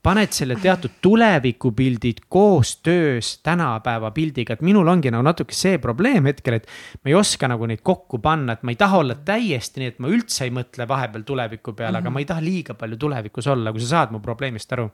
paned 0.05 0.35
selle 0.37 0.57
teatud 0.61 0.99
tulevikupildid 1.03 2.27
koostöös 2.29 3.39
tänapäeva 3.43 4.11
pildiga, 4.11 4.53
et 4.53 4.63
minul 4.63 4.89
ongi 4.93 5.11
nagu 5.13 5.25
natuke 5.25 5.57
see 5.57 5.79
probleem 5.81 6.29
hetkel, 6.29 6.59
et. 6.59 6.67
ma 7.01 7.13
ei 7.13 7.17
oska 7.17 7.49
nagu 7.49 7.67
neid 7.69 7.81
kokku 7.83 8.21
panna, 8.25 8.57
et 8.57 8.63
ma 8.63 8.75
ei 8.75 8.81
taha 8.81 9.01
olla 9.01 9.17
täiesti 9.17 9.81
nii, 9.81 9.93
et 9.95 10.03
ma 10.05 10.11
üldse 10.13 10.45
ei 10.45 10.53
mõtle 10.55 10.87
vahepeal 10.89 11.25
tuleviku 11.25 11.73
peale 11.73 11.91
mm, 11.91 11.95
-hmm. 11.95 12.03
aga 12.03 12.11
mhm. 12.11 12.15
ma 12.15 12.21
ei 12.21 12.29
taha 12.29 12.45
liiga 12.45 12.75
palju 12.75 12.97
tulevikus 13.01 13.47
olla, 13.47 13.73
kui 13.73 13.81
sa 13.81 13.89
saad 13.97 14.13
mu 14.13 14.21
probleemist 14.21 14.73
aru. 14.77 14.91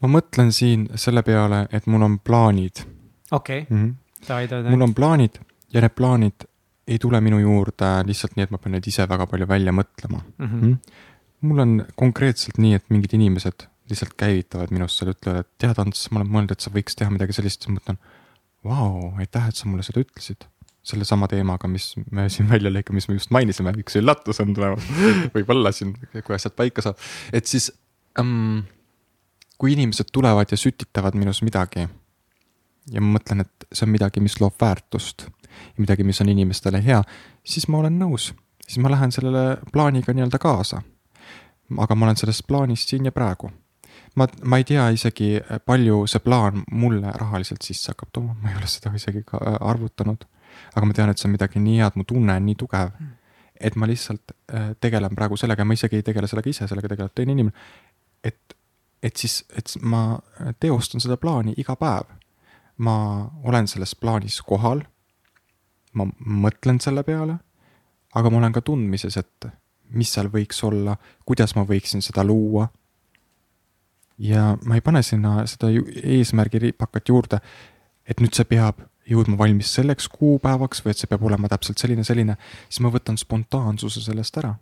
ma 0.00 0.08
mõtlen 0.08 0.52
siin 0.52 0.88
selle 0.94 1.22
peale, 1.22 1.66
et 1.72 1.86
mul 1.86 2.02
on 2.02 2.18
plaanid. 2.18 2.84
okei 3.30 3.66
-hmm. 3.70 3.94
davai, 4.28 4.48
davai. 4.50 4.70
mul 4.70 4.88
on 4.88 4.94
plaanid 4.94 5.40
ja 5.72 5.80
need 5.80 5.94
plaanid 5.94 6.48
ei 6.88 6.98
tule 6.98 7.20
minu 7.20 7.38
juurde 7.38 7.90
lihtsalt 8.06 8.36
nii, 8.36 8.48
et 8.48 8.50
ma 8.50 8.58
pean 8.58 8.72
neid 8.72 8.86
ise 8.86 9.06
väga 9.08 9.26
palju 9.26 9.48
välja 9.48 9.72
mõtlema 9.72 10.22
mm. 10.38 10.46
-hmm. 10.46 10.76
mul 11.40 11.58
on 11.58 11.84
konkreetselt 11.94 12.58
nii, 12.58 12.74
et 12.74 12.84
mingid 12.88 13.12
inimesed 13.14 13.68
lihtsalt 13.90 14.14
käivitavad 14.18 14.72
minust 14.74 15.00
seal, 15.00 15.12
ütlevad, 15.14 15.44
et 15.44 15.50
tead, 15.62 15.78
Ants, 15.82 16.06
ma 16.10 16.20
olen 16.20 16.32
mõelnud, 16.32 16.54
et 16.54 16.64
sa 16.64 16.72
võiks 16.74 16.96
teha 16.98 17.12
midagi 17.12 17.36
sellist, 17.36 17.62
siis 17.62 17.72
ma 17.72 17.78
mõtlen. 17.78 18.00
Vau, 18.66 19.12
aitäh, 19.20 19.46
et 19.48 19.56
sa 19.56 19.68
mulle 19.68 19.84
seda 19.86 20.02
ütlesid. 20.04 20.48
sellesama 20.90 21.26
teemaga, 21.28 21.68
mis 21.68 21.90
me 22.10 22.22
siin 22.32 22.46
välja 22.48 22.70
lõikame, 22.72 22.96
mis 22.96 23.06
me 23.10 23.14
just 23.18 23.30
mainisime, 23.36 23.74
üks 23.82 23.98
üllatus 24.00 24.38
on 24.40 24.54
tulemas 24.56 24.86
võib-olla 25.34 25.74
siin, 25.76 25.92
kui 26.14 26.34
asjad 26.34 26.54
paika 26.56 26.80
saab, 26.80 26.96
et 27.36 27.44
siis 27.46 27.66
um, 28.18 28.62
kui 29.60 29.74
inimesed 29.76 30.08
tulevad 30.08 30.48
ja 30.50 30.56
sütitavad 30.56 31.18
minus 31.20 31.42
midagi. 31.44 31.84
ja 32.90 33.00
ma 33.04 33.18
mõtlen, 33.18 33.44
et 33.44 33.68
see 33.68 33.84
on 33.84 33.92
midagi, 33.92 34.24
mis 34.24 34.40
loob 34.40 34.56
väärtust 34.60 35.26
ja 35.28 35.76
midagi, 35.84 36.04
mis 36.04 36.20
on 36.24 36.32
inimestele 36.32 36.80
hea, 36.82 37.02
siis 37.44 37.68
ma 37.68 37.84
olen 37.84 38.00
nõus, 38.00 38.32
siis 38.64 38.80
ma 38.80 38.90
lähen 38.90 39.12
sellele 39.12 39.58
plaaniga 39.72 40.16
nii-öelda 40.16 40.40
kaasa. 40.40 40.80
aga 41.78 41.94
ma 41.94 42.08
olen 42.08 42.16
selles 42.16 42.42
plaanis 42.42 42.88
siin 42.88 43.04
ja 43.04 43.12
praegu 43.12 43.52
ma, 44.14 44.26
ma 44.44 44.58
ei 44.58 44.64
tea 44.64 44.88
isegi, 44.94 45.30
palju 45.66 46.04
see 46.10 46.22
plaan 46.24 46.64
mulle 46.70 47.12
rahaliselt 47.14 47.62
sisse 47.66 47.92
hakkab 47.92 48.12
tooma, 48.12 48.36
ma 48.42 48.50
ei 48.50 48.58
ole 48.58 48.68
seda 48.70 48.92
isegi 48.96 49.22
ka 49.26 49.40
äh, 49.40 49.58
arvutanud. 49.70 50.26
aga 50.74 50.86
ma 50.86 50.94
tean, 50.94 51.10
et 51.10 51.18
see 51.18 51.28
on 51.28 51.34
midagi 51.34 51.62
nii 51.62 51.80
head, 51.80 51.96
mu 51.98 52.04
tunne 52.04 52.34
on 52.36 52.46
nii 52.46 52.56
tugev, 52.58 52.94
et 53.60 53.76
ma 53.76 53.86
lihtsalt 53.86 54.34
äh, 54.54 54.70
tegelen 54.80 55.14
praegu 55.16 55.38
sellega, 55.38 55.64
ma 55.64 55.76
isegi 55.76 56.00
ei 56.00 56.06
tegele 56.06 56.30
sellega 56.30 56.50
ise, 56.50 56.68
sellega 56.70 56.90
tegeleb 56.94 57.14
teine 57.14 57.36
inimene. 57.36 57.68
et, 58.24 58.56
et 59.02 59.16
siis, 59.16 59.44
et 59.56 59.76
ma 59.82 60.18
teostan 60.60 61.00
seda 61.00 61.16
plaani 61.16 61.54
iga 61.58 61.76
päev. 61.76 62.16
ma 62.78 62.96
olen 63.44 63.68
selles 63.68 63.94
plaanis 63.94 64.42
kohal. 64.42 64.82
ma 65.92 66.06
mõtlen 66.20 66.80
selle 66.80 67.02
peale, 67.02 67.38
aga 68.14 68.30
ma 68.30 68.38
olen 68.38 68.52
ka 68.52 68.60
tundmises, 68.60 69.16
et 69.16 69.50
mis 69.90 70.12
seal 70.12 70.28
võiks 70.30 70.62
olla, 70.64 70.96
kuidas 71.26 71.56
ma 71.56 71.64
võiksin 71.66 72.02
seda 72.02 72.22
luua 72.24 72.68
ja 74.20 74.56
ma 74.64 74.76
ei 74.76 74.84
pane 74.84 75.02
sinna 75.02 75.40
seda 75.48 75.70
eesmärgi 76.04 76.60
ripakat 76.66 77.08
juurde, 77.08 77.40
et 78.04 78.20
nüüd 78.20 78.36
see 78.36 78.46
peab 78.48 78.82
jõudma 79.10 79.38
valmis 79.40 79.72
selleks 79.74 80.08
kuupäevaks 80.12 80.84
või 80.84 80.92
et 80.92 81.00
see 81.00 81.10
peab 81.10 81.24
olema 81.26 81.48
täpselt 81.50 81.80
selline, 81.80 82.04
selline, 82.06 82.36
siis 82.68 82.82
ma 82.84 82.92
võtan 82.92 83.18
spontaansuse 83.18 84.02
sellest 84.04 84.36
ära. 84.42 84.54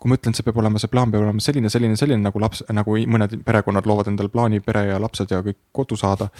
kui 0.00 0.08
ma 0.08 0.16
ütlen, 0.16 0.32
see 0.32 0.44
peab 0.44 0.56
olema, 0.56 0.80
see 0.80 0.88
plaan 0.88 1.10
peab 1.12 1.26
olema 1.26 1.42
selline, 1.44 1.68
selline, 1.68 1.96
selline 1.96 2.22
nagu 2.24 2.40
laps, 2.40 2.62
nagu 2.72 2.94
mõned 3.04 3.34
perekonnad 3.44 3.88
loovad 3.88 4.08
endale 4.08 4.32
plaani 4.32 4.60
pere 4.64 4.86
ja 4.86 5.00
lapsed 5.00 5.30
ja 5.30 5.42
kõik 5.44 5.58
kodu 5.76 5.96
saada. 6.00 6.30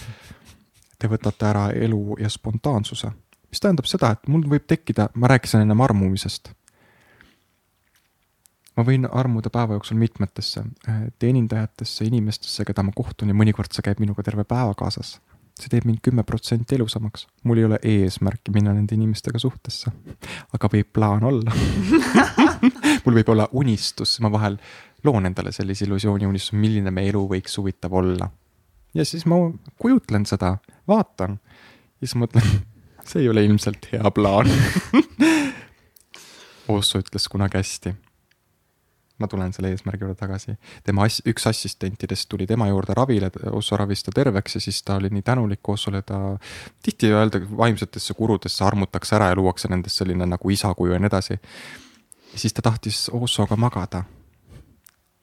Te 0.98 1.08
võtate 1.08 1.44
ära 1.48 1.66
elu 1.72 2.16
ja 2.20 2.28
spontaansuse, 2.28 3.10
mis 3.52 3.60
tähendab 3.60 3.88
seda, 3.88 4.14
et 4.16 4.28
mul 4.28 4.46
võib 4.48 4.64
tekkida, 4.68 5.10
ma 5.14 5.28
rääkisin 5.32 5.64
ennem 5.64 5.80
armumisest 5.80 6.52
ma 8.80 8.86
võin 8.86 9.04
armuda 9.04 9.52
päeva 9.52 9.76
jooksul 9.76 9.98
mitmetesse 10.00 10.62
äh, 10.88 11.02
teenindajatesse, 11.20 12.06
inimestesse, 12.08 12.64
keda 12.64 12.84
ma 12.86 12.94
kohtun 12.96 13.28
ja 13.30 13.36
mõnikord 13.36 13.72
see 13.76 13.84
käib 13.84 14.00
minuga 14.00 14.24
terve 14.24 14.46
päeva 14.48 14.72
kaasas. 14.78 15.18
see 15.60 15.68
teeb 15.68 15.84
mind 15.84 16.00
kümme 16.00 16.22
protsenti 16.24 16.78
elusamaks. 16.78 17.26
mul 17.44 17.58
ei 17.60 17.64
ole 17.68 17.78
eesmärki 17.84 18.54
minna 18.54 18.72
nende 18.72 18.96
inimestega 18.96 19.38
suhtesse, 19.38 19.92
aga 20.56 20.70
võib 20.72 20.88
plaan 20.92 21.24
olla 21.24 21.52
mul 23.04 23.18
võib 23.20 23.28
olla 23.28 23.48
unistus, 23.52 24.16
ma 24.24 24.32
vahel 24.32 24.56
loon 25.04 25.26
endale 25.26 25.52
sellise 25.52 25.84
illusiooni 25.84 26.26
unistuse, 26.26 26.56
milline 26.56 26.90
meie 26.90 27.12
elu 27.12 27.26
võiks 27.28 27.58
huvitav 27.60 27.92
olla. 27.92 28.30
ja 28.94 29.04
siis 29.04 29.26
ma 29.28 29.42
kujutlen 29.78 30.24
seda, 30.26 30.56
vaatan 30.88 31.36
ja 32.00 32.06
siis 32.06 32.16
mõtlen, 32.16 32.62
see 33.08 33.26
ei 33.26 33.28
ole 33.28 33.44
ilmselt 33.44 33.92
hea 33.92 34.10
plaan 34.10 34.48
Osso 36.70 37.00
ütles 37.02 37.26
kunagi 37.26 37.58
hästi 37.58 37.92
ma 39.20 39.28
tulen 39.28 39.52
selle 39.52 39.70
eesmärgi 39.74 40.04
juurde 40.04 40.16
tagasi. 40.18 40.54
tema 40.84 41.04
as-, 41.04 41.20
üks 41.28 41.46
assistentidest 41.48 42.28
tuli 42.28 42.46
tema 42.46 42.68
juurde 42.68 42.94
ravile, 42.96 43.30
Osso 43.52 43.76
ravis 43.76 44.02
ta 44.04 44.12
terveks 44.14 44.56
ja 44.56 44.60
siis 44.60 44.82
ta 44.82 44.96
oli 44.96 45.10
nii 45.12 45.22
tänulik 45.22 45.68
Ossole, 45.68 46.02
ta 46.02 46.38
tihti 46.82 47.12
öelda 47.12 47.40
vaimsetesse 47.56 48.14
kurudesse 48.14 48.64
armutakse 48.64 49.16
ära 49.16 49.30
ja 49.30 49.36
luuakse 49.36 49.68
nendest 49.68 50.00
selline 50.00 50.26
nagu 50.26 50.50
isakuju 50.50 50.92
ja 50.92 50.98
nii 50.98 51.10
edasi. 51.12 51.38
siis 52.34 52.52
ta 52.52 52.62
tahtis 52.62 53.10
Ossoga 53.12 53.56
magada. 53.56 54.04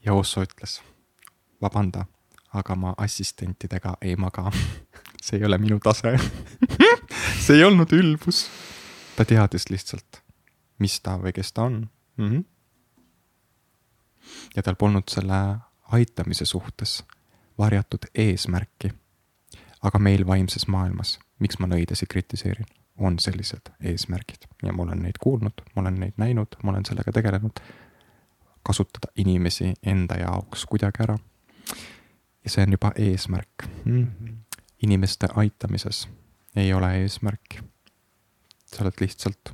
ja 0.05 0.13
Osso 0.13 0.43
ütles, 0.43 0.81
vabanda, 1.61 2.05
aga 2.53 2.75
ma 2.75 2.93
assistentidega 2.97 3.97
ei 4.01 4.15
maga. 4.15 4.51
see 5.23 5.39
ei 5.39 5.45
ole 5.45 5.57
minu 5.57 5.79
tase 5.79 6.19
see 7.45 7.57
ei 7.57 7.63
olnud 7.63 7.91
ülbus. 7.91 8.45
ta 9.15 9.25
teadis 9.25 9.69
lihtsalt, 9.69 10.21
mis 10.79 10.99
ta 11.01 11.17
või 11.17 11.33
kes 11.33 11.51
ta 11.53 11.63
on 11.63 11.87
mm. 12.17 12.29
-hmm 12.29 12.56
ja 14.55 14.63
tal 14.63 14.75
polnud 14.75 15.09
selle 15.09 15.57
aitamise 15.91 16.45
suhtes 16.45 17.03
varjatud 17.57 18.09
eesmärki. 18.15 18.93
aga 19.83 19.99
meil 19.99 20.27
vaimses 20.27 20.67
maailmas, 20.67 21.19
miks 21.39 21.59
ma 21.59 21.67
nõidasid 21.67 22.09
kritiseerin, 22.09 22.65
on 22.97 23.19
sellised 23.19 23.69
eesmärgid 23.81 24.47
ja 24.63 24.73
ma 24.73 24.83
olen 24.83 25.03
neid 25.05 25.19
kuulnud, 25.21 25.61
ma 25.75 25.81
olen 25.81 25.99
neid 26.01 26.17
näinud, 26.17 26.57
ma 26.63 26.71
olen 26.71 26.85
sellega 26.85 27.11
tegelenud. 27.11 27.59
kasutada 28.63 29.07
inimesi 29.15 29.73
enda 29.83 30.15
jaoks 30.15 30.65
kuidagi 30.65 31.03
ära. 31.03 31.17
ja 32.43 32.49
see 32.49 32.63
on 32.63 32.71
juba 32.71 32.91
eesmärk 32.95 33.69
mm. 33.85 34.03
-hmm. 34.03 34.35
inimeste 34.83 35.27
aitamises 35.35 36.07
ei 36.55 36.73
ole 36.73 37.01
eesmärki. 37.01 37.59
sa 38.65 38.83
oled 38.83 38.93
lihtsalt 38.99 39.53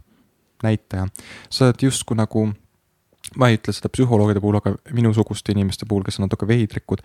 näitaja, 0.63 1.07
sa 1.49 1.65
oled 1.65 1.81
justkui 1.81 2.17
nagu 2.17 2.53
ma 3.37 3.49
ei 3.49 3.57
ütle 3.57 3.73
seda 3.75 3.91
psühholoogide 3.93 4.41
puhul, 4.43 4.59
aga 4.59 4.75
minusuguste 4.95 5.53
inimeste 5.55 5.87
puhul, 5.89 6.03
kes 6.05 6.19
on 6.19 6.27
natuke 6.27 6.47
veidrikud, 6.49 7.03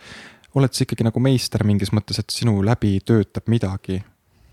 oled 0.59 0.75
sa 0.75 0.85
ikkagi 0.85 1.07
nagu 1.07 1.23
meister 1.23 1.65
mingis 1.69 1.93
mõttes, 1.95 2.21
et 2.21 2.35
sinu 2.35 2.59
läbi 2.65 2.99
töötab 3.07 3.49
midagi, 3.53 4.01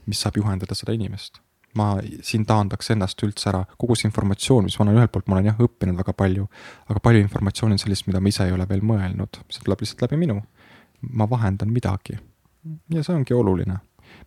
mis 0.06 0.22
saab 0.22 0.40
juhendada 0.42 0.78
seda 0.78 0.96
inimest. 0.96 1.42
ma 1.76 1.98
siin 2.24 2.46
taandaks 2.48 2.94
ennast 2.94 3.20
üldse 3.26 3.50
ära, 3.52 3.66
kogu 3.76 3.98
see 4.00 4.06
informatsioon, 4.08 4.64
mis 4.64 4.78
ma 4.80 4.86
olen 4.86 4.96
ühelt 5.02 5.12
poolt, 5.12 5.26
ma 5.28 5.36
olen 5.36 5.50
jah 5.50 5.58
õppinud 5.60 5.98
väga 6.00 6.14
palju, 6.16 6.46
aga 6.88 7.02
palju 7.04 7.20
informatsiooni 7.26 7.76
on 7.76 7.82
sellist, 7.82 8.06
mida 8.08 8.22
ma 8.24 8.32
ise 8.32 8.46
ei 8.48 8.54
ole 8.56 8.64
veel 8.70 8.80
mõelnud, 8.80 9.42
see 9.52 9.66
tuleb 9.66 9.84
lihtsalt 9.84 10.06
läbi 10.06 10.22
minu. 10.22 10.38
ma 11.12 11.28
vahendan 11.30 11.70
midagi 11.70 12.16
ja 12.90 13.04
see 13.04 13.14
ongi 13.14 13.36
oluline 13.36 13.76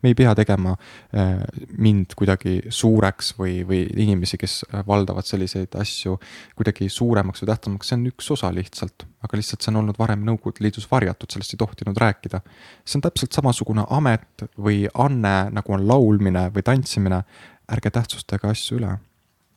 me 0.02 0.12
ei 0.12 0.14
pea 0.14 0.34
tegema 0.34 0.74
äh, 0.74 1.40
mind 1.78 2.14
kuidagi 2.18 2.58
suureks 2.74 3.32
või, 3.38 3.60
või 3.66 3.80
inimesi, 4.04 4.38
kes 4.38 4.60
valdavad 4.86 5.26
selliseid 5.26 5.74
asju 5.80 6.18
kuidagi 6.58 6.88
suuremaks 6.92 7.42
või 7.42 7.50
tähtsamaks, 7.52 7.90
see 7.90 7.98
on 7.98 8.06
üks 8.12 8.30
osa 8.34 8.52
lihtsalt. 8.54 9.06
aga 9.22 9.40
lihtsalt 9.40 9.64
see 9.64 9.72
on 9.72 9.80
olnud 9.82 9.98
varem 9.98 10.22
Nõukogude 10.26 10.62
Liidus 10.62 10.86
varjatud, 10.90 11.30
sellest 11.32 11.54
ei 11.54 11.62
tohtinud 11.64 11.98
rääkida. 11.98 12.40
see 12.84 12.98
on 12.98 13.06
täpselt 13.08 13.32
samasugune 13.32 13.86
amet 13.90 14.46
või 14.58 14.86
anne, 14.94 15.50
nagu 15.50 15.74
on 15.74 15.88
laulmine 15.88 16.48
või 16.54 16.62
tantsimine. 16.62 17.22
ärge 17.68 17.90
tähtsustage 17.90 18.48
asju 18.48 18.78
üle, 18.78 18.94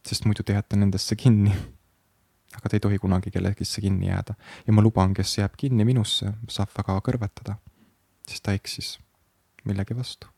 sest 0.04 0.26
muidu 0.26 0.44
te 0.44 0.54
jääte 0.54 0.76
nendesse 0.76 1.16
kinni 1.16 1.54
aga 2.58 2.70
te 2.70 2.76
ei 2.76 2.84
tohi 2.84 2.98
kunagi 3.00 3.32
kellegisse 3.32 3.82
kinni 3.82 4.10
jääda 4.10 4.36
ja 4.68 4.74
ma 4.74 4.82
luban, 4.82 5.14
kes 5.14 5.38
jääb 5.38 5.56
kinni 5.58 5.86
minusse, 5.88 6.34
saab 6.50 6.74
väga 6.76 7.00
kõrvetada, 7.06 7.56
sest 8.28 8.44
ta 8.44 8.58
eksis 8.58 8.98
millegi 9.70 9.98
vastu. 9.98 10.30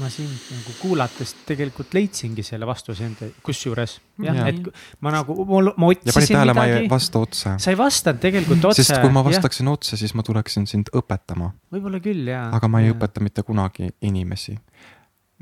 ma 0.00 0.08
sind 0.08 0.32
nagu 0.48 0.72
kuulates 0.78 1.34
tegelikult 1.44 1.92
leidsingi 1.92 2.40
selle 2.46 2.64
vastuse 2.64 3.04
enda, 3.04 3.26
kusjuures 3.44 3.98
jah 4.24 4.38
ja., 4.38 4.46
et 4.48 4.70
ma 5.04 5.12
nagu, 5.12 5.34
ma 5.44 5.90
otsisin 5.90 6.08
ja 6.08 6.14
panid 6.16 6.32
tähele, 6.32 6.54
ma 6.56 6.64
ei 6.70 6.88
vasta 6.88 7.20
otse. 7.20 7.52
sa 7.60 7.74
ei 7.74 7.76
vastanud 7.76 8.22
tegelikult 8.22 8.64
otse. 8.70 8.86
sest 8.86 9.02
kui 9.04 9.12
ma 9.12 9.24
vastaksin 9.26 9.68
ja. 9.68 9.76
otse, 9.76 10.00
siis 10.00 10.16
ma 10.16 10.24
tuleksin 10.24 10.64
sind 10.70 10.88
õpetama. 10.96 11.50
võib-olla 11.74 12.00
küll, 12.00 12.30
jaa. 12.32 12.48
aga 12.56 12.72
ma 12.72 12.80
ei 12.80 12.88
ja. 12.88 12.96
õpeta 12.96 13.24
mitte 13.24 13.44
kunagi 13.44 13.90
inimesi. 14.08 14.56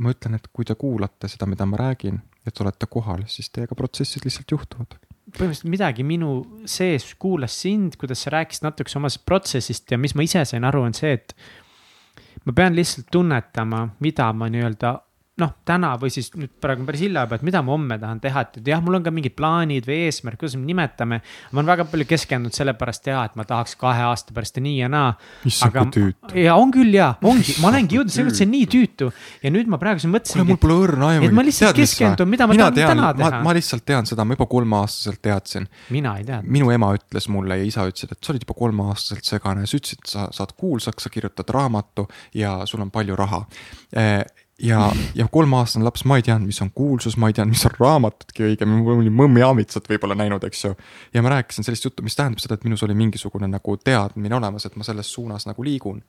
ma 0.03 0.11
ütlen, 0.11 0.41
et 0.41 0.51
kui 0.53 0.67
te 0.67 0.75
kuulate 0.75 1.31
seda, 1.31 1.47
mida 1.47 1.69
ma 1.71 1.79
räägin, 1.87 2.19
et 2.47 2.65
olete 2.65 2.91
kohal, 2.91 3.23
siis 3.31 3.53
teiega 3.55 3.79
protsessid 3.79 4.27
lihtsalt 4.27 4.59
juhtuvad 4.59 4.99
põhimõtteliselt 5.27 5.71
midagi 5.73 6.05
minu 6.07 6.33
sees 6.71 7.09
kuulas 7.19 7.55
sind, 7.63 7.97
kuidas 7.99 8.23
sa 8.25 8.33
rääkisid 8.37 8.67
natukese 8.67 8.99
oma 9.01 9.11
protsessist 9.27 9.91
ja 9.91 9.99
mis 9.99 10.15
ma 10.15 10.27
ise 10.27 10.45
sain 10.47 10.67
aru, 10.67 10.85
on 10.87 10.95
see, 10.97 11.17
et 11.19 11.35
ma 12.47 12.53
pean 12.53 12.77
lihtsalt 12.77 13.07
tunnetama, 13.13 13.89
mida 14.01 14.33
ma 14.33 14.49
nii-öelda 14.49 14.91
noh, 15.41 15.51
täna 15.69 15.91
või 16.01 16.09
siis 16.13 16.31
nüüd 16.33 16.55
praegu 16.65 16.81
on 16.81 16.89
päris 16.89 17.03
hilja 17.05 17.27
juba, 17.27 17.37
et 17.37 17.45
mida 17.45 17.61
ma 17.65 17.75
homme 17.75 17.99
tahan 18.01 18.21
teha, 18.25 18.45
et 18.47 18.71
jah, 18.71 18.81
mul 18.85 18.97
on 18.97 19.05
ka 19.05 19.13
mingid 19.13 19.35
plaanid 19.37 19.85
või 19.85 19.99
eesmärk, 20.07 20.39
kuidas 20.41 20.55
me 20.57 20.65
nimetame. 20.65 21.19
ma 21.53 21.61
olen 21.61 21.69
väga 21.69 21.85
palju 21.91 22.07
keskendunud 22.09 22.57
sellepärast 22.57 23.11
ja, 23.11 23.21
et 23.29 23.37
ma 23.37 23.45
tahaks 23.49 23.77
kahe 23.77 24.07
aasta 24.09 24.33
pärast 24.37 24.57
ja 24.57 24.65
nii 24.65 24.79
ja 24.79 24.89
naa. 24.93 25.11
aga 25.67 25.85
ja 26.41 26.55
on 26.57 26.73
küll 26.73 26.97
ja, 26.97 27.11
ongi, 27.21 27.57
ma 27.61 27.69
olengi 27.69 27.99
jõudnud 27.99 28.15
selles 28.15 28.31
mõttes, 28.31 28.41
see 28.41 28.49
on 28.49 28.55
nii 28.55 28.71
tüütu 28.77 29.11
ja 29.43 29.53
nüüd 29.53 29.69
ma 29.69 29.81
praegu 29.83 30.09
mõtlesin. 30.09 30.41
kuule, 30.41 30.49
mul 30.55 30.63
pole 30.63 30.79
õrna 30.87 31.13
aimu. 31.13 31.29
et 31.29 31.37
ma 31.37 31.45
lihtsalt 31.45 31.77
keskendun, 31.83 32.33
mida 32.33 32.49
ma 32.49 32.57
Mina 32.57 32.71
tahan 32.71 32.79
tean, 32.81 32.95
täna 32.95 33.13
teha. 33.21 33.43
ma 33.45 33.55
lihtsalt 33.59 33.87
tean 33.93 34.09
seda, 34.09 34.25
ma 34.25 34.39
juba 34.39 34.49
kolmeaastaselt 34.57 35.21
teadsin. 35.29 35.69
mina 35.93 36.17
ei 36.17 36.25
teadnud. 36.25 36.55
minu 36.57 36.73
ema 36.73 36.95
ütles 36.97 37.29
mulle 37.29 37.61
ja 37.61 37.69
isa 37.69 37.85
ütlesid, 37.91 38.17
et 38.17 38.25
sa 38.25 38.33
olid 38.33 38.49
juba 38.49 38.57
kolmeaastaselt 38.57 39.29
segane, 39.29 39.69
sa 39.69 39.77
ütlesid, 39.77 40.01
sa 40.09 40.31
saad 40.33 40.57
kuulsaks, 40.57 41.05
sa 41.05 41.13
kirjutad 41.13 41.53
raamatu 41.53 42.09
ja 42.33 42.57
sul 42.65 42.81
on 42.89 42.95
palju 42.95 43.21
raha 43.21 43.45
eh, 43.93 44.25
ja, 44.63 44.93
ja 45.15 45.29
kolmeaastane 45.29 45.85
laps, 45.85 46.05
ma 46.05 46.17
ei 46.17 46.23
teadnud, 46.23 46.47
mis 46.47 46.61
on 46.63 46.71
kuulsus, 46.71 47.17
ma 47.17 47.29
ei 47.29 47.37
teadnud, 47.37 47.55
mis 47.55 47.67
on 47.69 47.75
raamatudki 47.79 48.47
õigemini, 48.49 48.85
ma 48.85 48.95
olin 48.95 49.17
Mõmmi 49.17 49.45
Aamitsat 49.45 49.89
võib-olla 49.91 50.17
näinud, 50.19 50.45
eks 50.49 50.65
ju. 50.65 50.73
ja 51.15 51.23
ma 51.23 51.35
rääkisin 51.37 51.67
sellist 51.67 51.85
juttu, 51.85 52.05
mis 52.07 52.17
tähendab 52.17 52.41
seda, 52.43 52.57
et 52.57 52.65
minus 52.65 52.83
oli 52.87 52.97
mingisugune 52.97 53.49
nagu 53.51 53.77
teadmine 53.77 54.37
olemas, 54.37 54.67
et 54.67 54.77
ma 54.77 54.87
selles 54.87 55.13
suunas 55.13 55.47
nagu 55.47 55.65
liigun. 55.65 56.03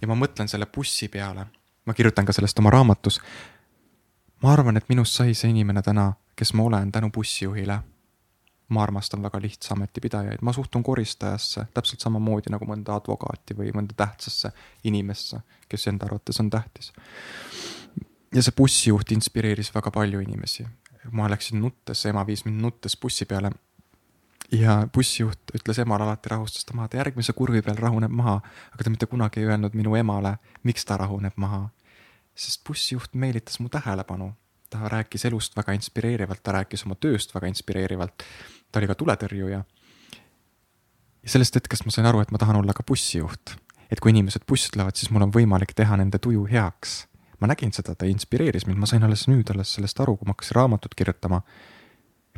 ja 0.00 0.08
ma 0.08 0.18
mõtlen 0.18 0.50
selle 0.50 0.66
bussi 0.66 1.08
peale, 1.08 1.46
ma 1.86 1.94
kirjutan 1.94 2.26
ka 2.28 2.36
sellest 2.36 2.58
oma 2.58 2.70
raamatus. 2.74 3.20
ma 4.42 4.52
arvan, 4.52 4.76
et 4.76 4.88
minust 4.88 5.16
sai 5.16 5.34
see 5.34 5.50
inimene 5.50 5.82
täna, 5.82 6.12
kes 6.36 6.54
ma 6.54 6.62
olen 6.62 6.92
tänu 6.92 7.10
bussijuhile 7.10 7.80
ma 8.68 8.82
armastan 8.82 9.22
väga 9.22 9.38
lihtsa 9.40 9.74
ametipidajaid, 9.74 10.40
ma 10.42 10.52
suhtun 10.52 10.82
koristajasse 10.82 11.66
täpselt 11.74 12.00
samamoodi 12.00 12.50
nagu 12.50 12.64
mõnda 12.66 12.96
advokaati 12.96 13.54
või 13.54 13.70
mõnda 13.76 13.92
tähtsasse 13.96 14.50
inimesse, 14.84 15.40
kes 15.68 15.86
enda 15.92 16.08
arvates 16.08 16.40
on 16.40 16.50
tähtis 16.50 16.92
ja 18.34 18.42
see 18.42 18.54
bussijuht 18.56 19.12
inspireeris 19.14 19.70
väga 19.74 19.90
palju 19.90 20.20
inimesi. 20.20 20.66
ma 21.12 21.28
läksin 21.30 21.60
nuttes, 21.60 22.06
ema 22.06 22.26
viis 22.26 22.44
mind 22.44 22.60
nuttes 22.60 22.96
bussi 23.00 23.24
peale. 23.24 23.50
ja 24.52 24.88
bussijuht 24.94 25.54
ütles 25.58 25.78
emale 25.78 26.04
alati 26.04 26.28
rahustas 26.28 26.64
ta 26.64 26.74
maha, 26.74 26.88
ta 26.88 26.96
järgmise 26.96 27.32
kurvi 27.32 27.62
peal 27.62 27.76
rahuneb 27.76 28.10
maha, 28.10 28.40
aga 28.72 28.84
ta 28.84 28.90
mitte 28.90 29.06
kunagi 29.06 29.40
ei 29.40 29.46
öelnud 29.46 29.74
minu 29.74 29.94
emale, 29.94 30.36
miks 30.62 30.84
ta 30.84 30.96
rahuneb 30.96 31.36
maha. 31.36 31.68
sest 32.34 32.64
bussijuht 32.68 33.14
meelitas 33.14 33.60
mu 33.60 33.68
tähelepanu, 33.68 34.32
ta 34.70 34.88
rääkis 34.88 35.24
elust 35.24 35.56
väga 35.56 35.72
inspireerivalt, 35.72 36.42
ta 36.42 36.52
rääkis 36.52 36.86
oma 36.86 36.94
tööst 36.94 37.34
väga 37.34 37.46
inspireerivalt. 37.46 38.24
ta 38.72 38.78
oli 38.80 38.86
ka 38.86 38.94
tuletõrjuja. 38.94 39.64
ja 41.22 41.28
sellest 41.30 41.54
hetkest 41.54 41.86
ma 41.86 41.90
sain 41.90 42.06
aru, 42.06 42.20
et 42.20 42.30
ma 42.30 42.38
tahan 42.38 42.56
olla 42.56 42.72
ka 42.72 42.82
bussijuht 42.82 43.56
et 43.90 44.00
kui 44.00 44.10
inimesed 44.10 44.42
bussi 44.48 44.70
tulevad, 44.72 44.96
siis 44.96 45.10
mul 45.10 45.22
on 45.22 45.30
võimalik 45.30 45.74
teha 45.76 45.96
nende 45.96 46.18
tuju 46.18 46.48
heaks 46.50 47.04
ma 47.44 47.50
nägin 47.52 47.72
seda, 47.76 47.92
ta 47.94 48.08
inspireeris 48.08 48.64
mind, 48.68 48.80
ma 48.80 48.88
sain 48.88 49.04
alles 49.04 49.26
nüüd 49.28 49.50
alles 49.52 49.76
sellest 49.76 50.00
aru, 50.00 50.16
kui 50.16 50.28
ma 50.28 50.36
hakkasin 50.36 50.60
raamatut 50.60 50.96
kirjutama. 50.96 51.42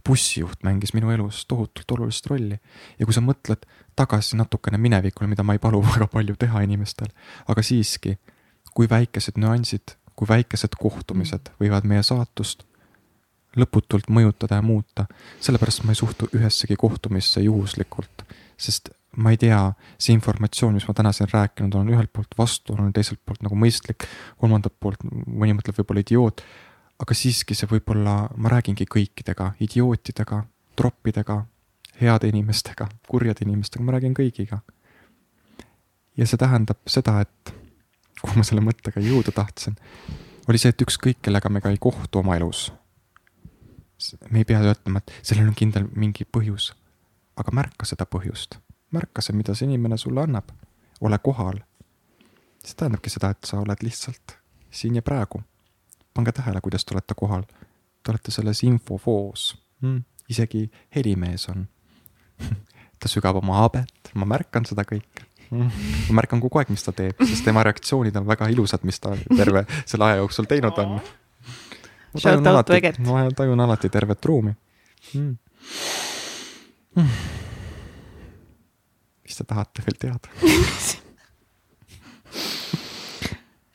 bussijuht 0.07 0.60
mängis 0.62 0.93
minu 0.94 1.10
elus 1.10 1.41
tohutult 1.51 1.91
olulist 1.91 2.26
rolli. 2.31 2.59
Ja 2.99 3.07
kui 3.07 3.15
sa 3.15 3.20
mõtled 3.20 3.65
tagasi 3.99 4.36
natukene 4.39 4.78
minevikule, 4.78 5.26
mida 5.26 5.43
ma 5.43 5.57
ei 5.57 5.59
palu 5.59 5.81
väga 5.94 6.07
palju 6.12 6.36
teha 6.39 6.62
inimestel, 6.62 7.10
aga 7.49 7.62
siiski, 7.62 8.15
kui 8.75 8.86
väikesed 8.91 9.41
nüansid, 9.43 9.97
kui 10.15 10.28
väikesed 10.28 10.78
kohtumised 10.78 11.51
võivad 11.59 11.89
meie 11.91 12.05
saatust 12.07 12.62
lõputult 13.57 14.10
mõjutada 14.12 14.60
ja 14.60 14.62
muuta, 14.62 15.07
sellepärast 15.41 15.83
ma 15.85 15.94
ei 15.94 15.99
suhtu 15.99 16.28
ühessegi 16.36 16.76
kohtumisse 16.78 17.41
juhuslikult, 17.41 18.26
sest 18.57 18.93
ma 19.17 19.33
ei 19.33 19.39
tea, 19.41 19.59
see 19.99 20.15
informatsioon, 20.17 20.77
mis 20.77 20.86
ma 20.89 20.95
täna 20.97 21.12
siin 21.17 21.28
rääkinud 21.33 21.75
olen, 21.75 21.93
ühelt 21.95 22.12
poolt 22.12 22.36
vastuoluline, 22.39 22.93
teiselt 22.97 23.20
poolt 23.25 23.43
nagu 23.47 23.57
mõistlik, 23.59 24.05
kolmandalt 24.41 24.77
poolt 24.81 25.05
mõni 25.07 25.57
mõtleb 25.57 25.78
võib-olla 25.81 26.05
idioot, 26.05 26.43
aga 27.03 27.17
siiski 27.17 27.57
see 27.57 27.69
võib-olla, 27.70 28.17
ma 28.36 28.53
räägingi 28.53 28.86
kõikidega, 28.93 29.53
idiootidega, 29.65 30.43
troppidega, 30.77 31.39
heade 32.01 32.28
inimestega, 32.33 32.89
kurjade 33.09 33.47
inimestega, 33.47 33.85
ma 33.85 33.97
räägin 33.97 34.17
kõigiga. 34.17 34.61
ja 36.17 36.27
see 36.27 36.41
tähendab 36.41 36.81
seda, 36.89 37.20
et 37.25 37.55
kuhu 38.20 38.36
ma 38.36 38.45
selle 38.45 38.65
mõttega 38.65 39.01
jõuda 39.01 39.33
tahtsin, 39.33 39.77
oli 40.49 40.61
see, 40.61 40.73
et 40.73 40.85
ükskõik 40.85 41.20
kellega 41.25 41.49
me 41.53 41.61
ka 41.61 41.73
ei 41.73 41.81
kohtu 41.81 42.20
oma 42.20 42.36
elus, 42.36 42.69
me 44.31 44.45
ei 44.45 44.49
pea 44.49 44.61
ütlema, 44.61 45.01
et 45.01 45.12
sellel 45.23 45.49
on 45.49 45.57
kindel 45.57 45.89
mingi 45.97 46.28
põhjus, 46.28 46.75
aga 47.36 47.53
märka 47.53 47.89
seda 47.89 48.05
põhjust 48.09 48.61
märka 48.90 49.23
see, 49.23 49.36
mida 49.36 49.55
see 49.55 49.66
inimene 49.68 49.97
sulle 49.97 50.23
annab. 50.23 50.50
ole 51.00 51.18
kohal. 51.18 51.58
see 52.65 52.74
tähendabki 52.76 53.10
seda, 53.10 53.31
et 53.31 53.44
sa 53.44 53.60
oled 53.60 53.82
lihtsalt 53.82 54.36
siin 54.70 54.97
ja 54.97 55.02
praegu. 55.02 55.42
pange 56.15 56.32
tähele, 56.32 56.60
kuidas 56.60 56.84
te 56.84 56.94
olete 56.94 57.15
kohal. 57.15 57.42
Te 58.02 58.12
olete 58.12 58.31
selles 58.31 58.62
infovoos 58.62 59.56
mm.. 59.81 60.02
isegi 60.28 60.70
helimees 60.97 61.48
on 61.48 61.66
ta 63.00 63.08
sügab 63.08 63.36
oma 63.36 63.62
habet, 63.65 64.12
ma 64.15 64.26
märkan 64.26 64.66
seda 64.66 64.84
kõike 64.86 65.26
mm.. 65.50 65.70
ma 66.08 66.20
märkan 66.20 66.40
kogu 66.40 66.60
aeg, 66.60 66.70
mis 66.70 66.84
ta 66.86 66.92
teeb, 66.92 67.18
sest 67.26 67.44
tema 67.44 67.65
reaktsioonid 67.66 68.16
on 68.16 68.26
väga 68.26 68.48
ilusad, 68.55 68.84
mis 68.86 69.00
ta 69.00 69.16
terve 69.36 69.66
selle 69.84 70.10
aja 70.10 70.20
jooksul 70.23 70.48
teinud 70.50 70.78
on. 70.84 71.00
ma 72.15 72.23
tajun 72.23 72.52
alati, 72.52 72.81
ma 73.08 73.26
tajun 73.36 73.66
alati 73.66 73.90
tervet 73.98 74.31
ruumi 74.31 74.55
mm.. 75.15 75.34
Mm 76.97 77.44
mis 79.27 79.41
te 79.41 79.49
tahate 79.49 79.85
veel 79.87 80.01
teada 80.07 80.33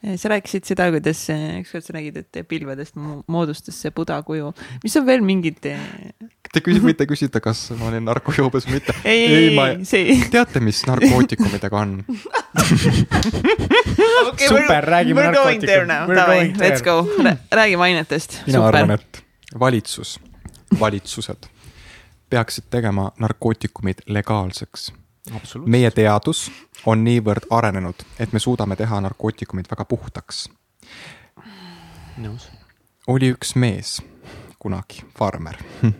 sa 0.02 0.32
rääkisid 0.32 0.66
seda, 0.66 0.88
kuidas 0.94 1.20
ükskord 1.30 1.86
sa 1.86 1.94
räägid, 1.94 2.16
et 2.24 2.48
pilvedest 2.50 2.96
moodustas 3.30 3.78
see 3.84 3.92
Buda 3.94 4.18
kuju, 4.26 4.50
mis 4.84 4.96
on 4.98 5.06
veel 5.06 5.22
mingid? 5.26 5.60
Te 5.62 6.62
küsite, 6.66 6.86
mitte 6.86 7.06
küsida, 7.10 7.42
kas 7.44 7.68
ma 7.78 7.92
olin 7.92 8.06
narkojoobes 8.10 8.66
või 8.68 8.80
mitte. 8.80 8.96
ei, 9.06 9.26
ei, 9.28 9.52
ei, 9.54 9.86
see. 9.86 10.18
teate, 10.34 10.60
mis 10.64 10.82
narkootikumidega 10.90 11.84
on 11.84 12.00
okay, 14.32 14.48
super, 14.48 14.90
räägime 14.90 15.28
narkootikumidest. 15.30 16.64
Let's 16.64 16.86
go, 16.86 17.06
räägime 17.52 17.92
ainetest. 17.92 18.42
mina 18.48 18.58
super. 18.58 18.82
arvan, 18.82 18.98
et 18.98 19.24
valitsus, 19.60 20.18
valitsused 20.80 21.42
peaksid 22.32 22.66
tegema 22.74 23.12
narkootikumid 23.20 23.98
legaalseks 24.08 24.90
meie 25.66 25.92
teadus 25.92 26.50
on 26.86 27.04
niivõrd 27.04 27.46
arenenud, 27.50 28.06
et 28.20 28.34
me 28.34 28.40
suudame 28.40 28.76
teha 28.76 29.02
narkootikumid 29.02 29.70
väga 29.72 29.86
puhtaks. 29.86 30.50
nõus. 32.18 32.50
oli 33.08 33.32
üks 33.34 33.56
mees 33.56 34.02
kunagi, 34.60 35.02
farmer. 35.18 35.58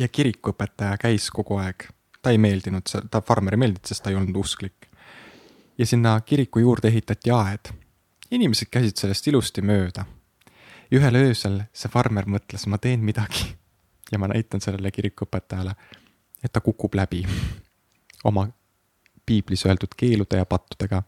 ja 0.00 0.08
kirikuõpetaja 0.08 0.96
käis 0.98 1.30
kogu 1.30 1.58
aeg, 1.60 1.88
ta 2.22 2.32
ei 2.32 2.38
meeldinud, 2.38 2.88
ta 3.10 3.20
farmer 3.20 3.56
ei 3.56 3.62
meeldinud, 3.64 3.86
sest 3.88 4.04
ta 4.04 4.12
ei 4.12 4.16
olnud 4.16 4.36
usklik. 4.36 4.88
ja 5.78 5.86
sinna 5.86 6.20
kiriku 6.20 6.58
juurde 6.58 6.88
ehitati 6.88 7.30
aed. 7.30 7.72
inimesed 8.30 8.68
käisid 8.70 8.96
sellest 8.96 9.26
ilusti 9.26 9.62
mööda. 9.62 10.04
ühel 10.92 11.16
öösel 11.16 11.62
see 11.72 11.88
farmer 11.88 12.24
mõtles, 12.24 12.66
ma 12.66 12.78
teen 12.78 13.00
midagi 13.00 13.56
ja 14.12 14.18
ma 14.18 14.28
näitan 14.28 14.60
sellele 14.60 14.90
kirikuõpetajale 14.90 15.74
et 16.44 16.52
ta 16.52 16.60
kukub 16.60 16.94
läbi 16.94 17.24
oma 18.24 18.48
piiblis 19.26 19.66
öeldud 19.66 19.96
keelude 19.96 20.36
ja 20.36 20.46
pattudega. 20.46 21.02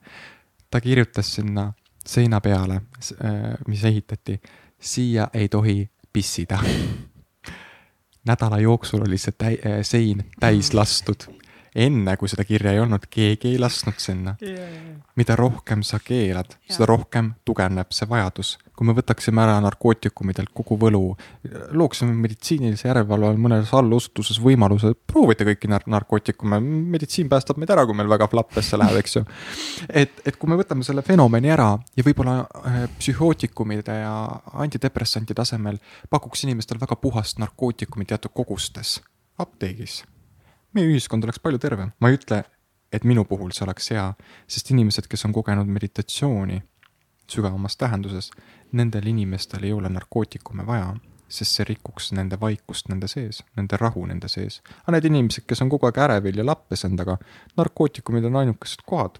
ta 0.70 0.80
kirjutas 0.80 1.34
sinna 1.34 1.72
seina 2.06 2.40
peale, 2.40 2.74
äh, 2.74 3.54
mis 3.68 3.84
ehitati, 3.84 4.40
siia 4.80 5.28
ei 5.34 5.48
tohi 5.48 5.90
pissida. 6.12 6.58
nädala 8.28 8.58
jooksul 8.58 9.02
oli 9.06 9.18
see 9.18 9.34
täi-, 9.38 9.60
äh, 9.66 9.82
sein 9.82 10.24
täis 10.40 10.74
lastud 10.74 11.28
enne, 11.76 12.16
kui 12.16 12.30
seda 12.30 12.44
kirja 12.48 12.72
ei 12.72 12.80
olnud, 12.80 13.04
keegi 13.12 13.52
ei 13.52 13.58
lasknud 13.60 13.98
sinna 14.00 14.36
yeah.. 14.42 14.96
mida 15.18 15.36
rohkem 15.36 15.82
sa 15.86 16.00
keelad 16.02 16.54
yeah., 16.54 16.72
seda 16.72 16.88
rohkem 16.88 17.34
tugevneb 17.44 17.92
see 17.94 18.08
vajadus. 18.08 18.56
kui 18.76 18.88
me 18.88 18.92
võtaksime 18.96 19.40
ära 19.40 19.56
narkootikumidelt 19.64 20.50
kogu 20.56 20.76
võlu, 20.80 21.02
looksime 21.72 22.12
meditsiinilise 22.16 22.88
järelevalve 22.88 23.30
all 23.30 23.40
mõnes 23.40 23.72
allustuses 23.76 24.40
võimaluse, 24.42 24.92
proovida 25.08 25.46
kõiki 25.48 25.70
nar 25.72 25.86
narkootikume, 25.88 26.58
meditsiin 26.96 27.30
päästab 27.32 27.60
meid 27.60 27.72
ära, 27.72 27.86
kui 27.88 27.96
meil 27.96 28.10
väga 28.12 28.28
flappesse 28.32 28.76
läheb, 28.80 29.00
eks 29.00 29.16
ju. 29.16 29.24
et, 29.88 30.20
et 30.24 30.36
kui 30.36 30.52
me 30.52 30.60
võtame 30.60 30.84
selle 30.84 31.04
fenomeni 31.06 31.52
ära 31.52 31.70
ja 31.96 32.04
võib-olla 32.04 32.42
äh, 32.44 32.82
psühhootikumide 32.98 34.00
ja 34.02 34.16
antidepressantide 34.64 35.44
asemel 35.44 35.80
pakuks 36.12 36.44
inimestele 36.44 36.82
väga 36.82 37.00
puhast 37.00 37.40
narkootikumi 37.40 38.08
teatud 38.08 38.36
kogustes 38.36 38.98
apteegis 39.40 40.02
meie 40.76 40.92
ühiskond 40.92 41.24
oleks 41.26 41.42
palju 41.42 41.60
tervem. 41.62 41.92
ma 42.00 42.12
ei 42.12 42.20
ütle, 42.20 42.44
et 42.92 43.04
minu 43.04 43.24
puhul 43.24 43.52
see 43.56 43.66
oleks 43.66 43.90
hea, 43.94 44.06
sest 44.48 44.70
inimesed, 44.74 45.08
kes 45.10 45.26
on 45.28 45.34
kogenud 45.36 45.68
meditatsiooni 45.68 46.62
sügavamas 47.30 47.76
tähenduses, 47.76 48.30
nendel 48.72 49.06
inimestel 49.10 49.66
ei 49.66 49.72
ole 49.74 49.90
narkootikume 49.90 50.66
vaja, 50.66 50.94
sest 51.28 51.58
see 51.58 51.66
rikuks 51.72 52.12
nende 52.14 52.38
vaikust 52.40 52.90
nende 52.92 53.08
sees, 53.10 53.42
nende 53.58 53.78
rahu 53.80 54.04
nende 54.06 54.30
sees. 54.30 54.60
aga 54.84 54.96
need 54.96 55.08
inimesed, 55.10 55.46
kes 55.46 55.62
on 55.64 55.72
kogu 55.72 55.88
aeg 55.88 55.98
ärevil 56.06 56.38
ja 56.38 56.46
lappes 56.46 56.86
endaga, 56.86 57.18
narkootikumid 57.58 58.28
on 58.30 58.42
ainukesed 58.42 58.86
kohad, 58.86 59.18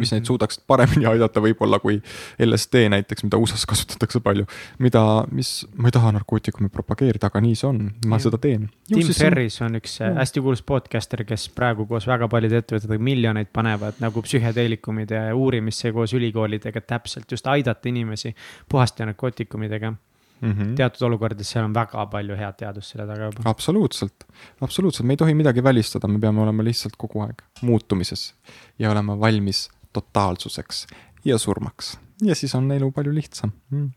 mis 0.00 0.12
neid 0.14 0.22
mhm. 0.22 0.28
suudaks 0.30 0.60
paremini 0.66 1.08
aidata 1.10 1.42
võib-olla 1.44 1.80
kui 1.82 2.00
LSD 2.44 2.88
näiteks, 2.94 3.26
mida 3.26 3.40
USA-s 3.40 3.66
kasutatakse 3.68 4.20
palju. 4.24 4.46
mida, 4.78 5.04
mis, 5.32 5.66
ma 5.76 5.90
ei 5.90 5.96
taha 5.96 6.12
narkootikumi 6.18 6.72
propageerida, 6.72 7.30
aga 7.30 7.42
nii 7.44 7.58
see 7.58 7.68
on, 7.68 7.84
ma 8.06 8.18
seda 8.22 8.40
teen. 8.42 8.68
Tim 8.88 9.12
Ferris 9.12 9.60
on 9.64 9.78
üks 9.80 9.98
mm. 10.00 10.18
hästi 10.22 10.42
kuulus 10.44 10.64
podcaster, 10.66 11.24
kes 11.28 11.48
praegu 11.54 11.86
koos 11.90 12.08
väga 12.08 12.28
paljude 12.30 12.62
ettevõtetega 12.62 13.08
miljoneid 13.10 13.52
panevad 13.52 14.02
nagu 14.02 14.22
psühhedeelikumide 14.24 15.28
uurimisse 15.36 15.92
koos 15.92 16.14
ülikoolidega, 16.18 16.80
täpselt 16.80 17.30
just 17.32 17.46
aidata 17.46 17.90
inimesi 17.90 18.34
puhaste 18.68 19.06
narkootikumidega 19.06 19.94
Mm 20.40 20.52
-hmm. 20.52 20.74
teatud 20.74 21.02
olukordades 21.06 21.50
seal 21.50 21.64
on 21.64 21.74
väga 21.74 22.06
palju 22.06 22.36
head 22.36 22.54
teadust 22.58 22.92
selle 22.92 23.06
taga 23.06 23.24
juba. 23.24 23.50
absoluutselt, 23.50 24.24
absoluutselt, 24.60 25.06
me 25.06 25.12
ei 25.12 25.16
tohi 25.16 25.34
midagi 25.34 25.64
välistada, 25.64 26.08
me 26.08 26.18
peame 26.18 26.40
olema 26.40 26.64
lihtsalt 26.64 26.94
kogu 26.96 27.20
aeg 27.20 27.42
muutumises 27.62 28.34
ja 28.78 28.90
olema 28.90 29.20
valmis 29.20 29.68
totaalsuseks 29.92 30.86
ja 31.24 31.38
surmaks 31.38 31.96
ja 32.22 32.34
siis 32.34 32.54
on 32.54 32.70
elu 32.72 32.90
palju 32.92 33.14
lihtsam 33.14 33.52
mm.. 33.70 33.88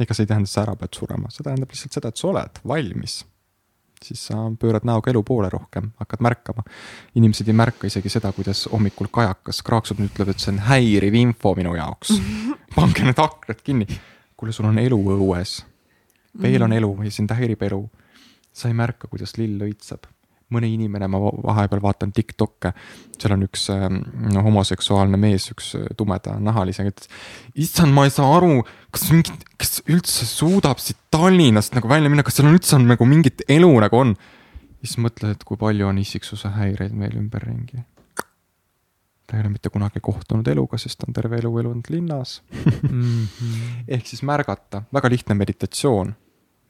ega 0.00 0.14
see 0.14 0.24
ei 0.24 0.30
tähenda, 0.30 0.48
et 0.48 0.54
sa 0.54 0.64
ära 0.64 0.76
pead 0.80 0.96
surema, 0.96 1.30
see 1.32 1.44
tähendab 1.46 1.72
lihtsalt 1.72 1.96
seda, 1.96 2.10
et 2.10 2.20
sa 2.20 2.28
oled 2.30 2.60
valmis. 2.68 3.20
siis 4.04 4.22
sa 4.30 4.42
pöörad 4.60 4.86
näoga 4.88 5.10
elu 5.12 5.22
poole 5.22 5.50
rohkem, 5.52 5.90
hakkad 6.00 6.24
märkama. 6.24 6.64
inimesed 7.14 7.48
ei 7.48 7.56
märka 7.56 7.86
isegi 7.86 8.12
seda, 8.12 8.32
kuidas 8.36 8.66
hommikul 8.72 9.10
kajakas 9.12 9.62
kraaksub, 9.62 10.00
ütleb, 10.04 10.32
et 10.32 10.40
see 10.40 10.54
on 10.54 10.62
häiriv 10.70 11.16
info 11.20 11.54
minu 11.56 11.74
jaoks. 11.76 12.14
pange 12.76 13.04
need 13.04 13.20
aknad 13.20 13.60
kinni. 13.64 13.88
kuule, 14.36 14.52
sul 14.56 14.68
on 14.68 14.78
elu 14.78 15.00
õues. 15.16 15.60
veel 16.42 16.62
on 16.62 16.72
elu 16.72 16.94
ja 17.04 17.10
sind 17.10 17.36
häirib 17.36 17.62
elu. 17.68 17.84
sa 18.52 18.68
ei 18.68 18.74
märka, 18.74 19.08
kuidas 19.08 19.36
lill 19.38 19.60
õitseb 19.68 20.08
mõni 20.54 20.72
inimene, 20.74 21.08
ma 21.10 21.20
vahepeal 21.20 21.82
vaatan 21.82 22.12
Tiktok'e, 22.14 22.72
seal 23.20 23.34
on 23.36 23.44
üks 23.46 23.66
no, 23.70 24.42
homoseksuaalne 24.46 25.20
mees, 25.20 25.50
üks 25.54 25.74
äh, 25.78 25.86
tumeda 25.98 26.36
nahalisega, 26.42 26.92
ütles. 26.92 27.10
issand, 27.66 27.94
ma 27.96 28.06
ei 28.06 28.14
saa 28.14 28.30
aru, 28.38 28.64
kas 28.94 29.08
mingit, 29.12 29.46
kes 29.60 29.80
üldse 29.90 30.26
suudab 30.28 30.82
siit 30.82 30.98
Tallinnast 31.10 31.76
nagu 31.76 31.90
välja 31.90 32.10
minna, 32.10 32.24
kas 32.26 32.38
seal 32.38 32.50
on 32.50 32.58
üldse 32.58 32.76
on 32.78 32.88
nagu 32.90 33.08
mingit 33.08 33.44
elu 33.50 33.70
nagu 33.86 34.02
on. 34.02 34.16
siis 34.80 34.96
mõtled, 35.02 35.36
et 35.36 35.44
kui 35.44 35.60
palju 35.60 35.90
on 35.90 35.98
isiksuse 36.00 36.54
häireid 36.56 36.94
meil 36.96 37.16
ümberringi. 37.20 37.84
ta 39.26 39.36
ei 39.36 39.44
ole 39.44 39.52
mitte 39.52 39.70
kunagi 39.70 40.00
kohtunud 40.02 40.48
eluga, 40.48 40.78
sest 40.80 40.98
ta 40.98 41.06
on 41.06 41.14
terve 41.14 41.38
elu 41.38 41.52
elanud 41.60 41.90
linnas 41.92 42.40
mm. 42.50 42.90
-hmm. 42.90 43.62
ehk 43.94 44.06
siis 44.06 44.22
märgata, 44.26 44.82
väga 44.92 45.10
lihtne 45.10 45.34
meditatsioon 45.38 46.14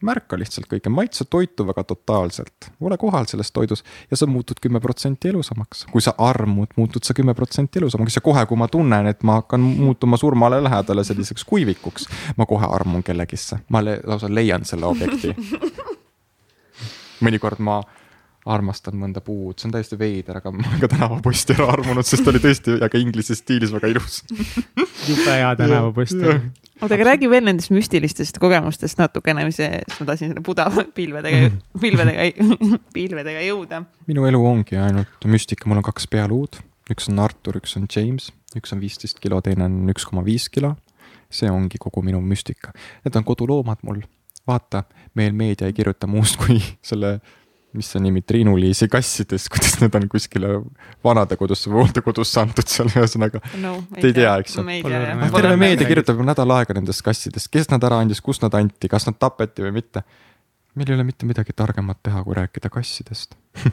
märka 0.07 0.39
lihtsalt 0.39 0.69
kõike, 0.71 0.91
maitse 0.93 1.25
toitu 1.25 1.67
väga 1.69 1.85
totaalselt, 1.85 2.71
ole 2.81 2.97
kohal 3.01 3.29
selles 3.29 3.53
toidus 3.53 3.85
ja 4.11 4.17
sa 4.17 4.27
muutud 4.27 4.61
kümme 4.63 4.81
protsenti 4.81 5.29
elusamaks. 5.29 5.87
kui 5.93 6.01
sa 6.01 6.15
armud, 6.19 6.73
muutud 6.77 7.05
sa 7.05 7.15
kümme 7.15 7.35
protsenti 7.35 7.79
elusamaks 7.79 8.17
ja 8.17 8.25
kohe, 8.25 8.47
kui 8.47 8.57
ma 8.57 8.69
tunnen, 8.69 9.07
et 9.07 9.23
ma 9.23 9.41
hakkan 9.41 9.61
muutuma 9.61 10.17
surmale 10.17 10.63
lähedale 10.65 11.05
selliseks 11.05 11.45
kuivikuks, 11.45 12.09
ma 12.37 12.47
kohe 12.47 12.67
armun 12.67 13.03
kellegisse, 13.03 13.61
ma 13.69 13.85
le 13.85 14.01
lausa 14.05 14.29
leian 14.35 14.65
selle 14.65 14.87
objekti. 14.87 15.35
mõnikord 17.25 17.61
ma 17.61 17.81
armastan 18.47 18.97
mõnda 18.97 19.21
puud, 19.25 19.59
see 19.59 19.69
on 19.69 19.75
täiesti 19.75 19.99
veider, 20.01 20.39
aga 20.41 20.53
ma 20.55 20.65
olen 20.65 20.81
ka 20.81 20.89
tänavaposti 20.95 21.57
ära 21.59 21.69
armunud, 21.75 22.07
sest 22.09 22.25
ta 22.25 22.33
oli 22.33 22.41
tõesti 22.41 22.79
väga 22.81 23.03
inglise 23.03 23.37
stiilis 23.37 23.75
väga 23.75 23.93
ilus. 23.93 24.23
Jube 25.09 25.29
hea 25.29 25.53
tänavapost 25.61 26.17
oota, 26.81 26.97
aga 26.97 27.07
räägi 27.13 27.29
veel 27.31 27.45
nendest 27.47 27.73
müstilistest 27.75 28.41
kogemustest 28.43 29.01
natukene, 29.01 29.45
mis 29.49 29.59
see, 29.61 29.81
ma 29.99 30.07
tahtsin 30.09 30.33
selle 30.33 30.45
Buda 30.45 30.67
pilvedega, 30.99 31.51
pilvedega, 31.81 32.29
pilvedega 32.97 33.43
jõuda. 33.45 33.83
minu 34.09 34.27
elu 34.29 34.43
ongi 34.53 34.79
ainult 34.81 35.29
müstika, 35.31 35.69
mul 35.71 35.83
on 35.83 35.89
kaks 35.91 36.09
pealuud, 36.11 36.61
üks 36.93 37.11
on 37.13 37.21
Artur, 37.23 37.61
üks 37.61 37.77
on 37.79 37.89
James, 37.91 38.31
üks 38.59 38.73
on 38.75 38.81
viisteist 38.83 39.21
kilo, 39.23 39.43
teine 39.45 39.67
on 39.69 39.83
üks 39.93 40.09
koma 40.09 40.25
viis 40.27 40.49
kilo. 40.53 40.77
see 41.31 41.47
ongi 41.47 41.79
kogu 41.79 42.03
minu 42.03 42.19
müstika, 42.27 42.73
need 43.05 43.17
on 43.17 43.25
koduloomad 43.25 43.85
mul. 43.87 44.01
vaata, 44.49 44.83
meil 45.15 45.37
meedia 45.37 45.69
ei 45.69 45.77
kirjuta 45.77 46.09
muust 46.11 46.41
kui 46.41 46.59
selle 46.91 47.19
mis 47.77 47.91
see 47.93 48.03
nimi, 48.03 48.23
Triinu-Liisi 48.27 48.89
kassides, 48.91 49.47
kuidas 49.53 49.77
need 49.83 49.99
on 49.99 50.07
kuskile 50.11 50.55
vanadekodusse 51.07 51.71
või 51.71 51.85
hooldekodusse 51.85 52.43
antud 52.43 52.71
seal, 52.71 52.91
ühesõnaga 52.93 53.43
no,. 53.63 53.77
Te 53.97 54.09
ei 54.11 54.17
tea, 54.17 54.35
eks 54.43 54.59
ju? 54.59 54.65
terve 55.37 55.55
meedia 55.61 55.89
kirjutab 55.89 56.19
ju 56.21 56.27
nädal 56.27 56.57
aega 56.57 56.77
nendest 56.77 57.05
kassidest, 57.07 57.51
kes 57.53 57.71
nad 57.73 57.85
ära 57.87 58.01
andis, 58.03 58.23
kus 58.25 58.43
nad 58.45 58.57
anti, 58.59 58.91
kas 58.91 59.07
nad 59.09 59.19
tapeti 59.21 59.67
või 59.67 59.77
mitte. 59.81 60.05
meil 60.75 60.91
ei 60.91 60.99
ole 60.99 61.07
mitte 61.07 61.29
midagi 61.29 61.55
targemat 61.57 62.03
teha, 62.03 62.25
kui 62.27 62.37
rääkida 62.39 62.73
kassidest 62.73 63.39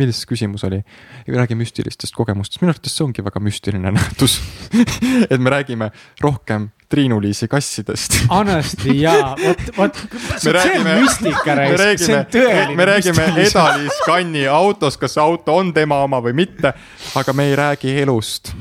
milles 0.00 0.24
küsimus 0.28 0.64
oli? 0.64 0.80
räägi 1.28 1.56
müstilistest 1.58 2.14
kogemustest, 2.16 2.62
minu 2.62 2.72
arvates 2.72 2.96
see 2.96 3.04
ongi 3.04 3.24
väga 3.24 3.40
müstiline 3.44 3.92
nähtus 3.92 4.38
et 5.32 5.40
me 5.40 5.52
räägime 5.52 5.90
rohkem 6.20 6.70
Triinu-Liisi 6.92 7.48
kassidest. 7.48 8.16
Honestly 8.36 8.96
jaa, 9.00 9.36
vot, 9.46 9.60
vot. 9.76 10.00
see 10.36 10.52
on 10.52 10.84
müstika, 11.00 11.54
see 11.96 12.16
on 12.16 12.26
tõeline. 12.28 12.76
me 12.76 12.86
räägime 12.90 13.28
Eda-Liis 13.46 14.00
Kanni 14.04 14.42
autos, 14.50 14.98
kas 15.00 15.16
see 15.16 15.22
auto 15.24 15.56
on 15.56 15.72
tema 15.72 16.02
oma 16.04 16.20
või 16.24 16.36
mitte, 16.42 16.74
aga 17.16 17.34
me 17.36 17.48
ei 17.48 17.56
räägi 17.56 17.94
elust. 18.02 18.52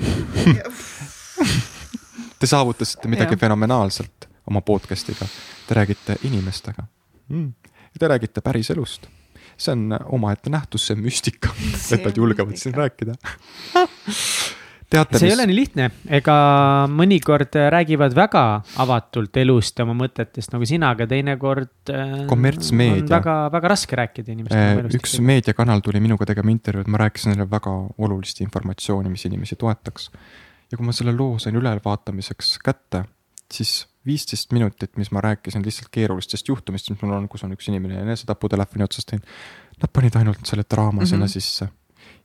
Te 2.40 2.48
saavutasite 2.48 3.12
midagi 3.12 3.36
ja. 3.36 3.42
fenomenaalselt 3.44 4.30
oma 4.48 4.64
podcast'iga, 4.66 5.28
te 5.68 5.76
räägite 5.78 6.16
inimestega. 6.24 6.88
Mm.. 7.30 7.52
Te 8.00 8.08
räägite 8.08 8.42
päris 8.42 8.72
elust. 8.72 9.12
See 9.60 9.76
on 9.76 9.92
omaette 10.16 10.50
nähtus, 10.50 10.88
see 10.88 10.96
müstika, 10.96 11.52
et 11.92 12.08
nad 12.08 12.18
julgevad 12.18 12.56
siin 12.58 12.74
rääkida 12.80 13.20
teate, 14.92 15.20
see 15.20 15.28
mis... 15.28 15.32
ei 15.32 15.36
ole 15.38 15.48
nii 15.50 15.58
lihtne, 15.58 15.88
ega 16.20 16.36
mõnikord 16.92 17.56
räägivad 17.74 18.16
väga 18.18 18.44
avatult 18.84 19.38
elust 19.42 19.80
ja 19.80 19.86
oma 19.88 19.96
mõtetest 20.04 20.54
nagu 20.56 20.68
sina, 20.68 20.92
aga 20.96 21.08
teinekord. 21.10 21.74
Äh, 21.92 22.16
kommertsmeedia. 22.30 23.08
väga, 23.12 23.36
väga 23.54 23.72
raske 23.74 24.00
rääkida 24.00 24.36
inimestega 24.36 24.86
äh,. 24.86 24.98
üks 25.00 25.18
meediakanal 25.24 25.84
tuli 25.86 26.04
minuga 26.04 26.28
tegema 26.30 26.54
intervjuud, 26.54 26.92
ma 26.92 27.04
rääkisin 27.06 27.34
neile 27.34 27.48
väga 27.52 27.74
olulist 28.02 28.44
informatsiooni, 28.46 29.12
mis 29.14 29.26
inimesi 29.30 29.58
toetaks. 29.60 30.12
ja 30.72 30.78
kui 30.80 30.88
ma 30.88 30.96
selle 30.96 31.16
loo 31.16 31.40
sain 31.42 31.58
ülevaatamiseks 31.60 32.58
kätte, 32.64 33.06
siis 33.52 33.82
viisteist 34.08 34.54
minutit, 34.56 34.96
mis 34.98 35.12
ma 35.14 35.22
rääkisin 35.22 35.64
lihtsalt 35.66 35.92
keerulistest 35.94 36.48
juhtumist, 36.48 36.90
mis 36.90 37.04
mul 37.04 37.14
on, 37.20 37.28
kus 37.30 37.44
on 37.46 37.54
üks 37.54 37.68
inimene 37.70 38.02
enesetapu 38.02 38.50
telefoni 38.50 38.88
otsas 38.88 39.06
teinud. 39.06 39.28
Nad 39.82 39.92
panid 39.94 40.16
ainult 40.18 40.42
selle 40.46 40.66
draama 40.66 41.00
mm 41.00 41.04
-hmm. 41.04 41.10
sinna 41.10 41.28
sisse 41.30 41.68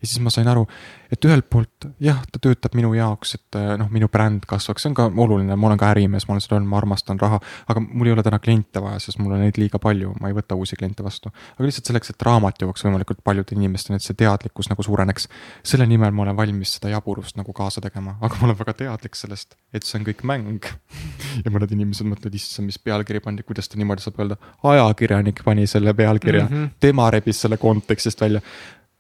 ja 0.01 0.09
siis 0.09 0.21
ma 0.23 0.31
sain 0.33 0.49
aru, 0.49 0.67
et 1.13 1.25
ühelt 1.25 1.47
poolt 1.51 1.87
jah, 2.03 2.19
ta 2.33 2.41
töötab 2.43 2.75
minu 2.77 2.93
jaoks, 2.97 3.37
et 3.39 3.59
eh, 3.59 3.73
noh, 3.81 3.89
minu 3.93 4.09
bränd 4.13 4.47
kasvaks, 4.49 4.85
see 4.85 4.91
on 4.91 4.97
ka 4.99 5.07
oluline, 5.09 5.57
ma 5.57 5.71
olen 5.71 5.81
ka 5.81 5.91
ärimees, 5.95 6.27
ma 6.29 6.35
olen 6.35 6.45
seda 6.45 6.57
öelnud, 6.57 6.71
ma 6.73 6.81
armastan 6.81 7.21
raha. 7.23 7.39
aga 7.73 7.83
mul 7.83 8.11
ei 8.11 8.15
ole 8.17 8.25
täna 8.27 8.41
kliente 8.43 8.83
vaja, 8.83 9.01
sest 9.03 9.21
mul 9.23 9.37
on 9.37 9.45
neid 9.45 9.59
liiga 9.61 9.81
palju, 9.83 10.15
ma 10.21 10.31
ei 10.31 10.37
võta 10.37 10.59
uusi 10.59 10.79
kliente 10.79 11.05
vastu. 11.07 11.33
aga 11.55 11.69
lihtsalt 11.69 11.91
selleks, 11.91 12.13
et 12.13 12.27
raamat 12.29 12.63
jõuaks 12.63 12.87
võimalikult 12.87 13.23
paljude 13.25 13.57
inimesteni, 13.57 14.01
et 14.01 14.07
see 14.07 14.19
teadlikkus 14.19 14.71
nagu 14.73 14.87
suureneks. 14.87 15.29
selle 15.67 15.87
nimel 15.89 16.15
ma 16.17 16.27
olen 16.27 16.39
valmis 16.39 16.77
seda 16.79 16.93
jaburust 16.93 17.39
nagu 17.41 17.55
kaasa 17.57 17.81
tegema, 17.85 18.19
aga 18.21 18.41
ma 18.41 18.51
olen 18.51 18.61
väga 18.61 18.77
teadlik 18.85 19.19
sellest, 19.19 19.57
et 19.73 19.87
see 19.87 20.01
on 20.01 20.07
kõik 20.09 20.25
mäng 20.27 20.71
ja 21.45 21.53
mõned 21.53 21.73
inimesed 21.73 22.09
mõtlevad, 22.09 22.37
issand, 22.37 22.69
mis 22.69 22.79
pealkiri 22.83 23.23
pandi, 23.25 23.47
kuidas 23.47 23.71
ta 23.71 23.81
niimoodi 23.81 24.05
saab 24.05 24.21
öelda. 24.21 24.41
ajakirjanik 24.63 25.45
pani 25.45 25.67
selle 25.71 25.95
pealkirja 25.95 26.47
mm, 26.47 26.55
-hmm. 26.55 26.75
tema 26.81 27.11
rebis 27.11 27.41
selle 27.41 27.57
kontekstist 27.57 28.21
välja 28.21 28.43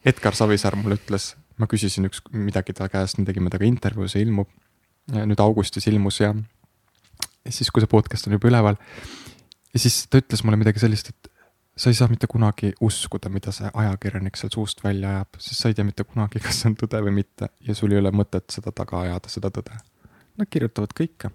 Edgar 0.06 0.36
Savisaar 0.38 0.76
mulle 0.78 0.98
ütles, 1.00 1.32
ma 1.58 1.66
küsisin 1.70 2.06
üks 2.06 2.22
midagi 2.34 2.74
ta 2.76 2.88
käest, 2.92 3.18
me 3.18 3.26
tegime 3.26 3.50
temaga 3.50 3.66
intervjuu, 3.66 4.08
see 4.10 4.22
ilmub. 4.26 4.50
nüüd 5.06 5.38
augustis 5.38 5.86
ilmus 5.86 6.18
ja, 6.18 6.32
siis, 7.46 7.70
kui 7.70 7.82
see 7.82 7.90
podcast 7.90 8.26
on 8.26 8.34
juba 8.34 8.50
üleval. 8.50 8.78
ja 9.72 9.82
siis 9.82 10.04
ta 10.10 10.18
ütles 10.22 10.42
mulle 10.44 10.58
midagi 10.58 10.82
sellist, 10.82 11.10
et 11.10 11.30
sa 11.76 11.90
ei 11.90 11.98
saa 11.98 12.08
mitte 12.08 12.26
kunagi 12.26 12.72
uskuda, 12.80 13.30
mida 13.30 13.52
see 13.52 13.70
ajakirjanik 13.72 14.38
seal 14.40 14.50
suust 14.54 14.82
välja 14.84 15.12
ajab, 15.14 15.38
sest 15.38 15.60
sa 15.60 15.70
ei 15.70 15.76
tea 15.78 15.84
mitte 15.84 16.06
kunagi, 16.08 16.40
kas 16.42 16.62
see 16.62 16.70
on 16.70 16.78
tõde 16.80 17.02
või 17.06 17.18
mitte 17.20 17.50
ja 17.66 17.76
sul 17.76 17.92
ei 17.92 18.00
ole 18.00 18.14
mõtet 18.16 18.48
seda 18.54 18.72
taga 18.72 19.02
ajada, 19.04 19.32
seda 19.32 19.52
tõde. 19.54 19.76
Nad 20.36 20.50
kirjutavad 20.50 20.94
kõike. 20.96 21.30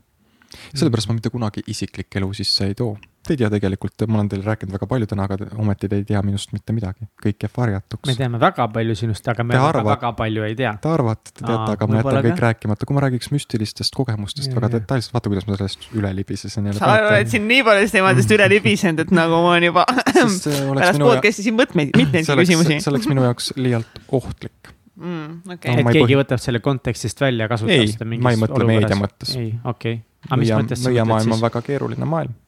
sellepärast 0.73 1.09
ma 1.09 1.15
mitte 1.19 1.31
kunagi 1.31 1.63
isiklikku 1.67 2.19
elu 2.19 2.33
sisse 2.41 2.67
ei 2.67 2.75
too 2.75 2.97
Te 3.21 3.35
ei 3.35 3.37
tea 3.37 3.51
tegelikult, 3.53 4.01
ma 4.09 4.17
olen 4.17 4.29
teile 4.31 4.45
rääkinud 4.47 4.73
väga 4.73 4.87
palju 4.89 5.07
täna, 5.11 5.27
aga 5.29 5.45
ometi 5.61 5.85
te 5.91 5.99
ei 5.99 6.05
tea 6.09 6.21
minust 6.25 6.55
mitte 6.55 6.73
midagi, 6.73 7.05
kõik 7.21 7.45
jääb 7.45 7.59
varjatuks. 7.59 8.09
me 8.09 8.15
teame 8.17 8.39
väga 8.41 8.65
palju 8.73 8.95
sinust, 8.97 9.27
aga 9.29 9.45
me 9.45 9.59
arvad, 9.59 9.85
väga, 9.85 9.91
väga 9.91 10.11
palju 10.17 10.45
ei 10.47 10.55
tea. 10.57 10.71
Te 10.81 10.89
arvate, 10.89 11.33
te 11.35 11.43
teate, 11.43 11.75
aga 11.75 11.87
ma 11.91 11.99
jätan 11.99 12.17
kõik 12.25 12.39
ka. 12.39 12.45
rääkimata, 12.47 12.89
kui 12.89 12.97
ma 12.97 13.05
räägiks 13.05 13.29
müstilistest 13.35 13.93
kogemustest 13.93 14.49
ja, 14.49 14.57
väga 14.57 14.71
detailselt, 14.79 15.13
vaata, 15.13 15.33
kuidas 15.35 15.45
ma 15.45 15.59
sellest 15.59 15.85
üle 15.93 16.15
libisesin. 16.17 16.71
sa 16.79 16.91
oled 17.11 17.29
siin 17.29 17.45
nii 17.51 17.61
paljudest 17.69 17.97
teemadest 17.99 18.35
üle 18.39 18.49
libisenud, 18.55 19.05
et 19.05 19.15
nagu 19.21 19.45
ma 19.45 19.53
olen 19.53 19.69
juba 19.69 19.85
pärast 19.93 21.05
podcast'i 21.05 21.45
siin 21.45 21.59
mitmeid, 21.61 21.93
mitmeid 22.01 22.25
küsimusi. 22.25 22.81
see 22.81 22.93
oleks 22.95 23.09
minu 23.11 23.29
jaoks 23.29 23.53
liialt 23.61 24.05
ohtlik 24.09 24.73
mm,. 24.97 25.41
Okay. 25.45 25.77
No, 25.77 25.85
et 25.85 25.93
keegi 25.93 26.15
põh... 26.15 26.21
võtab 26.23 26.41
selle 26.41 26.61
kontekstist 26.63 27.21
välja, 27.21 27.45
kasutab 27.51 27.85
seda 27.93 28.07
mingis 28.09 28.25
olukorras. 28.25 28.25
ma 28.25 28.33
ei 28.33 28.41
mõtle 28.41 28.69
meedia 28.69 28.97
mõttes. 28.97 29.35
ei, 29.37 29.51
okei 29.61 29.99
okay.. 29.99 30.29
aga 30.29 30.39
mis 30.41 30.53
mõttes? 30.57 30.87
nõiamaailm 30.89 31.37
on 31.37 31.43
väga 31.45 31.63
keeruline 31.69 32.09
maailm 32.09 32.40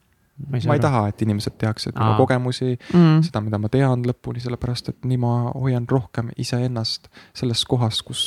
ma 0.50 0.58
ei, 0.58 0.66
ma 0.66 0.76
ei 0.76 0.82
taha, 0.82 1.06
et 1.10 1.22
inimesed 1.22 1.56
teaksid 1.60 1.96
minu 1.98 2.16
kogemusi 2.18 2.74
mm., 2.74 3.24
seda, 3.28 3.42
mida 3.44 3.60
ma 3.62 3.70
tean 3.72 4.04
lõpuni, 4.06 4.42
sellepärast 4.42 4.90
et 4.90 5.08
nii 5.08 5.18
ma 5.22 5.34
hoian 5.52 5.86
rohkem 5.90 6.32
iseennast 6.40 7.10
selles 7.36 7.64
kohas, 7.70 8.02
kus 8.06 8.24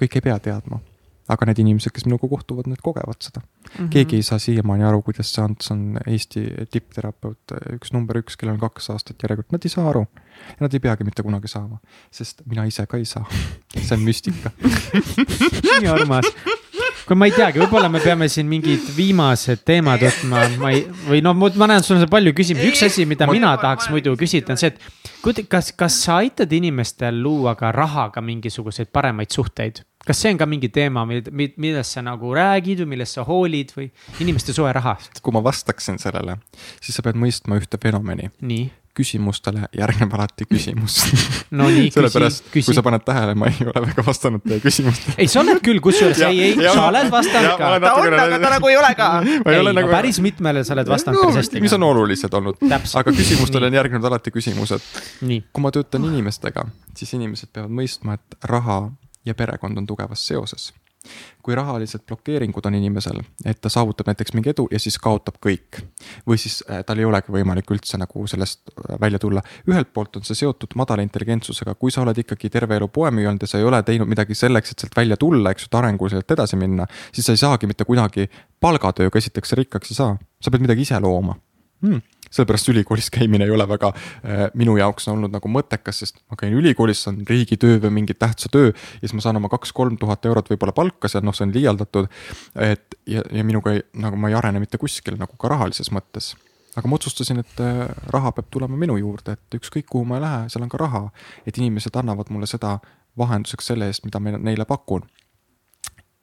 kõik 0.00 0.18
ei 0.18 0.24
pea 0.30 0.38
teadma. 0.50 0.80
aga 1.30 1.46
need 1.46 1.60
inimesed, 1.62 1.92
kes 1.94 2.08
minuga 2.08 2.26
kohtuvad, 2.26 2.66
need 2.66 2.80
kogevad 2.82 3.20
seda 3.22 3.38
mm. 3.38 3.68
-hmm. 3.76 3.90
keegi 3.94 4.16
ei 4.18 4.22
saa 4.26 4.38
siiamaani 4.42 4.84
aru, 4.84 5.02
kuidas 5.06 5.30
see 5.30 5.44
Ants 5.44 5.70
on 5.70 5.98
Eesti 6.06 6.42
tippterapeut, 6.70 7.54
üks 7.76 7.92
number 7.94 8.18
üks, 8.18 8.36
kellel 8.36 8.56
on 8.56 8.60
kaks 8.60 8.90
aastat 8.90 9.22
järjekord, 9.22 9.52
nad 9.52 9.64
ei 9.64 9.70
saa 9.70 9.88
aru. 9.88 10.06
ja 10.48 10.66
nad 10.66 10.74
ei 10.74 10.80
peagi 10.80 11.04
mitte 11.04 11.22
kunagi 11.22 11.48
saama, 11.48 11.78
sest 12.10 12.42
mina 12.46 12.64
ise 12.64 12.86
ka 12.86 12.96
ei 12.96 13.04
saa 13.04 13.26
see 13.76 13.94
on 13.94 14.02
müstika 14.02 14.50
nii 15.80 15.92
armas 15.92 16.34
kuule, 17.10 17.18
ma 17.18 17.26
ei 17.26 17.34
teagi, 17.34 17.58
võib-olla 17.58 17.90
me 17.90 18.00
peame 18.02 18.28
siin 18.30 18.46
mingid 18.46 18.86
viimased 18.94 19.64
teemad 19.66 20.02
võtma, 20.04 20.44
ma 20.62 20.70
ei, 20.74 20.84
või 21.08 21.18
noh, 21.24 21.34
ma 21.34 21.66
näen, 21.70 21.82
sul 21.82 21.98
on 21.98 22.06
palju 22.10 22.32
küsimusi, 22.38 22.70
üks 22.70 22.84
asi, 22.86 23.06
mida 23.08 23.26
mina 23.30 23.50
tahaks 23.58 23.90
muidu 23.90 24.14
küsida, 24.20 24.54
on 24.54 24.60
see, 24.60 24.70
et. 24.70 25.42
kas, 25.50 25.72
kas 25.74 25.98
sa 26.04 26.20
aitad 26.22 26.52
inimestel 26.54 27.18
luua 27.22 27.56
ka 27.58 27.72
rahaga 27.74 28.22
mingisuguseid 28.22 28.92
paremaid 28.94 29.34
suhteid? 29.34 29.82
kas 30.06 30.22
see 30.22 30.30
on 30.32 30.38
ka 30.40 30.46
mingi 30.48 30.70
teema, 30.72 31.02
millest 31.04 31.98
sa 31.98 32.02
nagu 32.04 32.30
räägid 32.34 32.84
või 32.84 32.94
millest 32.94 33.18
sa 33.18 33.26
hoolid 33.26 33.74
või 33.76 33.90
inimeste 34.22 34.54
soe 34.56 34.70
raha? 34.72 34.94
kui 35.20 35.34
ma 35.34 35.42
vastaksin 35.44 35.98
sellele, 36.00 36.38
siis 36.78 36.96
sa 36.96 37.04
pead 37.04 37.18
mõistma 37.20 37.58
ühte 37.60 37.80
fenomeni. 37.82 38.30
Küsimustele 38.96 39.68
järgneb 39.76 40.12
alati 40.16 40.46
küsimus 40.50 40.98
no 41.58 41.68
nii, 41.70 41.90
sellepärast, 41.94 42.50
kui 42.52 42.62
sa 42.66 42.82
paned 42.84 43.04
tähele, 43.06 43.36
ma 43.38 43.50
ei 43.50 43.66
ole 43.66 43.82
väga 43.86 44.04
vastanud 44.06 44.44
teie 44.46 44.60
küsimustele. 44.62 45.16
ei, 45.18 45.30
sa 45.30 45.42
oled 45.44 45.62
küll, 45.64 45.82
kusjuures 45.84 46.22
ei, 46.26 46.40
ei, 46.48 46.56
sa 46.64 46.88
oled 46.88 47.10
vastanud 47.12 47.54
ka. 47.60 47.70
ta 47.84 47.94
on, 48.00 48.18
aga 48.24 48.40
ta 48.42 48.52
nagu 48.56 48.72
ei 48.72 48.78
ole 48.80 48.90
ka. 48.98 49.10
ei, 49.24 49.60
ei 49.60 49.70
nagu... 49.78 49.92
päris 49.92 50.20
mitmele 50.24 50.64
sa 50.66 50.74
oled 50.76 50.90
vastanud 50.90 51.20
no, 51.20 51.28
päris 51.28 51.42
hästi. 51.44 51.62
mis 51.64 51.76
on 51.76 51.86
olulised 51.86 52.38
olnud, 52.40 52.66
aga 52.70 53.14
küsimustele 53.14 53.70
on 53.70 53.78
järgnenud 53.80 54.10
alati 54.10 54.34
küsimused. 54.34 54.90
kui 55.22 55.64
ma 55.64 55.72
töötan 55.74 56.06
inimestega, 56.10 56.66
siis 56.96 57.14
inimesed 57.18 57.54
peavad 57.54 57.72
mõistma, 57.82 58.18
et 58.18 58.50
raha 58.50 58.82
ja 59.26 59.36
perekond 59.38 59.78
on 59.78 59.86
tugevas 59.86 60.26
seoses 60.26 60.70
kui 61.42 61.54
rahalised 61.56 62.02
blokeeringud 62.06 62.66
on 62.68 62.74
inimesel, 62.76 63.22
et 63.48 63.60
ta 63.60 63.70
saavutab 63.72 64.10
näiteks 64.10 64.34
mingi 64.36 64.52
edu 64.52 64.66
ja 64.70 64.78
siis 64.78 64.98
kaotab 65.00 65.38
kõik. 65.46 65.80
või 66.28 66.38
siis 66.38 66.60
äh, 66.70 66.84
tal 66.86 66.98
ei 66.98 67.08
olegi 67.08 67.32
võimalik 67.32 67.70
üldse 67.72 67.98
nagu 67.98 68.26
sellest 68.28 68.60
äh, 68.68 69.00
välja 69.00 69.18
tulla. 69.18 69.42
ühelt 69.68 69.92
poolt 69.94 70.16
on 70.16 70.24
see 70.28 70.34
seotud 70.42 70.76
madala 70.76 71.02
intelligentsusega, 71.02 71.74
kui 71.74 71.90
sa 71.90 72.02
oled 72.02 72.18
ikkagi 72.18 72.50
terve 72.50 72.76
elu 72.76 72.88
poemüüja 72.88 73.32
olnud 73.32 73.42
ja 73.42 73.48
sa 73.48 73.58
ei 73.58 73.64
ole 73.64 73.82
teinud 73.82 74.08
midagi 74.08 74.34
selleks, 74.34 74.72
et 74.72 74.84
sealt 74.84 74.96
välja 74.96 75.16
tulla, 75.16 75.50
eks 75.50 75.64
ju, 75.64 75.72
et 75.72 75.80
arenguliselt 75.80 76.36
edasi 76.36 76.56
minna. 76.60 76.86
siis 77.12 77.26
sa 77.26 77.32
ei 77.32 77.44
saagi 77.44 77.66
mitte 77.66 77.84
kunagi 77.84 78.28
palgatööga 78.60 79.18
esiteks 79.18 79.52
rikkaks 79.52 79.90
ei 79.90 80.00
saa, 80.02 80.16
sa 80.40 80.50
pead 80.50 80.68
midagi 80.68 80.84
ise 80.88 81.00
looma 81.00 81.36
hmm 81.80 82.19
sellepärast 82.30 82.68
ülikoolis 82.72 83.10
käimine 83.10 83.44
ei 83.44 83.54
ole 83.54 83.66
väga 83.68 83.92
äh, 83.94 84.44
minu 84.54 84.76
jaoks 84.78 85.08
olnud 85.10 85.32
nagu 85.34 85.50
mõttekas, 85.50 86.02
sest 86.04 86.20
ma 86.30 86.38
käin 86.40 86.54
ülikoolis, 86.56 87.02
see 87.04 87.12
on 87.14 87.22
riigitöö 87.28 87.80
või 87.84 87.96
mingi 88.00 88.14
tähtsa 88.14 88.50
töö. 88.52 88.70
ja 88.70 89.00
siis 89.02 89.16
ma 89.16 89.24
saan 89.24 89.40
oma 89.40 89.50
kaks-kolm 89.52 89.98
tuhat 90.00 90.26
eurot 90.30 90.52
võib-olla 90.52 90.76
palka 90.76 91.10
seal, 91.10 91.24
noh, 91.26 91.36
see 91.36 91.48
on 91.48 91.54
liialdatud. 91.56 92.10
et 92.68 93.00
ja, 93.06 93.24
ja 93.32 93.44
minuga 93.44 93.74
ei, 93.74 93.82
nagu 93.98 94.16
ma 94.20 94.30
ei 94.30 94.38
arene 94.38 94.62
mitte 94.62 94.78
kuskil 94.78 95.18
nagu 95.18 95.36
ka 95.38 95.50
rahalises 95.50 95.90
mõttes 95.94 96.34
aga 96.76 96.88
ma 96.88 96.96
otsustasin, 97.00 97.42
et 97.42 97.60
äh, 97.64 97.88
raha 98.14 98.32
peab 98.32 98.50
tulema 98.50 98.78
minu 98.78 98.96
juurde, 99.00 99.34
et 99.34 99.58
ükskõik 99.58 99.88
kuhu 99.90 100.06
ma 100.06 100.20
ei 100.20 100.24
lähe, 100.24 100.44
seal 100.52 100.64
on 100.64 100.70
ka 100.70 100.78
raha. 100.78 101.08
et 101.46 101.58
inimesed 101.58 101.96
annavad 101.96 102.30
mulle 102.30 102.46
seda 102.46 102.78
vahenduseks 103.18 103.72
selle 103.72 103.90
eest, 103.90 104.04
mida 104.06 104.20
ma 104.22 104.36
neile 104.38 104.64
pakun. 104.64 105.02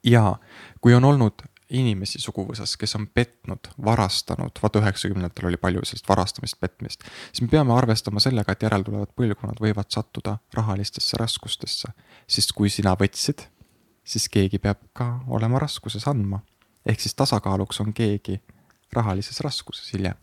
ja 0.04 0.38
kui 0.80 0.94
on 0.94 1.04
olnud 1.04 1.44
inimesi 1.70 2.20
suguvõsas, 2.20 2.76
kes 2.80 2.94
on 2.96 3.06
petnud, 3.14 3.68
varastanud, 3.84 4.58
vaata 4.62 4.80
üheksakümnendatel 4.80 5.50
oli 5.50 5.60
palju 5.60 5.84
sellist 5.84 6.08
varastamist, 6.08 6.56
petmist. 6.60 7.04
siis 7.32 7.42
me 7.44 7.48
peame 7.52 7.74
arvestama 7.76 8.20
sellega, 8.24 8.52
et 8.52 8.62
järeltulevad 8.64 9.12
põlvkonnad 9.16 9.60
võivad 9.62 9.90
sattuda 9.92 10.38
rahalistesse 10.54 11.20
raskustesse. 11.20 11.92
sest 12.26 12.52
kui 12.56 12.70
sina 12.72 12.94
võtsid, 12.96 13.44
siis 14.04 14.28
keegi 14.32 14.58
peab 14.58 14.80
ka 14.92 15.10
olema 15.26 15.58
raskuses 15.58 16.08
andma. 16.08 16.40
ehk 16.86 17.00
siis 17.00 17.14
tasakaaluks 17.14 17.80
on 17.80 17.92
keegi 17.92 18.40
rahalises 18.92 19.40
raskuses 19.44 19.92
hiljem 19.92 20.16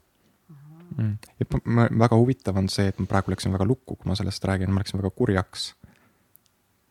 mm.. 0.98 1.18
ja 1.40 1.46
väga 2.00 2.16
huvitav 2.16 2.58
on 2.58 2.70
see, 2.70 2.88
et 2.88 3.00
ma 3.00 3.06
praegu 3.06 3.32
läksin 3.32 3.54
väga 3.54 3.66
lukku, 3.66 3.96
kui 3.96 4.10
ma 4.10 4.16
sellest 4.16 4.46
räägin, 4.46 4.74
ma 4.74 4.82
läksin 4.82 5.02
väga 5.02 5.14
kurjaks 5.14 5.74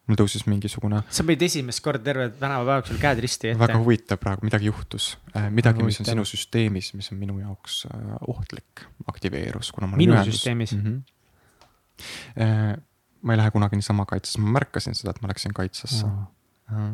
mul 0.09 0.19
tõusis 0.21 0.45
mingisugune. 0.49 1.01
sa 1.09 1.25
panid 1.25 1.43
esimest 1.47 1.81
korda 1.85 2.03
terve 2.05 2.27
tänavapäeva 2.37 2.81
jooksul 2.81 3.01
käed 3.01 3.21
risti 3.25 3.51
ette. 3.53 3.61
väga 3.61 3.79
huvitav 3.81 4.21
praegu, 4.21 4.45
midagi 4.49 4.69
juhtus 4.69 5.07
äh,. 5.33 5.49
midagi, 5.55 5.85
mis 5.87 6.01
on 6.03 6.09
sinu 6.11 6.27
süsteemis, 6.29 6.93
mis 6.99 7.11
on 7.13 7.21
minu 7.21 7.39
jaoks 7.41 7.85
äh, 7.89 8.11
ohtlik, 8.29 8.85
aktiveerus, 9.11 9.73
kuna 9.73 9.89
ma 9.89 9.97
olen 9.97 10.05
minu 10.05 10.17
ühendus. 10.17 10.41
süsteemis 10.41 10.77
mm? 10.77 10.85
-hmm. 10.85 12.83
Ma 13.25 13.33
ei 13.33 13.39
lähe 13.39 13.51
kunagi 13.55 13.79
niisama 13.79 14.05
kaitsesse, 14.05 14.41
ma 14.43 14.51
märkasin 14.59 14.95
seda, 14.99 15.15
et 15.15 15.21
ma 15.23 15.29
läksin 15.31 15.55
kaitsesse 15.57 16.05
oh.. 16.05 16.91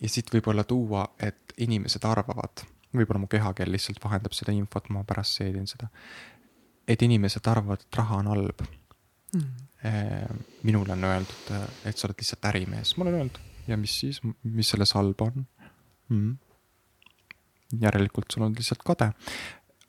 ja 0.00 0.08
siit 0.08 0.32
võib-olla 0.34 0.66
tuua, 0.68 1.06
et 1.22 1.54
inimesed 1.56 2.04
arvavad, 2.04 2.66
võib-olla 2.92 3.22
mu 3.22 3.30
kehakeel 3.32 3.72
lihtsalt 3.72 4.02
vahendab 4.04 4.34
seda 4.36 4.52
infot, 4.52 4.90
ma 4.92 5.04
pärast 5.08 5.38
seedin 5.40 5.70
seda. 5.70 5.88
et 6.88 7.02
inimesed 7.02 7.46
arvavad, 7.48 7.86
et 7.86 7.96
raha 8.02 8.20
on 8.20 8.26
halb 8.34 8.66
mm 9.32 9.64
minule 10.62 10.92
on 10.92 11.04
öeldud, 11.04 11.50
äh, 11.50 11.66
et 11.84 11.98
sa 11.98 12.08
oled 12.08 12.20
lihtsalt 12.20 12.48
ärimees, 12.50 12.96
ma 12.96 13.04
olen 13.04 13.18
öelnud. 13.18 13.40
Ja 13.68 13.76
mis 13.80 13.98
siis, 14.00 14.20
mis 14.42 14.70
selles 14.72 14.92
halba 14.96 15.30
on? 15.30 15.46
Mm.? 16.08 16.36
järelikult 17.80 18.30
sul 18.30 18.44
on 18.46 18.52
lihtsalt 18.54 18.84
kade. 18.86 19.08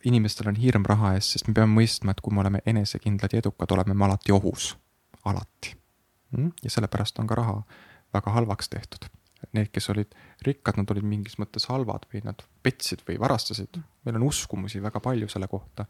inimestel 0.05 0.47
on 0.47 0.55
hirm 0.55 0.85
raha 0.85 1.13
ees, 1.13 1.31
sest 1.33 1.47
me 1.47 1.53
peame 1.53 1.73
mõistma, 1.81 2.13
et 2.13 2.21
kui 2.21 2.33
me 2.33 2.41
oleme 2.41 2.61
enesekindlad 2.65 3.33
ja 3.33 3.41
edukad, 3.43 3.71
oleme 3.71 3.93
me 3.93 4.05
alati 4.05 4.31
ohus, 4.31 4.71
alati. 5.25 5.75
Mm.. 6.31 6.51
ja 6.63 6.69
sellepärast 6.69 7.19
on 7.19 7.27
ka 7.27 7.35
raha 7.35 7.59
väga 8.13 8.31
halvaks 8.31 8.69
tehtud 8.69 9.05
need, 9.55 9.71
kes 9.73 9.89
olid 9.93 10.13
rikkad, 10.45 10.77
nad 10.79 10.91
olid 10.91 11.07
mingis 11.07 11.39
mõttes 11.41 11.67
halvad 11.71 12.05
või 12.11 12.21
nad 12.25 12.43
petsid 12.63 13.01
või 13.07 13.17
varastasid. 13.21 13.79
meil 14.05 14.19
on 14.19 14.27
uskumusi 14.27 14.81
väga 14.83 14.99
palju 14.99 15.29
selle 15.31 15.47
kohta. 15.47 15.85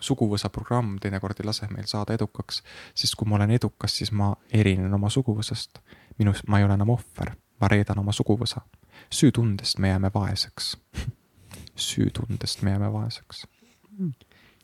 suguvõsa 0.00 0.50
programm 0.50 0.98
teinekord 0.98 1.40
ei 1.40 1.46
lase 1.46 1.68
meil 1.70 1.86
saada 1.86 2.14
edukaks, 2.14 2.62
sest 2.94 3.14
kui 3.14 3.28
ma 3.28 3.36
olen 3.36 3.50
edukas, 3.50 3.96
siis 3.96 4.12
ma 4.12 4.34
erinen 4.52 4.94
oma 4.94 5.10
suguvõsast. 5.10 5.78
minus, 6.18 6.42
ma 6.46 6.58
ei 6.58 6.64
ole 6.64 6.74
enam 6.74 6.90
ohver, 6.90 7.36
ma 7.60 7.68
reedan 7.68 7.98
oma 7.98 8.12
suguvõsa. 8.12 8.60
süütundest 9.10 9.78
me 9.78 9.88
jääme 9.88 10.10
vaeseks 10.14 10.76
süütundest 11.76 12.62
me 12.62 12.70
jääme 12.70 12.92
vaeseks. 12.92 13.46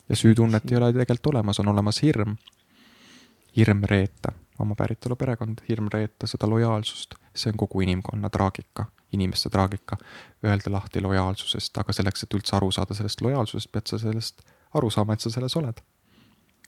ja 0.09 0.17
süütunnet 0.17 0.71
ei 0.71 0.77
ole 0.77 0.93
tegelikult 0.93 1.27
olemas, 1.27 1.61
on 1.61 1.69
olemas 1.69 2.03
hirm. 2.03 2.37
hirm 3.57 3.85
reeta 3.85 4.33
oma 4.59 4.75
päritolu 4.75 5.17
perekond, 5.17 5.61
hirm 5.69 5.89
reeta 5.93 6.27
seda 6.27 6.49
lojaalsust, 6.49 7.15
see 7.35 7.53
on 7.53 7.59
kogu 7.61 7.81
inimkonna 7.85 8.31
traagika, 8.31 8.87
inimeste 9.13 9.51
traagika. 9.51 9.97
Öelda 10.45 10.73
lahti 10.73 11.03
lojaalsusest, 11.03 11.79
aga 11.79 11.93
selleks, 11.93 12.25
et 12.25 12.35
üldse 12.35 12.57
aru 12.57 12.71
saada 12.73 12.95
sellest 12.95 13.21
lojaalsusest, 13.21 13.73
pead 13.73 13.91
sa 13.91 13.99
sellest 13.99 14.43
aru 14.75 14.91
saama, 14.91 15.15
et 15.15 15.21
sa 15.21 15.31
selles 15.31 15.57
oled. 15.57 15.85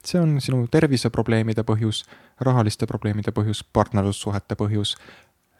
see 0.05 0.19
on 0.21 0.37
sinu 0.41 0.67
terviseprobleemide 0.71 1.63
põhjus, 1.67 2.05
rahaliste 2.39 2.87
probleemide 2.87 3.33
põhjus, 3.35 3.65
partnerlussuhete 3.73 4.55
põhjus, 4.55 4.95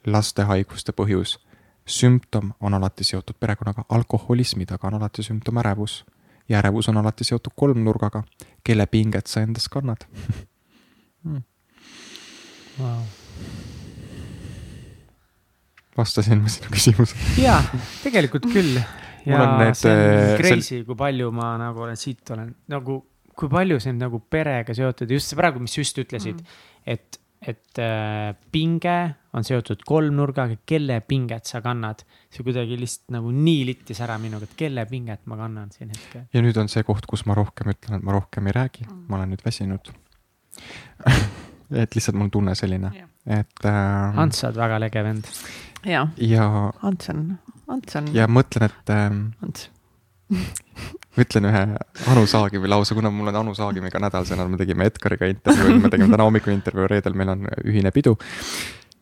laste 0.06 0.44
haiguste 0.44 0.92
põhjus. 0.92 1.40
sümptom 1.86 2.54
on 2.60 2.74
alati 2.74 3.04
seotud 3.04 3.36
perekonnaga, 3.40 3.84
alkoholismi 3.90 4.66
taga 4.66 4.88
on 4.88 4.94
alati 4.94 5.24
sümptom 5.24 5.58
ärevus. 5.58 6.06
ja 6.50 6.60
ärevus 6.60 6.90
on 6.90 6.98
alati 6.98 7.24
seotud 7.24 7.52
kolmnurgaga, 7.56 8.24
kelle 8.64 8.86
pinget 8.86 9.28
sa 9.28 9.42
endas 9.42 9.70
kannad 9.70 10.06
hmm 11.24 11.44
wow.. 12.80 13.04
vastasin 15.98 16.42
ma 16.44 16.52
sinu 16.52 16.74
küsimusele? 16.74 17.30
jaa, 17.44 17.62
tegelikult 18.04 18.50
küll. 18.52 18.80
ja 19.28 19.46
need, 19.60 19.78
see 19.80 19.94
on 19.94 20.04
äh, 20.04 20.34
crazy 20.42 20.68
sel..., 20.74 20.84
kui 20.88 21.00
palju 21.00 21.32
ma 21.36 21.54
nagu 21.62 21.88
olen 21.88 22.00
siit 22.00 22.36
olen 22.36 22.52
nagu, 22.72 23.00
kui 23.36 23.52
palju 23.52 23.80
see 23.84 23.96
on 23.96 24.06
nagu 24.08 24.22
perega 24.32 24.76
seotud, 24.76 25.12
just 25.16 25.36
praegu, 25.40 25.62
mis 25.64 25.76
just 25.80 26.00
ütlesid 26.02 26.40
mm., 26.40 26.62
et 26.96 27.20
et 27.40 27.80
äh, 27.80 28.34
pinge 28.52 28.96
on 29.32 29.46
seotud 29.48 29.86
kolmnurgaga, 29.88 30.58
kelle 30.68 30.98
pinget 31.08 31.48
sa 31.48 31.62
kannad. 31.64 32.02
see 32.28 32.44
kuidagi 32.44 32.76
lihtsalt 32.76 33.14
nagu 33.16 33.32
nii 33.32 33.62
littis 33.70 34.02
ära 34.04 34.18
minuga, 34.20 34.44
et 34.44 34.58
kelle 34.60 34.84
pinget 34.90 35.24
ma 35.32 35.38
kannan 35.40 35.72
siin 35.72 35.94
hetkel. 35.94 36.26
ja 36.34 36.44
nüüd 36.44 36.60
on 36.60 36.68
see 36.72 36.84
koht, 36.84 37.08
kus 37.08 37.24
ma 37.30 37.38
rohkem 37.40 37.72
ütlen, 37.72 38.00
et 38.00 38.04
ma 38.04 38.16
rohkem 38.18 38.52
ei 38.52 38.58
räägi 38.60 38.84
mm., 38.84 39.06
ma 39.08 39.22
olen 39.22 39.32
nüüd 39.36 39.46
väsinud 39.46 39.94
et 41.72 41.96
lihtsalt 41.96 42.18
mul 42.18 42.32
tunne 42.34 42.56
selline, 42.58 42.92
et 43.28 43.66
äh,. 43.66 44.20
Ants, 44.20 44.42
sa 44.42 44.50
oled 44.50 44.62
väga 44.62 44.80
lege 44.86 45.04
vend. 45.06 45.28
ja, 45.86 46.08
ja, 46.18 46.48
Ants 46.84 47.12
on, 47.14 47.26
Ants 47.68 48.00
on. 48.00 48.10
ja 48.16 48.28
mõtlen, 48.28 48.70
et 48.70 48.96
äh,. 48.96 49.12
Ants 49.46 49.70
ütlen 51.24 51.50
ühe 51.50 51.62
Anu 52.12 52.26
Saagimi 52.30 52.70
lause, 52.70 52.96
kuna 52.98 53.12
mul 53.14 53.32
on 53.32 53.40
Anu 53.42 53.56
Saagimiga 53.58 54.02
nädal, 54.02 54.28
see 54.28 54.38
nädal 54.38 54.52
me 54.54 54.60
tegime 54.62 54.86
Edgariga 54.90 55.30
intervjuu, 55.32 55.80
me 55.82 55.92
tegime 55.92 56.14
täna 56.14 56.28
hommikul 56.28 56.54
intervjuu, 56.54 56.88
reedel 56.92 57.18
meil 57.18 57.34
on 57.34 57.48
ühine 57.66 57.92
pidu. 57.96 58.16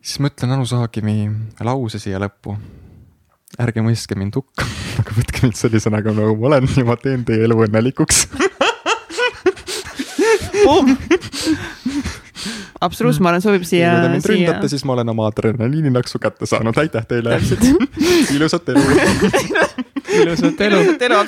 siis 0.00 0.20
ma 0.24 0.32
ütlen 0.32 0.56
Anu 0.56 0.66
Saagimi 0.68 1.18
lause 1.64 2.00
siia 2.02 2.20
lõppu. 2.22 2.56
ärge 3.60 3.84
mõistke 3.84 4.16
mind 4.18 4.36
hukka, 4.40 4.66
aga 5.02 5.16
võtke 5.20 5.44
mind 5.46 5.56
sellisena, 5.60 6.00
nagu 6.00 6.36
ma 6.36 6.52
olen 6.52 6.68
ja 6.76 6.84
ma 6.88 6.96
teen 7.00 7.24
teie 7.28 7.44
elu 7.48 7.64
õnnelikuks 7.68 8.26
absoluutselt, 12.80 13.22
ma 13.22 13.32
arvan, 13.32 13.42
sobib 13.42 13.64
siia. 13.66 13.92
kui 13.94 14.04
te 14.04 14.12
mind 14.12 14.24
siia... 14.24 14.34
ründate, 14.34 14.70
siis 14.72 14.84
ma 14.86 14.94
olen 14.96 15.12
oma 15.14 15.26
adrenaliininaksu 15.32 16.20
kätte 16.22 16.46
saanud, 16.46 16.76
aitäh 16.78 17.06
teile. 17.08 17.40
ilusat 18.36 18.68
elu 18.74 18.84
ilusat 20.22 20.60
elu. 20.60 20.76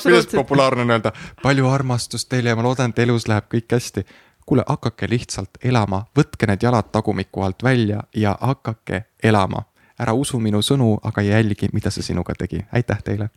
kuidas 0.02 0.26
populaarne 0.34 0.82
on 0.82 0.90
öelda, 0.90 1.12
palju 1.42 1.68
armastust 1.68 2.28
teile 2.28 2.54
ja 2.54 2.56
ma 2.58 2.66
loodan, 2.66 2.94
et 2.94 3.02
elus 3.06 3.28
läheb 3.28 3.48
kõik 3.54 3.76
hästi. 3.76 4.06
kuule, 4.46 4.64
hakake 4.66 5.06
lihtsalt 5.10 5.60
elama, 5.64 6.04
võtke 6.18 6.46
need 6.50 6.62
jalad 6.62 6.88
tagumiku 6.92 7.44
alt 7.46 7.62
välja 7.62 8.02
ja 8.16 8.36
hakake 8.40 9.04
elama. 9.22 9.64
ära 10.00 10.12
usu 10.16 10.38
minu 10.40 10.62
sõnu, 10.62 10.98
aga 11.04 11.22
jälgi, 11.22 11.68
mida 11.72 11.90
see 11.90 12.02
sinuga 12.02 12.34
tegi, 12.38 12.64
aitäh 12.72 13.02
teile 13.04 13.28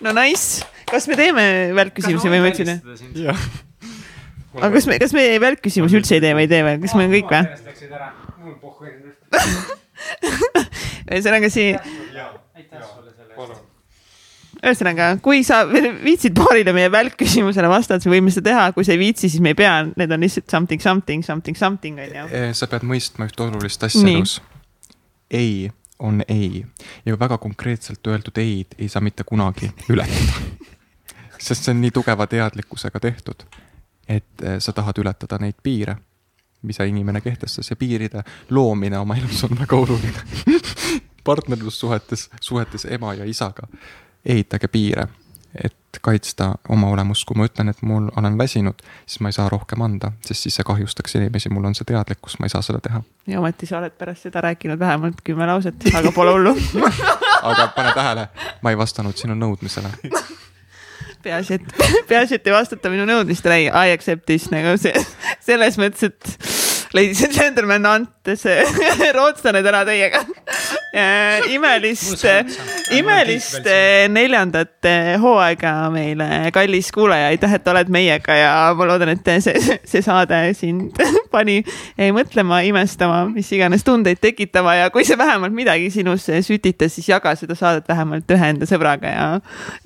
no 0.00 0.12
nice, 0.12 0.66
kas 0.90 1.08
me 1.08 1.16
teeme 1.16 1.44
välkküsimusi 1.74 2.28
või 2.28 2.40
ma 2.42 2.50
ütlesin? 2.52 2.82
jah 3.14 3.38
aga 4.58 4.70
kas 4.76 4.86
me, 4.90 4.98
kas 5.02 5.12
me 5.16 5.24
välkküsimusi 5.42 5.98
üldse 6.00 6.18
ei 6.18 6.24
tee 6.24 6.34
või 6.36 6.46
ei 6.46 6.50
tee 6.50 6.62
või, 6.66 6.78
kas 6.84 6.94
me 6.98 7.08
kõik 7.12 7.28
või? 7.32 7.42
ühesõnaga 11.12 11.48
siin. 11.52 11.78
ühesõnaga, 14.62 15.08
kui 15.24 15.42
sa 15.46 15.62
viitsid 15.68 16.36
paarile 16.36 16.74
meie 16.76 16.90
välkküsimusele 16.92 17.70
vastata, 17.72 18.00
siis 18.02 18.10
me 18.10 18.18
võime 18.18 18.34
seda 18.34 18.50
teha, 18.50 18.64
kui 18.76 18.86
sa 18.86 18.94
ei 18.94 19.00
viitsi, 19.00 19.30
siis 19.32 19.42
me 19.44 19.54
ei 19.54 19.58
pea, 19.58 19.74
need 19.96 20.10
on 20.14 20.24
lihtsalt 20.26 20.48
something, 20.52 20.82
something, 20.82 21.26
something, 21.26 21.58
something 21.58 22.02
on 22.02 22.18
ju. 22.18 22.26
Eh, 22.30 22.50
sa 22.56 22.68
pead 22.70 22.86
mõistma 22.86 23.28
ühte 23.30 23.46
olulist 23.46 23.88
asja 23.88 24.04
elus. 24.04 24.40
ei 25.32 25.70
on 26.02 26.22
ei. 26.28 26.66
Ja 27.06 27.18
väga 27.18 27.38
konkreetselt 27.38 28.06
öeldud 28.06 28.38
ei-d 28.42 28.74
ei 28.78 28.88
saa 28.88 29.02
mitte 29.02 29.24
kunagi 29.24 29.70
ületada. 29.90 30.32
Sest 31.42 31.66
see 31.66 31.74
on 31.74 31.80
nii 31.82 31.90
tugeva 31.94 32.26
teadlikkusega 32.30 33.00
tehtud, 33.02 33.46
et 34.12 34.44
eh, 34.44 34.58
sa 34.60 34.72
tahad 34.76 34.98
ületada 35.00 35.38
neid 35.40 35.58
piire 35.62 35.96
see 36.70 36.88
inimene 36.88 37.20
kehtestas 37.20 37.70
ja 37.70 37.76
piiride 37.76 38.22
loomine 38.50 38.98
oma 38.98 39.16
elus 39.16 39.44
on 39.44 39.58
väga 39.58 39.76
oluline. 39.76 40.22
Partnerlussuhetes, 41.24 42.30
suhetes 42.40 42.84
ema 42.84 43.14
ja 43.14 43.24
isaga, 43.24 43.66
ehitage 44.26 44.68
piire, 44.68 45.06
et 45.64 45.98
kaitsta 46.00 46.54
oma 46.68 46.88
olemust, 46.90 47.24
kui 47.26 47.38
ma 47.38 47.46
ütlen, 47.46 47.70
et 47.70 47.82
mul 47.82 48.08
olen 48.16 48.38
väsinud, 48.38 48.82
siis 49.06 49.20
ma 49.20 49.30
ei 49.30 49.36
saa 49.36 49.48
rohkem 49.48 49.82
anda, 49.86 50.12
sest 50.26 50.46
siis 50.46 50.58
see 50.58 50.66
kahjustaks 50.66 51.14
inimesi, 51.18 51.50
mul 51.54 51.68
on 51.70 51.78
see 51.78 51.86
teadlikkus, 51.86 52.38
ma 52.40 52.46
ei 52.48 52.54
saa 52.54 52.62
seda 52.62 52.80
teha. 52.82 53.02
ja 53.26 53.40
ometi 53.40 53.66
sa 53.66 53.78
oled 53.78 53.94
pärast 53.98 54.26
seda 54.26 54.40
rääkinud 54.40 54.78
vähemalt 54.78 55.22
kümme 55.24 55.46
lauset, 55.46 55.86
aga 55.94 56.12
pole 56.12 56.34
hullu. 56.34 56.56
Aga 57.42 57.72
pane 57.74 57.90
tähele, 57.94 58.28
ma 58.62 58.70
ei 58.70 58.76
vastanud 58.78 59.18
sinu 59.18 59.34
nõudmisele 59.34 59.88
peaasi, 61.22 61.58
et, 61.60 61.84
peaasi, 62.10 62.38
et 62.38 62.50
ei 62.50 62.54
vastata 62.54 62.92
minu 62.92 63.06
nõudmistele, 63.08 63.62
ei, 63.62 63.70
I 63.70 63.94
accept 63.96 64.26
this 64.30 64.50
nagu 64.52 64.76
see, 64.80 65.06
selles 65.44 65.78
mõttes, 65.80 66.10
et 66.10 66.61
ladies 66.92 67.24
and 67.24 67.32
gentlemen, 67.32 67.86
antes 67.86 68.44
rootslane 69.16 69.62
täna 69.64 69.82
teiega. 69.88 70.20
Imelist, 71.48 72.24
imelist 72.92 73.64
neljandat 74.12 74.88
hooaega 75.22 75.72
meile, 75.94 76.26
kallis 76.52 76.90
kuulaja, 76.92 77.30
aitäh, 77.32 77.54
et 77.56 77.70
oled 77.72 77.92
meiega 77.92 78.36
ja 78.36 78.50
ma 78.76 78.88
loodan, 78.90 79.14
et 79.14 79.30
see, 79.44 79.78
see 79.88 80.04
saade 80.04 80.42
sind 80.58 81.00
pani 81.34 81.62
mõtlema, 82.12 82.60
imestama, 82.68 83.22
mis 83.32 83.48
iganes 83.56 83.86
tundeid 83.88 84.20
tekitama. 84.20 84.76
Ja 84.82 84.90
kui 84.92 85.06
see 85.08 85.16
vähemalt 85.18 85.56
midagi 85.56 85.88
sinus 85.94 86.28
sütitas, 86.44 86.92
siis 86.98 87.08
jaga 87.08 87.32
seda 87.40 87.56
saadet 87.56 87.88
vähemalt 87.88 88.36
ühe 88.36 88.52
enda 88.52 88.68
sõbraga 88.68 89.14
ja, 89.14 89.28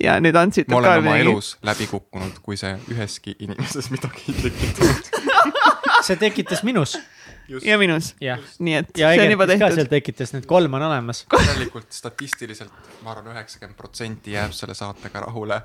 ja 0.03 0.19
nüüd 0.23 0.35
Ants 0.37 0.59
ütleb 0.59 0.75
ka. 0.75 0.81
ma 0.81 0.97
olen 0.97 1.07
oma 1.07 1.15
elus 1.23 1.55
läbi 1.65 1.87
kukkunud, 1.87 2.43
kui 2.43 2.59
see 2.59 2.75
üheski 2.91 3.37
inimeses 3.39 3.87
midagi 3.95 4.27
ei 4.27 4.41
tekitanud 4.43 5.55
see 6.07 6.19
tekitas 6.21 6.63
minus 6.67 6.97
Just. 7.47 7.65
ja 7.65 7.77
minus. 7.79 8.11
nii 8.19 8.73
et 8.75 8.97
ja 8.99 9.13
see 9.15 9.23
on 9.23 9.31
juba 9.31 9.45
tehtud. 9.47 9.75
seal 9.77 9.87
tekitas, 9.91 10.33
need 10.35 10.45
kolm 10.49 10.73
on 10.75 10.83
olemas. 10.89 11.23
tegelikult 11.31 11.95
statistiliselt 11.95 12.87
ma 13.05 13.13
arvan, 13.13 13.29
üheksakümmend 13.31 13.77
protsenti 13.79 14.33
jääb 14.33 14.51
selle 14.55 14.75
saatega 14.75 15.21
rahule. 15.23 15.61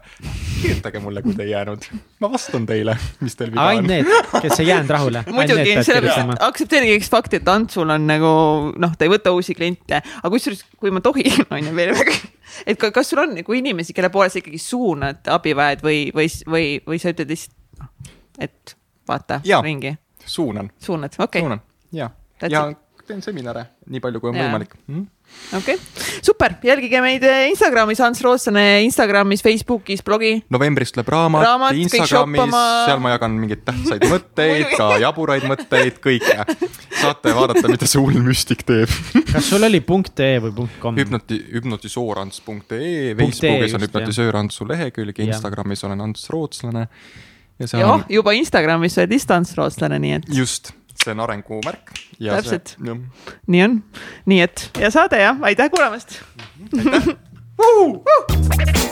kirjutage 0.60 1.00
mulle, 1.02 1.22
kui 1.22 1.34
te 1.34 1.42
ei 1.42 1.50
jäänud. 1.50 1.88
ma 2.22 2.30
vastan 2.30 2.66
teile, 2.66 2.94
mis 3.20 3.34
teil 3.36 3.50
viga 3.50 3.64
on. 3.64 3.68
ainult 3.72 3.90
need, 3.90 4.44
kes 4.44 4.60
ei 4.62 4.68
jäänud 4.68 4.92
rahule. 4.94 5.24
muidugi, 5.38 5.74
sellepärast 5.82 6.44
aktsepteerige 6.46 7.00
üks 7.00 7.10
fakti, 7.10 7.40
et 7.42 7.50
Antsul 7.50 7.90
on 7.90 8.06
nagu 8.06 8.30
noh, 8.78 8.94
ta 8.94 9.08
ei 9.08 9.10
võta 9.10 9.34
uusi 9.34 9.56
kliente, 9.58 9.98
aga 9.98 10.30
kusjuures, 10.36 10.62
kui 10.78 10.94
ma 10.94 11.02
tohin, 11.02 11.42
on 11.54 11.66
ju 11.66 11.74
veel 11.78 11.96
väga 11.98 12.20
et 12.68 12.78
kas 12.78 13.10
sul 13.10 13.24
on 13.24 13.34
nagu 13.40 13.58
inimesi, 13.58 13.96
kelle 13.96 14.12
poole 14.14 14.30
sa 14.30 14.38
ikkagi 14.38 14.60
suunad 14.62 15.26
abivajajaid 15.34 15.82
või, 15.82 15.98
või, 16.14 16.30
või, 16.46 16.70
või 16.86 17.02
sa 17.02 17.10
ütled 17.10 17.34
lihtsalt, 17.34 17.58
noh, 17.82 18.14
et 18.38 18.76
vaata 19.08 19.42
ja, 19.48 19.58
ringi? 19.66 19.96
Suunan. 20.26 20.72
suunad, 20.80 21.18
okei 21.18 21.46
okay 21.46 21.60
ja, 21.92 22.10
ja 22.48 22.66
teen 23.06 23.22
seminare 23.22 23.64
nii 23.90 24.00
palju, 24.02 24.20
kui 24.22 24.30
on 24.30 24.38
ja. 24.38 24.46
võimalik 24.46 24.74
mm.. 24.86 25.02
okei 25.58 25.76
okay., 25.76 26.20
super, 26.24 26.54
jälgige 26.64 27.00
meid 27.04 27.24
eh, 27.26 27.48
Instagramis, 27.50 28.00
Ants 28.04 28.22
Rootslane 28.24 28.82
Instagramis, 28.86 29.42
Facebookis, 29.44 30.04
blogi. 30.06 30.32
novembris 30.54 30.94
tuleb 30.94 31.10
raamat, 31.12 31.46
raamat, 31.46 31.80
Instagramis, 31.82 32.54
seal 32.86 33.02
ma 33.02 33.14
jagan 33.14 33.34
mingeid 33.40 33.64
tähtsaid 33.66 34.06
mõtteid 34.12 34.76
ka 34.76 34.88
jaburaid 35.02 35.48
mõtteid, 35.50 35.98
kõike. 36.04 36.38
saate 37.02 37.34
vaadata, 37.36 37.66
mida 37.72 37.90
see 37.90 38.02
hull 38.02 38.22
müstik 38.22 38.64
teeb 38.68 38.92
kas 39.32 39.50
sul 39.50 39.66
oli 39.66 39.82
punkt 39.84 40.22
.ee 40.22 40.38
või 40.46 40.54
punkt 40.62 40.78
.com? 40.82 40.96
hüpnoti, 40.98 41.40
hüpnotisoorants.ee, 41.56 43.12
Facebookis 43.18 43.76
on 43.76 43.86
hüpnotisöör 43.88 44.40
Antsu 44.44 44.68
lehekülg, 44.68 45.20
Instagramis 45.26 45.84
olen 45.88 46.06
Ants 46.06 46.30
Rootslane. 46.32 46.86
Ja 47.62 47.70
seal 47.70 47.88
on... 47.88 48.04
juba 48.12 48.34
Instagramis 48.36 48.98
oled 49.00 49.14
vist 49.14 49.32
Ants 49.34 49.56
Rootslane, 49.58 49.98
nii 50.02 50.16
et. 50.18 50.30
just 50.36 50.72
see 51.02 51.14
on 51.14 51.22
arengumärk. 51.24 51.94
täpselt, 52.18 52.76
nii 53.50 53.66
on, 53.66 53.80
nii 54.30 54.40
et 54.44 54.68
ja 54.80 54.92
saade 54.94 55.22
jah, 55.22 55.42
aitäh 55.50 55.70
kuulamast! 55.72 56.20
Aitäh 56.78 57.12